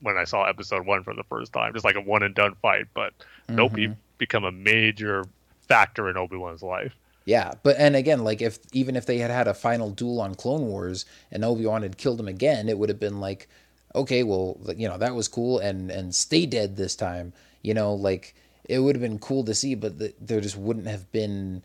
when 0.00 0.16
I 0.16 0.24
saw 0.24 0.44
Episode 0.44 0.86
One 0.86 1.04
for 1.04 1.14
the 1.14 1.22
first 1.24 1.52
time. 1.52 1.72
Just 1.72 1.84
like 1.84 1.96
a 1.96 2.00
one 2.00 2.22
and 2.22 2.34
done 2.34 2.54
fight, 2.62 2.86
but 2.94 3.12
mm-hmm. 3.12 3.56
nope, 3.56 3.76
he 3.76 3.88
become 4.18 4.44
a 4.44 4.52
major 4.52 5.24
factor 5.68 6.08
in 6.08 6.16
Obi 6.16 6.36
Wan's 6.36 6.62
life. 6.62 6.94
Yeah, 7.24 7.54
but 7.62 7.76
and 7.78 7.94
again, 7.96 8.24
like 8.24 8.42
if 8.42 8.58
even 8.72 8.96
if 8.96 9.06
they 9.06 9.18
had 9.18 9.30
had 9.30 9.46
a 9.48 9.54
final 9.54 9.90
duel 9.90 10.20
on 10.20 10.34
Clone 10.34 10.62
Wars 10.66 11.04
and 11.30 11.44
Obi 11.44 11.66
Wan 11.66 11.82
had 11.82 11.98
killed 11.98 12.18
him 12.20 12.28
again, 12.28 12.68
it 12.68 12.78
would 12.78 12.88
have 12.88 13.00
been 13.00 13.20
like, 13.20 13.48
okay, 13.94 14.22
well, 14.22 14.58
you 14.76 14.88
know, 14.88 14.98
that 14.98 15.14
was 15.14 15.28
cool, 15.28 15.58
and 15.58 15.90
and 15.90 16.14
stay 16.14 16.46
dead 16.46 16.76
this 16.76 16.96
time. 16.96 17.32
You 17.62 17.74
know, 17.74 17.94
like 17.94 18.34
it 18.64 18.78
would 18.80 18.96
have 18.96 19.02
been 19.02 19.18
cool 19.18 19.44
to 19.44 19.54
see, 19.54 19.74
but 19.74 19.98
the, 19.98 20.14
there 20.20 20.40
just 20.40 20.56
wouldn't 20.56 20.86
have 20.86 21.10
been 21.12 21.62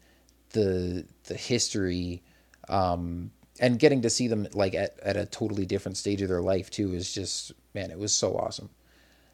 the 0.52 1.06
the 1.26 1.36
history 1.36 2.22
Um, 2.70 3.32
and 3.60 3.80
getting 3.80 4.02
to 4.02 4.10
see 4.10 4.28
them 4.28 4.48
like 4.54 4.74
at, 4.76 5.00
at 5.02 5.18
a 5.18 5.26
totally 5.26 5.66
different 5.66 5.98
stage 5.98 6.22
of 6.22 6.30
their 6.30 6.42
life 6.42 6.70
too 6.70 6.94
is 6.94 7.14
just 7.14 7.54
man, 7.74 7.92
it 7.92 8.00
was 8.00 8.14
so 8.14 8.36
awesome. 8.38 8.70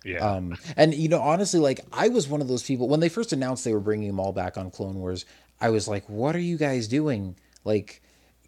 Yeah. 0.04 0.20
Um, 0.20 0.58
and 0.76 0.94
you 0.96 1.10
know, 1.10 1.22
honestly, 1.22 1.60
like 1.60 1.82
I 1.92 2.10
was 2.10 2.28
one 2.28 2.42
of 2.42 2.48
those 2.48 2.64
people 2.64 2.88
when 2.90 3.00
they 3.00 3.10
first 3.10 3.34
announced 3.34 3.64
they 3.64 3.74
were 3.74 3.80
bringing 3.80 4.08
them 4.08 4.20
all 4.20 4.34
back 4.34 4.58
on 4.58 4.72
Clone 4.72 4.96
Wars. 4.96 5.26
I 5.62 5.70
was 5.70 5.88
like, 5.88 6.10
"What 6.10 6.36
are 6.36 6.40
you 6.40 6.58
guys 6.58 6.88
doing?" 6.88 7.36
Like, 7.64 8.02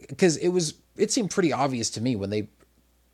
because 0.09 0.37
it 0.37 0.49
was 0.49 0.75
it 0.97 1.11
seemed 1.11 1.31
pretty 1.31 1.53
obvious 1.53 1.89
to 1.91 2.01
me 2.01 2.15
when 2.15 2.29
they 2.29 2.49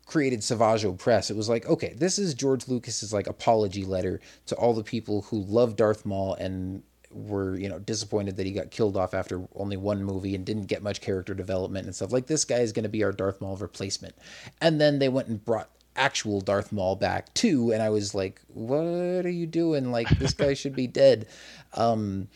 created 0.06 0.42
Savage 0.42 0.82
Opress. 0.82 1.30
It 1.30 1.36
was 1.36 1.48
like, 1.48 1.66
okay, 1.66 1.94
this 1.96 2.18
is 2.18 2.34
George 2.34 2.66
Lucas's 2.66 3.12
like 3.12 3.28
apology 3.28 3.84
letter 3.84 4.20
to 4.46 4.56
all 4.56 4.74
the 4.74 4.82
people 4.82 5.22
who 5.22 5.40
love 5.42 5.76
Darth 5.76 6.04
Maul 6.04 6.34
and 6.34 6.82
were 7.12 7.56
you 7.56 7.68
know 7.68 7.78
disappointed 7.78 8.36
that 8.36 8.46
he 8.46 8.52
got 8.52 8.70
killed 8.70 8.96
off 8.96 9.14
after 9.14 9.46
only 9.56 9.76
one 9.76 10.04
movie 10.04 10.34
and 10.34 10.44
didn't 10.46 10.66
get 10.66 10.82
much 10.82 11.00
character 11.00 11.34
development 11.34 11.86
and 11.86 11.94
stuff 11.94 12.12
like 12.12 12.26
this 12.26 12.44
guy 12.44 12.58
is 12.58 12.72
going 12.72 12.84
to 12.84 12.88
be 12.88 13.02
our 13.02 13.12
Darth 13.12 13.40
Maul 13.40 13.56
replacement 13.56 14.14
and 14.60 14.80
then 14.80 15.00
they 15.00 15.08
went 15.08 15.26
and 15.26 15.44
brought 15.44 15.70
actual 15.96 16.40
Darth 16.40 16.70
Maul 16.70 16.94
back 16.94 17.34
too 17.34 17.72
and 17.72 17.82
I 17.82 17.90
was 17.90 18.14
like 18.14 18.40
what 18.46 19.26
are 19.26 19.30
you 19.30 19.46
doing 19.46 19.90
like 19.90 20.08
this 20.20 20.32
guy 20.34 20.54
should 20.54 20.76
be 20.76 20.86
dead 20.86 21.26
um 21.74 22.28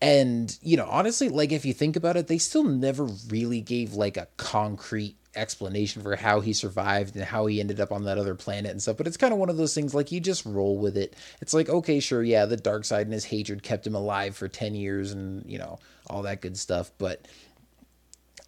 and 0.00 0.58
you 0.62 0.76
know 0.76 0.86
honestly 0.86 1.28
like 1.28 1.50
if 1.50 1.64
you 1.64 1.72
think 1.74 1.96
about 1.96 2.16
it 2.16 2.28
they 2.28 2.38
still 2.38 2.62
never 2.62 3.04
really 3.28 3.60
gave 3.60 3.94
like 3.94 4.16
a 4.16 4.28
concrete 4.36 5.16
explanation 5.38 6.02
for 6.02 6.16
how 6.16 6.40
he 6.40 6.52
survived 6.52 7.14
and 7.16 7.24
how 7.24 7.46
he 7.46 7.60
ended 7.60 7.80
up 7.80 7.92
on 7.92 8.04
that 8.04 8.18
other 8.18 8.34
planet 8.34 8.70
and 8.70 8.82
stuff. 8.82 8.96
But 8.96 9.06
it's 9.06 9.16
kind 9.16 9.32
of 9.32 9.38
one 9.38 9.48
of 9.48 9.56
those 9.56 9.74
things 9.74 9.94
like 9.94 10.12
you 10.12 10.20
just 10.20 10.44
roll 10.44 10.76
with 10.76 10.96
it. 10.96 11.14
It's 11.40 11.54
like, 11.54 11.68
okay, 11.68 12.00
sure, 12.00 12.22
yeah, 12.22 12.44
the 12.44 12.56
dark 12.56 12.84
side 12.84 13.06
and 13.06 13.12
his 13.12 13.24
hatred 13.24 13.62
kept 13.62 13.86
him 13.86 13.94
alive 13.94 14.36
for 14.36 14.48
10 14.48 14.74
years 14.74 15.12
and, 15.12 15.44
you 15.46 15.58
know, 15.58 15.78
all 16.08 16.22
that 16.22 16.40
good 16.40 16.58
stuff. 16.58 16.90
But, 16.98 17.26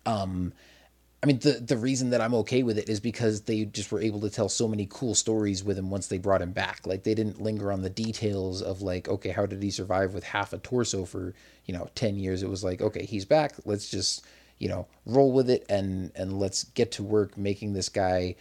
um, 0.05 0.53
I 1.23 1.27
mean, 1.27 1.39
the 1.41 1.53
the 1.53 1.77
reason 1.77 2.11
that 2.11 2.23
I'm 2.23 2.35
okay 2.35 2.63
with 2.63 2.79
it 2.79 2.89
is 2.89 2.99
because 2.99 3.43
they 3.43 3.67
just 3.67 3.93
were 3.93 4.01
able 4.01 4.21
to 4.21 4.31
tell 4.31 4.49
so 4.49 4.67
many 4.67 4.87
cool 4.91 5.15
stories 5.15 5.63
with 5.63 5.79
him 5.79 5.91
once 5.91 6.07
they 6.07 6.17
brought 6.17 6.41
him 6.41 6.53
back. 6.53 6.87
Like 6.87 7.03
they 7.03 7.15
didn't 7.15 7.43
linger 7.43 7.71
on 7.71 7.83
the 7.83 7.91
details 7.91 8.63
of 8.63 8.81
like, 8.81 9.07
okay, 9.09 9.31
how 9.31 9.45
did 9.45 9.63
he 9.63 9.71
survive 9.71 10.15
with 10.15 10.25
half 10.25 10.55
a 10.55 10.59
torso 10.59 11.05
for 11.05 11.35
you 11.67 11.75
know 11.75 11.89
ten 11.95 12.17
years? 12.17 12.43
It 12.43 12.49
was 12.49 12.65
like, 12.65 12.81
okay, 12.81 13.05
he's 13.05 13.27
back. 13.27 13.55
Let's 13.67 13.91
just 13.91 14.25
you 14.61 14.69
know 14.69 14.87
roll 15.07 15.33
with 15.33 15.51
it 15.51 15.67
and 15.69 16.13
and 16.15 16.39
let's 16.39 16.65
get 16.65 16.93
to 16.93 17.03
work 17.03 17.37
making 17.37 17.73
this 17.73 17.89
guy 17.89 18.37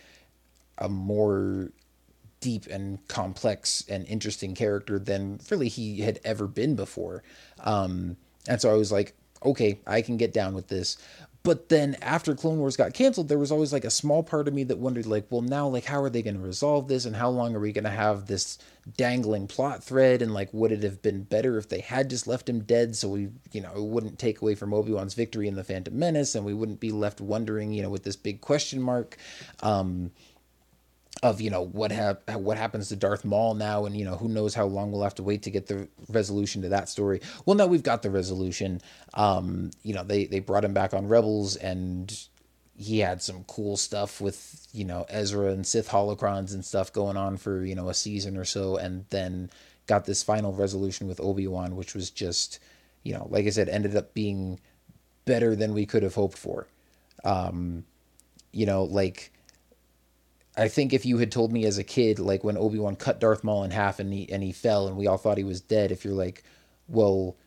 a 0.78 0.88
more 0.88 1.72
deep 2.42 2.68
and 2.68 3.06
complex 3.08 3.84
and 3.90 4.06
interesting 4.06 4.54
character 4.54 5.00
than 5.00 5.40
really 5.50 5.68
he 5.68 6.02
had 6.02 6.20
ever 6.24 6.46
been 6.46 6.76
before 6.76 7.24
um 7.62 8.16
and 8.48 8.62
so 8.62 8.70
i 8.70 8.74
was 8.74 8.92
like 8.92 9.14
okay 9.44 9.80
i 9.88 10.02
can 10.02 10.18
get 10.18 10.32
down 10.34 10.54
with 10.54 10.68
this 10.68 10.98
but 11.44 11.70
then 11.70 11.96
after 12.02 12.36
clone 12.36 12.60
wars 12.60 12.78
got 12.78 12.94
canceled 12.94 13.28
there 13.30 13.40
was 13.40 13.52
always 13.52 13.72
like 13.74 13.86
a 13.86 13.90
small 13.90 14.24
part 14.24 14.48
of 14.48 14.54
me 14.54 14.64
that 14.64 14.78
wondered 14.78 15.06
like 15.06 15.26
well 15.30 15.42
now 15.42 15.68
like 15.68 15.86
how 15.86 16.02
are 16.02 16.10
they 16.10 16.22
going 16.22 16.36
to 16.36 16.42
resolve 16.42 16.88
this? 16.88 17.06
And 17.06 17.16
how 17.16 17.30
long 17.30 17.56
are 17.56 17.60
we 17.60 17.72
going 17.72 17.84
to 17.84 17.90
have 17.90 18.28
this 18.28 18.58
dangling 18.98 19.48
plot 19.48 19.84
thread? 19.84 20.22
And 20.22 20.34
like 20.34 20.50
would 20.54 20.72
it 20.72 20.84
have 20.84 21.02
been 21.02 21.24
better 21.24 21.58
if 21.58 21.70
they 21.70 21.80
had 21.80 22.10
just 22.10 22.28
left 22.28 22.50
him 22.50 22.62
dead 22.62 22.96
so 22.96 23.10
we 23.10 23.30
you 23.52 23.62
know 23.62 23.72
it 23.76 23.84
wouldn't 23.84 24.20
take 24.20 24.42
away 24.42 24.56
from 24.56 24.74
obi-wan's 24.74 25.14
victory 25.14 25.48
in 25.48 25.56
the 25.56 25.64
phantom 25.64 25.98
menace 25.98 26.36
and 26.36 26.46
we 26.46 26.54
wouldn't 26.54 26.80
be 26.80 26.92
left 26.92 27.22
wondering 27.22 27.74
you 27.74 27.82
know 27.82 27.90
with 27.90 28.04
this 28.04 28.16
big 28.16 28.42
question 28.42 28.82
mark? 28.82 29.18
Um 29.62 30.12
of 31.22 31.42
you 31.42 31.50
know 31.50 31.62
what 31.62 31.92
hap- 31.92 32.30
what 32.32 32.58
happens 32.58 32.90
to 32.90 32.96
Darth 32.96 33.26
Maul 33.26 33.54
now, 33.54 33.86
and 33.86 33.96
you 33.96 34.06
know 34.06 34.16
who 34.16 34.30
knows 34.30 34.54
how 34.54 34.66
long 34.66 34.92
we'll 34.92 35.04
have 35.04 35.16
to 35.16 35.24
wait 35.24 35.44
to 35.44 35.52
get 35.52 35.68
the 35.68 35.88
resolution 36.10 36.62
to 36.62 36.70
that 36.70 36.88
story. 36.88 37.22
Well, 37.46 37.56
now 37.56 37.68
we've 37.68 37.84
got 37.84 38.02
the 38.04 38.10
resolution. 38.10 38.82
Um, 39.14 39.72
you 39.84 39.94
know 39.94 40.04
they 40.04 40.26
they 40.26 40.40
brought 40.40 40.64
him 40.64 40.74
back 40.74 40.94
on 40.94 41.08
Rebels, 41.08 41.56
and 41.58 42.18
he 42.78 43.00
had 43.00 43.22
some 43.22 43.44
cool 43.46 43.76
stuff 43.76 44.22
with 44.22 44.68
you 44.72 44.86
know 44.86 45.06
Ezra 45.10 45.52
and 45.52 45.68
Sith 45.68 45.90
holocrons 45.90 46.54
and 46.54 46.64
stuff 46.64 46.94
going 46.94 47.18
on 47.18 47.36
for 47.38 47.66
you 47.66 47.76
know 47.76 47.90
a 47.90 47.94
season 47.94 48.38
or 48.38 48.46
so, 48.46 48.78
and 48.78 49.06
then 49.10 49.50
got 49.88 50.06
this 50.06 50.24
final 50.24 50.54
resolution 50.54 51.08
with 51.08 51.20
Obi 51.20 51.48
Wan, 51.48 51.76
which 51.76 51.94
was 51.94 52.10
just 52.10 52.60
you 53.04 53.14
know 53.14 53.28
like 53.30 53.46
I 53.46 53.50
said, 53.50 53.68
ended 53.68 53.96
up 53.98 54.14
being 54.14 54.60
better 55.26 55.56
than 55.56 55.74
we 55.74 55.86
could 55.86 56.04
have 56.04 56.16
hoped 56.16 56.38
for. 56.38 56.68
Um, 57.26 57.84
you 58.54 58.66
know 58.66 58.84
like 58.86 59.32
I 60.60 60.68
think 60.68 60.92
if 60.92 61.06
you 61.06 61.18
had 61.18 61.32
told 61.32 61.54
me 61.54 61.66
as 61.66 61.78
a 61.78 61.84
kid, 61.84 62.20
like 62.20 62.44
when 62.44 62.58
Obi 62.58 62.80
Wan 62.80 62.98
cut 62.98 63.20
Darth 63.20 63.44
Maul 63.44 63.64
in 63.64 63.72
half 63.72 64.00
and 64.00 64.12
he 64.14 64.30
and 64.32 64.44
he 64.44 64.52
fell 64.52 64.88
and 64.88 64.98
we 64.98 65.08
all 65.08 65.18
thought 65.18 65.38
he 65.38 65.44
was 65.44 65.62
dead, 65.62 65.92
if 65.92 66.04
you're 66.04 66.14
like, 66.14 66.44
well, 66.90 67.38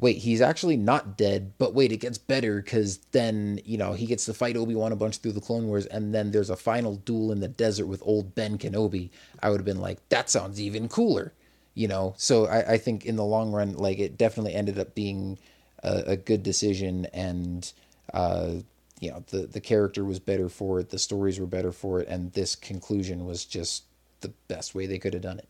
wait, 0.00 0.18
he's 0.18 0.40
actually 0.40 0.78
not 0.78 1.18
dead, 1.18 1.52
but 1.58 1.74
wait, 1.74 1.92
it 1.92 1.98
gets 1.98 2.16
better 2.16 2.62
because 2.62 2.98
then 3.12 3.60
you 3.66 3.76
know 3.76 3.92
he 3.92 4.06
gets 4.06 4.24
to 4.24 4.34
fight 4.34 4.56
Obi 4.56 4.74
Wan 4.74 4.92
a 4.92 4.96
bunch 4.96 5.18
through 5.18 5.32
the 5.32 5.42
Clone 5.42 5.68
Wars, 5.68 5.84
and 5.86 6.14
then 6.14 6.30
there's 6.30 6.50
a 6.50 6.56
final 6.56 6.96
duel 6.96 7.30
in 7.32 7.40
the 7.40 7.48
desert 7.48 7.86
with 7.86 8.02
old 8.04 8.34
Ben 8.34 8.56
Kenobi. 8.56 9.10
I 9.42 9.50
would 9.50 9.60
have 9.60 9.66
been 9.66 9.80
like, 9.80 10.08
that 10.08 10.30
sounds 10.30 10.58
even 10.58 10.88
cooler, 10.88 11.34
you 11.74 11.86
know. 11.86 12.14
So 12.16 12.46
I, 12.46 12.72
I 12.72 12.78
think 12.78 13.04
in 13.04 13.16
the 13.16 13.24
long 13.24 13.52
run, 13.52 13.74
like 13.74 13.98
it 13.98 14.16
definitely 14.16 14.54
ended 14.54 14.78
up 14.78 14.94
being 14.94 15.38
a, 15.82 16.02
a 16.06 16.16
good 16.16 16.42
decision 16.42 17.06
and. 17.12 17.70
Uh, 18.12 18.60
you 19.04 19.10
know 19.10 19.24
the 19.28 19.46
the 19.46 19.60
character 19.60 20.04
was 20.04 20.18
better 20.18 20.48
for 20.48 20.80
it 20.80 20.90
the 20.90 20.98
stories 20.98 21.38
were 21.38 21.46
better 21.46 21.72
for 21.72 22.00
it 22.00 22.08
and 22.08 22.32
this 22.32 22.56
conclusion 22.56 23.26
was 23.26 23.44
just 23.44 23.84
the 24.22 24.32
best 24.48 24.74
way 24.74 24.86
they 24.86 24.98
could 24.98 25.12
have 25.12 25.22
done 25.22 25.38
it 25.38 25.48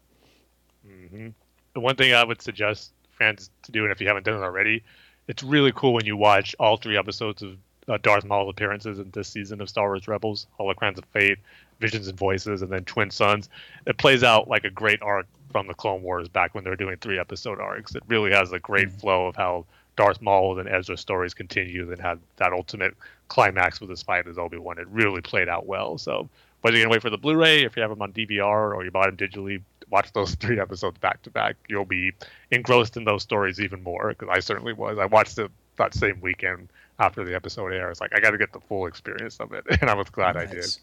hmm 0.86 1.28
The 1.74 1.80
one 1.80 1.96
thing 1.96 2.14
I 2.14 2.24
would 2.24 2.42
suggest 2.42 2.92
fans 3.18 3.50
to 3.62 3.72
do, 3.72 3.84
and 3.84 3.92
if 3.92 4.00
you 4.00 4.08
haven't 4.08 4.24
done 4.24 4.40
it 4.40 4.44
already, 4.44 4.82
it's 5.28 5.42
really 5.42 5.72
cool 5.72 5.94
when 5.94 6.06
you 6.06 6.16
watch 6.16 6.54
all 6.58 6.76
three 6.76 6.96
episodes 6.96 7.42
of 7.42 7.56
uh, 7.88 7.98
Darth 8.02 8.24
Maul 8.24 8.48
appearances 8.48 8.98
in 8.98 9.10
this 9.12 9.28
season 9.28 9.60
of 9.60 9.68
Star 9.68 9.88
Wars 9.88 10.08
Rebels, 10.08 10.46
Holocrons 10.58 10.98
of 10.98 11.04
Fate, 11.06 11.38
Visions 11.80 12.08
and 12.08 12.18
Voices, 12.18 12.62
and 12.62 12.70
then 12.72 12.84
Twin 12.84 13.10
Suns. 13.10 13.48
It 13.86 13.98
plays 13.98 14.22
out 14.24 14.48
like 14.48 14.64
a 14.64 14.70
great 14.70 15.02
arc 15.02 15.26
from 15.52 15.66
the 15.66 15.74
Clone 15.74 16.02
Wars 16.02 16.28
back 16.28 16.54
when 16.54 16.64
they 16.64 16.70
were 16.70 16.76
doing 16.76 16.96
three 16.98 17.18
episode 17.18 17.60
arcs. 17.60 17.94
It 17.94 18.02
really 18.08 18.32
has 18.32 18.52
a 18.52 18.58
great 18.58 18.90
flow 18.92 19.26
of 19.26 19.36
how 19.36 19.66
Darth 19.96 20.20
Maul 20.22 20.58
and 20.58 20.68
Ezra 20.68 20.96
stories 20.96 21.34
continue 21.34 21.92
and 21.92 22.00
had 22.00 22.20
that 22.36 22.52
ultimate 22.52 22.96
climax 23.34 23.80
with 23.80 23.90
his 23.90 24.00
fight 24.00 24.28
as 24.28 24.38
Obi 24.38 24.58
Wan. 24.58 24.78
It 24.78 24.86
really 24.88 25.20
played 25.20 25.48
out 25.48 25.66
well. 25.66 25.98
So 25.98 26.28
whether 26.60 26.76
you're 26.76 26.86
gonna 26.86 26.92
wait 26.92 27.02
for 27.02 27.10
the 27.10 27.18
Blu-ray, 27.18 27.64
if 27.64 27.76
you 27.76 27.82
have 27.82 27.90
them 27.90 28.00
on 28.00 28.12
DVR, 28.12 28.72
or 28.74 28.84
you 28.84 28.92
bought 28.92 29.06
them 29.06 29.16
digitally, 29.16 29.60
watch 29.90 30.12
those 30.12 30.34
three 30.42 30.60
episodes 30.60 30.98
back 30.98 31.20
to 31.22 31.30
back. 31.30 31.56
You'll 31.68 31.84
be 31.84 32.12
engrossed 32.52 32.96
in 32.96 33.04
those 33.04 33.24
stories 33.24 33.60
even 33.60 33.82
more 33.82 34.10
because 34.10 34.28
I 34.30 34.38
certainly 34.38 34.72
was. 34.72 34.98
I 34.98 35.06
watched 35.06 35.36
it 35.38 35.50
that 35.78 35.94
same 35.94 36.20
weekend 36.20 36.68
after 37.00 37.24
the 37.24 37.34
episode 37.34 37.72
aired. 37.72 37.90
It's 37.90 38.00
like 38.00 38.14
I 38.14 38.20
got 38.20 38.30
to 38.30 38.38
get 38.38 38.52
the 38.52 38.60
full 38.60 38.86
experience 38.86 39.40
of 39.40 39.52
it, 39.52 39.64
and 39.80 39.90
I 39.90 39.94
was 39.94 40.08
glad 40.08 40.36
I 40.36 40.46
did. 40.46 40.76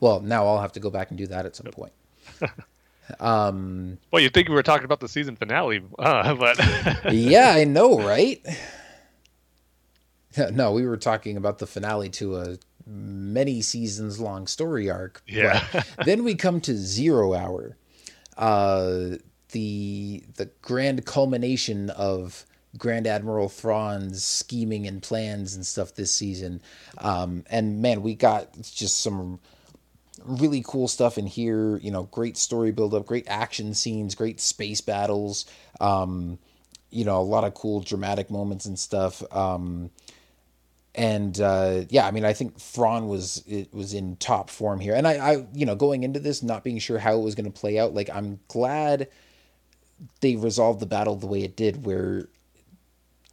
Well 0.00 0.20
now 0.20 0.46
i'll 0.46 0.60
have 0.60 0.72
to 0.72 0.80
go 0.80 0.90
back 0.90 1.10
and 1.10 1.18
do 1.18 1.26
that 1.26 1.46
at 1.46 1.56
some 1.56 1.66
point 1.72 1.92
um 3.20 3.98
Well, 4.12 4.22
you'd 4.22 4.34
think 4.34 4.48
we 4.48 4.54
were 4.54 4.62
talking 4.62 4.84
about 4.84 5.00
the 5.00 5.08
season 5.08 5.34
finale, 5.34 5.82
uh, 5.98 6.34
but 6.34 7.12
yeah 7.12 7.50
i 7.50 7.64
know 7.64 7.98
right 7.98 8.40
no 10.52 10.72
we 10.72 10.86
were 10.86 10.96
talking 10.96 11.36
about 11.36 11.58
the 11.58 11.66
finale 11.66 12.08
to 12.08 12.36
a 12.36 12.58
many 12.86 13.60
seasons 13.60 14.18
long 14.18 14.46
story 14.46 14.90
arc 14.90 15.22
Yeah. 15.26 15.64
Then 16.04 16.24
we 16.24 16.34
come 16.34 16.60
to 16.62 16.74
zero 16.74 17.34
hour 17.34 17.76
uh 18.36 19.16
the 19.50 20.22
the 20.36 20.50
grand 20.62 21.04
culmination 21.04 21.90
of 21.90 22.44
Grand 22.76 23.06
Admiral 23.06 23.48
Thrawn's 23.48 24.22
scheming 24.22 24.86
and 24.86 25.02
plans 25.02 25.54
and 25.54 25.64
stuff 25.66 25.94
this 25.94 26.12
season. 26.12 26.60
Um, 26.98 27.44
and 27.50 27.80
man, 27.80 28.02
we 28.02 28.14
got 28.14 28.60
just 28.60 29.00
some 29.00 29.40
really 30.24 30.62
cool 30.66 30.86
stuff 30.86 31.16
in 31.18 31.26
here. 31.26 31.78
You 31.78 31.90
know, 31.90 32.04
great 32.04 32.36
story 32.36 32.70
build 32.72 32.94
up, 32.94 33.06
great 33.06 33.26
action 33.26 33.74
scenes, 33.74 34.14
great 34.14 34.40
space 34.40 34.80
battles. 34.80 35.46
Um, 35.80 36.38
you 36.90 37.04
know, 37.04 37.20
a 37.20 37.22
lot 37.22 37.44
of 37.44 37.54
cool 37.54 37.80
dramatic 37.80 38.30
moments 38.30 38.66
and 38.66 38.78
stuff. 38.78 39.22
Um, 39.34 39.90
and 40.98 41.40
uh, 41.40 41.82
yeah, 41.90 42.08
I 42.08 42.10
mean, 42.10 42.24
I 42.24 42.32
think 42.32 42.58
Thrawn 42.58 43.06
was 43.06 43.44
it 43.46 43.72
was 43.72 43.94
in 43.94 44.16
top 44.16 44.50
form 44.50 44.80
here, 44.80 44.94
and 44.94 45.06
I, 45.06 45.12
I, 45.12 45.46
you 45.54 45.64
know, 45.64 45.76
going 45.76 46.02
into 46.02 46.18
this, 46.18 46.42
not 46.42 46.64
being 46.64 46.80
sure 46.80 46.98
how 46.98 47.16
it 47.16 47.22
was 47.22 47.36
going 47.36 47.50
to 47.50 47.56
play 47.56 47.78
out, 47.78 47.94
like 47.94 48.10
I'm 48.12 48.40
glad 48.48 49.08
they 50.20 50.34
resolved 50.34 50.80
the 50.80 50.86
battle 50.86 51.14
the 51.14 51.28
way 51.28 51.44
it 51.44 51.56
did, 51.56 51.86
where, 51.86 52.28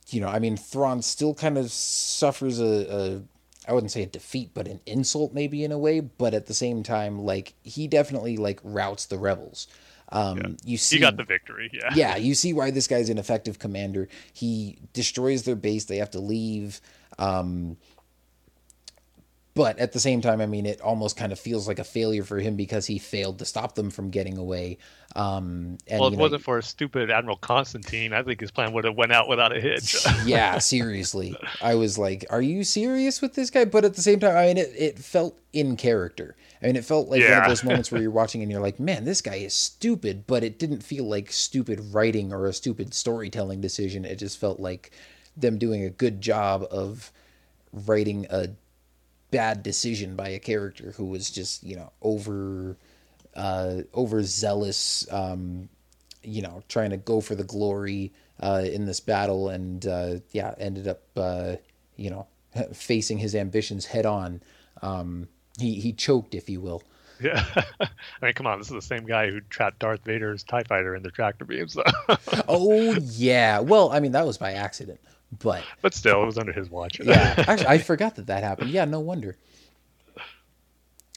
you 0.09 0.21
know, 0.21 0.27
I 0.27 0.37
mean, 0.37 0.57
Thrawn 0.57 1.01
still 1.01 1.33
kind 1.33 1.57
of 1.57 1.71
suffers 1.71 2.59
a, 2.59 2.95
a 2.95 3.21
I 3.67 3.73
wouldn't 3.73 3.91
say 3.91 4.03
a 4.03 4.07
defeat, 4.07 4.51
but 4.53 4.67
an 4.67 4.79
insult 4.85 5.33
maybe 5.33 5.63
in 5.63 5.71
a 5.71 5.79
way, 5.79 6.01
but 6.01 6.35
at 6.35 6.45
the 6.45 6.53
same 6.53 6.83
time, 6.83 7.17
like 7.17 7.55
he 7.63 7.87
definitely 7.87 8.37
like 8.37 8.59
routs 8.63 9.07
the 9.07 9.17
rebels. 9.17 9.65
Um, 10.09 10.57
you 10.63 10.77
see, 10.77 10.97
he 10.97 11.01
got 11.01 11.17
the 11.17 11.23
victory. 11.23 11.71
Yeah. 11.73 11.89
yeah, 11.95 12.15
you 12.15 12.35
see 12.35 12.53
why 12.53 12.69
this 12.69 12.87
guy's 12.87 13.09
an 13.09 13.17
effective 13.17 13.57
commander. 13.57 14.07
He 14.33 14.77
destroys 14.93 15.43
their 15.43 15.55
base. 15.55 15.85
They 15.85 15.97
have 15.97 16.11
to 16.11 16.19
leave. 16.19 16.79
Um, 17.19 17.77
but 19.55 19.79
at 19.79 19.93
the 19.93 20.01
same 20.01 20.19
time, 20.19 20.41
I 20.41 20.47
mean, 20.47 20.65
it 20.65 20.81
almost 20.81 21.15
kind 21.15 21.31
of 21.31 21.39
feels 21.39 21.65
like 21.65 21.79
a 21.79 21.85
failure 21.85 22.25
for 22.25 22.39
him 22.39 22.57
because 22.57 22.85
he 22.85 22.99
failed 22.99 23.39
to 23.39 23.45
stop 23.45 23.73
them 23.73 23.89
from 23.89 24.09
getting 24.09 24.37
away. 24.37 24.79
Um, 25.15 25.77
and, 25.87 26.01
well, 26.01 26.09
it 26.09 26.17
know, 26.17 26.23
wasn't 26.23 26.43
for 26.43 26.57
a 26.57 26.63
stupid 26.63 27.09
Admiral 27.09 27.37
Constantine. 27.37 28.11
I 28.11 28.21
think 28.21 28.41
his 28.41 28.51
plan 28.51 28.73
would 28.73 28.83
have 28.83 28.97
went 28.97 29.13
out 29.13 29.29
without 29.29 29.55
a 29.55 29.61
hitch. 29.61 30.05
yeah, 30.25 30.57
seriously. 30.57 31.37
I 31.61 31.75
was 31.75 31.97
like, 31.97 32.25
are 32.29 32.41
you 32.41 32.65
serious 32.65 33.21
with 33.21 33.35
this 33.35 33.49
guy? 33.49 33.63
But 33.63 33.85
at 33.85 33.93
the 33.93 34.01
same 34.01 34.19
time, 34.19 34.35
I 34.35 34.47
mean, 34.47 34.57
it, 34.57 34.73
it 34.77 34.99
felt 34.99 35.39
in 35.53 35.77
character. 35.77 36.35
I 36.61 36.65
mean, 36.65 36.75
it 36.75 36.83
felt 36.83 37.07
like 37.07 37.21
one 37.21 37.43
of 37.43 37.47
those 37.47 37.63
moments 37.63 37.93
where 37.93 38.01
you're 38.01 38.11
watching 38.11 38.41
and 38.41 38.51
you're 38.51 38.59
like, 38.59 38.77
man, 38.77 39.05
this 39.05 39.21
guy 39.21 39.35
is 39.35 39.53
stupid, 39.53 40.27
but 40.27 40.43
it 40.43 40.59
didn't 40.59 40.83
feel 40.83 41.05
like 41.05 41.31
stupid 41.31 41.79
writing 41.93 42.33
or 42.33 42.45
a 42.45 42.51
stupid 42.51 42.93
storytelling 42.93 43.61
decision. 43.61 44.03
It 44.03 44.17
just 44.17 44.37
felt 44.37 44.59
like 44.59 44.91
them 45.37 45.57
doing 45.57 45.83
a 45.83 45.89
good 45.89 46.21
job 46.21 46.65
of 46.71 47.11
writing 47.71 48.25
a 48.29 48.49
bad 49.31 49.63
decision 49.63 50.15
by 50.15 50.29
a 50.29 50.39
character 50.39 50.93
who 50.97 51.05
was 51.05 51.29
just, 51.29 51.63
you 51.63 51.75
know, 51.75 51.91
over 52.01 52.77
uh 53.35 53.81
overzealous 53.93 55.05
um 55.11 55.67
you 56.25 56.41
know, 56.41 56.63
trying 56.67 56.89
to 56.89 56.97
go 56.97 57.21
for 57.21 57.35
the 57.35 57.43
glory 57.43 58.11
uh, 58.39 58.63
in 58.65 58.85
this 58.85 58.99
battle, 58.99 59.49
and 59.49 59.85
uh, 59.85 60.15
yeah, 60.31 60.53
ended 60.57 60.87
up 60.87 61.01
uh, 61.15 61.55
you 61.95 62.09
know 62.09 62.27
facing 62.73 63.17
his 63.17 63.35
ambitions 63.35 63.85
head 63.85 64.05
on. 64.05 64.41
Um, 64.81 65.27
he 65.59 65.79
he 65.79 65.93
choked, 65.93 66.35
if 66.35 66.49
you 66.49 66.59
will. 66.61 66.83
yeah. 67.21 67.45
I 67.79 67.87
mean, 68.21 68.33
come 68.33 68.47
on, 68.47 68.59
this 68.59 68.67
is 68.67 68.73
the 68.73 68.81
same 68.81 69.05
guy 69.05 69.29
who 69.29 69.39
trapped 69.41 69.79
Darth 69.79 70.03
Vader's 70.03 70.43
TIE 70.43 70.63
fighter 70.63 70.95
in 70.95 71.03
the 71.03 71.11
tractor 71.11 71.45
beam. 71.45 71.67
So. 71.67 71.83
Oh 72.47 72.93
yeah, 72.95 73.59
well, 73.59 73.91
I 73.91 73.99
mean 73.99 74.11
that 74.13 74.25
was 74.25 74.37
by 74.37 74.53
accident, 74.53 74.99
but 75.31 75.63
but 75.81 75.93
still, 75.93 76.23
it 76.23 76.25
was 76.25 76.37
under 76.37 76.53
his 76.53 76.69
watch. 76.69 76.99
yeah, 77.03 77.35
actually, 77.47 77.67
I 77.67 77.77
forgot 77.77 78.15
that 78.15 78.27
that 78.27 78.43
happened. 78.43 78.71
Yeah, 78.71 78.85
no 78.85 78.99
wonder. 78.99 79.37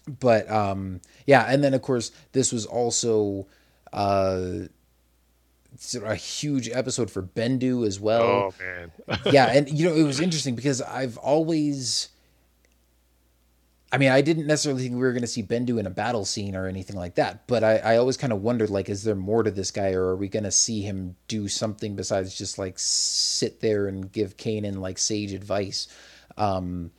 But 0.06 0.50
um, 0.50 1.00
yeah, 1.26 1.44
and 1.48 1.62
then 1.62 1.74
of 1.74 1.82
course 1.82 2.10
this 2.32 2.52
was 2.52 2.64
also 2.66 3.46
uh, 3.92 4.68
a 6.04 6.14
huge 6.14 6.68
episode 6.70 7.10
for 7.10 7.22
Bendu 7.22 7.86
as 7.86 8.00
well. 8.00 8.22
oh 8.22 8.54
man. 8.60 8.90
yeah, 9.26 9.46
and 9.46 9.68
you 9.68 9.88
know 9.88 9.94
it 9.94 10.04
was 10.04 10.20
interesting 10.20 10.54
because 10.54 10.80
I've 10.80 11.18
always, 11.18 12.08
I 13.90 13.96
mean, 13.96 14.10
I 14.10 14.20
didn't 14.20 14.46
necessarily 14.46 14.82
think 14.82 14.94
we 14.94 15.00
were 15.00 15.12
going 15.12 15.22
to 15.22 15.26
see 15.26 15.42
Bendu 15.42 15.78
in 15.78 15.86
a 15.86 15.90
battle 15.90 16.26
scene 16.26 16.54
or 16.54 16.66
anything 16.66 16.96
like 16.96 17.14
that, 17.14 17.46
but 17.46 17.64
I, 17.64 17.78
I 17.78 17.96
always 17.96 18.18
kind 18.18 18.32
of 18.34 18.42
wondered 18.42 18.68
like, 18.68 18.90
is 18.90 19.02
there 19.02 19.14
more 19.14 19.42
to 19.42 19.50
this 19.50 19.70
guy, 19.70 19.92
or 19.92 20.02
are 20.08 20.16
we 20.16 20.28
going 20.28 20.44
to 20.44 20.50
see 20.50 20.82
him 20.82 21.16
do 21.26 21.48
something 21.48 21.96
besides 21.96 22.36
just 22.36 22.58
like 22.58 22.74
sit 22.76 23.60
there 23.60 23.86
and 23.86 24.12
give 24.12 24.36
Kanan 24.36 24.80
like 24.80 24.98
sage 24.98 25.32
advice? 25.32 25.88
Um, 26.36 26.90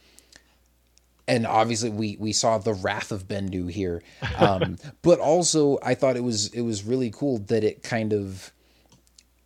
and 1.28 1.46
obviously 1.46 1.92
we 1.92 2.18
we 2.20 2.34
saw 2.34 2.58
the 2.58 2.74
wrath 2.74 3.12
of 3.12 3.28
Bendu 3.28 3.70
here, 3.70 4.02
um, 4.38 4.78
but 5.04 5.20
also 5.20 5.78
I 5.84 5.94
thought 5.94 6.18
it 6.18 6.24
was 6.24 6.52
it 6.54 6.62
was 6.62 6.84
really 6.84 7.12
cool 7.12 7.38
that 7.38 7.64
it 7.64 7.84
kind 7.84 8.14
of 8.14 8.52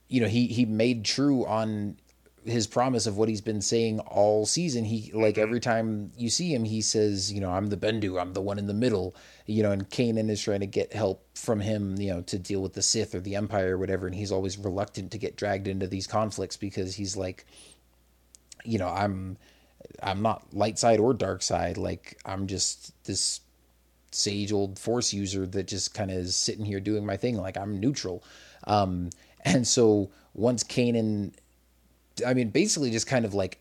you 0.07 0.21
know 0.21 0.27
he 0.27 0.47
he 0.47 0.65
made 0.65 1.03
true 1.03 1.45
on 1.45 1.97
his 2.45 2.67
promise 2.67 3.05
of 3.05 3.17
what 3.17 3.29
he's 3.29 3.41
been 3.41 3.61
saying 3.61 3.99
all 4.01 4.45
season. 4.45 4.85
He 4.85 5.11
like 5.13 5.37
every 5.37 5.59
time 5.59 6.11
you 6.17 6.29
see 6.29 6.53
him 6.53 6.63
he 6.63 6.81
says 6.81 7.31
you 7.31 7.39
know 7.39 7.51
i'm 7.51 7.67
the 7.67 7.77
bendu 7.77 8.19
i'm 8.19 8.33
the 8.33 8.41
one 8.41 8.59
in 8.59 8.67
the 8.67 8.73
middle 8.73 9.15
you 9.45 9.63
know 9.63 9.71
and 9.71 9.89
kanan 9.89 10.29
is 10.29 10.41
trying 10.41 10.59
to 10.59 10.65
get 10.65 10.93
help 10.93 11.25
from 11.35 11.59
him 11.59 11.97
you 11.99 12.13
know 12.13 12.21
to 12.21 12.37
deal 12.37 12.61
with 12.61 12.73
the 12.73 12.81
sith 12.81 13.15
or 13.15 13.19
the 13.19 13.35
empire 13.35 13.75
or 13.75 13.77
whatever 13.77 14.05
and 14.07 14.15
he's 14.15 14.31
always 14.31 14.57
reluctant 14.57 15.11
to 15.11 15.17
get 15.17 15.35
dragged 15.35 15.67
into 15.67 15.87
these 15.87 16.07
conflicts 16.07 16.57
because 16.57 16.95
he's 16.95 17.15
like 17.17 17.45
you 18.63 18.77
know 18.77 18.87
i'm 18.87 19.37
i'm 20.01 20.21
not 20.21 20.45
light 20.53 20.77
side 20.79 20.99
or 20.99 21.13
dark 21.13 21.41
side 21.41 21.77
like 21.77 22.17
i'm 22.25 22.47
just 22.47 22.93
this 23.05 23.41
sage 24.11 24.51
old 24.51 24.77
force 24.77 25.13
user 25.13 25.45
that 25.45 25.67
just 25.67 25.93
kind 25.93 26.11
of 26.11 26.17
is 26.17 26.35
sitting 26.35 26.65
here 26.65 26.79
doing 26.79 27.05
my 27.05 27.17
thing 27.17 27.37
like 27.37 27.57
i'm 27.57 27.79
neutral. 27.79 28.23
Um 28.65 29.09
and 29.45 29.67
so 29.67 30.09
once 30.33 30.63
Kanan, 30.63 31.33
I 32.25 32.33
mean, 32.33 32.49
basically 32.49 32.91
just 32.91 33.07
kind 33.07 33.25
of 33.25 33.33
like 33.33 33.59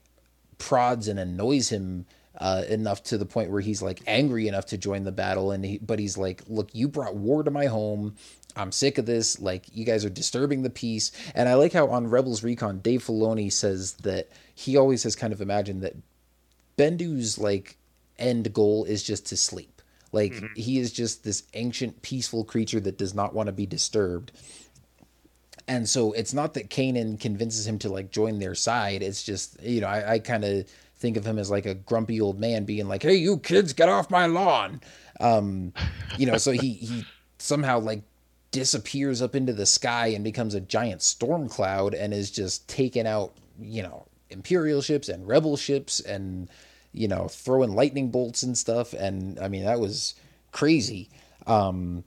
prods 0.58 1.08
and 1.08 1.18
annoys 1.18 1.68
him 1.68 2.06
uh, 2.38 2.64
enough 2.68 3.02
to 3.04 3.18
the 3.18 3.26
point 3.26 3.50
where 3.50 3.60
he's 3.60 3.82
like 3.82 4.00
angry 4.06 4.48
enough 4.48 4.66
to 4.66 4.78
join 4.78 5.04
the 5.04 5.12
battle. 5.12 5.50
And 5.52 5.64
he, 5.64 5.78
but 5.78 5.98
he's 5.98 6.18
like, 6.18 6.42
look, 6.48 6.74
you 6.74 6.88
brought 6.88 7.14
war 7.14 7.42
to 7.42 7.50
my 7.50 7.66
home. 7.66 8.16
I'm 8.54 8.72
sick 8.72 8.98
of 8.98 9.06
this. 9.06 9.40
Like, 9.40 9.64
you 9.74 9.84
guys 9.84 10.04
are 10.04 10.10
disturbing 10.10 10.62
the 10.62 10.70
peace. 10.70 11.12
And 11.34 11.48
I 11.48 11.54
like 11.54 11.72
how 11.72 11.88
on 11.88 12.08
Rebels 12.08 12.42
Recon, 12.42 12.80
Dave 12.80 13.02
Filoni 13.04 13.50
says 13.50 13.94
that 14.02 14.28
he 14.54 14.76
always 14.76 15.02
has 15.04 15.16
kind 15.16 15.32
of 15.32 15.40
imagined 15.40 15.82
that 15.82 15.96
Bendu's 16.76 17.38
like 17.38 17.76
end 18.18 18.52
goal 18.52 18.84
is 18.84 19.02
just 19.02 19.26
to 19.26 19.36
sleep. 19.36 19.80
Like, 20.12 20.34
he 20.54 20.78
is 20.78 20.92
just 20.92 21.24
this 21.24 21.44
ancient, 21.54 22.02
peaceful 22.02 22.44
creature 22.44 22.80
that 22.80 22.98
does 22.98 23.14
not 23.14 23.32
want 23.32 23.46
to 23.46 23.52
be 23.52 23.64
disturbed 23.64 24.30
and 25.68 25.88
so 25.88 26.12
it's 26.12 26.34
not 26.34 26.54
that 26.54 26.70
Kanan 26.70 27.18
convinces 27.18 27.66
him 27.66 27.78
to 27.80 27.88
like 27.88 28.10
join 28.10 28.38
their 28.38 28.54
side. 28.54 29.02
It's 29.02 29.22
just 29.22 29.62
you 29.62 29.80
know 29.80 29.86
I, 29.86 30.14
I 30.14 30.18
kind 30.18 30.44
of 30.44 30.66
think 30.96 31.16
of 31.16 31.26
him 31.26 31.38
as 31.38 31.50
like 31.50 31.66
a 31.66 31.74
grumpy 31.74 32.20
old 32.20 32.40
man 32.40 32.64
being 32.64 32.88
like, 32.88 33.02
"Hey, 33.02 33.16
you 33.16 33.38
kids, 33.38 33.72
get 33.72 33.88
off 33.88 34.10
my 34.10 34.26
lawn," 34.26 34.80
um, 35.20 35.72
you 36.16 36.26
know. 36.26 36.36
So 36.38 36.52
he 36.52 36.72
he 36.74 37.04
somehow 37.38 37.78
like 37.78 38.02
disappears 38.50 39.22
up 39.22 39.34
into 39.34 39.52
the 39.52 39.66
sky 39.66 40.08
and 40.08 40.22
becomes 40.22 40.54
a 40.54 40.60
giant 40.60 41.02
storm 41.02 41.48
cloud 41.48 41.94
and 41.94 42.12
is 42.12 42.30
just 42.30 42.68
taking 42.68 43.06
out 43.06 43.32
you 43.60 43.82
know 43.82 44.06
imperial 44.30 44.80
ships 44.82 45.08
and 45.08 45.26
rebel 45.26 45.56
ships 45.56 46.00
and 46.00 46.48
you 46.92 47.08
know 47.08 47.28
throwing 47.28 47.74
lightning 47.74 48.10
bolts 48.10 48.42
and 48.42 48.56
stuff. 48.56 48.92
And 48.92 49.38
I 49.38 49.48
mean 49.48 49.64
that 49.64 49.80
was 49.80 50.14
crazy. 50.52 51.10
Um, 51.46 52.04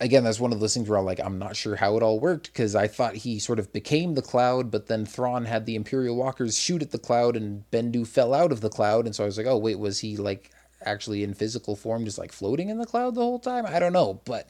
again, 0.00 0.24
that's 0.24 0.40
one 0.40 0.52
of 0.52 0.60
those 0.60 0.74
things 0.74 0.88
where 0.88 0.98
I'm 0.98 1.04
like, 1.04 1.20
I'm 1.20 1.38
not 1.38 1.56
sure 1.56 1.76
how 1.76 1.96
it 1.96 2.02
all 2.02 2.20
worked 2.20 2.46
because 2.46 2.74
I 2.74 2.86
thought 2.86 3.16
he 3.16 3.38
sort 3.38 3.58
of 3.58 3.72
became 3.72 4.14
the 4.14 4.22
cloud, 4.22 4.70
but 4.70 4.86
then 4.86 5.04
Thrawn 5.04 5.44
had 5.44 5.66
the 5.66 5.74
Imperial 5.74 6.16
Walkers 6.16 6.56
shoot 6.56 6.82
at 6.82 6.92
the 6.92 6.98
cloud 6.98 7.36
and 7.36 7.68
Bendu 7.70 8.06
fell 8.06 8.32
out 8.32 8.52
of 8.52 8.60
the 8.60 8.70
cloud. 8.70 9.06
And 9.06 9.14
so 9.14 9.24
I 9.24 9.26
was 9.26 9.36
like, 9.36 9.46
oh, 9.46 9.58
wait, 9.58 9.78
was 9.78 9.98
he 10.00 10.16
like 10.16 10.50
actually 10.84 11.24
in 11.24 11.34
physical 11.34 11.74
form, 11.74 12.04
just 12.04 12.18
like 12.18 12.32
floating 12.32 12.68
in 12.68 12.78
the 12.78 12.86
cloud 12.86 13.14
the 13.14 13.22
whole 13.22 13.40
time? 13.40 13.66
I 13.66 13.78
don't 13.78 13.92
know. 13.92 14.20
But 14.24 14.48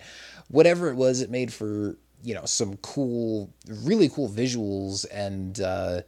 whatever 0.49 0.91
it 0.91 0.97
was, 0.97 1.23
it 1.23 1.31
made 1.31 1.53
for, 1.53 1.97
you 2.23 2.35
know, 2.35 2.45
some 2.45 2.77
cool, 2.79 3.51
really 3.67 4.11
cool 4.11 4.29
visuals 4.29 5.07
and, 5.11 5.61
uh, 5.61 6.03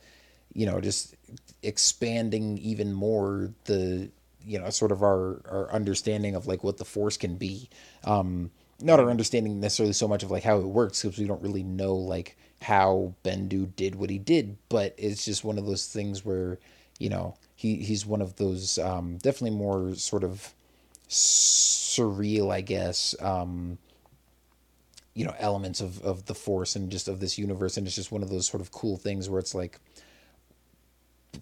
you 0.53 0.67
know, 0.67 0.81
just 0.81 1.15
expanding 1.63 2.59
even 2.59 2.93
more 2.93 3.53
the, 3.65 4.11
you 4.45 4.59
know, 4.59 4.69
sort 4.69 4.93
of 4.93 5.03
our, 5.03 5.41
our 5.49 5.71
understanding 5.73 6.35
of 6.35 6.47
like 6.47 6.63
what 6.63 6.77
the 6.77 6.85
Force 6.85 7.17
can 7.17 7.37
be. 7.37 7.71
Um, 8.05 8.51
not 8.83 9.01
our 9.01 9.11
understanding 9.11 9.61
necessarily 9.61 9.93
so 9.93 10.09
much 10.09 10.23
of 10.23 10.31
like 10.31 10.43
how 10.43 10.59
it 10.59 10.67
works 10.67 11.03
because 11.03 11.19
we 11.19 11.27
don't 11.27 11.43
really 11.43 11.63
know 11.63 11.95
like 11.95 12.37
how 12.63 13.15
Bendu 13.25 13.75
did 13.77 13.95
what 13.95 14.11
he 14.11 14.19
did, 14.19 14.57
but 14.69 14.95
it's 14.99 15.25
just 15.25 15.45
one 15.45 15.59
of 15.59 15.67
those 15.67 15.87
things 15.87 16.25
where 16.25 16.59
you 16.99 17.09
know 17.09 17.37
he 17.57 17.77
he's 17.77 18.07
one 18.07 18.23
of 18.23 18.37
those 18.37 18.79
um, 18.79 19.19
definitely 19.19 19.57
more 19.57 19.95
sort 19.95 20.25
of 20.25 20.53
surreal, 21.09 22.53
I 22.53 22.61
guess. 22.61 23.15
Um, 23.21 23.79
you 25.15 25.25
know 25.25 25.35
elements 25.39 25.81
of 25.81 26.01
of 26.03 26.27
the 26.27 26.35
force 26.35 26.77
and 26.77 26.91
just 26.91 27.09
of 27.09 27.21
this 27.21 27.37
universe 27.37 27.77
and 27.77 27.87
it's 27.87 27.97
just 27.97 28.13
one 28.13 28.23
of 28.23 28.31
those 28.31 28.47
sort 28.47 28.61
of 28.61 28.71
cool 28.71 28.97
things 28.97 29.29
where 29.29 29.41
it's 29.41 29.55
like 29.55 29.81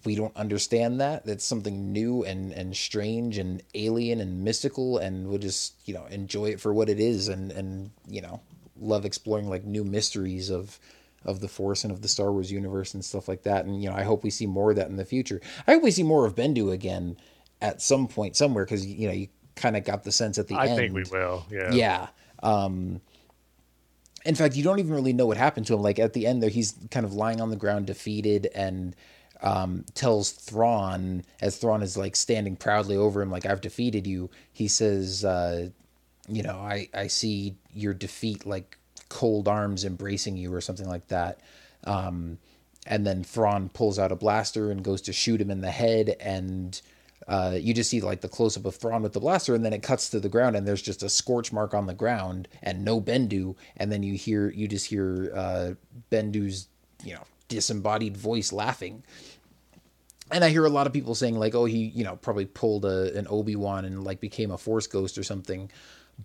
we 0.05 0.15
don't 0.15 0.35
understand 0.35 1.01
that 1.01 1.25
that's 1.25 1.43
something 1.43 1.91
new 1.91 2.23
and 2.23 2.53
and 2.53 2.75
strange 2.75 3.37
and 3.37 3.63
alien 3.73 4.19
and 4.19 4.43
mystical 4.43 4.97
and 4.97 5.27
we'll 5.27 5.39
just 5.39 5.73
you 5.85 5.93
know 5.93 6.05
enjoy 6.05 6.45
it 6.45 6.61
for 6.61 6.73
what 6.73 6.89
it 6.89 6.99
is 6.99 7.27
and 7.27 7.51
and 7.51 7.91
you 8.07 8.21
know 8.21 8.39
love 8.79 9.03
exploring 9.05 9.49
like 9.49 9.65
new 9.65 9.83
mysteries 9.83 10.49
of 10.49 10.79
of 11.25 11.41
the 11.41 11.47
force 11.47 11.83
and 11.83 11.91
of 11.91 12.01
the 12.01 12.07
Star 12.07 12.31
Wars 12.31 12.51
universe 12.51 12.93
and 12.93 13.03
stuff 13.03 13.27
like 13.27 13.43
that 13.43 13.65
and 13.65 13.81
you 13.81 13.89
know 13.89 13.95
I 13.95 14.03
hope 14.03 14.23
we 14.23 14.29
see 14.29 14.45
more 14.45 14.69
of 14.71 14.77
that 14.77 14.89
in 14.89 14.95
the 14.95 15.05
future 15.05 15.41
I 15.67 15.73
hope 15.73 15.83
we 15.83 15.91
see 15.91 16.03
more 16.03 16.25
of 16.25 16.35
Bendu 16.35 16.71
again 16.71 17.17
at 17.61 17.81
some 17.81 18.07
point 18.07 18.35
somewhere 18.35 18.65
because 18.65 18.85
you 18.85 19.07
know 19.07 19.13
you 19.13 19.27
kind 19.59 19.75
of 19.77 19.83
got 19.83 20.03
the 20.03 20.11
sense 20.11 20.37
at 20.37 20.47
the 20.47 20.55
I 20.55 20.65
end 20.65 20.73
I 20.73 20.75
think 20.75 20.93
we 20.93 21.03
will. 21.11 21.45
Yeah. 21.51 21.71
yeah. 21.71 22.07
Um, 22.41 23.01
in 24.25 24.35
fact, 24.35 24.55
you 24.55 24.63
don't 24.63 24.79
even 24.79 24.93
really 24.93 25.13
know 25.13 25.25
what 25.25 25.37
happened 25.37 25.67
to 25.67 25.73
him. 25.73 25.81
Like 25.81 25.99
at 25.99 26.13
the 26.13 26.25
end, 26.25 26.41
there 26.41 26.49
he's 26.49 26.75
kind 26.91 27.05
of 27.05 27.13
lying 27.13 27.41
on 27.41 27.49
the 27.49 27.55
ground, 27.55 27.87
defeated, 27.87 28.47
and 28.53 28.95
um, 29.41 29.85
tells 29.93 30.31
Thrawn, 30.31 31.23
as 31.41 31.57
Thrawn 31.57 31.81
is 31.81 31.97
like 31.97 32.15
standing 32.15 32.55
proudly 32.55 32.97
over 32.97 33.21
him, 33.21 33.31
like 33.31 33.45
I've 33.45 33.61
defeated 33.61 34.05
you. 34.05 34.29
He 34.51 34.67
says, 34.67 35.23
uh, 35.23 35.69
"You 36.27 36.43
know, 36.43 36.57
I 36.59 36.89
I 36.93 37.07
see 37.07 37.55
your 37.73 37.93
defeat 37.93 38.45
like 38.45 38.77
cold 39.09 39.47
arms 39.47 39.85
embracing 39.85 40.37
you, 40.37 40.53
or 40.53 40.61
something 40.61 40.87
like 40.87 41.07
that." 41.07 41.39
Um, 41.85 42.37
and 42.85 43.05
then 43.05 43.23
Thrawn 43.23 43.69
pulls 43.69 43.99
out 43.99 44.11
a 44.11 44.15
blaster 44.15 44.71
and 44.71 44.83
goes 44.83 45.01
to 45.03 45.13
shoot 45.13 45.39
him 45.39 45.51
in 45.51 45.61
the 45.61 45.71
head, 45.71 46.15
and 46.19 46.81
uh, 47.27 47.55
you 47.59 47.73
just 47.73 47.89
see 47.89 48.01
like 48.01 48.21
the 48.21 48.27
close 48.27 48.57
up 48.57 48.65
of 48.65 48.75
Thrawn 48.75 49.03
with 49.03 49.13
the 49.13 49.19
blaster, 49.19 49.55
and 49.55 49.63
then 49.63 49.73
it 49.73 49.83
cuts 49.83 50.09
to 50.09 50.19
the 50.19 50.29
ground, 50.29 50.55
and 50.55 50.67
there's 50.67 50.81
just 50.81 51.03
a 51.03 51.09
scorch 51.09 51.53
mark 51.53 51.73
on 51.73 51.85
the 51.85 51.93
ground 51.93 52.47
and 52.61 52.83
no 52.83 52.99
Bendu, 52.99 53.55
and 53.77 53.91
then 53.91 54.03
you 54.03 54.15
hear 54.15 54.49
you 54.49 54.67
just 54.67 54.87
hear 54.87 55.31
uh, 55.33 55.71
Bendu's 56.11 56.67
you 57.03 57.13
know 57.13 57.23
disembodied 57.49 58.15
voice 58.15 58.53
laughing. 58.53 59.03
and 60.31 60.43
I 60.43 60.49
hear 60.49 60.63
a 60.65 60.69
lot 60.69 60.87
of 60.87 60.93
people 60.93 61.15
saying 61.15 61.35
like, 61.35 61.55
oh, 61.55 61.65
he 61.65 61.87
you 61.87 62.03
know 62.05 62.15
probably 62.15 62.45
pulled 62.45 62.85
a, 62.85 63.17
an 63.17 63.27
Obi 63.29 63.55
Wan 63.57 63.83
and 63.83 64.03
like 64.03 64.21
became 64.21 64.51
a 64.51 64.57
Force 64.57 64.87
ghost 64.87 65.17
or 65.17 65.23
something, 65.23 65.69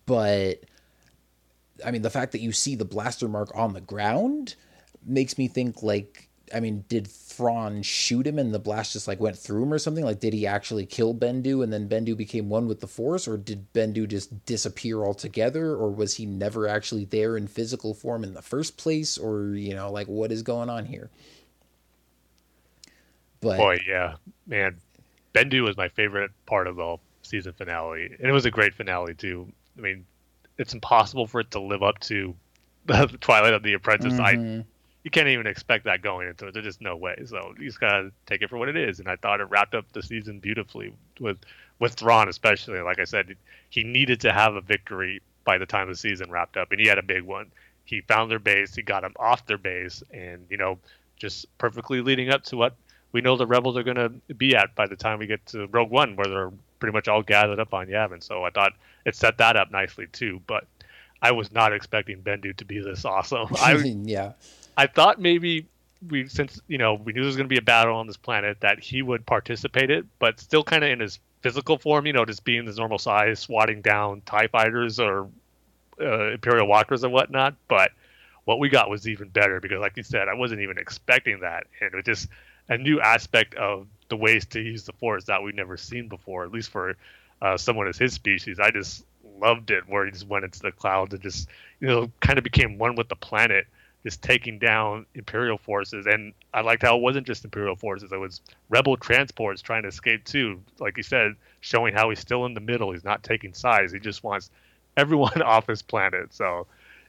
but 0.06 0.60
I 1.84 1.90
mean 1.90 2.02
the 2.02 2.10
fact 2.10 2.32
that 2.32 2.40
you 2.40 2.52
see 2.52 2.76
the 2.76 2.84
blaster 2.84 3.28
mark 3.28 3.50
on 3.54 3.72
the 3.72 3.80
ground 3.80 4.54
makes 5.04 5.36
me 5.36 5.48
think 5.48 5.82
like 5.82 6.23
I 6.52 6.60
mean, 6.60 6.84
did 6.88 7.06
Thrawn 7.06 7.82
shoot 7.82 8.26
him 8.26 8.38
and 8.38 8.52
the 8.52 8.58
blast 8.58 8.92
just 8.92 9.08
like 9.08 9.20
went 9.20 9.36
through 9.36 9.62
him 9.62 9.72
or 9.72 9.78
something? 9.78 10.04
Like, 10.04 10.20
did 10.20 10.32
he 10.32 10.46
actually 10.46 10.86
kill 10.86 11.14
Bendu 11.14 11.62
and 11.62 11.72
then 11.72 11.88
Bendu 11.88 12.16
became 12.16 12.48
one 12.48 12.66
with 12.66 12.80
the 12.80 12.86
Force, 12.86 13.26
or 13.26 13.36
did 13.36 13.72
Bendu 13.72 14.06
just 14.06 14.44
disappear 14.44 15.04
altogether, 15.04 15.74
or 15.74 15.90
was 15.90 16.14
he 16.14 16.26
never 16.26 16.68
actually 16.68 17.04
there 17.04 17.36
in 17.36 17.46
physical 17.46 17.94
form 17.94 18.24
in 18.24 18.34
the 18.34 18.42
first 18.42 18.76
place, 18.76 19.16
or 19.16 19.54
you 19.54 19.74
know, 19.74 19.90
like 19.90 20.06
what 20.06 20.32
is 20.32 20.42
going 20.42 20.68
on 20.68 20.84
here? 20.84 21.10
But 23.40 23.58
boy, 23.58 23.78
yeah, 23.86 24.16
man, 24.46 24.78
Bendu 25.34 25.62
was 25.62 25.76
my 25.76 25.88
favorite 25.88 26.30
part 26.46 26.66
of 26.66 26.76
the 26.76 26.96
season 27.22 27.52
finale, 27.52 28.06
and 28.06 28.28
it 28.28 28.32
was 28.32 28.46
a 28.46 28.50
great 28.50 28.74
finale 28.74 29.14
too. 29.14 29.52
I 29.76 29.80
mean, 29.80 30.04
it's 30.58 30.74
impossible 30.74 31.26
for 31.26 31.40
it 31.40 31.50
to 31.52 31.60
live 31.60 31.82
up 31.82 31.98
to 32.00 32.34
the 32.86 33.06
Twilight 33.20 33.54
of 33.54 33.62
the 33.62 33.72
Apprentice. 33.72 34.14
Mm-hmm. 34.14 34.60
I 34.60 34.64
you 35.04 35.10
can't 35.10 35.28
even 35.28 35.46
expect 35.46 35.84
that 35.84 36.02
going 36.02 36.28
into 36.28 36.46
it. 36.46 36.54
There's 36.54 36.64
just 36.64 36.80
no 36.80 36.96
way. 36.96 37.16
So 37.26 37.54
you 37.58 37.66
just 37.66 37.78
gotta 37.78 38.10
take 38.26 38.42
it 38.42 38.50
for 38.50 38.56
what 38.56 38.68
it 38.68 38.76
is. 38.76 38.98
And 38.98 39.08
I 39.08 39.16
thought 39.16 39.40
it 39.40 39.44
wrapped 39.44 39.74
up 39.74 39.84
the 39.92 40.02
season 40.02 40.40
beautifully 40.40 40.92
with 41.20 41.38
with 41.78 41.94
Thrawn, 41.94 42.28
especially. 42.28 42.80
Like 42.80 42.98
I 42.98 43.04
said, 43.04 43.36
he 43.68 43.84
needed 43.84 44.20
to 44.22 44.32
have 44.32 44.54
a 44.54 44.60
victory 44.60 45.20
by 45.44 45.58
the 45.58 45.66
time 45.66 45.88
the 45.88 45.94
season 45.94 46.30
wrapped 46.30 46.56
up, 46.56 46.72
and 46.72 46.80
he 46.80 46.88
had 46.88 46.98
a 46.98 47.02
big 47.02 47.22
one. 47.22 47.50
He 47.84 48.00
found 48.00 48.30
their 48.30 48.38
base, 48.38 48.74
he 48.74 48.82
got 48.82 49.02
them 49.02 49.12
off 49.18 49.44
their 49.46 49.58
base, 49.58 50.02
and 50.10 50.46
you 50.48 50.56
know, 50.56 50.78
just 51.16 51.46
perfectly 51.58 52.00
leading 52.00 52.30
up 52.30 52.42
to 52.44 52.56
what 52.56 52.74
we 53.12 53.20
know 53.20 53.36
the 53.36 53.46
rebels 53.46 53.76
are 53.76 53.84
going 53.84 53.96
to 53.96 54.34
be 54.34 54.56
at 54.56 54.74
by 54.74 54.88
the 54.88 54.96
time 54.96 55.20
we 55.20 55.26
get 55.26 55.44
to 55.46 55.66
Rogue 55.68 55.90
One, 55.90 56.16
where 56.16 56.26
they're 56.26 56.52
pretty 56.80 56.92
much 56.92 57.06
all 57.06 57.22
gathered 57.22 57.60
up 57.60 57.72
on 57.72 57.86
Yavin. 57.86 58.22
So 58.22 58.42
I 58.42 58.50
thought 58.50 58.72
it 59.04 59.14
set 59.14 59.38
that 59.38 59.56
up 59.56 59.70
nicely 59.70 60.08
too. 60.08 60.40
But 60.46 60.66
I 61.22 61.30
was 61.30 61.52
not 61.52 61.72
expecting 61.72 62.22
Bendu 62.22 62.56
to 62.56 62.64
be 62.64 62.80
this 62.80 63.04
awesome. 63.04 63.48
I, 63.60 63.74
mean, 63.74 64.08
yeah. 64.08 64.32
I 64.76 64.86
thought 64.86 65.20
maybe 65.20 65.66
we 66.10 66.28
since 66.28 66.60
you 66.68 66.78
know 66.78 66.94
we 66.94 67.12
knew 67.12 67.20
there 67.20 67.26
was 67.26 67.36
going 67.36 67.48
to 67.48 67.52
be 67.52 67.58
a 67.58 67.62
battle 67.62 67.96
on 67.96 68.06
this 68.06 68.16
planet 68.16 68.58
that 68.60 68.80
he 68.80 69.02
would 69.02 69.24
participate 69.26 69.90
it, 69.90 70.04
but 70.18 70.40
still 70.40 70.62
kind 70.62 70.84
of 70.84 70.90
in 70.90 71.00
his 71.00 71.18
physical 71.42 71.78
form, 71.78 72.06
you 72.06 72.12
know, 72.12 72.24
just 72.24 72.44
being 72.44 72.66
his 72.66 72.78
normal 72.78 72.98
size, 72.98 73.40
swatting 73.40 73.82
down 73.82 74.22
Tie 74.24 74.46
fighters 74.48 74.98
or 74.98 75.28
uh, 76.00 76.32
Imperial 76.32 76.66
walkers 76.66 77.04
and 77.04 77.12
whatnot. 77.12 77.54
But 77.68 77.90
what 78.44 78.58
we 78.58 78.68
got 78.68 78.90
was 78.90 79.06
even 79.06 79.28
better 79.28 79.60
because, 79.60 79.78
like 79.78 79.96
you 79.96 80.02
said, 80.02 80.28
I 80.28 80.34
wasn't 80.34 80.60
even 80.60 80.78
expecting 80.78 81.40
that, 81.40 81.66
and 81.80 81.92
it 81.92 81.96
was 81.96 82.04
just 82.04 82.28
a 82.68 82.78
new 82.78 83.00
aspect 83.00 83.54
of 83.54 83.86
the 84.08 84.16
ways 84.16 84.46
to 84.46 84.60
use 84.60 84.84
the 84.84 84.92
Force 84.92 85.24
that 85.24 85.42
we've 85.42 85.54
never 85.54 85.76
seen 85.76 86.08
before, 86.08 86.44
at 86.44 86.52
least 86.52 86.70
for 86.70 86.96
uh, 87.42 87.56
someone 87.56 87.88
as 87.88 87.98
his 87.98 88.12
species. 88.14 88.58
I 88.58 88.70
just 88.70 89.04
loved 89.38 89.70
it 89.70 89.88
where 89.88 90.04
he 90.04 90.12
just 90.12 90.26
went 90.26 90.44
into 90.44 90.60
the 90.60 90.72
clouds 90.72 91.12
and 91.12 91.22
just 91.22 91.48
you 91.80 91.88
know 91.88 92.10
kind 92.20 92.38
of 92.38 92.44
became 92.44 92.78
one 92.78 92.94
with 92.94 93.08
the 93.08 93.16
planet 93.16 93.66
is 94.04 94.16
taking 94.16 94.58
down 94.58 95.06
Imperial 95.14 95.58
forces. 95.58 96.06
And 96.06 96.34
I 96.52 96.60
liked 96.60 96.82
how 96.82 96.96
it 96.96 97.02
wasn't 97.02 97.26
just 97.26 97.44
Imperial 97.44 97.76
forces; 97.76 98.12
it 98.12 98.18
was 98.18 98.40
Rebel 98.68 98.96
transports 98.96 99.62
trying 99.62 99.82
to 99.82 99.88
escape 99.88 100.24
too. 100.24 100.60
Like 100.78 100.96
you 100.96 101.02
said, 101.02 101.34
showing 101.60 101.94
how 101.94 102.10
he's 102.10 102.20
still 102.20 102.46
in 102.46 102.54
the 102.54 102.60
middle. 102.60 102.92
He's 102.92 103.04
not 103.04 103.22
taking 103.22 103.54
sides. 103.54 103.92
He 103.92 103.98
just 103.98 104.22
wants 104.22 104.50
everyone 104.96 105.42
off 105.42 105.66
his 105.66 105.82
planet. 105.82 106.34
So 106.34 106.66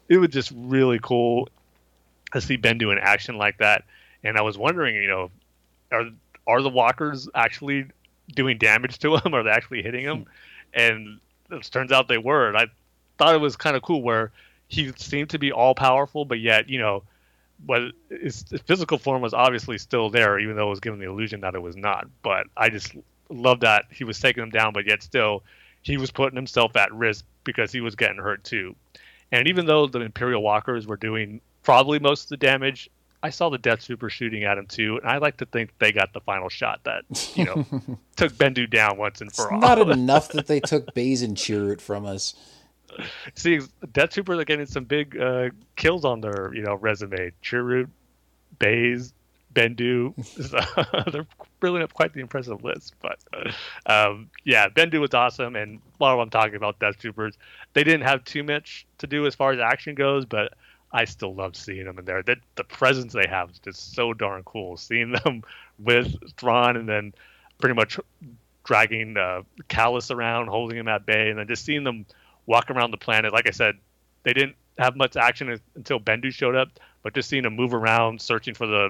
it 0.08 0.18
was 0.18 0.30
just 0.30 0.52
really 0.56 1.00
cool 1.02 1.50
to 2.34 2.42
see 2.42 2.58
Bendu 2.58 2.92
in 2.92 2.98
action 3.00 3.38
like 3.38 3.58
that. 3.60 3.84
And 4.24 4.38
I 4.38 4.42
was 4.42 4.58
wondering, 4.58 4.96
you 4.96 5.08
know, 5.08 5.32
are 5.92 6.10
are 6.48 6.62
the 6.62 6.70
walkers 6.70 7.28
actually 7.36 7.86
doing 8.34 8.58
damage 8.58 9.00
to 9.00 9.16
him? 9.18 9.34
Are 9.34 9.44
they 9.44 9.50
actually 9.50 9.84
hitting 9.84 10.06
him? 10.06 10.18
Hmm. 10.20 10.30
And 10.74 11.20
it 11.52 11.70
turns 11.72 11.92
out 11.92 12.08
they 12.08 12.18
were. 12.18 12.48
And 12.48 12.58
I 12.58 12.68
thought 13.18 13.36
it 13.36 13.42
was 13.42 13.56
kind 13.56 13.76
of 13.76 13.82
cool 13.82 14.02
where 14.02 14.32
he 14.68 14.92
seemed 14.98 15.30
to 15.32 15.40
be 15.40 15.52
all 15.52 15.76
powerful, 15.76 16.26
but 16.26 16.40
yet 16.40 16.70
you 16.70 16.80
know, 16.80 17.04
what 17.66 17.82
his 18.10 18.44
physical 18.66 18.98
form 18.98 19.22
was 19.22 19.34
obviously 19.34 19.78
still 19.78 20.10
there, 20.10 20.40
even 20.40 20.56
though 20.56 20.68
it 20.68 20.72
was 20.72 20.80
given 20.80 21.00
the 21.00 21.10
illusion 21.10 21.42
that 21.42 21.56
it 21.56 21.62
was 21.62 21.76
not. 21.76 22.08
But 22.22 22.48
I 22.58 22.70
just 22.70 22.94
love 23.30 23.62
that 23.62 23.86
he 23.90 24.04
was 24.04 24.20
taking 24.20 24.42
them 24.42 24.52
down, 24.52 24.74
but 24.74 24.86
yet 24.86 25.04
still 25.04 25.44
he 25.82 25.98
was 25.98 26.12
putting 26.12 26.36
himself 26.36 26.76
at 26.76 26.92
risk 26.94 27.26
because 27.44 27.72
he 27.72 27.82
was 27.82 27.96
getting 27.96 28.18
hurt 28.18 28.44
too. 28.44 28.76
And 29.32 29.48
even 29.48 29.66
though 29.66 29.88
the 29.88 30.02
Imperial 30.02 30.42
Walkers 30.42 30.88
were 30.88 30.98
doing 30.98 31.42
probably 31.64 32.00
most 32.00 32.24
of 32.24 32.30
the 32.30 32.38
damage, 32.38 32.90
I 33.24 33.30
saw 33.30 33.50
the 33.50 33.58
Death 33.58 33.86
Trooper 33.86 34.10
shooting 34.10 34.44
at 34.44 34.58
him 34.58 34.68
too, 34.68 35.00
and 35.02 35.10
I 35.10 35.18
like 35.18 35.38
to 35.38 35.46
think 35.48 35.72
they 35.80 35.92
got 35.92 36.14
the 36.14 36.22
final 36.22 36.50
shot 36.50 36.82
that 36.84 37.04
you 37.36 37.46
know 37.46 37.66
took 38.16 38.34
Bendu 38.34 38.70
down 38.70 38.98
once 38.98 39.22
and 39.22 39.34
for 39.34 39.46
it's 39.46 39.52
all. 39.52 39.60
Not 39.60 39.80
enough 39.80 40.30
that 40.30 40.48
they 40.48 40.60
took 40.66 40.94
Baze 40.94 41.24
and 41.24 41.36
Chirrut 41.36 41.82
from 41.82 42.06
us. 42.06 42.36
See, 43.36 43.60
Death 43.94 44.12
Troopers 44.12 44.40
are 44.40 44.46
getting 44.46 44.66
some 44.66 44.86
big 44.86 45.20
uh, 45.20 45.50
kills 45.76 46.06
on 46.06 46.22
their 46.22 46.54
you 46.54 46.62
know 46.62 46.76
resume. 46.76 47.32
Chirrut, 47.44 47.90
Baze, 48.60 49.14
Bendu. 49.54 50.14
So 50.26 50.60
they're 51.12 51.28
building 51.60 51.82
up 51.82 51.94
quite 51.94 52.14
the 52.14 52.20
impressive 52.20 52.64
list. 52.64 52.94
But 53.02 53.20
um, 53.86 54.30
yeah, 54.44 54.70
Bendu 54.70 55.00
was 55.00 55.14
awesome. 55.14 55.56
And 55.56 55.80
while 55.98 56.20
I'm 56.20 56.30
talking 56.30 56.56
about 56.56 56.80
Death 56.80 57.00
Troopers, 57.00 57.38
they 57.74 57.84
didn't 57.84 58.04
have 58.04 58.24
too 58.24 58.44
much 58.44 58.86
to 59.00 59.08
do 59.08 59.26
as 59.26 59.34
far 59.34 59.54
as 59.54 59.60
action 59.60 59.96
goes, 59.96 60.26
but 60.26 60.54
I 60.92 61.06
still 61.06 61.34
love 61.34 61.56
seeing 61.56 61.86
them 61.86 61.98
in 61.98 62.06
there. 62.06 62.22
The, 62.22 62.36
the 62.56 62.64
presence 62.64 63.14
they 63.14 63.28
have 63.28 63.50
is 63.50 63.60
just 63.60 63.96
so 63.96 64.14
darn 64.14 64.44
cool. 64.44 64.78
Seeing 64.78 65.12
them 65.12 65.44
with 65.80 66.16
Thrawn 66.38 66.78
and 66.78 66.88
then 66.88 67.14
pretty 67.58 67.76
much 67.76 68.00
dragging 68.64 69.18
uh, 69.18 69.44
Kallus 69.70 70.14
around, 70.14 70.48
holding 70.48 70.78
him 70.78 70.88
at 70.88 71.06
bay, 71.06 71.30
and 71.30 71.40
then 71.40 71.48
just 71.48 71.66
seeing 71.66 71.84
them 71.84 72.06
walk 72.46 72.70
around 72.70 72.92
the 72.92 72.98
planet. 72.98 73.34
Like 73.34 73.48
I 73.48 73.52
said, 73.52 73.76
they 74.24 74.34
didn't 74.34 74.56
have 74.78 74.96
much 74.96 75.16
action 75.16 75.60
until 75.76 76.00
Bendu 76.00 76.32
showed 76.32 76.56
up, 76.56 76.70
but 77.04 77.14
just 77.14 77.30
seeing 77.30 77.44
them 77.44 77.56
move 77.56 77.74
around, 77.74 78.22
searching 78.22 78.54
for 78.54 78.68
the 78.68 78.90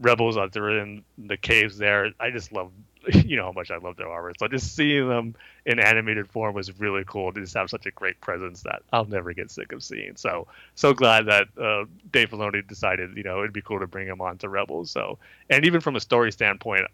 rebels 0.00 0.34
that 0.36 0.52
they're 0.52 0.78
in 0.78 1.04
the 1.18 1.36
caves 1.36 1.76
there, 1.78 2.12
I 2.18 2.30
just 2.30 2.52
love, 2.52 2.72
you 3.12 3.36
know, 3.36 3.44
how 3.44 3.52
much 3.52 3.70
I 3.70 3.76
love 3.76 3.96
their 3.96 4.08
armor. 4.08 4.32
So 4.38 4.48
just 4.48 4.74
seeing 4.74 5.08
them 5.08 5.34
in 5.66 5.78
animated 5.78 6.28
form 6.28 6.54
was 6.54 6.78
really 6.80 7.04
cool. 7.06 7.32
They 7.32 7.42
just 7.42 7.54
have 7.54 7.70
such 7.70 7.86
a 7.86 7.90
great 7.90 8.20
presence 8.20 8.62
that 8.62 8.82
I'll 8.92 9.04
never 9.04 9.32
get 9.32 9.50
sick 9.50 9.72
of 9.72 9.82
seeing. 9.82 10.16
So, 10.16 10.46
so 10.74 10.94
glad 10.94 11.26
that 11.26 11.48
uh, 11.60 11.84
Dave 12.12 12.30
Filoni 12.30 12.66
decided, 12.66 13.16
you 13.16 13.22
know, 13.22 13.40
it'd 13.40 13.52
be 13.52 13.62
cool 13.62 13.80
to 13.80 13.86
bring 13.86 14.08
him 14.08 14.20
on 14.20 14.38
to 14.38 14.48
Rebels. 14.48 14.90
So, 14.90 15.18
and 15.50 15.64
even 15.64 15.80
from 15.80 15.96
a 15.96 16.00
story 16.00 16.32
standpoint, 16.32 16.86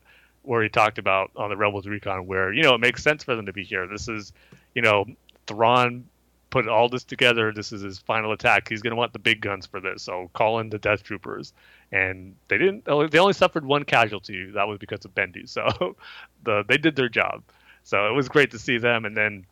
where 0.42 0.62
he 0.62 0.68
talked 0.68 0.98
about 0.98 1.30
on 1.36 1.50
the 1.50 1.56
Rebels 1.56 1.86
Recon, 1.86 2.26
where 2.26 2.52
you 2.52 2.62
know 2.62 2.74
it 2.74 2.78
makes 2.78 3.02
sense 3.02 3.24
for 3.24 3.34
them 3.34 3.46
to 3.46 3.52
be 3.52 3.64
here. 3.64 3.86
This 3.88 4.08
is, 4.08 4.32
you 4.74 4.82
know, 4.82 5.04
Thrawn 5.47 6.06
put 6.51 6.68
all 6.68 6.89
this 6.89 7.05
together. 7.05 7.52
This 7.52 7.73
is 7.73 7.82
his 7.82 7.98
final 7.98 8.32
attack. 8.32 8.68
He's 8.68 8.82
going 8.82 8.93
to 8.93 8.97
want 8.97 9.12
the 9.12 9.18
big 9.18 9.40
guns 9.40 9.66
for 9.66 9.81
this. 9.81 10.02
So 10.02 10.31
call 10.32 10.59
in 10.60 10.70
the 10.70 10.78
Death 10.78 11.02
Troopers. 11.02 11.52
And 11.93 12.35
they 12.48 12.59
didn't. 12.59 12.85
They 12.85 13.18
only 13.18 13.32
suffered 13.32 13.64
one 13.64 13.85
casualty. 13.85 14.51
That 14.52 14.68
was 14.68 14.78
because 14.78 15.05
of 15.05 15.14
Bendu. 15.14 15.48
So 15.48 15.97
the 16.44 16.64
they 16.66 16.78
did 16.78 16.97
their 16.97 17.09
job. 17.09 17.43
So 17.85 18.09
it 18.09 18.12
was 18.14 18.28
great 18.28 18.51
to 18.52 18.59
see 18.59 18.78
them. 18.78 19.05
And 19.05 19.16
then 19.16 19.47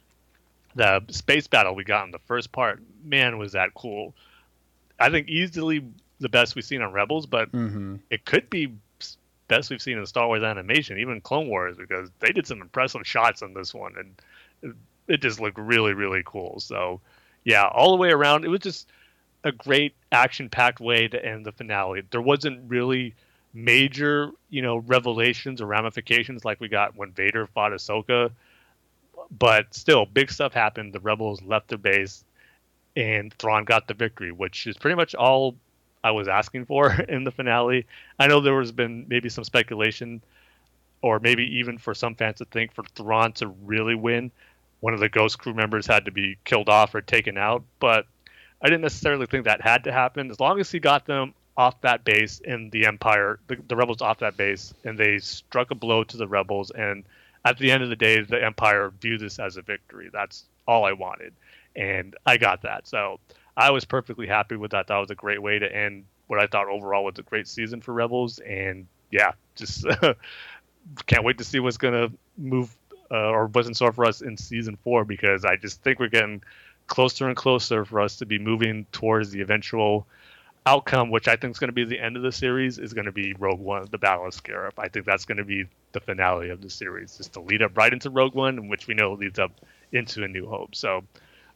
the 0.74 1.04
space 1.08 1.46
battle 1.46 1.74
we 1.74 1.84
got 1.84 2.04
in 2.04 2.10
the 2.10 2.18
first 2.18 2.52
part. 2.52 2.80
Man, 3.04 3.38
was 3.38 3.52
that 3.52 3.74
cool! 3.74 4.14
I 4.98 5.10
think 5.10 5.28
easily 5.28 5.84
the 6.20 6.28
best 6.28 6.54
we've 6.54 6.64
seen 6.64 6.82
on 6.82 6.92
Rebels, 6.92 7.26
but 7.26 7.52
mm-hmm. 7.52 7.96
it 8.10 8.24
could 8.24 8.48
be 8.50 8.72
best 9.46 9.70
we've 9.70 9.82
seen 9.82 9.98
in 9.98 10.06
Star 10.06 10.26
Wars 10.26 10.42
animation, 10.42 10.98
even 10.98 11.20
Clone 11.20 11.48
Wars, 11.48 11.76
because 11.76 12.10
they 12.20 12.32
did 12.32 12.46
some 12.46 12.60
impressive 12.60 13.06
shots 13.06 13.42
on 13.42 13.54
this 13.54 13.74
one, 13.74 13.94
and 13.98 14.74
it 15.08 15.20
just 15.22 15.40
looked 15.40 15.58
really 15.58 15.94
really 15.94 16.22
cool. 16.24 16.60
So 16.60 17.00
yeah, 17.44 17.66
all 17.66 17.90
the 17.90 17.98
way 17.98 18.10
around, 18.10 18.44
it 18.44 18.48
was 18.48 18.60
just 18.60 18.88
a 19.44 19.52
great 19.52 19.94
action 20.10 20.48
packed 20.48 20.80
way 20.80 21.06
to 21.08 21.24
end 21.24 21.44
the 21.44 21.52
finale. 21.52 22.02
There 22.10 22.22
wasn't 22.22 22.68
really 22.68 23.14
major 23.56 24.32
you 24.50 24.60
know 24.60 24.78
revelations 24.78 25.60
or 25.60 25.66
ramifications 25.66 26.44
like 26.44 26.60
we 26.60 26.68
got 26.68 26.96
when 26.96 27.12
Vader 27.12 27.46
fought 27.46 27.72
Ahsoka, 27.72 28.30
but 29.30 29.72
still 29.74 30.06
big 30.06 30.30
stuff 30.30 30.52
happened. 30.52 30.92
The 30.92 31.00
rebels 31.00 31.42
left 31.42 31.68
their 31.68 31.78
base, 31.78 32.24
and 32.96 33.32
Thrawn 33.34 33.64
got 33.64 33.86
the 33.86 33.94
victory, 33.94 34.32
which 34.32 34.66
is 34.66 34.76
pretty 34.76 34.96
much 34.96 35.14
all 35.14 35.56
I 36.02 36.10
was 36.10 36.28
asking 36.28 36.66
for 36.66 36.92
in 37.08 37.24
the 37.24 37.30
finale. 37.30 37.86
I 38.18 38.26
know 38.26 38.40
there 38.40 38.58
has 38.58 38.72
been 38.72 39.06
maybe 39.08 39.28
some 39.28 39.44
speculation, 39.44 40.22
or 41.02 41.20
maybe 41.20 41.58
even 41.58 41.78
for 41.78 41.94
some 41.94 42.14
fans 42.14 42.38
to 42.38 42.44
think 42.46 42.72
for 42.74 42.84
Thrawn 42.94 43.32
to 43.34 43.48
really 43.48 43.94
win, 43.94 44.32
one 44.84 44.92
of 44.92 45.00
the 45.00 45.08
ghost 45.08 45.38
crew 45.38 45.54
members 45.54 45.86
had 45.86 46.04
to 46.04 46.10
be 46.10 46.36
killed 46.44 46.68
off 46.68 46.94
or 46.94 47.00
taken 47.00 47.38
out. 47.38 47.64
But 47.80 48.04
I 48.60 48.66
didn't 48.66 48.82
necessarily 48.82 49.24
think 49.24 49.46
that 49.46 49.62
had 49.62 49.84
to 49.84 49.92
happen. 49.92 50.30
As 50.30 50.38
long 50.38 50.60
as 50.60 50.70
he 50.70 50.78
got 50.78 51.06
them 51.06 51.32
off 51.56 51.80
that 51.80 52.04
base 52.04 52.38
in 52.40 52.68
the 52.68 52.84
Empire, 52.84 53.40
the, 53.46 53.56
the 53.66 53.76
rebels 53.76 54.02
off 54.02 54.18
that 54.18 54.36
base, 54.36 54.74
and 54.84 54.98
they 54.98 55.16
struck 55.16 55.70
a 55.70 55.74
blow 55.74 56.04
to 56.04 56.18
the 56.18 56.28
rebels. 56.28 56.70
And 56.70 57.04
at 57.46 57.56
the 57.56 57.70
end 57.70 57.82
of 57.82 57.88
the 57.88 57.96
day, 57.96 58.20
the 58.20 58.44
Empire 58.44 58.92
viewed 59.00 59.22
this 59.22 59.38
as 59.38 59.56
a 59.56 59.62
victory. 59.62 60.10
That's 60.12 60.44
all 60.68 60.84
I 60.84 60.92
wanted, 60.92 61.32
and 61.74 62.14
I 62.26 62.36
got 62.36 62.60
that. 62.60 62.86
So 62.86 63.20
I 63.56 63.70
was 63.70 63.86
perfectly 63.86 64.26
happy 64.26 64.56
with 64.56 64.72
that. 64.72 64.88
That 64.88 64.98
was 64.98 65.10
a 65.10 65.14
great 65.14 65.40
way 65.40 65.58
to 65.58 65.74
end 65.74 66.04
what 66.26 66.40
I 66.40 66.46
thought 66.46 66.68
overall 66.68 67.04
was 67.04 67.18
a 67.18 67.22
great 67.22 67.48
season 67.48 67.80
for 67.80 67.94
Rebels. 67.94 68.38
And 68.38 68.86
yeah, 69.10 69.32
just 69.56 69.86
can't 71.06 71.24
wait 71.24 71.38
to 71.38 71.44
see 71.44 71.58
what's 71.60 71.78
gonna 71.78 72.10
move 72.36 72.76
uh, 73.10 73.30
or 73.30 73.50
in 73.54 73.74
store 73.74 73.92
for 73.92 74.04
us 74.04 74.20
in 74.20 74.36
season 74.36 74.76
four 74.82 75.04
because 75.04 75.44
I 75.44 75.56
just 75.56 75.82
think 75.82 75.98
we're 75.98 76.08
getting 76.08 76.42
closer 76.86 77.28
and 77.28 77.36
closer 77.36 77.84
for 77.84 78.00
us 78.00 78.16
to 78.16 78.26
be 78.26 78.38
moving 78.38 78.86
towards 78.92 79.30
the 79.30 79.40
eventual 79.40 80.06
outcome, 80.66 81.10
which 81.10 81.28
I 81.28 81.36
think 81.36 81.52
is 81.52 81.58
going 81.58 81.68
to 81.68 81.74
be 81.74 81.84
the 81.84 82.00
end 82.00 82.16
of 82.16 82.22
the 82.22 82.32
series, 82.32 82.78
is 82.78 82.94
going 82.94 83.04
to 83.04 83.12
be 83.12 83.34
Rogue 83.34 83.60
One, 83.60 83.86
the 83.90 83.98
Battle 83.98 84.26
of 84.26 84.32
Scarif. 84.32 84.72
I 84.78 84.88
think 84.88 85.04
that's 85.04 85.24
going 85.24 85.38
to 85.38 85.44
be 85.44 85.64
the 85.92 86.00
finale 86.00 86.50
of 86.50 86.60
the 86.62 86.70
series, 86.70 87.16
just 87.16 87.34
to 87.34 87.40
lead 87.40 87.62
up 87.62 87.76
right 87.76 87.92
into 87.92 88.10
Rogue 88.10 88.34
One, 88.34 88.68
which 88.68 88.86
we 88.86 88.94
know 88.94 89.12
leads 89.12 89.38
up 89.38 89.52
into 89.92 90.24
A 90.24 90.28
New 90.28 90.46
Hope. 90.48 90.74
So 90.74 91.04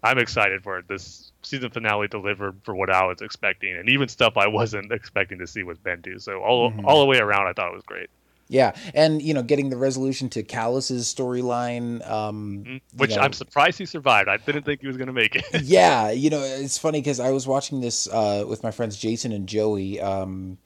I'm 0.03 0.19
excited 0.19 0.63
for 0.63 0.79
it. 0.79 0.89
This 0.89 1.33
season 1.43 1.71
finale 1.71 2.09
delivered 2.09 2.61
for 2.65 2.75
what 2.75 2.91
I 2.91 3.05
was 3.07 3.23
expecting, 3.23 3.77
and 3.77 3.89
even 3.89 4.09
stuff 4.09 4.37
I 4.37 4.47
wasn't 4.47 4.93
expecting 4.99 5.39
to 5.39 5.47
see 5.47 5.63
with 5.63 5.83
Bendu. 5.83 6.21
So 6.21 6.43
all 6.43 6.71
Mhm. 6.71 6.85
all 6.85 7.01
the 7.01 7.07
way 7.07 7.19
around, 7.19 7.47
I 7.47 7.53
thought 7.55 7.71
it 7.71 7.75
was 7.75 7.85
great. 7.85 8.11
Yeah, 8.51 8.73
and 8.95 9.21
you 9.21 9.35
know, 9.35 9.43
getting 9.43 9.69
the 9.69 9.77
resolution 9.77 10.31
to 10.31 10.43
Kallus's 10.43 11.13
storyline, 11.13 12.09
um, 12.11 12.65
you 12.67 12.81
Which 12.97 13.15
know- 13.15 13.23
I'm 13.23 13.35
surprised 13.35 13.79
he 13.79 13.85
survived. 13.85 14.29
I 14.29 14.39
didn't 14.39 14.65
think 14.65 14.81
he 14.81 14.87
was 14.87 14.97
going 14.97 15.09
to 15.09 15.13
make 15.13 15.37
it. 15.37 15.45
yeah, 15.63 16.11
you 16.11 16.31
know, 16.31 16.41
it's 16.41 16.79
funny 16.79 17.01
because 17.01 17.21
I 17.21 17.31
was 17.31 17.47
watching 17.47 17.81
this 17.81 18.09
uh, 18.09 18.45
with 18.49 18.63
my 18.63 18.71
friends 18.71 18.97
Jason 18.97 19.33
and 19.33 19.47
Joey, 19.47 20.01
um, 20.01 20.57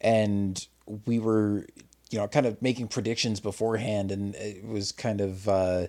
and 0.00 0.64
we 1.06 1.18
were, 1.18 1.66
you 2.10 2.18
know, 2.18 2.28
kind 2.28 2.46
of 2.46 2.62
making 2.62 2.88
predictions 2.88 3.40
beforehand, 3.40 4.12
and 4.12 4.36
it 4.36 4.64
was 4.64 4.92
kind 4.92 5.20
of, 5.20 5.48
uh, 5.48 5.86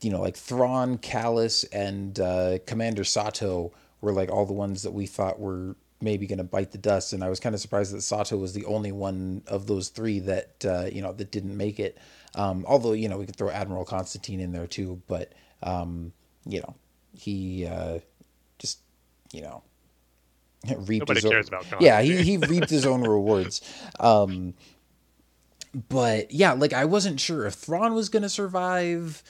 you 0.00 0.10
know, 0.10 0.20
like 0.20 0.36
Thrawn, 0.36 0.98
Callus, 0.98 1.64
and 1.64 2.20
uh, 2.20 2.58
Commander 2.66 3.02
Sato 3.02 3.72
were 4.00 4.12
like 4.12 4.30
all 4.30 4.46
the 4.46 4.52
ones 4.52 4.84
that 4.84 4.92
we 4.92 5.06
thought 5.06 5.40
were 5.40 5.74
maybe 6.00 6.26
going 6.26 6.38
to 6.38 6.44
bite 6.44 6.72
the 6.72 6.78
dust, 6.78 7.12
and 7.12 7.22
I 7.24 7.28
was 7.28 7.40
kind 7.40 7.54
of 7.54 7.60
surprised 7.60 7.92
that 7.94 8.02
Sato 8.02 8.36
was 8.36 8.52
the 8.52 8.64
only 8.64 8.92
one 8.92 9.42
of 9.46 9.66
those 9.66 9.88
three 9.88 10.20
that 10.20 10.64
uh, 10.64 10.86
you 10.92 11.02
know 11.02 11.12
that 11.12 11.30
didn't 11.30 11.56
make 11.56 11.80
it. 11.80 11.98
Um, 12.34 12.64
although 12.68 12.92
you 12.92 13.08
know 13.08 13.18
we 13.18 13.26
could 13.26 13.36
throw 13.36 13.50
Admiral 13.50 13.84
Constantine 13.84 14.40
in 14.40 14.52
there 14.52 14.66
too, 14.66 15.02
but 15.06 15.32
um, 15.62 16.12
you 16.46 16.60
know 16.60 16.74
he 17.14 17.66
uh, 17.66 17.98
just 18.58 18.80
you 19.32 19.42
know 19.42 19.62
reaped 20.76 21.08
Nobody 21.08 21.18
his 21.18 21.24
own, 21.24 21.30
cares 21.32 21.48
about 21.48 21.66
yeah 21.80 22.00
he, 22.02 22.22
he 22.22 22.36
reaped 22.36 22.70
his 22.70 22.86
own 22.86 23.02
rewards. 23.08 23.60
Um 23.98 24.54
but 25.88 26.30
yeah 26.32 26.52
like 26.52 26.72
i 26.72 26.84
wasn't 26.84 27.20
sure 27.20 27.46
if 27.46 27.54
thrawn 27.54 27.94
was 27.94 28.08
gonna 28.08 28.28
survive 28.28 29.22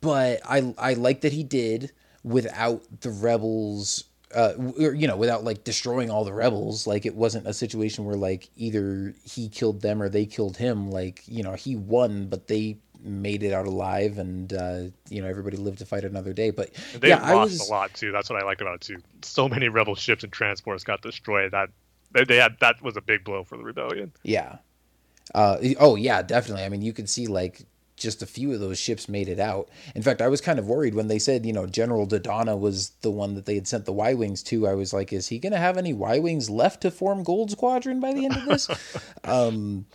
but 0.00 0.40
i 0.48 0.72
i 0.78 0.94
like 0.94 1.22
that 1.22 1.32
he 1.32 1.42
did 1.42 1.90
without 2.22 2.82
the 3.00 3.10
rebels 3.10 4.04
uh 4.34 4.52
you 4.78 5.06
know 5.06 5.16
without 5.16 5.44
like 5.44 5.64
destroying 5.64 6.10
all 6.10 6.24
the 6.24 6.32
rebels 6.32 6.86
like 6.86 7.06
it 7.06 7.14
wasn't 7.14 7.46
a 7.46 7.52
situation 7.52 8.04
where 8.04 8.16
like 8.16 8.48
either 8.56 9.14
he 9.24 9.48
killed 9.48 9.80
them 9.82 10.02
or 10.02 10.08
they 10.08 10.26
killed 10.26 10.56
him 10.56 10.90
like 10.90 11.22
you 11.26 11.42
know 11.42 11.52
he 11.52 11.76
won 11.76 12.26
but 12.26 12.48
they 12.48 12.76
made 13.04 13.42
it 13.42 13.52
out 13.52 13.66
alive 13.66 14.18
and 14.18 14.52
uh 14.52 14.82
you 15.08 15.20
know 15.20 15.28
everybody 15.28 15.56
lived 15.56 15.78
to 15.78 15.86
fight 15.86 16.04
another 16.04 16.32
day 16.32 16.50
but 16.50 16.70
They 16.98 17.08
yeah 17.08 17.16
lost 17.16 17.30
i 17.30 17.34
was 17.34 17.68
a 17.68 17.70
lot 17.70 17.94
too. 17.94 18.12
That's 18.12 18.30
what 18.30 18.40
I 18.40 18.44
liked 18.44 18.60
about 18.60 18.76
it 18.76 18.80
too. 18.82 18.98
So 19.22 19.48
many 19.48 19.68
rebel 19.68 19.94
ships 19.94 20.22
and 20.22 20.32
transports 20.32 20.84
got 20.84 21.02
destroyed. 21.02 21.50
That 21.52 21.70
they, 22.12 22.24
they 22.24 22.36
had 22.36 22.56
that 22.60 22.80
was 22.82 22.96
a 22.96 23.00
big 23.00 23.24
blow 23.24 23.44
for 23.44 23.56
the 23.56 23.64
rebellion. 23.64 24.12
Yeah. 24.22 24.58
Uh, 25.34 25.56
oh 25.80 25.96
yeah, 25.96 26.22
definitely. 26.22 26.64
I 26.64 26.68
mean, 26.68 26.82
you 26.82 26.92
could 26.92 27.08
see 27.08 27.26
like 27.26 27.64
just 27.96 28.22
a 28.22 28.26
few 28.26 28.52
of 28.52 28.60
those 28.60 28.78
ships 28.78 29.08
made 29.08 29.28
it 29.28 29.38
out. 29.38 29.68
In 29.94 30.02
fact, 30.02 30.22
I 30.22 30.28
was 30.28 30.40
kind 30.40 30.58
of 30.58 30.66
worried 30.66 30.94
when 30.94 31.08
they 31.08 31.18
said, 31.18 31.46
you 31.46 31.52
know, 31.52 31.66
General 31.66 32.06
Dodonna 32.06 32.58
was 32.58 32.90
the 33.02 33.10
one 33.10 33.34
that 33.34 33.46
they 33.46 33.54
had 33.54 33.68
sent 33.68 33.84
the 33.84 33.92
Y 33.92 34.14
wings 34.14 34.42
to. 34.44 34.66
I 34.66 34.74
was 34.74 34.92
like, 34.92 35.12
is 35.12 35.28
he 35.28 35.38
going 35.38 35.52
to 35.52 35.58
have 35.58 35.76
any 35.76 35.92
Y 35.92 36.18
wings 36.18 36.50
left 36.50 36.82
to 36.82 36.90
form 36.90 37.22
Gold 37.22 37.50
Squadron 37.50 38.00
by 38.00 38.12
the 38.12 38.24
end 38.24 38.36
of 38.36 38.44
this? 38.46 38.68
um, 39.24 39.86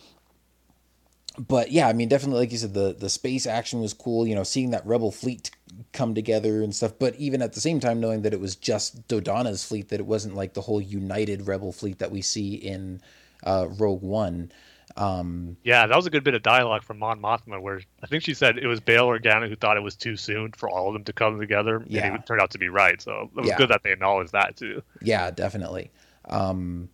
but 1.38 1.70
yeah, 1.70 1.88
I 1.88 1.92
mean, 1.92 2.08
definitely, 2.08 2.40
like 2.40 2.52
you 2.52 2.58
said, 2.58 2.74
the 2.74 2.96
the 2.98 3.08
space 3.08 3.46
action 3.46 3.80
was 3.80 3.92
cool. 3.92 4.26
You 4.26 4.34
know, 4.34 4.42
seeing 4.42 4.70
that 4.70 4.84
Rebel 4.84 5.12
fleet 5.12 5.50
come 5.92 6.14
together 6.14 6.62
and 6.62 6.74
stuff. 6.74 6.92
But 6.98 7.14
even 7.16 7.42
at 7.42 7.52
the 7.52 7.60
same 7.60 7.78
time, 7.78 8.00
knowing 8.00 8.22
that 8.22 8.32
it 8.32 8.40
was 8.40 8.56
just 8.56 9.06
Dodonna's 9.06 9.64
fleet, 9.64 9.88
that 9.90 10.00
it 10.00 10.06
wasn't 10.06 10.34
like 10.34 10.54
the 10.54 10.62
whole 10.62 10.80
united 10.80 11.46
Rebel 11.46 11.72
fleet 11.72 12.00
that 12.00 12.10
we 12.10 12.22
see 12.22 12.54
in 12.54 13.00
uh, 13.44 13.68
Rogue 13.78 14.02
One. 14.02 14.50
Um, 14.98 15.56
Yeah, 15.62 15.86
that 15.86 15.96
was 15.96 16.06
a 16.06 16.10
good 16.10 16.24
bit 16.24 16.34
of 16.34 16.42
dialogue 16.42 16.82
from 16.82 16.98
Mon 16.98 17.20
Mothma, 17.20 17.60
where 17.62 17.80
I 18.02 18.06
think 18.06 18.22
she 18.24 18.34
said 18.34 18.58
it 18.58 18.66
was 18.66 18.80
Bail 18.80 19.06
Organa 19.06 19.48
who 19.48 19.56
thought 19.56 19.76
it 19.76 19.82
was 19.82 19.96
too 19.96 20.16
soon 20.16 20.52
for 20.52 20.68
all 20.68 20.88
of 20.88 20.92
them 20.94 21.04
to 21.04 21.12
come 21.12 21.38
together, 21.38 21.84
Yeah. 21.86 22.06
and 22.06 22.16
it 22.16 22.26
turned 22.26 22.40
out 22.40 22.50
to 22.50 22.58
be 22.58 22.68
right. 22.68 23.00
So 23.00 23.30
it 23.36 23.40
was 23.40 23.48
Yeah. 23.48 23.56
good 23.56 23.70
that 23.70 23.82
they 23.84 23.92
acknowledged 23.92 24.32
that 24.32 24.56
too. 24.56 24.82
Yeah, 25.00 25.30
definitely. 25.30 25.90
Um, 26.24 26.88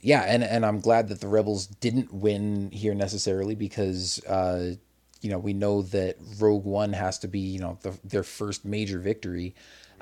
yeah, 0.00 0.22
and 0.22 0.42
and 0.44 0.64
I'm 0.64 0.80
glad 0.80 1.08
that 1.08 1.20
the 1.20 1.28
rebels 1.28 1.66
didn't 1.66 2.12
win 2.12 2.70
here 2.70 2.94
necessarily 2.94 3.54
because 3.54 4.24
uh, 4.26 4.74
you 5.20 5.30
know 5.30 5.38
we 5.38 5.52
know 5.52 5.82
that 5.82 6.16
Rogue 6.38 6.64
One 6.64 6.92
has 6.92 7.18
to 7.20 7.28
be 7.28 7.40
you 7.40 7.58
know 7.58 7.78
the, 7.82 7.98
their 8.04 8.22
first 8.22 8.64
major 8.64 8.98
victory. 8.98 9.54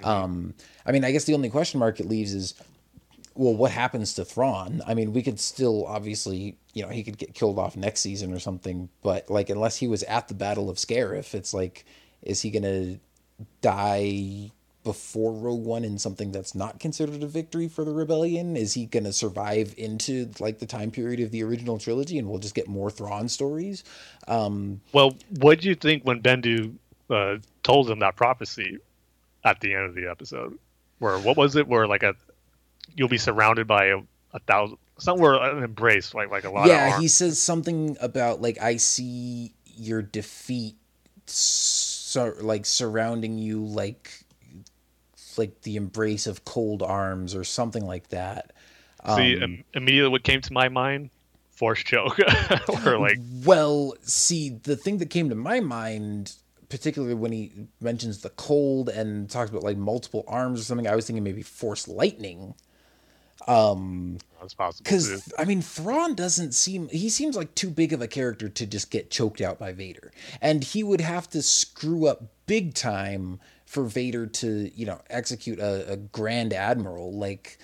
Um, 0.05 0.53
I 0.85 0.93
mean, 0.93 1.05
I 1.05 1.11
guess 1.13 1.25
the 1.25 1.33
only 1.35 1.49
question 1.49 1.81
mark 1.81 1.99
it 2.01 2.07
leaves 2.07 2.35
is, 2.35 2.53
well, 3.35 3.55
what 3.57 3.71
happens 3.71 4.13
to 4.15 4.27
Thrawn? 4.27 4.83
I 4.87 4.93
mean, 4.93 5.15
we 5.15 5.23
could 5.23 5.41
still 5.41 5.87
obviously 5.87 6.59
you 6.77 6.83
know 6.83 6.91
he 6.91 7.03
could 7.03 7.17
get 7.17 7.33
killed 7.33 7.59
off 7.59 7.75
next 7.75 8.01
season 8.01 8.35
or 8.35 8.39
something, 8.39 8.91
but 9.03 9.31
like 9.31 9.49
unless 9.49 9.79
he 9.79 9.89
was 9.89 10.03
at 10.03 10.29
the 10.29 10.35
Battle 10.35 10.69
of 10.69 10.77
Scarif, 10.77 11.35
it's 11.35 11.55
like, 11.55 11.87
is 12.21 12.43
he 12.43 12.51
gonna 12.51 12.99
die 13.63 14.51
before 14.85 15.33
Rogue 15.33 15.65
One 15.65 15.85
in 15.87 15.99
something 15.99 16.33
that's 16.33 16.55
not 16.55 16.79
considered 16.79 17.23
a 17.23 17.27
victory 17.27 17.67
for 17.67 17.83
the 17.83 17.93
rebellion? 17.93 18.59
Is 18.59 18.75
he 18.75 18.87
to 18.87 19.11
survive 19.15 19.75
into 19.79 20.31
like 20.39 20.59
the 20.59 20.67
time 20.67 20.91
period 20.91 21.21
of 21.21 21.31
the 21.31 21.43
original 21.45 21.79
trilogy, 21.79 22.19
and 22.19 22.29
we'll 22.29 22.41
just 22.41 22.55
get 22.55 22.69
more 22.69 22.91
Thrawn 22.91 23.31
stories? 23.31 23.83
Um, 24.29 24.83
Well, 24.93 25.17
what 25.41 25.63
do 25.63 25.71
you 25.71 25.75
think 25.75 26.03
when 26.03 26.21
Bendu 26.21 26.75
uh, 27.09 27.39
told 27.63 27.89
him 27.89 28.01
that 28.01 28.17
prophecy 28.17 28.77
at 29.45 29.61
the 29.61 29.73
end 29.73 29.87
of 29.87 29.95
the 29.95 30.11
episode? 30.11 30.59
Where 30.99 31.19
what 31.19 31.39
was 31.39 31.57
it? 31.57 31.67
Where 31.67 31.87
like 31.87 32.03
a 32.03 32.15
you'll 32.95 33.09
be 33.09 33.17
surrounded 33.17 33.67
by 33.67 33.87
a, 33.87 34.01
a 34.35 34.41
thousand 34.41 34.77
somewhere 34.99 35.35
an 35.35 35.63
embrace 35.63 36.15
like 36.15 36.31
like 36.31 36.45
a 36.45 36.51
lot 36.51 36.69
yeah, 36.69 36.99
he 36.99 37.09
says 37.09 37.41
something 37.41 37.97
about 38.01 38.41
like 38.41 38.61
I 38.61 38.77
see 38.77 39.53
your 39.77 40.03
defeat, 40.03 40.77
so 41.27 42.33
like 42.41 42.65
surrounding 42.67 43.39
you 43.39 43.65
like 43.65 44.25
like 45.37 45.61
the 45.63 45.77
embrace 45.77 46.27
of 46.27 46.45
cold 46.45 46.83
arms 46.83 47.35
or 47.35 47.45
something 47.45 47.85
like 47.85 48.09
that. 48.09 48.53
See, 49.15 49.37
Um, 49.37 49.43
im- 49.43 49.65
immediately 49.75 50.11
what 50.11 50.23
came 50.23 50.41
to 50.41 50.53
my 50.53 50.69
mind, 50.69 51.11
force 51.51 51.83
choke, 51.85 52.19
or 52.87 52.99
like 52.99 53.19
Well, 53.45 53.95
see, 54.03 54.49
the 54.51 54.77
thing 54.77 54.99
that 54.99 55.11
came 55.11 55.29
to 55.29 55.35
my 55.35 55.61
mind, 55.61 56.35
particularly 56.69 57.15
when 57.15 57.33
he 57.33 57.53
mentions 57.81 58.23
the 58.23 58.31
cold 58.31 58.89
and 58.89 59.29
talks 59.29 59.51
about 59.51 59.63
like 59.63 59.77
multiple 59.77 60.25
arms 60.27 60.61
or 60.61 60.65
something, 60.65 60.89
I 60.89 60.97
was 60.97 61.07
thinking 61.07 61.23
maybe 61.23 61.43
force 61.43 61.87
lightning. 61.87 62.55
Um, 63.47 64.19
that's 64.41 64.55
possible 64.55 64.85
because 64.85 65.33
I 65.39 65.45
mean, 65.45 65.63
Thrawn 65.63 66.15
doesn't 66.15 66.53
seem 66.53 66.89
he 66.89 67.09
seems 67.09 67.37
like 67.37 67.55
too 67.55 67.71
big 67.71 67.93
of 67.93 68.01
a 68.01 68.09
character 68.09 68.49
to 68.49 68.67
just 68.67 68.91
get 68.91 69.11
choked 69.11 69.41
out 69.41 69.59
by 69.59 69.73
Vader, 69.73 70.13
and 70.41 70.65
he 70.65 70.83
would 70.83 71.01
have 71.01 71.29
to 71.31 71.43
screw 71.43 72.07
up 72.07 72.25
big 72.47 72.75
time 72.75 73.41
for 73.67 73.85
Vader 73.85 74.27
to 74.27 74.71
you 74.75 74.87
know 74.87 75.01
execute 75.11 75.59
a, 75.59 75.93
a 75.93 75.97
Grand 75.97 76.53
Admiral 76.53 77.13
like. 77.13 77.59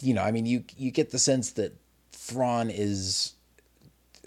You 0.00 0.14
know, 0.14 0.22
I 0.22 0.30
mean, 0.30 0.46
you 0.46 0.64
you 0.76 0.90
get 0.90 1.10
the 1.10 1.18
sense 1.18 1.52
that 1.52 1.76
Thrawn 2.12 2.70
is 2.70 3.34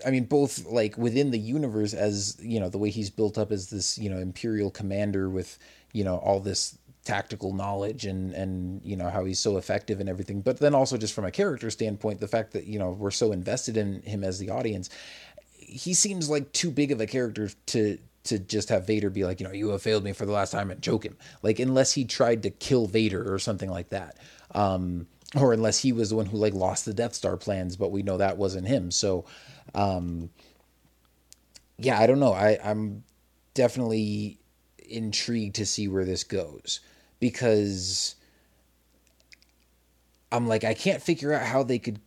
I 0.05 0.11
mean, 0.11 0.25
both 0.25 0.65
like 0.65 0.97
within 0.97 1.31
the 1.31 1.39
universe 1.39 1.93
as 1.93 2.37
you 2.41 2.59
know 2.59 2.69
the 2.69 2.77
way 2.77 2.89
he's 2.89 3.09
built 3.09 3.37
up 3.37 3.51
as 3.51 3.69
this 3.69 3.97
you 3.97 4.09
know 4.09 4.17
imperial 4.17 4.71
commander 4.71 5.29
with 5.29 5.57
you 5.93 6.03
know 6.03 6.17
all 6.17 6.39
this 6.39 6.77
tactical 7.07 7.53
knowledge 7.53 8.05
and 8.05 8.33
and 8.33 8.81
you 8.83 8.97
know 8.97 9.09
how 9.09 9.23
he's 9.23 9.39
so 9.39 9.55
effective 9.55 10.01
and 10.01 10.09
everything, 10.09 10.41
but 10.41 10.59
then 10.59 10.75
also 10.75 10.97
just 10.97 11.13
from 11.13 11.23
a 11.23 11.31
character 11.31 11.69
standpoint, 11.71 12.19
the 12.19 12.27
fact 12.27 12.51
that 12.51 12.65
you 12.65 12.77
know 12.77 12.91
we're 12.91 13.11
so 13.11 13.31
invested 13.31 13.77
in 13.77 14.01
him 14.01 14.25
as 14.25 14.39
the 14.39 14.49
audience, 14.49 14.89
he 15.53 15.93
seems 15.93 16.29
like 16.29 16.51
too 16.51 16.69
big 16.69 16.91
of 16.91 16.99
a 16.99 17.07
character 17.07 17.49
to 17.67 17.97
to 18.25 18.37
just 18.37 18.67
have 18.67 18.85
Vader 18.85 19.09
be 19.09 19.23
like 19.23 19.39
you 19.39 19.47
know 19.47 19.53
you 19.53 19.69
have 19.69 19.81
failed 19.81 20.03
me 20.03 20.11
for 20.11 20.25
the 20.25 20.33
last 20.33 20.51
time 20.51 20.69
and 20.69 20.81
choke 20.81 21.05
him 21.05 21.15
like 21.43 21.59
unless 21.59 21.93
he 21.93 22.03
tried 22.03 22.43
to 22.43 22.49
kill 22.49 22.87
Vader 22.87 23.33
or 23.33 23.39
something 23.39 23.71
like 23.71 23.89
that. 23.89 24.17
Um, 24.53 25.07
or 25.35 25.53
unless 25.53 25.79
he 25.79 25.91
was 25.93 26.09
the 26.09 26.15
one 26.15 26.25
who 26.25 26.37
like 26.37 26.53
lost 26.53 26.85
the 26.85 26.93
Death 26.93 27.13
Star 27.13 27.37
plans, 27.37 27.77
but 27.77 27.91
we 27.91 28.01
know 28.01 28.17
that 28.17 28.37
wasn't 28.37 28.67
him. 28.67 28.91
So, 28.91 29.25
um, 29.75 30.29
yeah, 31.77 31.99
I 31.99 32.07
don't 32.07 32.21
know. 32.21 32.31
I, 32.31 32.57
I'm 32.63 33.03
definitely 33.53 34.39
intrigued 34.87 35.55
to 35.55 35.65
see 35.65 35.89
where 35.89 36.05
this 36.05 36.23
goes 36.23 36.79
because 37.19 38.15
I'm 40.31 40.47
like, 40.47 40.63
I 40.63 40.73
can't 40.73 41.01
figure 41.01 41.33
out 41.33 41.43
how 41.43 41.63
they 41.63 41.79
could 41.79 41.99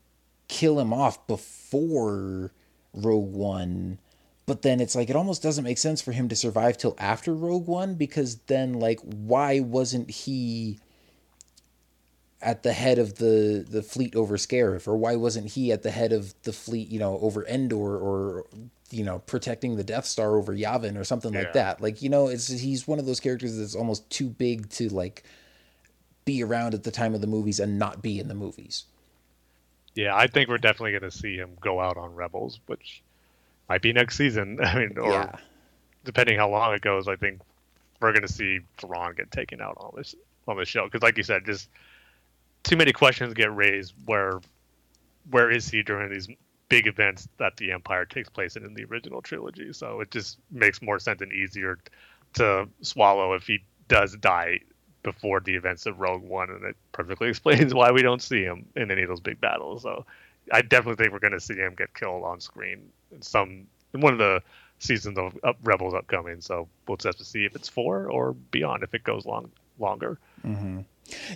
kill 0.48 0.78
him 0.78 0.92
off 0.92 1.26
before 1.26 2.52
Rogue 2.92 3.32
One. 3.32 3.98
But 4.47 4.62
then 4.62 4.80
it's 4.80 4.97
like, 4.97 5.08
it 5.08 5.16
almost 5.16 5.42
doesn't 5.42 5.64
make 5.64 5.78
sense 5.78 6.02
for 6.02 6.12
him 6.12 6.28
to 6.28 6.36
survive 6.36 6.76
till 6.76 6.97
after 6.98 7.34
Rogue 7.34 7.66
One 7.66 7.94
because 7.94 8.36
then, 8.47 8.74
like, 8.74 8.98
why 9.00 9.60
wasn't 9.60 10.10
he 10.10 10.80
at 12.43 12.62
the 12.62 12.73
head 12.73 12.99
of 12.99 13.17
the 13.17 13.65
the 13.69 13.83
fleet 13.83 14.15
over 14.17 14.36
Scarif, 14.36 14.89
or 14.89 14.97
why 14.97 15.17
wasn't 15.17 15.51
he 15.51 15.73
at 15.73 15.83
the 15.83 15.91
head 15.91 16.12
of 16.12 16.35
the 16.43 16.52
fleet, 16.52 16.89
you 16.89 16.99
know, 16.99 17.19
over 17.20 17.44
Endor, 17.47 17.97
or 17.99 18.47
you 18.91 19.05
know, 19.05 19.20
protecting 19.20 19.77
the 19.77 19.85
Death 19.85 20.05
Star 20.07 20.36
over 20.36 20.52
Yavin, 20.55 20.99
or 20.99 21.05
something 21.05 21.33
Yeah. 21.33 21.41
like 21.41 21.52
that? 21.52 21.81
Like, 21.81 22.02
you 22.02 22.09
know, 22.09 22.28
it's 22.28 22.49
he's 22.49 22.89
one 22.89 22.99
of 22.99 23.07
those 23.07 23.20
characters 23.20 23.57
that's 23.57 23.75
almost 23.75 24.09
too 24.10 24.28
big 24.28 24.69
to 24.70 24.89
like 24.89 25.23
be 26.25 26.43
around 26.43 26.75
at 26.75 26.83
the 26.85 26.91
time 26.91 27.15
of 27.15 27.20
the 27.20 27.27
movies 27.27 27.60
and 27.60 27.78
not 27.78 28.02
be 28.02 28.19
in 28.19 28.28
the 28.28 28.35
movies. 28.35 28.85
Yeah, 29.94 30.15
I 30.17 30.27
think 30.27 30.49
we're 30.49 30.59
definitely 30.59 30.93
going 30.93 31.10
to 31.10 31.10
see 31.10 31.36
him 31.36 31.51
go 31.60 31.81
out 31.81 31.97
on 31.97 32.15
Rebels, 32.15 32.60
which 32.67 33.02
might 33.69 33.83
be 33.83 33.93
next 33.93 34.17
season. 34.17 34.59
I 34.65 34.78
mean, 34.78 34.99
or 34.99 35.12
yeah, 35.12 35.36
depending 36.05 36.39
how 36.39 36.49
long 36.49 36.73
it 36.75 36.83
goes, 36.83 37.09
I 37.09 37.17
think 37.17 37.41
we're 38.01 38.12
going 38.12 38.27
to 38.27 38.33
see 38.33 38.60
Thrawn 38.78 39.15
get 39.15 39.31
taken 39.31 39.60
out 39.60 39.77
on 39.78 39.93
this 39.97 40.15
on 40.49 40.57
this 40.57 40.69
show. 40.69 40.85
Because, 40.85 41.02
like 41.02 41.17
you 41.17 41.23
said, 41.23 41.44
just 41.44 41.69
too 42.62 42.76
many 42.76 42.92
questions 42.92 43.34
get 43.34 43.55
raised. 43.55 43.94
Where 44.05 44.40
where 45.30 45.50
is 45.50 45.68
he 45.68 45.82
during 45.82 46.10
these 46.10 46.28
big 46.68 46.86
events 46.86 47.28
that 47.39 47.56
the 47.56 47.72
Empire 47.72 48.05
takes 48.05 48.28
place 48.28 48.56
in 48.56 48.64
in 48.64 48.74
the 48.74 48.84
original 48.84 49.22
trilogy? 49.22 49.72
So 49.72 50.00
it 50.00 50.10
just 50.10 50.39
makes 50.50 50.82
more 50.82 50.98
sense 50.98 51.20
and 51.20 51.32
easier 51.32 51.78
to 52.34 52.68
swallow 52.82 53.34
if 53.34 53.47
he 53.47 53.60
does 53.89 54.16
die 54.16 54.60
before 55.02 55.40
the 55.40 55.55
events 55.55 55.86
of 55.86 55.98
Rogue 55.98 56.22
One, 56.22 56.50
and 56.50 56.64
it 56.64 56.76
perfectly 56.92 57.28
explains 57.30 57.74
why 57.74 57.90
we 57.90 58.02
don't 58.02 58.22
see 58.22 58.42
him 58.42 58.66
in 58.76 58.90
any 58.90 59.02
of 59.02 59.08
those 59.08 59.20
big 59.20 59.40
battles. 59.40 59.82
So 59.82 60.05
I 60.52 60.62
definitely 60.62 61.02
think 61.02 61.12
we're 61.12 61.20
going 61.20 61.32
to 61.32 61.40
see 61.40 61.55
him 61.55 61.74
get 61.76 61.94
killed 61.94 62.24
on 62.24 62.40
screen 62.40 62.90
in 63.12 63.22
some 63.22 63.66
in 63.92 64.00
one 64.00 64.12
of 64.12 64.18
the 64.18 64.42
seasons 64.78 65.18
of 65.18 65.56
Rebels 65.62 65.94
upcoming. 65.94 66.40
So 66.40 66.68
we'll 66.86 66.97
just 66.97 67.06
have 67.06 67.16
to 67.16 67.24
see 67.24 67.44
if 67.44 67.55
it's 67.55 67.68
four 67.68 68.10
or 68.10 68.32
beyond 68.32 68.82
if 68.82 68.94
it 68.94 69.05
goes 69.05 69.26
long 69.26 69.50
longer. 69.81 70.18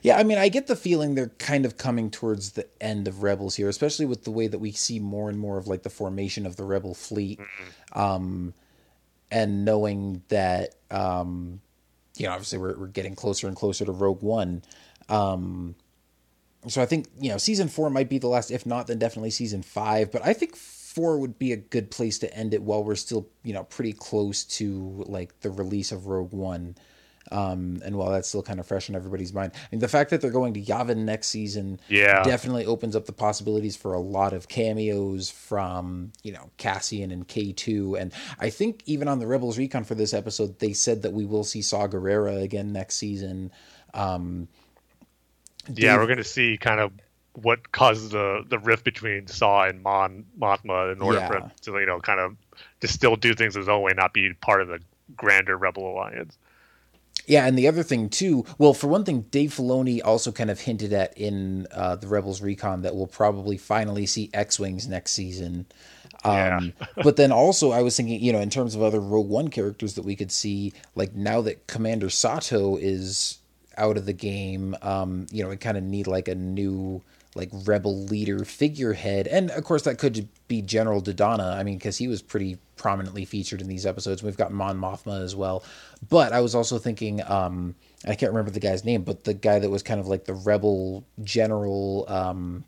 yeah. 0.02 0.16
I 0.18 0.23
mean, 0.23 0.39
I 0.39 0.48
get 0.48 0.66
the 0.66 0.76
feeling 0.76 1.14
they're 1.14 1.28
kind 1.39 1.66
of 1.66 1.76
coming 1.76 2.10
towards 2.10 2.52
the 2.52 2.66
end 2.81 3.08
of 3.08 3.23
Rebels 3.23 3.56
here, 3.56 3.68
especially 3.68 4.06
with 4.06 4.24
the 4.24 4.31
way 4.31 4.47
that 4.47 4.58
we 4.58 4.73
see 4.73 4.98
more 4.98 5.28
and 5.28 5.39
more 5.39 5.58
of 5.58 5.66
like 5.66 5.82
the 5.82 5.90
formation 5.90 6.47
of 6.47 6.56
the 6.56 6.64
Rebel 6.64 6.94
fleet, 6.94 7.40
um, 7.92 8.55
and 9.31 9.64
knowing 9.64 10.23
that 10.28 10.76
um, 10.90 11.60
you 12.16 12.26
know, 12.26 12.32
obviously 12.32 12.58
we're 12.58 12.76
we're 12.78 12.86
getting 12.86 13.14
closer 13.14 13.48
and 13.48 13.56
closer 13.56 13.84
to 13.84 13.92
Rogue 13.92 14.23
One. 14.23 14.62
Um, 15.08 15.74
so 16.68 16.81
I 16.81 16.86
think 16.86 17.08
you 17.20 17.31
know 17.31 17.39
season 17.39 17.68
four 17.68 17.90
might 17.90 18.08
be 18.08 18.18
the 18.18 18.28
last. 18.28 18.50
If 18.50 18.66
not, 18.66 18.86
then 18.86 18.98
definitely 18.98 19.31
season 19.31 19.62
five. 19.62 20.10
But 20.10 20.24
I 20.24 20.32
think 20.32 20.56
four 20.56 21.18
would 21.18 21.39
be 21.39 21.52
a 21.52 21.56
good 21.56 21.90
place 21.90 22.18
to 22.20 22.32
end 22.34 22.55
it 22.55 22.62
while 22.62 22.84
we're 22.84 22.94
still 22.94 23.28
you 23.42 23.52
know 23.52 23.64
pretty 23.64 23.92
close 23.92 24.44
to 24.44 25.05
like 25.06 25.40
the 25.40 25.50
release 25.50 25.92
of 25.92 26.06
Rogue 26.06 26.32
One. 26.32 26.76
Um, 27.32 27.80
and 27.84 27.96
while 27.96 28.10
that's 28.10 28.28
still 28.28 28.42
kind 28.42 28.60
of 28.60 28.66
fresh 28.66 28.88
in 28.88 28.94
everybody's 28.94 29.32
mind, 29.32 29.52
I 29.54 29.58
mean, 29.72 29.80
the 29.80 29.88
fact 29.88 30.10
that 30.10 30.20
they're 30.20 30.30
going 30.30 30.54
to 30.54 30.62
Yavin 30.62 30.98
next 30.98 31.28
season, 31.28 31.80
Yeah. 31.88 32.22
definitely 32.22 32.66
opens 32.66 32.94
up 32.94 33.06
the 33.06 33.12
possibilities 33.12 33.76
for 33.76 33.94
a 33.94 33.98
lot 34.00 34.32
of 34.34 34.46
cameos 34.48 35.30
from 35.30 36.12
you 36.22 36.32
know 36.32 36.50
Cassian 36.58 37.10
and 37.10 37.26
K 37.26 37.52
two, 37.52 37.96
and 37.96 38.12
I 38.38 38.50
think 38.50 38.82
even 38.86 39.08
on 39.08 39.18
the 39.20 39.26
Rebels 39.26 39.56
Recon 39.58 39.84
for 39.84 39.94
this 39.94 40.12
episode, 40.12 40.58
they 40.58 40.72
said 40.74 41.02
that 41.02 41.12
we 41.12 41.24
will 41.24 41.44
see 41.44 41.62
Saw 41.62 41.88
Gerrera 41.88 42.42
again 42.42 42.72
next 42.72 42.96
season. 42.96 43.50
Um, 43.94 44.48
Yeah, 45.72 45.96
we're 45.96 46.06
going 46.06 46.18
to 46.18 46.24
see 46.24 46.58
kind 46.58 46.80
of 46.80 46.92
what 47.42 47.72
causes 47.72 48.10
the 48.10 48.44
the 48.48 48.58
rift 48.58 48.84
between 48.84 49.26
Saw 49.26 49.64
and 49.64 49.82
Mon 49.82 50.24
Mothma 50.38 50.92
in 50.92 51.00
order 51.00 51.20
for 51.26 51.36
him 51.38 51.50
to 51.62 51.72
you 51.80 51.86
know 51.86 52.00
kind 52.00 52.20
of 52.20 52.36
just 52.80 52.94
still 52.94 53.16
do 53.16 53.34
things 53.34 53.54
his 53.54 53.68
own 53.68 53.82
way, 53.82 53.92
not 53.96 54.12
be 54.12 54.32
part 54.34 54.60
of 54.60 54.68
the 54.68 54.78
grander 55.16 55.56
Rebel 55.56 55.90
alliance. 55.90 56.36
Yeah, 57.26 57.46
and 57.46 57.58
the 57.58 57.68
other 57.68 57.82
thing 57.82 58.10
too, 58.10 58.44
well, 58.58 58.74
for 58.74 58.88
one 58.88 59.04
thing, 59.04 59.22
Dave 59.30 59.54
Filoni 59.54 60.00
also 60.04 60.30
kind 60.30 60.50
of 60.50 60.60
hinted 60.60 60.92
at 60.92 61.16
in 61.16 61.66
uh, 61.72 61.96
the 61.96 62.06
Rebels 62.06 62.42
Recon 62.42 62.82
that 62.82 62.94
we'll 62.94 63.06
probably 63.06 63.56
finally 63.56 64.06
see 64.06 64.30
X-wings 64.34 64.86
next 64.86 65.12
season. 65.12 65.66
Um, 66.24 66.72
but 66.96 67.16
then 67.16 67.32
also, 67.32 67.70
I 67.70 67.82
was 67.82 67.96
thinking, 67.96 68.20
you 68.20 68.32
know, 68.32 68.40
in 68.40 68.50
terms 68.50 68.74
of 68.74 68.82
other 68.82 69.00
Rogue 69.00 69.28
One 69.28 69.48
characters 69.48 69.94
that 69.94 70.04
we 70.04 70.16
could 70.16 70.32
see, 70.32 70.72
like 70.94 71.14
now 71.14 71.40
that 71.42 71.66
Commander 71.66 72.10
Sato 72.10 72.76
is 72.76 73.38
out 73.76 73.96
of 73.96 74.06
the 74.06 74.12
game, 74.12 74.76
um, 74.82 75.26
you 75.30 75.42
know, 75.42 75.50
we 75.50 75.56
kind 75.56 75.76
of 75.76 75.82
need 75.82 76.06
like 76.06 76.28
a 76.28 76.34
new 76.34 77.02
like 77.34 77.50
rebel 77.52 78.04
leader 78.04 78.44
figurehead, 78.44 79.26
and 79.26 79.50
of 79.50 79.64
course 79.64 79.82
that 79.82 79.98
could 79.98 80.28
be 80.48 80.62
General 80.62 81.02
Dodonna. 81.02 81.56
I 81.56 81.62
mean, 81.62 81.78
because 81.78 81.96
he 81.98 82.08
was 82.08 82.22
pretty 82.22 82.58
prominently 82.76 83.24
featured 83.24 83.60
in 83.60 83.68
these 83.68 83.86
episodes. 83.86 84.22
We've 84.22 84.36
got 84.36 84.52
Mon 84.52 84.78
Mothma 84.78 85.22
as 85.22 85.34
well, 85.34 85.64
but 86.08 86.32
I 86.32 86.40
was 86.40 86.54
also 86.54 86.78
thinking, 86.78 87.22
um, 87.22 87.74
I 88.06 88.14
can't 88.14 88.32
remember 88.32 88.50
the 88.50 88.60
guy's 88.60 88.84
name, 88.84 89.02
but 89.02 89.24
the 89.24 89.34
guy 89.34 89.58
that 89.58 89.70
was 89.70 89.82
kind 89.82 90.00
of 90.00 90.06
like 90.06 90.24
the 90.24 90.34
rebel 90.34 91.04
general, 91.22 92.04
um, 92.08 92.64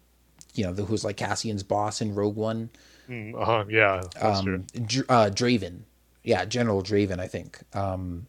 you 0.55 0.65
know, 0.65 0.73
the, 0.73 0.85
who's 0.85 1.05
like 1.05 1.17
Cassian's 1.17 1.63
boss 1.63 2.01
in 2.01 2.15
Rogue 2.15 2.37
One, 2.37 2.71
Mm, 3.09 3.35
uh, 3.37 3.65
yeah, 3.69 4.03
um, 4.21 4.67
Dr- 4.85 5.07
uh, 5.09 5.31
Draven, 5.31 5.83
yeah, 6.25 6.45
General 6.45 6.83
Draven, 6.83 7.21
I 7.21 7.29
think. 7.29 7.61
Um, 7.73 8.27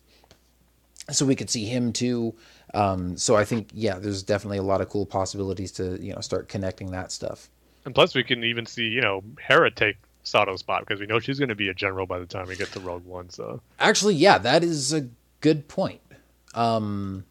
so 1.09 1.25
we 1.25 1.35
could 1.35 1.49
see 1.49 1.66
him 1.66 1.93
too. 1.93 2.35
Um, 2.74 3.18
so 3.18 3.36
I 3.36 3.46
think, 3.46 3.70
yeah, 3.74 3.98
there's 3.98 4.24
definitely 4.24 4.58
a 4.58 4.64
lot 4.64 4.82
of 4.82 4.90
cool 4.90 5.06
possibilities 5.06 5.72
to 5.74 5.98
you 6.02 6.14
know 6.14 6.22
start 6.22 6.50
connecting 6.50 6.92
that 6.92 7.12
stuff. 7.12 7.50
And 7.86 7.96
plus, 7.96 8.14
we 8.14 8.24
can 8.24 8.44
even 8.44 8.66
see 8.66 8.84
you 8.84 9.02
know 9.02 9.24
Hera 9.40 9.72
take 9.72 9.98
Sato's 10.24 10.60
spot 10.60 10.82
because 10.82 11.00
we 11.00 11.06
know 11.06 11.20
she's 11.20 11.40
going 11.40 11.50
to 11.50 11.56
be 11.56 11.70
a 11.70 11.74
general 11.74 12.06
by 12.06 12.20
the 12.20 12.26
time 12.26 12.48
we 12.48 12.56
get 12.56 12.72
to 12.74 12.80
Rogue 12.80 13.06
One. 13.06 13.30
So 13.30 13.62
Actually, 13.80 14.16
yeah, 14.16 14.38
that 14.40 14.64
is 14.64 14.94
a 14.94 15.08
good 15.40 15.68
point. 15.68 16.02
Um, 16.54 17.26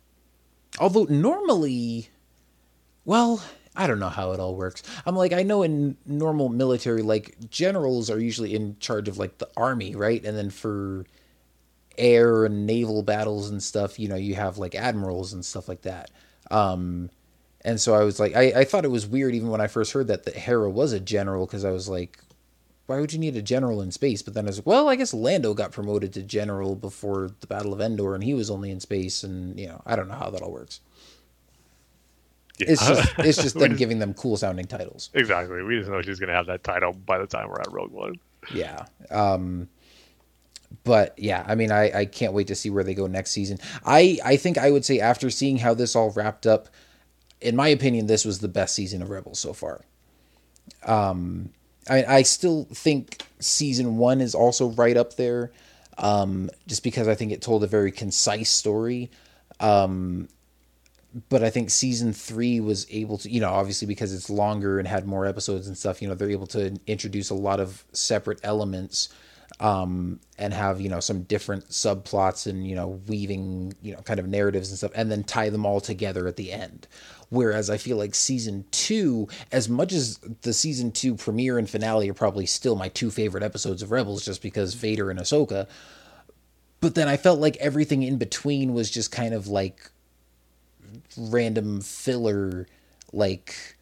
although 0.79 1.05
normally, 1.05 2.09
well, 3.05 3.43
I 3.75 3.87
don't 3.87 3.99
know 3.99 4.09
how 4.09 4.33
it 4.33 4.41
all 4.41 4.57
works. 4.57 4.83
I'm 5.05 5.17
like, 5.17 5.33
I 5.33 5.43
know 5.43 5.63
in 5.63 5.97
normal 6.07 6.49
military, 6.49 7.03
like 7.03 7.37
generals 7.51 8.09
are 8.11 8.19
usually 8.19 8.55
in 8.55 8.77
charge 8.79 9.09
of 9.09 9.19
like 9.19 9.39
the 9.39 9.49
army, 9.57 9.95
right? 9.95 10.25
And 10.25 10.37
then 10.37 10.49
for 10.51 11.05
air 11.99 12.45
and 12.45 12.67
naval 12.67 13.03
battles 13.03 13.51
and 13.51 13.63
stuff, 13.63 13.99
you 13.99 14.09
know, 14.09 14.17
you 14.17 14.35
have 14.35 14.59
like 14.59 14.75
admirals 14.75 15.33
and 15.33 15.45
stuff 15.45 15.69
like 15.69 15.83
that. 15.83 16.11
Um, 16.51 17.11
and 17.65 17.81
so 17.81 17.95
I 17.95 18.05
was 18.05 18.21
like, 18.21 18.37
I, 18.37 18.61
I 18.61 18.65
thought 18.65 18.85
it 18.85 18.91
was 18.91 19.07
weird 19.07 19.35
even 19.35 19.49
when 19.49 19.61
I 19.61 19.67
first 19.67 19.93
heard 19.93 20.07
that 20.09 20.25
that 20.25 20.37
Hera 20.37 20.71
was 20.71 20.93
a 20.93 21.01
general 21.01 21.47
because 21.47 21.65
I 21.65 21.71
was 21.71 21.89
like, 21.89 22.19
why 22.87 23.01
would 23.01 23.13
you 23.13 23.19
need 23.19 23.35
a 23.37 23.43
general 23.43 23.83
in 23.83 23.91
space? 23.91 24.23
But 24.23 24.35
then 24.35 24.45
I 24.45 24.49
was 24.49 24.59
like, 24.59 24.67
well, 24.67 24.89
I 24.89 24.95
guess 24.95 25.13
Lando 25.13 25.55
got 25.55 25.73
promoted 25.73 26.13
to 26.13 26.23
general 26.23 26.77
before 26.77 27.31
the 27.41 27.49
Battle 27.49 27.73
of 27.73 27.81
Endor, 27.81 28.15
and 28.15 28.23
he 28.23 28.33
was 28.35 28.49
only 28.49 28.71
in 28.71 28.79
space, 28.79 29.25
and 29.25 29.59
you 29.59 29.67
know, 29.67 29.83
I 29.85 29.97
don't 29.97 30.07
know 30.07 30.15
how 30.15 30.31
that 30.31 30.41
all 30.43 30.53
works. 30.53 30.81
yeah. 32.59 32.67
It's 32.71 32.87
just 32.87 33.13
it's 33.19 33.43
just 33.43 33.59
them 33.59 33.71
just- 33.73 33.79
giving 33.81 33.99
them 33.99 34.15
cool 34.15 34.37
sounding 34.37 34.67
titles. 34.67 35.11
exactly. 35.15 35.63
We 35.63 35.79
just 35.79 35.91
know 35.91 36.01
she's 36.03 36.21
going 36.21 36.29
to 36.29 36.35
have 36.37 36.47
that 36.47 36.63
title 36.63 36.93
by 36.93 37.19
the 37.19 37.27
time 37.27 37.49
we're 37.49 37.61
at 37.61 37.73
Rogue 37.73 37.91
One. 37.91 38.15
Yeah. 38.55 38.85
Um, 39.11 39.69
but 40.85 41.19
yeah, 41.19 41.45
I 41.47 41.55
mean, 41.55 41.71
I, 41.71 42.01
I 42.01 42.05
can't 42.05 42.33
wait 42.33 42.49
to 42.49 42.55
see 42.55 42.71
where 42.71 42.85
they 42.85 42.95
go 42.95 43.07
next 43.07 43.33
season. 43.33 43.59
I, 43.85 44.19
I 44.25 44.37
think 44.37 44.59
I 44.59 44.71
would 44.71 44.85
say 44.85 45.01
after 45.01 45.31
seeing 45.31 45.59
how 45.59 45.75
this 45.75 45.97
all 45.97 46.11
wrapped 46.11 46.47
up, 46.47 46.69
in 47.41 47.57
my 47.57 47.69
opinion, 47.69 48.07
this 48.07 48.25
was 48.25 48.39
the 48.39 48.49
best 48.49 48.75
season 48.75 49.03
of 49.03 49.11
Rebels 49.11 49.39
so 49.39 49.53
far. 49.53 49.83
Um, 50.85 51.51
I 51.89 52.05
I 52.05 52.23
still 52.23 52.65
think 52.73 53.23
season 53.39 53.99
one 53.99 54.21
is 54.21 54.35
also 54.35 54.71
right 54.71 54.97
up 54.97 55.17
there, 55.17 55.53
um, 55.99 56.51
just 56.67 56.83
because 56.83 57.09
I 57.09 57.15
think 57.15 57.33
it 57.33 57.43
told 57.43 57.63
a 57.63 57.69
very 57.69 57.93
concise 57.93 58.51
story. 58.51 59.11
Um, 59.61 60.29
but 61.29 61.43
I 61.43 61.51
think 61.51 61.71
season 61.71 62.13
three 62.13 62.61
was 62.61 62.87
able 62.91 63.19
to, 63.19 63.31
you 63.31 63.41
know, 63.41 63.51
obviously 63.51 63.87
because 63.87 64.13
it's 64.13 64.29
longer 64.29 64.79
and 64.79 64.87
had 64.87 65.07
more 65.07 65.25
episodes 65.27 65.67
and 65.67 65.77
stuff, 65.77 66.03
you 66.03 66.09
know, 66.09 66.15
they're 66.15 66.31
able 66.31 66.47
to 66.49 66.77
introduce 66.87 67.31
a 67.31 67.35
lot 67.35 67.59
of 67.59 67.85
separate 67.93 68.41
elements 68.43 69.09
um, 69.61 70.21
and 70.39 70.53
have, 70.53 70.81
you 70.81 70.89
know, 70.89 71.01
some 71.01 71.23
different 71.23 71.69
subplots 71.69 72.47
and, 72.47 72.67
you 72.67 72.75
know, 72.75 73.01
weaving, 73.07 73.75
you 73.83 73.95
know, 73.95 74.01
kind 74.03 74.21
of 74.21 74.27
narratives 74.29 74.69
and 74.71 74.79
stuff, 74.79 74.93
and 74.95 75.11
then 75.11 75.25
tie 75.25 75.51
them 75.51 75.65
all 75.65 75.81
together 75.81 76.27
at 76.27 76.37
the 76.37 76.53
end. 76.53 76.87
Whereas 77.29 77.71
I 77.71 77.77
feel 77.77 77.97
like 77.97 78.15
season 78.15 78.65
two, 78.71 79.29
as 79.51 79.69
much 79.69 79.93
as 79.93 80.19
the 80.43 80.53
season 80.53 80.93
two 80.93 81.17
premiere 81.17 81.59
and 81.59 81.69
finale 81.69 82.09
are 82.09 82.15
probably 82.15 82.47
still 82.47 82.77
my 82.77 82.89
two 82.89 83.11
favorite 83.11 83.43
episodes 83.43 83.83
of 83.83 83.91
Rebels, 83.91 84.25
just 84.25 84.43
because 84.43 84.75
Vader 84.75 85.11
and 85.11 85.19
Ahsoka, 85.19 85.67
but 86.81 86.95
then 86.95 87.09
I 87.09 87.17
felt 87.17 87.41
like 87.41 87.57
everything 87.57 88.03
in 88.03 88.19
between 88.19 88.75
was 88.75 88.91
just 88.91 89.11
kind 89.11 89.35
of 89.35 89.49
like 89.49 89.91
random 91.17 91.81
filler 91.81 92.67
like 93.13 93.76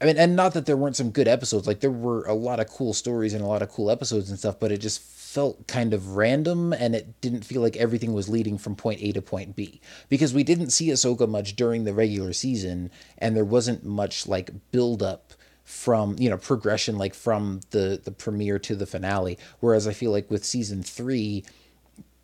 I 0.00 0.06
mean 0.06 0.16
and 0.16 0.34
not 0.34 0.54
that 0.54 0.66
there 0.66 0.76
weren't 0.76 0.96
some 0.96 1.10
good 1.10 1.28
episodes 1.28 1.66
like 1.66 1.80
there 1.80 1.90
were 1.90 2.24
a 2.24 2.34
lot 2.34 2.60
of 2.60 2.68
cool 2.68 2.94
stories 2.94 3.34
and 3.34 3.42
a 3.42 3.46
lot 3.46 3.62
of 3.62 3.70
cool 3.70 3.90
episodes 3.90 4.30
and 4.30 4.38
stuff 4.38 4.58
but 4.58 4.72
it 4.72 4.78
just 4.78 5.02
felt 5.30 5.68
kind 5.68 5.94
of 5.94 6.16
random 6.16 6.72
and 6.72 6.92
it 6.92 7.20
didn't 7.20 7.44
feel 7.44 7.62
like 7.62 7.76
everything 7.76 8.12
was 8.12 8.28
leading 8.28 8.58
from 8.58 8.74
point 8.74 9.00
A 9.00 9.12
to 9.12 9.22
point 9.22 9.54
B. 9.54 9.80
Because 10.08 10.34
we 10.34 10.42
didn't 10.42 10.70
see 10.70 10.88
Ahsoka 10.88 11.28
much 11.28 11.54
during 11.54 11.84
the 11.84 11.94
regular 11.94 12.32
season 12.32 12.90
and 13.16 13.36
there 13.36 13.44
wasn't 13.44 13.84
much 13.84 14.26
like 14.26 14.50
build 14.72 15.04
up 15.04 15.32
from 15.62 16.16
you 16.18 16.28
know 16.28 16.36
progression 16.36 16.98
like 16.98 17.14
from 17.14 17.60
the 17.70 18.00
the 18.02 18.10
premiere 18.10 18.58
to 18.58 18.74
the 18.74 18.86
finale. 18.86 19.38
Whereas 19.60 19.86
I 19.86 19.92
feel 19.92 20.10
like 20.10 20.28
with 20.28 20.44
season 20.44 20.82
3 20.82 21.44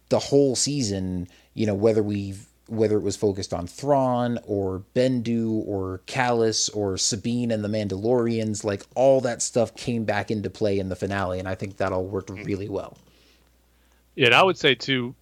the 0.09 0.19
whole 0.19 0.57
season, 0.57 1.29
you 1.55 1.67
know, 1.67 1.75
whether 1.75 2.03
we 2.03 2.35
whether 2.69 2.97
it 2.97 3.03
was 3.03 3.17
focused 3.17 3.55
on 3.55 3.67
Thrawn 3.67 4.39
or 4.45 4.83
Bendu 4.95 5.63
or 5.67 6.01
Kallus 6.07 6.75
or 6.75 6.99
Sabine 6.99 7.51
and 7.51 7.63
the 7.65 7.69
Mandalorians, 7.69 8.65
like 8.65 8.85
all 8.95 9.21
that 9.21 9.41
stuff 9.41 9.75
came 9.75 10.05
back 10.05 10.31
into 10.31 10.51
play 10.51 10.79
in 10.79 10.89
the 10.89 10.97
finale, 10.97 11.39
and 11.39 11.49
I 11.49 11.55
think 11.55 11.77
that 11.77 11.93
all 11.93 12.05
worked 12.05 12.31
mm-hmm. 12.31 12.45
really 12.45 12.69
well. 12.69 12.97
Yeah, 14.17 14.27
and 14.27 14.35
I 14.35 14.43
would 14.43 14.59
say 14.59 14.75
too, 14.75 15.15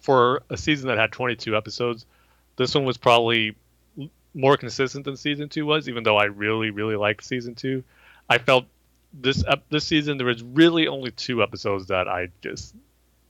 for 0.00 0.42
a 0.50 0.56
season 0.56 0.88
that 0.88 0.98
had 0.98 1.12
22 1.12 1.56
episodes, 1.56 2.06
this 2.56 2.74
one 2.74 2.84
was 2.84 2.96
probably 2.96 3.54
more 4.34 4.56
consistent 4.56 5.04
than 5.04 5.16
season 5.16 5.48
two 5.48 5.66
was. 5.66 5.88
Even 5.88 6.02
though 6.02 6.16
I 6.16 6.24
really, 6.24 6.70
really 6.70 6.96
liked 6.96 7.24
season 7.24 7.54
two, 7.54 7.84
I 8.28 8.38
felt 8.38 8.66
this 9.12 9.44
this 9.70 9.84
season 9.84 10.18
there 10.18 10.26
was 10.26 10.42
really 10.42 10.88
only 10.88 11.10
two 11.12 11.42
episodes 11.42 11.86
that 11.86 12.08
I 12.08 12.28
just 12.42 12.74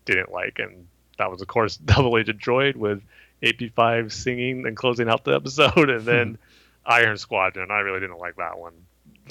didn't 0.04 0.32
like, 0.32 0.58
and 0.58 0.86
that 1.20 1.30
was 1.30 1.42
of 1.42 1.48
course 1.48 1.76
Double 1.84 2.16
Agent 2.16 2.40
Droid 2.40 2.76
with 2.76 3.02
AP5 3.42 4.10
singing 4.10 4.66
and 4.66 4.76
closing 4.76 5.08
out 5.08 5.24
the 5.24 5.34
episode, 5.34 5.90
and 5.90 6.04
then 6.04 6.38
Iron 6.86 7.18
Squadron. 7.18 7.70
I 7.70 7.80
really 7.80 8.00
didn't 8.00 8.18
like 8.18 8.36
that 8.36 8.58
one. 8.58 8.72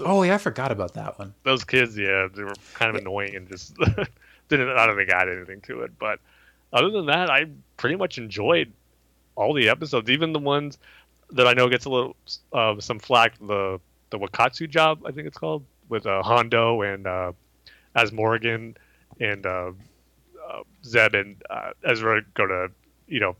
Oh 0.02 0.24
yeah, 0.24 0.36
I 0.36 0.38
forgot 0.38 0.72
about 0.72 0.94
that 0.94 1.20
one. 1.20 1.34
Those 1.44 1.64
kids, 1.64 1.98
yeah, 1.98 2.28
they 2.34 2.44
were 2.44 2.54
kind 2.76 2.96
of 2.96 3.02
annoying 3.02 3.36
and 3.36 3.48
just 3.48 3.76
didn't. 4.50 4.70
I 4.70 4.86
don't 4.86 4.96
think 4.96 5.10
add 5.10 5.30
anything 5.30 5.62
to 5.62 5.82
it, 5.82 5.98
but 6.00 6.20
other 6.72 6.92
than 6.92 7.08
that, 7.08 7.30
I 7.30 7.48
pretty 7.76 7.96
much 7.96 8.18
enjoyed 8.18 8.72
all 9.36 9.54
the 9.54 9.70
episodes, 9.70 10.10
even 10.10 10.32
the 10.32 10.40
ones 10.40 10.78
that 11.32 11.48
I 11.48 11.54
know 11.54 11.70
gets 11.70 11.86
a 11.86 11.90
little 11.90 12.16
uh, 12.54 12.80
some 12.80 13.00
flack. 13.00 13.34
The 13.40 13.80
the 14.12 14.20
Wynkahthu 14.20 14.70
job, 14.70 15.02
I 15.06 15.12
think 15.12 15.28
it's 15.28 15.38
called, 15.38 15.66
with 15.90 16.06
uh, 16.06 16.22
Hondo 16.22 16.82
and 16.82 17.08
uh, 17.08 17.32
Azmorigan 17.96 18.76
and 19.20 19.46
uh, 20.50 20.62
Zeb 20.84 21.14
and 21.16 21.42
uh, 21.50 21.72
Ezra 21.84 22.22
go 22.34 22.48
to 22.48 22.72
you 23.08 23.20
know 23.20 23.36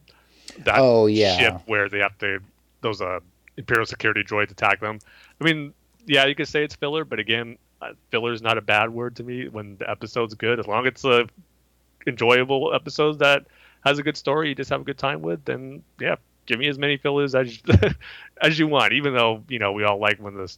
that 0.60 0.80
Oh, 0.80 1.06
yeah. 1.08 1.38
ship 1.38 1.62
where 1.66 1.90
they 1.90 2.00
have 2.00 2.18
to 2.20 2.40
those 2.82 3.02
uh, 3.02 3.20
Imperial 3.58 3.86
security 3.86 4.24
droids 4.24 4.52
attack 4.52 4.80
them. 4.80 5.00
I 5.40 5.44
mean, 5.44 5.74
yeah, 6.06 6.26
you 6.26 6.36
could 6.36 6.48
say 6.48 6.64
it's 6.64 6.76
filler, 6.76 7.04
but 7.04 7.20
again, 7.20 7.58
uh, 7.82 7.92
filler 8.10 8.32
is 8.34 8.42
not 8.42 8.58
a 8.58 8.62
bad 8.62 8.90
word 8.90 9.16
to 9.18 9.24
me 9.24 9.48
when 9.50 9.76
the 9.78 9.90
episode's 9.90 10.34
good. 10.34 10.60
As 10.60 10.68
long 10.68 10.86
as 10.86 10.92
it's 10.92 11.04
a 11.06 11.28
enjoyable 12.08 12.74
episode 12.74 13.20
that 13.20 13.46
has 13.86 14.00
a 14.00 14.04
good 14.04 14.18
story, 14.18 14.50
you 14.50 14.56
just 14.56 14.70
have 14.70 14.82
a 14.82 14.84
good 14.84 14.98
time 14.98 15.22
with, 15.22 15.44
then 15.46 15.84
yeah, 16.00 16.16
give 16.46 16.60
me 16.60 16.68
as 16.68 16.78
many 16.78 16.98
fillers 16.98 17.36
as 17.36 17.60
as 18.42 18.58
you 18.60 18.68
want. 18.68 18.94
Even 18.94 19.14
though 19.14 19.44
you 19.50 19.60
know 19.60 19.72
we 19.72 19.84
all 19.84 20.00
like 20.00 20.18
when 20.20 20.36
the 20.36 20.54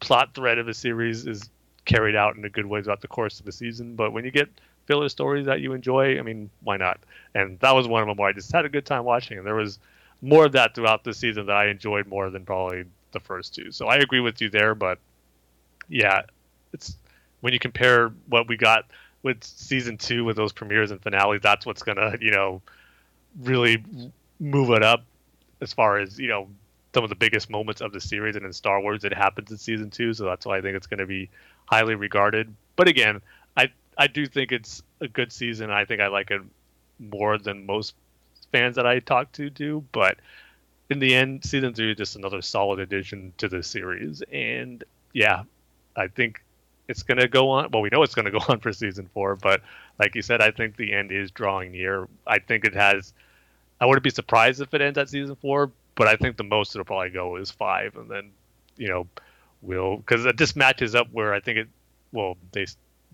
plot 0.00 0.34
thread 0.34 0.58
of 0.58 0.68
a 0.68 0.74
series 0.74 1.26
is 1.26 1.48
carried 1.84 2.16
out 2.16 2.36
in 2.36 2.44
a 2.44 2.48
good 2.50 2.66
way 2.66 2.82
throughout 2.82 3.00
the 3.00 3.08
course 3.08 3.38
of 3.40 3.46
the 3.46 3.52
season, 3.52 3.94
but 3.94 4.12
when 4.12 4.24
you 4.24 4.30
get 4.30 4.48
filler 4.86 5.08
stories 5.08 5.46
that 5.46 5.60
you 5.60 5.72
enjoy, 5.72 6.18
I 6.18 6.22
mean, 6.22 6.50
why 6.62 6.76
not? 6.76 7.00
And 7.34 7.58
that 7.60 7.74
was 7.74 7.88
one 7.88 8.02
of 8.02 8.08
them 8.08 8.16
where 8.16 8.28
I 8.28 8.32
just 8.32 8.52
had 8.52 8.64
a 8.64 8.68
good 8.68 8.86
time 8.86 9.04
watching, 9.04 9.38
and 9.38 9.46
there 9.46 9.54
was 9.54 9.78
more 10.22 10.46
of 10.46 10.52
that 10.52 10.74
throughout 10.74 11.04
the 11.04 11.12
season 11.12 11.46
that 11.46 11.56
I 11.56 11.66
enjoyed 11.66 12.06
more 12.06 12.30
than 12.30 12.44
probably 12.44 12.84
the 13.12 13.20
first 13.20 13.54
two. 13.54 13.70
So 13.72 13.86
I 13.86 13.96
agree 13.96 14.20
with 14.20 14.40
you 14.40 14.50
there, 14.50 14.74
but 14.74 14.98
yeah, 15.88 16.22
it's 16.72 16.96
when 17.40 17.52
you 17.52 17.58
compare 17.58 18.12
what 18.28 18.48
we 18.48 18.56
got 18.56 18.86
with 19.22 19.42
season 19.42 19.96
two 19.96 20.24
with 20.24 20.36
those 20.36 20.52
premieres 20.52 20.90
and 20.90 21.00
finales, 21.00 21.40
that's 21.42 21.66
what's 21.66 21.82
gonna 21.82 22.16
you 22.20 22.30
know 22.30 22.62
really 23.40 23.82
move 24.40 24.70
it 24.70 24.82
up 24.82 25.04
as 25.60 25.72
far 25.72 25.98
as 25.98 26.18
you 26.18 26.28
know 26.28 26.48
some 26.94 27.02
of 27.02 27.10
the 27.10 27.16
biggest 27.16 27.50
moments 27.50 27.80
of 27.80 27.92
the 27.92 28.00
series 28.00 28.36
and 28.36 28.46
in 28.46 28.52
Star 28.52 28.80
Wars 28.80 29.04
it 29.04 29.12
happens 29.12 29.50
in 29.50 29.58
season 29.58 29.90
two, 29.90 30.14
so 30.14 30.24
that's 30.24 30.46
why 30.46 30.58
I 30.58 30.60
think 30.60 30.76
it's 30.76 30.86
going 30.86 31.00
to 31.00 31.06
be 31.06 31.28
highly 31.66 31.96
regarded. 31.96 32.54
But 32.76 32.88
again, 32.88 33.20
I 33.96 34.06
do 34.06 34.26
think 34.26 34.52
it's 34.52 34.82
a 35.00 35.08
good 35.08 35.32
season. 35.32 35.70
I 35.70 35.84
think 35.84 36.00
I 36.00 36.08
like 36.08 36.30
it 36.30 36.42
more 36.98 37.38
than 37.38 37.66
most 37.66 37.94
fans 38.52 38.76
that 38.76 38.86
I 38.86 39.00
talk 39.00 39.32
to 39.32 39.50
do. 39.50 39.84
But 39.92 40.18
in 40.90 40.98
the 40.98 41.14
end, 41.14 41.44
season 41.44 41.74
three 41.74 41.90
is 41.90 41.96
just 41.96 42.16
another 42.16 42.42
solid 42.42 42.78
addition 42.78 43.32
to 43.38 43.48
the 43.48 43.62
series, 43.62 44.22
and 44.32 44.84
yeah, 45.12 45.44
I 45.96 46.08
think 46.08 46.42
it's 46.88 47.02
going 47.02 47.18
to 47.18 47.28
go 47.28 47.50
on. 47.50 47.70
Well, 47.72 47.82
we 47.82 47.88
know 47.88 48.02
it's 48.02 48.14
going 48.14 48.26
to 48.26 48.30
go 48.30 48.40
on 48.48 48.60
for 48.60 48.72
season 48.72 49.08
four, 49.12 49.36
but 49.36 49.62
like 49.98 50.14
you 50.14 50.22
said, 50.22 50.40
I 50.40 50.50
think 50.50 50.76
the 50.76 50.92
end 50.92 51.12
is 51.12 51.30
drawing 51.30 51.72
near. 51.72 52.08
I 52.26 52.38
think 52.38 52.64
it 52.64 52.74
has. 52.74 53.12
I 53.80 53.86
wouldn't 53.86 54.04
be 54.04 54.10
surprised 54.10 54.60
if 54.60 54.72
it 54.72 54.80
ends 54.80 54.98
at 54.98 55.08
season 55.08 55.36
four, 55.36 55.70
but 55.94 56.06
I 56.06 56.16
think 56.16 56.36
the 56.36 56.44
most 56.44 56.74
it'll 56.74 56.84
probably 56.84 57.10
go 57.10 57.36
is 57.36 57.50
five, 57.50 57.96
and 57.96 58.10
then 58.10 58.30
you 58.76 58.88
know 58.88 59.06
we'll 59.62 59.98
because 59.98 60.26
this 60.36 60.54
matches 60.54 60.94
up 60.94 61.08
where 61.12 61.32
I 61.32 61.40
think 61.40 61.58
it. 61.58 61.68
Well, 62.12 62.36
they 62.52 62.66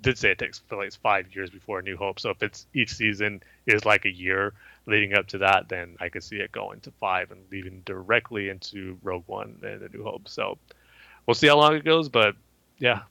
did 0.03 0.19
say 0.19 0.31
it 0.31 0.39
takes 0.39 0.59
for 0.59 0.77
like 0.77 0.93
five 0.95 1.35
years 1.35 1.51
before 1.51 1.81
A 1.81 1.83
New 1.83 1.97
Hope, 1.97 2.21
so 2.21 2.31
if 2.31 2.43
it's 2.43 2.67
each 2.75 2.95
season 2.95 3.43
is 3.67 3.85
like 3.85 4.05
a 4.05 4.11
year 4.11 4.55
leading 4.87 5.15
up 5.15 5.27
to 5.29 5.39
that, 5.39 5.69
then 5.69 5.97
I 6.01 6.09
could 6.09 6.25
see 6.25 6.37
it 6.37 6.53
going 6.53 6.81
to 6.81 6.91
five 6.93 7.31
and 7.31 7.41
leading 7.51 7.83
directly 7.85 8.49
into 8.49 8.99
Rogue 9.03 9.25
One 9.27 9.59
and 9.63 9.83
A 9.83 9.89
New 9.89 10.03
Hope. 10.03 10.29
So 10.29 10.59
we'll 11.27 11.35
see 11.35 11.49
how 11.49 11.59
long 11.59 11.75
it 11.75 11.85
goes, 11.85 12.09
but 12.09 12.35
yeah, 12.79 13.03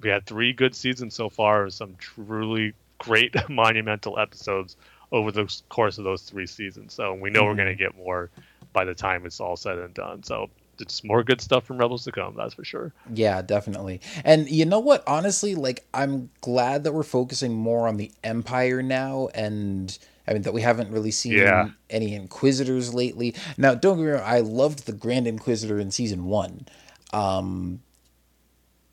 we 0.00 0.10
had 0.10 0.26
three 0.26 0.52
good 0.52 0.74
seasons 0.74 1.14
so 1.14 1.28
far, 1.28 1.70
some 1.70 1.96
truly 1.98 2.74
great 2.98 3.34
monumental 3.48 4.18
episodes 4.18 4.76
over 5.12 5.30
the 5.30 5.52
course 5.68 5.98
of 5.98 6.04
those 6.04 6.22
three 6.22 6.46
seasons. 6.46 6.92
So 6.94 7.14
we 7.14 7.30
know 7.30 7.44
we're 7.44 7.50
mm-hmm. 7.50 7.58
going 7.58 7.76
to 7.76 7.82
get 7.82 7.96
more 7.96 8.30
by 8.72 8.84
the 8.84 8.94
time 8.94 9.24
it's 9.24 9.40
all 9.40 9.56
said 9.56 9.78
and 9.78 9.94
done. 9.94 10.22
So 10.22 10.50
it's 10.80 11.02
more 11.04 11.22
good 11.22 11.40
stuff 11.40 11.64
from 11.64 11.78
Rebels 11.78 12.04
to 12.04 12.12
come, 12.12 12.34
that's 12.36 12.54
for 12.54 12.64
sure. 12.64 12.92
Yeah, 13.12 13.42
definitely. 13.42 14.00
And 14.24 14.48
you 14.48 14.64
know 14.64 14.78
what? 14.80 15.02
Honestly, 15.06 15.54
like 15.54 15.86
I'm 15.94 16.30
glad 16.40 16.84
that 16.84 16.92
we're 16.92 17.02
focusing 17.02 17.52
more 17.54 17.88
on 17.88 17.96
the 17.96 18.10
Empire 18.24 18.82
now 18.82 19.28
and 19.34 19.96
I 20.28 20.32
mean 20.32 20.42
that 20.42 20.52
we 20.54 20.62
haven't 20.62 20.90
really 20.90 21.10
seen 21.12 21.34
Yeah. 21.34 21.68
any 21.88 22.14
Inquisitors 22.14 22.92
lately. 22.94 23.34
Now, 23.56 23.74
don't 23.74 23.96
get 23.98 24.04
me 24.04 24.10
wrong, 24.10 24.22
I 24.24 24.40
loved 24.40 24.86
the 24.86 24.92
Grand 24.92 25.26
Inquisitor 25.26 25.78
in 25.78 25.90
season 25.90 26.24
one. 26.26 26.66
Um 27.12 27.80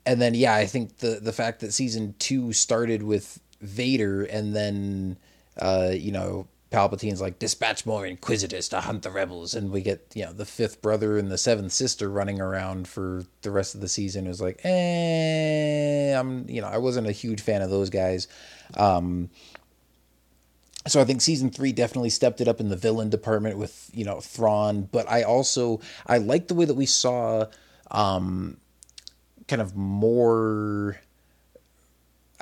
and 0.06 0.20
then 0.20 0.34
yeah, 0.34 0.54
I 0.54 0.66
think 0.66 0.98
the 0.98 1.18
the 1.20 1.32
fact 1.32 1.60
that 1.60 1.72
season 1.72 2.14
two 2.18 2.52
started 2.52 3.02
with 3.02 3.40
Vader 3.60 4.22
and 4.24 4.54
then 4.54 5.16
uh, 5.60 5.92
you 5.94 6.10
know, 6.12 6.46
Palpatine's 6.74 7.20
like 7.20 7.38
dispatch 7.38 7.86
more 7.86 8.04
inquisitors 8.04 8.68
to 8.70 8.80
hunt 8.80 9.04
the 9.04 9.10
rebels, 9.10 9.54
and 9.54 9.70
we 9.70 9.80
get 9.80 10.10
you 10.12 10.24
know 10.24 10.32
the 10.32 10.44
fifth 10.44 10.82
brother 10.82 11.16
and 11.16 11.30
the 11.30 11.38
seventh 11.38 11.72
sister 11.72 12.10
running 12.10 12.40
around 12.40 12.88
for 12.88 13.22
the 13.42 13.52
rest 13.52 13.76
of 13.76 13.80
the 13.80 13.86
season. 13.86 14.26
Was 14.26 14.40
like, 14.40 14.60
eh, 14.64 16.18
I'm 16.18 16.50
you 16.50 16.60
know 16.60 16.66
I 16.66 16.78
wasn't 16.78 17.06
a 17.06 17.12
huge 17.12 17.40
fan 17.40 17.62
of 17.62 17.70
those 17.70 17.90
guys. 17.90 18.26
Um, 18.76 19.30
so 20.88 21.00
I 21.00 21.04
think 21.04 21.22
season 21.22 21.50
three 21.50 21.70
definitely 21.70 22.10
stepped 22.10 22.40
it 22.40 22.48
up 22.48 22.58
in 22.58 22.70
the 22.70 22.76
villain 22.76 23.08
department 23.08 23.56
with 23.56 23.88
you 23.94 24.04
know 24.04 24.20
Thrawn, 24.20 24.88
but 24.90 25.08
I 25.08 25.22
also 25.22 25.80
I 26.08 26.18
like 26.18 26.48
the 26.48 26.54
way 26.54 26.64
that 26.64 26.74
we 26.74 26.86
saw 26.86 27.46
um, 27.92 28.56
kind 29.46 29.62
of 29.62 29.76
more. 29.76 30.98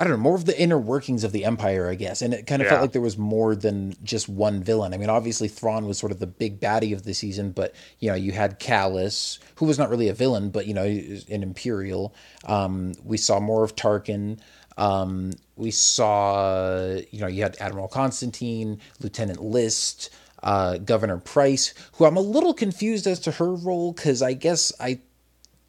I 0.03 0.07
don't 0.07 0.17
know, 0.17 0.23
more 0.23 0.35
of 0.35 0.43
the 0.43 0.61
inner 0.61 0.77
workings 0.77 1.23
of 1.23 1.31
the 1.31 1.45
Empire, 1.45 1.89
I 1.89 1.95
guess. 1.95 2.21
And 2.21 2.33
it 2.33 2.45
kind 2.45 2.61
of 2.61 2.67
felt 2.67 2.81
like 2.81 2.91
there 2.91 3.01
was 3.01 3.17
more 3.17 3.55
than 3.55 3.95
just 4.03 4.27
one 4.27 4.61
villain. 4.61 4.93
I 4.93 4.97
mean, 4.97 5.09
obviously 5.09 5.47
Thrawn 5.47 5.87
was 5.87 5.97
sort 5.97 6.11
of 6.11 6.19
the 6.19 6.27
big 6.27 6.59
baddie 6.59 6.93
of 6.93 7.03
the 7.03 7.13
season, 7.13 7.51
but 7.51 7.73
you 7.99 8.09
know, 8.09 8.15
you 8.15 8.33
had 8.33 8.59
Kallus, 8.59 9.39
who 9.55 9.65
was 9.65 9.79
not 9.79 9.89
really 9.89 10.09
a 10.09 10.13
villain, 10.13 10.49
but 10.49 10.67
you 10.67 10.73
know, 10.73 10.83
an 10.83 11.41
Imperial. 11.41 12.13
Um, 12.43 12.95
we 13.01 13.15
saw 13.15 13.39
more 13.39 13.63
of 13.63 13.77
Tarkin. 13.77 14.39
Um, 14.77 15.31
we 15.55 15.71
saw, 15.71 16.97
you 17.09 17.21
know, 17.21 17.27
you 17.27 17.41
had 17.41 17.55
Admiral 17.61 17.87
Constantine, 17.87 18.81
Lieutenant 18.99 19.39
Lyste, 19.39 20.09
uh, 20.43 20.79
Governor 20.79 21.19
Price, 21.19 21.73
who 21.93 22.03
I'm 22.03 22.17
a 22.17 22.21
little 22.21 22.53
confused 22.53 23.07
as 23.07 23.21
to 23.21 23.31
her 23.31 23.53
role 23.53 23.93
because 23.93 24.21
I 24.21 24.33
guess 24.33 24.73
I 24.81 24.99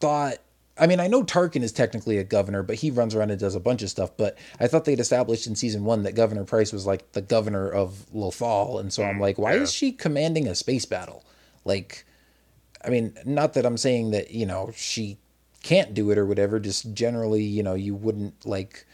thought 0.01 0.39
I 0.77 0.89
mean, 0.89 0.99
I 0.99 1.07
know 1.07 1.23
Tarkin 1.23 1.63
is 1.63 1.71
technically 1.71 2.19
a 2.19 2.25
governor, 2.25 2.65
but 2.65 2.77
he 2.77 2.91
runs 2.91 3.15
around 3.15 3.31
and 3.31 3.39
does 3.39 3.55
a 3.55 3.61
bunch 3.61 3.83
of 3.83 3.91
stuff. 3.91 4.17
But 4.17 4.37
I 4.59 4.67
thought 4.67 4.85
they'd 4.85 4.99
established 4.99 5.47
in 5.47 5.55
season 5.55 5.85
one 5.85 6.03
that 6.03 6.17
Governor 6.17 6.45
Price 6.45 6.73
was 6.73 6.85
like 6.85 7.13
the 7.13 7.23
governor 7.23 7.69
of 7.69 8.07
Lothal, 8.13 8.81
and 8.81 8.93
so 8.93 9.05
I'm 9.05 9.19
mm, 9.19 9.21
like, 9.21 9.39
why 9.39 9.55
yeah. 9.55 9.63
is 9.63 9.73
she 9.73 9.93
commanding 9.93 10.49
a 10.49 10.55
space 10.55 10.85
battle? 10.85 11.25
Like, 11.65 12.05
I 12.85 12.91
mean, 12.91 13.17
not 13.25 13.55
that 13.55 13.65
I'm 13.65 13.77
saying 13.77 14.11
that 14.11 14.33
you 14.33 14.47
know 14.47 14.73
she 14.75 15.19
can't 15.63 15.95
do 15.95 16.11
it 16.11 16.19
or 16.19 16.27
whatever. 16.27 16.59
Just 16.59 16.93
generally, 16.93 17.45
you 17.45 17.63
know, 17.63 17.75
you 17.75 17.95
wouldn't 17.95 18.45
like 18.45 18.85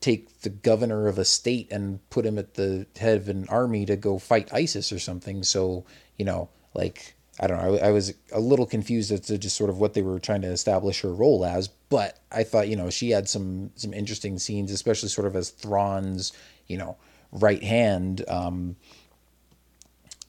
take 0.00 0.40
the 0.40 0.48
governor 0.48 1.06
of 1.06 1.18
a 1.18 1.24
state 1.24 1.70
and 1.70 2.00
put 2.08 2.24
him 2.24 2.38
at 2.38 2.54
the 2.54 2.86
head 2.96 3.18
of 3.18 3.28
an 3.28 3.46
army 3.48 3.84
to 3.86 3.96
go 3.96 4.18
fight 4.18 4.52
ISIS 4.52 4.90
or 4.90 4.98
something. 4.98 5.42
So, 5.42 5.84
you 6.16 6.24
know, 6.24 6.48
like, 6.74 7.14
I 7.40 7.46
don't 7.46 7.56
know. 7.56 7.76
I, 7.76 7.88
I 7.88 7.90
was 7.90 8.12
a 8.32 8.38
little 8.38 8.66
confused 8.66 9.10
as 9.10 9.20
to 9.22 9.38
just 9.38 9.56
sort 9.56 9.70
of 9.70 9.78
what 9.78 9.94
they 9.94 10.02
were 10.02 10.18
trying 10.18 10.42
to 10.42 10.48
establish 10.48 11.00
her 11.00 11.12
role 11.12 11.44
as, 11.44 11.68
but 11.68 12.18
I 12.30 12.44
thought, 12.44 12.68
you 12.68 12.76
know, 12.76 12.90
she 12.90 13.10
had 13.10 13.28
some, 13.28 13.70
some 13.76 13.94
interesting 13.94 14.38
scenes, 14.38 14.70
especially 14.70 15.08
sort 15.08 15.26
of 15.26 15.34
as 15.34 15.48
Thrawn's, 15.48 16.32
you 16.66 16.76
know, 16.76 16.98
right 17.32 17.62
hand. 17.62 18.24
Um, 18.28 18.76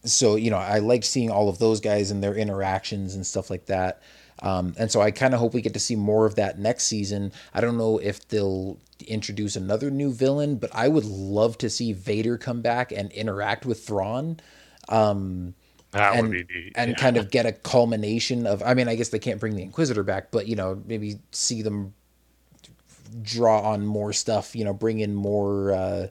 so, 0.06 0.36
you 0.36 0.50
know, 0.50 0.58
I 0.58 0.80
liked 0.80 1.04
seeing 1.04 1.30
all 1.30 1.50
of 1.50 1.60
those 1.60 1.82
guys 1.82 2.12
and 2.12 2.24
their 2.24 2.34
interactions 2.34 3.14
and 3.14 3.28
stuff 3.28 3.50
like 3.50 3.66
that. 3.66 4.02
Um, 4.42 4.74
and 4.80 4.90
so 4.90 5.02
I 5.02 5.12
kind 5.12 5.34
of 5.34 5.40
hope 5.40 5.54
we 5.54 5.62
get 5.62 5.74
to 5.74 5.80
see 5.80 5.96
more 5.96 6.26
of 6.26 6.36
that 6.36 6.58
next 6.58 6.86
season. 6.86 7.32
I 7.54 7.62
don't 7.62 7.78
know 7.78 8.00
if 8.00 8.28
they'll 8.28 8.80
introduce 9.06 9.56
another 9.56 9.92
new 9.92 10.12
villain, 10.12 10.56
but 10.56 10.72
I 10.74 10.88
would 10.88 11.06
love 11.06 11.58
to 11.60 11.70
see 11.70 11.94
Vader 11.94 12.38
come 12.38 12.62
back 12.62 12.92
and 12.92 13.12
interact 13.12 13.66
with 13.66 13.86
Thrawn. 13.86 14.40
Um, 14.90 15.54
That 15.92 16.16
and, 16.16 16.30
would 16.30 16.48
be 16.48 16.54
neat. 16.54 16.74
and 16.76 16.92
Yeah. 16.92 16.98
kind 16.98 17.18
of 17.18 17.30
get 17.32 17.46
a 17.46 17.52
culmination 17.52 18.48
of. 18.48 18.64
I 18.64 18.74
mean, 18.74 18.88
I 18.88 18.96
guess 18.96 19.10
they 19.10 19.20
can't 19.20 19.40
bring 19.40 19.56
the 19.56 19.64
Inquisitor 19.64 20.04
back, 20.04 20.32
but 20.32 20.48
you 20.48 20.56
know, 20.56 20.82
maybe 20.86 21.20
see 21.32 21.62
them 21.62 21.94
draw 23.22 23.62
on 23.62 23.86
more 23.86 24.14
stuff. 24.14 24.56
You 24.56 24.66
know, 24.66 24.74
bring 24.74 25.00
in 25.00 25.14
more. 25.16 25.72
Uh, 25.74 26.08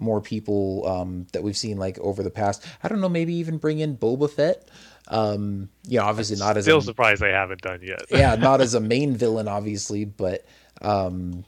more 0.00 0.20
people 0.20 0.86
um, 0.86 1.26
that 1.32 1.42
we've 1.42 1.56
seen 1.56 1.76
like 1.76 1.98
over 1.98 2.22
the 2.22 2.30
past. 2.30 2.64
I 2.84 2.88
don't 2.88 3.00
know, 3.00 3.08
maybe 3.08 3.34
even 3.34 3.58
bring 3.58 3.80
in 3.80 3.96
Boba 3.96 4.30
Fett. 4.30 4.68
Um, 5.08 5.70
you 5.88 5.98
know, 5.98 6.04
obviously 6.04 6.36
not 6.36 6.56
as 6.56 6.66
Still 6.66 6.78
a, 6.78 6.82
surprised 6.82 7.20
they 7.20 7.32
haven't 7.32 7.62
done 7.62 7.80
yet. 7.82 8.02
yeah, 8.08 8.34
not 8.38 8.60
as 8.60 8.74
a 8.74 8.80
main 8.80 9.16
villain, 9.16 9.48
obviously, 9.48 10.04
but 10.04 10.46
um, 10.82 11.44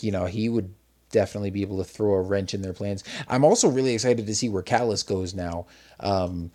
you 0.00 0.12
know, 0.12 0.26
he 0.26 0.50
would 0.50 0.74
definitely 1.10 1.50
be 1.50 1.62
able 1.62 1.78
to 1.78 1.84
throw 1.84 2.12
a 2.12 2.20
wrench 2.20 2.52
in 2.52 2.60
their 2.60 2.74
plans. 2.74 3.04
I'm 3.26 3.42
also 3.42 3.68
really 3.68 3.94
excited 3.94 4.26
to 4.26 4.34
see 4.34 4.50
where 4.50 4.62
Kallus 4.62 5.06
goes 5.06 5.32
now, 5.32 5.64
um, 6.00 6.50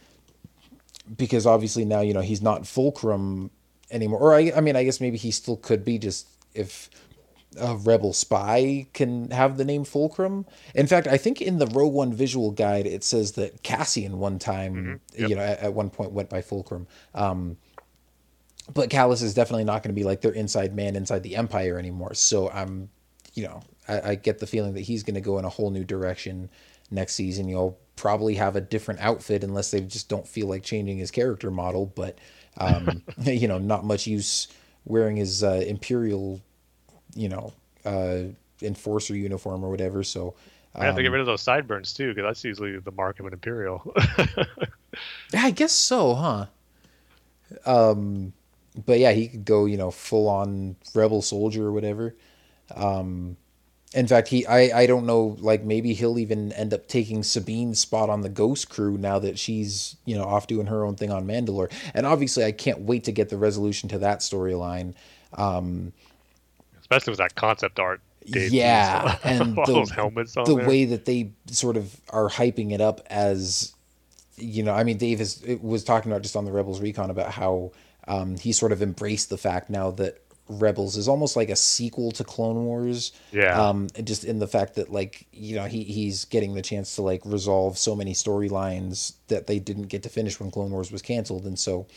because 1.18 1.46
obviously 1.46 1.86
now 1.86 2.02
you 2.02 2.14
know 2.14 2.22
he's 2.22 2.42
not 2.42 2.68
Fulcrum 2.68 3.52
anymore. 3.92 4.20
Or 4.20 4.34
I, 4.34 4.52
I 4.56 4.62
mean, 4.62 4.76
I 4.76 4.84
guess 4.84 5.00
maybe 5.00 5.18
he 5.18 5.32
still 5.32 5.58
could 5.58 5.86
be 5.86 5.98
just 5.98 6.28
if 6.54 6.90
a 7.60 7.76
rebel 7.76 8.14
spy 8.14 8.88
can 8.94 9.30
have 9.32 9.58
the 9.58 9.66
name 9.66 9.84
Fulcrum. 9.84 10.46
In 10.74 10.88
fact, 10.88 11.08
I 11.08 11.18
think 11.18 11.42
in 11.42 11.60
the 11.60 11.68
Rogue 11.68 11.94
One 11.94 12.14
visual 12.14 12.52
guide 12.52 12.88
it 12.88 13.04
says 13.04 13.34
that 13.34 13.64
Cassian 13.64 14.20
one 14.20 14.40
time, 14.40 15.02
you 15.16 15.36
know, 15.36 15.42
at, 15.42 15.60
at 15.60 15.74
one 15.74 15.90
point 15.90 16.12
went 16.12 16.30
by 16.30 16.42
Fulcrum. 16.42 16.88
Um, 17.14 17.58
but 18.74 18.90
Kallus 18.90 19.22
is 19.22 19.34
definitely 19.34 19.66
not 19.66 19.84
going 19.84 19.94
to 19.94 20.00
be 20.00 20.06
like 20.06 20.22
their 20.22 20.32
inside 20.32 20.76
man 20.76 20.96
inside 20.96 21.24
the 21.24 21.36
Empire 21.36 21.78
anymore. 21.78 22.14
So 22.14 22.50
I'm, 22.50 22.90
you 23.34 23.44
know, 23.44 23.62
I, 23.88 24.12
I 24.12 24.16
get 24.16 24.40
the 24.40 24.48
feeling 24.48 24.74
that 24.74 24.82
he's 24.82 25.04
going 25.04 25.16
to 25.16 25.22
go 25.22 25.38
in 25.38 25.46
a 25.46 25.50
whole 25.50 25.70
new 25.70 25.84
direction 25.84 26.50
next 26.90 27.14
season. 27.14 27.50
You'll 27.50 27.78
probably 27.96 28.36
have 28.36 28.56
a 28.56 28.62
different 28.62 29.00
outfit 29.02 29.44
unless 29.44 29.72
they 29.72 29.82
just 29.82 30.10
don't 30.10 30.28
feel 30.28 30.48
like 30.48 30.64
changing 30.64 30.98
his 30.98 31.12
character 31.12 31.52
model. 31.52 31.86
But 31.86 32.18
um, 32.58 33.04
you 33.22 33.48
know, 33.48 33.58
not 33.58 33.86
much 33.86 34.08
use 34.08 34.48
wearing 34.86 35.18
his 35.18 35.44
uh, 35.44 35.64
Imperial, 35.66 36.42
you 37.16 37.30
know, 37.30 37.54
uh, 37.86 38.24
enforcer 38.62 39.16
uniform 39.16 39.64
or 39.64 39.70
whatever. 39.70 40.04
So. 40.04 40.36
I 40.76 40.86
have 40.86 40.96
to 40.96 41.04
get 41.04 41.10
um, 41.10 41.14
rid 41.14 41.22
of 41.22 41.28
those 41.28 41.44
sideburns 41.44 41.94
too, 41.94 42.16
because 42.16 42.28
that's 42.28 42.44
usually 42.44 42.80
the 42.80 42.92
mark 42.92 43.20
of 43.20 43.28
an 43.28 43.34
imperial. 43.34 43.94
Yeah, 43.96 44.46
I 45.36 45.52
guess 45.52 45.72
so, 45.72 46.16
huh? 46.16 46.46
Um, 47.64 48.34
but 48.86 48.98
yeah, 48.98 49.12
he 49.12 49.28
could 49.28 49.46
go, 49.46 49.66
you 49.66 49.78
know, 49.78 49.92
full 49.92 50.28
on 50.28 50.76
rebel 50.96 51.22
soldier 51.22 51.66
or 51.68 51.72
whatever. 51.72 52.16
Um, 52.74 53.38
in 53.94 54.08
fact, 54.08 54.28
he, 54.28 54.46
I, 54.48 54.82
I 54.82 54.86
don't 54.86 55.06
know, 55.06 55.38
like 55.40 55.64
maybe 55.64 55.94
he'll 55.94 56.18
even 56.18 56.52
end 56.54 56.74
up 56.74 56.88
taking 56.88 57.22
Sabine's 57.22 57.80
spot 57.80 58.10
on 58.10 58.22
the 58.22 58.30
Ghost 58.30 58.70
Crew 58.70 58.98
now 58.98 59.20
that 59.20 59.38
she's, 59.38 59.96
you 60.06 60.16
know, 60.16 60.24
off 60.24 60.48
doing 60.48 60.68
her 60.68 60.84
own 60.84 60.96
thing 60.96 61.12
on 61.12 61.28
Mandalore. 61.28 61.72
And 61.94 62.06
obviously, 62.06 62.44
I 62.44 62.52
can't 62.52 62.82
wait 62.82 63.04
to 63.06 63.12
get 63.12 63.30
the 63.30 63.38
resolution 63.38 63.90
to 63.90 64.00
that 64.00 64.20
storyline. 64.20 64.96
Um, 65.34 65.94
Especially 66.80 67.12
with 67.12 67.20
that 67.20 67.36
concept 67.36 67.80
art. 67.80 68.02
Dave 68.26 68.54
yeah, 68.54 69.18
and 69.24 69.56
the, 69.56 69.92
helmets 69.94 70.38
on 70.38 70.46
the 70.46 70.56
way 70.56 70.86
that 70.86 71.06
they 71.06 71.32
sort 71.48 71.76
of 71.76 72.00
are 72.10 72.30
hyping 72.30 72.72
it 72.72 72.80
up 72.80 73.02
as 73.08 73.74
you 74.38 74.64
know, 74.64 74.74
I 74.74 74.84
mean, 74.84 74.98
Dave 74.98 75.22
is, 75.22 75.44
was 75.62 75.84
talking 75.84 76.12
about 76.12 76.22
just 76.22 76.36
on 76.36 76.46
the 76.46 76.52
Rebels 76.52 76.82
Recon 76.82 77.10
about 77.10 77.32
how 77.32 77.72
um, 78.08 78.38
he 78.38 78.52
sort 78.52 78.72
of 78.72 78.82
embraced 78.82 79.30
the 79.30 79.38
fact 79.38 79.70
now 79.70 79.92
that 79.92 80.20
Rebels 80.50 80.98
is 80.98 81.08
almost 81.08 81.36
like 81.36 81.50
a 81.50 81.56
sequel 81.56 82.12
to 82.12 82.24
Clone 82.24 82.66
Wars. 82.66 83.14
Yeah. 83.32 83.60
Um, 83.60 83.88
just 84.04 84.26
in 84.26 84.40
the 84.40 84.48
fact 84.48 84.76
that 84.76 84.92
like 84.92 85.26
you 85.32 85.56
know 85.56 85.66
he 85.66 85.84
he's 85.84 86.26
getting 86.26 86.54
the 86.54 86.62
chance 86.62 86.96
to 86.96 87.02
like 87.02 87.22
resolve 87.26 87.78
so 87.78 87.96
many 87.96 88.14
storylines 88.14 89.14
that 89.30 89.48
they 89.48 89.60
didn't 89.60 89.88
get 89.88 90.04
to 90.04 90.10
finish 90.10 90.40
when 90.40 90.52
Clone 90.52 90.72
Wars 90.72 90.92
was 90.92 91.02
canceled, 91.02 91.46
and 91.46 91.58
so 91.58 91.88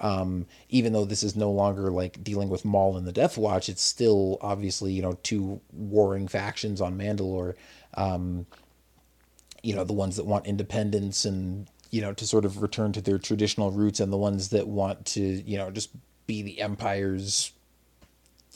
um, 0.00 0.46
even 0.68 0.92
though 0.92 1.04
this 1.04 1.22
is 1.22 1.36
no 1.36 1.50
longer 1.50 1.90
like 1.90 2.22
dealing 2.24 2.48
with 2.48 2.64
Maul 2.64 2.96
and 2.96 3.06
the 3.06 3.12
Death 3.12 3.38
Watch, 3.38 3.68
it's 3.68 3.82
still 3.82 4.38
obviously 4.40 4.92
you 4.92 5.02
know 5.02 5.18
two 5.22 5.60
warring 5.72 6.26
factions 6.26 6.80
on 6.80 6.98
Mandalore. 6.98 7.54
Um, 7.94 8.46
you 9.62 9.74
know 9.74 9.84
the 9.84 9.92
ones 9.92 10.16
that 10.16 10.26
want 10.26 10.46
independence 10.46 11.24
and 11.24 11.68
you 11.90 12.00
know 12.00 12.12
to 12.12 12.26
sort 12.26 12.44
of 12.44 12.60
return 12.60 12.92
to 12.92 13.00
their 13.00 13.18
traditional 13.18 13.70
roots, 13.70 14.00
and 14.00 14.12
the 14.12 14.18
ones 14.18 14.48
that 14.48 14.66
want 14.66 15.06
to 15.06 15.20
you 15.22 15.56
know 15.56 15.70
just 15.70 15.90
be 16.26 16.42
the 16.42 16.60
Empire's 16.60 17.52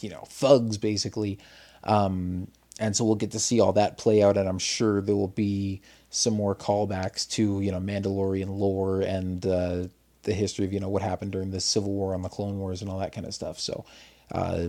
you 0.00 0.10
know 0.10 0.24
thugs 0.28 0.78
basically. 0.78 1.38
Um, 1.84 2.48
and 2.80 2.96
so 2.96 3.04
we'll 3.04 3.16
get 3.16 3.32
to 3.32 3.40
see 3.40 3.60
all 3.60 3.72
that 3.72 3.98
play 3.98 4.22
out, 4.22 4.36
and 4.36 4.48
I'm 4.48 4.58
sure 4.58 5.00
there 5.00 5.16
will 5.16 5.28
be 5.28 5.80
some 6.10 6.34
more 6.34 6.54
callbacks 6.54 7.28
to 7.30 7.60
you 7.60 7.72
know 7.72 7.80
Mandalorian 7.80 8.48
lore 8.58 9.00
and 9.00 9.44
uh, 9.46 9.84
the 10.22 10.32
history 10.34 10.64
of 10.64 10.72
you 10.72 10.80
know 10.80 10.88
what 10.88 11.02
happened 11.02 11.32
during 11.32 11.50
the 11.50 11.60
Civil 11.60 11.92
War 11.92 12.14
on 12.14 12.22
the 12.22 12.28
Clone 12.28 12.58
Wars 12.58 12.82
and 12.82 12.90
all 12.90 12.98
that 13.00 13.12
kind 13.12 13.26
of 13.26 13.34
stuff. 13.34 13.58
So, 13.58 13.84
uh, 14.32 14.68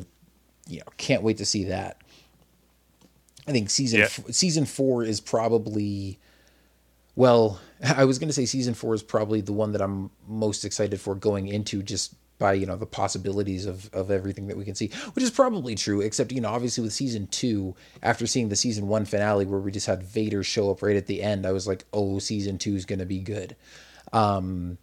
you 0.68 0.80
know, 0.80 0.86
can't 0.98 1.24
wait 1.24 1.38
to 1.38 1.46
see 1.46 1.66
that. 1.66 1.98
I 3.48 3.52
think 3.52 3.70
season 3.70 4.00
Yeah. 4.00 4.06
f- 4.06 4.32
season 4.32 4.66
four 4.66 5.04
is 5.04 5.20
probably 5.20 6.20
well, 7.16 7.60
I 7.84 8.06
was 8.06 8.18
going 8.20 8.30
to 8.30 8.34
say 8.34 8.46
season 8.46 8.74
four 8.74 8.94
is 8.94 9.04
probably 9.04 9.42
the 9.42 9.54
one 9.54 9.72
that 9.74 9.82
I'm 9.82 10.10
most 10.28 10.66
excited 10.66 11.00
for 11.02 11.16
going 11.16 11.48
into 11.48 11.84
just 11.84 12.14
by, 12.40 12.54
you 12.54 12.66
know, 12.66 12.76
the 12.76 12.86
possibilities 12.86 13.66
of, 13.66 13.94
of 13.94 14.10
everything 14.10 14.48
that 14.48 14.58
we 14.58 14.66
can 14.66 14.74
see, 14.74 14.90
which 15.14 15.24
is 15.24 15.30
probably 15.30 15.76
true, 15.76 16.02
except, 16.02 16.32
you 16.32 16.42
know, 16.42 16.50
obviously 16.50 16.84
with 16.84 16.94
season 16.94 17.28
two, 17.28 17.76
after 18.02 18.26
seeing 18.26 18.50
the 18.50 18.56
season 18.56 18.88
one 18.88 19.06
finale 19.06 19.46
where 19.46 19.60
we 19.60 19.72
just 19.72 19.88
had 19.88 20.02
Vader 20.02 20.42
show 20.42 20.72
up 20.72 20.82
right 20.82 20.96
at 20.96 21.06
the 21.06 21.22
end, 21.22 21.46
I 21.46 21.52
was 21.52 21.68
like, 21.68 21.86
oh, 21.94 22.18
season 22.20 22.58
two 22.58 22.76
is 22.76 22.86
going 22.86 23.00
to 23.00 23.06
be 23.06 23.20
good. 23.20 23.56
Um, 24.14 24.78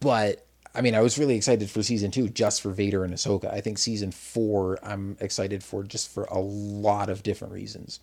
but 0.00 0.46
I 0.74 0.80
mean, 0.80 0.94
I 0.94 1.00
was 1.00 1.18
really 1.18 1.36
excited 1.36 1.70
for 1.70 1.82
season 1.82 2.10
two 2.10 2.28
just 2.28 2.62
for 2.62 2.70
Vader 2.70 3.04
and 3.04 3.14
Ahsoka. 3.14 3.52
I 3.52 3.60
think 3.60 3.78
season 3.78 4.10
four, 4.10 4.78
I'm 4.82 5.16
excited 5.20 5.62
for 5.62 5.82
just 5.84 6.10
for 6.10 6.24
a 6.24 6.38
lot 6.38 7.08
of 7.08 7.22
different 7.22 7.54
reasons. 7.54 8.00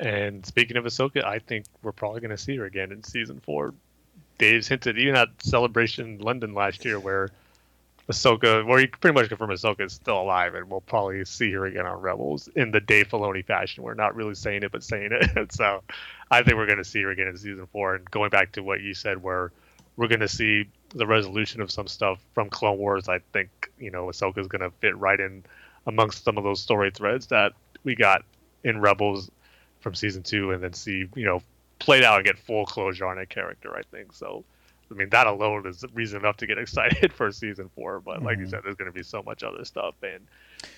And 0.00 0.44
speaking 0.46 0.76
of 0.76 0.84
Ahsoka, 0.84 1.24
I 1.24 1.38
think 1.38 1.66
we're 1.82 1.92
probably 1.92 2.20
going 2.20 2.30
to 2.30 2.38
see 2.38 2.56
her 2.56 2.64
again 2.64 2.92
in 2.92 3.02
season 3.04 3.40
four. 3.40 3.74
Dave's 4.38 4.66
hinted 4.66 4.98
even 4.98 5.14
at 5.14 5.28
Celebration 5.40 6.18
London 6.18 6.54
last 6.54 6.84
year, 6.84 6.98
where 6.98 7.30
Ahsoka, 8.10 8.66
where 8.66 8.80
you 8.80 8.88
pretty 8.88 9.14
much 9.14 9.28
confirm 9.28 9.50
Ahsoka 9.50 9.82
is 9.82 9.92
still 9.92 10.20
alive, 10.20 10.54
and 10.54 10.68
we'll 10.68 10.80
probably 10.80 11.24
see 11.24 11.52
her 11.52 11.66
again 11.66 11.86
on 11.86 12.00
Rebels 12.00 12.48
in 12.56 12.72
the 12.72 12.80
Dave 12.80 13.08
Filoni 13.08 13.44
fashion. 13.44 13.84
We're 13.84 13.94
not 13.94 14.16
really 14.16 14.34
saying 14.34 14.64
it, 14.64 14.72
but 14.72 14.82
saying 14.82 15.10
it. 15.12 15.52
so 15.52 15.82
I 16.30 16.42
think 16.42 16.56
we're 16.56 16.66
going 16.66 16.78
to 16.78 16.84
see 16.84 17.02
her 17.02 17.10
again 17.10 17.28
in 17.28 17.36
season 17.36 17.66
four. 17.72 17.94
And 17.94 18.10
going 18.10 18.30
back 18.30 18.52
to 18.52 18.62
what 18.62 18.80
you 18.80 18.94
said, 18.94 19.22
where 19.22 19.52
we're 19.96 20.08
going 20.08 20.20
to 20.20 20.28
see 20.28 20.68
the 20.94 21.06
resolution 21.06 21.60
of 21.60 21.70
some 21.70 21.86
stuff 21.86 22.18
from 22.34 22.50
Clone 22.50 22.78
Wars, 22.78 23.08
I 23.08 23.20
think 23.32 23.70
you 23.78 23.90
know 23.90 24.06
Ahsoka 24.06 24.38
is 24.38 24.48
going 24.48 24.62
to 24.62 24.70
fit 24.80 24.96
right 24.96 25.20
in 25.20 25.44
amongst 25.86 26.24
some 26.24 26.38
of 26.38 26.44
those 26.44 26.60
story 26.60 26.90
threads 26.90 27.26
that 27.28 27.52
we 27.84 27.94
got 27.94 28.24
in 28.64 28.80
Rebels 28.80 29.30
from 29.80 29.94
season 29.94 30.22
two, 30.24 30.50
and 30.50 30.62
then 30.62 30.72
see 30.72 31.06
you 31.14 31.24
know 31.24 31.40
played 31.78 32.02
out 32.02 32.16
and 32.16 32.26
get 32.26 32.38
full 32.38 32.66
closure 32.66 33.06
on 33.06 33.18
a 33.18 33.26
character. 33.26 33.76
I 33.76 33.82
think 33.82 34.12
so. 34.12 34.44
I 34.92 34.94
mean, 34.94 35.10
that 35.10 35.26
alone 35.26 35.66
is 35.66 35.84
reason 35.94 36.20
enough 36.20 36.36
to 36.38 36.46
get 36.46 36.58
excited 36.58 37.12
for 37.14 37.32
season 37.32 37.70
four. 37.74 38.00
But 38.00 38.22
like 38.22 38.38
you 38.38 38.44
mm-hmm. 38.44 38.50
said, 38.50 38.60
there's 38.64 38.76
going 38.76 38.90
to 38.90 38.94
be 38.94 39.02
so 39.02 39.22
much 39.22 39.42
other 39.42 39.64
stuff, 39.64 39.94
and 40.02 40.26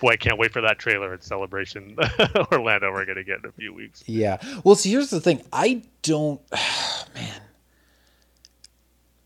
boy, 0.00 0.12
I 0.12 0.16
can't 0.16 0.38
wait 0.38 0.52
for 0.52 0.60
that 0.62 0.78
trailer 0.78 1.12
and 1.12 1.22
celebration 1.22 1.96
Orlando 2.52 2.92
we're 2.92 3.04
going 3.04 3.16
to 3.16 3.24
get 3.24 3.40
in 3.40 3.46
a 3.46 3.52
few 3.52 3.74
weeks. 3.74 4.02
Yeah. 4.06 4.38
Well, 4.62 4.76
see, 4.76 4.90
here's 4.90 5.10
the 5.10 5.20
thing. 5.20 5.42
I 5.52 5.82
don't, 6.02 6.40
man. 7.14 7.40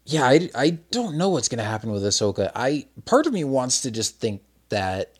Yeah, 0.07 0.25
I, 0.25 0.49
I 0.55 0.71
don't 0.91 1.19
know 1.19 1.29
what's 1.29 1.49
going 1.49 1.59
to 1.59 1.65
happen 1.65 1.93
with 1.93 2.03
Ahsoka. 2.03 2.51
I 2.57 2.87
part 3.05 3.27
of 3.27 3.33
me 3.35 3.45
wants 3.45 3.83
to 3.83 3.91
just 3.91 4.19
think 4.19 4.41
that 4.71 5.13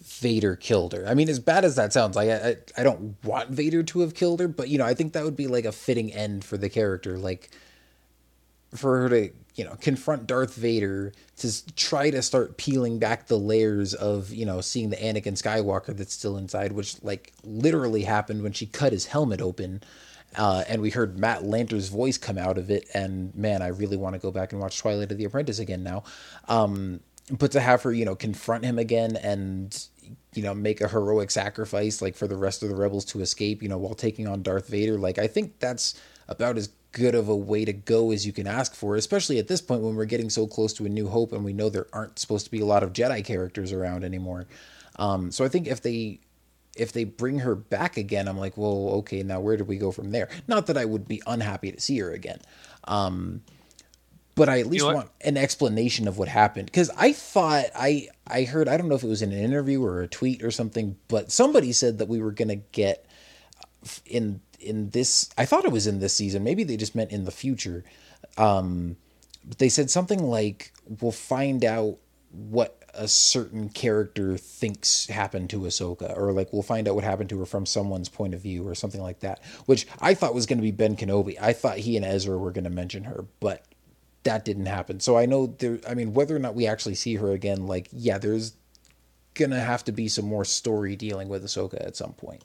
Vader 0.00 0.56
killed 0.56 0.92
her. 0.92 1.06
I 1.06 1.14
mean, 1.14 1.28
as 1.28 1.38
bad 1.38 1.64
as 1.64 1.76
that 1.76 1.92
sounds, 1.92 2.16
like 2.16 2.28
I, 2.28 2.48
I, 2.48 2.56
I 2.78 2.82
don't 2.82 3.16
want 3.24 3.50
Vader 3.50 3.84
to 3.84 4.00
have 4.00 4.14
killed 4.14 4.40
her, 4.40 4.48
but 4.48 4.68
you 4.68 4.76
know, 4.76 4.84
I 4.84 4.94
think 4.94 5.12
that 5.12 5.24
would 5.24 5.36
be 5.36 5.46
like 5.46 5.64
a 5.64 5.72
fitting 5.72 6.12
end 6.12 6.44
for 6.44 6.56
the 6.56 6.68
character. 6.68 7.16
Like 7.16 7.50
for 8.74 9.02
her 9.02 9.08
to, 9.08 9.30
you 9.54 9.64
know, 9.64 9.74
confront 9.80 10.26
Darth 10.26 10.54
Vader 10.54 11.12
to 11.38 11.74
try 11.74 12.10
to 12.10 12.22
start 12.22 12.56
peeling 12.56 12.98
back 12.98 13.26
the 13.26 13.38
layers 13.38 13.94
of, 13.94 14.30
you 14.30 14.46
know, 14.46 14.60
seeing 14.60 14.90
the 14.90 14.96
Anakin 14.96 15.40
Skywalker 15.40 15.96
that's 15.96 16.14
still 16.14 16.36
inside, 16.36 16.72
which 16.72 17.02
like 17.02 17.32
literally 17.44 18.02
happened 18.02 18.42
when 18.42 18.52
she 18.52 18.66
cut 18.66 18.92
his 18.92 19.06
helmet 19.06 19.40
open. 19.40 19.82
Uh, 20.36 20.62
and 20.68 20.80
we 20.80 20.90
heard 20.90 21.18
Matt 21.18 21.42
Lanter's 21.42 21.88
voice 21.88 22.16
come 22.16 22.38
out 22.38 22.56
of 22.56 22.70
it, 22.70 22.88
and 22.94 23.34
man, 23.34 23.62
I 23.62 23.68
really 23.68 23.96
want 23.96 24.14
to 24.14 24.20
go 24.20 24.30
back 24.30 24.52
and 24.52 24.60
watch 24.60 24.78
Twilight 24.78 25.10
of 25.10 25.18
the 25.18 25.24
Apprentice 25.24 25.58
again 25.58 25.82
now. 25.82 26.04
Um, 26.46 27.00
but 27.30 27.50
to 27.52 27.60
have 27.60 27.82
her, 27.82 27.92
you 27.92 28.04
know, 28.04 28.14
confront 28.14 28.64
him 28.64 28.78
again 28.78 29.16
and 29.16 29.86
you 30.34 30.42
know 30.42 30.54
make 30.54 30.80
a 30.80 30.88
heroic 30.88 31.30
sacrifice 31.30 32.00
like 32.00 32.16
for 32.16 32.26
the 32.26 32.36
rest 32.36 32.62
of 32.62 32.68
the 32.68 32.76
rebels 32.76 33.04
to 33.06 33.20
escape, 33.20 33.62
you 33.62 33.68
know, 33.68 33.78
while 33.78 33.94
taking 33.94 34.26
on 34.28 34.42
Darth 34.42 34.68
Vader, 34.68 34.98
like 34.98 35.18
I 35.18 35.26
think 35.26 35.58
that's 35.58 36.00
about 36.28 36.56
as 36.56 36.68
good 36.92 37.14
of 37.14 37.28
a 37.28 37.36
way 37.36 37.64
to 37.64 37.72
go 37.72 38.10
as 38.10 38.26
you 38.26 38.32
can 38.32 38.46
ask 38.46 38.74
for, 38.74 38.96
especially 38.96 39.38
at 39.38 39.48
this 39.48 39.60
point 39.60 39.82
when 39.82 39.94
we're 39.94 40.04
getting 40.04 40.30
so 40.30 40.46
close 40.46 40.72
to 40.74 40.86
a 40.86 40.88
New 40.88 41.08
Hope 41.08 41.32
and 41.32 41.44
we 41.44 41.52
know 41.52 41.68
there 41.68 41.86
aren't 41.92 42.18
supposed 42.18 42.44
to 42.46 42.50
be 42.50 42.60
a 42.60 42.66
lot 42.66 42.82
of 42.82 42.92
Jedi 42.92 43.24
characters 43.24 43.72
around 43.72 44.04
anymore. 44.04 44.46
Um, 44.96 45.30
so 45.30 45.44
I 45.44 45.48
think 45.48 45.66
if 45.66 45.82
they 45.82 46.20
if 46.76 46.92
they 46.92 47.04
bring 47.04 47.40
her 47.40 47.54
back 47.54 47.96
again, 47.96 48.28
I'm 48.28 48.38
like, 48.38 48.56
well, 48.56 48.90
okay, 48.98 49.22
now 49.22 49.40
where 49.40 49.56
do 49.56 49.64
we 49.64 49.76
go 49.76 49.90
from 49.90 50.12
there? 50.12 50.28
Not 50.46 50.66
that 50.66 50.78
I 50.78 50.84
would 50.84 51.06
be 51.06 51.22
unhappy 51.26 51.72
to 51.72 51.80
see 51.80 51.98
her 51.98 52.12
again. 52.12 52.38
Um, 52.84 53.42
but 54.34 54.48
I 54.48 54.60
at 54.60 54.66
least 54.66 54.86
know 54.86 54.94
want 54.94 55.10
an 55.20 55.36
explanation 55.36 56.08
of 56.08 56.16
what 56.16 56.28
happened 56.28 56.66
because 56.66 56.90
I 56.96 57.12
thought 57.12 57.66
I 57.74 58.08
I 58.26 58.44
heard 58.44 58.68
I 58.68 58.76
don't 58.76 58.88
know 58.88 58.94
if 58.94 59.02
it 59.02 59.08
was 59.08 59.22
in 59.22 59.32
an 59.32 59.38
interview 59.38 59.84
or 59.84 60.00
a 60.00 60.08
tweet 60.08 60.42
or 60.42 60.50
something, 60.50 60.96
but 61.08 61.30
somebody 61.30 61.72
said 61.72 61.98
that 61.98 62.08
we 62.08 62.20
were 62.20 62.32
gonna 62.32 62.56
get 62.56 63.04
in 64.06 64.40
in 64.60 64.90
this. 64.90 65.30
I 65.36 65.44
thought 65.44 65.64
it 65.64 65.72
was 65.72 65.86
in 65.86 66.00
this 66.00 66.14
season. 66.14 66.44
Maybe 66.44 66.64
they 66.64 66.76
just 66.76 66.94
meant 66.94 67.10
in 67.10 67.24
the 67.24 67.30
future. 67.30 67.84
Um, 68.36 68.96
they 69.58 69.68
said 69.68 69.90
something 69.90 70.22
like, 70.22 70.72
"We'll 71.00 71.12
find 71.12 71.64
out 71.64 71.98
what 72.32 72.76
a 72.92 73.08
certain 73.08 73.68
character 73.68 74.36
thinks 74.36 75.06
happened 75.06 75.50
to 75.50 75.60
Ahsoka, 75.60 76.16
or 76.16 76.32
like 76.32 76.52
we'll 76.52 76.62
find 76.62 76.88
out 76.88 76.94
what 76.94 77.04
happened 77.04 77.30
to 77.30 77.38
her 77.40 77.46
from 77.46 77.66
someone's 77.66 78.08
point 78.08 78.34
of 78.34 78.40
view, 78.40 78.66
or 78.66 78.74
something 78.74 79.02
like 79.02 79.20
that." 79.20 79.40
Which 79.66 79.86
I 80.00 80.14
thought 80.14 80.34
was 80.34 80.46
going 80.46 80.58
to 80.58 80.62
be 80.62 80.72
Ben 80.72 80.96
Kenobi. 80.96 81.36
I 81.40 81.52
thought 81.52 81.78
he 81.78 81.96
and 81.96 82.04
Ezra 82.04 82.38
were 82.38 82.52
going 82.52 82.64
to 82.64 82.70
mention 82.70 83.04
her, 83.04 83.24
but 83.40 83.64
that 84.24 84.44
didn't 84.44 84.66
happen. 84.66 85.00
So 85.00 85.16
I 85.16 85.26
know 85.26 85.46
there. 85.46 85.80
I 85.88 85.94
mean, 85.94 86.14
whether 86.14 86.36
or 86.36 86.40
not 86.40 86.54
we 86.54 86.66
actually 86.66 86.94
see 86.94 87.16
her 87.16 87.32
again, 87.32 87.66
like 87.66 87.88
yeah, 87.92 88.18
there's 88.18 88.54
gonna 89.34 89.60
have 89.60 89.84
to 89.84 89.92
be 89.92 90.08
some 90.08 90.26
more 90.26 90.44
story 90.44 90.96
dealing 90.96 91.28
with 91.28 91.44
Ahsoka 91.44 91.84
at 91.84 91.96
some 91.96 92.12
point. 92.12 92.44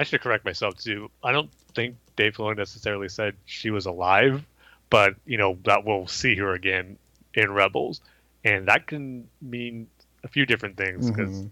I 0.00 0.02
should 0.02 0.22
correct 0.22 0.46
myself 0.46 0.78
too. 0.78 1.10
I 1.22 1.30
don't 1.30 1.52
think 1.74 1.94
Dave 2.16 2.32
Filoni 2.34 2.56
necessarily 2.56 3.10
said 3.10 3.34
she 3.44 3.70
was 3.70 3.84
alive, 3.84 4.42
but 4.88 5.14
you 5.26 5.36
know 5.36 5.58
that 5.64 5.84
we'll 5.84 6.06
see 6.06 6.34
her 6.36 6.54
again 6.54 6.96
in 7.34 7.52
Rebels, 7.52 8.00
and 8.42 8.66
that 8.68 8.86
can 8.86 9.28
mean 9.42 9.88
a 10.24 10.28
few 10.28 10.46
different 10.46 10.78
things 10.78 11.10
because 11.10 11.44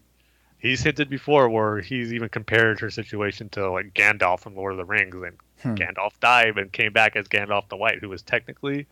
he's 0.57 0.83
hinted 0.83 1.11
before 1.11 1.51
where 1.51 1.83
he's 1.83 2.11
even 2.11 2.31
compared 2.31 2.81
her 2.81 2.91
situation 2.91 3.51
to 3.51 3.71
like 3.71 3.93
Gandalf 3.93 4.41
from 4.41 4.57
Lord 4.57 4.73
of 4.73 4.79
the 4.79 4.87
Rings, 4.87 5.15
and 5.15 5.37
Gandalf 5.77 6.19
died 6.19 6.57
and 6.57 6.73
came 6.73 6.95
back 6.95 7.17
as 7.17 7.29
Gandalf 7.29 7.69
the 7.69 7.77
White, 7.77 7.99
who 7.99 8.09
was 8.09 8.23
technically 8.23 8.87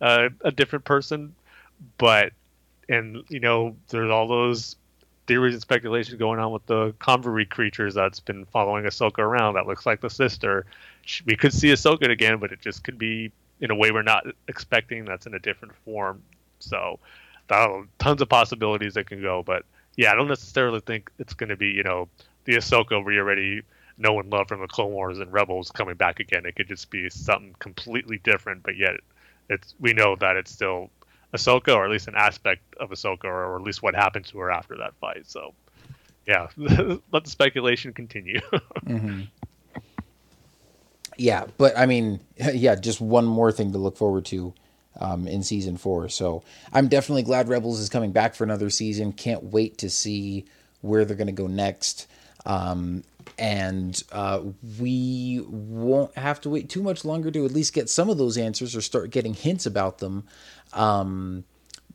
uh, 0.00 0.28
a 0.42 0.52
different 0.52 0.84
person, 0.84 1.34
but 1.98 2.32
and 2.88 3.24
you 3.28 3.40
know 3.40 3.74
there's 3.88 4.10
all 4.12 4.28
those 4.28 4.76
theories 5.26 5.54
and 5.54 5.62
speculation 5.62 6.18
going 6.18 6.40
on 6.40 6.52
with 6.52 6.66
the 6.66 6.92
convor 7.00 7.48
creatures 7.48 7.94
that's 7.94 8.20
been 8.20 8.44
following 8.46 8.84
Ahsoka 8.84 9.18
around. 9.18 9.54
That 9.54 9.66
looks 9.66 9.86
like 9.86 10.00
the 10.00 10.10
sister. 10.10 10.66
We 11.24 11.36
could 11.36 11.52
see 11.52 11.68
Ahsoka 11.68 12.10
again, 12.10 12.38
but 12.38 12.52
it 12.52 12.60
just 12.60 12.84
could 12.84 12.98
be 12.98 13.32
in 13.60 13.70
a 13.70 13.74
way 13.74 13.90
we're 13.90 14.02
not 14.02 14.24
expecting. 14.48 15.04
That's 15.04 15.26
in 15.26 15.34
a 15.34 15.38
different 15.38 15.74
form. 15.84 16.22
So, 16.58 16.98
tons 17.48 18.22
of 18.22 18.28
possibilities 18.28 18.94
that 18.94 19.06
can 19.06 19.22
go. 19.22 19.42
But 19.42 19.64
yeah, 19.96 20.12
I 20.12 20.14
don't 20.14 20.28
necessarily 20.28 20.80
think 20.80 21.10
it's 21.18 21.34
going 21.34 21.50
to 21.50 21.56
be 21.56 21.68
you 21.68 21.82
know 21.82 22.08
the 22.44 22.54
Ahsoka 22.54 23.04
we 23.04 23.18
already 23.18 23.62
know 23.98 24.18
and 24.18 24.30
love 24.30 24.48
from 24.48 24.60
the 24.60 24.66
Clone 24.66 24.92
Wars 24.92 25.18
and 25.18 25.32
Rebels 25.32 25.70
coming 25.70 25.94
back 25.94 26.20
again. 26.20 26.46
It 26.46 26.56
could 26.56 26.68
just 26.68 26.90
be 26.90 27.10
something 27.10 27.54
completely 27.58 28.18
different, 28.18 28.62
but 28.62 28.76
yet 28.76 28.94
it's 29.48 29.74
we 29.78 29.92
know 29.92 30.16
that 30.16 30.36
it's 30.36 30.50
still 30.50 30.90
Ahsoka, 31.34 31.74
or 31.74 31.84
at 31.84 31.90
least 31.90 32.08
an 32.08 32.14
aspect 32.16 32.62
of 32.78 32.90
Ahsoka, 32.90 33.24
or, 33.24 33.56
at 33.56 33.62
least 33.62 33.82
what 33.82 33.94
happened 33.94 34.26
to 34.26 34.38
her 34.38 34.50
after 34.50 34.76
that 34.78 34.94
fight. 35.00 35.26
So, 35.26 35.54
yeah, 36.26 36.48
let 36.56 37.24
the 37.24 37.30
speculation 37.30 37.92
continue. 37.92 38.40
Yeah, 41.20 41.44
but 41.58 41.76
I 41.76 41.84
mean, 41.84 42.20
yeah, 42.54 42.76
just 42.76 43.00
one 43.00 43.26
more 43.26 43.52
thing 43.52 43.72
to 43.72 43.78
look 43.78 43.98
forward 43.98 44.24
to 44.26 44.54
um, 44.98 45.28
in 45.28 45.42
season 45.42 45.76
four. 45.76 46.08
So 46.08 46.42
I'm 46.72 46.88
definitely 46.88 47.24
glad 47.24 47.48
Rebels 47.48 47.78
is 47.78 47.90
coming 47.90 48.10
back 48.10 48.34
for 48.34 48.44
another 48.44 48.70
season. 48.70 49.12
Can't 49.12 49.44
wait 49.44 49.76
to 49.78 49.90
see 49.90 50.46
where 50.80 51.04
they're 51.04 51.16
going 51.16 51.26
to 51.26 51.32
go 51.32 51.46
next. 51.46 52.06
Um, 52.46 53.04
and 53.38 54.02
uh, 54.12 54.40
we 54.78 55.44
won't 55.46 56.16
have 56.16 56.40
to 56.42 56.50
wait 56.50 56.70
too 56.70 56.82
much 56.82 57.04
longer 57.04 57.30
to 57.30 57.44
at 57.44 57.52
least 57.52 57.74
get 57.74 57.90
some 57.90 58.08
of 58.08 58.16
those 58.16 58.38
answers 58.38 58.74
or 58.74 58.80
start 58.80 59.10
getting 59.10 59.34
hints 59.34 59.66
about 59.66 59.98
them. 59.98 60.24
Um, 60.72 61.44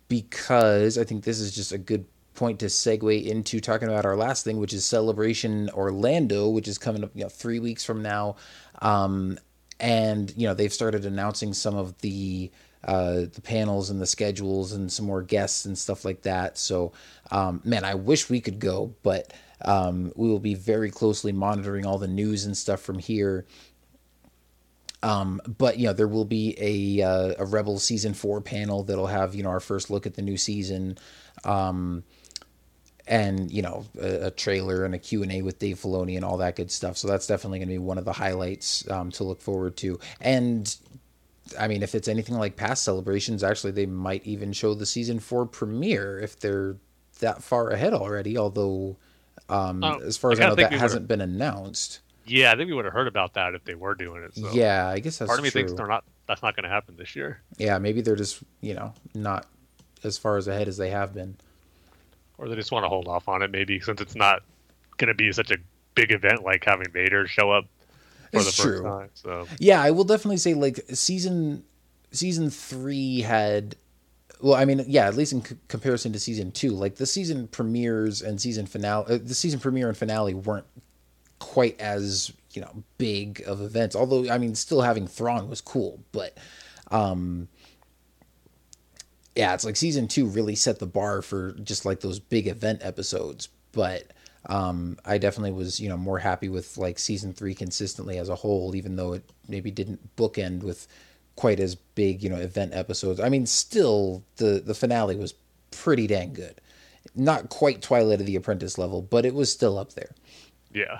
because 0.07 0.97
I 0.97 1.03
think 1.03 1.23
this 1.23 1.39
is 1.39 1.53
just 1.55 1.71
a 1.71 1.77
good 1.77 2.05
point 2.35 2.59
to 2.59 2.65
segue 2.65 3.25
into 3.25 3.59
talking 3.59 3.87
about 3.87 4.05
our 4.05 4.15
last 4.15 4.43
thing, 4.43 4.59
which 4.59 4.73
is 4.73 4.85
Celebration 4.85 5.69
Orlando, 5.71 6.49
which 6.49 6.67
is 6.67 6.77
coming 6.77 7.03
up 7.03 7.11
you 7.15 7.23
know, 7.23 7.29
three 7.29 7.59
weeks 7.59 7.83
from 7.83 8.01
now. 8.01 8.35
Um, 8.81 9.39
and 9.79 10.33
you 10.37 10.47
know 10.47 10.53
they've 10.53 10.71
started 10.71 11.05
announcing 11.05 11.53
some 11.53 11.75
of 11.75 11.97
the 11.99 12.51
uh, 12.85 13.25
the 13.33 13.41
panels 13.43 13.89
and 13.89 13.99
the 13.99 14.05
schedules 14.05 14.71
and 14.71 14.91
some 14.91 15.05
more 15.05 15.23
guests 15.23 15.65
and 15.65 15.77
stuff 15.77 16.05
like 16.05 16.21
that. 16.21 16.57
So, 16.57 16.93
um, 17.31 17.59
man, 17.63 17.83
I 17.83 17.95
wish 17.95 18.29
we 18.29 18.39
could 18.39 18.59
go, 18.59 18.93
but 19.01 19.33
um, 19.61 20.11
we 20.15 20.27
will 20.27 20.39
be 20.39 20.53
very 20.53 20.91
closely 20.91 21.31
monitoring 21.31 21.85
all 21.85 21.97
the 21.97 22.07
news 22.07 22.45
and 22.45 22.55
stuff 22.55 22.81
from 22.81 22.99
here. 22.99 23.45
Um, 25.03 25.41
but 25.57 25.77
you 25.77 25.87
know 25.87 25.93
there 25.93 26.07
will 26.07 26.25
be 26.25 26.55
a 26.57 27.05
uh, 27.05 27.33
a 27.37 27.45
Rebel 27.45 27.77
season 27.79 28.13
four 28.13 28.41
panel 28.41 28.83
that'll 28.83 29.07
have 29.07 29.35
you 29.35 29.43
know 29.43 29.49
our 29.49 29.59
first 29.59 29.89
look 29.89 30.05
at 30.07 30.15
the 30.15 30.21
new 30.21 30.37
season, 30.37 30.97
um, 31.43 32.03
and 33.07 33.51
you 33.51 33.61
know 33.61 33.85
a, 34.01 34.27
a 34.27 34.31
trailer 34.31 34.83
and 34.83 34.95
a 34.95 34.97
Q 34.99 35.21
and 35.23 35.31
A 35.31 35.41
with 35.43 35.59
Dave 35.59 35.77
Filoni 35.79 36.15
and 36.15 36.25
all 36.25 36.37
that 36.37 36.55
good 36.55 36.71
stuff. 36.71 36.97
So 36.97 37.07
that's 37.07 37.27
definitely 37.27 37.59
going 37.59 37.67
to 37.69 37.73
be 37.73 37.77
one 37.79 37.97
of 37.97 38.05
the 38.05 38.13
highlights 38.13 38.89
um, 38.89 39.11
to 39.11 39.23
look 39.23 39.41
forward 39.41 39.77
to. 39.77 39.99
And 40.21 40.75
I 41.59 41.67
mean, 41.67 41.83
if 41.83 41.93
it's 41.93 42.07
anything 42.07 42.35
like 42.37 42.55
past 42.55 42.83
celebrations, 42.83 43.43
actually 43.43 43.71
they 43.71 43.85
might 43.85 44.25
even 44.25 44.53
show 44.53 44.73
the 44.73 44.85
season 44.87 45.19
four 45.19 45.45
premiere 45.45 46.19
if 46.19 46.39
they're 46.39 46.77
that 47.19 47.43
far 47.43 47.69
ahead 47.69 47.93
already. 47.93 48.37
Although, 48.37 48.97
um, 49.49 49.83
Oh, 49.83 49.99
as 49.99 50.17
far 50.17 50.31
as 50.31 50.39
I 50.39 50.45
I, 50.45 50.49
know, 50.49 50.55
that 50.55 50.73
hasn't 50.73 51.07
been 51.07 51.21
announced. 51.21 51.99
Yeah, 52.25 52.51
I 52.51 52.55
think 52.55 52.67
we 52.69 52.73
would 52.75 52.85
have 52.85 52.93
heard 52.93 53.07
about 53.07 53.33
that 53.35 53.53
if 53.55 53.63
they 53.63 53.75
were 53.75 53.95
doing 53.95 54.23
it. 54.23 54.35
So. 54.35 54.49
Yeah, 54.51 54.87
I 54.87 54.99
guess 54.99 55.17
that's 55.17 55.27
part 55.29 55.39
of 55.39 55.43
me 55.43 55.49
true. 55.51 55.61
thinks 55.61 55.73
they're 55.73 55.87
not. 55.87 56.03
That's 56.27 56.41
not 56.41 56.55
going 56.55 56.63
to 56.63 56.69
happen 56.69 56.95
this 56.97 57.15
year, 57.15 57.41
Yeah, 57.57 57.77
maybe 57.77 58.01
they're 58.01 58.15
just 58.15 58.41
you 58.61 58.73
know 58.73 58.93
not 59.13 59.45
as 60.03 60.17
far 60.17 60.37
as 60.37 60.47
ahead 60.47 60.67
as 60.67 60.77
they 60.77 60.89
have 60.89 61.13
been. 61.13 61.37
or 62.37 62.47
they 62.49 62.55
just 62.55 62.71
want 62.71 62.83
to 62.83 62.89
hold 62.89 63.07
off 63.07 63.27
on 63.29 63.41
it. 63.43 63.51
Maybe 63.51 63.79
since 63.79 64.01
it's 64.01 64.15
not 64.15 64.41
going 64.97 65.07
to 65.09 65.13
be 65.13 65.31
such 65.31 65.51
a 65.51 65.57
big 65.93 66.11
event 66.11 66.43
like 66.43 66.65
having 66.65 66.89
Vader 66.91 67.27
show 67.27 67.51
up 67.51 67.65
for 68.31 68.39
It's 68.39 68.45
the 68.57 68.63
first 68.63 68.77
true. 68.79 68.83
time. 68.83 69.09
So 69.13 69.47
Yeah, 69.59 69.81
I 69.81 69.91
will 69.91 70.03
definitely 70.03 70.37
say 70.37 70.53
like 70.55 70.79
season 70.93 71.63
season 72.11 72.49
three 72.49 73.21
had. 73.21 73.75
Well, 74.41 74.55
I 74.55 74.65
mean, 74.65 74.83
yeah, 74.87 75.07
at 75.07 75.15
least 75.15 75.31
in 75.31 75.43
c- 75.45 75.55
comparison 75.69 76.11
to 76.11 76.19
season 76.19 76.51
two, 76.51 76.71
like 76.71 76.95
the 76.95 77.05
season 77.05 77.47
premieres 77.47 78.21
and 78.21 78.39
season 78.41 78.65
finale, 78.65 79.05
uh, 79.15 79.17
the 79.23 79.33
season 79.35 79.59
premiere 79.61 79.87
and 79.87 79.97
finale 79.97 80.33
weren't 80.33 80.65
quite 81.39 81.79
as 81.79 82.31
you 82.53 82.61
know 82.61 82.83
big 82.97 83.43
of 83.45 83.61
events. 83.61 83.95
Although, 83.95 84.29
I 84.29 84.37
mean, 84.37 84.55
still 84.55 84.81
having 84.81 85.07
Thrawn 85.07 85.49
was 85.49 85.61
cool, 85.61 85.99
but 86.11 86.37
um, 86.91 87.47
yeah, 89.35 89.53
it's 89.53 89.65
like 89.65 89.75
season 89.75 90.07
two 90.07 90.25
really 90.25 90.55
set 90.55 90.79
the 90.79 90.87
bar 90.87 91.21
for 91.21 91.51
just 91.53 91.85
like 91.85 91.99
those 91.99 92.19
big 92.19 92.47
event 92.47 92.79
episodes. 92.83 93.49
But 93.73 94.11
um, 94.47 94.97
I 95.03 95.17
definitely 95.17 95.51
was, 95.51 95.79
you 95.79 95.89
know, 95.89 95.97
more 95.97 96.19
happy 96.19 96.49
with 96.49 96.77
like 96.77 96.97
season 96.99 97.33
three 97.33 97.53
consistently 97.53 98.17
as 98.17 98.29
a 98.29 98.35
whole, 98.35 98.75
even 98.75 98.95
though 98.95 99.13
it 99.13 99.29
maybe 99.47 99.71
didn't 99.71 100.15
bookend 100.15 100.63
with 100.63 100.87
quite 101.35 101.59
as 101.59 101.75
big, 101.75 102.23
you 102.23 102.29
know, 102.29 102.37
event 102.37 102.73
episodes. 102.73 103.19
I 103.19 103.29
mean, 103.29 103.45
still 103.45 104.23
the 104.37 104.61
the 104.65 104.73
finale 104.73 105.17
was 105.17 105.33
pretty 105.71 106.07
dang 106.07 106.33
good. 106.33 106.61
Not 107.13 107.49
quite 107.49 107.81
Twilight 107.81 108.19
of 108.19 108.25
the 108.25 108.35
Apprentice 108.35 108.77
level, 108.77 109.01
but 109.01 109.25
it 109.25 109.33
was 109.33 109.51
still 109.51 109.77
up 109.77 109.93
there. 109.93 110.15
yeah, 110.73 110.99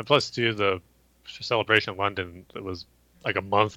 and 0.00 0.06
plus 0.06 0.30
too 0.30 0.54
the 0.54 0.80
celebration 1.26 1.92
in 1.92 1.98
London 1.98 2.44
it 2.54 2.64
was 2.64 2.86
like 3.24 3.36
a 3.36 3.42
month 3.42 3.76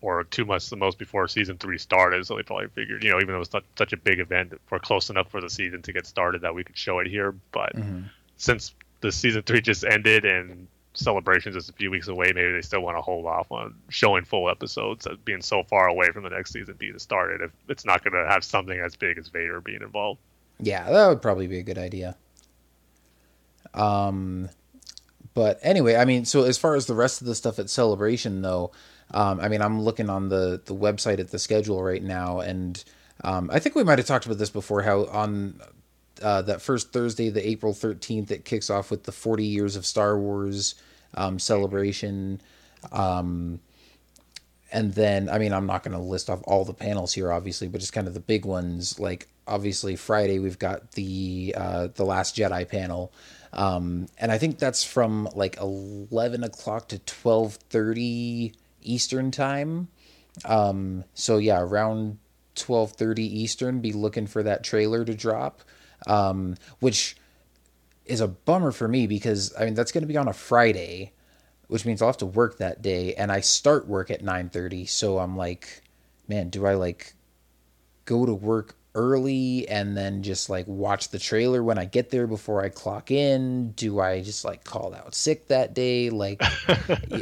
or 0.00 0.24
two 0.24 0.44
months 0.44 0.70
the 0.70 0.76
most 0.76 0.98
before 0.98 1.28
season 1.28 1.58
three 1.58 1.78
started. 1.78 2.26
So 2.26 2.36
they 2.36 2.42
probably 2.42 2.68
figured, 2.68 3.04
you 3.04 3.10
know, 3.10 3.18
even 3.18 3.28
though 3.28 3.36
it 3.36 3.40
was 3.40 3.52
not 3.52 3.64
such 3.76 3.92
a 3.92 3.96
big 3.96 4.18
event, 4.18 4.54
we're 4.70 4.78
close 4.78 5.10
enough 5.10 5.30
for 5.30 5.40
the 5.40 5.50
season 5.50 5.82
to 5.82 5.92
get 5.92 6.06
started 6.06 6.40
that 6.42 6.54
we 6.54 6.64
could 6.64 6.76
show 6.76 7.00
it 7.00 7.06
here. 7.06 7.34
But 7.52 7.72
since 8.38 8.74
the 9.02 9.12
season 9.12 9.42
three 9.42 9.60
just 9.60 9.84
ended 9.84 10.24
and 10.24 10.66
celebrations 10.94 11.54
is 11.54 11.68
a 11.68 11.74
few 11.74 11.90
weeks 11.90 12.08
away, 12.08 12.32
maybe 12.34 12.52
they 12.52 12.62
still 12.62 12.80
want 12.80 12.96
to 12.96 13.02
hold 13.02 13.26
off 13.26 13.52
on 13.52 13.74
showing 13.90 14.24
full 14.24 14.48
episodes 14.48 15.06
as 15.06 15.18
being 15.18 15.42
so 15.42 15.62
far 15.64 15.88
away 15.88 16.10
from 16.12 16.24
the 16.24 16.30
next 16.30 16.52
season 16.52 16.74
being 16.78 16.98
started 16.98 17.42
if 17.42 17.50
it's 17.68 17.84
not 17.84 18.02
going 18.02 18.14
to 18.14 18.30
have 18.30 18.42
something 18.42 18.80
as 18.80 18.96
big 18.96 19.18
as 19.18 19.28
Vader 19.28 19.60
being 19.60 19.82
involved. 19.82 20.20
Yeah, 20.58 20.90
that 20.90 21.08
would 21.08 21.20
probably 21.20 21.46
be 21.46 21.58
a 21.58 21.62
good 21.62 21.78
idea. 21.78 22.16
Um, 23.74 24.48
but 25.40 25.58
anyway, 25.62 25.96
I 25.96 26.04
mean, 26.04 26.26
so 26.26 26.44
as 26.44 26.58
far 26.58 26.74
as 26.74 26.84
the 26.84 26.94
rest 26.94 27.22
of 27.22 27.26
the 27.26 27.34
stuff 27.34 27.58
at 27.58 27.70
Celebration, 27.70 28.42
though, 28.42 28.72
um, 29.10 29.40
I 29.40 29.48
mean, 29.48 29.62
I'm 29.62 29.80
looking 29.80 30.10
on 30.10 30.28
the 30.28 30.60
the 30.62 30.74
website 30.74 31.18
at 31.18 31.30
the 31.30 31.38
schedule 31.38 31.82
right 31.82 32.02
now, 32.02 32.40
and 32.40 32.84
um, 33.24 33.48
I 33.50 33.58
think 33.58 33.74
we 33.74 33.82
might 33.82 33.96
have 33.96 34.06
talked 34.06 34.26
about 34.26 34.36
this 34.36 34.50
before. 34.50 34.82
How 34.82 35.06
on 35.06 35.58
uh, 36.20 36.42
that 36.42 36.60
first 36.60 36.92
Thursday, 36.92 37.30
the 37.30 37.48
April 37.48 37.72
13th, 37.72 38.30
it 38.30 38.44
kicks 38.44 38.68
off 38.68 38.90
with 38.90 39.04
the 39.04 39.12
40 39.12 39.42
years 39.42 39.76
of 39.76 39.86
Star 39.86 40.18
Wars 40.18 40.74
um, 41.14 41.38
celebration. 41.38 42.42
Um, 42.92 43.60
and 44.70 44.92
then, 44.92 45.30
I 45.30 45.38
mean, 45.38 45.54
I'm 45.54 45.64
not 45.64 45.84
going 45.84 45.96
to 45.96 46.02
list 46.02 46.28
off 46.28 46.42
all 46.44 46.66
the 46.66 46.74
panels 46.74 47.14
here, 47.14 47.32
obviously, 47.32 47.66
but 47.66 47.80
just 47.80 47.94
kind 47.94 48.06
of 48.06 48.12
the 48.12 48.20
big 48.20 48.44
ones. 48.44 49.00
Like, 49.00 49.26
obviously, 49.46 49.96
Friday 49.96 50.38
we've 50.38 50.58
got 50.58 50.92
the 50.92 51.54
uh, 51.56 51.88
the 51.94 52.04
Last 52.04 52.36
Jedi 52.36 52.68
panel. 52.68 53.10
Um, 53.52 54.08
and 54.18 54.30
I 54.30 54.38
think 54.38 54.58
that's 54.58 54.84
from 54.84 55.28
like 55.34 55.56
11 55.58 56.44
o'clock 56.44 56.88
to 56.88 56.98
12:30 56.98 58.54
Eastern 58.82 59.30
time. 59.30 59.88
Um, 60.44 61.04
so 61.14 61.38
yeah, 61.38 61.60
around 61.60 62.18
12:30 62.54 63.18
Eastern, 63.20 63.80
be 63.80 63.92
looking 63.92 64.26
for 64.26 64.42
that 64.42 64.62
trailer 64.62 65.04
to 65.04 65.14
drop. 65.14 65.62
Um, 66.06 66.56
which 66.78 67.16
is 68.06 68.20
a 68.20 68.28
bummer 68.28 68.72
for 68.72 68.88
me 68.88 69.06
because 69.06 69.54
I 69.58 69.66
mean 69.66 69.74
that's 69.74 69.92
going 69.92 70.02
to 70.02 70.08
be 70.08 70.16
on 70.16 70.28
a 70.28 70.32
Friday, 70.32 71.12
which 71.68 71.84
means 71.84 72.00
I'll 72.00 72.08
have 72.08 72.16
to 72.18 72.26
work 72.26 72.58
that 72.58 72.82
day, 72.82 73.14
and 73.14 73.30
I 73.30 73.40
start 73.40 73.86
work 73.86 74.10
at 74.10 74.22
9:30. 74.22 74.88
So 74.88 75.18
I'm 75.18 75.36
like, 75.36 75.82
man, 76.28 76.48
do 76.50 76.66
I 76.66 76.74
like 76.74 77.14
go 78.04 78.26
to 78.26 78.34
work 78.34 78.76
early 78.94 79.68
and 79.68 79.96
then 79.96 80.22
just 80.22 80.50
like 80.50 80.66
watch 80.66 81.08
the 81.10 81.18
trailer 81.18 81.62
when 81.62 81.78
I 81.78 81.84
get 81.84 82.10
there 82.10 82.26
before 82.26 82.64
I 82.64 82.68
clock 82.68 83.10
in? 83.10 83.72
Do 83.72 84.00
I 84.00 84.20
just 84.22 84.44
like 84.44 84.64
call 84.64 84.94
out 84.94 85.14
sick 85.14 85.48
that 85.48 85.74
day? 85.74 86.10
Like 86.10 86.42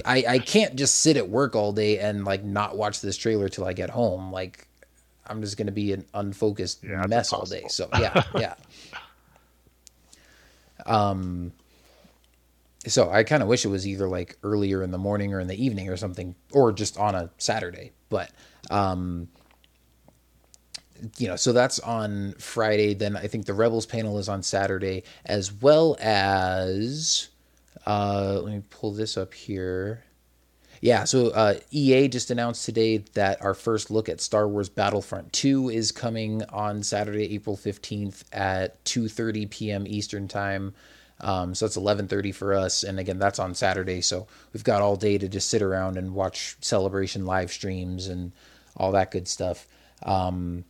I 0.04 0.24
I 0.28 0.38
can't 0.38 0.76
just 0.76 0.98
sit 0.98 1.16
at 1.16 1.28
work 1.28 1.54
all 1.54 1.72
day 1.72 1.98
and 1.98 2.24
like 2.24 2.42
not 2.44 2.76
watch 2.76 3.00
this 3.00 3.16
trailer 3.16 3.48
till 3.48 3.64
I 3.66 3.72
get 3.72 3.90
home. 3.90 4.32
Like 4.32 4.66
I'm 5.26 5.42
just 5.42 5.56
going 5.56 5.66
to 5.66 5.72
be 5.72 5.92
an 5.92 6.06
unfocused 6.14 6.82
Yeah, 6.82 7.04
mess 7.06 7.32
all 7.32 7.44
day. 7.44 7.66
So 7.68 7.88
yeah, 7.98 8.22
yeah. 8.38 8.54
Um 10.86 11.52
so 12.86 13.10
I 13.10 13.24
kind 13.24 13.42
of 13.42 13.48
wish 13.48 13.64
it 13.64 13.68
was 13.68 13.86
either 13.86 14.08
like 14.08 14.38
earlier 14.42 14.82
in 14.82 14.90
the 14.90 14.98
morning 14.98 15.34
or 15.34 15.40
in 15.40 15.48
the 15.48 15.62
evening 15.62 15.90
or 15.90 15.96
something 15.96 16.34
or 16.52 16.72
just 16.72 16.96
on 16.96 17.14
a 17.14 17.30
Saturday. 17.36 17.92
But 18.08 18.30
um 18.70 19.28
you 21.16 21.28
know, 21.28 21.36
so 21.36 21.52
that's 21.52 21.78
on 21.80 22.32
Friday. 22.38 22.94
Then 22.94 23.16
I 23.16 23.26
think 23.26 23.46
the 23.46 23.54
Rebels 23.54 23.86
panel 23.86 24.18
is 24.18 24.28
on 24.28 24.42
Saturday, 24.42 25.04
as 25.24 25.52
well 25.52 25.96
as 26.00 27.28
uh, 27.86 28.40
let 28.42 28.54
me 28.54 28.62
pull 28.70 28.92
this 28.92 29.16
up 29.16 29.34
here. 29.34 30.04
Yeah, 30.80 31.04
so 31.04 31.28
uh, 31.30 31.54
EA 31.72 32.06
just 32.08 32.30
announced 32.30 32.64
today 32.64 32.98
that 33.14 33.42
our 33.42 33.54
first 33.54 33.90
look 33.90 34.08
at 34.08 34.20
Star 34.20 34.46
Wars 34.46 34.68
Battlefront 34.68 35.32
2 35.32 35.70
is 35.70 35.90
coming 35.90 36.44
on 36.50 36.84
Saturday, 36.84 37.34
April 37.34 37.56
15th 37.56 38.22
at 38.32 38.84
2:30 38.84 39.50
p.m. 39.50 39.86
Eastern 39.86 40.28
Time. 40.28 40.74
Um, 41.20 41.54
so 41.54 41.66
that's 41.66 41.76
11:30 41.76 42.32
for 42.32 42.54
us, 42.54 42.84
and 42.84 43.00
again, 43.00 43.18
that's 43.18 43.40
on 43.40 43.54
Saturday. 43.54 44.00
So 44.00 44.28
we've 44.52 44.62
got 44.62 44.82
all 44.82 44.94
day 44.94 45.18
to 45.18 45.28
just 45.28 45.48
sit 45.50 45.62
around 45.62 45.96
and 45.96 46.14
watch 46.14 46.56
celebration 46.60 47.26
live 47.26 47.50
streams 47.50 48.06
and 48.06 48.30
all 48.76 48.92
that 48.92 49.10
good 49.10 49.26
stuff. 49.26 49.66
Um, 50.04 50.64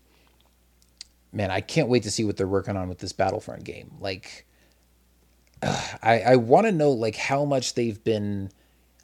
man, 1.32 1.50
I 1.50 1.60
can't 1.60 1.88
wait 1.88 2.04
to 2.04 2.10
see 2.10 2.24
what 2.24 2.36
they're 2.36 2.46
working 2.46 2.76
on 2.76 2.88
with 2.88 2.98
this 2.98 3.12
Battlefront 3.12 3.64
game. 3.64 3.92
Like, 4.00 4.46
ugh, 5.62 5.98
I 6.02 6.20
I 6.20 6.36
want 6.36 6.66
to 6.66 6.72
know 6.72 6.90
like 6.90 7.16
how 7.16 7.44
much 7.44 7.74
they've 7.74 8.02
been 8.02 8.50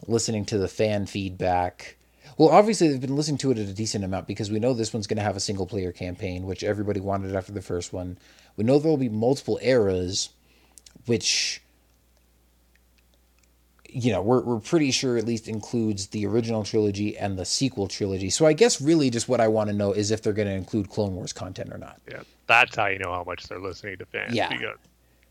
listening 0.06 0.44
to 0.46 0.58
the 0.58 0.68
fan 0.68 1.06
feedback. 1.06 1.96
Well, 2.36 2.48
obviously 2.48 2.88
they've 2.88 3.00
been 3.00 3.16
listening 3.16 3.38
to 3.38 3.52
it 3.52 3.58
at 3.58 3.68
a 3.68 3.74
decent 3.74 4.04
amount 4.04 4.26
because 4.26 4.50
we 4.50 4.58
know 4.58 4.74
this 4.74 4.92
one's 4.92 5.06
going 5.06 5.18
to 5.18 5.22
have 5.22 5.36
a 5.36 5.40
single 5.40 5.66
player 5.66 5.92
campaign, 5.92 6.46
which 6.46 6.64
everybody 6.64 6.98
wanted 6.98 7.34
after 7.34 7.52
the 7.52 7.62
first 7.62 7.92
one. 7.92 8.18
We 8.56 8.64
know 8.64 8.78
there 8.78 8.90
will 8.90 8.96
be 8.96 9.08
multiple 9.08 9.58
eras, 9.62 10.30
which 11.06 11.62
you 13.96 14.10
know 14.12 14.20
we're 14.20 14.42
we're 14.42 14.58
pretty 14.60 14.90
sure 14.90 15.16
at 15.16 15.24
least 15.24 15.46
includes 15.46 16.08
the 16.08 16.26
original 16.26 16.64
trilogy 16.64 17.16
and 17.16 17.38
the 17.38 17.44
sequel 17.44 17.86
trilogy. 17.86 18.28
So 18.28 18.44
I 18.44 18.52
guess 18.52 18.80
really 18.80 19.08
just 19.08 19.28
what 19.28 19.40
I 19.40 19.46
want 19.48 19.70
to 19.70 19.76
know 19.76 19.92
is 19.92 20.10
if 20.10 20.20
they're 20.22 20.32
going 20.32 20.48
to 20.48 20.54
include 20.54 20.90
Clone 20.90 21.14
Wars 21.14 21.32
content 21.32 21.72
or 21.72 21.78
not. 21.78 22.00
Yeah, 22.10 22.22
that's 22.48 22.74
how 22.74 22.86
you 22.86 22.98
know 22.98 23.12
how 23.12 23.22
much 23.24 23.46
they're 23.46 23.60
listening 23.60 23.98
to 23.98 24.06
fans. 24.06 24.34
Yeah. 24.34 24.48
Because 24.48 24.76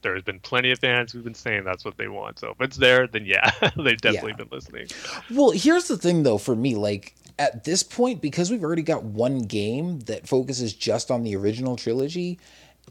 there's 0.01 0.23
been 0.23 0.39
plenty 0.39 0.71
of 0.71 0.79
fans 0.79 1.11
who've 1.11 1.23
been 1.23 1.33
saying 1.33 1.63
that's 1.65 1.83
what 1.85 1.97
they 1.97 2.07
want. 2.07 2.39
So 2.39 2.51
if 2.51 2.61
it's 2.61 2.77
there, 2.77 3.05
then 3.07 3.25
yeah, 3.25 3.51
they've 3.77 3.99
definitely 3.99 4.31
Yeah. 4.31 4.35
been 4.37 4.49
listening. 4.51 4.87
Well, 5.29 5.51
here's 5.51 5.87
the 5.89 5.97
thing 5.97 6.23
though 6.23 6.37
for 6.37 6.55
me 6.55 6.75
like 6.75 7.15
at 7.39 7.65
this 7.65 7.83
point 7.83 8.21
because 8.21 8.49
we've 8.49 8.63
already 8.63 8.81
got 8.81 9.03
one 9.03 9.39
game 9.39 9.99
that 10.01 10.27
focuses 10.27 10.73
just 10.73 11.11
on 11.11 11.23
the 11.23 11.35
original 11.35 11.75
trilogy 11.75 12.39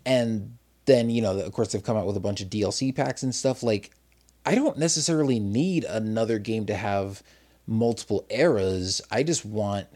and 0.05 0.57
then 0.86 1.09
you 1.10 1.23
know 1.23 1.39
of 1.39 1.52
course 1.52 1.73
they've 1.73 1.83
come 1.84 1.97
out 1.97 2.07
with 2.07 2.17
a 2.17 2.20
bunch 2.20 2.41
of 2.41 2.49
DLC 2.49 2.94
packs 2.94 3.23
and 3.23 3.34
stuff 3.34 3.62
like 3.62 3.91
I 4.45 4.55
don't 4.55 4.79
necessarily 4.79 5.39
need 5.39 5.85
another 5.85 6.39
game 6.39 6.67
to 6.67 6.75
have 6.75 7.23
multiple 7.67 8.27
eras. 8.31 9.01
I 9.11 9.23
just 9.23 9.45
want 9.45 9.87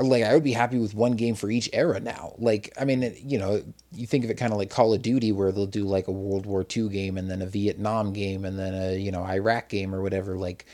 like 0.00 0.24
I 0.24 0.34
would 0.34 0.42
be 0.42 0.52
happy 0.52 0.78
with 0.78 0.94
one 0.94 1.12
game 1.12 1.34
for 1.34 1.50
each 1.50 1.70
era 1.72 2.00
now. 2.00 2.34
Like 2.38 2.72
I 2.80 2.84
mean, 2.84 3.14
you 3.24 3.38
know, 3.38 3.62
you 3.92 4.06
think 4.06 4.24
of 4.24 4.30
it 4.30 4.34
kind 4.34 4.52
of 4.52 4.58
like 4.58 4.70
Call 4.70 4.92
of 4.92 5.02
Duty, 5.02 5.32
where 5.32 5.52
they'll 5.52 5.66
do 5.66 5.84
like 5.84 6.08
a 6.08 6.12
World 6.12 6.46
War 6.46 6.64
II 6.68 6.88
game 6.88 7.16
and 7.16 7.30
then 7.30 7.42
a 7.42 7.46
Vietnam 7.46 8.12
game 8.12 8.44
and 8.44 8.58
then 8.58 8.74
a 8.74 8.98
you 8.98 9.12
know 9.12 9.22
Iraq 9.22 9.68
game 9.68 9.94
or 9.94 10.02
whatever. 10.02 10.36
Like, 10.36 10.66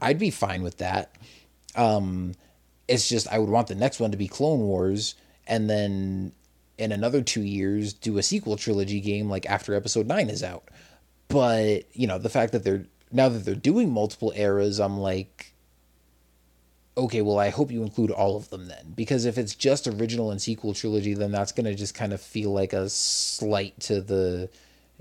I'd 0.00 0.18
be 0.18 0.30
fine 0.30 0.62
with 0.62 0.78
that. 0.78 1.14
Um, 1.74 2.34
it's 2.86 3.08
just 3.08 3.28
I 3.28 3.38
would 3.38 3.50
want 3.50 3.68
the 3.68 3.74
next 3.74 4.00
one 4.00 4.10
to 4.10 4.16
be 4.16 4.28
Clone 4.28 4.60
Wars, 4.60 5.14
and 5.46 5.68
then 5.68 6.32
in 6.76 6.92
another 6.92 7.22
two 7.22 7.42
years 7.42 7.92
do 7.92 8.18
a 8.18 8.22
sequel 8.22 8.56
trilogy 8.56 9.00
game 9.00 9.28
like 9.28 9.46
after 9.46 9.74
Episode 9.74 10.06
Nine 10.06 10.30
is 10.30 10.42
out. 10.42 10.68
But 11.28 11.84
you 11.92 12.06
know, 12.06 12.18
the 12.18 12.30
fact 12.30 12.52
that 12.52 12.64
they're 12.64 12.86
now 13.12 13.28
that 13.28 13.44
they're 13.44 13.54
doing 13.54 13.92
multiple 13.92 14.32
eras, 14.34 14.80
I'm 14.80 14.98
like, 14.98 15.52
okay, 16.98 17.22
well, 17.22 17.38
I 17.38 17.50
hope 17.50 17.70
you 17.70 17.82
include 17.82 18.10
all 18.10 18.36
of 18.36 18.50
them 18.50 18.66
then. 18.66 18.92
Because 18.94 19.24
if 19.24 19.38
it's 19.38 19.54
just 19.54 19.86
original 19.86 20.30
and 20.30 20.42
sequel 20.42 20.74
trilogy, 20.74 21.14
then 21.14 21.30
that's 21.30 21.52
going 21.52 21.66
to 21.66 21.74
just 21.74 21.94
kind 21.94 22.12
of 22.12 22.20
feel 22.20 22.52
like 22.52 22.72
a 22.72 22.88
slight 22.90 23.78
to 23.80 24.00
the, 24.00 24.50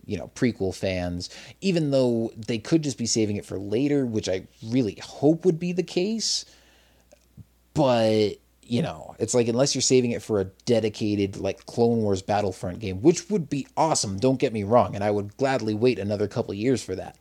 you 0.06 0.18
know, 0.18 0.30
prequel 0.36 0.76
fans. 0.76 1.30
Even 1.60 1.92
though 1.92 2.32
they 2.38 2.60
could 2.60 2.84
just 2.84 2.98
be 2.98 3.08
saving 3.08 3.38
it 3.38 3.46
for 3.46 3.58
later, 3.58 4.06
which 4.06 4.30
I 4.30 4.48
really 4.64 4.98
hope 5.02 5.44
would 5.44 5.60
be 5.60 5.72
the 5.74 5.84
case. 5.84 6.46
But, 7.74 8.34
you 8.70 8.82
know, 8.82 9.16
it's 9.20 9.34
like 9.34 9.48
unless 9.48 9.74
you're 9.76 9.82
saving 9.82 10.12
it 10.12 10.22
for 10.22 10.40
a 10.40 10.46
dedicated, 10.66 11.38
like, 11.38 11.66
Clone 11.66 12.02
Wars 12.02 12.22
Battlefront 12.22 12.80
game, 12.80 13.02
which 13.02 13.30
would 13.30 13.50
be 13.50 13.68
awesome, 13.76 14.18
don't 14.18 14.40
get 14.40 14.54
me 14.54 14.64
wrong. 14.64 14.96
And 14.96 15.04
I 15.04 15.12
would 15.12 15.36
gladly 15.38 15.74
wait 15.74 16.00
another 16.00 16.28
couple 16.28 16.54
years 16.54 16.84
for 16.84 16.96
that. 16.96 17.18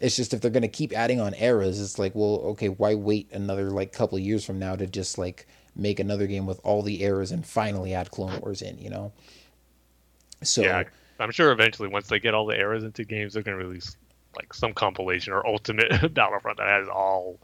It's 0.00 0.16
just 0.16 0.32
if 0.32 0.40
they're 0.40 0.50
going 0.50 0.62
to 0.62 0.68
keep 0.68 0.96
adding 0.96 1.20
on 1.20 1.34
eras, 1.34 1.80
it's 1.80 1.98
like, 1.98 2.14
well, 2.14 2.40
okay, 2.50 2.68
why 2.68 2.94
wait 2.94 3.30
another 3.32 3.70
like 3.70 3.92
couple 3.92 4.18
years 4.18 4.44
from 4.44 4.58
now 4.58 4.76
to 4.76 4.86
just 4.86 5.18
like 5.18 5.46
make 5.74 5.98
another 5.98 6.26
game 6.26 6.46
with 6.46 6.60
all 6.62 6.82
the 6.82 7.02
eras 7.02 7.32
and 7.32 7.44
finally 7.44 7.94
add 7.94 8.10
Clone 8.10 8.40
Wars 8.40 8.62
in, 8.62 8.78
you 8.78 8.90
know? 8.90 9.12
So 10.42 10.62
Yeah, 10.62 10.84
I'm 11.18 11.32
sure 11.32 11.50
eventually 11.50 11.88
once 11.88 12.08
they 12.08 12.20
get 12.20 12.34
all 12.34 12.46
the 12.46 12.56
eras 12.56 12.84
into 12.84 13.04
games, 13.04 13.34
they're 13.34 13.42
going 13.42 13.58
to 13.58 13.64
release 13.64 13.96
like 14.36 14.54
some 14.54 14.72
compilation 14.72 15.32
or 15.32 15.46
ultimate 15.46 15.90
Battlefront 16.14 16.58
that 16.58 16.68
has 16.68 16.88
all 16.88 17.40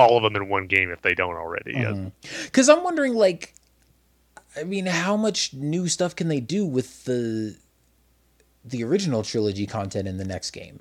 all 0.00 0.16
of 0.16 0.22
them 0.22 0.40
in 0.40 0.48
one 0.48 0.66
game 0.66 0.90
if 0.90 1.02
they 1.02 1.14
don't 1.14 1.36
already. 1.36 1.74
Mm-hmm. 1.74 2.04
Yeah. 2.04 2.30
Because 2.44 2.68
I'm 2.68 2.82
wondering, 2.82 3.14
like, 3.14 3.54
I 4.56 4.64
mean, 4.64 4.86
how 4.86 5.16
much 5.16 5.52
new 5.54 5.88
stuff 5.88 6.16
can 6.16 6.28
they 6.28 6.40
do 6.40 6.64
with 6.66 7.04
the 7.04 7.56
the 8.64 8.84
original 8.84 9.22
trilogy 9.22 9.66
content 9.66 10.06
in 10.08 10.16
the 10.16 10.24
next 10.24 10.50
game? 10.50 10.80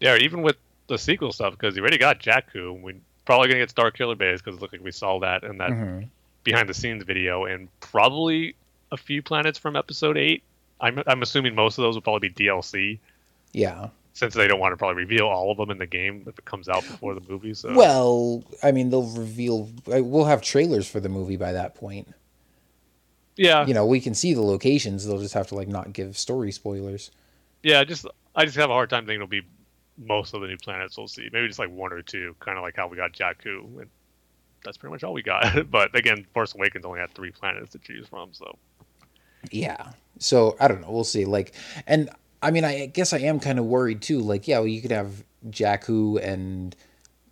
Yeah, 0.00 0.16
even 0.16 0.42
with 0.42 0.56
the 0.88 0.98
sequel 0.98 1.32
stuff 1.32 1.52
because 1.52 1.74
you 1.76 1.82
already 1.82 1.98
got 1.98 2.20
Jakku. 2.20 2.80
We're 2.80 2.94
probably 3.24 3.48
gonna 3.48 3.60
get 3.60 3.74
Starkiller 3.74 4.16
Base 4.16 4.40
because 4.40 4.56
it 4.58 4.60
looked 4.60 4.74
like 4.74 4.84
we 4.84 4.92
saw 4.92 5.18
that 5.20 5.42
in 5.42 5.58
that 5.58 5.70
Mm-hmm. 5.70 6.04
behind 6.44 6.68
the 6.68 6.74
scenes 6.74 7.02
video, 7.02 7.44
and 7.44 7.68
probably 7.80 8.54
a 8.92 8.96
few 8.96 9.22
planets 9.22 9.58
from 9.58 9.74
Episode 9.76 10.16
Eight. 10.16 10.42
I'm 10.80 11.02
I'm 11.06 11.22
assuming 11.22 11.54
most 11.54 11.78
of 11.78 11.82
those 11.82 11.94
will 11.94 12.02
probably 12.02 12.28
be 12.28 12.44
DLC 12.44 12.98
Yeah. 13.52 13.88
Since 14.16 14.32
they 14.34 14.48
don't 14.48 14.58
want 14.58 14.72
to 14.72 14.76
probably 14.78 15.02
reveal 15.02 15.26
all 15.26 15.50
of 15.50 15.58
them 15.58 15.70
in 15.70 15.76
the 15.78 15.86
game 15.86 16.24
if 16.26 16.38
it 16.38 16.44
comes 16.46 16.68
out 16.70 16.82
before 16.82 17.14
the 17.14 17.20
movie. 17.28 17.52
So 17.52 17.74
Well, 17.74 18.42
I 18.62 18.72
mean, 18.72 18.88
they'll 18.88 19.02
reveal. 19.10 19.68
uh, 19.94 20.02
We'll 20.02 20.24
have 20.24 20.40
trailers 20.40 20.88
for 20.88 21.00
the 21.00 21.08
movie 21.10 21.36
by 21.36 21.52
that 21.52 21.74
point. 21.74 22.08
yeah, 23.36 23.66
You 23.66 23.74
know, 23.74 23.84
we 23.86 24.00
can 24.00 24.14
see 24.14 24.32
the 24.32 24.40
locations. 24.42 25.06
They'll 25.06 25.20
just 25.20 25.34
have 25.34 25.48
to 25.48 25.54
like 25.54 25.68
not 25.68 25.92
give 25.92 26.16
story 26.16 26.50
spoilers. 26.52 27.10
yeah. 27.62 27.84
Just 27.84 28.06
I 28.34 28.44
just 28.46 28.56
have 28.56 28.70
a 28.70 28.72
hard 28.72 28.88
time 28.90 29.02
thinking 29.02 29.16
it'll 29.16 29.26
be 29.26 29.42
most 29.98 30.34
of 30.34 30.40
the 30.40 30.46
new 30.46 30.56
planets 30.58 30.96
we'll 30.96 31.08
see. 31.08 31.28
Maybe 31.32 31.46
just 31.46 31.58
like 31.58 31.70
one 31.70 31.92
or 31.92 32.02
two, 32.02 32.34
kind 32.40 32.56
of 32.58 32.62
like 32.62 32.76
how 32.76 32.86
we 32.88 32.96
got 32.96 33.12
Jakku, 33.12 33.64
and 33.80 33.88
that's 34.64 34.76
pretty 34.78 34.92
much 34.92 35.04
all 35.04 35.12
we 35.12 35.22
got. 35.22 35.70
but 35.70 35.94
again, 35.94 36.26
Force 36.32 36.54
Awakens 36.54 36.84
only 36.86 37.00
had 37.00 37.12
three 37.14 37.30
planets 37.32 37.72
to 37.72 37.78
choose 37.78 38.06
from, 38.08 38.32
so. 38.32 38.56
Yeah. 39.50 39.92
So 40.18 40.56
I 40.58 40.68
don't 40.68 40.80
know. 40.80 40.90
We'll 40.90 41.04
see. 41.04 41.24
Like, 41.26 41.54
and 41.86 42.08
I 42.42 42.50
mean, 42.50 42.64
I 42.64 42.86
guess 42.86 43.12
I 43.12 43.18
am 43.18 43.40
kind 43.40 43.58
of 43.58 43.64
worried 43.64 44.02
too. 44.02 44.20
Like, 44.20 44.46
yeah, 44.46 44.58
well, 44.58 44.68
you 44.68 44.82
could 44.82 44.90
have 44.90 45.24
Jakku 45.48 46.22
and 46.22 46.76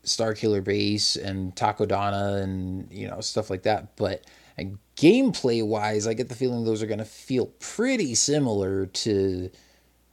Starkiller 0.04 0.62
Base 0.62 1.16
and 1.16 1.54
Takodana 1.54 2.42
and 2.42 2.90
you 2.92 3.08
know 3.08 3.20
stuff 3.20 3.50
like 3.50 3.62
that, 3.62 3.96
but 3.96 4.24
and 4.56 4.78
gameplay 4.96 5.66
wise, 5.66 6.06
I 6.06 6.14
get 6.14 6.28
the 6.28 6.34
feeling 6.34 6.64
those 6.64 6.82
are 6.82 6.86
going 6.86 6.98
to 6.98 7.04
feel 7.04 7.46
pretty 7.58 8.14
similar 8.14 8.86
to 8.86 9.50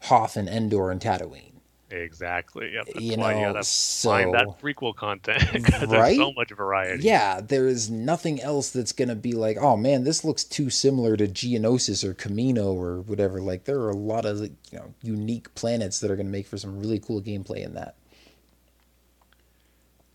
Hoth 0.02 0.36
and 0.36 0.50
Endor 0.50 0.90
and 0.90 1.00
Tatooine. 1.00 1.51
Exactly. 1.92 2.74
Yep. 2.74 2.86
That's 2.88 3.00
You 3.02 3.18
why 3.18 3.34
you 3.36 3.42
know, 3.42 3.54
gotta 3.54 3.64
find 3.66 4.34
that 4.34 4.48
so- 4.48 4.58
prequel 4.62 4.96
content 4.96 5.44
because 5.54 5.82
Right? 5.84 5.90
there's 5.90 6.18
so 6.18 6.32
much 6.34 6.50
variety. 6.52 7.04
Yeah, 7.04 7.42
there 7.42 7.68
is 7.68 7.90
nothing 7.90 8.42
else 8.42 8.70
that's 8.70 8.92
gonna 8.94 9.16
be 9.16 9.34
like, 9.34 9.58
oh 9.60 9.76
man, 9.78 10.04
this 10.04 10.24
looks 10.24 10.44
too 10.44 10.70
similar 10.70 11.18
to 11.18 11.28
Geonosis 11.28 12.04
or 12.04 12.14
Kamino 12.14 12.74
or 12.74 13.02
whatever. 13.02 13.42
Like 13.42 13.66
there 13.66 13.80
are 13.80 13.90
a 13.90 13.96
lot 13.96 14.26
of 14.26 14.40
you 14.42 14.50
know 14.74 14.94
unique 15.04 15.54
planets 15.56 16.00
that 16.00 16.10
are 16.12 16.16
gonna 16.16 16.30
make 16.30 16.48
for 16.48 16.58
some 16.58 16.80
really 16.80 17.00
cool 17.00 17.22
gameplay 17.22 17.64
in 17.64 17.74
that. 17.74 17.96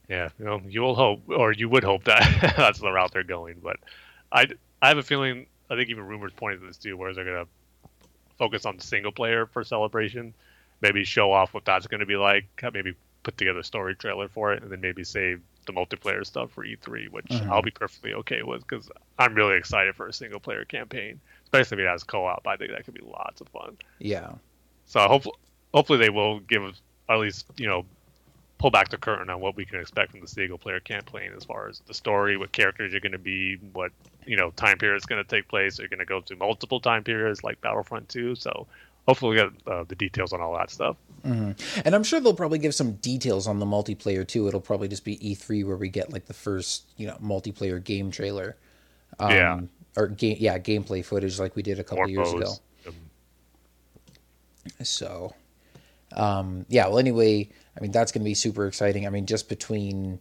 Yeah, 0.09 0.29
you 0.39 0.45
know, 0.45 0.61
you 0.69 0.83
will 0.83 0.95
hope, 0.95 1.23
or 1.29 1.53
you 1.53 1.69
would 1.69 1.83
hope 1.83 2.05
that 2.05 2.55
that's 2.57 2.79
the 2.79 2.93
route 2.93 3.13
they're 3.13 3.25
going. 3.25 3.57
But 3.63 3.79
I, 4.31 4.47
I 4.81 4.89
have 4.89 4.99
a 4.99 5.03
feeling. 5.03 5.47
I 5.69 5.75
think 5.75 5.91
even 5.91 6.07
rumors 6.07 6.33
pointing 6.37 6.61
to 6.61 6.67
this 6.67 6.77
too, 6.77 6.97
where 6.97 7.13
they're 7.13 7.25
gonna 7.25 7.47
focus 8.39 8.65
on 8.67 8.79
single 8.79 9.11
player 9.11 9.47
for 9.47 9.65
celebration, 9.65 10.33
maybe 10.81 11.05
show 11.05 11.33
off 11.33 11.55
what 11.55 11.65
that's 11.65 11.87
gonna 11.87 12.07
be 12.07 12.17
like, 12.17 12.47
maybe 12.73 12.95
put 13.23 13.37
together 13.37 13.59
a 13.61 13.65
story 13.65 13.95
trailer 13.97 14.29
for 14.29 14.53
it, 14.53 14.63
and 14.63 14.71
then 14.71 14.81
maybe 14.81 15.03
save 15.05 15.41
the 15.67 15.73
multiplayer 15.73 16.25
stuff 16.25 16.51
for 16.53 16.65
E3, 16.65 17.09
which 17.09 17.27
Mhm. 17.27 17.49
I'll 17.49 17.63
be 17.63 17.73
perfectly 17.73 18.15
okay 18.15 18.43
with 18.43 18.61
because 18.67 18.89
I'm 19.19 19.35
really 19.35 19.57
excited 19.57 19.97
for 19.97 20.07
a 20.07 20.13
single 20.13 20.39
player 20.39 20.65
campaign, 20.65 21.21
especially 21.43 21.79
if 21.83 21.87
it 21.89 21.91
has 21.91 22.05
co-op. 22.05 22.47
I 22.47 22.57
think 22.57 22.71
that 22.71 22.85
could 22.85 22.95
be 22.95 23.01
lots 23.03 23.41
of 23.41 23.49
fun. 23.49 23.77
Yeah. 23.99 24.33
So 24.85 25.01
hopefully, 25.09 25.35
hopefully 25.75 25.99
they 25.99 26.11
will 26.11 26.39
give 26.41 26.63
us 26.63 26.81
at 27.09 27.19
least 27.19 27.47
you 27.57 27.67
know 27.67 27.85
pull 28.59 28.71
back 28.71 28.89
the 28.89 28.97
curtain 28.97 29.29
on 29.29 29.41
what 29.41 29.55
we 29.57 29.67
can 29.67 29.81
expect 29.81 30.13
from 30.13 30.21
the 30.21 30.29
single 30.29 30.57
player 30.57 30.81
campaign 30.81 31.31
as 31.37 31.45
far 31.45 31.69
as 31.69 31.81
the 31.81 31.93
story, 31.95 32.37
what 32.39 32.53
characters 32.53 32.91
you're 32.91 33.01
going 33.01 33.13
to 33.13 33.19
be, 33.19 33.57
what 33.73 33.93
you 34.25 34.37
know 34.37 34.51
time 34.53 34.79
period 34.79 34.97
is 34.97 35.05
going 35.05 35.23
to 35.23 35.29
take 35.29 35.49
place. 35.49 35.79
You're 35.79 35.89
going 35.89 35.99
to 35.99 36.07
go 36.07 36.21
through 36.21 36.39
multiple 36.39 36.81
time 36.81 37.03
periods 37.03 37.43
like 37.43 37.61
Battlefront 37.61 38.09
2. 38.09 38.35
So 38.37 38.67
hopefully 39.07 39.37
we'll 39.37 39.51
get 39.51 39.67
uh, 39.67 39.85
the 39.85 39.95
details 39.95 40.33
on 40.33 40.41
all 40.41 40.55
that 40.57 40.71
stuff. 40.71 40.97
hmm 41.23 41.53
And 41.85 41.95
I'm 41.95 42.03
sure 42.05 42.21
they'll 42.21 42.35
probably 42.35 42.59
give 42.59 42.75
some 42.75 42.93
details 42.95 43.47
on 43.47 43.59
the 43.59 43.67
multiplayer 43.67 44.27
too. 44.27 44.47
It'll 44.49 44.61
probably 44.61 44.89
just 44.89 45.05
be 45.05 45.17
E3 45.19 45.65
where 45.67 45.77
we 45.77 45.89
get 45.89 46.13
like 46.13 46.27
the 46.27 46.35
first, 46.35 46.85
you 46.97 47.07
know, 47.07 47.17
multiplayer 47.23 47.83
game 47.83 48.11
trailer. 48.11 48.57
Um, 49.19 49.31
Yeah. 49.31 49.61
Or 49.97 50.09
game, 50.09 50.37
yeah, 50.39 50.59
gameplay 50.59 51.03
footage 51.05 51.39
like 51.41 51.57
we 51.57 51.63
did 51.63 51.79
a 51.79 51.85
couple 51.85 52.05
More 52.05 52.09
years 52.09 52.33
ago. 52.33 52.53
So, 54.83 55.35
um, 56.13 56.67
yeah. 56.69 56.87
Well, 56.89 56.99
anyway, 56.99 57.49
I 57.77 57.81
mean 57.81 57.93
that's 57.93 58.13
going 58.13 58.23
to 58.23 58.29
be 58.29 58.35
super 58.35 58.67
exciting. 58.67 59.07
I 59.07 59.11
mean, 59.11 59.27
just 59.27 59.49
between, 59.49 60.19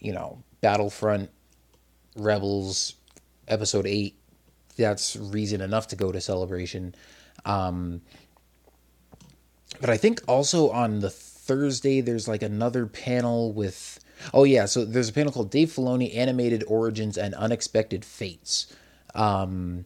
you 0.00 0.12
know, 0.12 0.42
Battlefront, 0.60 1.30
Rebels, 2.16 2.94
Episode 3.48 3.86
Eight, 3.86 4.18
that's 4.76 5.16
reason 5.16 5.60
enough 5.60 5.88
to 5.88 5.96
go 5.96 6.12
to 6.12 6.20
Celebration. 6.20 6.94
Um, 7.46 8.02
but 9.80 9.88
I 9.88 9.96
think 9.96 10.20
also 10.26 10.70
on 10.70 11.00
the 11.00 11.10
Thursday 11.10 12.00
there's 12.00 12.28
like 12.28 12.42
another 12.42 12.86
panel 12.86 13.52
with. 13.52 14.00
Oh 14.34 14.44
yeah, 14.44 14.64
so 14.64 14.84
there's 14.84 15.08
a 15.08 15.12
panel 15.12 15.32
called 15.32 15.50
Dave 15.50 15.68
Filoni 15.68 16.14
Animated 16.16 16.64
Origins 16.66 17.16
and 17.16 17.34
Unexpected 17.34 18.04
Fates. 18.04 18.74
Um, 19.14 19.84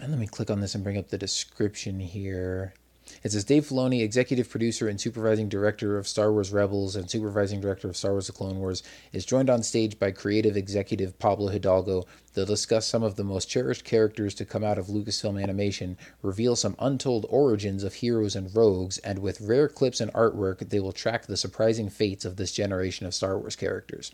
and 0.00 0.10
let 0.10 0.18
me 0.18 0.26
click 0.26 0.50
on 0.50 0.60
this 0.60 0.74
and 0.74 0.84
bring 0.84 0.98
up 0.98 1.08
the 1.08 1.18
description 1.18 2.00
here. 2.00 2.74
It 3.22 3.32
says 3.32 3.44
Dave 3.44 3.66
Filoni, 3.66 4.02
executive 4.02 4.48
producer 4.50 4.88
and 4.88 5.00
supervising 5.00 5.48
director 5.48 5.96
of 5.96 6.08
Star 6.08 6.32
Wars 6.32 6.52
Rebels 6.52 6.96
and 6.96 7.10
supervising 7.10 7.60
director 7.60 7.88
of 7.88 7.96
Star 7.96 8.12
Wars 8.12 8.26
The 8.26 8.32
Clone 8.32 8.58
Wars, 8.58 8.82
is 9.12 9.24
joined 9.24 9.48
on 9.48 9.62
stage 9.62 9.98
by 9.98 10.10
creative 10.10 10.56
executive 10.56 11.18
Pablo 11.18 11.48
Hidalgo. 11.48 12.04
They'll 12.34 12.46
discuss 12.46 12.86
some 12.86 13.02
of 13.02 13.16
the 13.16 13.24
most 13.24 13.48
cherished 13.48 13.84
characters 13.84 14.34
to 14.34 14.44
come 14.44 14.64
out 14.64 14.78
of 14.78 14.86
Lucasfilm 14.86 15.42
animation, 15.42 15.96
reveal 16.22 16.56
some 16.56 16.76
untold 16.78 17.26
origins 17.28 17.82
of 17.82 17.94
heroes 17.94 18.36
and 18.36 18.54
rogues, 18.54 18.98
and 18.98 19.20
with 19.20 19.40
rare 19.40 19.68
clips 19.68 20.00
and 20.00 20.12
artwork, 20.12 20.68
they 20.68 20.80
will 20.80 20.92
track 20.92 21.26
the 21.26 21.36
surprising 21.36 21.88
fates 21.88 22.24
of 22.24 22.36
this 22.36 22.52
generation 22.52 23.06
of 23.06 23.14
Star 23.14 23.38
Wars 23.38 23.56
characters. 23.56 24.12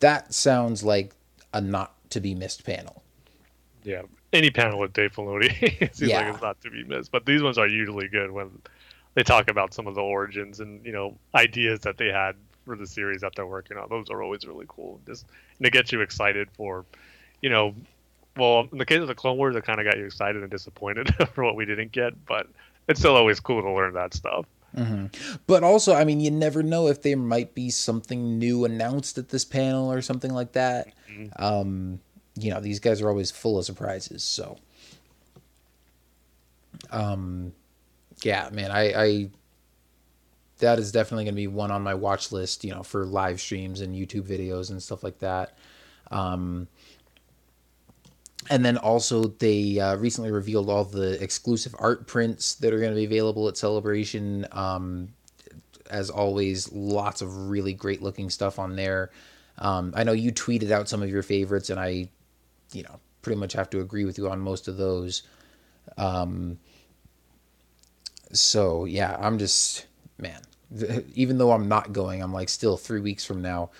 That 0.00 0.34
sounds 0.34 0.82
like 0.82 1.14
a 1.52 1.60
not 1.60 1.94
to 2.10 2.20
be 2.20 2.34
missed 2.34 2.64
panel. 2.64 3.02
yeah, 3.84 4.02
any 4.32 4.50
panel 4.50 4.78
with 4.78 4.92
Dave 4.92 5.12
Filoni 5.14 5.50
it 5.80 5.96
seems 5.96 6.10
Yeah. 6.10 6.20
like 6.26 6.34
it's 6.34 6.42
not 6.42 6.60
to 6.62 6.70
be 6.70 6.84
missed. 6.84 7.10
But 7.12 7.24
these 7.26 7.42
ones 7.42 7.58
are 7.58 7.66
usually 7.66 8.08
good 8.08 8.30
when 8.30 8.50
they 9.14 9.22
talk 9.22 9.48
about 9.48 9.74
some 9.74 9.86
of 9.86 9.94
the 9.94 10.02
origins 10.02 10.60
and 10.60 10.84
you 10.84 10.92
know 10.92 11.16
ideas 11.34 11.80
that 11.80 11.96
they 11.98 12.08
had 12.08 12.36
for 12.64 12.76
the 12.76 12.86
series 12.86 13.22
that 13.22 13.32
they're 13.34 13.46
working 13.46 13.76
on. 13.78 13.88
Those 13.88 14.10
are 14.10 14.22
always 14.22 14.46
really 14.46 14.66
cool. 14.68 15.00
Just 15.06 15.26
and 15.58 15.66
it 15.66 15.72
gets 15.72 15.90
you 15.92 16.00
excited 16.02 16.48
for, 16.52 16.84
you 17.40 17.48
know, 17.50 17.74
well 18.36 18.68
in 18.70 18.78
the 18.78 18.86
case 18.86 19.00
of 19.00 19.08
the 19.08 19.14
Clone 19.14 19.36
Wars, 19.38 19.56
it 19.56 19.64
kind 19.64 19.80
of 19.80 19.86
got 19.86 19.96
you 19.96 20.04
excited 20.04 20.42
and 20.42 20.50
disappointed 20.50 21.14
for 21.34 21.44
what 21.44 21.56
we 21.56 21.64
didn't 21.64 21.92
get. 21.92 22.26
But 22.26 22.46
it's 22.88 23.00
still 23.00 23.16
always 23.16 23.40
cool 23.40 23.62
to 23.62 23.70
learn 23.70 23.94
that 23.94 24.12
stuff. 24.14 24.44
hmm 24.74 25.06
But 25.46 25.64
also, 25.64 25.94
I 25.94 26.04
mean, 26.04 26.20
you 26.20 26.30
never 26.30 26.62
know 26.62 26.88
if 26.88 27.00
there 27.02 27.16
might 27.16 27.54
be 27.54 27.70
something 27.70 28.38
new 28.38 28.64
announced 28.66 29.16
at 29.18 29.30
this 29.30 29.44
panel 29.44 29.90
or 29.90 30.02
something 30.02 30.32
like 30.32 30.52
that. 30.52 30.88
Um, 31.36 32.00
you 32.42 32.52
know, 32.52 32.60
these 32.60 32.80
guys 32.80 33.00
are 33.00 33.08
always 33.08 33.30
full 33.30 33.58
of 33.58 33.64
surprises. 33.64 34.22
So, 34.22 34.58
um, 36.90 37.52
yeah, 38.22 38.48
man, 38.52 38.70
I, 38.70 39.02
I 39.04 39.30
that 40.58 40.78
is 40.78 40.90
definitely 40.90 41.24
going 41.24 41.34
to 41.34 41.40
be 41.40 41.46
one 41.46 41.70
on 41.70 41.82
my 41.82 41.94
watch 41.94 42.32
list. 42.32 42.64
You 42.64 42.74
know, 42.74 42.82
for 42.82 43.04
live 43.04 43.40
streams 43.40 43.80
and 43.80 43.94
YouTube 43.94 44.26
videos 44.26 44.70
and 44.70 44.82
stuff 44.82 45.02
like 45.02 45.18
that. 45.20 45.56
Um, 46.10 46.68
and 48.50 48.64
then 48.64 48.78
also 48.78 49.24
they 49.24 49.78
uh, 49.78 49.96
recently 49.96 50.30
revealed 50.30 50.70
all 50.70 50.84
the 50.84 51.22
exclusive 51.22 51.74
art 51.78 52.06
prints 52.06 52.54
that 52.56 52.72
are 52.72 52.78
going 52.78 52.92
to 52.92 52.96
be 52.96 53.04
available 53.04 53.48
at 53.48 53.56
Celebration. 53.56 54.46
Um, 54.52 55.08
as 55.90 56.10
always, 56.10 56.70
lots 56.72 57.22
of 57.22 57.48
really 57.48 57.72
great 57.72 58.02
looking 58.02 58.30
stuff 58.30 58.58
on 58.58 58.76
there. 58.76 59.10
Um, 59.58 59.92
I 59.96 60.04
know 60.04 60.12
you 60.12 60.32
tweeted 60.32 60.70
out 60.70 60.88
some 60.88 61.02
of 61.02 61.10
your 61.10 61.22
favorites, 61.22 61.70
and 61.70 61.80
I, 61.80 62.10
you 62.72 62.82
know, 62.82 63.00
pretty 63.22 63.38
much 63.38 63.52
have 63.54 63.70
to 63.70 63.80
agree 63.80 64.04
with 64.04 64.18
you 64.18 64.28
on 64.28 64.40
most 64.40 64.68
of 64.68 64.76
those. 64.76 65.22
Um, 65.96 66.58
so 68.32 68.84
yeah, 68.84 69.16
I'm 69.20 69.38
just 69.38 69.86
man. 70.18 70.40
Even 71.14 71.38
though 71.38 71.52
I'm 71.52 71.68
not 71.68 71.92
going, 71.94 72.22
I'm 72.22 72.32
like 72.32 72.48
still 72.50 72.76
three 72.76 73.00
weeks 73.00 73.24
from 73.24 73.40
now 73.40 73.70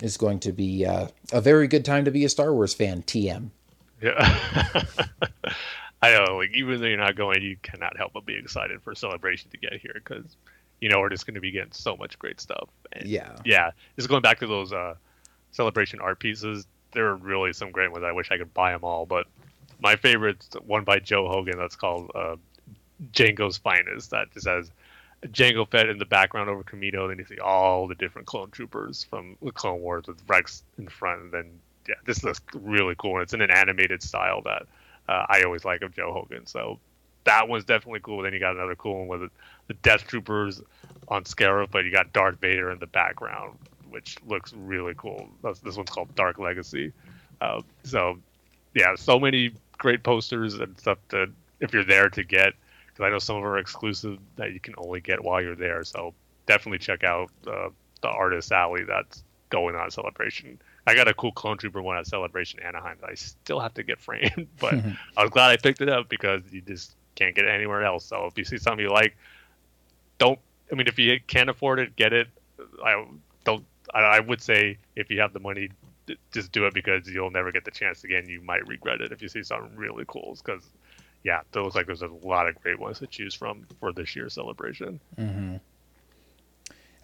is 0.00 0.16
going 0.16 0.40
to 0.40 0.52
be 0.52 0.84
uh, 0.84 1.06
a 1.32 1.40
very 1.40 1.68
good 1.68 1.84
time 1.84 2.04
to 2.04 2.10
be 2.10 2.24
a 2.24 2.28
Star 2.28 2.52
Wars 2.52 2.74
fan. 2.74 3.02
TM. 3.02 3.50
Yeah. 4.02 4.82
I 6.02 6.10
know, 6.14 6.38
like 6.38 6.50
even 6.56 6.80
though 6.80 6.88
you're 6.88 6.98
not 6.98 7.14
going, 7.14 7.42
you 7.42 7.56
cannot 7.62 7.96
help 7.96 8.12
but 8.12 8.26
be 8.26 8.34
excited 8.34 8.82
for 8.82 8.92
celebration 8.94 9.50
to 9.52 9.56
get 9.56 9.74
here 9.74 9.92
because 9.94 10.36
you 10.80 10.88
know 10.88 10.98
we're 10.98 11.10
just 11.10 11.26
going 11.26 11.36
to 11.36 11.40
be 11.40 11.52
getting 11.52 11.70
so 11.70 11.96
much 11.96 12.18
great 12.18 12.40
stuff. 12.40 12.68
And 12.92 13.06
Yeah. 13.06 13.36
yeah, 13.44 13.70
just 13.94 14.08
going 14.08 14.22
back 14.22 14.40
to 14.40 14.48
those 14.48 14.72
uh, 14.72 14.96
celebration 15.52 16.00
art 16.00 16.18
pieces, 16.18 16.66
there 16.92 17.06
are 17.06 17.16
really 17.16 17.52
some 17.52 17.70
great 17.70 17.90
ones. 17.90 18.04
I 18.04 18.12
wish 18.12 18.30
I 18.30 18.38
could 18.38 18.54
buy 18.54 18.72
them 18.72 18.84
all, 18.84 19.06
but 19.06 19.26
my 19.80 19.96
favorite's 19.96 20.48
one 20.64 20.84
by 20.84 20.98
Joe 20.98 21.28
Hogan 21.28 21.58
that's 21.58 21.76
called 21.76 22.10
uh, 22.14 22.36
Jango's 23.12 23.58
Finest. 23.58 24.10
That 24.10 24.32
just 24.32 24.46
has 24.46 24.70
Jango 25.28 25.68
Fett 25.68 25.88
in 25.88 25.98
the 25.98 26.04
background 26.04 26.50
over 26.50 26.62
Kamino, 26.62 27.08
then 27.08 27.18
you 27.18 27.24
see 27.24 27.38
all 27.38 27.86
the 27.86 27.94
different 27.94 28.26
clone 28.26 28.50
troopers 28.50 29.04
from 29.04 29.36
the 29.42 29.52
Clone 29.52 29.80
Wars 29.80 30.06
with 30.06 30.20
Rex 30.26 30.64
in 30.78 30.88
front, 30.88 31.22
and 31.22 31.32
then 31.32 31.60
yeah, 31.88 31.94
this 32.04 32.24
looks 32.24 32.40
really 32.54 32.94
cool. 32.98 33.14
And 33.14 33.22
it's 33.22 33.34
in 33.34 33.40
an 33.40 33.50
animated 33.50 34.02
style 34.02 34.42
that 34.42 34.66
uh, 35.08 35.26
I 35.28 35.42
always 35.42 35.64
like 35.64 35.82
of 35.82 35.94
Joe 35.94 36.12
Hogan. 36.12 36.46
So 36.46 36.78
that 37.24 37.48
one's 37.48 37.64
definitely 37.64 38.00
cool. 38.00 38.22
Then 38.22 38.32
you 38.32 38.40
got 38.40 38.56
another 38.56 38.74
cool 38.74 39.06
one 39.06 39.20
with 39.20 39.30
the 39.68 39.74
Death 39.74 40.06
Troopers 40.06 40.60
on 41.08 41.24
Scarif, 41.24 41.70
but 41.70 41.84
you 41.84 41.92
got 41.92 42.12
Darth 42.12 42.40
Vader 42.40 42.70
in 42.70 42.78
the 42.78 42.86
background, 42.86 43.58
which 43.92 44.16
looks 44.26 44.52
really 44.52 44.94
cool. 44.96 45.28
This 45.42 45.76
one's 45.76 45.90
called 45.90 46.14
Dark 46.14 46.38
Legacy. 46.38 46.92
Uh, 47.40 47.62
so 47.84 48.18
yeah, 48.74 48.94
so 48.96 49.18
many 49.18 49.52
great 49.78 50.02
posters 50.02 50.54
and 50.54 50.78
stuff 50.78 50.98
that 51.08 51.30
if 51.60 51.72
you're 51.72 51.84
there 51.84 52.08
to 52.10 52.24
get, 52.24 52.54
because 52.86 53.04
I 53.04 53.10
know 53.10 53.18
some 53.18 53.36
of 53.36 53.42
them 53.42 53.52
are 53.52 53.58
exclusive 53.58 54.18
that 54.36 54.52
you 54.52 54.60
can 54.60 54.74
only 54.78 55.00
get 55.00 55.22
while 55.22 55.40
you're 55.40 55.56
there. 55.56 55.84
So 55.84 56.14
definitely 56.46 56.78
check 56.78 57.04
out 57.04 57.30
uh, 57.46 57.68
the 58.00 58.08
Artist 58.08 58.52
Alley 58.52 58.84
that's 58.84 59.22
going 59.50 59.76
on 59.76 59.86
at 59.86 59.92
Celebration. 59.92 60.58
I 60.86 60.94
got 60.94 61.08
a 61.08 61.14
cool 61.14 61.32
Clone 61.32 61.58
Trooper 61.58 61.80
one 61.80 61.96
at 61.96 62.06
Celebration 62.06 62.60
Anaheim 62.60 62.96
that 63.00 63.10
I 63.10 63.14
still 63.14 63.60
have 63.60 63.74
to 63.74 63.82
get 63.82 64.00
framed, 64.00 64.48
but 64.60 64.74
I 65.16 65.22
was 65.22 65.30
glad 65.30 65.50
I 65.50 65.56
picked 65.56 65.80
it 65.80 65.88
up 65.88 66.08
because 66.08 66.42
you 66.50 66.60
just 66.60 66.94
can't 67.14 67.34
get 67.34 67.44
it 67.44 67.50
anywhere 67.50 67.84
else. 67.84 68.04
So 68.04 68.26
if 68.26 68.36
you 68.36 68.44
see 68.44 68.58
something 68.58 68.84
you 68.84 68.90
like, 68.90 69.16
don't. 70.18 70.38
I 70.70 70.74
mean, 70.74 70.86
if 70.86 70.98
you 70.98 71.20
can't 71.26 71.50
afford 71.50 71.78
it, 71.78 71.96
get 71.96 72.12
it. 72.12 72.28
I 72.84 73.04
don't. 73.44 73.64
I, 73.92 74.00
I 74.00 74.20
would 74.20 74.40
say 74.40 74.78
if 74.96 75.10
you 75.10 75.20
have 75.20 75.32
the 75.32 75.40
money, 75.40 75.70
d- 76.06 76.16
just 76.32 76.52
do 76.52 76.66
it 76.66 76.74
because 76.74 77.08
you'll 77.08 77.30
never 77.30 77.52
get 77.52 77.64
the 77.64 77.70
chance 77.70 78.04
again. 78.04 78.28
You 78.28 78.40
might 78.40 78.66
regret 78.66 79.00
it 79.00 79.12
if 79.12 79.22
you 79.22 79.28
see 79.28 79.42
something 79.42 79.76
really 79.76 80.04
cool. 80.08 80.36
Because 80.44 80.64
yeah, 81.24 81.40
it 81.40 81.58
looks 81.58 81.74
like 81.74 81.86
there's 81.86 82.02
a 82.02 82.08
lot 82.08 82.48
of 82.48 82.60
great 82.62 82.78
ones 82.78 82.98
to 83.00 83.06
choose 83.06 83.34
from 83.34 83.66
for 83.80 83.92
this 83.92 84.14
year's 84.16 84.34
celebration. 84.34 85.00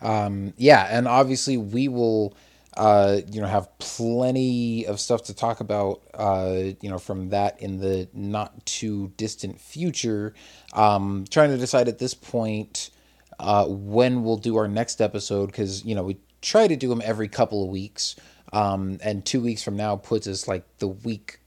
Um, 0.00 0.54
yeah, 0.56 0.86
and 0.90 1.08
obviously 1.08 1.56
we 1.56 1.88
will 1.88 2.36
uh, 2.78 3.20
you 3.28 3.40
know, 3.40 3.46
have 3.48 3.76
plenty 3.78 4.86
of 4.86 5.00
stuff 5.00 5.24
to 5.24 5.34
talk 5.34 5.58
about, 5.58 6.00
uh, 6.14 6.62
you 6.80 6.88
know, 6.88 6.98
from 6.98 7.30
that 7.30 7.60
in 7.60 7.78
the 7.78 8.08
not 8.12 8.64
too 8.66 9.12
distant 9.16 9.60
future. 9.60 10.32
Um, 10.72 11.24
trying 11.28 11.50
to 11.50 11.56
decide 11.56 11.88
at 11.88 11.98
this 11.98 12.14
point 12.14 12.90
uh, 13.40 13.66
when 13.66 14.22
we'll 14.22 14.36
do 14.36 14.56
our 14.56 14.68
next 14.68 15.00
episode 15.00 15.46
because 15.46 15.84
you 15.84 15.94
know 15.94 16.04
we 16.04 16.18
try 16.40 16.66
to 16.66 16.76
do 16.76 16.88
them 16.88 17.02
every 17.04 17.28
couple 17.28 17.62
of 17.62 17.70
weeks, 17.70 18.16
um, 18.52 18.98
and 19.02 19.24
two 19.24 19.40
weeks 19.40 19.62
from 19.62 19.76
now 19.76 19.96
puts 19.96 20.26
us 20.26 20.48
like 20.48 20.64
the 20.78 20.88
week 20.88 21.40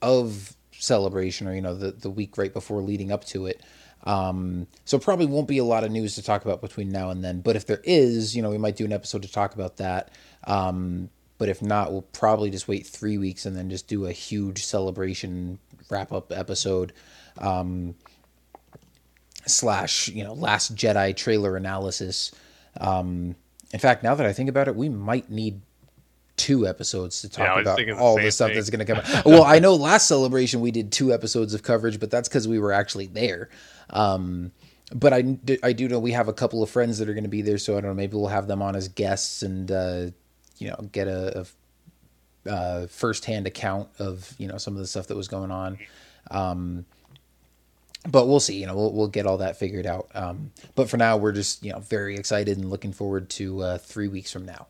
of 0.00 0.54
celebration 0.72 1.48
or 1.48 1.54
you 1.54 1.60
know 1.60 1.74
the 1.74 1.90
the 1.90 2.10
week 2.10 2.38
right 2.38 2.52
before 2.52 2.80
leading 2.80 3.10
up 3.12 3.24
to 3.24 3.46
it. 3.46 3.62
Um, 4.04 4.68
so 4.84 4.98
probably 4.98 5.26
won't 5.26 5.48
be 5.48 5.58
a 5.58 5.64
lot 5.64 5.84
of 5.84 5.90
news 5.90 6.14
to 6.14 6.22
talk 6.22 6.44
about 6.44 6.60
between 6.60 6.88
now 6.90 7.10
and 7.10 7.22
then. 7.22 7.40
But 7.40 7.56
if 7.56 7.66
there 7.66 7.80
is, 7.84 8.34
you 8.34 8.42
know, 8.42 8.50
we 8.50 8.58
might 8.58 8.76
do 8.76 8.84
an 8.84 8.92
episode 8.92 9.22
to 9.22 9.30
talk 9.30 9.54
about 9.54 9.78
that. 9.78 10.12
Um, 10.44 11.10
but 11.36 11.48
if 11.48 11.60
not, 11.62 11.92
we'll 11.92 12.02
probably 12.02 12.50
just 12.50 12.68
wait 12.68 12.86
three 12.86 13.18
weeks 13.18 13.44
and 13.44 13.56
then 13.56 13.70
just 13.70 13.88
do 13.88 14.06
a 14.06 14.12
huge 14.12 14.64
celebration 14.64 15.58
wrap 15.90 16.12
up 16.12 16.32
episode. 16.32 16.92
Um, 17.38 17.94
slash, 19.46 20.08
you 20.08 20.24
know, 20.24 20.34
Last 20.34 20.74
Jedi 20.74 21.16
trailer 21.16 21.56
analysis. 21.56 22.32
Um, 22.80 23.36
in 23.72 23.78
fact, 23.80 24.02
now 24.02 24.14
that 24.14 24.26
I 24.26 24.32
think 24.32 24.48
about 24.48 24.68
it, 24.68 24.76
we 24.76 24.88
might 24.88 25.30
need 25.30 25.60
two 26.36 26.66
episodes 26.66 27.20
to 27.22 27.28
talk 27.28 27.46
Yeah, 27.46 27.60
about 27.60 27.76
thinking 27.76 27.96
the 27.96 28.00
all 28.00 28.16
the 28.16 28.30
stuff 28.30 28.48
thing. 28.48 28.56
that's 28.56 28.70
going 28.70 28.84
to 28.86 28.92
come 28.94 29.02
out. 29.04 29.24
well, 29.26 29.44
I 29.44 29.58
know 29.58 29.74
last 29.74 30.06
celebration 30.08 30.60
we 30.60 30.70
did 30.70 30.92
two 30.92 31.12
episodes 31.12 31.52
of 31.52 31.62
coverage, 31.62 31.98
but 32.00 32.10
that's 32.10 32.28
because 32.28 32.46
we 32.48 32.58
were 32.58 32.72
actually 32.72 33.06
there. 33.06 33.48
Um, 33.90 34.52
but 34.94 35.12
I 35.12 35.22
do 35.22 35.88
know 35.88 35.98
we 35.98 36.12
have 36.12 36.28
a 36.28 36.32
couple 36.32 36.62
of 36.62 36.70
friends 36.70 36.98
that 36.98 37.08
are 37.08 37.14
going 37.14 37.24
to 37.24 37.28
be 37.28 37.42
there, 37.42 37.58
so 37.58 37.76
I 37.76 37.80
don't 37.80 37.90
know. 37.90 37.94
Maybe 37.94 38.16
we'll 38.16 38.28
have 38.28 38.46
them 38.46 38.62
on 38.62 38.74
as 38.74 38.88
guests 38.88 39.42
and 39.42 39.70
uh, 39.70 40.06
you 40.56 40.68
know 40.68 40.88
get 40.92 41.08
a, 41.08 41.46
a 42.46 42.50
uh, 42.50 42.86
firsthand 42.86 43.46
account 43.46 43.88
of 43.98 44.34
you 44.38 44.48
know 44.48 44.56
some 44.56 44.74
of 44.74 44.78
the 44.80 44.86
stuff 44.86 45.08
that 45.08 45.16
was 45.16 45.28
going 45.28 45.50
on. 45.50 45.78
Um, 46.30 46.86
but 48.10 48.26
we'll 48.26 48.40
see. 48.40 48.58
You 48.60 48.66
know, 48.66 48.74
we'll 48.74 48.92
we'll 48.92 49.08
get 49.08 49.26
all 49.26 49.38
that 49.38 49.56
figured 49.56 49.86
out. 49.86 50.08
Um, 50.14 50.50
but 50.74 50.88
for 50.88 50.96
now, 50.96 51.16
we're 51.16 51.32
just 51.32 51.62
you 51.64 51.72
know 51.72 51.78
very 51.78 52.16
excited 52.16 52.56
and 52.56 52.70
looking 52.70 52.92
forward 52.92 53.28
to 53.30 53.62
uh, 53.62 53.78
three 53.78 54.08
weeks 54.08 54.32
from 54.32 54.46
now. 54.46 54.66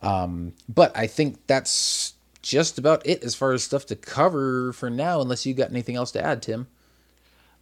Um, 0.00 0.54
but 0.68 0.96
I 0.96 1.06
think 1.06 1.46
that's 1.46 2.14
just 2.42 2.78
about 2.78 3.06
it 3.06 3.22
as 3.22 3.34
far 3.34 3.52
as 3.52 3.62
stuff 3.62 3.86
to 3.86 3.96
cover 3.96 4.72
for 4.72 4.88
now. 4.90 5.20
Unless 5.20 5.44
you 5.44 5.54
got 5.54 5.70
anything 5.70 5.96
else 5.96 6.12
to 6.12 6.24
add, 6.24 6.42
Tim. 6.42 6.68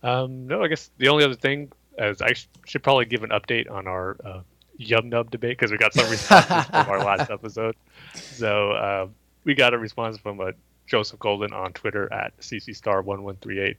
Um, 0.02 0.46
no, 0.46 0.62
I 0.62 0.68
guess 0.68 0.90
the 0.98 1.08
only 1.08 1.24
other 1.24 1.34
thing 1.34 1.72
is 1.98 2.22
I 2.22 2.32
sh- 2.32 2.48
should 2.66 2.82
probably 2.82 3.04
give 3.04 3.22
an 3.22 3.30
update 3.30 3.70
on 3.70 3.86
our 3.86 4.16
uh, 4.24 4.40
Yub 4.78 5.04
Nub 5.04 5.30
debate 5.30 5.58
because 5.58 5.70
we 5.70 5.78
got 5.78 5.92
some 5.92 6.10
responses 6.10 6.66
from 6.66 6.88
our 6.88 7.04
last 7.04 7.30
episode. 7.30 7.76
So 8.14 8.72
uh, 8.72 9.08
we 9.44 9.54
got 9.54 9.74
a 9.74 9.78
response 9.78 10.16
from 10.16 10.40
uh, 10.40 10.52
Joseph 10.86 11.18
Golden 11.18 11.52
on 11.52 11.72
Twitter 11.72 12.10
at 12.12 12.36
ccstar1138. 12.38 13.76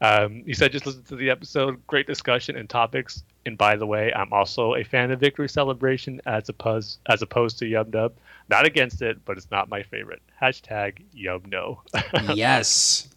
Um, 0.00 0.42
he 0.44 0.52
said, 0.52 0.72
just 0.72 0.86
listen 0.86 1.02
to 1.04 1.16
the 1.16 1.30
episode. 1.30 1.84
Great 1.86 2.06
discussion 2.06 2.56
and 2.56 2.68
topics. 2.68 3.22
And 3.46 3.56
by 3.56 3.76
the 3.76 3.86
way, 3.86 4.12
I'm 4.12 4.32
also 4.32 4.74
a 4.74 4.84
fan 4.84 5.10
of 5.10 5.20
Victory 5.20 5.48
Celebration 5.48 6.20
as 6.26 6.48
opposed 6.48 6.98
as 7.06 7.22
opposed 7.22 7.58
to 7.60 7.64
Yub 7.64 7.92
Nub. 7.92 8.12
Not 8.48 8.66
against 8.66 9.02
it, 9.02 9.24
but 9.24 9.36
it's 9.36 9.50
not 9.50 9.68
my 9.68 9.82
favorite. 9.82 10.22
Hashtag 10.40 11.02
Yum 11.12 11.42
No. 11.46 11.80
yes. 12.34 13.08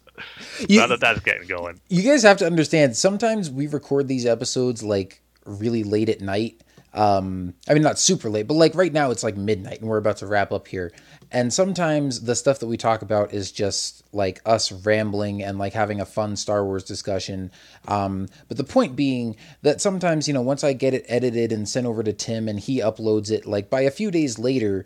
now 0.68 0.86
that 0.86 1.00
that's 1.00 1.20
getting 1.20 1.46
going. 1.48 1.80
you 1.88 2.02
guys 2.02 2.22
have 2.22 2.36
to 2.38 2.46
understand 2.46 2.94
sometimes 2.96 3.50
we 3.50 3.66
record 3.66 4.06
these 4.06 4.26
episodes 4.26 4.82
like 4.82 5.22
really 5.46 5.82
late 5.82 6.08
at 6.10 6.20
night 6.20 6.62
um 6.92 7.54
i 7.68 7.74
mean 7.74 7.82
not 7.82 7.98
super 7.98 8.28
late 8.28 8.48
but 8.48 8.54
like 8.54 8.74
right 8.74 8.92
now 8.92 9.10
it's 9.10 9.22
like 9.22 9.36
midnight 9.36 9.80
and 9.80 9.88
we're 9.88 9.98
about 9.98 10.16
to 10.18 10.26
wrap 10.26 10.52
up 10.52 10.68
here. 10.68 10.92
And 11.32 11.52
sometimes 11.52 12.22
the 12.22 12.34
stuff 12.34 12.58
that 12.58 12.66
we 12.66 12.76
talk 12.76 13.02
about 13.02 13.32
is 13.32 13.52
just 13.52 14.02
like 14.12 14.40
us 14.44 14.72
rambling 14.72 15.44
and 15.44 15.58
like 15.58 15.72
having 15.72 16.00
a 16.00 16.04
fun 16.04 16.34
star 16.34 16.64
wars 16.64 16.82
discussion. 16.82 17.52
Um 17.86 18.28
but 18.48 18.56
the 18.56 18.64
point 18.64 18.96
being 18.96 19.36
that 19.62 19.80
sometimes 19.80 20.26
you 20.26 20.34
know 20.34 20.42
once 20.42 20.64
i 20.64 20.72
get 20.72 20.94
it 20.94 21.04
edited 21.08 21.52
and 21.52 21.68
sent 21.68 21.86
over 21.86 22.02
to 22.02 22.12
tim 22.12 22.48
and 22.48 22.58
he 22.58 22.80
uploads 22.80 23.30
it 23.30 23.46
like 23.46 23.70
by 23.70 23.82
a 23.82 23.90
few 23.90 24.10
days 24.10 24.38
later 24.38 24.84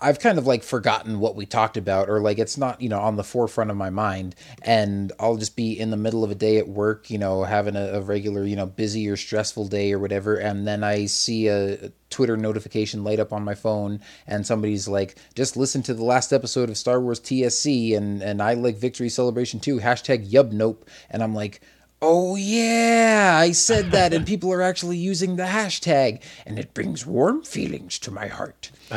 I've 0.00 0.20
kind 0.20 0.38
of 0.38 0.46
like 0.46 0.62
forgotten 0.62 1.18
what 1.18 1.34
we 1.34 1.44
talked 1.44 1.76
about, 1.76 2.08
or 2.08 2.20
like 2.20 2.38
it's 2.38 2.56
not, 2.56 2.80
you 2.80 2.88
know, 2.88 3.00
on 3.00 3.16
the 3.16 3.24
forefront 3.24 3.70
of 3.70 3.76
my 3.76 3.90
mind. 3.90 4.36
And 4.62 5.12
I'll 5.18 5.36
just 5.36 5.56
be 5.56 5.78
in 5.78 5.90
the 5.90 5.96
middle 5.96 6.22
of 6.22 6.30
a 6.30 6.36
day 6.36 6.58
at 6.58 6.68
work, 6.68 7.10
you 7.10 7.18
know, 7.18 7.42
having 7.44 7.74
a, 7.74 7.94
a 7.94 8.00
regular, 8.00 8.44
you 8.44 8.54
know, 8.54 8.66
busy 8.66 9.08
or 9.08 9.16
stressful 9.16 9.66
day 9.68 9.92
or 9.92 9.98
whatever. 9.98 10.36
And 10.36 10.66
then 10.66 10.84
I 10.84 11.06
see 11.06 11.48
a 11.48 11.90
Twitter 12.10 12.36
notification 12.36 13.04
light 13.04 13.20
up 13.20 13.32
on 13.32 13.44
my 13.44 13.54
phone, 13.54 14.00
and 14.26 14.46
somebody's 14.46 14.88
like, 14.88 15.16
just 15.34 15.56
listen 15.56 15.82
to 15.82 15.94
the 15.94 16.04
last 16.04 16.32
episode 16.32 16.70
of 16.70 16.78
Star 16.78 17.00
Wars 17.00 17.20
TSC, 17.20 17.96
and, 17.96 18.22
and 18.22 18.40
I 18.40 18.54
like 18.54 18.76
Victory 18.76 19.08
Celebration 19.08 19.60
too, 19.60 19.78
hashtag 19.78 20.30
yub 20.30 20.52
nope. 20.52 20.88
And 21.10 21.22
I'm 21.22 21.34
like, 21.34 21.60
Oh 22.00 22.36
yeah, 22.36 23.36
I 23.40 23.50
said 23.50 23.90
that, 23.90 24.12
and 24.12 24.24
people 24.24 24.52
are 24.52 24.62
actually 24.62 24.98
using 24.98 25.34
the 25.34 25.42
hashtag, 25.44 26.22
and 26.46 26.56
it 26.56 26.72
brings 26.72 27.04
warm 27.04 27.42
feelings 27.42 27.98
to 28.00 28.12
my 28.12 28.28
heart. 28.28 28.70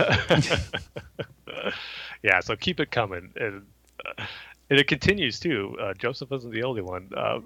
yeah, 2.21 2.39
so 2.41 2.55
keep 2.55 2.79
it 2.79 2.91
coming, 2.91 3.33
and, 3.37 3.65
uh, 4.05 4.23
and 4.69 4.79
it 4.79 4.87
continues 4.87 5.39
too. 5.39 5.75
Uh, 5.81 5.95
Joseph 5.95 6.29
wasn't 6.29 6.53
the 6.53 6.61
only 6.61 6.83
one. 6.83 7.09
Uh, 7.15 7.39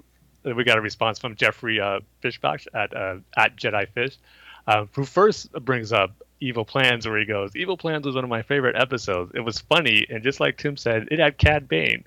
we 0.44 0.62
got 0.62 0.76
a 0.76 0.82
response 0.82 1.18
from 1.18 1.34
Jeffrey 1.34 1.80
uh, 1.80 2.00
Fishbach 2.22 2.66
at 2.74 2.94
uh, 2.94 3.16
at 3.38 3.56
Jedi 3.56 3.88
Fish, 3.88 4.18
uh, 4.66 4.84
who 4.92 5.04
first 5.04 5.50
brings 5.52 5.90
up 5.90 6.12
Evil 6.38 6.66
Plans, 6.66 7.08
where 7.08 7.18
he 7.18 7.24
goes, 7.24 7.56
"Evil 7.56 7.78
Plans 7.78 8.04
was 8.04 8.14
one 8.14 8.24
of 8.24 8.30
my 8.30 8.42
favorite 8.42 8.76
episodes. 8.76 9.32
It 9.34 9.40
was 9.40 9.58
funny, 9.58 10.06
and 10.10 10.22
just 10.22 10.38
like 10.38 10.58
Tim 10.58 10.76
said, 10.76 11.08
it 11.10 11.18
had 11.18 11.38
Cad 11.38 11.66
Bane. 11.66 12.04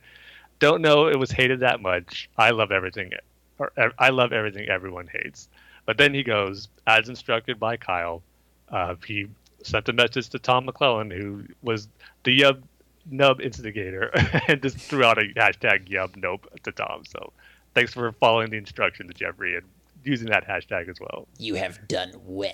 Don't 0.59 0.83
know 0.83 1.07
it 1.07 1.17
was 1.17 1.31
hated 1.31 1.61
that 1.61 1.81
much. 1.81 2.29
I 2.37 2.51
love 2.51 2.71
everything. 2.71 3.11
Or, 3.59 3.71
I 3.99 4.09
love 4.09 4.33
everything 4.33 4.67
everyone 4.69 5.07
hates." 5.07 5.49
But 5.85 5.97
then 5.97 6.13
he 6.13 6.23
goes, 6.23 6.67
as 6.87 7.09
instructed 7.09 7.59
by 7.59 7.77
Kyle, 7.77 8.21
uh, 8.69 8.95
he 9.05 9.27
sent 9.63 9.89
a 9.89 9.93
message 9.93 10.29
to 10.29 10.39
Tom 10.39 10.65
McClellan, 10.65 11.11
who 11.11 11.43
was 11.61 11.87
the 12.23 12.39
Yub 12.39 12.61
Nub 13.09 13.41
instigator, 13.41 14.11
and 14.47 14.61
just 14.61 14.77
threw 14.77 15.03
out 15.03 15.17
a 15.17 15.25
hashtag 15.35 15.89
Yub 15.89 16.15
Nope 16.15 16.47
to 16.63 16.71
Tom. 16.71 17.03
So 17.05 17.33
thanks 17.73 17.93
for 17.93 18.11
following 18.13 18.49
the 18.49 18.57
instructions, 18.57 19.11
Jeffrey, 19.15 19.55
and 19.55 19.65
using 20.03 20.27
that 20.27 20.47
hashtag 20.47 20.89
as 20.89 20.99
well. 20.99 21.27
You 21.37 21.55
have 21.55 21.87
done 21.87 22.13
well. 22.25 22.53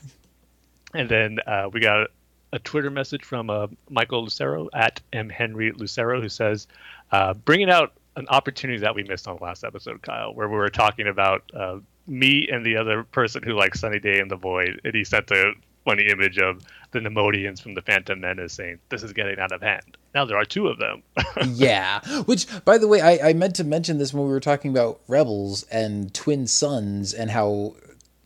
And 0.96 1.10
then 1.10 1.40
uh, 1.48 1.70
we 1.74 1.80
got 1.80 2.10
a 2.52 2.60
Twitter 2.60 2.92
message 2.92 3.24
from 3.24 3.50
uh, 3.50 3.68
Michael 3.90 4.24
Lucero 4.24 4.70
at 4.74 5.02
M 5.12 5.28
Henry 5.28 5.72
Lucero, 5.72 6.22
who 6.22 6.30
says, 6.30 6.68
uh, 7.12 7.34
bringing 7.34 7.70
out 7.72 7.94
an 8.16 8.28
opportunity 8.30 8.80
that 8.80 8.96
we 8.96 9.04
missed 9.04 9.28
on 9.28 9.38
the 9.38 9.44
last 9.44 9.64
episode, 9.64 10.02
Kyle, 10.02 10.34
where 10.34 10.48
we 10.48 10.56
were 10.56 10.70
talking 10.70 11.08
about 11.08 11.44
uh, 11.56 11.78
me 12.08 12.48
and 12.52 12.66
the 12.66 12.78
other 12.78 13.04
person 13.04 13.44
who 13.44 13.54
likes 13.54 13.80
Sunny 13.80 14.00
Day 14.00 14.20
in 14.20 14.28
the 14.28 14.36
Void, 14.36 14.82
and 14.84 14.94
he 14.94 15.04
sent 15.04 15.32
a 15.32 15.54
funny 15.86 16.08
image 16.08 16.38
of 16.38 16.62
the 16.92 17.00
Neimoidians 17.00 17.62
from 17.62 17.74
the 17.74 17.82
Phantom 17.82 18.20
Menace 18.20 18.54
saying, 18.54 18.80
"This 18.90 19.04
is 19.04 19.14
getting 19.14 19.40
out 19.40 19.52
of 19.52 19.62
hand." 19.62 19.98
Now 20.14 20.26
there 20.26 20.38
are 20.38 20.46
two 20.46 20.68
of 20.68 20.78
them. 20.78 21.04
yeah. 21.48 22.02
Which, 22.24 22.48
by 22.66 22.78
the 22.78 22.88
way, 22.88 23.02
I, 23.02 23.30
I 23.30 23.34
meant 23.34 23.56
to 23.56 23.64
mention 23.64 23.98
this 23.98 24.14
when 24.14 24.26
we 24.26 24.32
were 24.32 24.40
talking 24.40 24.72
about 24.72 25.02
Rebels 25.08 25.64
and 25.64 26.14
Twin 26.14 26.48
Suns 26.48 27.14
and 27.14 27.32
how 27.32 27.76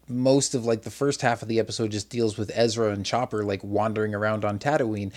most 0.10 0.56
of 0.56 0.66
like 0.66 0.84
the 0.84 0.92
first 0.92 1.22
half 1.22 1.42
of 1.42 1.48
the 1.48 1.60
episode 1.60 1.92
just 1.92 2.10
deals 2.10 2.38
with 2.38 2.52
Ezra 2.54 2.92
and 2.92 3.06
Chopper 3.06 3.44
like 3.44 3.64
wandering 3.64 4.14
around 4.14 4.46
on 4.46 4.60
Tatooine. 4.60 5.12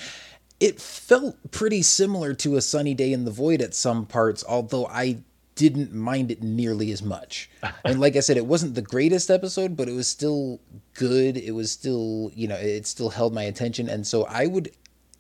It 0.61 0.81
felt 0.81 1.37
pretty 1.51 1.83
similar 1.83 2.35
to 2.35 2.57
a 2.57 2.61
sunny 2.61 2.95
day 2.95 3.13
in 3.13 3.25
the 3.25 3.31
void 3.31 3.63
at 3.63 3.75
some 3.75 4.07
parts, 4.07 4.45
although 4.47 4.87
I 4.87 5.23
didn't 5.55 5.93
mind 5.93 6.31
it 6.31 6.43
nearly 6.43 6.93
as 6.93 7.03
much. 7.03 7.51
And 7.85 7.99
like 7.99 8.15
I 8.15 8.21
said, 8.21 8.37
it 8.37 8.47
wasn't 8.47 8.75
the 8.75 8.83
greatest 8.83 9.31
episode, 9.31 9.77
but 9.77 9.89
it 9.89 9.93
was 9.93 10.07
still 10.07 10.61
good. 10.95 11.37
It 11.37 11.53
was 11.53 11.73
still, 11.73 12.31
you 12.35 12.47
know, 12.47 12.57
it 12.57 12.87
still 12.87 13.11
held 13.11 13.35
my 13.35 13.43
attention. 13.43 13.89
And 13.89 14.07
so 14.07 14.25
I 14.27 14.47
would, 14.47 14.71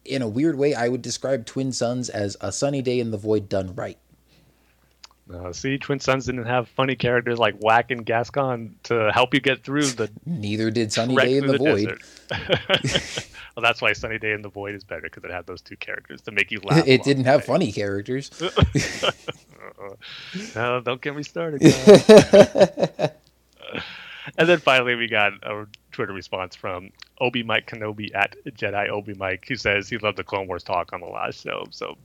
in 0.05 0.23
a 0.23 0.29
weird 0.29 0.57
way, 0.57 0.75
I 0.75 0.89
would 0.89 1.03
describe 1.03 1.47
Twin 1.47 1.73
Suns 1.73 2.11
as 2.11 2.37
a 2.41 2.53
sunny 2.53 2.83
day 2.83 3.01
in 3.01 3.11
the 3.11 3.17
void 3.17 3.49
done 3.49 3.75
right. 3.75 3.99
Uh, 5.33 5.53
see, 5.53 5.79
Twin 5.79 6.01
Suns 6.01 6.27
didn't 6.27 6.47
have 6.47 6.69
funny 6.69 6.97
characters 6.97 7.39
like 7.39 7.57
Whack 7.61 7.91
and 7.91 8.05
Gascon 8.05 8.75
to 8.85 9.11
help 9.13 9.33
you 9.33 9.41
get 9.41 9.63
through 9.63 9.87
the. 9.87 10.11
Neither 10.27 10.71
did 10.71 10.93
Sunny 10.93 11.15
Day 11.15 11.37
in 11.37 11.45
through 11.45 11.59
the, 11.59 11.59
Void. 11.59 12.03
well, 13.57 13.63
that's 13.63 13.83
why 13.83 13.93
Sunny 13.93 14.19
Day 14.19 14.33
in 14.33 14.43
the 14.43 14.49
Void 14.49 14.75
is 14.75 14.85
better 14.85 15.03
because 15.03 15.25
it 15.25 15.31
had 15.31 15.47
those 15.47 15.61
two 15.61 15.77
characters 15.77 16.21
to 16.23 16.31
make 16.33 16.51
you 16.51 16.61
laugh. 16.65 16.85
It 16.91 17.03
didn't 17.05 17.25
have 17.25 17.45
funny 17.45 17.73
characters. 17.73 18.31
Uh-uh. 18.43 19.95
no, 20.55 20.81
don't 20.81 21.01
get 21.01 21.15
me 21.15 21.23
started. 21.23 21.63
and 24.39 24.49
then 24.49 24.59
finally, 24.59 24.95
we 24.95 25.07
got 25.09 25.33
a 25.43 25.67
Twitter 25.93 26.13
response 26.13 26.57
from 26.57 26.91
Obi 27.21 27.43
Mike 27.43 27.67
Kenobi 27.67 28.15
at 28.15 28.37
Jedi 28.47 28.89
Obi 28.89 29.15
Mike, 29.15 29.45
who 29.47 29.57
says 29.57 29.89
he 29.89 29.99
loved 29.99 30.19
the 30.19 30.25
Clone 30.25 30.47
Wars 30.49 30.65
talk 30.65 30.93
on 30.93 31.01
the 31.01 31.07
last 31.07 31.43
show. 31.43 31.67
So 31.71 31.97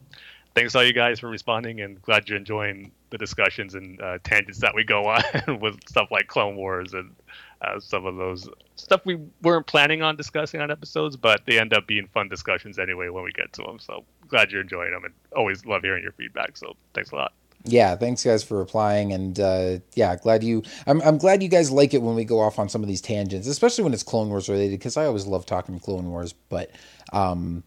thanks 0.56 0.74
all 0.74 0.84
you 0.84 0.94
guys 0.94 1.20
for 1.20 1.30
responding, 1.30 1.82
and 1.82 2.02
glad 2.02 2.28
you're 2.28 2.38
enjoying 2.38 2.92
the 3.10 3.18
discussions 3.18 3.76
and 3.76 4.02
uh, 4.02 4.18
tangents 4.24 4.60
that 4.60 4.74
we 4.74 4.84
go 4.84 5.06
on 5.06 5.22
with 5.62 5.78
stuff 5.88 6.10
like 6.10 6.28
Clone 6.28 6.56
Wars 6.56 6.94
and 6.94 7.14
uh, 7.62 7.80
some 7.80 8.06
of 8.06 8.16
those 8.16 8.50
stuff 8.76 9.02
we 9.06 9.20
weren't 9.42 9.68
planning 9.68 10.02
on 10.02 10.16
discussing 10.16 10.62
on 10.62 10.72
episodes, 10.72 11.16
but 11.16 11.46
they 11.46 11.60
end 11.60 11.74
up 11.74 11.86
being 11.86 12.08
fun 12.08 12.30
discussions 12.30 12.80
anyway 12.80 13.10
when 13.10 13.24
we 13.24 13.32
get 13.32 13.52
to 13.54 13.62
them. 13.64 13.80
So 13.80 14.04
glad 14.28 14.52
you're 14.52 14.62
enjoying 14.62 14.92
them, 14.92 15.04
and 15.06 15.14
always 15.36 15.66
love 15.66 15.84
hearing 15.84 16.04
your 16.04 16.14
feedback. 16.14 16.58
So 16.58 16.74
thanks 16.94 17.12
a 17.12 17.16
lot. 17.16 17.34
Yeah, 17.68 17.96
thanks 17.96 18.24
guys 18.24 18.44
for 18.44 18.60
replying, 18.60 19.12
and 19.12 19.40
uh, 19.40 19.80
yeah, 19.96 20.16
glad 20.16 20.44
you. 20.44 20.64
I'm 20.86 21.02
I'm 21.02 21.18
glad 21.18 21.42
you 21.42 21.50
guys 21.50 21.72
like 21.72 21.94
it 21.94 22.02
when 22.02 22.16
we 22.16 22.24
go 22.24 22.40
off 22.40 22.60
on 22.60 22.70
some 22.70 22.84
of 22.84 22.88
these 22.88 23.02
tangents, 23.02 23.48
especially 23.48 23.84
when 23.84 23.94
it's 23.94 24.04
Clone 24.04 24.30
Wars 24.30 24.48
related, 24.48 24.80
because 24.80 24.98
I 24.98 25.06
always 25.06 25.26
love 25.26 25.46
talking 25.46 25.80
Clone 25.80 26.12
Wars. 26.12 26.34
But 26.34 26.72
um, 27.12 27.64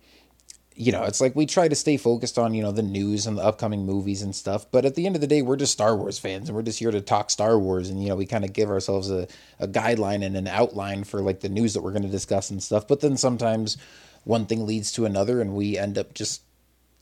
you 0.79 0.93
know, 0.93 1.03
it's 1.03 1.21
like 1.21 1.35
we 1.35 1.45
try 1.45 1.67
to 1.67 1.75
stay 1.75 1.97
focused 1.97 2.39
on, 2.39 2.55
you 2.55 2.63
know, 2.63 2.71
the 2.71 2.85
news 2.85 3.27
and 3.27 3.37
the 3.37 3.43
upcoming 3.43 3.85
movies 3.85 4.23
and 4.23 4.35
stuff. 4.35 4.65
But 4.71 4.85
at 4.85 4.95
the 4.95 5.07
end 5.07 5.17
of 5.17 5.21
the 5.21 5.27
day, 5.27 5.43
we're 5.43 5.57
just 5.57 5.73
Star 5.73 5.97
Wars 5.97 6.21
fans 6.21 6.49
and 6.49 6.55
we're 6.55 6.63
just 6.63 6.79
here 6.79 6.93
to 6.93 7.01
talk 7.01 7.31
Star 7.31 7.59
Wars. 7.59 7.91
And, 7.91 8.01
you 8.01 8.09
know, 8.09 8.15
we 8.15 8.27
kind 8.27 8.45
of 8.45 8.53
give 8.53 8.71
ourselves 8.71 9.11
a, 9.11 9.27
a 9.59 9.67
guideline 9.67 10.25
and 10.25 10.37
an 10.37 10.47
outline 10.47 11.03
for 11.03 11.21
like 11.21 11.41
the 11.41 11.49
news 11.49 11.75
that 11.75 11.83
we're 11.83 11.91
going 11.91 12.05
to 12.05 12.09
discuss 12.09 12.51
and 12.51 12.63
stuff. 12.63 12.87
But 12.87 13.01
then 13.01 13.17
sometimes 13.17 13.77
one 14.23 14.47
thing 14.47 14.67
leads 14.67 14.93
to 14.93 15.05
another 15.05 15.41
and 15.41 15.57
we 15.57 15.77
end 15.77 15.99
up 15.99 16.15
just 16.15 16.43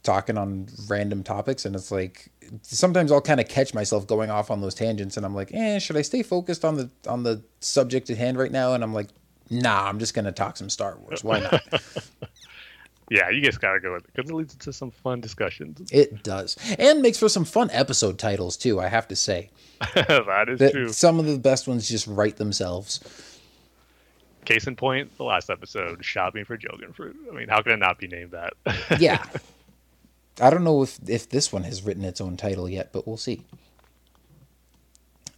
talking 0.02 0.38
on 0.38 0.68
random 0.88 1.22
topics. 1.22 1.66
And 1.66 1.76
it's 1.76 1.90
like 1.90 2.30
sometimes 2.62 3.12
I'll 3.12 3.20
kind 3.20 3.40
of 3.40 3.48
catch 3.48 3.74
myself 3.74 4.06
going 4.06 4.30
off 4.30 4.50
on 4.50 4.62
those 4.62 4.74
tangents 4.74 5.18
and 5.18 5.26
I'm 5.26 5.34
like, 5.34 5.52
eh, 5.52 5.80
should 5.80 5.98
I 5.98 6.02
stay 6.02 6.22
focused 6.22 6.64
on 6.64 6.76
the 6.78 6.90
on 7.06 7.24
the 7.24 7.42
subject 7.60 8.08
at 8.08 8.16
hand 8.16 8.38
right 8.38 8.50
now? 8.50 8.72
And 8.72 8.82
I'm 8.82 8.94
like, 8.94 9.08
nah, 9.50 9.86
I'm 9.86 9.98
just 9.98 10.14
going 10.14 10.24
to 10.24 10.32
talk 10.32 10.56
some 10.56 10.70
Star 10.70 10.96
Wars. 10.96 11.22
Why 11.22 11.40
not? 11.40 11.62
yeah, 13.08 13.30
you 13.30 13.40
just 13.40 13.60
gotta 13.60 13.78
go 13.78 13.92
with 13.92 14.04
it 14.04 14.12
because 14.14 14.30
it 14.30 14.34
leads 14.34 14.56
to 14.56 14.72
some 14.72 14.90
fun 14.90 15.20
discussions. 15.20 15.90
It 15.92 16.24
does, 16.24 16.56
and 16.78 17.02
makes 17.02 17.18
for 17.18 17.28
some 17.28 17.44
fun 17.44 17.70
episode 17.70 18.18
titles 18.18 18.56
too. 18.56 18.80
I 18.80 18.88
have 18.88 19.06
to 19.08 19.16
say, 19.16 19.50
that 19.94 20.46
is 20.48 20.70
true. 20.72 20.88
Some 20.88 21.20
of 21.20 21.26
the 21.26 21.38
best 21.38 21.68
ones 21.68 21.88
just 21.88 22.06
write 22.06 22.36
themselves. 22.36 23.00
Case 24.44 24.66
in 24.66 24.76
point, 24.76 25.16
the 25.18 25.24
last 25.24 25.50
episode, 25.50 26.04
shopping 26.04 26.44
for 26.44 26.56
Jogan 26.56 26.94
fruit. 26.94 27.16
I 27.30 27.34
mean, 27.34 27.48
how 27.48 27.62
can 27.62 27.72
it 27.72 27.78
not 27.78 27.98
be 27.98 28.08
named 28.08 28.32
that? 28.32 28.54
yeah, 29.00 29.24
I 30.40 30.50
don't 30.50 30.64
know 30.64 30.82
if 30.82 30.98
if 31.08 31.28
this 31.28 31.52
one 31.52 31.62
has 31.62 31.82
written 31.82 32.04
its 32.04 32.20
own 32.20 32.36
title 32.36 32.68
yet, 32.68 32.92
but 32.92 33.06
we'll 33.06 33.16
see. 33.16 33.44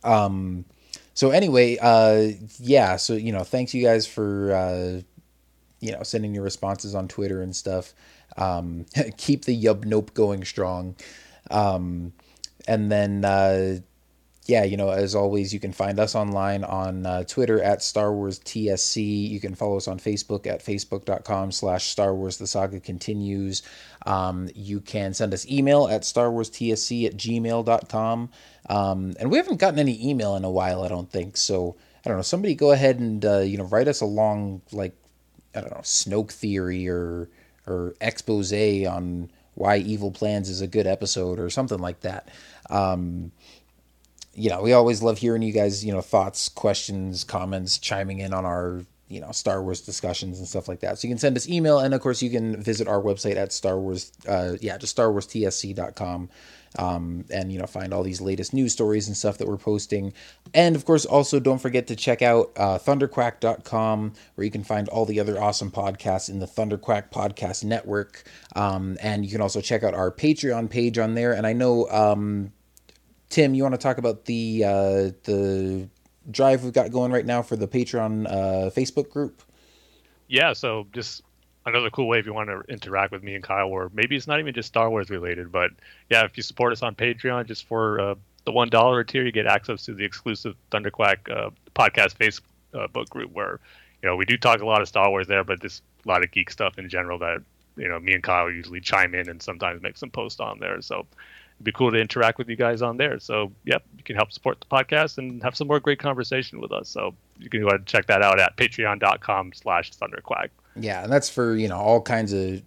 Um. 0.05 0.65
So 1.13 1.31
anyway, 1.31 1.77
uh, 1.81 2.31
yeah. 2.61 2.97
So 2.97 3.13
you 3.13 3.33
know, 3.33 3.45
thanks 3.45 3.75
you 3.75 3.83
guys 3.83 4.07
for 4.07 4.53
uh, 4.55 5.01
you 5.81 5.93
know, 5.93 6.03
sending 6.03 6.35
your 6.35 6.45
responses 6.45 6.95
on 6.95 7.09
Twitter 7.09 7.43
and 7.43 7.55
stuff. 7.55 7.95
Um, 8.37 8.87
keep 9.17 9.45
the 9.45 9.61
yub 9.61 9.85
nope 9.85 10.15
going 10.15 10.45
strong. 10.45 10.97
Um, 11.51 12.13
and 12.67 12.91
then, 12.91 13.25
uh, 13.25 13.79
yeah, 14.47 14.65
you 14.65 14.79
know, 14.79 14.89
as 14.89 15.15
always, 15.15 15.53
you 15.53 15.61
can 15.61 15.73
find 15.73 16.01
us 16.01 16.15
online 16.15 16.65
on 16.65 17.05
uh, 17.05 17.23
Twitter 17.25 17.63
at 17.63 17.83
Star 17.83 18.13
Wars 18.13 18.39
TSC. 18.41 19.29
You 19.29 19.41
can 19.41 19.55
follow 19.55 19.77
us 19.77 19.87
on 19.87 19.99
Facebook 19.99 20.47
at 20.47 20.65
facebook.com 20.65 21.53
slash 21.53 21.89
Star 21.89 22.15
Wars 22.15 22.39
The 22.39 22.47
Saga 22.47 22.81
Continues. 22.81 23.63
Um, 24.07 24.49
you 24.55 24.81
can 24.81 25.13
send 25.13 25.35
us 25.35 25.47
email 25.51 25.87
at 25.87 26.05
Star 26.05 26.31
Wars 26.31 26.49
TSC 26.51 27.07
at 27.07 27.17
gmail.com. 27.17 28.31
Um, 28.71 29.15
and 29.21 29.31
we 29.31 29.37
haven't 29.37 29.59
gotten 29.59 29.79
any 29.79 30.09
email 30.09 30.35
in 30.35 30.45
a 30.45 30.51
while, 30.51 30.83
I 30.83 30.89
don't 30.89 31.11
think. 31.11 31.37
So, 31.37 31.77
I 32.05 32.09
don't 32.09 32.17
know. 32.17 32.23
Somebody 32.23 32.55
go 32.55 32.73
ahead 32.73 32.99
and, 33.01 33.23
uh, 33.25 33.41
you 33.41 33.59
know, 33.59 33.65
write 33.65 33.87
us 33.89 34.01
a 34.01 34.07
long, 34.07 34.63
like, 34.73 34.95
I 35.59 35.61
don't 35.61 35.71
know, 35.71 35.83
Snoke 35.83 36.33
theory 36.33 36.89
or 36.89 37.29
or 37.67 37.95
expose 38.01 38.53
on 38.53 39.31
why 39.55 39.79
Evil 39.79 40.11
Plans 40.11 40.49
is 40.49 40.61
a 40.61 40.67
good 40.67 40.87
episode 40.87 41.41
or 41.41 41.51
something 41.51 41.79
like 41.79 42.01
that. 42.01 42.29
Um, 42.71 43.33
you 44.33 44.49
know, 44.49 44.63
we 44.63 44.73
always 44.73 45.03
love 45.03 45.19
hearing 45.19 45.43
you 45.43 45.53
guys, 45.53 45.85
you 45.85 45.93
know, 45.93 46.01
thoughts, 46.01 46.49
questions, 46.49 47.25
comments, 47.25 47.77
chiming 47.77 48.21
in 48.21 48.33
on 48.33 48.47
our, 48.47 48.85
you 49.09 49.21
know, 49.21 49.33
Star 49.33 49.63
Wars 49.63 49.81
discussions 49.81 50.39
and 50.39 50.47
stuff 50.47 50.69
like 50.69 50.81
that. 50.81 50.99
So 50.99 51.09
you 51.09 51.13
can 51.13 51.19
send 51.19 51.37
us 51.37 51.49
email, 51.49 51.81
and 51.81 51.93
of 51.93 52.01
course, 52.01 52.23
you 52.23 52.31
can 52.31 52.63
visit 52.63 52.87
our 52.87 53.03
website 53.03 53.37
at 53.37 53.53
Star 53.53 53.79
Wars, 53.79 54.13
uh, 54.29 54.57
yeah, 54.61 54.79
just 54.79 54.97
StarWarsTSC.com 54.97 56.31
um, 56.79 57.25
and 57.31 57.53
you 57.53 57.59
know 57.59 57.67
find 57.67 57.93
all 57.93 58.03
these 58.03 58.21
latest 58.21 58.53
news 58.53 58.73
stories 58.73 59.07
and 59.09 59.17
stuff 59.17 59.39
that 59.39 59.49
we're 59.49 59.57
posting. 59.57 60.13
And 60.55 60.77
of 60.77 60.85
course 60.85 61.05
also 61.05 61.41
don't 61.41 61.61
forget 61.61 61.87
to 61.89 61.97
check 61.97 62.23
out 62.23 62.53
uh, 62.57 62.79
thunderquack.com 62.79 64.13
where 64.35 64.45
you 64.45 64.51
can 64.51 64.65
find 64.65 64.89
all 64.89 65.05
the 65.05 65.21
other 65.21 65.41
awesome 65.41 65.71
podcasts 65.71 66.29
in 66.29 66.39
the 66.39 66.47
thunderquack 66.47 67.11
podcast 67.11 67.65
network. 67.65 68.25
Um, 68.57 68.97
and 69.03 69.25
you 69.25 69.31
can 69.31 69.41
also 69.41 69.61
check 69.61 69.83
out 69.83 69.95
our 69.95 70.11
patreon 70.11 70.71
page 70.71 70.99
on 70.99 71.15
there. 71.15 71.33
And 71.33 71.47
i 71.47 71.53
know 71.53 71.89
um, 71.91 72.53
tim 73.31 73.55
you 73.55 73.63
want 73.63 73.75
to 73.75 73.79
talk 73.79 73.99
about 73.99 74.25
the 74.25 74.65
uh, 74.65 75.11
the 75.25 75.89
drive 76.31 76.65
we've 76.65 76.73
got 76.73 76.91
going 76.91 77.11
right 77.13 77.27
now 77.27 77.43
for 77.43 77.57
the 77.57 77.69
patreon 77.69 78.27
uh, 78.31 78.71
facebook 78.71 79.11
group? 79.11 79.43
Yeah 80.29 80.53
so 80.53 80.87
just 80.93 81.23
another 81.69 81.91
cool 81.91 82.09
way 82.09 82.19
if 82.19 82.27
you 82.27 82.35
want 82.35 82.49
to 82.49 82.61
interact 82.73 83.13
with 83.13 83.23
me 83.23 83.35
and 83.35 83.45
Kyle, 83.45 83.69
or 83.69 83.91
maybe 83.95 84.17
it's 84.17 84.27
not 84.27 84.41
even 84.41 84.55
just 84.55 84.69
Star 84.69 84.91
Wars 84.91 85.11
related, 85.11 85.53
but 85.53 85.71
yeah, 86.11 86.25
if 86.25 86.37
you 86.37 86.43
support 86.43 86.73
us 86.73 86.83
on 86.83 86.95
Patreon 86.95 87.47
just 87.47 87.67
for 87.67 88.01
uh, 88.01 88.15
the 88.45 88.53
one 88.53 88.69
dollar 88.69 89.05
tier, 89.05 89.25
you 89.25 89.33
get 89.33 89.47
access 89.47 89.85
to 89.85 89.95
the 89.95 90.05
exclusive 90.05 90.57
Thunderquack 90.71 91.31
uh, 91.31 91.51
podcast 91.75 92.17
Facebook 92.17 93.09
group 93.11 93.33
where 93.33 93.61
you 94.03 94.09
know 94.09 94.17
we 94.17 94.25
do 94.25 94.37
talk 94.37 94.61
a 94.61 94.67
lot 94.67 94.81
of 94.81 94.89
Star 94.89 95.11
Wars 95.11 95.27
there, 95.27 95.45
but 95.45 95.61
just 95.61 95.83
a 96.05 96.09
lot 96.09 96.23
of 96.23 96.31
geek 96.31 96.51
stuff 96.51 96.79
in 96.79 96.89
general 96.89 97.19
that 97.19 97.43
you 97.77 97.89
know 97.89 97.99
me 97.99 98.15
and 98.15 98.23
Kyle 98.23 98.51
usually 98.51 98.81
chime 98.81 99.15
in 99.15 99.29
and 99.29 99.43
sometimes 99.43 99.83
make 99.83 99.97
some 99.97 100.11
posts 100.11 100.41
on 100.41 100.59
there. 100.61 100.81
So 100.81 101.07
it'd 101.57 101.65
be 101.65 101.73
cool 101.73 101.91
to 101.91 101.99
interact 101.99 102.39
with 102.39 102.49
you 102.49 102.57
guys 102.57 102.83
on 102.83 102.97
there. 102.97 103.19
So 103.19 103.53
yep, 103.65 103.83
you 103.97 104.05
can 104.05 104.17
help 104.17 104.33
support 104.33 104.61
the 104.61 104.67
podcast 104.67 105.19
and 105.19 105.43
have 105.43 105.57
some 105.57 105.69
more 105.69 105.81
great 105.81 105.99
conversation 105.99 106.61
with 106.61 106.73
us. 106.73 106.89
So 106.89 107.15
you 107.39 107.51
can 107.51 107.61
go 107.61 107.69
ahead 107.69 107.81
and 107.81 107.87
check 107.87 108.07
that 108.07 108.23
out 108.23 108.41
at 108.41 108.57
patreon.com 108.57 109.53
slash 109.55 109.93
thunderquack. 109.93 110.49
Yeah, 110.81 111.03
and 111.05 111.13
that's 111.13 111.29
for, 111.29 111.55
you 111.55 111.69
know, 111.69 111.77
all 111.77 112.01
kinds 112.01 112.33
of 112.33 112.63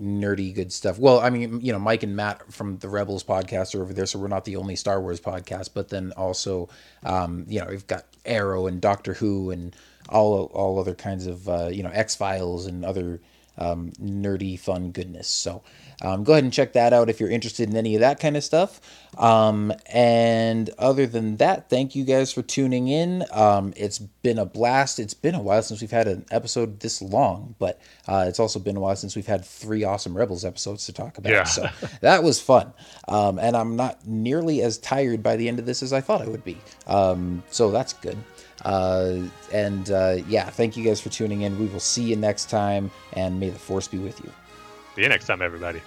nerdy 0.00 0.54
good 0.54 0.72
stuff. 0.72 0.98
Well, 0.98 1.20
I 1.20 1.30
mean, 1.30 1.60
you 1.60 1.72
know, 1.72 1.78
Mike 1.78 2.02
and 2.02 2.14
Matt 2.14 2.52
from 2.52 2.76
the 2.78 2.88
Rebels 2.88 3.24
podcast 3.24 3.74
are 3.74 3.82
over 3.82 3.92
there, 3.92 4.06
so 4.06 4.18
we're 4.18 4.28
not 4.28 4.44
the 4.44 4.56
only 4.56 4.76
Star 4.76 5.00
Wars 5.00 5.20
podcast, 5.20 5.70
but 5.74 5.88
then 5.88 6.12
also, 6.12 6.68
um, 7.04 7.46
you 7.48 7.60
know, 7.60 7.66
we've 7.68 7.86
got 7.86 8.04
Arrow 8.24 8.66
and 8.66 8.80
Doctor 8.80 9.14
Who 9.14 9.50
and 9.50 9.74
all 10.08 10.50
all 10.52 10.78
other 10.78 10.94
kinds 10.94 11.26
of, 11.26 11.48
uh, 11.48 11.68
you 11.68 11.82
know, 11.82 11.90
X 11.90 12.14
Files 12.14 12.66
and 12.66 12.84
other 12.84 13.20
um, 13.58 13.92
nerdy 14.00 14.58
fun 14.58 14.90
goodness. 14.90 15.28
So 15.28 15.62
um, 16.02 16.24
go 16.24 16.32
ahead 16.32 16.44
and 16.44 16.52
check 16.52 16.74
that 16.74 16.92
out 16.92 17.08
if 17.08 17.20
you're 17.20 17.30
interested 17.30 17.68
in 17.68 17.76
any 17.76 17.94
of 17.94 18.00
that 18.00 18.20
kind 18.20 18.36
of 18.36 18.44
stuff. 18.44 18.80
Um, 19.16 19.72
and 19.86 20.68
other 20.78 21.06
than 21.06 21.36
that, 21.38 21.70
thank 21.70 21.94
you 21.94 22.04
guys 22.04 22.32
for 22.32 22.42
tuning 22.42 22.88
in. 22.88 23.24
Um, 23.32 23.72
it's 23.76 23.98
been 23.98 24.38
a 24.38 24.44
blast. 24.44 24.98
It's 24.98 25.14
been 25.14 25.34
a 25.34 25.40
while 25.40 25.62
since 25.62 25.80
we've 25.80 25.90
had 25.90 26.06
an 26.06 26.26
episode 26.30 26.80
this 26.80 27.00
long, 27.00 27.54
but 27.58 27.80
uh, 28.06 28.26
it's 28.28 28.38
also 28.38 28.58
been 28.58 28.76
a 28.76 28.80
while 28.80 28.96
since 28.96 29.16
we've 29.16 29.26
had 29.26 29.44
three 29.44 29.84
awesome 29.84 30.16
Rebels 30.16 30.44
episodes 30.44 30.84
to 30.86 30.92
talk 30.92 31.16
about. 31.16 31.32
Yeah. 31.32 31.44
So 31.44 31.66
that 32.02 32.22
was 32.22 32.40
fun. 32.40 32.72
Um, 33.08 33.38
and 33.38 33.56
I'm 33.56 33.76
not 33.76 34.06
nearly 34.06 34.62
as 34.62 34.76
tired 34.78 35.22
by 35.22 35.36
the 35.36 35.48
end 35.48 35.58
of 35.58 35.64
this 35.64 35.82
as 35.82 35.92
I 35.92 36.02
thought 36.02 36.20
I 36.20 36.26
would 36.26 36.44
be. 36.44 36.58
Um, 36.86 37.42
so 37.50 37.70
that's 37.70 37.94
good. 37.94 38.18
Uh, 38.64 39.20
and 39.52 39.90
uh, 39.90 40.16
yeah, 40.28 40.50
thank 40.50 40.76
you 40.76 40.84
guys 40.84 41.00
for 41.00 41.08
tuning 41.08 41.42
in. 41.42 41.58
We 41.58 41.66
will 41.66 41.80
see 41.80 42.02
you 42.02 42.16
next 42.16 42.50
time, 42.50 42.90
and 43.12 43.38
may 43.38 43.50
the 43.50 43.58
force 43.58 43.86
be 43.86 43.98
with 43.98 44.18
you. 44.24 44.30
See 44.96 45.02
you 45.02 45.10
next 45.10 45.26
time, 45.26 45.42
everybody. 45.42 45.82